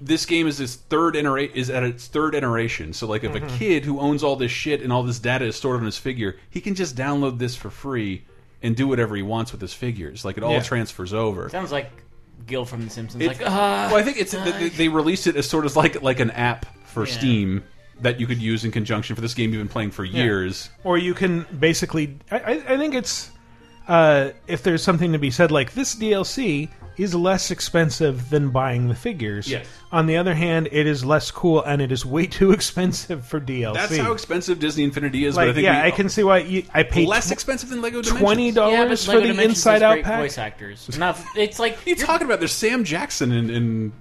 This 0.00 0.26
game 0.26 0.46
is 0.46 0.58
its 0.60 0.74
third 0.74 1.14
itera- 1.14 1.52
is 1.54 1.70
at 1.70 1.82
its 1.84 2.08
third 2.08 2.34
iteration. 2.34 2.92
So 2.92 3.06
like, 3.06 3.22
if 3.24 3.32
Mhm. 3.32 3.44
a 3.44 3.58
kid 3.58 3.84
who 3.84 4.00
owns 4.00 4.22
all 4.24 4.36
this 4.36 4.50
shit 4.50 4.82
and 4.82 4.92
all 4.92 5.02
this 5.04 5.18
data 5.20 5.44
is 5.46 5.54
stored 5.56 5.78
on 5.78 5.86
his 5.86 5.96
figure, 5.96 6.36
he 6.50 6.60
can 6.60 6.74
just 6.74 6.96
download 6.96 7.38
this 7.38 7.54
for 7.54 7.70
free 7.70 8.24
and 8.62 8.74
do 8.74 8.88
whatever 8.88 9.14
he 9.14 9.22
wants 9.22 9.52
with 9.52 9.60
his 9.60 9.72
figures. 9.72 10.24
Like 10.24 10.36
it 10.36 10.42
all 10.42 10.52
Yeah. 10.54 10.60
transfers 10.62 11.14
over. 11.14 11.48
Sounds 11.48 11.70
like 11.72 11.90
Gil 12.46 12.64
from 12.64 12.84
The 12.84 12.90
Simpsons. 12.90 13.22
It's- 13.22 13.38
like, 13.40 13.48
ah, 13.48 13.86
well, 13.92 13.96
I 13.96 14.02
think 14.02 14.18
it's 14.20 14.32
they, 14.32 14.68
they 14.70 14.88
released 14.88 15.26
it 15.28 15.36
as 15.36 15.48
sort 15.48 15.64
of 15.64 15.76
like 15.76 16.02
like 16.02 16.20
an 16.20 16.32
app 16.32 16.66
for 16.86 17.06
Yeah. 17.06 17.12
Steam 17.12 17.62
that 18.00 18.18
you 18.20 18.26
could 18.26 18.40
use 18.42 18.64
in 18.64 18.70
conjunction 18.72 19.14
for 19.16 19.22
this 19.22 19.34
game 19.34 19.52
you've 19.52 19.60
been 19.60 19.68
playing 19.68 19.90
for 19.92 20.04
Yeah. 20.04 20.24
years. 20.24 20.70
Or 20.84 20.98
you 20.98 21.14
can 21.14 21.46
basically. 21.58 22.18
I, 22.30 22.38
I, 22.38 22.50
I 22.74 22.76
think 22.78 22.94
it's. 22.94 23.30
Uh, 23.86 24.30
if 24.46 24.62
there's 24.62 24.82
something 24.82 25.12
to 25.12 25.18
be 25.18 25.30
said, 25.30 25.50
like 25.50 25.74
this 25.74 25.94
DLC 25.94 26.70
is 26.96 27.14
less 27.14 27.50
expensive 27.50 28.30
than 28.30 28.48
buying 28.48 28.88
the 28.88 28.94
figures. 28.94 29.46
Yes. 29.46 29.66
On 29.92 30.06
the 30.06 30.16
other 30.16 30.32
hand, 30.32 30.68
it 30.72 30.86
is 30.86 31.04
less 31.04 31.30
cool 31.30 31.62
and 31.64 31.82
it 31.82 31.92
is 31.92 32.06
way 32.06 32.26
too 32.38 32.52
expensive 32.52 33.26
for 33.26 33.38
DLC. 33.40 33.74
That's 33.74 33.96
how 33.98 34.12
expensive 34.12 34.58
Disney 34.58 34.84
Infinity 34.84 35.26
is. 35.26 35.36
Like, 35.36 35.48
but 35.48 35.50
I 35.50 35.52
think 35.54 35.64
yeah, 35.64 35.82
we- 35.82 35.88
I 35.88 35.90
can 35.90 36.08
see 36.08 36.22
why 36.24 36.38
you, 36.38 36.62
I 36.72 36.82
paid 36.82 37.08
less 37.08 37.30
expensive 37.30 37.68
than 37.68 37.82
Lego 37.82 38.00
Dimensions. 38.00 38.20
twenty 38.20 38.46
yeah, 38.46 38.52
dollars 38.54 39.04
for 39.04 39.10
Lego 39.12 39.20
the 39.20 39.26
Dimensions 39.32 39.58
Inside 39.58 39.72
has 39.72 39.82
Out 39.82 39.92
great 39.94 40.04
pack. 40.06 40.20
voice 40.20 40.38
actors. 40.38 40.96
Not, 40.98 41.20
it's 41.36 41.58
like 41.64 41.76
What 41.76 41.86
are 41.86 41.90
you 41.90 41.96
talking 41.96 42.24
about? 42.26 42.38
There's 42.38 42.52
Sam 42.52 42.84
Jackson 42.84 43.32
in, 43.32 43.50
in 43.50 43.92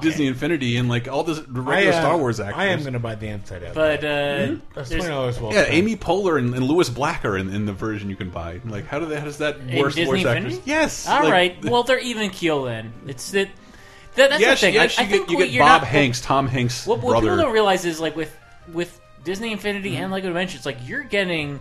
Disney 0.00 0.26
Infinity 0.26 0.76
and 0.78 0.88
like 0.88 1.06
all 1.08 1.22
the 1.22 1.44
regular 1.48 1.92
I, 1.92 1.96
uh, 1.96 2.00
Star 2.00 2.16
Wars 2.18 2.40
actors. 2.40 2.56
I 2.58 2.66
am 2.66 2.80
going 2.80 2.94
to 2.94 2.98
buy 2.98 3.14
the 3.14 3.28
Inside 3.28 3.62
Out. 3.64 3.74
But 3.74 4.00
uh, 4.04 4.56
That's 4.74 4.88
there's- 4.88 5.04
twenty 5.04 5.08
dollars 5.08 5.40
well 5.40 5.52
yeah, 5.52 5.62
spent. 5.64 5.74
Amy 5.74 5.96
Poehler 5.96 6.38
and, 6.38 6.54
and 6.54 6.64
Lewis 6.64 6.88
Black 6.88 7.24
are 7.24 7.36
in, 7.36 7.52
in 7.54 7.66
the 7.66 7.72
version 7.72 8.08
you 8.10 8.16
can 8.16 8.30
buy. 8.30 8.60
Like, 8.64 8.86
how 8.86 8.98
do 8.98 9.06
they? 9.06 9.18
How 9.18 9.24
does 9.26 9.38
that 9.38 9.58
in 9.58 9.78
worst 9.78 9.96
Disney 9.96 10.10
voice 10.22 10.26
Infinity? 10.26 10.54
actors? 10.56 10.66
Yes. 10.66 11.08
All 11.08 11.22
like- 11.24 11.32
right. 11.32 11.64
Well, 11.70 11.82
they're 11.82 11.98
even 12.00 12.30
keel 12.30 12.64
then. 12.64 12.92
It's 13.06 13.30
that. 13.32 13.48
that 14.14 14.30
that's 14.30 14.40
yes, 14.40 14.60
the 14.60 14.66
thing. 14.68 14.74
yes, 14.74 14.98
I, 14.98 15.02
you 15.02 15.08
I 15.08 15.10
think 15.10 15.26
get, 15.26 15.30
you 15.32 15.36
what 15.38 15.44
get 15.44 15.52
you're 15.52 15.64
Bob 15.64 15.82
not, 15.82 15.88
Hanks, 15.88 16.20
Tom 16.22 16.48
Hanks' 16.48 16.86
What, 16.86 17.00
what 17.00 17.10
brother. 17.10 17.26
people 17.26 17.36
don't 17.36 17.52
realize 17.52 17.84
is 17.84 18.00
like 18.00 18.16
with 18.16 18.34
with 18.72 18.98
Disney 19.24 19.52
Infinity 19.52 19.90
Mm-hmm. 19.92 20.02
and 20.04 20.12
Lego 20.12 20.28
Dimensions, 20.28 20.64
like 20.64 20.78
you're 20.88 21.02
getting 21.02 21.60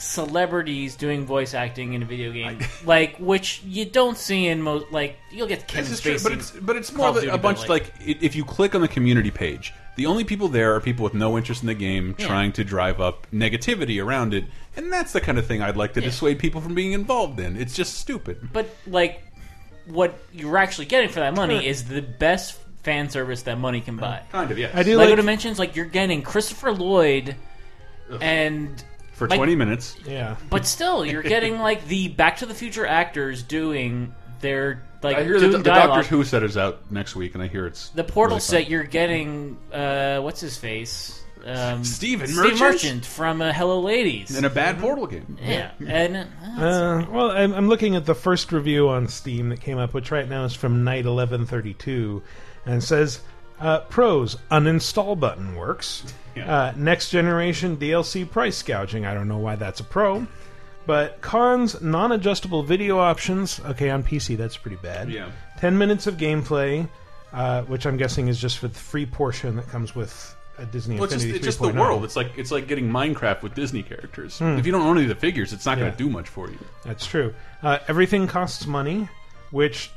celebrities 0.00 0.96
doing 0.96 1.26
voice 1.26 1.54
acting 1.54 1.92
in 1.94 2.02
a 2.02 2.06
video 2.06 2.32
game, 2.32 2.58
like 2.84 3.16
which 3.18 3.62
you 3.64 3.84
don't 3.84 4.16
see 4.16 4.46
in 4.46 4.62
most. 4.62 4.90
Like 4.90 5.16
you'll 5.30 5.46
get 5.46 5.68
Kevin 5.68 5.90
This 5.90 5.92
is 5.92 6.00
true, 6.00 6.18
but 6.22 6.32
it's 6.38 6.50
but 6.50 6.76
it's 6.76 6.92
more 6.92 7.08
of 7.08 7.16
of 7.18 7.24
a, 7.24 7.28
a 7.32 7.38
bunch 7.38 7.68
like, 7.68 7.92
i 8.00 8.16
if 8.20 8.34
you 8.34 8.44
click 8.44 8.74
on 8.74 8.80
the 8.80 8.88
community 8.88 9.30
page, 9.30 9.72
the 9.96 10.06
only 10.06 10.24
people 10.24 10.48
there 10.48 10.74
are 10.74 10.80
people 10.80 11.04
with 11.04 11.14
no 11.14 11.36
interest 11.36 11.62
in 11.62 11.66
the 11.66 11.74
game 11.74 12.14
Yeah. 12.18 12.26
trying 12.26 12.52
to 12.52 12.64
drive 12.64 13.00
up 13.00 13.26
negativity 13.32 14.02
around 14.02 14.34
it, 14.34 14.44
and 14.76 14.92
that's 14.92 15.12
the 15.12 15.20
kind 15.20 15.38
of 15.38 15.46
thing 15.46 15.62
I'd 15.62 15.76
like 15.76 15.94
to 15.94 16.00
dissuade 16.00 16.38
people 16.38 16.60
from 16.60 16.74
being 16.74 16.92
involved 16.92 17.38
in. 17.38 17.56
It's 17.56 17.74
just 17.74 17.94
stupid. 17.98 18.48
But 18.52 18.68
like, 18.86 19.22
what 19.86 20.18
you're 20.32 20.56
actually 20.56 20.86
getting 20.86 21.10
for 21.10 21.20
that 21.20 21.34
money 21.34 21.66
is 21.66 21.84
the 21.84 22.02
best 22.02 22.58
fan 22.82 23.10
service 23.10 23.42
that 23.42 23.58
money 23.58 23.80
can 23.82 23.98
uh, 23.98 24.00
buy. 24.00 24.22
Kind 24.32 24.50
of, 24.50 24.58
yes. 24.58 24.74
I 24.74 24.82
do 24.82 24.96
Lego 24.96 25.10
like- 25.10 25.16
Dimensions, 25.16 25.58
like 25.58 25.76
you're 25.76 25.84
getting 25.84 26.22
Christopher 26.22 26.72
Lloyd, 26.72 27.36
and 28.20 28.82
For 29.20 29.28
like- 29.28 29.36
20 29.38 29.54
minutes. 29.54 29.96
Yeah. 30.06 30.36
But 30.48 30.66
still, 30.66 31.04
you're 31.04 31.22
getting 31.22 31.58
like 31.60 31.86
the 31.86 32.08
Back 32.08 32.38
to 32.38 32.46
the 32.46 32.54
Future 32.54 32.86
actors 32.86 33.42
doing 33.42 34.14
their 34.40 34.82
like 35.02 35.18
I 35.18 35.24
hear 35.24 35.38
doing 35.38 35.52
the, 35.52 35.58
the. 35.58 35.64
Doctor 35.64 36.02
Who 36.08 36.24
set 36.24 36.42
is 36.42 36.56
out 36.56 36.90
next 36.90 37.14
week, 37.14 37.34
and 37.34 37.42
I 37.42 37.46
hear 37.48 37.66
it's 37.66 37.90
The 37.90 38.02
portal 38.04 38.36
really 38.36 38.40
set 38.40 38.62
fun. 38.64 38.70
you're 38.72 38.84
getting. 38.84 39.58
Uh, 39.72 40.20
what's 40.20 40.40
his 40.40 40.56
face? 40.56 41.22
Um, 41.44 41.84
Stephen 41.84 42.26
Steve 42.28 42.36
Merchant? 42.42 42.60
Merchant 42.60 43.06
from 43.06 43.40
uh, 43.40 43.52
Hello 43.52 43.80
Ladies 43.80 44.36
in 44.36 44.44
a 44.44 44.50
bad 44.50 44.78
Portal 44.78 45.06
game. 45.06 45.38
Yeah, 45.42 45.70
and 45.86 46.16
uh, 46.16 46.24
Uh, 46.62 47.06
well, 47.10 47.30
I'm, 47.30 47.54
I'm 47.54 47.68
looking 47.68 47.96
at 47.96 48.04
the 48.04 48.14
first 48.14 48.52
review 48.52 48.88
on 48.90 49.08
Steam 49.08 49.48
that 49.50 49.60
came 49.62 49.78
up, 49.78 49.94
which 49.94 50.10
right 50.10 50.28
now 50.28 50.44
is 50.44 50.54
from 50.54 50.84
Night 50.84 51.06
1132, 51.06 52.22
and 52.66 52.82
says 52.84 53.20
uh, 53.58 53.80
pros: 53.80 54.36
uninstall 54.50 55.18
button 55.18 55.54
works. 55.56 56.04
Uh, 56.36 56.72
next 56.76 57.10
generation 57.10 57.76
DLC 57.76 58.28
price 58.30 58.62
gouging. 58.62 59.04
I 59.06 59.14
don't 59.14 59.28
know 59.28 59.38
why 59.38 59.56
that's 59.56 59.80
a 59.80 59.84
pro. 59.84 60.26
But 60.86 61.20
cons: 61.20 61.80
non-adjustable 61.80 62.62
video 62.62 62.98
options. 62.98 63.60
Okay, 63.60 63.90
on 63.90 64.02
PC 64.02 64.36
that's 64.36 64.56
pretty 64.56 64.78
bad. 64.78 65.10
Yeah. 65.10 65.30
Ten 65.58 65.76
minutes 65.78 66.06
of 66.06 66.16
gameplay, 66.16 66.88
uh, 67.32 67.62
which 67.62 67.86
I'm 67.86 67.96
guessing 67.96 68.28
is 68.28 68.40
just 68.40 68.58
for 68.58 68.68
the 68.68 68.78
free 68.78 69.06
portion 69.06 69.56
that 69.56 69.68
comes 69.68 69.94
with 69.94 70.34
a 70.58 70.64
Disney 70.66 70.96
Well, 70.96 71.04
it's 71.04 71.12
just, 71.14 71.24
Infinity 71.26 71.38
it's 71.38 71.46
just 71.46 71.60
the 71.60 71.68
3.0. 71.72 71.80
world. 71.80 72.04
It's 72.04 72.16
like 72.16 72.32
it's 72.36 72.50
like 72.50 72.66
getting 72.66 72.88
Minecraft 72.90 73.42
with 73.42 73.54
Disney 73.54 73.82
characters. 73.82 74.38
Hmm. 74.38 74.58
If 74.58 74.66
you 74.66 74.72
don't 74.72 74.82
own 74.82 74.96
any 74.96 75.04
of 75.04 75.08
the 75.10 75.20
figures, 75.20 75.52
it's 75.52 75.66
not 75.66 75.78
going 75.78 75.90
to 75.92 75.96
do 75.96 76.08
much 76.08 76.28
for 76.28 76.50
you. 76.50 76.58
That's 76.84 77.06
true. 77.06 77.34
Uh, 77.62 77.78
everything 77.88 78.26
costs 78.26 78.66
money, 78.66 79.08
which 79.50 79.90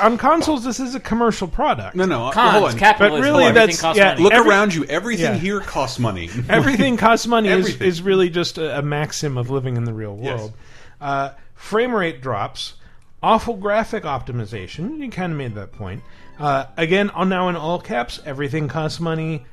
on 0.00 0.18
consoles 0.18 0.64
this 0.64 0.80
is 0.80 0.94
a 0.94 1.00
commercial 1.00 1.48
product. 1.48 1.96
No, 1.96 2.04
no. 2.04 2.26
uh, 2.28 2.32
hold 2.32 2.64
on. 2.72 2.78
But 2.78 3.12
really, 3.20 3.50
that's 3.52 3.82
yeah, 3.96 4.16
Look 4.18 4.32
every- 4.32 4.50
around 4.50 4.74
you. 4.74 4.84
Everything 4.84 5.34
yeah. 5.34 5.38
here 5.38 5.60
costs 5.60 5.98
money. 5.98 6.28
Everything 6.48 6.96
costs 6.96 7.26
money 7.26 7.48
is, 7.48 7.58
Everything. 7.66 7.88
is 7.88 8.02
really 8.02 8.30
just 8.30 8.58
a, 8.58 8.78
a 8.78 8.82
maxim 8.82 9.36
of 9.38 9.50
living 9.50 9.76
in 9.76 9.84
the 9.84 9.92
real 9.94 10.18
Yes. 10.20 10.38
world. 10.38 10.52
Uh, 11.00 11.30
frame 11.54 11.94
rate 11.94 12.20
drops, 12.20 12.74
awful 13.22 13.54
graphic 13.56 14.04
optimization. 14.04 14.98
You 14.98 15.10
kind 15.10 15.32
of 15.32 15.38
made 15.38 15.54
that 15.56 15.72
point. 15.72 16.02
Uh, 16.38 16.66
again, 16.76 17.10
on 17.10 17.28
now 17.28 17.48
in 17.48 17.56
all 17.56 17.80
caps, 17.80 18.20
everything 18.24 18.68
costs 18.68 19.00
money. 19.00 19.44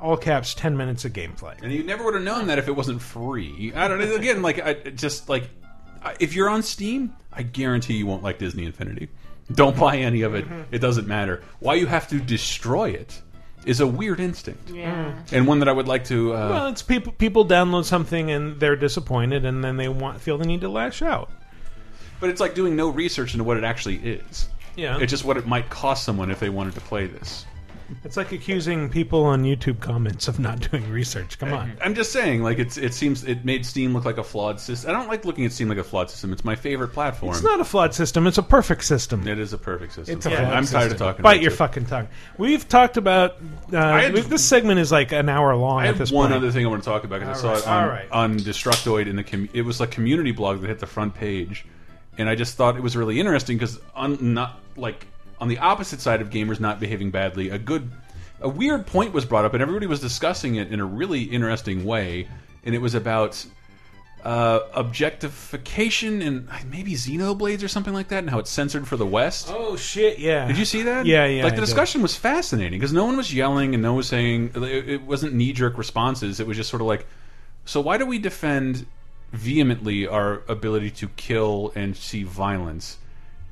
All 0.00 0.16
caps, 0.18 0.54
ten 0.54 0.76
minutes 0.76 1.04
of 1.06 1.12
gameplay. 1.14 1.54
And 1.62 1.72
you 1.72 1.82
never 1.82 2.04
would 2.04 2.14
have 2.14 2.22
known 2.24 2.48
that 2.48 2.58
if 2.58 2.68
it 2.68 2.72
wasn't 2.72 3.00
free. 3.00 3.72
I 3.74 3.88
don't 3.88 3.98
know. 3.98 4.14
Again, 4.14 4.42
like 4.42 4.60
I 4.64 4.74
just 4.90 5.28
like 5.30 5.48
I- 6.02 6.14
if 6.20 6.34
you're 6.34 6.50
on 6.50 6.62
Steam, 6.62 7.14
I 7.32 7.42
guarantee 7.42 7.94
you 7.94 8.06
won't 8.06 8.22
like 8.22 8.38
Disney 8.38 8.66
Infinity. 8.66 9.08
Don't 9.52 9.76
buy 9.78 9.96
any 9.98 10.22
of 10.22 10.34
it. 10.34 10.44
Mm-hmm. 10.46 10.74
It 10.74 10.78
doesn't 10.80 11.06
matter. 11.06 11.42
Why 11.60 11.74
you 11.74 11.86
have 11.86 12.08
to 12.08 12.18
destroy 12.20 12.90
it 12.90 13.20
is 13.66 13.80
a 13.80 13.86
weird 13.86 14.20
instinct. 14.20 14.70
Yeah. 14.70 15.14
And 15.32 15.46
one 15.46 15.58
that 15.60 15.68
I 15.68 15.72
would 15.72 15.88
like 15.88 16.04
to. 16.06 16.34
Uh, 16.34 16.48
well, 16.50 16.66
it's 16.68 16.82
people 16.82 17.12
people 17.12 17.46
download 17.46 17.84
something 17.84 18.30
and 18.30 18.58
they're 18.60 18.76
disappointed, 18.76 19.44
and 19.44 19.62
then 19.62 19.76
they 19.76 19.88
want 19.88 20.20
feel 20.20 20.38
the 20.38 20.46
need 20.46 20.60
to 20.62 20.68
lash 20.68 21.02
out. 21.02 21.30
but 22.20 22.30
it's 22.30 22.40
like 22.40 22.54
doing 22.54 22.74
no 22.76 22.88
research 22.88 23.34
into 23.34 23.44
what 23.44 23.56
it 23.56 23.64
actually 23.64 23.96
is. 23.96 24.48
Yeah. 24.76 24.98
It's 24.98 25.10
just 25.10 25.24
what 25.24 25.36
it 25.36 25.46
might 25.46 25.68
cost 25.70 26.04
someone 26.04 26.30
if 26.30 26.40
they 26.40 26.48
wanted 26.48 26.74
to 26.74 26.80
play 26.80 27.06
this. 27.06 27.46
It's 28.02 28.16
like 28.16 28.32
accusing 28.32 28.88
people 28.88 29.24
on 29.24 29.42
YouTube 29.42 29.80
comments 29.80 30.26
of 30.28 30.38
not 30.38 30.70
doing 30.70 30.88
research. 30.90 31.38
Come 31.38 31.52
on. 31.52 31.72
I'm 31.82 31.94
just 31.94 32.12
saying, 32.12 32.42
like 32.42 32.58
it's 32.58 32.76
it 32.78 32.94
seems 32.94 33.24
it 33.24 33.44
made 33.44 33.66
Steam 33.66 33.92
look 33.92 34.04
like 34.04 34.16
a 34.18 34.24
flawed 34.24 34.58
system. 34.58 34.90
I 34.90 34.92
don't 34.94 35.08
like 35.08 35.24
looking 35.24 35.44
at 35.44 35.52
Steam 35.52 35.68
like 35.68 35.78
a 35.78 35.84
flawed 35.84 36.08
system. 36.10 36.32
It's 36.32 36.44
my 36.44 36.56
favorite 36.56 36.88
platform. 36.94 37.32
It's 37.34 37.42
not 37.42 37.60
a 37.60 37.64
flawed 37.64 37.94
system. 37.94 38.26
It's 38.26 38.38
a 38.38 38.42
perfect 38.42 38.84
system. 38.84 39.28
It 39.28 39.38
is 39.38 39.52
a 39.52 39.58
perfect 39.58 39.92
system. 39.94 40.16
It's 40.16 40.26
a 40.26 40.30
flawed 40.30 40.40
I'm 40.44 40.64
tired 40.64 40.86
of 40.86 40.90
system. 40.92 40.98
talking. 40.98 41.22
Bite 41.22 41.32
about 41.34 41.42
your 41.42 41.52
it. 41.52 41.56
fucking 41.56 41.86
tongue. 41.86 42.08
We've 42.38 42.66
talked 42.68 42.96
about. 42.96 43.36
Uh, 43.72 43.98
had- 44.00 44.14
this 44.14 44.44
segment 44.44 44.80
is 44.80 44.90
like 44.90 45.12
an 45.12 45.28
hour 45.28 45.54
long 45.54 45.80
I 45.80 45.82
at 45.82 45.86
have 45.88 45.98
this 45.98 46.10
one 46.10 46.30
point. 46.30 46.42
other 46.42 46.50
thing 46.52 46.64
I 46.64 46.68
want 46.68 46.82
to 46.82 46.88
talk 46.88 47.04
about 47.04 47.20
because 47.20 47.44
I 47.44 47.48
All 47.50 47.56
saw 47.56 47.60
right, 47.60 47.62
it 47.62 47.68
on, 47.68 47.82
all 47.84 47.88
right. 47.90 48.10
on 48.34 48.38
Destructoid 48.38 49.06
in 49.08 49.16
the 49.16 49.24
com 49.24 49.48
it 49.52 49.62
was 49.62 49.80
a 49.80 49.86
community 49.86 50.32
blog 50.32 50.60
that 50.62 50.68
hit 50.68 50.78
the 50.78 50.86
front 50.86 51.14
page, 51.14 51.66
and 52.18 52.28
I 52.28 52.34
just 52.34 52.56
thought 52.56 52.76
it 52.76 52.82
was 52.82 52.96
really 52.96 53.20
interesting 53.20 53.56
because 53.58 53.78
on 53.94 54.34
not 54.34 54.58
like 54.76 55.06
on 55.44 55.48
the 55.48 55.58
opposite 55.58 56.00
side 56.00 56.22
of 56.22 56.30
gamers 56.30 56.58
not 56.58 56.80
behaving 56.80 57.10
badly, 57.10 57.50
a 57.50 57.58
good 57.58 57.90
a 58.40 58.48
weird 58.48 58.86
point 58.86 59.12
was 59.12 59.26
brought 59.26 59.44
up, 59.44 59.52
and 59.52 59.60
everybody 59.60 59.86
was 59.86 60.00
discussing 60.00 60.54
it 60.54 60.72
in 60.72 60.80
a 60.80 60.86
really 60.86 61.24
interesting 61.24 61.84
way, 61.84 62.26
and 62.64 62.74
it 62.74 62.78
was 62.78 62.94
about 62.94 63.44
uh, 64.24 64.60
objectification 64.72 66.22
and 66.22 66.48
maybe 66.70 66.92
Xenoblades 66.94 67.62
or 67.62 67.68
something 67.68 67.92
like 67.92 68.08
that, 68.08 68.20
and 68.20 68.30
how 68.30 68.38
it's 68.38 68.48
censored 68.50 68.88
for 68.88 68.96
the 68.96 69.04
West. 69.04 69.48
Oh 69.50 69.76
shit! 69.76 70.18
Yeah. 70.18 70.46
Did 70.48 70.56
you 70.56 70.64
see 70.64 70.80
that? 70.84 71.04
Yeah, 71.04 71.26
yeah, 71.26 71.44
Like 71.44 71.52
I 71.52 71.56
the 71.56 71.60
did. 71.60 71.66
discussion 71.66 72.00
was 72.00 72.16
fascinating 72.16 72.80
because 72.80 72.94
no 72.94 73.04
one 73.04 73.18
was 73.18 73.34
yelling 73.34 73.74
and 73.74 73.82
no 73.82 73.90
one 73.90 73.98
was 73.98 74.08
saying 74.08 74.52
it, 74.54 74.62
it 74.62 75.02
wasn't 75.02 75.34
knee 75.34 75.52
jerk 75.52 75.76
responses. 75.76 76.40
It 76.40 76.46
was 76.46 76.56
just 76.56 76.70
sort 76.70 76.80
of 76.80 76.88
like, 76.88 77.06
so 77.66 77.82
why 77.82 77.98
do 77.98 78.06
we 78.06 78.18
defend 78.18 78.86
vehemently 79.32 80.06
our 80.08 80.40
ability 80.48 80.90
to 80.92 81.08
kill 81.08 81.70
and 81.74 81.94
see 81.94 82.22
violence, 82.22 82.96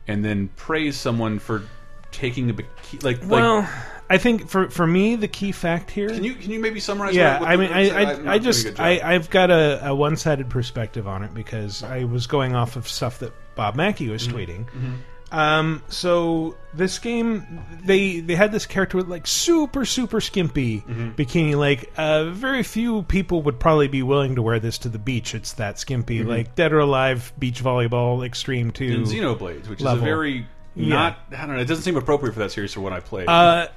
and 0.09 0.24
then 0.24 0.48
praise 0.56 0.97
someone 0.97 1.39
for 1.39 1.64
taking 2.12 2.48
a 2.51 2.55
bikini? 2.55 3.02
Like, 3.02 3.20
Well, 3.24 3.60
like, 3.60 3.68
I 4.10 4.18
think 4.18 4.48
for 4.48 4.68
for 4.70 4.86
me 4.86 5.16
the 5.16 5.28
key 5.28 5.52
fact 5.52 5.90
here. 5.90 6.09
can 6.10 6.22
you 6.22 6.34
can 6.34 6.51
you 6.51 6.60
maybe 6.60 6.80
summarize? 6.80 7.14
yeah, 7.14 7.40
what, 7.40 7.48
I 7.48 7.56
mean, 7.56 7.72
I 7.72 7.90
I'm 7.90 8.28
I, 8.28 8.32
I 8.34 8.39
just 8.39 8.78
I. 8.78 9.01
I've 9.02 9.30
got 9.30 9.51
a, 9.51 9.89
a 9.89 9.94
one 9.94 10.16
sided 10.16 10.51
perspective 10.51 11.09
on 11.09 11.22
it 11.22 11.32
because 11.34 11.82
I 11.82 12.05
was 12.05 12.26
going 12.26 12.55
off 12.55 12.76
of 12.76 12.86
stuff 12.86 13.18
that 13.20 13.32
Bob 13.55 13.74
Mackey 13.76 14.09
was 14.10 14.28
Mm-hmm. 14.28 14.36
tweeting. 14.36 14.98
Um, 15.30 15.82
so 15.89 16.56
this 16.74 16.98
game, 16.98 17.64
they 17.86 18.20
they 18.20 18.34
had 18.34 18.52
this 18.52 18.66
character 18.66 18.98
with 18.98 19.09
like 19.09 19.26
super 19.26 19.86
super 19.86 20.20
skimpy 20.20 20.80
Mm-hmm. 20.82 21.10
bikini. 21.12 21.55
Like, 21.56 21.90
uh, 21.97 22.26
very 22.26 22.62
few 22.62 23.05
people 23.05 23.40
would 23.44 23.59
probably 23.59 23.89
be 23.89 24.02
willing 24.02 24.34
to 24.34 24.43
wear 24.43 24.60
this 24.60 24.76
to 24.78 24.90
the 24.90 24.98
beach. 24.98 25.34
It's 25.34 25.55
that 25.55 25.78
skimpy. 25.78 26.20
Mhm. 26.20 26.26
Like 26.26 26.55
Dead 26.55 26.74
or 26.74 26.80
Alive 26.80 27.32
beach 27.39 27.64
volleyball 27.64 28.26
extreme 28.26 28.72
two 28.72 28.84
in 28.84 29.05
Xenoblades, 29.05 29.68
which 29.70 29.80
level. 29.80 29.97
is 29.97 30.02
a 30.02 30.05
very. 30.05 30.47
Not 30.74 31.19
I 31.31 31.47
don't 31.47 31.57
know. 31.57 31.62
It 31.62 31.66
doesn't 31.66 31.85
seem 31.85 31.97
appropriate 31.97 32.32
for 32.32 32.40
that 32.40 32.53
series 32.53 32.73
for 32.73 32.81
what 32.81 32.93
I 32.93 33.01
played. 33.01 33.28
Uh, 33.28 33.69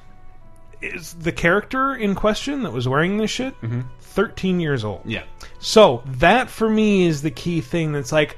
is 0.82 1.14
the 1.14 1.32
character 1.32 1.96
in 1.96 2.16
question 2.16 2.64
that 2.64 2.72
was 2.72 2.88
wearing 2.88 3.18
this 3.18 3.32
shit 3.32 3.56
13 4.02 4.60
years 4.60 4.84
old. 4.84 5.02
Yeah. 5.06 5.24
So 5.60 6.04
that 6.06 6.50
for 6.50 6.70
me 6.70 7.06
is 7.06 7.22
the 7.22 7.32
key 7.32 7.62
thing 7.62 7.92
that's 7.92 8.12
like, 8.12 8.38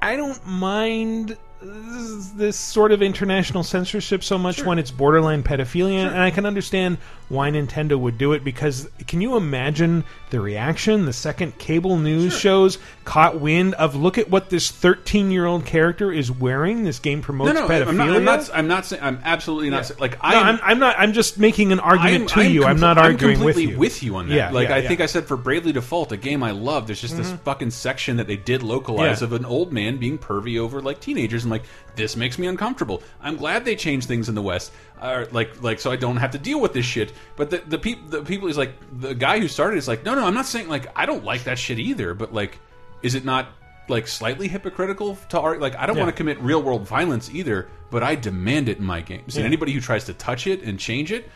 I 0.00 0.16
don't 0.16 0.44
mind 0.46 1.36
this, 1.60 2.28
this 2.30 2.56
sort 2.56 2.92
of 2.92 3.02
international 3.02 3.62
censorship 3.62 4.22
so 4.22 4.38
much 4.38 4.64
when 4.64 4.78
it's 4.78 4.90
borderline 4.90 5.42
pedophilia, 5.42 6.06
and 6.06 6.20
I 6.20 6.30
can 6.30 6.46
understand 6.46 6.98
why 7.28 7.50
Nintendo 7.50 7.98
would 7.98 8.16
do 8.18 8.32
it 8.32 8.42
because 8.42 8.88
can 9.06 9.20
you 9.20 9.36
imagine 9.36 10.04
the 10.30 10.40
reaction 10.40 11.04
the 11.04 11.12
second 11.12 11.58
cable 11.58 11.98
news 11.98 12.38
shows 12.38 12.78
caught 13.04 13.40
wind 13.40 13.74
of 13.74 13.94
look 13.94 14.18
at 14.18 14.30
what 14.30 14.50
this 14.50 14.70
13 14.70 15.30
year 15.30 15.44
old 15.46 15.64
character 15.66 16.10
is 16.10 16.30
wearing? 16.32 16.84
This 16.84 16.98
game 16.98 17.20
promotes 17.22 17.52
no, 17.54 17.66
no, 17.66 17.68
pedophilia. 17.68 17.88
I'm 17.88 17.96
not, 17.96 18.08
I'm 18.16 18.24
not. 18.24 18.50
I'm 18.54 18.68
not 18.68 18.86
saying. 18.86 19.02
I'm 19.02 19.20
absolutely 19.24 19.70
not. 19.70 19.86
saying- 19.86 20.00
Like 20.00 20.16
I 20.22 20.34
am, 20.34 20.46
I'm, 20.46 20.60
I'm 20.62 20.78
not. 20.78 20.96
I'm 20.98 21.12
just 21.12 21.38
making 21.38 21.72
an 21.72 21.80
argument 21.80 22.36
I'm- 22.36 22.44
to 22.46 22.50
you. 22.50 22.64
I'm 22.64 22.80
not 22.80 22.96
arguing 22.98 23.40
with 23.40 23.54
completely 23.56 23.72
you. 23.74 23.78
with 23.78 24.02
you 24.02 24.16
on 24.16 24.28
that. 24.28 24.34
Yeah, 24.34 24.50
like 24.50 24.68
yeah, 24.68 24.76
I 24.76 24.78
yeah. 24.78 24.88
think 24.88 25.00
I 25.00 25.06
said 25.06 25.26
for 25.26 25.36
Bravely 25.36 25.72
Default, 25.72 26.12
a 26.12 26.16
game 26.16 26.42
I 26.42 26.52
love. 26.52 26.86
There's 26.86 27.00
just 27.00 27.16
this 27.16 27.30
Mhm. 27.30 27.40
fucking 27.40 27.70
section 27.70 28.16
that 28.16 28.26
they 28.26 28.36
did 28.36 28.62
localize 28.62 29.20
Yeah. 29.20 29.26
of 29.26 29.32
an 29.34 29.44
old 29.44 29.72
man 29.72 29.98
being 29.98 30.18
pervy 30.18 30.58
over 30.58 30.80
like 30.80 31.00
teenagers, 31.00 31.44
and 31.44 31.50
like 31.50 31.64
this 31.96 32.16
makes 32.16 32.38
me 32.38 32.46
uncomfortable. 32.46 33.02
I'm 33.20 33.36
glad 33.36 33.64
they 33.64 33.74
changed 33.76 34.06
things 34.08 34.28
in 34.28 34.34
the 34.34 34.42
West, 34.42 34.72
uh, 35.00 35.26
like 35.32 35.62
like 35.62 35.80
so 35.80 35.90
I 35.90 35.96
don't 35.96 36.16
have 36.16 36.32
to 36.32 36.38
deal 36.38 36.60
with 36.60 36.72
this 36.72 36.86
shit. 36.86 37.12
But 37.36 37.50
the 37.50 37.58
the 37.58 37.78
people 37.78 38.08
the 38.08 38.22
people 38.22 38.48
is 38.48 38.56
like 38.58 38.74
the 39.00 39.14
guy 39.14 39.38
who 39.40 39.48
started 39.48 39.76
is 39.78 39.88
like 39.88 40.04
no 40.04 40.14
no 40.14 40.24
I'm 40.26 40.34
not 40.34 40.46
saying 40.46 40.68
like 40.68 40.86
I 40.96 41.06
don't 41.06 41.24
like 41.24 41.44
that 41.44 41.58
shit 41.58 41.78
either, 41.78 42.14
but 42.14 42.32
like 42.32 42.58
is 43.02 43.14
it 43.14 43.24
not 43.24 43.48
like 43.88 44.06
slightly 44.06 44.48
hypocritical 44.48 45.16
to 45.30 45.40
art 45.40 45.60
like 45.60 45.74
I 45.76 45.86
don't 45.86 45.96
Yeah. 45.96 46.02
want 46.04 46.14
to 46.14 46.16
commit 46.16 46.40
real 46.40 46.62
world 46.62 46.86
violence 46.86 47.30
either, 47.32 47.68
but 47.90 48.02
I 48.02 48.14
demand 48.16 48.68
it 48.68 48.78
in 48.78 48.84
my 48.84 49.00
games. 49.00 49.36
And 49.36 49.46
anybody 49.46 49.72
who 49.72 49.80
tries 49.80 50.04
to 50.04 50.14
touch 50.14 50.46
it 50.46 50.62
and 50.62 50.78
change 50.78 51.10
it, 51.12 51.30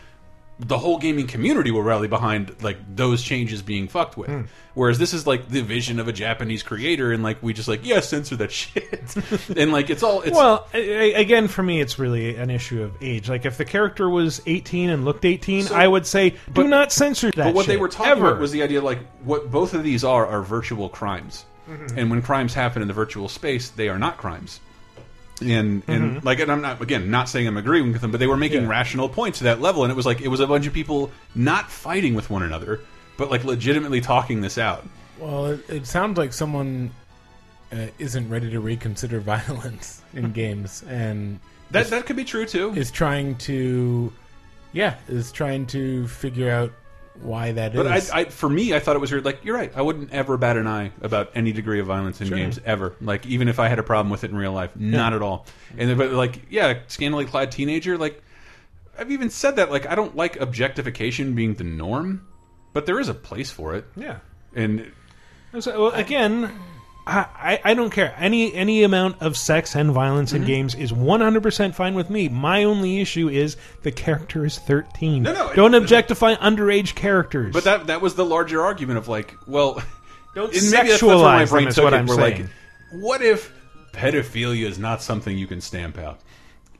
the 0.59 0.77
whole 0.77 0.99
gaming 0.99 1.25
community 1.27 1.71
will 1.71 1.81
rally 1.83 2.07
behind 2.07 2.55
like 2.61 2.77
those 2.95 3.23
changes 3.23 3.61
being 3.61 3.87
fucked 3.87 4.15
with. 4.17 4.29
Hmm. 4.29 4.41
Whereas 4.75 4.97
this 4.99 5.13
is 5.13 5.27
like 5.27 5.49
the 5.49 5.61
vision 5.61 5.99
of 5.99 6.07
a 6.07 6.13
Japanese 6.13 6.63
creator, 6.63 7.11
and 7.11 7.21
like 7.23 7.41
we 7.43 7.53
just 7.53 7.67
like 7.67 7.81
yeah 7.85 7.99
censor 7.99 8.35
that 8.37 8.51
shit, 8.59 9.15
and 9.57 9.71
like 9.71 9.89
it's 9.89 10.03
all 10.03 10.21
it's 10.21 10.35
well, 10.35 10.67
again, 10.73 11.47
for 11.47 11.61
me, 11.63 11.79
it's 11.81 11.99
really 11.99 12.35
an 12.37 12.49
issue 12.49 12.81
of 12.83 12.93
age. 13.01 13.29
Like, 13.29 13.45
if 13.45 13.57
the 13.57 13.65
character 13.65 14.09
was 14.09 14.41
18 14.45 14.89
and 14.89 15.05
looked 15.05 15.25
18, 15.25 15.63
So- 15.65 15.75
I 15.75 15.87
would 15.87 16.05
say, 16.07 16.35
do 16.53 16.67
not 16.67 16.91
censor 16.91 17.29
that. 17.31 17.45
But 17.45 17.53
what 17.53 17.65
they 17.67 17.77
were 17.77 17.87
talking 17.89 18.11
ever. 18.11 18.29
about 18.29 18.39
was 18.41 18.51
the 18.51 18.63
idea 18.63 18.81
like 18.81 18.99
what 19.23 19.51
both 19.51 19.73
of 19.73 19.83
these 19.83 20.03
are 20.03 20.25
are 20.25 20.41
virtual 20.41 20.89
crimes, 20.89 21.45
Mhm. 21.69 21.97
and 21.97 22.09
when 22.09 22.21
crimes 22.21 22.53
happen 22.53 22.81
in 22.81 22.87
the 22.87 22.93
virtual 22.95 23.29
space, 23.29 23.69
they 23.69 23.89
are 23.89 23.99
not 23.99 24.17
crimes. 24.17 24.59
And 25.41 25.83
and 25.87 26.17
Mhm. 26.21 26.23
like 26.23 26.39
and 26.39 26.51
I'm 26.51 26.61
not 26.61 26.81
again 26.81 27.09
not 27.09 27.27
saying 27.27 27.47
I'm 27.47 27.57
agreeing 27.57 27.91
with 27.91 28.01
them, 28.01 28.11
but 28.11 28.19
they 28.19 28.27
were 28.27 28.37
making 28.37 28.63
Yeah. 28.63 28.69
rational 28.69 29.09
points 29.09 29.39
to 29.39 29.43
that 29.45 29.59
level, 29.61 29.83
and 29.83 29.91
it 29.91 29.95
was 29.95 30.05
like 30.05 30.21
it 30.21 30.27
was 30.27 30.39
a 30.39 30.47
bunch 30.47 30.67
of 30.67 30.73
people 30.73 31.11
not 31.35 31.71
fighting 31.71 32.13
with 32.13 32.29
one 32.29 32.43
another, 32.43 32.79
but 33.17 33.31
like 33.31 33.43
legitimately 33.43 33.99
talking 34.01 34.41
this 34.41 34.57
out. 34.57 34.87
Well, 35.19 35.47
it, 35.47 35.69
it 35.69 35.87
sounds 35.87 36.17
like 36.17 36.33
someone 36.33 36.91
uh, 37.71 37.87
isn't 37.97 38.29
ready 38.29 38.51
to 38.51 38.59
reconsider 38.59 39.19
violence 39.35 40.01
in 40.13 40.31
games, 40.31 40.83
and 40.87 41.39
That 41.71 41.85
is- 41.85 41.89
that 41.89 42.05
could 42.05 42.15
be 42.15 42.23
true 42.25 42.45
too. 42.45 42.71
Is 42.75 42.91
trying 42.91 43.35
to, 43.37 44.13
yeah, 44.73 44.95
is 45.07 45.31
trying 45.31 45.65
to 45.67 46.07
figure 46.07 46.51
out 46.51 46.71
why 47.21 47.51
that 47.53 47.73
is. 47.75 47.77
But 47.77 47.87
I, 47.87 48.19
I, 48.21 48.25
for 48.25 48.49
me, 48.49 48.73
I 48.73 48.79
thought 48.79 48.95
it 48.95 48.99
was 48.99 49.11
weird. 49.11 49.25
Like 49.25 49.43
you're 49.45 49.55
right. 49.55 49.71
I 49.75 49.81
wouldn't 49.81 50.11
ever 50.11 50.37
bat 50.37 50.57
an 50.57 50.67
eye 50.67 50.91
about 51.01 51.31
any 51.35 51.51
degree 51.51 51.79
of 51.79 51.85
violence 51.87 52.21
in 52.21 52.27
Sure. 52.27 52.37
games 52.37 52.59
ever. 52.65 52.95
Like 53.01 53.25
even 53.25 53.47
if 53.47 53.59
I 53.59 53.67
had 53.67 53.79
a 53.79 53.83
problem 53.83 54.09
with 54.09 54.23
it 54.23 54.31
in 54.31 54.35
real 54.37 54.53
life, 54.53 54.71
not 54.75 55.13
at 55.13 55.21
all. 55.21 55.45
And 55.77 55.97
but 55.97 56.11
like, 56.11 56.41
yeah, 56.49 56.79
scantily 56.87 57.25
clad 57.25 57.51
teenager. 57.51 57.97
Like 57.97 58.21
I've 58.97 59.11
even 59.11 59.29
said 59.29 59.55
that. 59.57 59.71
Like 59.71 59.85
I 59.87 59.95
don't 59.95 60.15
like 60.15 60.39
objectification 60.39 61.35
being 61.35 61.53
the 61.55 61.63
norm, 61.63 62.27
but 62.73 62.85
there 62.85 62.99
is 62.99 63.09
a 63.09 63.13
place 63.13 63.51
for 63.51 63.75
it. 63.75 63.85
Yeah. 63.95 64.19
And 64.55 64.91
So, 65.59 65.83
well, 65.83 65.91
again, 65.91 66.51
I, 67.05 67.59
I 67.65 67.73
don't 67.73 67.89
care. 67.89 68.15
Any 68.17 68.53
any 68.53 68.83
amount 68.83 69.21
of 69.21 69.35
sex 69.35 69.75
and 69.75 69.91
violence 69.91 70.31
in 70.31 70.43
Mhm. 70.43 70.47
games 70.47 70.75
is 70.75 70.93
100% 70.93 71.75
fine 71.75 71.95
with 71.95 72.09
me. 72.09 72.29
My 72.29 72.63
only 72.63 73.01
issue 73.01 73.27
is 73.27 73.57
the 73.81 73.91
character 73.91 74.45
is 74.45 74.57
13. 74.57 75.23
No, 75.23 75.33
no, 75.33 75.53
Don't 75.53 75.73
objectify 75.73 76.35
underage 76.35 76.95
characters. 76.95 77.51
But 77.53 77.65
that 77.65 77.87
that 77.87 78.01
was 78.01 78.15
the 78.15 78.23
larger 78.25 78.61
argument 78.63 78.99
of 78.99 79.07
like, 79.09 79.35
well, 79.47 79.73
Don't 80.35 80.53
and 80.55 80.71
maybe 80.71 80.89
that's, 80.89 81.01
my 81.03 81.45
brain 81.45 81.69
took 81.69 81.83
what 81.83 81.93
it. 81.93 81.97
I'm 81.97 82.07
where 82.07 82.17
saying. 82.17 82.41
like, 82.43 82.49
what 83.01 83.21
if 83.21 83.51
pedophilia 83.91 84.65
is 84.65 84.79
not 84.79 85.01
something 85.01 85.37
you 85.37 85.45
can 85.47 85.59
stamp 85.61 85.97
out? 85.97 86.19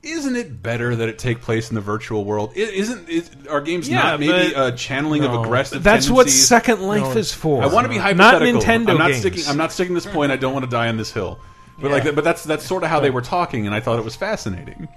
Isn't 0.03 0.35
it 0.35 0.61
better 0.61 0.95
that 0.97 1.07
it 1.07 1.17
take 1.17 1.41
place 1.41 1.69
in 1.69 1.75
the 1.75 1.81
virtual 1.81 2.25
world? 2.25 2.51
I- 2.55 2.59
Isn't 2.59 3.07
is, 3.09 3.31
are 3.49 3.61
games 3.61 3.87
Yeah, 3.87 4.01
not 4.03 4.19
maybe 4.19 4.53
a 4.53 4.71
channeling 4.73 5.23
of 5.23 5.33
aggressive? 5.33 5.81
That's 5.81 6.09
what? 6.09 6.29
Second 6.29 6.81
Life 6.81 7.15
is 7.15 7.31
for. 7.33 7.63
I 7.63 7.67
want 7.67 7.85
to 7.85 7.89
be 7.89 7.97
hypothetical. 7.97 8.53
Not. 8.53 8.63
Nintendo 8.63 8.89
I'm 8.89 8.97
not 8.97 9.07
games. 9.11 9.19
sticking. 9.21 9.43
I'm 9.47 9.57
not 9.57 9.71
sticking 9.71 9.93
this 9.95 10.05
point. 10.05 10.31
I 10.31 10.35
don't 10.35 10.51
want 10.53 10.65
to 10.65 10.69
die 10.71 10.89
on 10.89 10.97
this 10.97 11.11
hill. 11.11 11.39
But 11.79 11.87
Yeah. 11.87 11.93
like, 12.03 12.15
but 12.15 12.23
that's 12.23 12.43
that's 12.43 12.65
sort 12.65 12.83
of 12.83 12.89
how 12.89 12.99
they 12.99 13.09
were 13.11 13.21
talking, 13.21 13.65
and 13.65 13.73
I 13.73 13.79
thought 13.79 13.97
it 13.97 14.05
was 14.05 14.15
fascinating. 14.15 14.87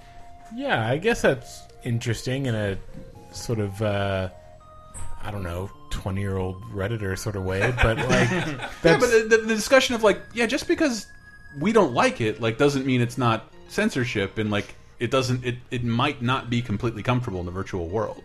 Yeah, 0.55 0.87
I 0.87 0.97
guess 0.97 1.21
that's 1.21 1.61
interesting 1.83 2.45
in 2.45 2.55
a 2.55 2.77
sort 3.31 3.59
of 3.59 3.81
uh, 3.81 4.29
I 5.23 5.31
don't 5.31 5.43
know, 5.43 5.69
twenty 5.89 6.19
year 6.21 6.37
old 6.37 6.61
redditor 6.73 7.17
sort 7.17 7.35
of 7.37 7.45
way, 7.45 7.73
but 7.81 7.97
like 7.97 8.29
yeah, 8.31 8.69
but 8.81 8.99
the, 8.99 9.25
the, 9.29 9.37
the 9.37 9.55
discussion 9.55 9.95
of 9.95 10.03
like, 10.03 10.19
yeah, 10.33 10.45
just 10.47 10.67
because 10.67 11.07
we 11.61 11.71
don't 11.71 11.93
like 11.93 12.19
it, 12.21 12.41
like, 12.41 12.57
doesn't 12.57 12.85
mean 12.85 12.99
it's 13.01 13.17
not 13.17 13.51
censorship, 13.69 14.37
and 14.37 14.51
like, 14.51 14.75
it 14.99 15.11
doesn't. 15.11 15.45
It 15.45 15.55
it 15.71 15.83
might 15.83 16.21
not 16.21 16.49
be 16.49 16.61
completely 16.61 17.03
comfortable 17.03 17.39
in 17.39 17.45
the 17.45 17.51
virtual 17.51 17.87
world, 17.87 18.21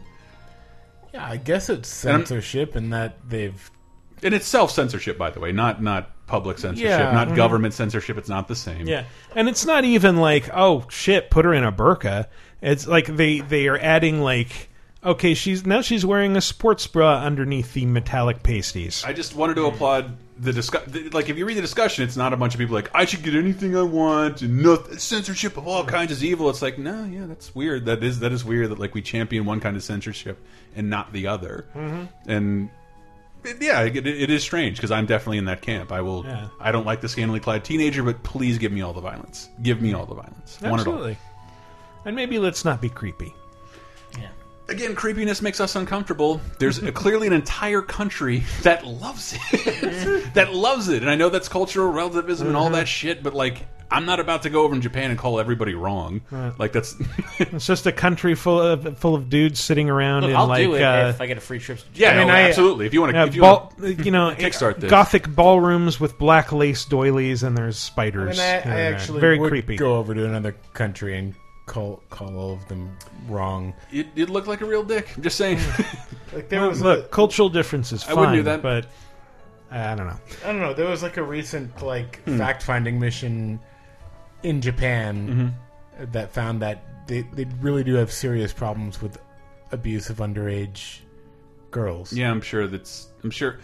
yeah, 1.13 1.27
I 1.27 1.37
guess 1.37 1.69
it's 1.69 2.05
And 2.05 2.27
censorship 2.27 2.77
in 2.77 2.91
that 2.91 3.17
they've 3.29 3.71
and 4.23 4.35
it's 4.35 4.47
self 4.47 4.71
censorship, 4.71 5.19
by 5.19 5.31
the 5.31 5.41
way, 5.41 5.53
not 5.53 5.83
not 5.83 6.11
public 6.27 6.59
censorship, 6.59 6.89
Yeah. 6.89 7.13
not 7.13 7.29
Mhm. 7.29 7.37
government 7.37 7.75
censorship. 7.75 8.17
It's 8.17 8.29
not 8.29 8.49
the 8.49 8.57
same. 8.57 8.87
Yeah, 8.87 9.05
and 9.35 9.49
it's 9.49 9.67
not 9.67 9.85
even 9.85 10.17
like, 10.17 10.49
oh 10.55 10.85
shit, 10.89 11.29
put 11.31 11.45
her 11.45 11.53
in 11.53 11.65
a 11.65 11.73
burqa. 11.73 12.27
It's 12.63 12.87
like 12.87 13.07
they 13.17 13.41
they 13.41 13.67
are 13.69 13.79
adding 13.79 14.23
like, 14.23 14.71
okay, 15.05 15.35
she's 15.35 15.67
now 15.67 15.81
she's 15.83 16.07
wearing 16.07 16.37
a 16.37 16.41
sports 16.41 16.87
bra 16.87 17.19
underneath 17.19 17.75
the 17.75 17.85
metallic 17.85 18.43
pasties. 18.43 19.03
I 19.07 19.13
just 19.13 19.35
wanted 19.35 19.55
to 19.57 19.67
applaud 19.67 20.17
the 20.43 20.53
discuss. 20.53 20.83
Like, 21.13 21.29
if 21.29 21.39
you 21.39 21.47
read 21.47 21.57
the 21.57 21.61
discussion, 21.63 22.05
it's 22.05 22.17
not 22.17 22.33
a 22.33 22.37
bunch 22.37 22.55
of 22.55 22.59
people 22.59 22.75
like 22.75 22.91
I 22.95 23.05
should 23.05 23.23
get 23.23 23.35
anything 23.35 23.77
I 23.77 23.83
want 23.83 24.43
and 24.43 24.63
no 24.63 24.83
censorship 24.99 25.57
of 25.57 25.67
all 25.69 25.85
kinds 25.85 26.11
is 26.13 26.25
evil. 26.25 26.51
It's 26.51 26.61
like, 26.63 26.79
no, 26.79 27.05
yeah, 27.05 27.27
that's 27.27 27.55
weird. 27.55 27.87
That 27.87 28.03
is 28.03 28.21
that 28.21 28.33
is 28.33 28.45
weird 28.45 28.71
that 28.71 28.79
like 28.79 28.95
we 28.95 29.03
champion 29.03 29.45
one 29.45 29.61
kind 29.61 29.77
of 29.77 29.83
censorship 29.83 30.45
and 30.77 30.91
not 30.91 31.13
the 31.13 31.29
other. 31.29 31.67
Mhm. 31.75 32.09
And 32.27 32.71
it- 33.45 33.63
yeah, 33.63 33.83
it, 33.83 34.07
it 34.07 34.31
is 34.31 34.43
strange 34.43 34.77
because 34.77 34.91
I'm 34.91 35.07
definitely 35.07 35.39
in 35.39 35.45
that 35.47 35.63
camp. 35.63 35.93
I 35.93 36.01
will. 36.01 36.25
Yeah. 36.25 36.49
I 36.61 36.73
don't 36.73 36.87
like 36.87 37.01
the 37.01 37.09
scantily 37.09 37.41
clad 37.41 37.65
teenager, 37.65 38.03
but 38.03 38.23
please 38.23 38.59
give 38.59 38.73
me 38.73 38.83
all 38.83 38.93
the 38.93 39.01
violence. 39.01 39.49
Give 39.63 39.81
me 39.81 39.93
all 39.95 40.07
the 40.07 40.15
violence. 40.15 40.59
Absolutely. 40.63 41.17
And 42.05 42.17
maybe 42.17 42.39
let's 42.41 42.65
not 42.65 42.81
be 42.81 42.89
creepy. 42.89 43.33
Again, 44.69 44.95
creepiness 44.95 45.43
makes 45.43 45.61
us 45.61 45.77
uncomfortable. 45.77 46.41
There's 46.59 46.79
a, 46.79 46.93
clearly 46.93 47.27
an 47.27 47.33
entire 47.33 47.83
country 47.83 48.43
that 48.63 48.87
loves 48.87 49.35
it. 49.53 50.35
that 50.35 50.55
loves 50.55 50.89
it. 50.89 51.03
And 51.03 51.11
I 51.11 51.15
know 51.17 51.29
that's 51.29 51.49
cultural 51.49 51.91
relativism 51.93 52.47
and 52.47 52.57
all 52.57 52.69
Mhm. 52.71 52.73
that 52.75 52.89
shit, 52.89 53.23
but 53.23 53.35
like 53.35 53.67
I'm 53.91 54.07
not 54.07 54.21
about 54.21 54.45
to 54.45 54.51
go 54.51 54.63
over 54.63 54.75
in 54.75 54.81
Japan 54.81 55.11
and 55.11 55.19
call 55.19 55.39
everybody 55.39 55.75
wrong. 55.75 56.23
Right. 56.31 56.53
Like 56.59 56.73
that's 56.73 56.95
It's 57.39 57.67
just 57.67 57.87
a 57.87 57.93
country 57.93 58.35
full 58.35 58.59
of 58.59 58.97
full 58.99 59.15
of 59.15 59.29
dudes 59.29 59.61
sitting 59.61 59.91
around 59.91 60.23
Look, 60.23 60.31
in 60.31 60.37
I'll 60.37 60.47
like 60.47 60.63
do 60.65 60.75
it 60.77 60.83
uh, 60.83 61.09
if 61.09 61.21
I 61.21 61.27
get 61.27 61.37
a 61.37 61.43
free 61.43 61.59
trip. 61.59 61.79
to 61.79 61.85
Yeah, 61.95 62.13
Japan. 62.13 62.27
no, 62.29 62.33
absolutely. 62.33 62.87
If 62.87 62.95
you 62.95 63.01
wanna- 63.03 63.13
yeah, 63.15 63.27
if 63.27 63.35
you 63.35 63.43
ball- 63.43 63.73
wanna 63.79 63.93
you 63.95 64.11
know, 64.11 64.31
kickstart 64.39 64.79
this. 64.81 64.89
gothic 64.91 65.29
ballrooms 65.29 66.01
with 66.01 66.17
black 66.19 66.53
lace 66.53 66.85
doilies 66.87 67.43
and 67.43 67.59
there's 67.59 67.77
I 67.77 67.79
spiders. 67.79 68.39
mean, 68.39 68.47
I, 68.47 68.57
I 68.59 68.61
here 68.63 68.73
actually 68.95 69.21
very 69.21 69.39
would 69.39 69.51
creepy. 69.51 69.77
go 69.77 69.97
over 69.97 70.15
to 70.15 70.25
another 70.25 70.57
country 70.73 71.19
and 71.19 71.35
call 71.73 72.03
call 72.11 72.37
all 72.37 72.53
of 72.53 72.69
them 72.69 72.97
wrong. 73.29 73.73
You'd, 73.91 74.09
you'd 74.15 74.31
look 74.31 74.47
like 74.47 74.61
a 74.61 74.67
real 74.67 74.85
dick. 74.85 75.07
I'm 75.17 75.23
just 75.23 75.37
saying. 75.39 75.59
Like 76.35 76.49
there 76.49 76.67
was 76.67 76.81
look, 76.81 77.11
cultural 77.11 77.51
differences. 77.51 78.07
I 78.09 78.15
wouldn't 78.15 78.33
do 78.37 78.43
that. 78.45 78.63
but 78.63 78.87
I 79.71 79.95
don't 79.95 80.07
know. 80.07 80.17
I 80.43 80.47
don't 80.47 80.61
know. 80.61 80.73
There 80.73 80.89
was 80.89 81.03
like 81.03 81.19
a 81.19 81.23
recent 81.23 81.83
like 81.83 82.23
Hmm. 82.25 82.39
fact 82.39 82.63
finding 82.63 82.99
mission 82.99 83.61
in 84.43 84.63
Japan 84.63 85.29
Mm-hmm. 85.99 86.13
that 86.13 86.33
found 86.33 86.63
that 86.63 87.07
they 87.07 87.21
they 87.35 87.45
really 87.61 87.85
do 87.85 87.95
have 87.97 88.11
serious 88.11 88.51
problems 88.51 89.03
with 89.03 89.19
abuse 89.73 90.09
of 90.09 90.19
underage 90.19 91.01
girls. 91.71 92.15
yeah, 92.15 92.31
I'm 92.31 92.41
sure 92.41 92.67
that's. 92.67 93.09
I'm 93.23 93.31
sure. 93.31 93.59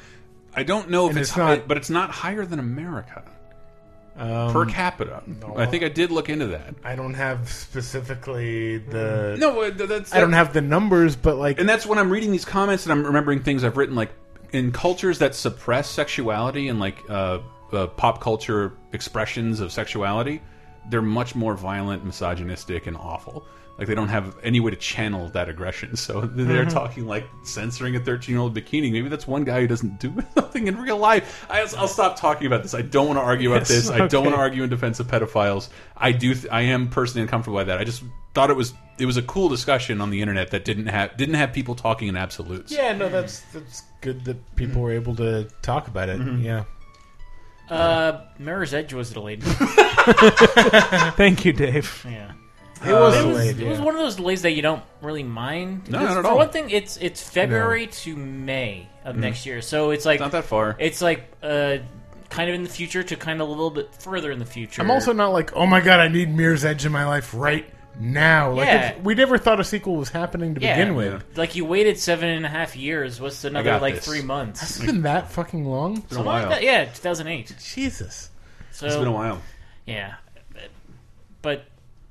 I 0.55 0.63
don't 0.63 0.91
know 0.91 1.07
if 1.07 1.13
And 1.13 1.21
it's, 1.21 1.31
it's 1.31 1.37
high, 1.37 1.57
not- 1.57 1.69
but 1.69 1.79
it's 1.79 1.89
not 1.91 2.11
higher 2.11 2.45
than 2.45 2.59
America 2.59 3.23
Um, 4.19 4.53
per 4.53 4.67
capita. 4.67 5.23
no. 5.27 5.55
I 5.57 5.67
think 5.67 5.85
I 5.85 5.89
did 5.89 6.11
look 6.11 6.29
into 6.29 6.49
that. 6.49 6.75
I 6.83 6.97
don't 6.97 7.15
have 7.15 7.49
specifically 7.49 8.79
the 8.79 9.37
No, 9.39 9.63
uh, 9.63 9.71
th- 9.71 9.89
that's 9.89 10.13
I 10.13 10.21
don't 10.21 10.33
have 10.33 10.53
the 10.53 10.61
numbers, 10.61 11.15
but 11.15 11.37
like 11.37 11.61
and 11.61 11.69
that's 11.69 11.87
when 11.87 11.99
I'm 11.99 12.11
reading 12.11 12.33
these 12.33 12.45
comments 12.45 12.85
and 12.85 12.93
I'm 12.93 13.05
remembering 13.05 13.43
things 13.43 13.63
I've 13.63 13.77
written 13.77 13.95
like 13.95 14.11
in 14.53 14.73
cultures 14.73 15.19
that 15.19 15.35
suppress 15.35 15.89
sexuality 15.89 16.69
and 16.69 16.81
like 16.81 16.99
uh, 17.09 17.39
uh, 17.73 17.87
pop 17.87 18.21
culture 18.21 18.73
expressions 18.93 19.61
of 19.61 19.71
sexuality, 19.73 20.41
they're 20.91 21.03
much 21.03 21.35
more 21.35 21.55
violent, 21.55 22.05
misogynistic, 22.05 22.87
and 22.87 22.97
awful. 22.97 23.47
Like 23.79 23.87
they 23.87 23.95
don't 23.95 24.09
have 24.09 24.37
any 24.43 24.59
way 24.59 24.73
to 24.73 24.77
channel 24.77 25.29
that 25.31 25.49
aggression, 25.49 25.95
so 25.95 26.21
they're 26.33 26.67
Mhm. 26.67 26.73
talking 26.73 27.07
like 27.07 27.29
censoring 27.45 27.95
a 27.95 28.01
13 28.01 28.35
year 28.35 28.41
old 28.43 28.53
bikini. 28.57 28.91
Maybe 28.91 29.09
that's 29.09 29.27
one 29.29 29.45
guy 29.45 29.61
who 29.61 29.69
doesn't 29.69 30.01
do 30.01 30.13
something 30.35 30.67
in 30.67 30.77
real 30.81 30.99
life. 30.99 31.47
I, 31.49 31.61
I'll 31.77 31.87
stop 31.87 32.17
talking 32.19 32.47
about 32.49 32.63
this. 32.65 32.75
I 32.75 32.83
don't 32.83 33.07
want 33.07 33.19
to 33.19 33.23
argue 33.23 33.51
about 33.53 33.61
Yes, 33.61 33.69
this. 33.69 33.91
I 33.91 34.09
don't 34.09 34.25
want 34.25 34.35
to 34.35 34.41
argue 34.41 34.65
in 34.65 34.69
defense 34.69 34.99
of 34.99 35.07
pedophiles. 35.07 35.69
I 35.97 36.11
do. 36.13 36.35
Th 36.35 36.47
I 36.51 36.63
am 36.63 36.89
personally 36.89 37.23
uncomfortable 37.23 37.57
by 37.57 37.65
that. 37.65 37.79
I 37.79 37.85
just 37.85 38.03
thought 38.35 38.51
it 38.51 38.57
was 38.57 38.75
it 38.99 39.07
was 39.07 39.17
a 39.17 39.23
cool 39.23 39.49
discussion 39.49 40.01
on 40.01 40.11
the 40.11 40.21
internet 40.23 40.51
that 40.51 40.65
didn't 40.65 40.87
have 40.87 41.17
didn't 41.17 41.37
have 41.37 41.53
people 41.53 41.77
talking 41.77 42.09
in 42.09 42.17
absolutes. 42.17 42.73
yeah, 42.73 42.93
no, 42.95 43.09
that's 43.09 43.43
that's 43.53 43.83
good 44.01 44.25
that 44.25 44.57
people 44.57 44.83
were 44.83 44.91
able 44.93 45.15
to 45.17 45.49
talk 45.63 45.87
about 45.87 46.09
it. 46.09 46.19
Mhm. 46.21 46.43
Yeah. 46.43 46.65
Uh, 47.71 48.25
Mirror's 48.41 48.73
Edge 48.75 48.93
was 48.95 49.11
delayed. 49.11 49.43
Thank 51.17 51.45
you, 51.45 51.53
Dave. 51.53 52.05
Yeah. 52.09 52.33
It 52.87 52.93
was 52.93 53.17
it 53.17 53.23
delayed, 53.23 53.57
Was, 53.57 53.63
It 53.63 53.69
was 53.69 53.81
one 53.81 53.95
of 53.95 54.01
those 54.01 54.17
delays 54.17 54.43
that 54.43 54.53
you 54.53 54.63
don't 54.63 54.83
really 55.03 55.23
mind. 55.23 55.89
No, 55.91 55.99
Because 55.99 56.09
not 56.15 56.19
at 56.19 56.25
for 56.25 56.31
all. 56.31 56.37
one 56.39 56.51
thing, 56.51 56.71
it's 56.71 56.97
it's 56.99 57.23
February 57.23 57.87
to 57.89 58.17
May 58.17 58.89
of 59.05 59.17
Mhm. 59.17 59.21
next 59.21 59.47
year, 59.47 59.61
so 59.63 59.91
it's 59.91 60.05
like 60.07 60.21
not 60.21 60.33
that 60.33 60.45
far. 60.45 60.77
It's 60.79 61.01
like 61.03 61.31
uh, 61.43 61.79
kind 62.31 62.49
of 62.49 62.55
in 62.55 62.63
the 62.63 62.69
future 62.71 63.03
to 63.03 63.17
kind 63.17 63.41
of 63.41 63.49
a 63.49 63.51
little 63.51 63.71
bit 63.71 63.95
further 64.01 64.31
in 64.31 64.39
the 64.39 64.45
future. 64.47 64.83
I'm 64.83 64.91
also 64.91 65.13
not 65.13 65.29
like, 65.33 65.55
oh 65.57 65.67
my 65.67 65.81
god, 65.81 66.01
I 66.01 66.09
need 66.09 66.35
Mirror's 66.35 66.65
Edge 66.65 66.85
in 66.85 66.93
my 66.93 67.07
life 67.07 67.33
right 67.35 67.69
now. 67.99 68.53
Like 68.53 68.67
Yeah. 68.69 68.87
it's- 68.91 69.03
we 69.05 69.15
never 69.17 69.39
thought 69.39 69.59
a 69.59 69.65
sequel 69.65 69.97
was 69.97 70.11
happening 70.11 70.55
to 70.55 70.61
yeah, 70.61 70.77
begin 70.77 70.95
with. 70.95 71.25
Like 71.37 71.57
you 71.57 71.65
waited 71.65 71.99
seven 71.99 72.29
and 72.29 72.45
a 72.47 72.49
half 72.49 72.77
years. 72.77 73.21
What's 73.21 73.43
another 73.45 73.65
got 73.65 73.83
like 73.83 73.97
this. 73.97 74.05
three 74.05 74.23
months? 74.23 74.63
It's 74.63 74.81
it 74.81 74.87
been 74.87 75.03
that 75.03 75.33
fucking 75.33 75.65
long? 75.65 75.95
been 75.95 76.03
a 76.05 76.09
Something 76.11 76.25
like 76.27 76.43
while. 76.43 76.51
that. 76.51 76.63
Yeah, 76.63 76.85
2008. 76.85 77.55
Jesus. 77.75 78.31
So 78.71 78.87
It's 78.87 78.95
been 78.95 79.09
a 79.09 79.13
while. 79.13 79.43
Yeah, 79.87 80.15
but- 80.53 80.71
but 81.43 81.65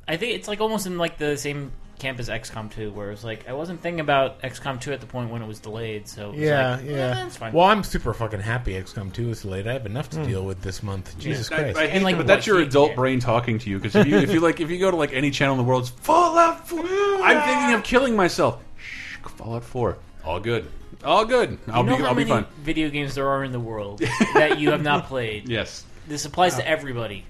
I 0.07 0.17
think 0.17 0.34
it's 0.35 0.47
like 0.47 0.61
almost 0.61 0.85
in 0.88 0.97
like 0.97 1.17
the 1.17 1.38
same 1.38 1.71
camp 1.99 2.19
as 2.19 2.29
XCOM 2.29 2.71
2, 2.71 2.91
where 2.91 3.11
it's 3.11 3.23
like 3.23 3.47
I 3.49 3.53
wasn't 3.53 3.81
thinking 3.81 3.99
about 3.99 4.39
XCOM 4.43 4.79
2 4.79 4.93
at 4.93 5.01
the 5.01 5.07
point 5.07 5.31
when 5.31 5.41
it 5.41 5.47
was 5.47 5.59
delayed. 5.59 6.07
So 6.07 6.27
it 6.29 6.31
was 6.34 6.39
Yeah, 6.39 6.75
like, 6.75 6.85
yeah. 6.85 7.13
that's 7.15 7.38
fine. 7.38 7.53
Well, 7.53 7.65
I'm 7.65 7.84
super 7.84 8.13
fucking 8.13 8.39
happy 8.39 8.73
XCOM 8.73 9.11
2 9.11 9.31
is 9.31 9.41
delayed. 9.41 9.67
I 9.67 9.73
have 9.73 9.85
enough 9.88 10.09
to 10.11 10.17
Hmm. 10.19 10.27
deal 10.27 10.45
with 10.45 10.61
this 10.61 10.84
month. 10.84 11.17
Jesus 11.17 11.51
I, 11.51 11.55
Christ. 11.57 11.77
I 11.77 11.88
hate 11.88 11.95
And, 11.95 12.03
like, 12.05 12.15
that, 12.15 12.19
but 12.19 12.27
that's 12.27 12.41
what 12.41 12.47
your 12.47 12.59
he- 12.59 12.67
adult 12.67 12.95
brain 12.95 13.19
talking 13.19 13.57
to 13.59 13.69
you. 13.69 13.77
Because 13.79 13.95
if 13.95 14.05
you, 14.07 14.17
if 14.17 14.31
you 14.31 14.39
like, 14.39 14.59
if 14.61 14.69
you 14.69 14.77
go 14.77 14.91
to 14.91 14.97
like 14.97 15.11
any 15.13 15.31
channel 15.31 15.55
in 15.55 15.57
the 15.57 15.63
world, 15.63 15.81
it's 15.84 15.91
Fallout 15.91 16.67
4. 16.67 16.79
I'm 16.79 17.41
thinking 17.47 17.73
of 17.75 17.84
killing 17.84 18.15
myself. 18.15 18.61
Shh, 18.77 19.17
Fallout 19.35 19.63
4. 19.63 19.97
All 20.23 20.39
good. 20.39 20.69
All 21.03 21.25
good. 21.25 21.57
I'll 21.67 21.84
you 21.84 21.89
know 21.89 21.97
be. 21.97 22.03
how 22.03 22.09
I'll 22.09 22.15
be 22.15 22.25
many 22.25 22.43
fine. 22.43 22.45
video 22.63 22.89
games 22.89 23.15
there 23.15 23.27
are 23.27 23.43
in 23.43 23.51
the 23.51 23.59
world 23.59 23.99
that 24.35 24.59
you 24.59 24.69
have 24.71 24.84
not 24.84 25.05
played. 25.07 25.49
Yes. 25.49 25.84
This 26.07 26.25
applies 26.25 26.55
to 26.55 26.67
everybody. 26.67 27.25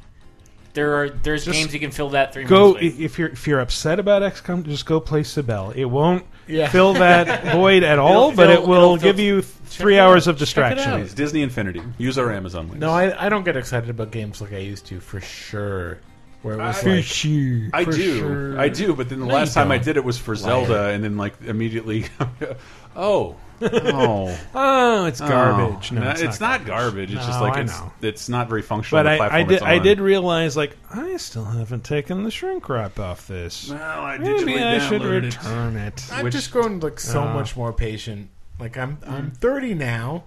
There 0.78 0.94
are 0.94 1.10
there's 1.10 1.44
Just 1.44 1.58
games 1.60 1.74
you 1.74 1.80
can 1.80 1.90
fill 1.90 2.10
that 2.10 2.34
three 2.34 2.44
Go 2.44 2.74
months 2.74 2.84
with. 2.84 3.00
if 3.02 3.18
you're 3.18 3.30
if 3.30 3.48
you're 3.48 3.60
upset 3.60 4.00
about 4.00 4.22
XCOM, 4.22 4.64
just 4.64 4.86
go 4.86 5.00
play 5.00 5.22
Cibele. 5.22 5.76
It 5.76 5.86
won't 5.86 6.24
Yeah. 6.48 6.70
fill 6.70 6.94
that 6.94 7.52
void 7.56 7.82
at 7.82 7.98
all, 7.98 8.26
It'll 8.30 8.36
but 8.36 8.52
it 8.52 8.62
will 8.62 8.76
it'll 8.94 8.98
give 8.98 9.20
you 9.20 9.42
three 9.42 9.98
it 9.98 10.00
hours 10.00 10.28
of 10.28 10.36
Check 10.36 10.40
distraction. 10.42 11.02
It's 11.02 11.16
Disney 11.16 11.42
Infinity. 11.42 11.82
Use 11.98 12.20
our 12.20 12.32
Amazon 12.32 12.68
links. 12.68 12.80
No, 12.80 12.92
I, 12.92 13.26
I 13.26 13.28
don't 13.30 13.44
get 13.44 13.58
excited 13.58 13.90
about 13.90 14.12
games 14.12 14.40
like 14.40 14.54
I 14.54 14.60
used 14.60 14.86
to, 14.86 15.00
for 15.00 15.20
sure. 15.20 15.98
Where 16.44 16.54
it 16.54 16.58
was 16.60 16.86
I- 16.86 16.96
like, 16.98 17.04
sure. 17.06 17.70
I 17.74 17.84
for 17.84 17.92
do, 17.94 18.20
sure. 18.20 18.60
I 18.60 18.70
do. 18.70 18.94
But 18.94 19.10
then 19.10 19.20
the 19.22 19.26
No, 19.26 19.34
last 19.34 19.56
time 19.56 19.72
I 19.72 19.78
don't. 19.78 19.86
did 19.86 19.98
it 19.98 20.04
was 20.04 20.20
for 20.20 20.36
Liar. 20.36 20.44
Zelda, 20.66 20.90
and 20.90 21.04
then 21.04 21.18
like 21.18 21.34
immediately, 21.44 22.06
oh, 22.96 23.36
oh, 23.62 24.38
Oh, 24.54 25.06
it's 25.06 25.20
garbage. 25.20 25.92
Oh. 25.92 25.96
No, 25.96 26.02
No, 26.04 26.10
it's, 26.12 26.40
not, 26.40 26.66
garbage. 26.66 27.14
It's 27.14 27.26
just 27.26 27.40
No, 27.40 27.46
like 27.48 27.58
I 27.58 27.62
it's 27.62 27.80
know. 27.80 27.92
it's 28.02 28.30
not 28.30 28.50
very 28.50 28.62
functional. 28.62 29.04
But 29.04 29.08
on 29.08 29.18
the 29.18 29.24
I, 29.34 29.38
I 29.40 29.44
did 29.44 29.52
it's 29.54 29.62
I 29.64 29.78
on. 29.78 29.84
did 29.84 30.00
realize 30.00 30.56
like 30.58 30.78
I 30.94 31.18
still 31.18 31.46
haven't 31.46 31.84
taken 31.84 32.24
the 32.24 32.32
shrink 32.32 32.68
wrap 32.70 33.00
off 33.00 33.28
this. 33.28 33.70
Well, 33.70 33.80
I 34.02 34.18
Maybe 34.18 34.54
digitally 34.54 34.64
I 34.64 34.80
should 34.88 35.02
downloaded 35.02 35.18
it. 35.24 35.38
return 35.38 35.76
it. 35.78 36.06
I've 36.12 36.24
Which- 36.24 36.34
just 36.34 36.52
grown 36.52 36.80
like 36.80 37.00
so 37.00 37.24
Uh, 37.24 37.34
much 37.34 37.56
more 37.56 37.74
patient. 37.74 38.30
Like 38.60 38.78
I'm 38.78 38.98
I'm 39.08 39.32
30 39.32 39.74
now, 39.76 40.24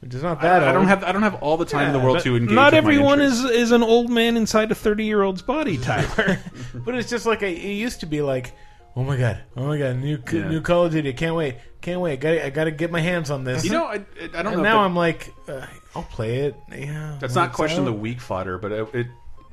which 0.00 0.14
is 0.14 0.22
not 0.22 0.42
I, 0.42 0.56
I 0.56 0.60
don't 0.72 0.76
old. 0.78 0.88
have 0.88 1.04
I 1.04 1.12
don't 1.12 1.22
have 1.22 1.34
all 1.42 1.56
the 1.56 1.64
time 1.66 1.86
in 1.88 1.92
the 1.92 1.98
world 1.98 2.16
But 2.16 2.22
to 2.24 2.36
engage. 2.36 2.54
Not 2.54 2.72
with 2.72 2.72
my 2.72 2.78
everyone 2.78 3.20
interests. 3.20 3.44
is 3.44 3.50
is 3.50 3.72
an 3.72 3.82
old 3.82 4.10
man 4.10 4.36
inside 4.36 4.70
a 4.70 4.74
thirty 4.74 5.04
year 5.04 5.22
old's 5.22 5.42
body, 5.42 5.76
Tyler. 5.78 6.38
but 6.74 6.94
it's 6.94 7.10
just 7.10 7.26
like 7.26 7.42
I, 7.42 7.46
it 7.48 7.72
used 7.74 8.00
to 8.00 8.06
be 8.06 8.22
like, 8.22 8.52
oh 8.96 9.02
my 9.04 9.16
god, 9.16 9.40
oh 9.56 9.66
my 9.66 9.78
god, 9.78 9.96
new 9.96 10.18
Yeah. 10.32 10.48
new 10.48 10.60
Call 10.60 10.86
of 10.86 10.92
Duty, 10.92 11.12
can't 11.12 11.34
wait, 11.36 11.56
can't 11.80 12.00
wait, 12.00 12.20
got 12.20 12.32
I 12.38 12.50
got 12.50 12.64
to 12.64 12.70
get 12.70 12.90
my 12.90 13.00
hands 13.00 13.30
on 13.30 13.44
this. 13.44 13.64
You 13.64 13.72
know, 13.72 13.84
I, 13.84 13.94
I 13.94 13.98
don't 14.42 14.46
and 14.46 14.56
know. 14.56 14.62
now 14.62 14.80
if 14.80 14.86
I'm 14.86 14.96
like, 14.96 15.32
uh, 15.48 15.66
I'll 15.94 16.02
play 16.02 16.40
it. 16.40 16.56
Yeah, 16.70 17.16
That's 17.20 17.34
not 17.34 17.52
question 17.52 17.76
question 17.76 17.84
the 17.84 17.92
out. 17.92 17.98
weak 17.98 18.20
fodder, 18.20 18.58
but 18.58 18.72
it, 18.72 18.94
it 18.94 19.06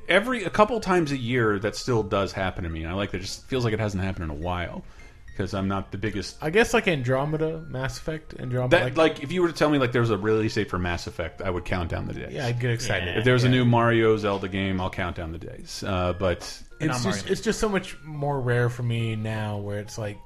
every 0.08 0.44
a 0.44 0.50
couple 0.50 0.78
times 0.80 1.12
a 1.12 1.16
year 1.16 1.58
that 1.60 1.76
still 1.76 2.02
does 2.02 2.32
happen 2.32 2.64
to 2.64 2.70
me. 2.70 2.82
And 2.82 2.90
I 2.92 2.94
like 2.94 3.10
that. 3.12 3.18
It 3.18 3.20
just 3.22 3.46
feels 3.46 3.64
like 3.64 3.72
it 3.74 3.80
hasn't 3.80 4.02
happened 4.02 4.24
in 4.24 4.30
a 4.30 4.40
while 4.40 4.82
because 5.26 5.52
I'm 5.54 5.66
not 5.68 5.90
the 5.90 5.98
biggest. 5.98 6.36
I 6.42 6.50
guess 6.50 6.74
like 6.74 6.86
Andromeda, 6.86 7.64
Mass 7.68 7.98
Effect, 7.98 8.34
Andromeda. 8.38 8.76
That 8.76 8.84
like, 8.96 8.96
like, 9.16 9.22
if 9.22 9.32
you 9.32 9.42
were 9.42 9.48
to 9.48 9.54
tell 9.54 9.70
me 9.70 9.78
like 9.78 9.92
there 9.92 10.00
was 10.02 10.10
a 10.10 10.18
release 10.18 10.54
date 10.54 10.70
for 10.70 10.78
Mass 10.78 11.06
Effect, 11.06 11.40
I 11.42 11.50
would 11.50 11.64
count 11.64 11.88
down 11.90 12.06
the 12.06 12.14
days. 12.14 12.32
yeah, 12.32 12.46
I'd 12.46 12.60
get 12.60 12.70
excited. 12.70 13.16
If 13.16 13.24
there 13.24 13.34
was 13.34 13.44
a 13.44 13.48
new 13.48 13.64
Mario 13.64 14.16
Zelda 14.16 14.48
game, 14.48 14.80
I'll 14.80 14.90
count 14.90 15.16
down 15.16 15.32
the 15.32 15.38
days. 15.38 15.82
Uh, 15.86 16.12
but 16.12 16.62
it's 16.80 17.04
just 17.04 17.30
it's 17.30 17.40
just 17.40 17.60
so 17.60 17.68
much 17.68 17.96
more 18.04 18.40
rare 18.40 18.68
for 18.68 18.82
me 18.82 19.16
now 19.16 19.58
where 19.58 19.78
it's 19.78 19.98
like 19.98 20.18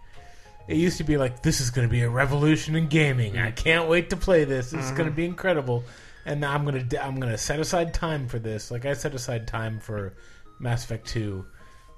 it 0.66 0.76
used 0.76 0.98
to 0.98 1.04
be 1.04 1.16
like 1.16 1.42
this 1.42 1.60
is 1.60 1.70
going 1.70 1.86
to 1.86 1.90
be 1.90 2.02
a 2.02 2.08
revolution 2.10 2.74
in 2.74 2.88
gaming. 2.88 3.38
I 3.38 3.50
can't 3.50 3.88
wait 3.88 4.10
to 4.10 4.16
play 4.16 4.44
this. 4.44 4.70
This 4.70 4.84
is 4.84 4.90
going 4.92 5.08
to 5.08 5.14
be 5.14 5.24
incredible. 5.24 5.84
And 6.26 6.40
now 6.42 6.52
i'm 6.52 6.64
going 6.64 6.88
to 6.88 7.04
i'm 7.04 7.18
going 7.18 7.32
to 7.32 7.38
set 7.38 7.58
aside 7.60 7.94
time 7.94 8.28
for 8.28 8.38
this. 8.38 8.70
Like 8.70 8.84
i 8.84 8.92
set 8.92 9.14
aside 9.14 9.46
time 9.46 9.80
for 9.80 10.14
mass 10.58 10.84
effect 10.84 11.06
2 11.08 11.44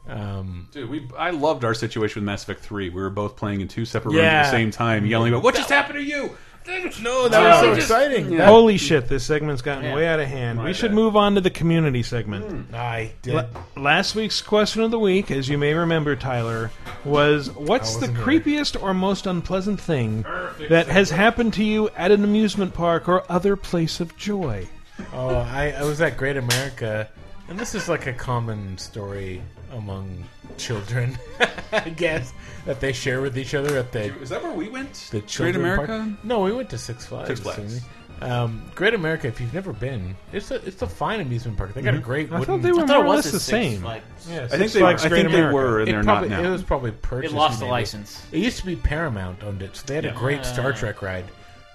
um 0.08 0.68
Dude, 0.70 0.88
we 0.88 1.08
I 1.16 1.30
loved 1.30 1.64
our 1.64 1.74
situation 1.74 2.20
with 2.20 2.26
Mass 2.26 2.42
Effect 2.42 2.60
3. 2.60 2.88
We 2.88 3.00
were 3.02 3.10
both 3.10 3.36
playing 3.36 3.60
in 3.60 3.68
two 3.68 3.84
separate 3.84 4.12
rooms 4.12 4.24
at 4.24 4.42
the 4.44 4.50
same 4.50 4.70
time, 4.70 5.04
yelling 5.04 5.32
about 5.32 5.44
what 5.44 5.54
just 5.54 5.68
happened 5.68 5.98
to 5.98 6.04
you. 6.04 6.36
No, 6.66 7.28
that 7.28 7.42
was 7.42 7.60
so 7.60 7.72
exciting. 7.72 8.36
That- 8.36 8.46
Holy 8.48 8.76
shit, 8.76 9.08
this 9.08 9.24
segment's 9.24 9.62
gotten 9.62 9.84
Yeah. 9.84 9.94
way 9.94 10.06
out 10.06 10.20
of 10.20 10.28
hand. 10.28 10.58
My 10.58 10.64
we 10.66 10.72
should 10.72 10.92
move 10.92 11.16
on 11.16 11.34
to 11.34 11.40
the 11.40 11.50
community 11.50 12.02
segment. 12.02 12.44
Hmm. 12.44 12.74
I 12.74 13.12
did. 13.22 13.34
La- 13.34 13.44
last 13.76 14.14
week's 14.14 14.40
question 14.42 14.82
of 14.82 14.90
the 14.90 14.98
week, 14.98 15.30
as 15.30 15.48
you 15.48 15.56
may 15.58 15.74
remember, 15.74 16.14
Tyler, 16.16 16.70
was 17.04 17.50
what's 17.50 17.94
the 17.96 18.08
wasn't 18.08 18.18
creepiest 18.18 18.80
or 18.82 18.92
most 18.94 19.26
unpleasant 19.26 19.80
thing 19.80 20.24
that 20.68 20.86
has 20.88 21.10
happened 21.10 21.54
to 21.54 21.64
you 21.64 21.88
at 21.96 22.10
an 22.10 22.22
amusement 22.24 22.74
park 22.74 23.08
or 23.08 23.24
other 23.30 23.56
place 23.56 23.98
of 24.00 24.16
joy? 24.16 24.68
Oh, 25.14 25.36
I, 25.36 25.74
I 25.78 25.82
was 25.84 26.00
at 26.02 26.16
Great 26.18 26.36
America, 26.36 27.08
and 27.48 27.58
this 27.58 27.74
is 27.74 27.88
like 27.88 28.06
a 28.06 28.12
common 28.12 28.76
story 28.76 29.40
among 29.72 30.24
children, 30.58 31.16
I 31.72 31.88
guess, 31.90 32.32
that 32.66 32.80
they 32.80 32.92
share 32.92 33.20
with 33.20 33.36
each 33.38 33.54
other 33.54 33.76
at 33.78 33.92
the. 33.92 34.14
Is 34.20 34.28
that 34.30 34.42
where 34.42 34.52
we 34.52 34.68
went? 34.68 34.92
The 35.10 35.18
Great 35.20 35.26
children 35.28 35.56
America? 35.56 36.06
Park? 36.08 36.24
No, 36.24 36.40
we 36.40 36.52
went 36.52 36.70
to 36.70 36.78
Six 36.78 37.06
Flags. 37.06 37.28
Six 37.28 37.40
Flags. 37.40 37.80
Um, 38.22 38.62
Great 38.74 38.92
America. 38.92 39.28
If 39.28 39.40
you've 39.40 39.54
never 39.54 39.72
been, 39.72 40.14
it's 40.30 40.50
a 40.50 40.56
it's 40.66 40.82
a 40.82 40.86
fine 40.86 41.20
amusement 41.20 41.56
park. 41.56 41.72
They 41.72 41.80
got 41.80 41.94
a 41.94 41.98
Mhm. 41.98 42.02
great. 42.02 42.30
I 42.30 42.38
wooden, 42.38 42.54
thought 42.56 42.62
they 42.62 42.70
were 42.72 42.82
I 42.82 42.86
thought 42.86 43.00
it 43.00 43.04
more 43.04 43.14
or 43.14 43.16
was 43.16 43.24
less 43.24 43.32
the 43.32 43.40
same. 43.40 43.82
Yeah, 43.82 43.88
I 43.88 44.00
Six 44.28 44.56
think 44.58 44.72
they- 44.72 44.80
Flags 44.80 45.04
I 45.04 45.08
Great 45.08 45.20
think 45.22 45.32
they 45.32 45.38
America. 45.38 45.54
were, 45.56 45.80
and 45.80 45.88
It 45.88 45.92
they're 45.92 46.02
not 46.02 46.12
probably, 46.18 46.28
now. 46.28 46.42
It 46.42 46.50
was 46.50 46.62
probably 46.62 46.90
purchased. 46.90 47.32
It 47.32 47.36
lost 47.36 47.60
the 47.60 47.64
maybe. 47.64 47.70
license. 47.72 48.22
It 48.30 48.40
used 48.40 48.58
to 48.58 48.66
be 48.66 48.76
Paramount 48.76 49.42
owned 49.42 49.62
it, 49.62 49.74
so 49.74 49.84
they 49.86 49.94
had 49.94 50.04
a 50.04 50.08
Yeah. 50.08 50.14
great 50.14 50.44
Star. 50.44 50.72
Trek 50.74 51.00
ride. 51.00 51.24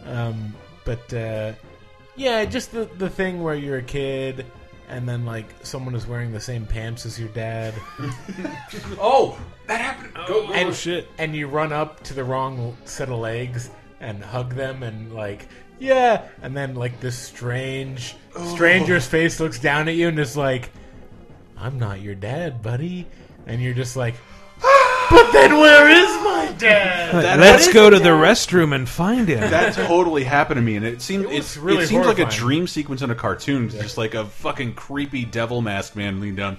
Um, 0.08 0.54
but 0.84 1.12
uh, 1.16 1.54
yeah, 2.16 2.46
just 2.46 2.72
the 2.74 2.88
the 3.00 3.10
thing 3.10 3.42
where 3.42 3.56
you're 3.56 3.78
a 3.80 3.82
kid. 3.82 4.46
And 4.88 5.08
then, 5.10 5.26
like, 5.26 5.48
someone 5.64 5.96
is 5.96 6.06
wearing 6.06 6.32
the 6.32 6.40
same 6.40 6.66
pants 6.66 7.06
as 7.06 7.20
your 7.20 7.30
dad. 7.30 7.74
oh, 9.00 9.40
that 9.68 9.82
happened. 9.82 10.14
Go, 10.28 10.48
go. 10.48 10.54
and 10.54 10.70
oh, 10.70 10.74
shit. 10.74 11.08
And 11.18 11.36
you 11.36 11.48
run 11.48 11.74
up 11.74 12.04
to 12.04 12.14
the 12.14 12.24
wrong 12.24 12.78
set 12.86 13.10
of 13.10 13.20
legs 13.20 13.72
and 14.00 14.24
hug 14.24 14.54
them 14.54 14.84
and 14.84 15.14
like, 15.14 15.48
yeah. 15.80 16.28
And 16.42 16.56
then 16.56 16.76
like 16.76 17.00
this 17.00 17.18
strange 17.18 18.16
oh. 18.36 18.56
stranger's 18.56 19.08
face 19.08 19.40
looks 19.40 19.60
down 19.60 19.88
at 19.88 19.96
you 19.96 20.08
and 20.08 20.20
is 20.20 20.38
like, 20.38 20.72
"I'm 21.58 21.78
not 21.80 22.02
your 22.02 22.16
dad, 22.16 22.62
buddy." 22.62 23.08
And 23.48 23.62
you're 23.62 23.74
just 23.74 23.96
like, 23.96 24.16
ah! 24.64 24.95
"But 25.10 25.32
then 25.32 25.58
where 25.58 25.90
is 25.90 26.24
my 26.24 26.54
dad?" 26.58 27.40
Let's 27.40 27.72
go 27.72 27.90
to 27.90 28.00
the 28.00 28.10
restroom 28.10 28.74
and 28.74 28.88
find 28.88 29.28
him. 29.28 29.50
That 29.50 29.74
totally 29.74 30.24
happened 30.24 30.58
to 30.58 30.62
me, 30.62 30.76
and 30.76 30.86
it 30.86 31.02
seemed 31.02 31.26
it, 31.26 31.30
was 31.30 31.58
really 31.58 31.84
it 31.84 31.88
seems 31.88 32.06
like 32.06 32.20
a 32.20 32.24
horrifying. 32.24 32.48
dream 32.48 32.68
sequence 32.68 33.02
in 33.02 33.12
a 33.12 33.16
cartoon, 33.16 33.70
just 33.70 33.98
like 33.98 34.14
a 34.16 34.26
fucking 34.26 34.74
creepy 34.74 35.26
devil 35.26 35.62
mask 35.62 35.96
man 35.96 36.20
leaning 36.20 36.36
down. 36.36 36.58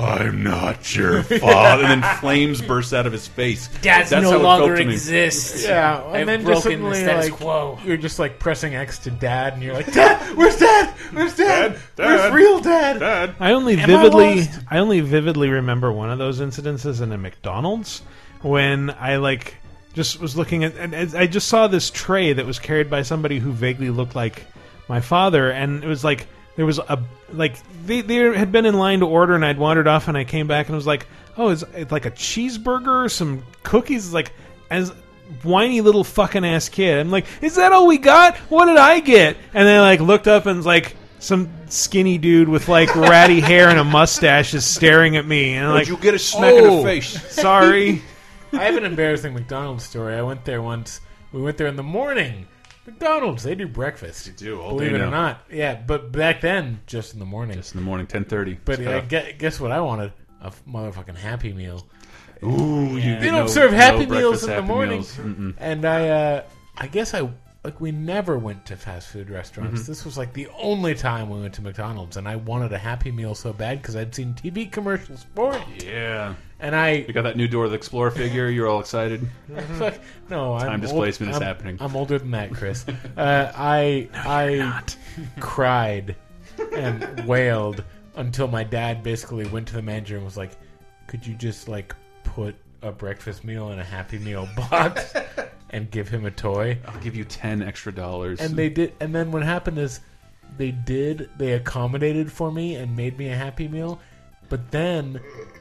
I'm 0.00 0.42
not 0.42 0.94
your 0.96 1.22
father, 1.22 1.84
and 1.84 2.02
then 2.02 2.16
flames 2.18 2.60
burst 2.62 2.92
out 2.92 3.06
of 3.06 3.12
his 3.12 3.26
face. 3.28 3.68
Dads 3.82 4.10
That's 4.10 4.22
no 4.22 4.30
how 4.32 4.36
it 4.38 4.42
longer 4.42 4.66
felt 4.68 4.78
to 4.78 4.84
me. 4.86 4.92
exist. 4.94 5.66
Yeah, 5.66 6.02
I've 6.04 6.14
and 6.14 6.28
then 6.28 6.44
just 6.46 6.64
broken 6.64 6.82
the 6.82 6.94
suddenly, 6.94 7.02
status 7.02 7.30
like, 7.30 7.40
quo. 7.40 7.78
you're 7.84 7.96
just 7.96 8.18
like 8.18 8.38
pressing 8.38 8.74
X 8.74 8.98
to 9.00 9.10
dad, 9.10 9.54
and 9.54 9.62
you're 9.62 9.74
like, 9.74 9.92
"Dad, 9.92 10.36
where's 10.36 10.56
dad? 10.58 10.90
Where's 11.12 11.36
dad? 11.36 11.72
Dad, 11.96 12.06
Where's 12.06 12.20
Dad, 12.20 12.34
real 12.34 12.60
dad?" 12.60 12.98
Dad. 13.00 13.34
I 13.40 13.52
only 13.52 13.74
Am 13.74 13.80
I 13.80 13.86
vividly, 13.86 14.36
lost? 14.36 14.60
I, 14.70 14.78
only 14.78 15.00
vividly 15.00 15.50
remember 15.50 15.92
one 15.92 16.10
of 16.10 16.18
those 16.18 16.40
incidences 16.40 17.00
in 17.00 17.12
a 17.12 17.18
McDonald's 17.18 18.02
when 18.42 18.90
I 18.90 19.16
like 19.16 19.56
just 19.94 20.20
was 20.20 20.36
looking 20.36 20.64
at, 20.64 20.76
and 20.76 20.94
and 20.94 21.14
I 21.14 21.26
just 21.26 21.48
saw 21.48 21.66
this 21.66 21.90
tray 21.90 22.32
that 22.32 22.46
was 22.46 22.58
carried 22.58 22.88
by 22.88 23.02
somebody 23.02 23.38
who 23.38 23.52
vaguely 23.52 23.90
looked 23.90 24.14
like 24.14 24.44
my 24.88 25.00
father, 25.00 25.50
and 25.50 25.82
it 25.84 25.86
was 25.86 26.04
like 26.04 26.26
there 26.56 26.66
was 26.66 26.78
a 26.78 27.02
like 27.32 27.54
they 27.86 28.00
they 28.00 28.16
had 28.36 28.52
been 28.52 28.66
in 28.66 28.74
line 28.74 29.00
to 29.00 29.06
order, 29.06 29.34
and 29.34 29.44
I'd 29.44 29.58
wandered 29.58 29.86
off, 29.88 30.08
and 30.08 30.16
I 30.16 30.24
came 30.24 30.46
back 30.46 30.66
and 30.66 30.76
was 30.76 30.86
like, 30.86 31.06
oh, 31.36 31.48
it's, 31.48 31.62
it's 31.74 31.92
like 31.92 32.06
a 32.06 32.10
cheeseburger, 32.10 33.10
some 33.10 33.44
cookies, 33.62 34.06
It's 34.06 34.14
like 34.14 34.32
as 34.70 34.90
whiny 35.42 35.80
little 35.80 36.04
fucking 36.04 36.44
ass 36.44 36.68
kid. 36.68 36.98
I'm 36.98 37.10
like, 37.10 37.26
is 37.40 37.56
that 37.56 37.72
all 37.72 37.86
we 37.86 37.98
got? 37.98 38.36
What 38.50 38.66
did 38.66 38.76
I 38.76 39.00
get? 39.00 39.36
And 39.54 39.66
then 39.66 39.80
I 39.80 39.82
like 39.82 40.00
looked 40.00 40.28
up 40.28 40.46
and 40.46 40.56
was 40.58 40.66
like. 40.66 40.96
Some 41.22 41.50
skinny 41.66 42.16
dude 42.16 42.48
with 42.48 42.66
like 42.70 42.96
ratty 42.96 43.40
hair 43.50 43.68
and 43.68 43.78
a 43.78 43.84
mustache 43.84 44.54
is 44.54 44.64
staring 44.64 45.18
at 45.18 45.26
me, 45.26 45.52
and 45.52 45.66
I'm 45.66 45.72
Would 45.72 45.78
like, 45.80 45.88
you 45.88 45.98
get 45.98 46.14
a 46.14 46.18
smack 46.18 46.54
in 46.54 46.64
the 46.64 46.70
"Oh, 46.70 46.82
face?" 46.82 47.30
Sorry. 47.34 48.00
I 48.54 48.64
have 48.64 48.76
an 48.76 48.86
embarrassing 48.86 49.34
McDonald's 49.34 49.84
story. 49.84 50.14
I 50.14 50.22
went 50.22 50.46
there 50.46 50.62
once. 50.62 51.02
We 51.30 51.42
went 51.42 51.58
there 51.58 51.66
in 51.66 51.76
the 51.76 51.82
morning. 51.82 52.46
McDonald's, 52.86 53.42
they 53.42 53.54
do 53.54 53.68
breakfast. 53.68 54.26
They 54.26 54.32
do, 54.32 54.60
all 54.60 54.70
Believe 54.70 54.90
day 54.90 54.96
it 54.96 55.00
or 55.02 55.10
not. 55.10 55.40
Yeah, 55.50 55.74
but 55.86 56.10
back 56.12 56.40
then, 56.40 56.80
just 56.86 57.12
in 57.12 57.18
the 57.20 57.26
morning. 57.26 57.56
Just 57.56 57.74
in 57.74 57.80
the 57.80 57.84
morning, 57.84 58.06
ten 58.06 58.24
thirty. 58.24 58.58
But 58.64 58.80
uh, 58.84 59.00
gue- 59.02 59.34
guess 59.38 59.60
what 59.60 59.70
I 59.72 59.80
wanted? 59.80 60.12
a 60.42 60.50
motherfucking 60.66 61.16
Happy 61.16 61.52
Meal. 61.52 61.86
Ooh, 62.42 62.96
you 62.96 63.18
They 63.20 63.26
don't 63.26 63.44
no- 63.44 63.46
serve 63.46 63.72
Happy 63.72 64.06
breakfast 64.06 64.10
Meals 64.10 64.44
in 64.44 64.56
the 64.56 64.62
morning. 64.62 65.54
And 65.58 65.84
I, 65.84 66.08
uh, 66.08 66.42
I 66.78 66.86
guess 66.86 67.12
I 67.12 67.28
like 67.62 67.78
we 67.78 67.92
never 67.92 68.38
went 68.38 68.64
to 68.64 68.76
fast 68.76 69.08
food 69.08 69.28
restaurants. 69.28 69.82
Mhm. 69.82 69.86
This 69.86 70.06
was 70.06 70.16
like 70.16 70.32
the 70.32 70.48
only 70.58 70.94
time 70.94 71.28
we 71.28 71.38
went 71.42 71.52
to 71.56 71.62
McDonald's, 71.62 72.16
and 72.16 72.26
I 72.26 72.36
wanted 72.36 72.72
a 72.72 72.78
Happy 72.78 73.10
Meal 73.12 73.34
so 73.34 73.52
bad 73.52 73.82
because 73.82 73.96
I'd 73.96 74.14
seen 74.14 74.32
TV 74.32 74.64
commercials 74.72 75.26
for 75.34 75.54
it. 75.54 75.84
Yeah. 75.84 76.34
And 76.60 76.76
I 76.76 76.90
You 77.06 77.12
got 77.12 77.22
that 77.22 77.36
new 77.36 77.48
Dora 77.48 77.68
the 77.68 77.74
Explorer 77.74 78.10
figure. 78.10 78.48
You're 78.48 78.68
all 78.68 78.80
excited. 78.80 79.26
Fuck, 79.78 79.94
no, 80.28 80.54
I'm 80.54 80.66
Time 80.66 80.80
displacement 80.80 81.30
is 81.30 81.36
I'm- 81.38 81.46
happening. 81.46 81.78
I'm 81.80 81.96
older 81.96 82.18
than 82.18 82.30
that, 82.32 82.52
Chris. 82.52 82.84
uh, 83.16 83.52
I 83.56 84.08
I 84.14 84.82
cried 85.40 86.16
and 86.76 87.26
wailed 87.26 87.82
until 88.16 88.48
my 88.48 88.64
dad 88.64 89.02
basically 89.02 89.46
went 89.48 89.68
to 89.68 89.74
the 89.74 89.82
manager 89.82 90.16
and 90.16 90.24
was 90.24 90.36
like, 90.36 90.50
"Could 91.06 91.26
you 91.26 91.34
just 91.34 91.68
like 91.68 91.94
put 92.24 92.54
a 92.82 92.92
breakfast 92.92 93.44
meal 93.44 93.70
in 93.72 93.78
a 93.78 93.84
Happy 93.84 94.18
Meal 94.18 94.48
box 94.56 95.14
and 95.70 95.90
give 95.90 96.08
him 96.08 96.26
a 96.26 96.30
toy?" 96.30 96.76
I'll 96.86 97.00
give 97.00 97.16
you 97.16 97.24
ten 97.24 97.62
extra 97.62 97.92
dollars. 97.92 98.40
And 98.40 98.54
they 98.56 98.68
did. 98.68 98.92
And 99.00 99.14
then 99.14 99.32
what 99.32 99.42
happened 99.42 99.78
is 99.78 100.00
they 100.58 100.72
did. 100.72 101.30
They 101.38 101.52
accommodated 101.52 102.30
for 102.30 102.52
me 102.52 102.74
and 102.76 102.94
made 102.96 103.16
me 103.16 103.28
a 103.30 103.36
Happy 103.36 103.66
Meal. 103.68 103.98
But 104.48 104.70
then 104.72 105.20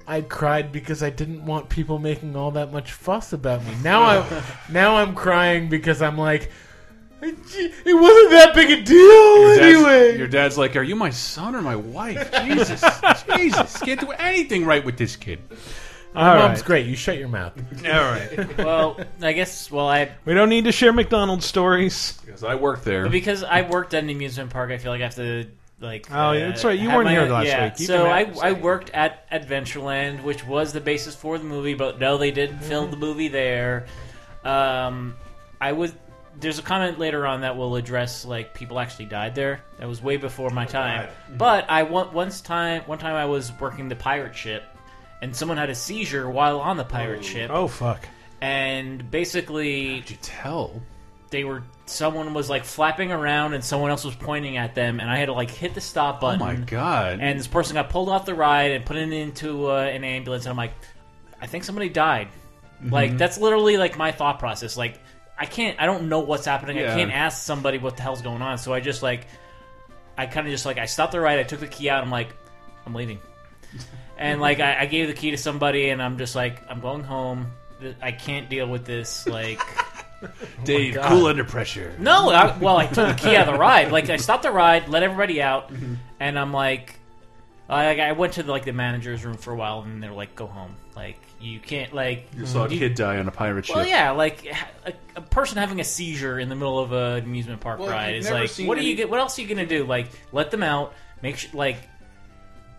I 0.10 0.22
cried 0.22 0.72
because 0.72 1.04
I 1.04 1.12
didn't 1.12 1.46
want 1.46 1.70
people 1.70 2.00
making 2.00 2.36
all 2.36 2.50
that 2.52 2.72
much 2.72 2.92
fuss 2.94 3.32
about 3.32 3.64
me. 3.64 3.74
Now 3.84 4.02
I, 4.02 4.44
now 4.72 4.96
I'm 4.98 5.14
crying 5.14 5.70
because 5.70 6.02
I'm 6.02 6.18
like, 6.18 6.52
it 7.22 7.94
wasn't 7.94 8.32
that 8.32 8.52
big 8.56 8.72
a 8.72 8.82
deal 8.82 8.98
Your 8.98 9.56
dad's, 9.58 9.62
anyway. 9.62 10.18
your 10.18 10.28
dad's 10.28 10.58
like, 10.58 10.76
"Are 10.76 10.84
you 10.84 10.96
my 10.96 11.10
son 11.10 11.54
or 11.56 11.62
my 11.62 11.76
wife?" 11.76 12.32
Jesus, 12.46 12.84
Jesus, 13.36 13.78
can't 13.82 14.00
do 14.00 14.12
anything 14.14 14.66
right 14.66 14.84
with 14.84 14.98
this 14.98 15.16
kid. 15.16 15.40
Your 16.16 16.24
All 16.24 16.36
mom's 16.38 16.60
right. 16.60 16.66
great. 16.66 16.86
You 16.88 16.96
shut 16.96 17.18
your 17.20 17.28
mouth. 17.28 17.54
All 17.86 17.92
right. 17.92 18.58
well, 18.58 19.00
I 19.22 19.34
guess. 19.34 19.70
Well, 19.70 19.88
I 19.88 20.12
We 20.26 20.34
don't 20.34 20.50
need 20.50 20.64
to 20.66 20.72
share 20.72 20.92
McDonald's 20.92 21.46
stories. 21.46 22.20
Because 22.26 22.44
I 22.44 22.56
worked 22.56 22.84
there. 22.84 23.04
But 23.04 23.12
because 23.12 23.44
I 23.44 23.62
worked 23.62 23.94
at 23.94 24.04
an 24.04 24.10
amusement 24.10 24.50
park, 24.50 24.72
I 24.72 24.80
feel 24.80 24.92
like 24.92 25.02
I 25.02 25.04
have 25.04 25.16
to 25.16 25.46
like. 25.80 26.08
Oh, 26.12 26.32
yeah, 26.34 26.48
that's 26.50 26.64
right. 26.64 26.78
You 26.80 26.90
weren't 26.90 27.06
my- 27.06 27.12
here 27.12 27.26
last 27.26 27.46
yeah. 27.48 27.66
week. 27.66 27.80
You 27.80 27.86
so 27.86 28.06
I 28.08 28.32
I 28.42 28.52
worked 28.54 28.90
at 28.92 29.30
Adventureland, 29.32 30.24
which 30.24 30.46
was 30.46 30.74
the 30.74 30.82
basis 30.82 31.16
for 31.16 31.38
the 31.38 31.44
movie, 31.46 31.74
but 31.74 32.00
no, 32.00 32.18
they 32.18 32.32
didn't 32.32 32.60
film 32.60 32.86
Mm-hmm. 32.86 32.92
the 32.92 32.98
movie 33.06 33.28
there. 33.28 33.86
Um, 34.44 35.16
I 35.60 35.72
was. 35.74 35.94
There's 36.40 36.58
a 36.60 36.62
comment 36.62 37.00
later 37.00 37.28
on 37.28 37.42
that 37.42 37.58
will 37.58 37.76
address 37.76 38.24
like 38.24 38.54
people 38.54 38.80
actually 38.80 39.08
died 39.08 39.36
there. 39.36 39.62
That 39.78 39.90
was 39.90 40.02
way 40.02 40.16
before 40.16 40.50
my 40.52 40.66
time. 40.66 41.10
But 41.38 41.70
I 41.70 41.84
one 41.84 42.14
once 42.14 42.40
time 42.40 42.84
one 42.86 42.98
time 42.98 43.16
I 43.16 43.26
was 43.26 43.52
working 43.60 43.90
the 43.90 43.96
pirate 43.98 44.36
ship, 44.36 44.64
and 45.22 45.36
someone 45.36 45.58
had 45.58 45.70
a 45.70 45.76
seizure 45.76 46.30
while 46.30 46.62
on 46.62 46.78
the 46.78 46.86
pirate 46.86 47.26
ship. 47.26 47.52
Oh 47.54 47.68
fuck! 47.68 48.08
And 48.40 49.12
basically, 49.12 50.00
Did 50.00 50.12
you 50.12 50.18
tell? 50.22 50.82
They 51.32 51.44
were 51.44 51.64
someone 51.86 52.34
was 52.34 52.50
like 52.50 52.66
flapping 52.66 53.12
around 53.12 53.54
and 53.54 53.64
someone 53.64 53.92
else 53.92 54.04
was 54.04 54.16
pointing 54.16 54.58
at 54.58 54.74
them 54.76 55.00
and 55.00 55.10
I 55.10 55.18
had 55.18 55.28
to 55.28 55.34
like 55.34 55.52
hit 55.52 55.74
the 55.76 55.82
stop 55.82 56.20
button. 56.22 56.42
Oh 56.42 56.46
my 56.46 56.56
god! 56.56 57.20
And 57.22 57.40
this 57.40 57.48
person 57.48 57.76
got 57.76 57.90
pulled 57.90 58.10
off 58.10 58.26
the 58.26 58.34
ride 58.36 58.72
and 58.72 58.86
put 58.86 58.96
it 58.98 59.12
into 59.12 59.70
uh, 59.72 59.82
an 59.82 60.04
ambulance 60.04 60.46
and 60.46 60.52
I'm 60.52 60.58
like 60.58 60.74
I 61.42 61.48
think 61.48 61.64
somebody 61.64 61.90
died. 61.90 62.28
Like 62.84 63.12
Mhm. 63.12 63.18
that's 63.18 63.38
literally 63.38 63.78
like 63.78 63.98
my 63.98 64.12
thought 64.12 64.40
process. 64.40 64.76
Like 64.78 65.00
I 65.38 65.46
can't 65.46 65.80
I 65.80 65.86
don't 65.86 66.10
know 66.10 66.20
what's 66.20 66.46
happening. 66.46 66.78
Yeah. 66.78 66.94
I 66.94 66.96
can't 66.98 67.12
ask 67.12 67.44
somebody 67.44 67.78
what 67.78 67.96
the 67.98 68.02
hell's 68.04 68.22
going 68.22 68.42
on. 68.42 68.58
So 68.58 68.74
I 68.74 68.80
just 68.80 69.04
like 69.04 69.28
I 70.18 70.26
kind 70.26 70.48
of 70.48 70.52
just 70.52 70.66
like 70.66 70.78
I 70.78 70.86
stopped 70.86 71.12
the 71.14 71.20
ride, 71.20 71.40
I 71.40 71.44
took 71.44 71.60
the 71.60 71.68
key 71.68 71.90
out, 71.90 72.04
I'm 72.04 72.10
like 72.12 72.30
I'm 72.86 72.94
leaving. 72.96 73.20
And 74.18 74.42
like 74.42 74.60
I, 74.60 74.82
I 74.82 74.86
gave 74.86 75.08
the 75.08 75.14
key 75.14 75.32
to 75.32 75.38
somebody 75.38 75.92
and 75.92 76.02
I'm 76.02 76.18
just 76.18 76.36
like 76.36 76.62
I'm 76.70 76.82
going 76.82 77.04
home. 77.06 77.48
I 78.02 78.12
can't 78.12 78.50
deal 78.50 78.68
with 78.68 78.84
this 78.84 79.26
like 79.28 79.62
Dave, 80.64 80.96
God. 80.96 81.10
cool 81.10 81.26
under 81.28 81.44
pressure. 81.44 81.96
no, 82.00 82.30
I, 82.30 82.58
well, 82.58 82.78
I 82.78 82.86
took 82.88 83.08
the 83.10 83.14
key 83.30 83.36
out 83.36 83.48
of 83.48 83.54
the 83.54 83.60
ride. 83.60 83.92
Like 83.92 84.10
I 84.10 84.18
stopped 84.18 84.44
the 84.44 84.52
ride, 84.52 84.88
let 84.90 85.04
everybody 85.04 85.42
out, 85.42 85.72
Mm-hmm. 85.74 85.96
and 86.20 86.38
I'm 86.40 86.52
like, 86.54 86.96
I, 87.70 88.00
I 88.00 88.12
went 88.14 88.34
to 88.34 88.44
the, 88.44 88.52
like 88.52 88.66
the 88.66 88.74
manager's 88.74 89.24
room 89.24 89.38
for 89.38 89.54
a 89.54 89.56
while, 89.56 89.82
and 89.84 90.02
they're 90.02 90.12
like, 90.12 90.36
"Go 90.36 90.48
home. 90.48 90.76
Like 90.96 91.18
you 91.40 91.60
can't 91.60 91.94
like." 91.94 92.28
You 92.36 92.46
saw 92.48 92.66
a 92.66 92.70
you- 92.70 92.80
kid 92.80 92.96
die 92.96 93.18
on 93.20 93.28
a 93.28 93.32
pirate 93.32 93.66
ship. 93.68 93.76
Well, 93.76 93.86
yeah, 93.88 94.10
like 94.12 94.46
a, 94.86 94.94
a 95.16 95.22
person 95.22 95.58
having 95.60 95.80
a 95.80 95.84
seizure 95.84 96.40
in 96.40 96.50
the 96.50 96.56
middle 96.56 96.80
of 96.80 96.92
an 96.92 97.24
amusement 97.24 97.62
park 97.62 97.80
Well, 97.80 97.90
ride 97.90 98.16
you've 98.16 98.26
is 98.26 98.32
like, 98.32 98.50
seen 98.50 98.66
what 98.68 98.78
are 98.78 98.82
you? 98.82 98.96
get- 98.96 99.10
What 99.10 99.20
else 99.20 99.38
are 99.38 99.44
you 99.44 99.48
gonna 99.48 99.68
do? 99.68 99.86
Like, 99.86 100.08
let 100.32 100.50
them 100.52 100.64
out. 100.64 100.94
Make 101.22 101.38
sure, 101.38 101.52
like, 101.54 101.78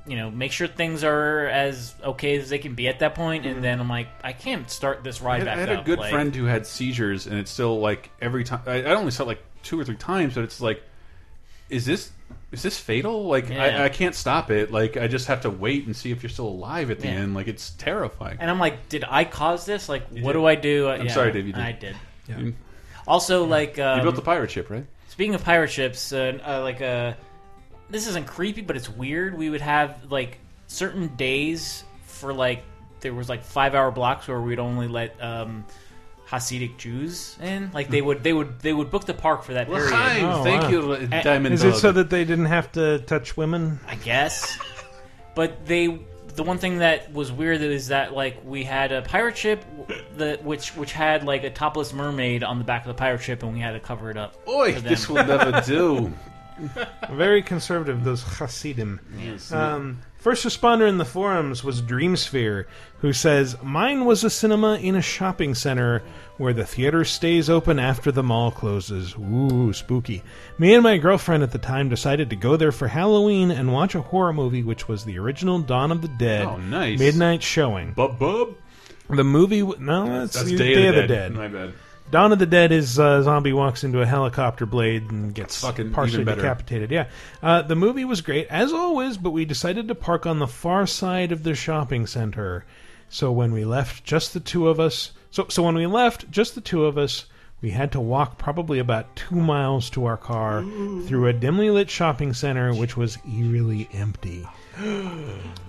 you 0.06 0.16
know, 0.16 0.30
make 0.30 0.52
sure 0.52 0.66
things 0.66 1.04
are 1.04 1.46
as 1.46 1.94
okay 2.02 2.36
as 2.38 2.48
they 2.50 2.58
can 2.58 2.74
be 2.74 2.88
at 2.88 2.98
that 3.00 3.14
Mm-hmm. 3.14 3.46
and 3.48 3.62
then 3.64 3.80
I'm 3.80 3.88
like, 3.88 4.08
I 4.24 4.32
can't 4.32 4.70
start 4.70 5.04
this 5.04 5.20
I 5.20 5.24
ride 5.26 5.38
had, 5.38 5.44
back 5.46 5.56
I 5.56 5.60
had 5.60 5.68
up. 5.70 5.82
a 5.82 5.84
good 5.86 5.98
like- 5.98 6.10
friend 6.10 6.34
who 6.34 6.44
had 6.46 6.66
seizures, 6.66 7.26
and 7.26 7.38
it's 7.38 7.50
still 7.50 7.78
like 7.80 8.10
every 8.20 8.44
time. 8.44 8.60
I, 8.66 8.82
I 8.82 8.94
only 8.94 9.10
saw 9.10 9.24
it 9.24 9.26
like 9.26 9.42
two 9.62 9.78
or 9.78 9.84
three 9.84 9.96
times, 9.96 10.34
but 10.34 10.44
it's 10.44 10.60
like, 10.60 10.82
is 11.68 11.84
this 11.86 12.10
is 12.52 12.62
this 12.62 12.78
fatal? 12.78 13.26
Like 13.26 13.48
Yeah. 13.48 13.62
I, 13.82 13.84
I 13.84 13.88
can't 13.90 14.14
stop 14.14 14.50
it. 14.50 14.72
Like 14.72 14.96
I 14.96 15.06
just 15.06 15.26
have 15.28 15.42
to 15.42 15.50
wait 15.50 15.86
and 15.86 15.94
see 15.94 16.10
if 16.10 16.22
you're 16.22 16.30
still 16.30 16.48
alive 16.48 16.90
at 16.90 16.98
the 17.00 17.06
Yeah. 17.08 17.14
end. 17.14 17.34
Like 17.34 17.46
it's 17.48 17.70
terrifying. 17.70 18.38
And 18.40 18.50
I'm 18.50 18.58
like, 18.58 18.88
did 18.88 19.04
I 19.08 19.24
cause 19.24 19.66
this? 19.66 19.88
Like, 19.88 20.08
what 20.08 20.32
do 20.32 20.46
I 20.46 20.54
do? 20.56 20.88
I'm 20.88 21.06
Yeah, 21.06 21.12
sorry, 21.12 21.30
Dave. 21.32 21.46
You 21.46 21.52
did. 21.52 21.62
I 21.62 21.72
did. 21.72 21.96
You- 22.28 22.54
Also, 23.06 23.44
like, 23.44 23.78
um, 23.78 23.98
you 23.98 24.02
built 24.02 24.14
the 24.16 24.22
pirate 24.22 24.50
ship, 24.50 24.70
right? 24.70 24.84
Speaking 25.08 25.34
of 25.34 25.42
pirate 25.44 25.70
ships, 25.70 26.12
uh, 26.12 26.38
uh, 26.46 26.60
like, 26.62 26.80
uh, 26.80 27.14
this 27.90 28.06
isn't 28.06 28.26
creepy, 28.26 28.60
but 28.62 28.76
it's 28.76 28.88
weird. 28.88 29.36
We 29.36 29.50
would 29.50 29.60
have 29.60 30.10
like 30.10 30.38
certain 30.66 31.08
days 31.16 31.84
for 32.04 32.32
like 32.32 32.62
there 33.00 33.14
was 33.14 33.28
like 33.28 33.42
five 33.44 33.74
hour 33.74 33.90
blocks 33.90 34.28
where 34.28 34.40
we'd 34.40 34.58
only 34.58 34.86
let 34.88 35.20
um, 35.22 35.64
Hasidic 36.28 36.76
Jews 36.76 37.36
in. 37.42 37.70
Like 37.72 37.88
they 37.88 38.02
would, 38.02 38.22
they 38.22 38.32
would, 38.32 38.60
they 38.60 38.72
would 38.72 38.90
book 38.90 39.04
the 39.06 39.14
park 39.14 39.42
for 39.42 39.54
that 39.54 39.66
period. 39.68 39.86
L'chaim, 39.90 40.24
Oh, 40.26 40.44
thank 40.44 40.62
wow. 40.64 40.68
you, 40.68 40.92
And- 40.92 41.10
Diamond 41.24 41.54
Is 41.54 41.64
it 41.64 41.70
Dog. 41.72 41.78
so 41.80 41.92
that 41.92 42.10
they 42.10 42.24
didn't 42.24 42.44
have 42.46 42.70
to 42.72 42.98
touch 43.00 43.36
women? 43.36 43.80
I 43.88 43.94
guess. 43.96 44.58
But 45.34 45.64
they, 45.66 45.86
the 46.34 46.42
one 46.42 46.58
thing 46.58 46.78
that 46.78 47.12
was 47.12 47.32
weird 47.32 47.60
is 47.62 47.88
that 47.88 48.12
like 48.12 48.36
we 48.44 48.64
had 48.64 48.92
a 48.92 49.02
pirate 49.02 49.36
ship, 49.38 49.64
the 50.16 50.38
which 50.42 50.76
which 50.76 50.92
had 50.92 51.24
like 51.24 51.42
a 51.44 51.50
topless 51.50 51.92
mermaid 51.92 52.44
on 52.44 52.58
the 52.58 52.64
back 52.64 52.82
of 52.82 52.88
the 52.88 52.94
pirate 52.94 53.22
ship, 53.22 53.42
and 53.42 53.52
we 53.54 53.60
had 53.60 53.72
to 53.72 53.80
cover 53.80 54.10
it 54.10 54.16
up. 54.16 54.36
Oi, 54.48 54.74
for 54.74 54.80
them. 54.80 54.88
this 54.92 55.08
will 55.08 55.24
never 55.24 55.60
do. 55.66 56.12
Very 57.10 57.42
conservative, 57.42 58.04
those 58.04 58.22
Hasidim. 58.22 59.00
Yes. 59.18 59.52
Um, 59.52 60.00
first 60.16 60.44
responder 60.46 60.88
in 60.88 60.98
the 60.98 61.04
forums 61.04 61.62
was 61.64 61.82
Dreamsphere, 61.82 62.66
who 62.98 63.12
says, 63.12 63.56
Mine 63.62 64.04
was 64.04 64.24
a 64.24 64.30
cinema 64.30 64.76
in 64.76 64.94
a 64.96 65.02
shopping 65.02 65.54
center 65.54 66.02
where 66.38 66.52
the 66.52 66.64
theater 66.64 67.04
stays 67.04 67.50
open 67.50 67.78
after 67.78 68.10
the 68.12 68.22
mall 68.22 68.50
closes. 68.50 69.14
Ooh, 69.16 69.72
spooky. 69.72 70.22
Me 70.58 70.74
and 70.74 70.82
my 70.82 70.96
girlfriend 70.98 71.42
at 71.42 71.50
the 71.52 71.58
time 71.58 71.88
decided 71.88 72.30
to 72.30 72.36
go 72.36 72.56
there 72.56 72.72
for 72.72 72.88
Halloween 72.88 73.50
and 73.50 73.72
watch 73.72 73.94
a 73.94 74.00
horror 74.02 74.32
movie, 74.32 74.62
which 74.62 74.88
was 74.88 75.04
the 75.04 75.18
original 75.18 75.58
Dawn 75.58 75.90
of 75.92 76.00
the 76.02 76.08
Dead 76.08 76.46
Oh, 76.46 76.56
nice. 76.56 76.98
midnight 76.98 77.42
showing. 77.42 77.92
Bub 77.92 78.18
bub. 78.18 78.54
The 79.08 79.24
movie, 79.24 79.60
w- 79.60 79.80
no, 79.80 80.06
that's, 80.20 80.34
That's 80.34 80.48
the 80.50 80.56
Day, 80.56 80.86
of 80.86 80.94
the, 80.94 81.00
Dead. 81.02 81.08
Dead. 81.08 81.32
My 81.34 81.48
bad. 81.48 81.74
Dawn 82.10 82.32
of 82.32 82.38
the 82.38 82.46
Dead 82.46 82.72
is 82.72 82.98
uh, 82.98 83.22
zombie 83.22 83.52
walks 83.52 83.84
into 83.84 84.00
a 84.00 84.06
helicopter 84.06 84.66
blade 84.66 85.10
and 85.10 85.34
gets 85.34 85.60
fucking 85.60 85.92
partially 85.92 86.22
even 86.22 86.26
better. 86.26 86.42
decapitated. 86.42 86.90
Yeah, 86.90 87.06
uh, 87.42 87.62
the 87.62 87.76
movie 87.76 88.04
was 88.04 88.20
great 88.20 88.48
as 88.48 88.72
always, 88.72 89.16
but 89.16 89.30
we 89.30 89.44
decided 89.44 89.88
to 89.88 89.94
park 89.94 90.26
on 90.26 90.38
the 90.38 90.46
far 90.48 90.86
side 90.86 91.30
of 91.32 91.42
the 91.44 91.54
shopping 91.54 92.06
center. 92.06 92.64
So 93.08 93.30
when 93.32 93.52
we 93.52 93.64
left, 93.64 94.04
just 94.04 94.34
the 94.34 94.40
two 94.40 94.68
of 94.68 94.80
us. 94.80 95.12
So 95.30 95.46
so 95.48 95.62
when 95.62 95.74
we 95.74 95.86
left, 95.86 96.30
just 96.30 96.54
the 96.54 96.60
two 96.60 96.84
of 96.84 96.98
us. 96.98 97.26
We 97.62 97.70
had 97.72 97.92
to 97.92 98.00
walk 98.00 98.38
probably 98.38 98.78
about 98.78 99.14
two 99.16 99.34
miles 99.36 99.90
to 99.90 100.06
our 100.06 100.16
car 100.16 100.62
through 101.06 101.26
a 101.26 101.34
dimly 101.34 101.68
lit 101.68 101.90
shopping 101.90 102.32
center, 102.32 102.72
which 102.72 102.96
was 102.96 103.18
eerily 103.30 103.86
empty. 103.92 104.46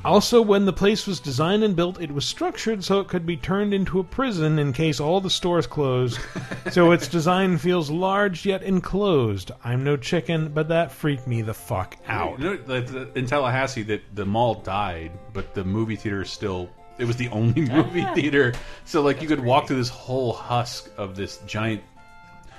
Also, 0.04 0.42
when 0.42 0.66
the 0.66 0.74
place 0.74 1.06
was 1.06 1.20
designed 1.20 1.64
and 1.64 1.76
built, 1.76 2.02
it 2.02 2.12
was 2.12 2.26
structured 2.26 2.84
so 2.84 3.00
it 3.00 3.08
could 3.08 3.26
be 3.26 3.38
turned 3.38 3.74
into 3.74 4.00
a 4.00 4.04
prison 4.04 4.58
in 4.58 4.74
case 4.74 5.00
all 5.00 5.22
the 5.22 5.30
stores 5.30 5.68
closed. 5.68 6.20
so 6.72 6.92
its 6.92 7.08
design 7.08 7.58
feels 7.60 7.92
large 7.92 8.46
yet 8.46 8.64
enclosed. 8.64 9.52
I'm 9.64 9.84
no 9.84 9.98
chicken, 9.98 10.50
but 10.54 10.70
that 10.70 10.92
freaked 10.92 11.28
me 11.28 11.44
the 11.44 11.54
fuck 11.54 11.98
out. 12.08 12.40
You 12.40 12.46
know, 12.46 12.58
the- 12.58 12.82
the- 12.82 13.20
in 13.20 13.28
Tallahassee, 13.28 13.84
that 13.84 14.02
the 14.16 14.26
mall 14.26 14.56
died, 14.56 15.12
but 15.34 15.54
the 15.54 15.64
movie 15.64 15.96
theater 15.96 16.24
is 16.24 16.32
still. 16.32 16.70
It 16.98 17.06
was 17.06 17.18
the 17.18 17.30
only 17.30 17.62
movie 17.70 18.06
theater, 18.16 18.54
so 18.86 19.02
like 19.02 19.22
you 19.22 19.28
could 19.28 19.44
walk 19.44 19.68
through 19.68 19.78
this 19.78 19.90
whole 19.90 20.34
husk 20.34 20.90
of 20.98 21.16
this 21.16 21.38
giant 21.46 21.82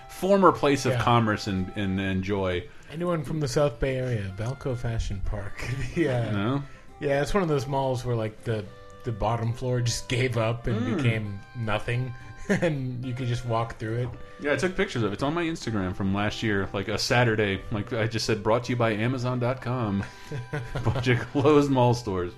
former 0.09 0.53
place 0.53 0.85
of 0.87 0.93
Yeah. 0.93 1.03
commerce 1.03 1.47
and, 1.49 1.73
and 1.77 1.99
enjoy. 2.01 2.65
Anyone 2.93 3.25
from 3.25 3.41
the 3.41 3.49
South 3.49 3.81
Bay 3.81 3.97
area, 3.97 4.33
Vallco 4.37 4.77
Fashion 4.77 5.21
Park. 5.25 5.65
yeah. 5.97 6.31
No? 6.31 6.63
Yeah, 7.01 7.23
it's 7.23 7.33
one 7.35 7.43
of 7.43 7.49
those 7.49 7.67
malls 7.67 8.05
where 8.05 8.15
like 8.15 8.45
the 8.45 8.65
the 9.05 9.13
bottom 9.13 9.53
floor 9.53 9.81
just 9.81 10.09
gave 10.09 10.37
up 10.37 10.67
and 10.69 10.81
Mm. 10.81 10.97
became 10.97 11.41
nothing, 11.57 12.15
and 12.49 13.05
you 13.05 13.15
could 13.15 13.27
just 13.27 13.45
walk 13.47 13.79
through 13.79 13.97
it. 13.97 14.09
Yeah, 14.41 14.53
I 14.53 14.57
took 14.57 14.77
pictures 14.77 15.03
of 15.03 15.11
it. 15.11 15.15
It's 15.15 15.23
on 15.25 15.35
my 15.35 15.43
Instagram 15.43 15.97
from 15.97 16.15
last 16.15 16.43
year, 16.43 16.69
like 16.73 16.87
a 16.89 16.99
Saturday. 16.99 17.61
Like 17.73 17.93
I 17.93 18.07
just 18.07 18.27
said, 18.27 18.43
brought 18.43 18.65
to 18.65 18.71
you 18.73 18.77
by 18.77 18.93
Amazon.com. 18.93 20.05
Bunch 20.85 21.09
of 21.09 21.19
closed 21.33 21.71
mall 21.71 21.95
stores. 21.95 22.33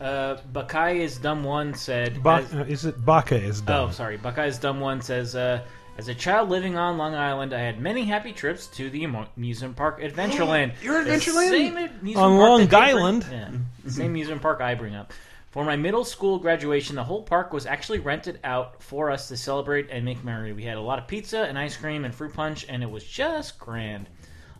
Uh, 0.00 0.36
Bakai 0.52 1.00
is 1.00 1.18
dumb 1.18 1.44
one 1.44 1.74
said. 1.74 2.22
Ba- 2.22 2.46
as- 2.52 2.68
is 2.68 2.84
it 2.86 3.04
Baka 3.04 3.36
is 3.36 3.60
dumb? 3.60 3.88
Oh, 3.88 3.92
sorry. 3.92 4.16
Buckeye's 4.16 4.56
Dumb 4.58 4.78
One 4.80 5.00
says, 5.00 5.34
uh, 5.34 5.60
as 5.98 6.06
a 6.06 6.14
child 6.14 6.48
living 6.48 6.76
on 6.76 6.96
Long 6.96 7.16
Island, 7.16 7.52
I 7.52 7.58
had 7.58 7.80
many 7.80 8.04
happy 8.04 8.32
trips 8.32 8.68
to 8.68 8.88
the 8.88 9.04
amusement 9.36 9.74
park 9.74 10.00
Adventureland. 10.00 10.74
You're 10.82 11.02
The 11.02 11.10
Adventureland? 11.10 11.48
Same 11.50 11.76
amusement 11.76 12.16
On 12.16 12.38
park 12.38 12.48
Long 12.48 12.60
that 12.60 12.70
they 12.70 12.76
bring- 12.76 12.96
Island? 12.96 13.26
Yeah, 13.30 13.50
the 13.84 13.90
same 13.90 14.06
amusement 14.06 14.40
park 14.40 14.60
I 14.60 14.76
bring 14.76 14.94
up. 14.94 15.12
For 15.50 15.64
my 15.64 15.74
middle 15.74 16.04
school 16.04 16.38
graduation, 16.38 16.94
the 16.94 17.02
whole 17.02 17.22
park 17.22 17.52
was 17.52 17.66
actually 17.66 17.98
rented 17.98 18.38
out 18.44 18.80
for 18.80 19.10
us 19.10 19.26
to 19.28 19.36
celebrate 19.36 19.88
and 19.90 20.04
make 20.04 20.22
merry. 20.22 20.52
We 20.52 20.62
had 20.62 20.76
a 20.76 20.80
lot 20.80 21.00
of 21.00 21.08
pizza 21.08 21.40
and 21.40 21.58
ice 21.58 21.76
cream 21.76 22.04
and 22.04 22.14
fruit 22.14 22.32
punch, 22.32 22.64
and 22.68 22.82
it 22.82 22.90
was 22.90 23.02
just 23.02 23.58
grand. 23.58 24.08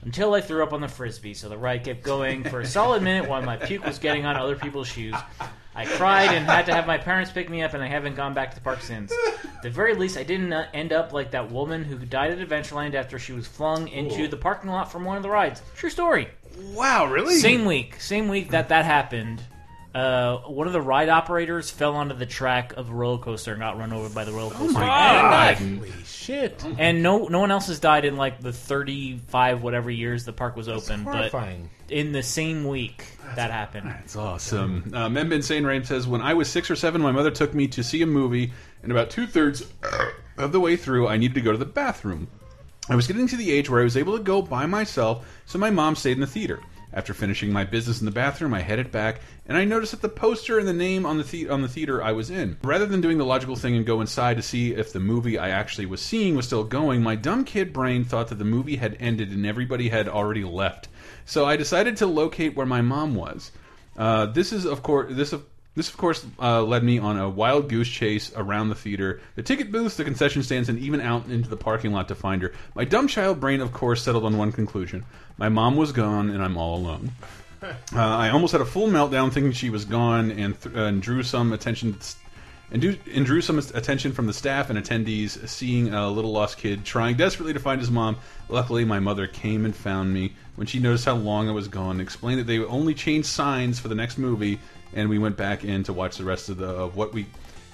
Until 0.03 0.35
I 0.35 0.41
threw 0.41 0.63
up 0.63 0.73
on 0.73 0.81
the 0.81 0.89
frisbee, 0.89 1.35
so 1.35 1.49
the 1.49 1.59
ride 1.59 1.85
kept 1.85 2.03
going 2.03 2.43
for 2.43 2.61
a 2.61 2.67
solid 2.67 3.03
minute 3.03 3.29
while 3.29 3.43
my 3.43 3.57
puke 3.57 3.85
was 3.85 3.99
getting 3.99 4.25
on 4.25 4.37
other 4.37 4.57
people's 4.57 4.89
shoes. 4.89 5.15
I 5.79 5.85
cried 5.85 6.35
and 6.35 6.45
had 6.45 6.67
to 6.67 6.75
have 6.75 6.89
my 6.89 6.99
parents 6.99 7.31
pick 7.31 7.49
me 7.49 7.63
up, 7.63 7.73
and 7.73 7.81
I 7.81 7.87
haven't 7.87 8.17
gone 8.17 8.35
back 8.35 8.51
to 8.51 8.57
the 8.57 8.61
park 8.61 8.81
since. 8.81 9.13
At 9.13 9.63
the 9.63 9.71
very 9.71 9.95
least, 9.95 10.17
I 10.17 10.25
didn't 10.25 10.53
uh, 10.53 10.67
end 10.75 10.93
up 10.93 11.13
like 11.13 11.31
that 11.31 11.53
woman 11.53 11.85
who 11.85 11.97
died 11.99 12.33
at 12.33 12.41
Adventureland 12.41 12.95
after 12.95 13.17
she 13.17 13.33
was 13.33 13.47
flung 13.47 13.87
into 13.87 14.25
Ooh. 14.25 14.27
the 14.29 14.37
parking 14.37 14.71
lot 14.71 14.91
from 14.91 15.05
one 15.05 15.17
of 15.17 15.23
the 15.23 15.31
rides. 15.31 15.63
True 15.77 15.89
story. 15.89 16.31
Wow, 16.75 17.07
really? 17.07 17.37
Same 17.37 17.65
week, 17.65 18.01
same 18.01 18.27
week 18.27 18.51
that 18.51 18.71
that 18.71 18.87
happened. 18.87 19.41
Uh, 19.95 20.39
one 20.41 20.67
of 20.67 20.73
the 20.73 20.81
ride 20.81 21.09
operators 21.09 21.71
fell 21.71 21.95
onto 21.97 22.15
the 22.15 22.27
track 22.27 22.75
of 22.77 22.91
a 22.91 22.93
roller 22.93 23.19
coaster 23.19 23.53
and 23.53 23.61
got 23.61 23.79
run 23.79 23.93
over 23.93 24.09
by 24.15 24.25
the 24.25 24.33
roller 24.33 24.55
coaster. 24.55 24.79
Oh 24.79 24.81
my 24.81 25.51
and 25.51 25.61
died. 25.61 25.79
Holy 25.79 25.93
shit! 26.05 26.65
And 26.79 27.03
no, 27.03 27.27
no 27.29 27.41
one 27.41 27.51
else 27.51 27.69
has 27.69 27.81
died 27.81 28.05
in 28.05 28.17
like 28.17 28.41
the 28.41 28.53
thirty-five 28.53 29.63
whatever 29.63 29.91
years 29.91 30.25
the 30.25 30.33
park 30.33 30.57
was 30.57 30.69
open. 30.69 31.05
But 31.05 31.15
horrifying. 31.31 31.71
in 31.89 32.13
the 32.13 32.23
same 32.23 32.67
week 32.67 33.05
that 33.35 33.51
happened. 33.51 33.89
That's 33.91 34.15
awesome. 34.15 34.91
Uh, 34.95 35.09
Mem 35.09 35.33
Insane 35.33 35.65
Rain 35.65 35.85
says, 35.85 36.07
When 36.07 36.21
I 36.21 36.35
was 36.35 36.49
six 36.49 36.71
or 36.71 36.77
seven, 36.77 37.01
my 37.01 37.13
mother 37.13 37.31
took 37.31 37.55
me 37.55 37.67
to 37.69 37.83
see 37.83 38.03
a 38.03 38.07
movie, 38.07 38.53
and 38.83 38.93
about 38.93 39.11
two 39.11 39.27
thirds 39.27 39.65
of 40.37 40.53
the 40.53 40.61
way 40.61 40.77
through, 40.77 41.09
I 41.09 41.17
needed 41.17 41.35
to 41.35 41.41
go 41.41 41.53
to 41.53 41.59
the 41.59 41.65
bathroom. 41.65 42.29
I 42.91 42.95
was 42.95 43.07
getting 43.07 43.27
to 43.29 43.37
the 43.37 43.51
age 43.51 43.69
where 43.69 43.81
I 43.81 43.85
was 43.85 43.97
able 43.97 44.17
to 44.17 44.23
go 44.23 44.41
by 44.43 44.65
myself, 44.67 45.27
so 45.47 45.59
my 45.59 45.71
mom 45.71 45.95
stayed 45.97 46.13
in 46.13 46.21
the 46.21 46.27
theater. 46.27 46.61
After 46.99 47.15
finishing 47.15 47.53
my 47.53 47.63
business 47.63 48.01
in 48.01 48.07
the 48.07 48.11
bathroom, 48.11 48.53
I 48.53 48.61
headed 48.61 48.91
back, 48.91 49.21
and 49.47 49.57
I 49.57 49.65
noticed 49.65 49.93
that 49.93 50.03
the 50.03 50.09
poster 50.09 50.59
and 50.59 50.67
the 50.67 50.73
name 50.73 51.07
on 51.07 51.17
the, 51.17 51.23
the 51.23 51.49
on 51.49 51.63
the 51.63 51.69
theater 51.69 52.03
I 52.03 52.11
was 52.11 52.29
in. 52.29 52.57
Rather 52.65 52.87
than 52.87 53.01
doing 53.01 53.19
the 53.19 53.25
logical 53.25 53.55
thing 53.55 53.77
and 53.77 53.87
go 53.87 54.01
inside 54.01 54.37
to 54.37 54.43
see 54.43 54.75
if 54.75 54.93
the 54.93 54.99
movie 54.99 55.39
I 55.39 55.51
actually 55.51 55.87
was 55.87 56.03
seeing 56.03 56.35
was 56.35 56.47
still 56.47 56.65
going, 56.65 57.01
my 57.01 57.15
dumb 57.15 57.45
kid 57.45 57.73
brain 57.73 58.05
thought 58.05 58.27
that 58.31 58.41
the 58.41 58.45
movie 58.45 58.75
had 58.75 58.97
ended 58.99 59.31
and 59.31 59.47
everybody 59.47 59.91
had 59.91 60.09
already 60.09 60.43
left. 60.43 60.89
So 61.25 61.47
I 61.47 61.55
decided 61.55 61.99
to 61.99 62.09
locate 62.09 62.57
where 62.57 62.67
my 62.67 62.83
mom 62.83 63.15
was. 63.15 63.53
Uh, 63.97 64.27
this 64.27 64.53
is 64.53 64.65
of 64.67 64.83
course 64.83 65.15
this 65.15 65.33
of 65.33 65.45
this 65.79 65.89
of 65.89 65.97
course 65.97 66.27
uh, 66.41 66.61
led 66.65 66.83
me 66.83 66.99
on 66.99 67.17
a 67.17 67.29
wild 67.29 67.69
goose 67.69 67.89
chase 67.89 68.33
around 68.35 68.69
the 68.69 68.75
theater, 68.75 69.21
the 69.37 69.45
ticket 69.45 69.71
booths, 69.71 69.97
the 69.97 70.03
concession 70.03 70.43
stands, 70.43 70.69
and 70.69 70.77
even 70.81 71.01
out 71.01 71.27
into 71.27 71.49
the 71.49 71.57
parking 71.57 71.93
lot 71.93 72.09
to 72.09 72.17
find 72.17 72.43
her. 72.43 72.53
My 72.75 72.85
dumb 72.85 73.07
child 73.07 73.39
brain, 73.39 73.61
of 73.61 73.73
course, 73.73 74.03
settled 74.03 74.25
on 74.25 74.37
one 74.37 74.51
conclusion: 74.51 75.05
my 75.37 75.49
mom 75.49 75.77
was 75.77 75.93
gone, 75.93 76.31
and 76.31 76.43
I'm 76.43 76.57
all 76.57 76.77
alone. 76.77 77.13
Uh, 77.61 77.99
I 77.99 78.29
almost 78.31 78.53
had 78.53 78.61
a 78.61 78.65
full 78.65 78.87
meltdown, 78.87 79.33
thinking 79.33 79.51
she 79.51 79.69
was 79.69 79.85
gone, 79.85 80.31
and, 80.31 80.61
th 80.61 80.73
and 80.77 81.03
drew 81.03 81.25
some 81.25 81.53
attention. 81.53 81.99
And, 82.71 82.81
do, 82.81 82.97
and 83.13 83.27
drew 83.27 83.41
some 83.41 83.59
attention 83.59 84.13
from 84.13 84.29
the 84.29 84.33
staff 84.33 84.71
and 84.71 84.79
attendees, 84.79 85.49
seeing 85.49 85.93
a 85.93 86.09
little 86.09 86.31
lost 86.31 86.59
kid 86.59 86.85
trying 86.85 87.17
desperately 87.17 87.55
to 87.55 87.59
find 87.59 87.81
his 87.81 87.91
mom. 87.91 88.17
Luckily, 88.49 88.85
my 88.85 89.01
mother 89.01 89.27
came 89.27 89.65
and 89.65 89.75
found 89.75 90.15
me 90.15 90.35
when 90.55 90.67
she 90.67 90.79
noticed 90.79 91.07
how 91.07 91.17
long 91.17 91.49
I 91.49 91.53
was 91.53 91.67
gone. 91.67 92.01
Explained 92.01 92.41
that 92.41 92.47
they 92.47 92.59
would 92.59 92.69
only 92.69 92.95
changed 92.95 93.27
signs 93.27 93.81
for 93.81 93.89
the 93.89 93.95
next 93.95 94.19
movie, 94.19 94.61
and 94.95 95.09
we 95.09 95.19
went 95.19 95.37
back 95.37 95.65
in 95.65 95.83
to 95.85 95.93
watch 95.93 96.17
the 96.17 96.25
rest 96.25 96.49
of 96.49 96.59
the 96.59 96.69
of 96.69 96.97
what 96.97 97.13
we 97.13 97.27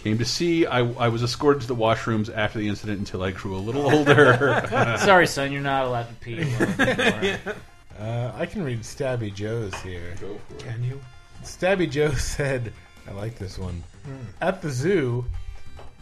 came 0.03 0.19
to 0.19 0.25
see. 0.25 0.67
I, 0.67 0.81
I 0.81 1.09
was 1.09 1.23
escorted 1.23 1.63
to 1.63 1.69
the 1.69 1.77
washrooms 1.77 2.35
after 2.35 2.59
the 2.59 2.69
incident 2.69 2.99
until 2.99 3.23
I 3.23 3.31
grew 3.31 3.57
a 3.57 3.59
little 3.59 3.91
older. 3.91 4.63
Sorry, 4.99 5.27
son, 5.27 5.51
you're 5.51 5.63
not 5.63 5.87
allowed 5.87 6.09
to 6.09 6.15
pee. 6.17 7.37
Uh, 7.99 8.33
I 8.35 8.45
can 8.45 8.65
read 8.65 8.81
Stabby 8.81 9.33
Joe's 9.33 9.75
here. 9.77 10.15
Go 10.21 10.39
for 10.49 10.55
it. 10.57 10.65
Can 10.65 10.83
you? 10.83 11.01
Stabby 11.45 11.89
Joe 11.89 12.11
said, 12.15 12.73
I 13.09 13.13
like 13.13 13.39
this 13.39 13.59
one. 13.59 13.85
Hmm. 14.05 14.17
At 14.41 14.63
the 14.63 14.71
zoo, 14.71 15.25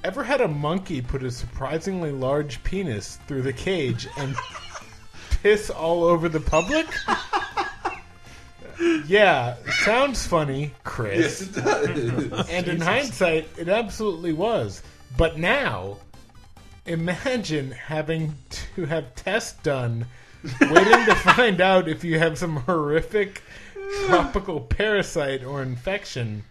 ever 0.04 0.24
had 0.24 0.40
a 0.40 0.48
monkey 0.48 1.02
put 1.02 1.22
a 1.22 1.30
surprisingly 1.30 2.10
large 2.10 2.62
penis 2.64 3.18
through 3.26 3.42
the 3.42 3.52
cage 3.52 4.08
and 4.16 4.34
piss 5.42 5.68
all 5.68 6.04
over 6.04 6.28
the 6.28 6.40
public? 6.40 6.86
Yeah, 9.06 9.56
sounds 9.84 10.26
funny, 10.26 10.72
Chris. 10.84 11.18
Yes, 11.18 11.40
it 11.42 12.30
does. 12.30 12.50
and 12.50 12.68
in 12.68 12.80
hindsight, 12.80 13.48
it 13.56 13.68
absolutely 13.68 14.32
was. 14.32 14.82
But 15.16 15.38
now, 15.38 15.98
imagine 16.86 17.70
having 17.70 18.34
to 18.74 18.86
have 18.86 19.14
tests 19.14 19.60
done, 19.62 20.06
waiting 20.60 21.04
to 21.04 21.14
find 21.34 21.60
out 21.60 21.88
if 21.88 22.02
you 22.02 22.18
have 22.18 22.38
some 22.38 22.56
horrific 22.56 23.42
tropical 24.06 24.60
parasite 24.60 25.44
or 25.44 25.62
infection. 25.62 26.42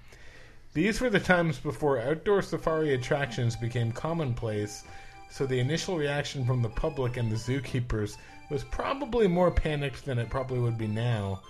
These 0.73 1.01
were 1.01 1.09
the 1.09 1.19
times 1.19 1.57
before 1.59 1.99
outdoor 1.99 2.41
safari 2.41 2.93
attractions 2.93 3.57
became 3.57 3.91
commonplace, 3.91 4.83
so 5.29 5.45
the 5.45 5.59
initial 5.59 5.97
reaction 5.97 6.45
from 6.45 6.61
the 6.61 6.69
public 6.69 7.17
and 7.17 7.29
the 7.29 7.35
zookeepers 7.35 8.15
was 8.49 8.63
probably 8.65 9.27
more 9.27 9.51
panicked 9.51 10.05
than 10.05 10.17
it 10.19 10.29
probably 10.29 10.59
would 10.59 10.77
be 10.77 10.87
now. 10.87 11.41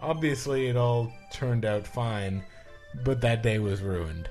Obviously, 0.00 0.68
it 0.68 0.76
all 0.76 1.12
turned 1.32 1.64
out 1.64 1.86
fine, 1.86 2.42
but 3.04 3.20
that 3.20 3.42
day 3.42 3.58
was 3.58 3.82
ruined. 3.82 4.28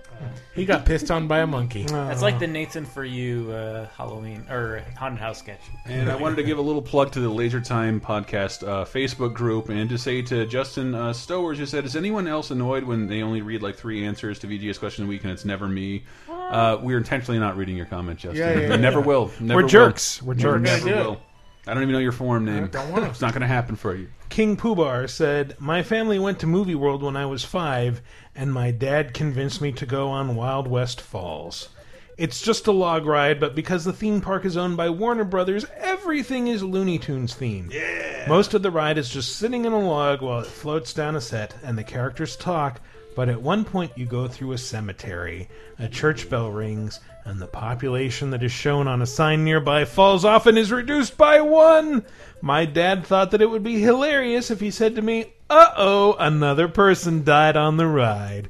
He 0.56 0.66
got 0.66 0.86
pissed 0.86 1.12
on 1.12 1.28
by 1.28 1.40
a 1.40 1.48
monkey. 1.48 1.84
That's 1.84 2.22
like 2.22 2.40
the 2.40 2.48
Nathan 2.48 2.86
for 2.86 3.04
you 3.04 3.52
uh, 3.52 3.88
Halloween 3.96 4.46
or 4.50 4.84
haunted 4.98 5.20
house 5.20 5.38
sketch. 5.40 5.62
And 5.86 6.10
I 6.10 6.16
wanted 6.16 6.38
to 6.38 6.44
give 6.44 6.58
a 6.58 6.62
little 6.62 6.82
plug 6.82 7.12
to 7.12 7.20
the 7.20 7.30
Laser 7.30 7.62
Time 7.62 8.02
podcast 8.02 8.68
uh, 8.68 8.84
Facebook 8.86 9.34
group 9.34 9.70
and 9.70 9.88
to 9.90 9.98
say 9.98 10.22
to 10.24 10.46
Justin 10.48 10.96
uh, 10.96 11.14
Stowers, 11.14 11.58
who 11.58 11.66
said, 11.66 11.86
Is 11.86 11.96
anyone 11.96 12.28
else 12.28 12.50
annoyed 12.50 12.84
when 12.84 13.08
they 13.08 13.22
only 13.22 13.42
read 13.42 13.62
like 13.62 13.76
three 13.76 14.06
answers 14.06 14.40
to 14.40 14.48
VGS 14.48 14.80
question 14.80 15.06
a 15.06 15.08
week 15.08 15.24
and 15.24 15.32
it's 15.32 15.46
never 15.46 15.68
me? 15.68 16.04
Uh, 16.30 16.80
we're 16.82 16.98
intentionally 16.98 17.40
not 17.40 17.58
reading 17.58 17.76
your 17.76 17.86
comment, 17.86 18.20
Justin. 18.20 18.40
Yeah, 18.40 18.68
yeah, 18.68 18.74
I 18.74 18.78
never 18.78 19.00
yeah. 19.02 19.06
will. 19.06 19.32
Never 19.40 19.58
We're 19.58 19.62
will. 19.64 19.70
jerks. 19.70 20.22
We're 20.22 20.34
jerks. 20.34 20.64
Never 20.64 20.86
will. 20.86 21.22
I 21.68 21.74
don't 21.74 21.84
even 21.84 21.94
know 21.94 22.00
your 22.00 22.12
forum 22.12 22.46
name. 22.46 22.68
don't 22.68 22.92
wanna. 22.92 23.08
It's 23.10 23.22
not 23.22 23.34
going 23.34 23.42
to 23.42 23.48
happen 23.48 23.76
for 23.76 23.96
you. 23.96 24.08
King 24.30 24.58
Poobar 24.58 25.10
said, 25.10 25.56
My 25.60 25.84
family 25.84 26.20
went 26.20 26.40
to 26.40 26.48
Movie 26.48 26.76
World 26.76 27.04
when 27.04 27.16
I 27.16 27.26
was 27.26 27.44
five, 27.44 28.02
and 28.36 28.54
my 28.54 28.72
dad 28.72 29.14
convinced 29.14 29.62
me 29.62 29.72
to 29.74 29.86
go 29.86 30.10
on 30.10 30.36
Wild 30.36 30.68
West 30.68 31.02
Falls. 31.02 31.70
It's 32.18 32.42
just 32.42 32.66
a 32.66 32.72
log 32.72 33.06
ride, 33.06 33.40
but 33.40 33.54
because 33.54 33.86
the 33.86 33.94
theme 33.94 34.22
park 34.22 34.44
is 34.44 34.58
owned 34.58 34.76
by 34.76 34.90
Warner 34.90 35.24
Brothers, 35.24 35.66
everything 35.78 36.48
is 36.48 36.64
Looney 36.64 36.98
Tunes 36.98 37.36
themed. 37.36 37.72
Yeah. 37.72 38.26
Most 38.28 38.54
of 38.56 38.64
the 38.64 38.72
ride 38.72 38.98
is 38.98 39.10
just 39.10 39.36
sitting 39.36 39.66
in 39.66 39.72
a 39.72 39.80
log 39.80 40.22
while 40.22 40.40
it 40.40 40.48
floats 40.48 40.94
down 40.94 41.16
a 41.16 41.22
set, 41.22 41.54
and 41.64 41.78
the 41.78 41.84
characters 41.84 42.36
talk. 42.36 42.82
But 43.16 43.30
at 43.30 43.42
one 43.42 43.66
point, 43.66 43.92
you 43.96 44.06
go 44.06 44.28
through 44.28 44.54
a 44.54 44.58
cemetery. 44.58 45.48
A 45.80 45.88
church 45.88 46.30
bell 46.30 46.50
rings, 46.52 47.00
and 47.28 47.42
the 47.42 47.48
population 47.48 48.30
that 48.30 48.42
is 48.42 48.54
shown 48.54 48.88
on 48.88 49.02
a 49.02 49.06
sign 49.06 49.44
nearby 49.44 49.84
falls 49.84 50.24
off 50.24 50.46
and 50.46 50.58
is 50.58 50.72
reduced 50.72 51.18
by 51.18 51.42
one. 51.42 52.06
My 52.40 52.64
dad 52.66 53.06
thought 53.06 53.32
that 53.32 53.42
it 53.42 53.50
would 53.50 53.64
be 53.64 53.82
hilarious 53.82 54.50
if 54.50 54.62
he 54.62 54.72
said 54.72 54.96
to 54.96 55.02
me, 55.02 55.34
Uh 55.50 55.74
oh, 55.76 56.16
another 56.20 56.70
person 56.70 57.26
died 57.26 57.58
on 57.58 57.76
the 57.76 57.86
ride. 57.86 58.48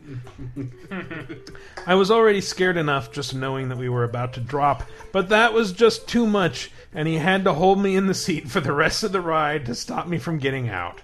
I 1.87 1.95
was 1.95 2.11
already 2.11 2.39
scared 2.39 2.77
enough 2.77 3.11
just 3.11 3.33
knowing 3.33 3.69
that 3.69 3.79
we 3.79 3.89
were 3.89 4.03
about 4.03 4.33
to 4.33 4.41
drop, 4.41 4.83
but 5.11 5.29
that 5.29 5.53
was 5.53 5.71
just 5.71 6.07
too 6.07 6.27
much, 6.27 6.69
and 6.93 7.07
he 7.07 7.15
had 7.15 7.45
to 7.45 7.53
hold 7.53 7.81
me 7.81 7.95
in 7.95 8.05
the 8.05 8.13
seat 8.13 8.47
for 8.47 8.59
the 8.59 8.73
rest 8.73 9.03
of 9.03 9.11
the 9.11 9.21
ride 9.21 9.65
to 9.65 9.73
stop 9.73 10.07
me 10.07 10.19
from 10.19 10.37
getting 10.37 10.69
out. 10.69 11.01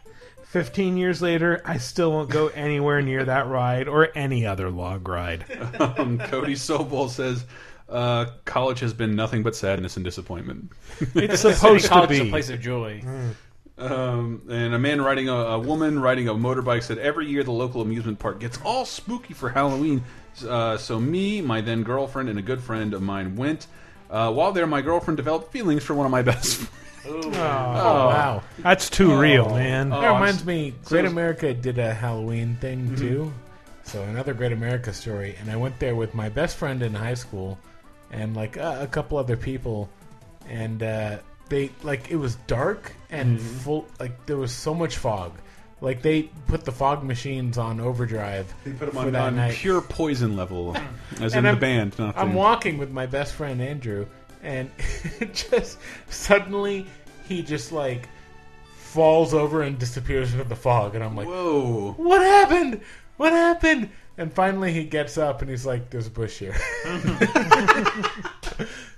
Fifteen 0.53 0.97
years 0.97 1.19
later, 1.19 1.63
I 1.65 1.79
still 1.79 2.11
won't 2.11 2.29
go 2.29 2.49
anywhere 2.49 3.01
near 3.01 3.25
that 3.25 3.47
ride 3.47 3.87
or 3.87 4.09
any 4.13 4.45
other 4.45 4.69
log 4.69 5.07
ride. 5.07 5.45
um, 5.79 6.19
Cody 6.19 6.53
Sobol 6.53 7.09
says, 7.09 7.45
uh, 7.89 8.27
College 8.45 8.79
has 8.81 8.93
been 8.93 9.15
nothing 9.15 9.41
but 9.41 9.55
sadness 9.55 9.95
and 9.97 10.05
disappointment. 10.05 10.71
It's 11.15 11.41
supposed 11.41 11.85
to 11.85 11.89
College 11.89 12.09
be. 12.09 12.15
is 12.17 12.27
a 12.27 12.29
place 12.29 12.49
of 12.51 12.61
joy. 12.61 13.01
Um, 13.79 14.43
and 14.47 14.75
a 14.75 14.77
man 14.77 15.01
riding 15.01 15.27
a, 15.27 15.33
a 15.33 15.59
woman 15.59 15.99
riding 15.99 16.27
a 16.27 16.35
motorbike 16.35 16.83
said 16.83 16.99
every 16.99 17.25
year 17.25 17.43
the 17.43 17.51
local 17.51 17.81
amusement 17.81 18.19
park 18.19 18.39
gets 18.39 18.59
all 18.63 18.85
spooky 18.85 19.33
for 19.33 19.49
Halloween. 19.49 20.03
Uh, 20.47 20.77
so 20.77 20.99
me, 20.99 21.41
my 21.41 21.61
then 21.61 21.81
girlfriend, 21.81 22.29
and 22.29 22.37
a 22.37 22.43
good 22.43 22.61
friend 22.61 22.93
of 22.93 23.01
mine 23.01 23.35
went. 23.35 23.65
Uh, 24.07 24.31
while 24.31 24.51
there, 24.51 24.67
my 24.67 24.83
girlfriend 24.83 25.17
developed 25.17 25.51
feelings 25.51 25.83
for 25.83 25.95
one 25.95 26.05
of 26.05 26.11
my 26.11 26.21
best 26.21 26.57
friends. 26.57 26.82
Oh, 27.05 27.29
wow. 27.31 28.43
That's 28.59 28.89
too 28.89 29.11
Oh. 29.13 29.19
real, 29.19 29.49
man. 29.49 29.91
Oh, 29.91 30.01
that 30.01 30.09
I'm 30.09 30.15
reminds 30.15 30.41
s- 30.41 30.45
me, 30.45 30.73
Great 30.85 30.99
it's- 30.99 31.11
America 31.11 31.53
did 31.53 31.77
a 31.77 31.93
Halloween 31.93 32.57
thing 32.61 32.89
Mhm. 32.89 32.97
too. 32.97 33.33
So 33.83 34.01
another 34.03 34.33
Great 34.33 34.53
America 34.53 34.93
story, 34.93 35.35
and 35.41 35.51
I 35.51 35.55
went 35.57 35.79
there 35.79 35.95
with 35.95 36.13
my 36.15 36.29
best 36.29 36.55
friend 36.55 36.81
in 36.81 36.93
high 36.93 37.15
school, 37.15 37.57
and 38.11 38.35
like 38.35 38.57
uh, 38.57 38.77
a 38.79 38.87
couple 38.87 39.17
other 39.17 39.35
people, 39.35 39.89
and 40.49 40.81
uh, 40.81 41.17
they 41.49 41.69
like 41.83 42.09
it 42.09 42.15
was 42.15 42.35
dark 42.47 42.93
and 43.11 43.37
Mhm. 43.37 43.41
full. 43.41 43.85
Like 43.99 44.25
there 44.25 44.37
was 44.37 44.51
so 44.53 44.73
much 44.73 44.95
fog. 44.97 45.33
Like 45.81 46.01
they 46.01 46.29
put 46.47 46.63
the 46.63 46.71
fog 46.71 47.03
machines 47.03 47.57
on 47.57 47.81
overdrive. 47.81 48.53
They 48.63 48.71
put 48.71 48.93
them 48.93 48.97
on, 49.15 49.37
on 49.37 49.49
pure 49.51 49.81
poison 49.81 50.37
level, 50.37 50.77
as 51.19 51.33
in 51.33 51.39
And 51.39 51.45
the 51.45 51.49
I'm- 51.49 51.59
band. 51.59 51.99
Not 51.99 52.17
I'm 52.17 52.31
the- 52.31 52.37
walking 52.37 52.77
with 52.77 52.89
my 52.91 53.05
best 53.05 53.33
friend 53.33 53.61
Andrew, 53.61 54.05
and 54.43 54.69
just 55.33 55.79
suddenly 56.09 56.85
he 57.27 57.41
just 57.41 57.71
like 57.71 58.09
falls 58.75 59.33
over 59.33 59.63
and 59.63 59.79
disappears 59.79 60.33
into 60.33 60.43
the 60.43 60.55
fog, 60.55 60.93
and 60.95 61.03
I'm 61.03 61.15
like, 61.15 61.27
"Whoa, 61.27 61.93
what 61.97 62.21
happened? 62.21 62.81
What 63.17 63.33
happened?" 63.33 63.89
And 64.17 64.31
finally 64.31 64.71
he 64.71 64.83
gets 64.83 65.17
up 65.17 65.41
and 65.41 65.49
he's 65.49 65.65
like, 65.65 65.89
"There's 65.89 66.05
a 66.07 66.11
bush 66.11 66.37
here." 66.37 66.53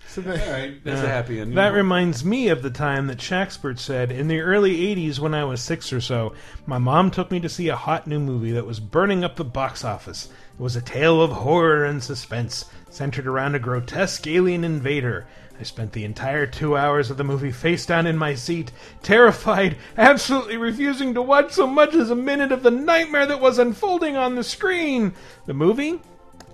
so 0.10 0.20
then, 0.22 0.40
All 0.40 0.52
right, 0.52 0.84
that's 0.84 1.02
a 1.02 1.08
happy 1.08 1.40
ending. 1.40 1.56
That 1.56 1.74
reminds 1.74 2.26
me 2.26 2.50
of 2.50 2.62
the 2.62 2.70
time 2.70 3.08
that 3.08 3.20
Shaxpert 3.20 3.80
said 3.80 4.12
in 4.12 4.28
the 4.28 4.42
early 4.42 4.96
80s 4.96 5.20
when 5.20 5.34
I 5.34 5.46
was 5.46 5.62
six 5.62 5.94
or 5.94 6.02
so, 6.02 6.34
my 6.66 6.78
mom 6.78 7.12
took 7.12 7.32
me 7.32 7.40
to 7.40 7.48
see 7.48 7.70
a 7.70 7.78
hot 7.78 8.08
new 8.08 8.20
movie 8.20 8.52
that 8.52 8.66
was 8.66 8.82
burning 8.82 9.24
up 9.24 9.38
the 9.38 9.46
box 9.46 9.86
office. 9.86 10.26
It 10.26 10.62
was 10.62 10.76
a 10.76 10.82
tale 10.82 11.22
of 11.22 11.32
horror 11.32 11.86
and 11.86 12.04
suspense, 12.04 12.66
centered 12.96 13.28
around 13.28 13.56
a 13.56 13.60
grotesque 13.60 14.26
alien 14.26 14.64
invader. 14.64 15.28
I 15.60 15.64
spent 15.64 15.92
the 15.92 16.06
entire 16.06 16.46
two 16.48 16.76
hours 16.78 17.10
of 17.10 17.18
the 17.18 17.24
movie 17.24 17.52
face 17.52 17.86
down 17.86 18.08
in 18.08 18.18
my 18.18 18.36
seat, 18.36 18.72
terrified, 19.04 19.78
absolutely 19.98 20.58
refusing 20.58 21.14
to 21.14 21.22
watch 21.22 21.52
so 21.54 21.68
much 21.68 21.94
as 21.94 22.10
a 22.10 22.16
minute 22.16 22.52
of 22.52 22.64
the 22.64 22.72
nightmare 22.72 23.26
that 23.26 23.40
was 23.42 23.60
unfolding 23.60 24.16
on 24.18 24.36
the 24.36 24.44
screen. 24.44 25.14
The 25.46 25.54
movie? 25.54 26.00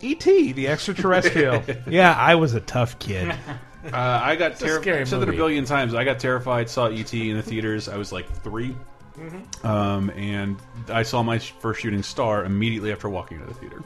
E.T., 0.01 0.53
the 0.53 0.68
extraterrestrial. 0.68 1.63
yeah, 1.88 2.13
I 2.18 2.35
was 2.35 2.53
a 2.53 2.59
tough 2.61 2.98
kid. 2.99 3.33
Uh, 3.83 4.22
I 4.24 4.35
got 4.35 4.51
It's 4.51 4.61
a 4.61 4.66
scary 4.66 4.83
terrified. 4.83 5.01
I've 5.01 5.09
said 5.09 5.22
that 5.22 5.30
a 5.30 5.32
billion 5.32 5.66
times. 5.66 5.95
I 5.95 6.03
got 6.03 6.19
terrified. 6.19 6.69
Saw 6.69 6.85
ET 6.85 7.11
in 7.16 7.35
the 7.35 7.41
theaters. 7.41 7.90
I 7.90 7.98
was 7.98 8.11
like 8.11 8.30
3 8.43 8.75
Mhm. 9.17 9.66
um, 9.66 10.11
and 10.11 10.56
I 10.88 11.01
saw 11.01 11.24
my 11.24 11.40
first 11.40 11.82
shooting 11.82 12.03
star 12.03 12.45
immediately 12.45 12.91
after 12.91 13.09
walking 13.09 13.40
into 13.41 13.51
the 13.51 13.59
theater. 13.59 13.82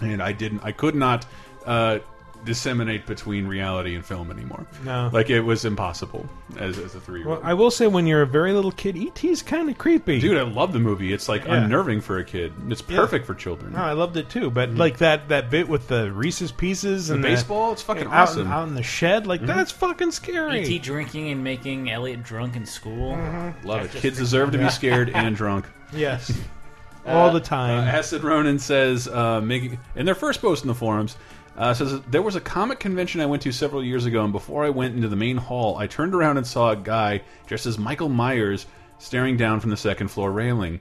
And 0.00 0.22
I 0.22 0.30
didn't. 0.30 0.60
I 0.62 0.70
could 0.70 0.94
not 0.94 1.26
uh, 1.66 1.98
disseminate 2.42 3.04
between 3.04 3.46
reality 3.46 3.94
and 3.94 4.02
film 4.02 4.30
anymore. 4.30 4.64
No. 4.82 5.10
like 5.12 5.28
it 5.28 5.42
was 5.42 5.66
impossible 5.66 6.26
as, 6.58 6.78
as 6.78 6.94
a 6.94 7.00
three 7.00 7.22
Well. 7.22 7.38
I 7.44 7.52
will 7.52 7.70
say, 7.70 7.86
when 7.86 8.06
you're 8.06 8.22
a 8.22 8.26
very 8.26 8.54
little 8.54 8.72
kid, 8.72 8.96
ET 8.96 9.22
is 9.22 9.42
kind 9.42 9.68
of 9.68 9.76
creepy. 9.76 10.20
Dude, 10.20 10.38
I 10.38 10.42
love 10.44 10.72
the 10.72 10.78
movie. 10.78 11.12
It's 11.12 11.28
like 11.28 11.44
Yeah. 11.44 11.56
unnerving 11.56 12.00
for 12.00 12.16
a 12.18 12.24
kid. 12.24 12.54
It's 12.70 12.82
Yeah. 12.88 12.96
perfect 12.96 13.26
for 13.26 13.34
children. 13.34 13.74
No, 13.74 13.80
I 13.80 13.92
loved 13.92 14.16
it 14.16 14.30
too. 14.30 14.50
But 14.50 14.70
like 14.74 14.96
that 14.98 15.28
that 15.28 15.50
bit 15.50 15.68
with 15.68 15.88
the 15.88 16.10
Reese's 16.12 16.50
Pieces 16.50 17.08
The 17.08 17.14
and 17.14 17.22
baseball, 17.22 17.72
it's 17.72 17.82
fucking 17.82 18.06
out, 18.06 18.12
awesome. 18.30 18.48
out 18.50 18.66
in 18.68 18.74
the 18.74 18.82
shed, 18.82 19.26
like 19.26 19.42
Mhm. 19.42 19.46
that's 19.48 19.70
fucking 19.72 20.12
scary. 20.12 20.62
E.T. 20.62 20.78
drinking 20.78 21.28
and 21.30 21.44
making 21.44 21.90
Elliot 21.90 22.22
drunk 22.22 22.56
in 22.56 22.64
school. 22.64 23.18
Love 23.64 23.84
it. 23.84 23.90
Kids 24.00 24.16
deserve 24.16 24.52
to 24.52 24.58
be 24.58 24.70
scared 24.70 25.10
and 25.14 25.36
drunk. 25.36 25.66
Yes. 25.92 26.32
All 27.06 27.28
Uh, 27.28 27.32
the 27.32 27.40
time. 27.40 27.80
Uh, 27.86 27.90
Acid 27.90 28.22
Ronan 28.24 28.58
says, 28.58 29.08
uh, 29.08 29.40
making 29.42 29.78
in 29.94 30.06
their 30.06 30.14
first 30.14 30.40
post 30.40 30.64
in 30.64 30.68
the 30.68 30.74
forums, 30.74 31.16
uh, 31.60 31.74
says 31.74 32.00
there 32.08 32.22
was 32.22 32.36
a 32.36 32.40
comic 32.40 32.80
convention 32.80 33.20
I 33.20 33.26
went 33.26 33.42
to 33.42 33.52
several 33.52 33.84
years 33.84 34.06
ago, 34.06 34.24
and 34.24 34.32
before 34.32 34.64
I 34.64 34.70
went 34.70 34.96
into 34.96 35.08
the 35.08 35.16
main 35.16 35.36
hall, 35.36 35.76
I 35.76 35.86
turned 35.86 36.14
around 36.14 36.38
and 36.38 36.46
saw 36.46 36.70
a 36.70 36.76
guy 36.76 37.20
dressed 37.46 37.66
as 37.66 37.78
Michael 37.78 38.08
Myers 38.08 38.64
staring 38.98 39.36
down 39.36 39.60
from 39.60 39.68
the 39.68 39.76
second 39.76 40.08
floor 40.08 40.32
railing. 40.32 40.80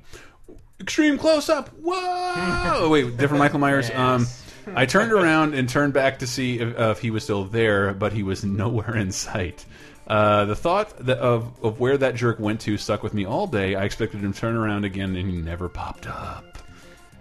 Extreme 0.80 1.18
close 1.18 1.50
up. 1.50 1.68
Whoa! 1.82 1.94
oh, 1.96 2.90
wait, 2.92 3.18
different 3.18 3.40
Michael 3.40 3.60
Myers. 3.60 3.92
Um, 3.94 4.26
I 4.74 4.86
turned 4.86 5.12
around 5.12 5.54
and 5.54 5.68
turned 5.68 5.92
back 5.92 6.20
to 6.20 6.28
see 6.28 6.60
if, 6.60 6.80
uh, 6.80 6.92
if 6.92 7.00
he 7.00 7.12
was 7.12 7.26
still 7.26 7.44
there, 7.44 7.94
but 7.94 8.14
he 8.14 8.24
was 8.24 8.46
nowhere 8.46 8.96
in 8.96 9.12
sight. 9.12 9.66
Uh, 10.08 10.46
the 10.46 10.56
thought 10.56 10.98
that 11.06 11.18
of, 11.18 11.62
of 11.62 11.82
where 11.82 11.98
that 11.98 12.16
jerk 12.16 12.40
went 12.40 12.62
to 12.62 12.78
stuck 12.78 13.04
with 13.04 13.14
me 13.14 13.26
all 13.26 13.48
day. 13.48 13.76
I 13.76 13.84
expected 13.84 14.22
him 14.22 14.32
to 14.32 14.40
turn 14.40 14.56
around 14.56 14.86
again, 14.86 15.18
and 15.18 15.30
he 15.30 15.36
never 15.36 15.68
popped 15.68 16.08
up. 16.08 16.58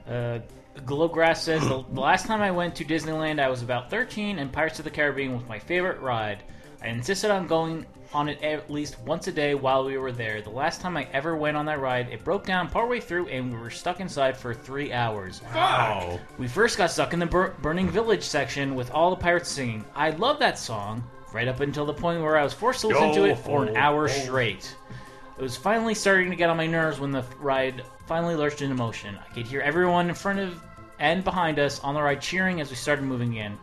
Uh, 0.09 0.39
Glowgrass 0.85 1.39
says 1.39 1.63
the, 1.63 1.85
the 1.93 2.01
last 2.01 2.27
time 2.27 2.43
I 2.43 2.51
went 2.51 2.75
to 2.77 2.85
Disneyland, 2.85 3.41
I 3.41 3.49
was 3.49 3.63
about 3.63 3.91
13, 3.91 4.39
and 4.39 4.53
Pirates 4.53 4.79
of 4.79 4.85
the 4.85 4.91
Caribbean 4.91 5.35
was 5.35 5.47
my 5.49 5.59
favorite 5.59 6.01
ride. 6.01 6.43
I 6.83 6.89
insisted 6.89 7.31
on 7.31 7.47
going 7.47 7.87
on 8.15 8.29
it 8.29 8.43
at 8.43 8.71
least 8.71 8.99
once 9.01 9.27
a 9.27 9.33
day 9.33 9.55
while 9.55 9.85
we 9.85 9.99
were 9.99 10.13
there. 10.13 10.41
The 10.41 10.51
last 10.51 10.81
time 10.81 10.97
I 10.97 11.09
ever 11.13 11.37
went 11.37 11.57
on 11.57 11.67
that 11.67 11.81
ride, 11.81 12.09
it 12.11 12.25
broke 12.25 12.47
down 12.47 12.69
partway 12.69 13.01
through, 13.01 13.29
and 13.29 13.53
we 13.53 13.59
were 13.59 13.71
stuck 13.71 14.01
inside 14.01 14.37
for 14.37 14.55
three 14.55 14.93
hours. 14.93 15.43
Wow. 15.55 16.19
We 16.39 16.49
first 16.49 16.79
got 16.79 16.91
stuck 16.91 17.13
in 17.13 17.19
the 17.19 17.27
bur- 17.27 17.55
Burning 17.61 17.91
Village 17.91 18.23
section 18.23 18.75
with 18.75 18.91
all 18.93 19.11
the 19.11 19.17
pirates 19.17 19.51
singing. 19.51 19.85
I 19.95 20.11
love 20.11 20.39
that 20.39 20.59
song, 20.59 21.05
right 21.33 21.49
up 21.49 21.61
until 21.61 21.85
the 21.85 21.95
point 21.95 22.23
where 22.23 22.39
I 22.39 22.45
was 22.45 22.55
forced 22.55 22.81
to 22.83 22.89
listen 22.89 23.13
to 23.15 23.25
it 23.25 23.39
for 23.39 23.65
an 23.65 23.77
hour 23.77 24.09
straight. 24.09 24.75
It 25.37 25.43
was 25.43 25.57
finally 25.57 25.95
starting 25.95 26.31
to 26.31 26.37
get 26.37 26.51
on 26.51 26.57
my 26.57 26.67
nerves 26.67 26.99
when 26.99 27.13
the 27.13 27.25
ride 27.39 27.85
finally 28.07 28.35
lurched 28.35 28.63
into 28.63 28.75
motion. 28.75 29.17
I 29.19 29.33
could 29.35 29.47
hear 29.47 29.61
everyone 29.61 30.09
in 30.09 30.15
front 30.15 30.41
of 30.41 30.61
and 30.99 31.25
behind 31.25 31.59
us 31.59 31.81
on 31.81 31.95
the 31.95 32.03
ride 32.03 32.21
cheering 32.21 32.61
as 32.61 32.71
we 32.71 32.77
started 32.77 33.05
moving 33.05 33.35
in, 33.35 33.59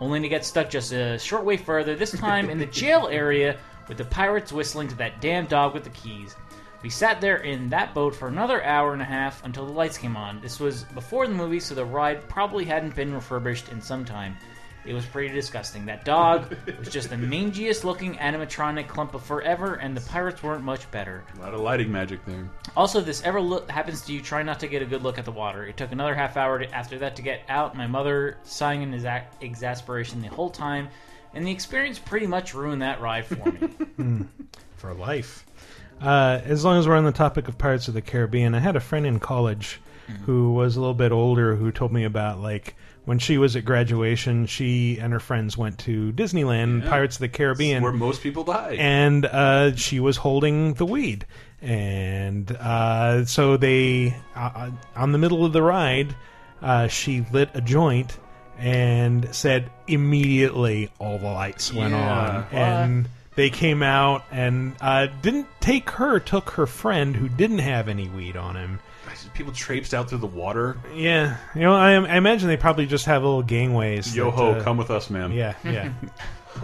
only 0.00 0.20
to 0.20 0.28
get 0.28 0.44
stuck 0.44 0.70
just 0.70 0.92
a 0.92 1.18
short 1.18 1.44
way 1.44 1.56
further, 1.56 1.94
this 1.94 2.12
time 2.12 2.50
in 2.50 2.58
the 2.58 2.66
jail 2.80 3.08
area 3.10 3.58
with 3.88 3.98
the 3.98 4.04
pirates 4.04 4.52
whistling 4.52 4.88
to 4.88 4.94
that 4.96 5.20
damn 5.20 5.46
dog 5.46 5.74
with 5.74 5.84
the 5.84 5.90
keys. 5.90 6.36
We 6.82 6.90
sat 6.90 7.20
there 7.20 7.36
in 7.36 7.68
that 7.68 7.94
boat 7.94 8.14
for 8.14 8.26
another 8.26 8.64
hour 8.64 8.92
and 8.92 9.00
a 9.00 9.04
half 9.04 9.44
until 9.44 9.66
the 9.66 9.72
lights 9.72 9.96
came 9.96 10.16
on. 10.16 10.40
This 10.40 10.58
was 10.58 10.82
before 10.94 11.28
the 11.28 11.34
movie, 11.34 11.60
so 11.60 11.76
the 11.76 11.84
ride 11.84 12.28
probably 12.28 12.64
hadn't 12.64 12.96
been 12.96 13.14
refurbished 13.14 13.68
in 13.68 13.80
some 13.80 14.04
time. 14.04 14.36
It 14.84 14.94
was 14.94 15.04
pretty 15.06 15.32
disgusting. 15.32 15.86
That 15.86 16.04
dog 16.04 16.56
was 16.78 16.88
just 16.88 17.10
the 17.10 17.16
mangiest 17.16 17.84
looking 17.84 18.16
animatronic 18.16 18.88
clump 18.88 19.14
of 19.14 19.22
forever, 19.22 19.74
and 19.74 19.96
the 19.96 20.00
pirates 20.00 20.42
weren't 20.42 20.64
much 20.64 20.90
better. 20.90 21.22
A 21.36 21.40
lot 21.40 21.54
of 21.54 21.60
lighting 21.60 21.92
magic 21.92 22.24
there. 22.26 22.50
Also, 22.76 22.98
if 22.98 23.06
this 23.06 23.22
ever 23.22 23.40
look, 23.40 23.70
happens 23.70 24.02
to 24.02 24.12
you, 24.12 24.20
try 24.20 24.42
not 24.42 24.58
to 24.60 24.66
get 24.66 24.82
a 24.82 24.84
good 24.84 25.02
look 25.02 25.18
at 25.18 25.24
the 25.24 25.32
water. 25.32 25.64
It 25.64 25.76
took 25.76 25.92
another 25.92 26.14
half 26.14 26.36
hour 26.36 26.58
to, 26.58 26.74
after 26.74 26.98
that 26.98 27.14
to 27.16 27.22
get 27.22 27.42
out. 27.48 27.76
My 27.76 27.86
mother 27.86 28.38
sighing 28.42 28.82
in 28.82 28.92
exa- 28.92 29.24
exasperation 29.40 30.20
the 30.20 30.28
whole 30.28 30.50
time, 30.50 30.88
and 31.32 31.46
the 31.46 31.52
experience 31.52 32.00
pretty 32.00 32.26
much 32.26 32.52
ruined 32.52 32.82
that 32.82 33.00
ride 33.00 33.26
for 33.26 33.52
me. 33.52 34.26
for 34.76 34.94
life. 34.94 35.46
Uh, 36.00 36.40
as 36.44 36.64
long 36.64 36.76
as 36.78 36.88
we're 36.88 36.96
on 36.96 37.04
the 37.04 37.12
topic 37.12 37.46
of 37.46 37.56
Pirates 37.56 37.86
of 37.86 37.94
the 37.94 38.02
Caribbean, 38.02 38.56
I 38.56 38.58
had 38.58 38.74
a 38.74 38.80
friend 38.80 39.06
in 39.06 39.20
college 39.20 39.80
who 40.26 40.52
was 40.52 40.76
a 40.76 40.80
little 40.80 40.94
bit 40.94 41.12
older 41.12 41.56
who 41.56 41.70
told 41.72 41.92
me 41.92 42.04
about 42.04 42.40
like 42.40 42.74
when 43.04 43.18
she 43.18 43.36
was 43.38 43.56
at 43.56 43.64
graduation, 43.64 44.46
she 44.46 44.98
and 44.98 45.12
her 45.12 45.20
friends 45.20 45.56
went 45.58 45.78
to 45.80 46.12
Disneyland, 46.12 46.82
Yeah. 46.84 46.90
Pirates 46.90 47.16
of 47.16 47.20
the 47.20 47.28
Caribbean, 47.28 47.82
where 47.82 47.92
most 47.92 48.22
people 48.22 48.44
die. 48.44 48.76
and 48.78 49.24
uh, 49.26 49.74
she 49.76 49.98
was 50.00 50.16
holding 50.18 50.74
the 50.74 50.86
weed, 50.86 51.26
and 51.60 52.50
uh, 52.52 53.24
so 53.24 53.56
they 53.56 54.14
uh, 54.36 54.70
on 54.96 55.12
the 55.12 55.18
middle 55.18 55.44
of 55.44 55.52
the 55.52 55.62
ride, 55.62 56.14
uh, 56.60 56.86
she 56.88 57.24
lit 57.32 57.50
a 57.54 57.60
joint 57.60 58.18
and 58.58 59.34
said 59.34 59.70
immediately 59.88 60.90
all 60.98 61.18
the 61.18 61.24
lights 61.26 61.72
went 61.72 61.92
Yeah. 61.92 62.44
on, 62.52 62.56
and 62.56 63.08
they 63.34 63.50
came 63.50 63.82
out 63.82 64.24
and 64.30 64.74
uh, 64.80 65.06
didn't 65.22 65.48
take 65.60 65.90
her, 65.90 66.20
took 66.20 66.50
her 66.50 66.66
friend 66.66 67.16
who 67.16 67.28
didn't 67.28 67.58
have 67.60 67.88
any 67.88 68.08
weed 68.08 68.36
on 68.36 68.56
him. 68.56 68.78
People 69.34 69.52
traipsed 69.52 69.94
out 69.94 70.08
through 70.08 70.18
the 70.18 70.26
water. 70.26 70.76
Yeah, 70.94 71.36
you 71.54 71.62
know, 71.62 71.74
I, 71.74 71.92
I 71.92 72.16
imagine 72.16 72.48
they 72.48 72.56
probably 72.56 72.86
just 72.86 73.06
have 73.06 73.22
little 73.22 73.42
gangways. 73.42 74.14
Yo 74.14 74.30
ho, 74.30 74.52
uh, 74.52 74.62
come 74.62 74.76
with 74.76 74.90
us, 74.90 75.10
ma'am. 75.10 75.32
Yeah, 75.32 75.54
yeah. 75.64 75.92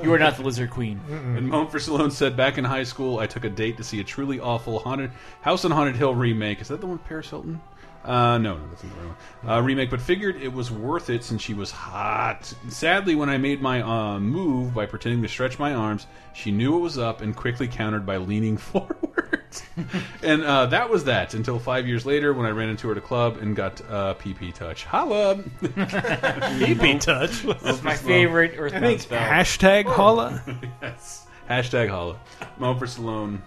You 0.02 0.12
are 0.12 0.18
not 0.18 0.36
the 0.36 0.42
Lizard 0.42 0.70
Queen. 0.70 1.00
And 1.08 1.48
Moan 1.48 1.68
for 1.68 1.78
Stallone 1.78 2.12
said, 2.12 2.36
back 2.36 2.58
in 2.58 2.64
high 2.64 2.82
school, 2.84 3.18
I 3.20 3.26
took 3.26 3.44
a 3.44 3.48
date 3.50 3.78
to 3.78 3.84
see 3.84 4.00
a 4.00 4.04
truly 4.04 4.38
awful 4.38 4.80
haunted 4.80 5.10
House 5.40 5.64
on 5.64 5.70
Haunted 5.70 5.96
Hill 5.96 6.14
remake. 6.14 6.60
Is 6.60 6.68
that 6.68 6.80
the 6.80 6.86
one 6.86 6.98
with 6.98 7.06
Paris 7.06 7.30
Hilton? 7.30 7.60
Uh, 8.08 8.38
no, 8.38 8.56
no, 8.56 8.66
that's 8.70 8.82
not 8.84 8.92
the 8.94 9.00
right 9.00 9.14
one. 9.44 9.52
Uh, 9.52 9.60
remake, 9.62 9.90
but 9.90 10.00
figured 10.00 10.36
it 10.40 10.50
was 10.52 10.70
worth 10.70 11.10
it 11.10 11.22
since 11.22 11.42
she 11.42 11.52
was 11.52 11.70
hot. 11.70 12.50
Sadly, 12.70 13.14
when 13.14 13.28
I 13.28 13.36
made 13.36 13.60
my 13.60 13.82
uh, 13.82 14.18
move 14.18 14.72
by 14.74 14.86
pretending 14.86 15.20
to 15.22 15.28
stretch 15.28 15.58
my 15.58 15.74
arms, 15.74 16.06
she 16.32 16.50
knew 16.50 16.76
it 16.76 16.80
was 16.80 16.96
up 16.96 17.20
and 17.20 17.36
quickly 17.36 17.68
countered 17.68 18.06
by 18.06 18.16
leaning 18.16 18.56
forward. 18.56 19.44
and 20.22 20.42
uh, 20.42 20.66
that 20.66 20.88
was 20.88 21.04
that 21.04 21.34
until 21.34 21.58
five 21.58 21.86
years 21.86 22.06
later 22.06 22.32
when 22.32 22.46
I 22.46 22.50
ran 22.50 22.70
into 22.70 22.86
her 22.88 22.92
at 22.92 22.98
a 22.98 23.02
club 23.02 23.36
and 23.40 23.54
got 23.54 23.80
uh, 23.90 24.14
PP 24.14 24.54
touch. 24.54 24.84
Holla! 24.84 25.36
PP 25.62 27.00
touch. 27.00 27.42
That's 27.62 27.82
my 27.82 27.94
favorite 27.94 28.54
Earthbound 28.56 29.00
spell. 29.02 29.20
hashtag 29.20 29.84
holla. 29.84 30.42
yes. 30.82 31.26
Hashtag 31.48 31.88
holla. 31.88 32.18
Moan 32.58 32.78
for 32.78 32.86
Stallone. 32.86 33.40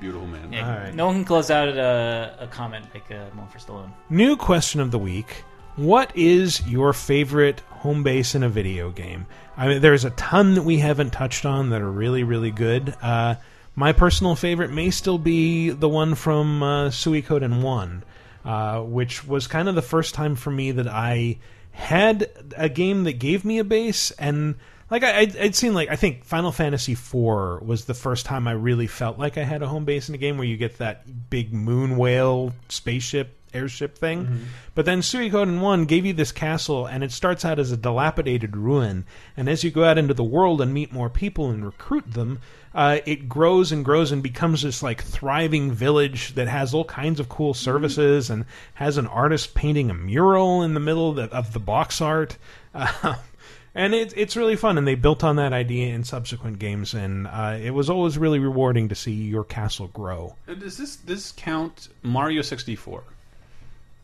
Beautiful 0.00 0.26
man. 0.26 0.52
Yeah, 0.52 0.90
No 0.94 1.06
one 1.06 1.16
can 1.16 1.24
close 1.24 1.50
out 1.50 1.68
a, 1.68 2.36
a 2.40 2.46
comment 2.48 2.86
like 2.92 3.10
uh, 3.10 3.26
Mo 3.34 3.46
for 3.46 3.58
Stallone. 3.58 3.92
New 4.10 4.36
question 4.36 4.80
of 4.80 4.90
the 4.90 4.98
week: 4.98 5.44
What 5.76 6.14
is 6.16 6.66
your 6.66 6.92
favorite 6.92 7.60
home 7.70 8.02
base 8.02 8.34
in 8.34 8.42
a 8.42 8.48
video 8.48 8.90
game? 8.90 9.26
I 9.56 9.68
mean, 9.68 9.80
there's 9.80 10.04
a 10.04 10.10
ton 10.10 10.54
that 10.54 10.62
we 10.62 10.78
haven't 10.78 11.10
touched 11.12 11.44
on 11.44 11.70
that 11.70 11.82
are 11.82 11.90
really, 11.90 12.24
really 12.24 12.50
good. 12.50 12.94
Uh, 13.02 13.36
my 13.76 13.92
personal 13.92 14.34
favorite 14.34 14.70
may 14.70 14.90
still 14.90 15.18
be 15.18 15.70
the 15.70 15.88
one 15.88 16.14
from 16.14 16.62
uh, 16.62 16.88
Suikoden 16.88 17.62
One, 17.62 18.02
uh, 18.44 18.80
which 18.80 19.26
was 19.26 19.46
kind 19.46 19.68
of 19.68 19.74
the 19.74 19.82
first 19.82 20.14
time 20.14 20.34
for 20.36 20.50
me 20.50 20.72
that 20.72 20.88
I 20.88 21.38
had 21.70 22.28
a 22.56 22.68
game 22.68 23.04
that 23.04 23.14
gave 23.14 23.44
me 23.44 23.58
a 23.58 23.64
base 23.64 24.10
and. 24.12 24.56
Like 24.92 25.04
I, 25.04 25.20
I'd, 25.20 25.36
I'd 25.38 25.54
seen, 25.54 25.72
like 25.72 25.88
I 25.88 25.96
think 25.96 26.22
Final 26.22 26.52
Fantasy 26.52 26.92
IV 26.92 27.62
was 27.62 27.86
the 27.86 27.94
first 27.94 28.26
time 28.26 28.46
I 28.46 28.52
really 28.52 28.86
felt 28.86 29.18
like 29.18 29.38
I 29.38 29.42
had 29.42 29.62
a 29.62 29.66
home 29.66 29.86
base 29.86 30.10
in 30.10 30.14
a 30.14 30.18
game 30.18 30.36
where 30.36 30.46
you 30.46 30.58
get 30.58 30.76
that 30.78 31.30
big 31.30 31.50
moon 31.50 31.96
whale 31.96 32.52
spaceship 32.68 33.38
airship 33.54 33.96
thing. 33.96 34.24
Mm-hmm. 34.26 34.44
But 34.74 34.84
then 34.84 35.00
Suikoden 35.00 35.60
1 35.60 35.86
gave 35.86 36.04
you 36.04 36.12
this 36.12 36.30
castle, 36.30 36.84
and 36.84 37.02
it 37.02 37.10
starts 37.10 37.42
out 37.42 37.58
as 37.58 37.72
a 37.72 37.76
dilapidated 37.78 38.54
ruin. 38.54 39.06
And 39.34 39.48
as 39.48 39.64
you 39.64 39.70
go 39.70 39.84
out 39.84 39.96
into 39.96 40.12
the 40.12 40.22
world 40.22 40.60
and 40.60 40.74
meet 40.74 40.92
more 40.92 41.08
people 41.08 41.48
and 41.48 41.64
recruit 41.64 42.12
them, 42.12 42.40
uh, 42.74 42.98
it 43.06 43.30
grows 43.30 43.72
and 43.72 43.86
grows 43.86 44.12
and 44.12 44.22
becomes 44.22 44.60
this 44.60 44.82
like 44.82 45.02
thriving 45.02 45.72
village 45.72 46.34
that 46.34 46.48
has 46.48 46.74
all 46.74 46.84
kinds 46.84 47.18
of 47.18 47.30
cool 47.30 47.54
services 47.54 48.28
and 48.28 48.44
has 48.74 48.98
an 48.98 49.06
artist 49.06 49.54
painting 49.54 49.88
a 49.88 49.94
mural 49.94 50.62
in 50.62 50.74
the 50.74 50.80
middle 50.80 51.08
of 51.08 51.16
the, 51.16 51.34
of 51.34 51.54
the 51.54 51.60
box 51.60 52.02
art. 52.02 52.36
Uh, 52.74 53.14
and 53.74 53.94
it's 53.94 54.12
it's 54.16 54.36
really 54.36 54.56
fun, 54.56 54.78
and 54.78 54.86
they 54.86 54.94
built 54.94 55.24
on 55.24 55.36
that 55.36 55.52
idea 55.52 55.94
in 55.94 56.04
subsequent 56.04 56.58
games, 56.58 56.94
and 56.94 57.26
uh, 57.26 57.58
it 57.60 57.70
was 57.70 57.88
always 57.88 58.18
really 58.18 58.38
rewarding 58.38 58.88
to 58.88 58.94
see 58.94 59.12
your 59.12 59.44
castle 59.44 59.88
grow. 59.88 60.36
Uh, 60.48 60.54
Does 60.54 60.76
this 60.76 60.96
this 60.96 61.32
count 61.36 61.88
Mario 62.02 62.42
64? 62.42 63.02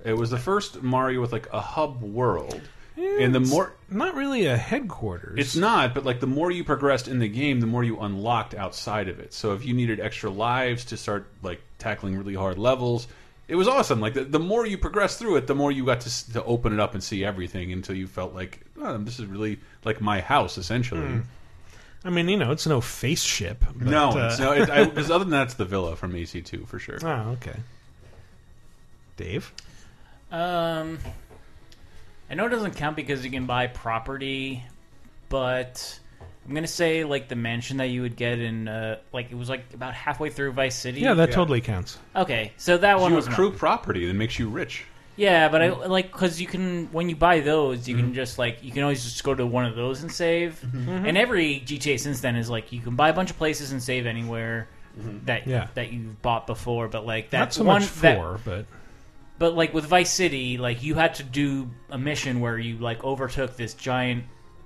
It 0.05 0.13
was 0.15 0.31
the 0.31 0.39
first 0.39 0.83
Mario 0.83 1.21
with 1.21 1.33
like 1.33 1.49
a 1.53 1.61
hub 1.61 2.03
world. 2.03 2.61
and 2.97 3.35
the 3.35 3.41
more 3.41 3.75
not 3.91 4.15
really 4.15 4.47
a 4.47 4.57
headquarters. 4.57 5.39
It's 5.39 5.57
not, 5.57 5.95
but 5.95 6.05
like 6.05 6.21
the 6.21 6.27
more 6.27 6.51
you 6.51 6.65
progressed 6.65 7.07
in 7.09 7.19
the 7.19 7.29
game, 7.29 7.61
the 7.61 7.67
more 7.67 7.85
you 7.85 7.99
unlocked 8.01 8.55
outside 8.55 9.09
of 9.09 9.21
it. 9.21 9.33
So 9.35 9.55
if 9.55 9.65
you 9.65 9.75
needed 9.75 10.01
extra 10.01 10.31
lives 10.31 10.85
to 10.87 10.97
start 10.97 11.27
like 11.43 11.61
tackling 11.79 12.17
really 12.17 12.35
hard 12.35 12.59
levels, 12.59 13.07
it 13.49 13.57
was 13.57 13.67
awesome. 13.67 14.01
Like 14.01 14.15
the, 14.15 14.25
the 14.25 14.39
more 14.39 14.67
you 14.67 14.79
progressed 14.79 15.19
through 15.19 15.37
it, 15.37 15.47
the 15.47 15.55
more 15.55 15.73
you 15.73 15.85
got 15.85 16.01
to 16.03 16.33
to 16.35 16.45
open 16.45 16.73
it 16.73 16.79
up 16.81 16.95
and 16.95 17.03
see 17.03 17.25
everything 17.25 17.73
until 17.73 17.97
you 17.97 18.07
felt 18.07 18.35
like 18.35 18.61
oh, 18.81 18.99
this 18.99 19.19
is 19.19 19.27
really 19.27 19.59
like 19.85 20.01
my 20.01 20.21
house 20.21 20.59
essentially. 20.59 21.01
Hmm. 21.07 21.21
I 22.05 22.11
mean, 22.11 22.29
you 22.29 22.37
know, 22.37 22.53
it's 22.53 22.67
no 22.67 22.81
face 22.81 23.23
ship. 23.25 23.59
But, 23.75 23.89
no, 23.89 24.11
uh, 24.11 24.29
it's, 24.29 24.39
no, 24.39 24.53
it, 24.53 24.71
I, 24.71 24.87
'cause 24.87 25.11
other 25.11 25.25
than 25.25 25.33
that, 25.33 25.45
it's 25.49 25.55
the 25.55 25.65
villa 25.65 25.97
from 25.97 26.13
AC2 26.13 26.65
for 26.69 26.79
sure. 26.79 26.99
Oh, 27.03 27.31
okay. 27.41 27.57
Dave, 29.17 29.53
Um, 30.31 30.99
I 32.31 32.35
know 32.35 32.47
it 32.47 32.51
doesn't 32.51 32.77
count 32.77 32.95
because 32.95 33.25
you 33.25 33.31
can 33.33 33.47
buy 33.47 33.67
property, 33.67 34.63
but 35.29 35.99
I'm 36.49 36.55
gonna 36.55 36.67
say 36.67 37.05
like 37.05 37.29
the 37.29 37.37
mansion 37.37 37.77
that 37.77 37.91
you 37.91 38.01
would 38.03 38.17
get 38.17 38.39
in 38.39 38.69
uh, 38.69 38.99
like 39.13 39.31
it 39.31 39.35
was 39.37 39.51
like 39.51 39.75
about 39.75 39.93
halfway 39.95 40.31
through 40.31 40.53
Vice 40.53 40.75
City. 40.77 41.01
yeah, 41.03 41.13
that 41.15 41.31
totally 41.31 41.61
counts. 41.61 41.99
Okay, 42.17 42.53
so 42.57 42.79
that 42.79 42.99
one 43.01 43.11
you 43.11 43.17
was 43.17 43.27
accrue 43.27 43.53
property 43.53 44.07
that 44.07 44.15
makes 44.15 44.39
you 44.39 44.49
rich. 44.49 44.85
Yeah, 45.17 45.49
but 45.49 45.61
I 45.63 45.69
like 45.71 46.11
because 46.13 46.41
you 46.41 46.47
can 46.47 46.87
when 46.93 47.09
you 47.11 47.17
buy 47.17 47.41
those, 47.41 47.87
you 47.89 47.97
Mm-hmm. 47.97 48.05
can 48.07 48.15
just 48.15 48.39
like 48.39 48.63
you 48.65 48.73
can 48.73 48.83
always 48.83 49.05
just 49.05 49.23
go 49.25 49.35
to 49.35 49.45
one 49.45 49.67
of 49.67 49.77
those 49.77 50.01
and 50.03 50.11
save. 50.11 50.59
Mhm. 50.65 51.07
And 51.09 51.19
every 51.19 51.61
GTA 51.67 51.99
since 52.01 52.21
then 52.21 52.35
is 52.37 52.49
like 52.49 52.73
you 52.73 52.81
can 52.81 52.97
buy 52.97 53.11
a 53.11 53.13
bunch 53.13 53.31
of 53.31 53.37
places 53.37 53.73
and 53.73 53.83
save 53.83 54.07
anywhere 54.07 54.69
that 55.27 55.47
Yeah. 55.47 55.67
that 55.75 55.93
you've 55.93 56.23
bought 56.23 56.47
before. 56.47 56.89
But 56.89 57.05
like 57.05 57.31
that 57.31 57.39
Not 57.39 57.53
so 57.53 57.65
one 57.65 57.83
much 57.83 57.93
that- 58.01 58.17
four, 58.17 58.41
but 58.45 58.65
but 59.39 59.55
like 59.55 59.75
with 59.75 59.85
Vice 59.87 60.13
City, 60.13 60.57
like 60.57 60.83
you 60.83 60.95
had 60.95 61.17
to 61.17 61.25
do 61.25 61.69
a 61.91 61.99
mission 61.99 62.41
where 62.41 62.57
you 62.57 62.79
like 62.79 63.05
overtook 63.05 63.57
this 63.57 63.75
giant 63.75 64.25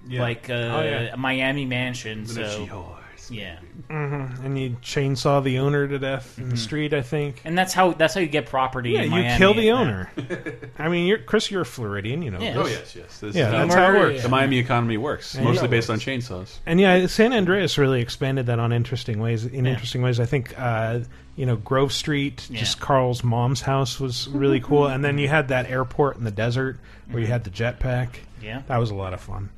Yeah. 0.09 0.23
like 0.23 0.51
uh, 0.51 0.53
Oh, 0.55 0.83
yeah. 0.83 1.15
Miami 1.17 1.65
mansion. 1.65 2.25
Then 2.25 2.45
it's 2.45 2.55
so 2.55 2.65
yours. 2.65 3.31
yeah. 3.31 3.57
hmm 3.89 4.27
and 4.45 4.59
you 4.59 4.77
chainsaw 4.83 5.43
the 5.43 5.59
owner 5.59 5.87
to 5.87 5.99
death 5.99 6.39
in 6.39 6.49
the 6.49 6.55
Mhm. 6.55 6.59
street. 6.59 6.93
I 6.95 7.03
think. 7.03 7.41
And 7.45 7.57
that's 7.57 7.73
how 7.73 7.93
that's 7.93 8.15
how 8.15 8.21
you 8.21 8.27
get 8.27 8.47
property. 8.47 8.91
Yeah, 8.91 8.99
in 9.03 9.05
you 9.05 9.11
Miami. 9.23 9.39
kill 9.39 9.55
the 9.55 9.71
owner. 9.71 10.11
I 10.79 10.89
mean, 10.89 11.07
you're 11.07 11.19
Chris. 11.19 11.51
You're 11.51 11.63
a 11.63 11.67
Floridian, 11.67 12.23
you 12.23 12.31
know. 12.31 12.41
Yeah. 12.41 12.55
this. 12.55 12.63
Oh 12.65 12.69
yes, 12.69 12.97
yes. 12.97 13.21
This 13.21 13.35
yeah, 13.37 13.51
that's 13.51 13.75
how 13.75 13.87
how 13.87 13.93
it 13.93 13.99
works. 13.99 14.23
The 14.23 14.29
Miami 14.29 14.59
economy 14.59 14.97
works, 14.97 15.35
And 15.35 15.45
mostly 15.45 15.65
yeah. 15.67 15.71
based 15.71 15.91
on 15.91 15.99
chainsaws. 15.99 16.59
And 16.67 16.81
yeah, 16.81 17.07
San 17.07 17.33
Andreas 17.33 17.79
really 17.79 18.01
expanded 18.01 18.47
that 18.47 18.59
on 18.59 18.73
interesting 18.73 19.21
ways. 19.21 19.45
In 19.47 19.65
Yeah. 19.65 19.71
interesting 19.73 20.03
ways, 20.03 20.19
I 20.21 20.25
think 20.27 20.55
uh, 20.59 21.01
you 21.37 21.47
know 21.47 21.57
Grove 21.57 21.93
Street, 21.93 22.47
Yeah. 22.51 22.59
just 22.61 22.81
Carl's 22.81 23.23
mom's 23.25 23.63
house 23.63 24.01
was 24.01 24.29
really 24.29 24.61
cool. 24.61 24.87
And 24.89 25.05
then 25.05 25.19
you 25.19 25.29
had 25.29 25.49
that 25.49 25.71
airport 25.71 26.17
in 26.19 26.25
the 26.25 26.31
desert 26.33 26.79
where 27.11 27.21
you 27.23 27.29
had 27.29 27.45
the 27.45 27.51
jetpack. 27.51 28.09
Yeah. 28.43 28.63
that 28.67 28.79
was 28.79 28.91
a 28.91 28.95
lot 28.97 29.15
of 29.15 29.21
fun. 29.21 29.51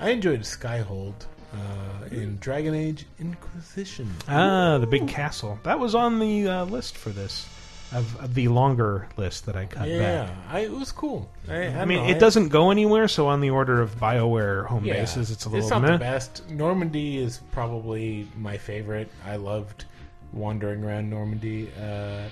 I 0.00 0.10
enjoyed 0.10 0.40
Skyhold 0.40 1.14
uh, 1.52 2.06
in 2.10 2.38
Dragon 2.38 2.74
Age 2.74 3.06
Inquisition. 3.18 4.10
Ah, 4.28 4.78
the 4.78 4.86
big 4.86 5.06
castle 5.08 5.58
that 5.62 5.78
was 5.78 5.94
on 5.94 6.18
the 6.18 6.48
uh, 6.48 6.64
list 6.64 6.96
for 6.96 7.10
this. 7.10 7.48
Of, 7.92 8.20
of 8.20 8.34
the 8.34 8.46
longer 8.46 9.08
list 9.16 9.46
that 9.46 9.56
I 9.56 9.66
cut 9.66 9.88
yeah, 9.88 9.98
back. 10.26 10.30
I, 10.48 10.60
it 10.60 10.70
was 10.70 10.92
cool. 10.92 11.28
I, 11.48 11.54
I, 11.54 11.80
I, 11.80 11.84
mean, 11.84 11.98
know, 12.04 12.08
it 12.08 12.16
I- 12.16 12.18
doesn't 12.20 12.50
go 12.50 12.70
anywhere. 12.70 13.08
So 13.08 13.26
on 13.26 13.40
the 13.40 13.50
order 13.50 13.80
of 13.80 13.96
Bioware 13.98 14.64
home 14.66 14.84
Yeah, 14.84 14.94
bases, 14.94 15.32
it's 15.32 15.44
a 15.44 15.48
little. 15.48 15.64
It's 15.64 15.70
not 15.70 15.82
meh. 15.82 15.92
the 15.94 15.98
best. 15.98 16.48
Normandy 16.48 17.18
is 17.18 17.40
probably 17.50 18.28
my 18.38 18.58
favorite. 18.58 19.10
I 19.26 19.36
loved 19.36 19.86
wandering 20.32 20.84
around 20.84 21.10
Normandy. 21.10 21.68
Uh, 21.76 22.28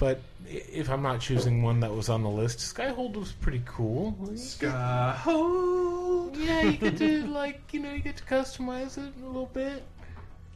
but 0.00 0.18
if 0.48 0.90
I'm 0.90 1.02
not 1.02 1.20
choosing 1.20 1.62
one 1.62 1.80
that 1.80 1.94
was 1.94 2.08
on 2.08 2.22
the 2.22 2.30
list, 2.30 2.58
Skyhold 2.58 3.16
was 3.16 3.32
pretty 3.32 3.62
cool. 3.66 4.16
Skyhold. 4.32 6.36
Yeah, 6.38 6.62
you 6.62 6.78
get 6.78 6.96
to 6.96 7.26
like 7.26 7.60
you 7.70 7.80
know 7.80 7.92
you 7.92 8.00
get 8.00 8.16
to 8.16 8.24
customize 8.24 8.96
it 8.96 9.12
a 9.22 9.26
little 9.26 9.50
bit, 9.52 9.82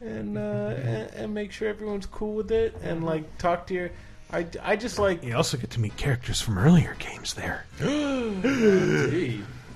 and 0.01 0.37
uh, 0.37 0.41
and, 0.41 1.13
and 1.13 1.33
make 1.33 1.51
sure 1.51 1.69
everyone's 1.69 2.07
cool 2.07 2.33
with 2.33 2.51
it, 2.51 2.75
and 2.81 3.05
like 3.05 3.37
talk 3.37 3.67
to 3.67 3.75
your. 3.75 3.91
I, 4.31 4.47
I 4.63 4.75
just 4.75 4.97
like 4.97 5.23
You 5.23 5.35
also 5.35 5.57
get 5.57 5.69
to 5.69 5.79
meet 5.79 5.95
characters 5.95 6.41
from 6.41 6.57
earlier 6.57 6.95
games 6.97 7.35
there. 7.35 7.67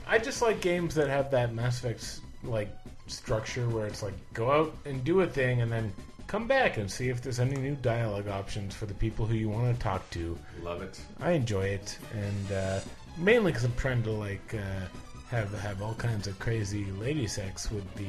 I 0.08 0.18
just 0.18 0.42
like 0.42 0.60
games 0.60 0.96
that 0.96 1.08
have 1.08 1.30
that 1.32 1.54
Mass 1.54 1.78
Effect 1.78 2.22
like 2.44 2.76
structure 3.06 3.70
where 3.70 3.86
it's 3.86 4.02
like 4.02 4.16
go 4.34 4.52
out 4.52 4.76
and 4.86 5.04
do 5.04 5.22
a 5.22 5.28
thing 5.28 5.62
and 5.62 5.72
then 5.72 5.94
come 6.30 6.48
back 6.48 6.78
and 6.78 6.90
see 6.90 7.10
if 7.10 7.22
there's 7.24 7.40
any 7.40 7.56
new 7.56 7.76
dialogue 7.78 8.28
options 8.28 8.76
for 8.76 8.86
the 8.86 8.94
people 8.94 9.26
who 9.26 9.34
you 9.34 9.50
want 9.50 9.76
to 9.76 9.82
talk 9.82 10.08
to. 10.12 10.38
Love 10.62 10.84
it. 10.84 11.02
I 11.20 11.32
enjoy 11.32 11.64
it, 11.64 11.98
and 12.14 12.52
uh, 12.52 12.80
mainly 13.18 13.52
because 13.52 13.66
I'm 13.66 13.76
trying 13.76 14.04
to 14.04 14.12
like 14.12 14.54
uh, 14.54 14.86
have 15.30 15.52
have 15.60 15.82
all 15.82 15.96
kinds 15.96 16.28
of 16.28 16.38
crazy 16.38 16.86
lady 17.00 17.26
sex 17.28 17.72
with 17.72 17.84
the 17.96 18.06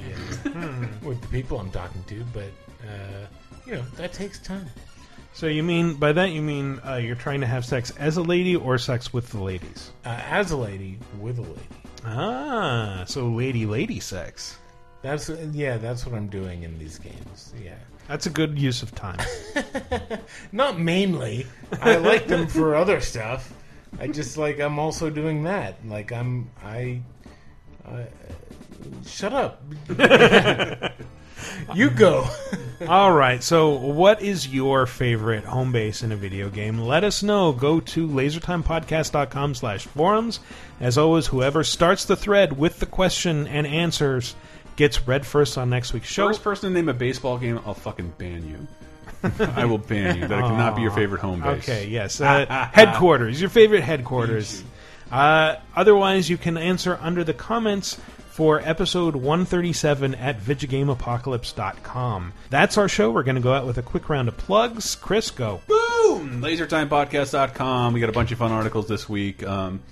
uh, 0.50 0.86
with 1.02 1.20
the 1.22 1.28
people 1.28 1.58
I'm 1.58 1.70
talking 1.70 2.04
to, 2.04 2.24
but 2.34 2.52
uh, 2.86 3.26
you 3.66 3.72
know 3.72 3.84
that 3.96 4.12
takes 4.12 4.38
time. 4.38 4.66
So 5.32 5.46
you 5.46 5.62
mean 5.62 5.94
by 5.94 6.12
that 6.12 6.30
you 6.30 6.42
mean 6.42 6.78
uh, 6.86 6.96
you're 6.96 7.16
trying 7.16 7.40
to 7.40 7.46
have 7.46 7.64
sex 7.64 7.90
as 7.98 8.18
a 8.18 8.22
lady 8.22 8.54
or 8.54 8.76
sex 8.76 9.14
with 9.14 9.30
the 9.30 9.40
ladies? 9.40 9.92
Uh, 10.04 10.20
as 10.28 10.50
a 10.50 10.56
lady 10.56 10.98
with 11.18 11.38
a 11.38 11.42
lady. 11.42 11.68
Ah, 12.04 13.04
so 13.06 13.28
lady 13.28 13.64
lady 13.64 13.98
sex. 13.98 14.58
That's 15.00 15.30
yeah, 15.52 15.78
that's 15.78 16.04
what 16.04 16.14
I'm 16.14 16.28
doing 16.28 16.64
in 16.64 16.78
these 16.78 16.98
games. 16.98 17.54
Yeah. 17.64 17.78
That's 18.10 18.26
a 18.26 18.30
good 18.30 18.58
use 18.58 18.82
of 18.82 18.92
time. 18.92 19.20
Not 20.52 20.80
mainly. 20.80 21.46
I 21.80 21.94
like 21.94 22.26
them 22.26 22.48
for 22.48 22.74
other 22.74 23.00
stuff. 23.00 23.54
I 24.00 24.08
just 24.08 24.36
like 24.36 24.58
I'm 24.58 24.80
also 24.80 25.10
doing 25.10 25.44
that. 25.44 25.76
Like 25.86 26.10
I'm 26.10 26.50
I. 26.60 27.02
I 27.86 28.08
shut 29.06 29.32
up. 29.32 29.62
you 31.76 31.90
go. 31.90 32.26
All 32.88 33.12
right. 33.12 33.40
So, 33.44 33.74
what 33.74 34.20
is 34.20 34.48
your 34.48 34.86
favorite 34.86 35.44
home 35.44 35.70
base 35.70 36.02
in 36.02 36.10
a 36.10 36.16
video 36.16 36.50
game? 36.50 36.80
Let 36.80 37.04
us 37.04 37.22
know. 37.22 37.52
Go 37.52 37.78
to 37.78 38.08
lasertimepodcast.com 38.08 39.54
slash 39.54 39.86
forums. 39.86 40.40
As 40.80 40.98
always, 40.98 41.28
whoever 41.28 41.62
starts 41.62 42.06
the 42.06 42.16
thread 42.16 42.58
with 42.58 42.80
the 42.80 42.86
question 42.86 43.46
and 43.46 43.68
answers 43.68 44.34
gets 44.80 45.06
read 45.06 45.26
first 45.26 45.58
on 45.58 45.68
next 45.68 45.92
week's 45.92 46.08
show. 46.08 46.26
First 46.28 46.42
person 46.42 46.70
to 46.70 46.74
name 46.74 46.88
a 46.88 46.94
baseball 46.94 47.36
game, 47.36 47.60
I'll 47.66 47.74
fucking 47.74 48.14
ban 48.16 48.48
you. 48.48 48.66
I 49.38 49.66
will 49.66 49.76
ban 49.76 50.16
you. 50.16 50.26
That 50.26 50.40
cannot 50.40 50.74
be 50.74 50.80
your 50.80 50.90
favorite 50.90 51.20
home 51.20 51.42
base. 51.42 51.68
Okay, 51.68 51.86
yes. 51.88 52.18
Uh, 52.18 52.46
headquarters. 52.72 53.38
Your 53.38 53.50
favorite 53.50 53.82
headquarters. 53.82 54.64
Uh, 55.10 55.56
otherwise, 55.76 56.30
you 56.30 56.38
can 56.38 56.56
answer 56.56 56.98
under 57.02 57.22
the 57.24 57.34
comments 57.34 58.00
for 58.30 58.60
episode 58.60 59.14
137 59.16 60.14
at 60.14 60.40
VidjagameApocalypse.com. 60.40 62.32
That's 62.48 62.78
our 62.78 62.88
show. 62.88 63.10
We're 63.10 63.22
going 63.22 63.34
to 63.34 63.42
go 63.42 63.52
out 63.52 63.66
with 63.66 63.76
a 63.76 63.82
quick 63.82 64.08
round 64.08 64.28
of 64.28 64.38
plugs. 64.38 64.94
Chris, 64.94 65.30
go. 65.30 65.60
Boom! 65.66 66.40
LaserTimePodcast.com. 66.40 67.92
We 67.92 68.00
got 68.00 68.08
a 68.08 68.12
bunch 68.12 68.32
of 68.32 68.38
fun 68.38 68.52
articles 68.52 68.88
this 68.88 69.06
week. 69.06 69.42
Um, 69.42 69.82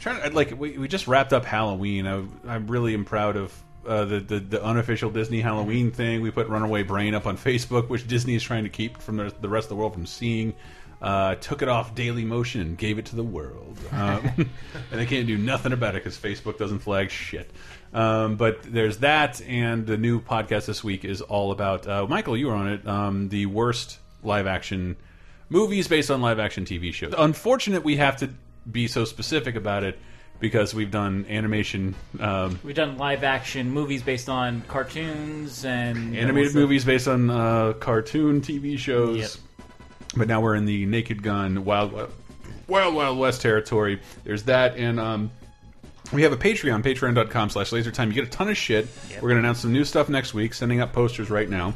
trying 0.00 0.20
to, 0.20 0.36
like 0.36 0.58
we, 0.60 0.76
we 0.76 0.86
just 0.86 1.08
wrapped 1.08 1.32
up 1.32 1.46
Halloween. 1.46 2.06
I, 2.06 2.24
I 2.46 2.56
really 2.56 2.92
am 2.92 3.06
proud 3.06 3.36
of 3.38 3.50
uh, 3.86 4.04
the, 4.04 4.20
the 4.20 4.40
the 4.40 4.64
unofficial 4.64 5.10
Disney 5.10 5.40
Halloween 5.40 5.90
thing. 5.90 6.20
We 6.20 6.30
put 6.30 6.48
Runaway 6.48 6.82
Brain 6.82 7.14
up 7.14 7.26
on 7.26 7.36
Facebook, 7.36 7.88
which 7.88 8.06
Disney 8.06 8.34
is 8.34 8.42
trying 8.42 8.64
to 8.64 8.70
keep 8.70 8.98
from 8.98 9.16
the, 9.16 9.32
the 9.40 9.48
rest 9.48 9.66
of 9.66 9.68
the 9.70 9.76
world 9.76 9.94
from 9.94 10.06
seeing. 10.06 10.54
Uh, 11.02 11.34
took 11.34 11.60
it 11.60 11.68
off 11.68 11.94
Daily 11.94 12.24
Motion 12.24 12.62
and 12.62 12.78
gave 12.78 12.98
it 12.98 13.06
to 13.06 13.16
the 13.16 13.24
world, 13.24 13.76
um, 13.92 14.30
and 14.36 14.48
they 14.92 15.04
can't 15.04 15.26
do 15.26 15.36
nothing 15.36 15.72
about 15.72 15.94
it 15.96 16.02
because 16.02 16.16
Facebook 16.16 16.56
doesn't 16.56 16.78
flag 16.78 17.10
shit. 17.10 17.50
Um, 17.92 18.36
but 18.36 18.62
there's 18.62 18.98
that, 18.98 19.42
and 19.42 19.86
the 19.86 19.98
new 19.98 20.20
podcast 20.20 20.66
this 20.66 20.82
week 20.82 21.04
is 21.04 21.20
all 21.20 21.52
about 21.52 21.86
uh, 21.86 22.06
Michael. 22.06 22.36
You 22.36 22.46
were 22.46 22.54
on 22.54 22.68
it. 22.68 22.86
Um, 22.86 23.28
the 23.28 23.46
worst 23.46 23.98
live 24.22 24.46
action 24.46 24.96
movies 25.48 25.88
based 25.88 26.10
on 26.10 26.22
live 26.22 26.38
action 26.38 26.64
TV 26.64 26.92
shows. 26.92 27.14
Unfortunate 27.16 27.84
we 27.84 27.96
have 27.96 28.16
to 28.18 28.30
be 28.70 28.88
so 28.88 29.04
specific 29.04 29.56
about 29.56 29.84
it 29.84 29.98
because 30.44 30.74
we've 30.74 30.90
done 30.90 31.24
animation, 31.30 31.94
um, 32.20 32.60
We've 32.62 32.74
done 32.74 32.98
live 32.98 33.24
action 33.24 33.70
movies 33.70 34.02
based 34.02 34.28
on 34.28 34.60
cartoons 34.68 35.64
and 35.64 36.14
animated 36.14 36.54
movies 36.54 36.84
based 36.84 37.08
on 37.08 37.30
uh, 37.30 37.72
cartoon 37.80 38.42
TV 38.42 38.78
shows. 38.78 39.16
Yep. 39.16 39.30
But 40.18 40.28
now 40.28 40.42
we're 40.42 40.54
in 40.54 40.66
the 40.66 40.84
Naked 40.84 41.22
Gun 41.22 41.64
Wild 41.64 41.94
Wild 42.68 42.94
Wild, 42.94 43.18
West 43.18 43.40
territory. 43.40 44.02
There's 44.24 44.42
that, 44.42 44.76
and 44.76 45.00
um, 45.00 45.30
we 46.12 46.24
have 46.24 46.32
a 46.32 46.36
Patreon, 46.36 46.82
patreon.com 46.82 47.48
slash 47.48 47.70
lasertime. 47.70 48.08
You 48.08 48.12
get 48.12 48.24
a 48.24 48.30
ton 48.30 48.50
of 48.50 48.56
shit. 48.58 48.86
We're 49.14 49.20
going 49.30 49.36
to 49.36 49.38
announce 49.38 49.60
some 49.60 49.72
new 49.72 49.84
stuff 49.84 50.10
next 50.10 50.34
week, 50.34 50.52
sending 50.52 50.82
up 50.82 50.92
posters 50.92 51.30
right 51.30 51.48
now. 51.48 51.72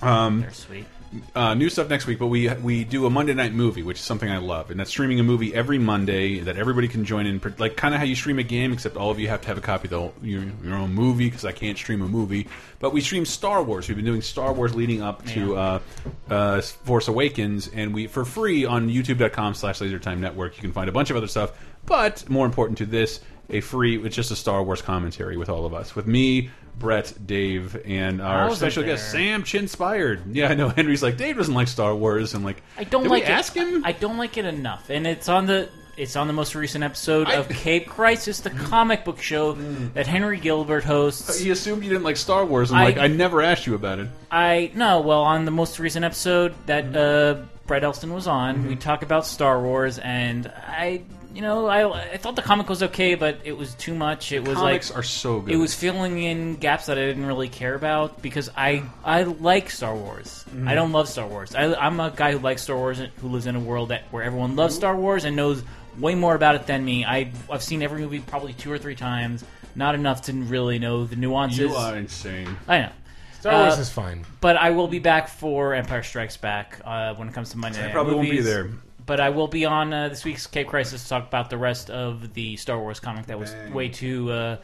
Um, 0.00 0.42
They're 0.42 0.52
sweet. 0.52 0.86
Uh, 1.34 1.54
new 1.54 1.68
stuff 1.68 1.88
next 1.88 2.06
week, 2.06 2.18
but 2.18 2.28
we 2.28 2.48
we 2.54 2.84
do 2.84 3.06
a 3.06 3.10
Monday 3.10 3.34
night 3.34 3.52
movie, 3.52 3.82
which 3.82 3.98
is 3.98 4.04
something 4.04 4.30
I 4.30 4.38
love, 4.38 4.70
and 4.70 4.78
that's 4.78 4.90
streaming 4.90 5.18
a 5.18 5.24
movie 5.24 5.52
every 5.52 5.78
Monday 5.78 6.40
that 6.40 6.56
everybody 6.56 6.86
can 6.86 7.04
join 7.04 7.26
in, 7.26 7.40
like 7.58 7.76
kind 7.76 7.94
of 7.94 7.98
how 7.98 8.06
you 8.06 8.14
stream 8.14 8.38
a 8.38 8.44
game, 8.44 8.72
except 8.72 8.96
all 8.96 9.10
of 9.10 9.18
you 9.18 9.28
have 9.28 9.40
to 9.40 9.48
have 9.48 9.58
a 9.58 9.60
copy 9.60 9.88
of 9.88 9.90
the 9.90 9.98
whole, 9.98 10.14
your, 10.22 10.44
your 10.62 10.76
own 10.76 10.94
movie 10.94 11.26
because 11.26 11.44
I 11.44 11.52
can't 11.52 11.76
stream 11.76 12.02
a 12.02 12.08
movie. 12.08 12.46
But 12.78 12.92
we 12.92 13.00
stream 13.00 13.24
Star 13.24 13.62
Wars. 13.62 13.88
We've 13.88 13.96
been 13.96 14.04
doing 14.04 14.22
Star 14.22 14.52
Wars 14.52 14.74
leading 14.74 15.02
up 15.02 15.24
to 15.26 15.56
uh, 15.56 15.80
uh, 16.28 16.60
Force 16.60 17.08
Awakens, 17.08 17.68
and 17.68 17.92
we 17.92 18.06
for 18.06 18.24
free 18.24 18.64
on 18.64 18.88
YouTube.com/slash 18.88 19.80
LaserTime 19.80 20.18
Network. 20.18 20.56
You 20.56 20.62
can 20.62 20.72
find 20.72 20.88
a 20.88 20.92
bunch 20.92 21.10
of 21.10 21.16
other 21.16 21.28
stuff, 21.28 21.52
but 21.86 22.28
more 22.30 22.46
important 22.46 22.78
to 22.78 22.86
this, 22.86 23.20
a 23.50 23.60
free 23.60 24.02
it's 24.04 24.16
just 24.16 24.30
a 24.30 24.36
Star 24.36 24.62
Wars 24.62 24.82
commentary 24.82 25.36
with 25.36 25.48
all 25.48 25.66
of 25.66 25.74
us, 25.74 25.94
with 25.96 26.06
me. 26.06 26.50
Brett, 26.78 27.12
Dave, 27.26 27.76
and 27.84 28.22
our 28.22 28.54
special 28.54 28.82
guest 28.82 29.12
there. 29.12 29.20
Sam 29.20 29.42
Chinspired. 29.42 30.34
Yeah, 30.34 30.48
I 30.48 30.54
know. 30.54 30.68
Henry's 30.76 31.02
like 31.02 31.18
Dave 31.18 31.36
doesn't 31.36 31.52
like 31.52 31.68
Star 31.68 31.94
Wars, 31.94 32.32
and 32.32 32.42
like 32.42 32.62
I 32.78 32.84
don't 32.84 33.02
Did 33.02 33.10
like 33.10 33.24
we 33.24 33.28
it. 33.28 33.32
ask 33.32 33.52
him. 33.54 33.84
I 33.84 33.92
don't 33.92 34.16
like 34.16 34.38
it 34.38 34.46
enough, 34.46 34.88
and 34.88 35.06
it's 35.06 35.28
on 35.28 35.44
the 35.44 35.68
it's 35.98 36.16
on 36.16 36.26
the 36.26 36.32
most 36.32 36.54
recent 36.54 36.82
episode 36.82 37.28
of 37.28 37.48
Cape 37.50 37.86
Crisis, 37.86 38.40
the 38.40 38.48
comic 38.48 39.04
book 39.04 39.20
show 39.20 39.52
that 39.92 40.06
Henry 40.06 40.38
Gilbert 40.40 40.82
hosts. 40.84 41.38
He 41.38 41.50
assumed 41.50 41.82
you 41.82 41.90
didn't 41.90 42.04
like 42.04 42.16
Star 42.16 42.46
Wars. 42.46 42.72
I'm 42.72 42.78
I- 42.78 42.84
like, 42.84 42.96
I 42.96 43.08
never 43.08 43.42
asked 43.42 43.66
you 43.66 43.74
about 43.74 43.98
it. 43.98 44.08
I 44.30 44.70
no, 44.74 45.00
well, 45.02 45.20
on 45.22 45.44
the 45.44 45.50
most 45.50 45.78
recent 45.78 46.06
episode 46.06 46.54
that 46.64 46.96
uh, 46.96 47.42
Brett 47.66 47.84
Elston 47.84 48.14
was 48.14 48.26
on, 48.26 48.56
Mm-hmm. 48.56 48.68
we 48.68 48.76
talk 48.76 49.02
about 49.02 49.26
Star 49.26 49.60
Wars, 49.60 49.98
and 49.98 50.50
I, 50.66 51.02
you 51.40 51.46
know, 51.46 51.68
I 51.68 52.12
I 52.12 52.16
thought 52.18 52.36
the 52.36 52.42
comic 52.42 52.68
was 52.68 52.82
okay, 52.82 53.14
but 53.14 53.38
it 53.44 53.56
was 53.56 53.74
too 53.74 53.94
much. 53.94 54.30
It 54.30 54.46
was 54.46 54.58
comics 54.58 54.90
like 54.90 54.98
are 54.98 55.02
so 55.02 55.40
good. 55.40 55.54
It 55.54 55.56
was 55.56 55.74
filling 55.74 56.22
in 56.22 56.56
gaps 56.56 56.84
that 56.86 56.98
I 56.98 57.06
didn't 57.06 57.24
really 57.24 57.48
care 57.48 57.74
about 57.74 58.20
because 58.20 58.50
I 58.54 58.82
I 59.02 59.22
like 59.22 59.70
Star 59.70 59.96
Wars. 59.96 60.44
Mhm. 60.54 60.68
I 60.68 60.74
don't 60.74 60.92
love 60.92 61.08
Star 61.08 61.26
Wars. 61.26 61.54
I, 61.54 61.72
I'm 61.74 61.98
a 61.98 62.10
guy 62.14 62.32
who 62.32 62.40
likes 62.40 62.62
Star 62.64 62.76
Wars 62.76 62.98
and 62.98 63.10
who 63.22 63.28
lives 63.28 63.46
in 63.46 63.56
a 63.56 63.60
world 63.60 63.88
that 63.88 64.02
where 64.10 64.22
everyone 64.22 64.54
loves 64.54 64.74
Star 64.74 64.94
Wars 64.94 65.24
and 65.24 65.34
knows 65.34 65.62
way 65.98 66.14
more 66.14 66.34
about 66.34 66.56
it 66.56 66.66
than 66.66 66.84
me. 66.84 67.06
I 67.06 67.32
I've 67.50 67.62
seen 67.62 67.82
every 67.82 68.02
movie 68.02 68.20
probably 68.20 68.52
two 68.52 68.70
or 68.70 68.76
three 68.76 68.96
times. 68.96 69.42
Not 69.74 69.94
enough 69.94 70.22
to 70.22 70.34
really 70.34 70.78
know 70.78 71.06
the 71.06 71.16
nuances. 71.16 71.58
You 71.60 71.74
are 71.74 71.96
insane. 71.96 72.54
I 72.68 72.80
know. 72.80 72.92
Star 73.40 73.62
Wars 73.62 73.78
is 73.78 73.88
fine. 73.88 74.26
But 74.42 74.58
I 74.58 74.72
will 74.72 74.88
be 74.88 74.98
back 74.98 75.28
for 75.28 75.72
Empire 75.72 76.02
Strikes 76.02 76.36
Back 76.36 76.78
uh, 76.84 77.14
when 77.14 77.28
it 77.28 77.32
comes 77.32 77.48
to 77.52 77.56
Monday. 77.56 77.80
I 77.80 77.86
Night 77.86 77.92
probably 77.94 78.16
won't 78.16 78.28
be 78.30 78.42
there. 78.42 78.68
But 79.10 79.18
I 79.18 79.30
will 79.30 79.48
be 79.48 79.64
on 79.64 79.92
uh, 79.92 80.08
this 80.08 80.24
week's 80.24 80.46
Cape 80.46 80.68
Crisis 80.68 81.02
to 81.02 81.08
talk 81.08 81.26
about 81.26 81.50
the 81.50 81.58
rest 81.58 81.90
of 81.90 82.32
the 82.32 82.56
Star 82.56 82.78
Wars 82.78 83.00
comic 83.00 83.26
that 83.26 83.40
was 83.40 83.52
way 83.72 83.88
too, 83.88 84.30
uh, 84.30 84.58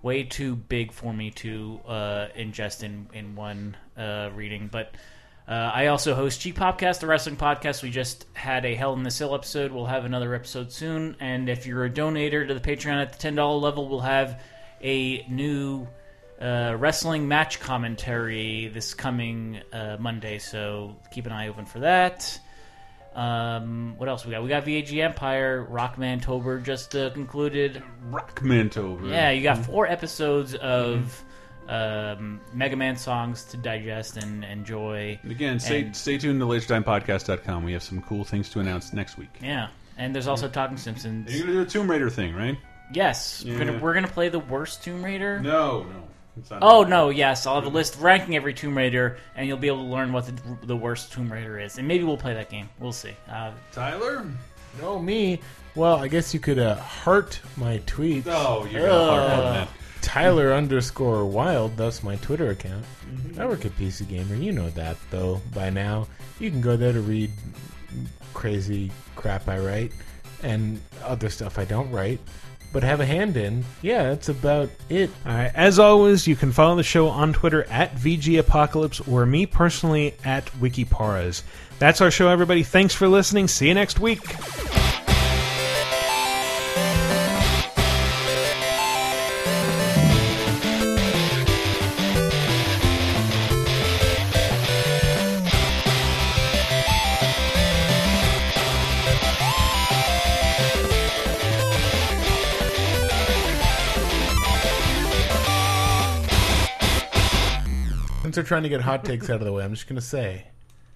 way 0.00 0.22
too 0.22 0.56
big 0.56 0.90
for 0.90 1.12
me 1.12 1.32
to 1.32 1.80
uh, 1.86 2.28
ingest 2.34 2.82
in 2.82 3.08
in 3.12 3.36
one 3.36 3.76
uh, 3.94 4.30
reading. 4.34 4.70
But 4.72 4.94
uh, 5.46 5.50
I 5.74 5.88
also 5.88 6.14
host 6.14 6.40
G 6.40 6.50
Popcast, 6.50 7.00
the 7.00 7.06
wrestling 7.06 7.36
podcast. 7.36 7.82
We 7.82 7.90
just 7.90 8.24
had 8.32 8.64
a 8.64 8.74
Hell 8.74 8.94
in 8.94 9.02
the 9.02 9.10
Cell 9.10 9.34
episode. 9.34 9.70
We'll 9.70 9.84
have 9.84 10.06
another 10.06 10.34
episode 10.34 10.72
soon. 10.72 11.16
And 11.20 11.50
if 11.50 11.66
you're 11.66 11.84
a 11.84 11.90
donator 11.90 12.48
to 12.48 12.54
the 12.54 12.60
Patreon 12.60 13.02
at 13.02 13.12
the 13.12 13.18
ten 13.18 13.34
dollar 13.34 13.58
level, 13.58 13.86
we'll 13.86 14.00
have 14.00 14.40
a 14.80 15.26
new 15.28 15.86
uh, 16.40 16.74
wrestling 16.78 17.28
match 17.28 17.60
commentary 17.60 18.68
this 18.68 18.94
coming 18.94 19.60
uh, 19.74 19.98
Monday. 20.00 20.38
So 20.38 20.96
keep 21.12 21.26
an 21.26 21.32
eye 21.32 21.48
open 21.48 21.66
for 21.66 21.80
that. 21.80 22.40
Um, 23.14 23.94
what 23.96 24.08
else 24.08 24.24
we 24.24 24.32
got? 24.32 24.42
We 24.42 24.48
got 24.48 24.64
VAG 24.64 24.92
Empire. 24.96 25.66
Rockman 25.70 26.20
Tober 26.22 26.58
just 26.58 26.96
uh, 26.96 27.10
concluded. 27.10 27.82
Rockmantober. 28.10 29.08
Yeah, 29.10 29.30
you 29.30 29.42
got 29.42 29.58
four 29.58 29.86
episodes 29.86 30.54
of 30.54 31.22
um, 31.68 32.40
Mega 32.52 32.76
Man 32.76 32.96
songs 32.96 33.44
to 33.46 33.56
digest 33.56 34.16
and 34.16 34.44
enjoy. 34.44 35.18
And 35.22 35.30
again, 35.30 35.60
stay, 35.60 35.82
And- 35.82 35.96
stay 35.96 36.18
tuned 36.18 36.40
to 36.40 36.46
lasertimepodcast.com. 36.46 37.64
We 37.64 37.72
have 37.72 37.82
some 37.82 38.02
cool 38.02 38.24
things 38.24 38.48
to 38.50 38.60
announce 38.60 38.92
next 38.92 39.16
week. 39.18 39.30
yeah, 39.42 39.68
and 39.96 40.14
there's 40.14 40.26
also 40.26 40.48
Talking 40.48 40.76
Simpsons. 40.76 41.32
You're 41.32 41.46
gonna 41.46 41.58
do 41.58 41.62
a 41.62 41.66
Tomb 41.66 41.90
Raider 41.90 42.10
thing, 42.10 42.34
right? 42.34 42.58
Yes, 42.92 43.44
we're, 43.46 43.58
gonna, 43.58 43.78
we're 43.78 43.94
gonna 43.94 44.08
play 44.08 44.28
the 44.28 44.38
worst 44.40 44.82
Tomb 44.84 45.04
Raider. 45.04 45.40
No, 45.40 45.84
no. 45.84 46.02
It's 46.36 46.50
not- 46.50 46.60
Oh 46.62 46.82
no, 46.82 47.10
yes, 47.10 47.46
I'll 47.46 47.54
have 47.56 47.66
a 47.66 47.68
list 47.68 47.96
ranking 48.00 48.34
every 48.36 48.54
Tomb 48.54 48.76
Raider, 48.76 49.18
and 49.36 49.46
you'll 49.46 49.56
be 49.58 49.68
able 49.68 49.84
to 49.84 49.90
learn 49.90 50.12
what 50.12 50.26
the, 50.26 50.66
the 50.66 50.76
worst 50.76 51.12
Tomb 51.12 51.32
Raider 51.32 51.58
is, 51.60 51.78
and 51.78 51.86
maybe 51.86 52.04
we'll 52.04 52.16
play 52.16 52.34
that 52.34 52.50
game. 52.50 52.68
We'll 52.80 52.92
see. 52.92 53.12
Uh, 53.30 53.52
Tyler? 53.72 54.26
No, 54.80 54.98
me. 54.98 55.40
Well, 55.76 55.96
I 55.96 56.08
guess 56.08 56.34
you 56.34 56.40
could 56.40 56.58
uh, 56.58 56.76
heart 56.76 57.40
my 57.56 57.78
tweets. 57.86 58.26
Oh, 58.26 58.66
you're 58.70 58.86
gonna 58.86 59.10
heart 59.10 59.30
Uh, 59.30 59.42
one 59.42 59.54
then. 59.54 59.68
Tyler 60.02 60.52
underscore 60.52 61.24
Wilde, 61.24 61.76
that's 61.76 62.02
my 62.02 62.16
Twitter 62.16 62.50
account. 62.50 62.84
Mm-hmm. 63.08 63.40
I 63.40 63.46
work 63.46 63.64
at 63.64 63.72
PC 63.78 64.06
Gamer, 64.08 64.34
you 64.34 64.52
know 64.52 64.68
that 64.70 64.96
though 65.10 65.40
by 65.54 65.70
now. 65.70 66.06
You 66.40 66.50
can 66.50 66.60
go 66.60 66.76
there 66.76 66.92
to 66.92 67.00
read 67.00 67.30
crazy 68.34 68.90
crap 69.16 69.48
I 69.48 69.58
write 69.58 69.92
and 70.42 70.80
other 71.04 71.30
stuff 71.30 71.58
I 71.58 71.64
don't 71.64 71.90
write. 71.90 72.20
But 72.74 72.82
have 72.82 72.98
a 73.00 73.06
hand 73.06 73.36
in. 73.36 73.64
Yeah, 73.82 74.02
that's 74.10 74.28
about 74.28 74.68
it. 74.88 75.08
All 75.24 75.32
right. 75.32 75.52
As 75.54 75.78
always, 75.78 76.26
you 76.26 76.34
can 76.34 76.50
follow 76.50 76.74
the 76.74 76.82
show 76.82 77.06
on 77.06 77.32
Twitter 77.32 77.62
at 77.70 77.94
VG 77.94 78.36
Apocalypse 78.40 78.98
or 79.08 79.24
me 79.24 79.46
personally 79.46 80.16
at 80.24 80.46
Wikiparas. 80.54 81.44
That's 81.78 82.00
our 82.00 82.10
show, 82.10 82.28
everybody. 82.28 82.64
Thanks 82.64 82.92
for 82.92 83.06
listening. 83.06 83.46
See 83.46 83.68
you 83.68 83.74
next 83.74 84.00
week. 84.00 84.20
Since 108.34 108.48
they're 108.48 108.48
trying 108.48 108.64
to 108.64 108.68
get 108.68 108.80
hot 108.80 109.04
takes 109.04 109.30
out 109.30 109.36
of 109.36 109.44
the 109.44 109.52
way, 109.52 109.62
I'm 109.62 109.72
just 109.72 109.86
gonna 109.86 110.00
say 110.00 110.46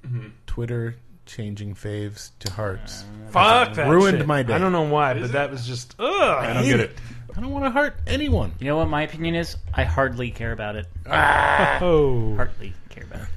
Mhm. 0.04 0.32
Twitter 0.48 0.96
changing 1.24 1.76
faves 1.76 2.30
to 2.40 2.52
hearts. 2.52 3.04
Fuck 3.30 3.74
that 3.74 3.88
ruined 3.88 4.18
shit. 4.18 4.26
my 4.26 4.42
day. 4.42 4.54
I 4.54 4.58
don't 4.58 4.72
know 4.72 4.82
why, 4.82 5.14
but 5.14 5.30
that 5.30 5.48
was 5.52 5.64
just. 5.64 5.94
Ugh, 6.00 6.10
I 6.10 6.52
don't 6.52 6.64
get 6.64 6.80
it. 6.80 6.98
I 7.36 7.40
don't 7.40 7.52
want 7.52 7.64
to 7.66 7.70
hurt 7.70 7.94
anyone. 8.08 8.54
you 8.58 8.66
know 8.66 8.76
what 8.76 8.88
my 8.88 9.02
opinion 9.02 9.36
is? 9.36 9.56
I 9.72 9.84
hardly 9.84 10.32
care 10.32 10.50
about 10.50 10.74
it. 10.74 10.86
Oh. 11.80 12.34
Hardly 12.34 12.72
care 12.88 13.04
about 13.04 13.20
it. 13.22 13.28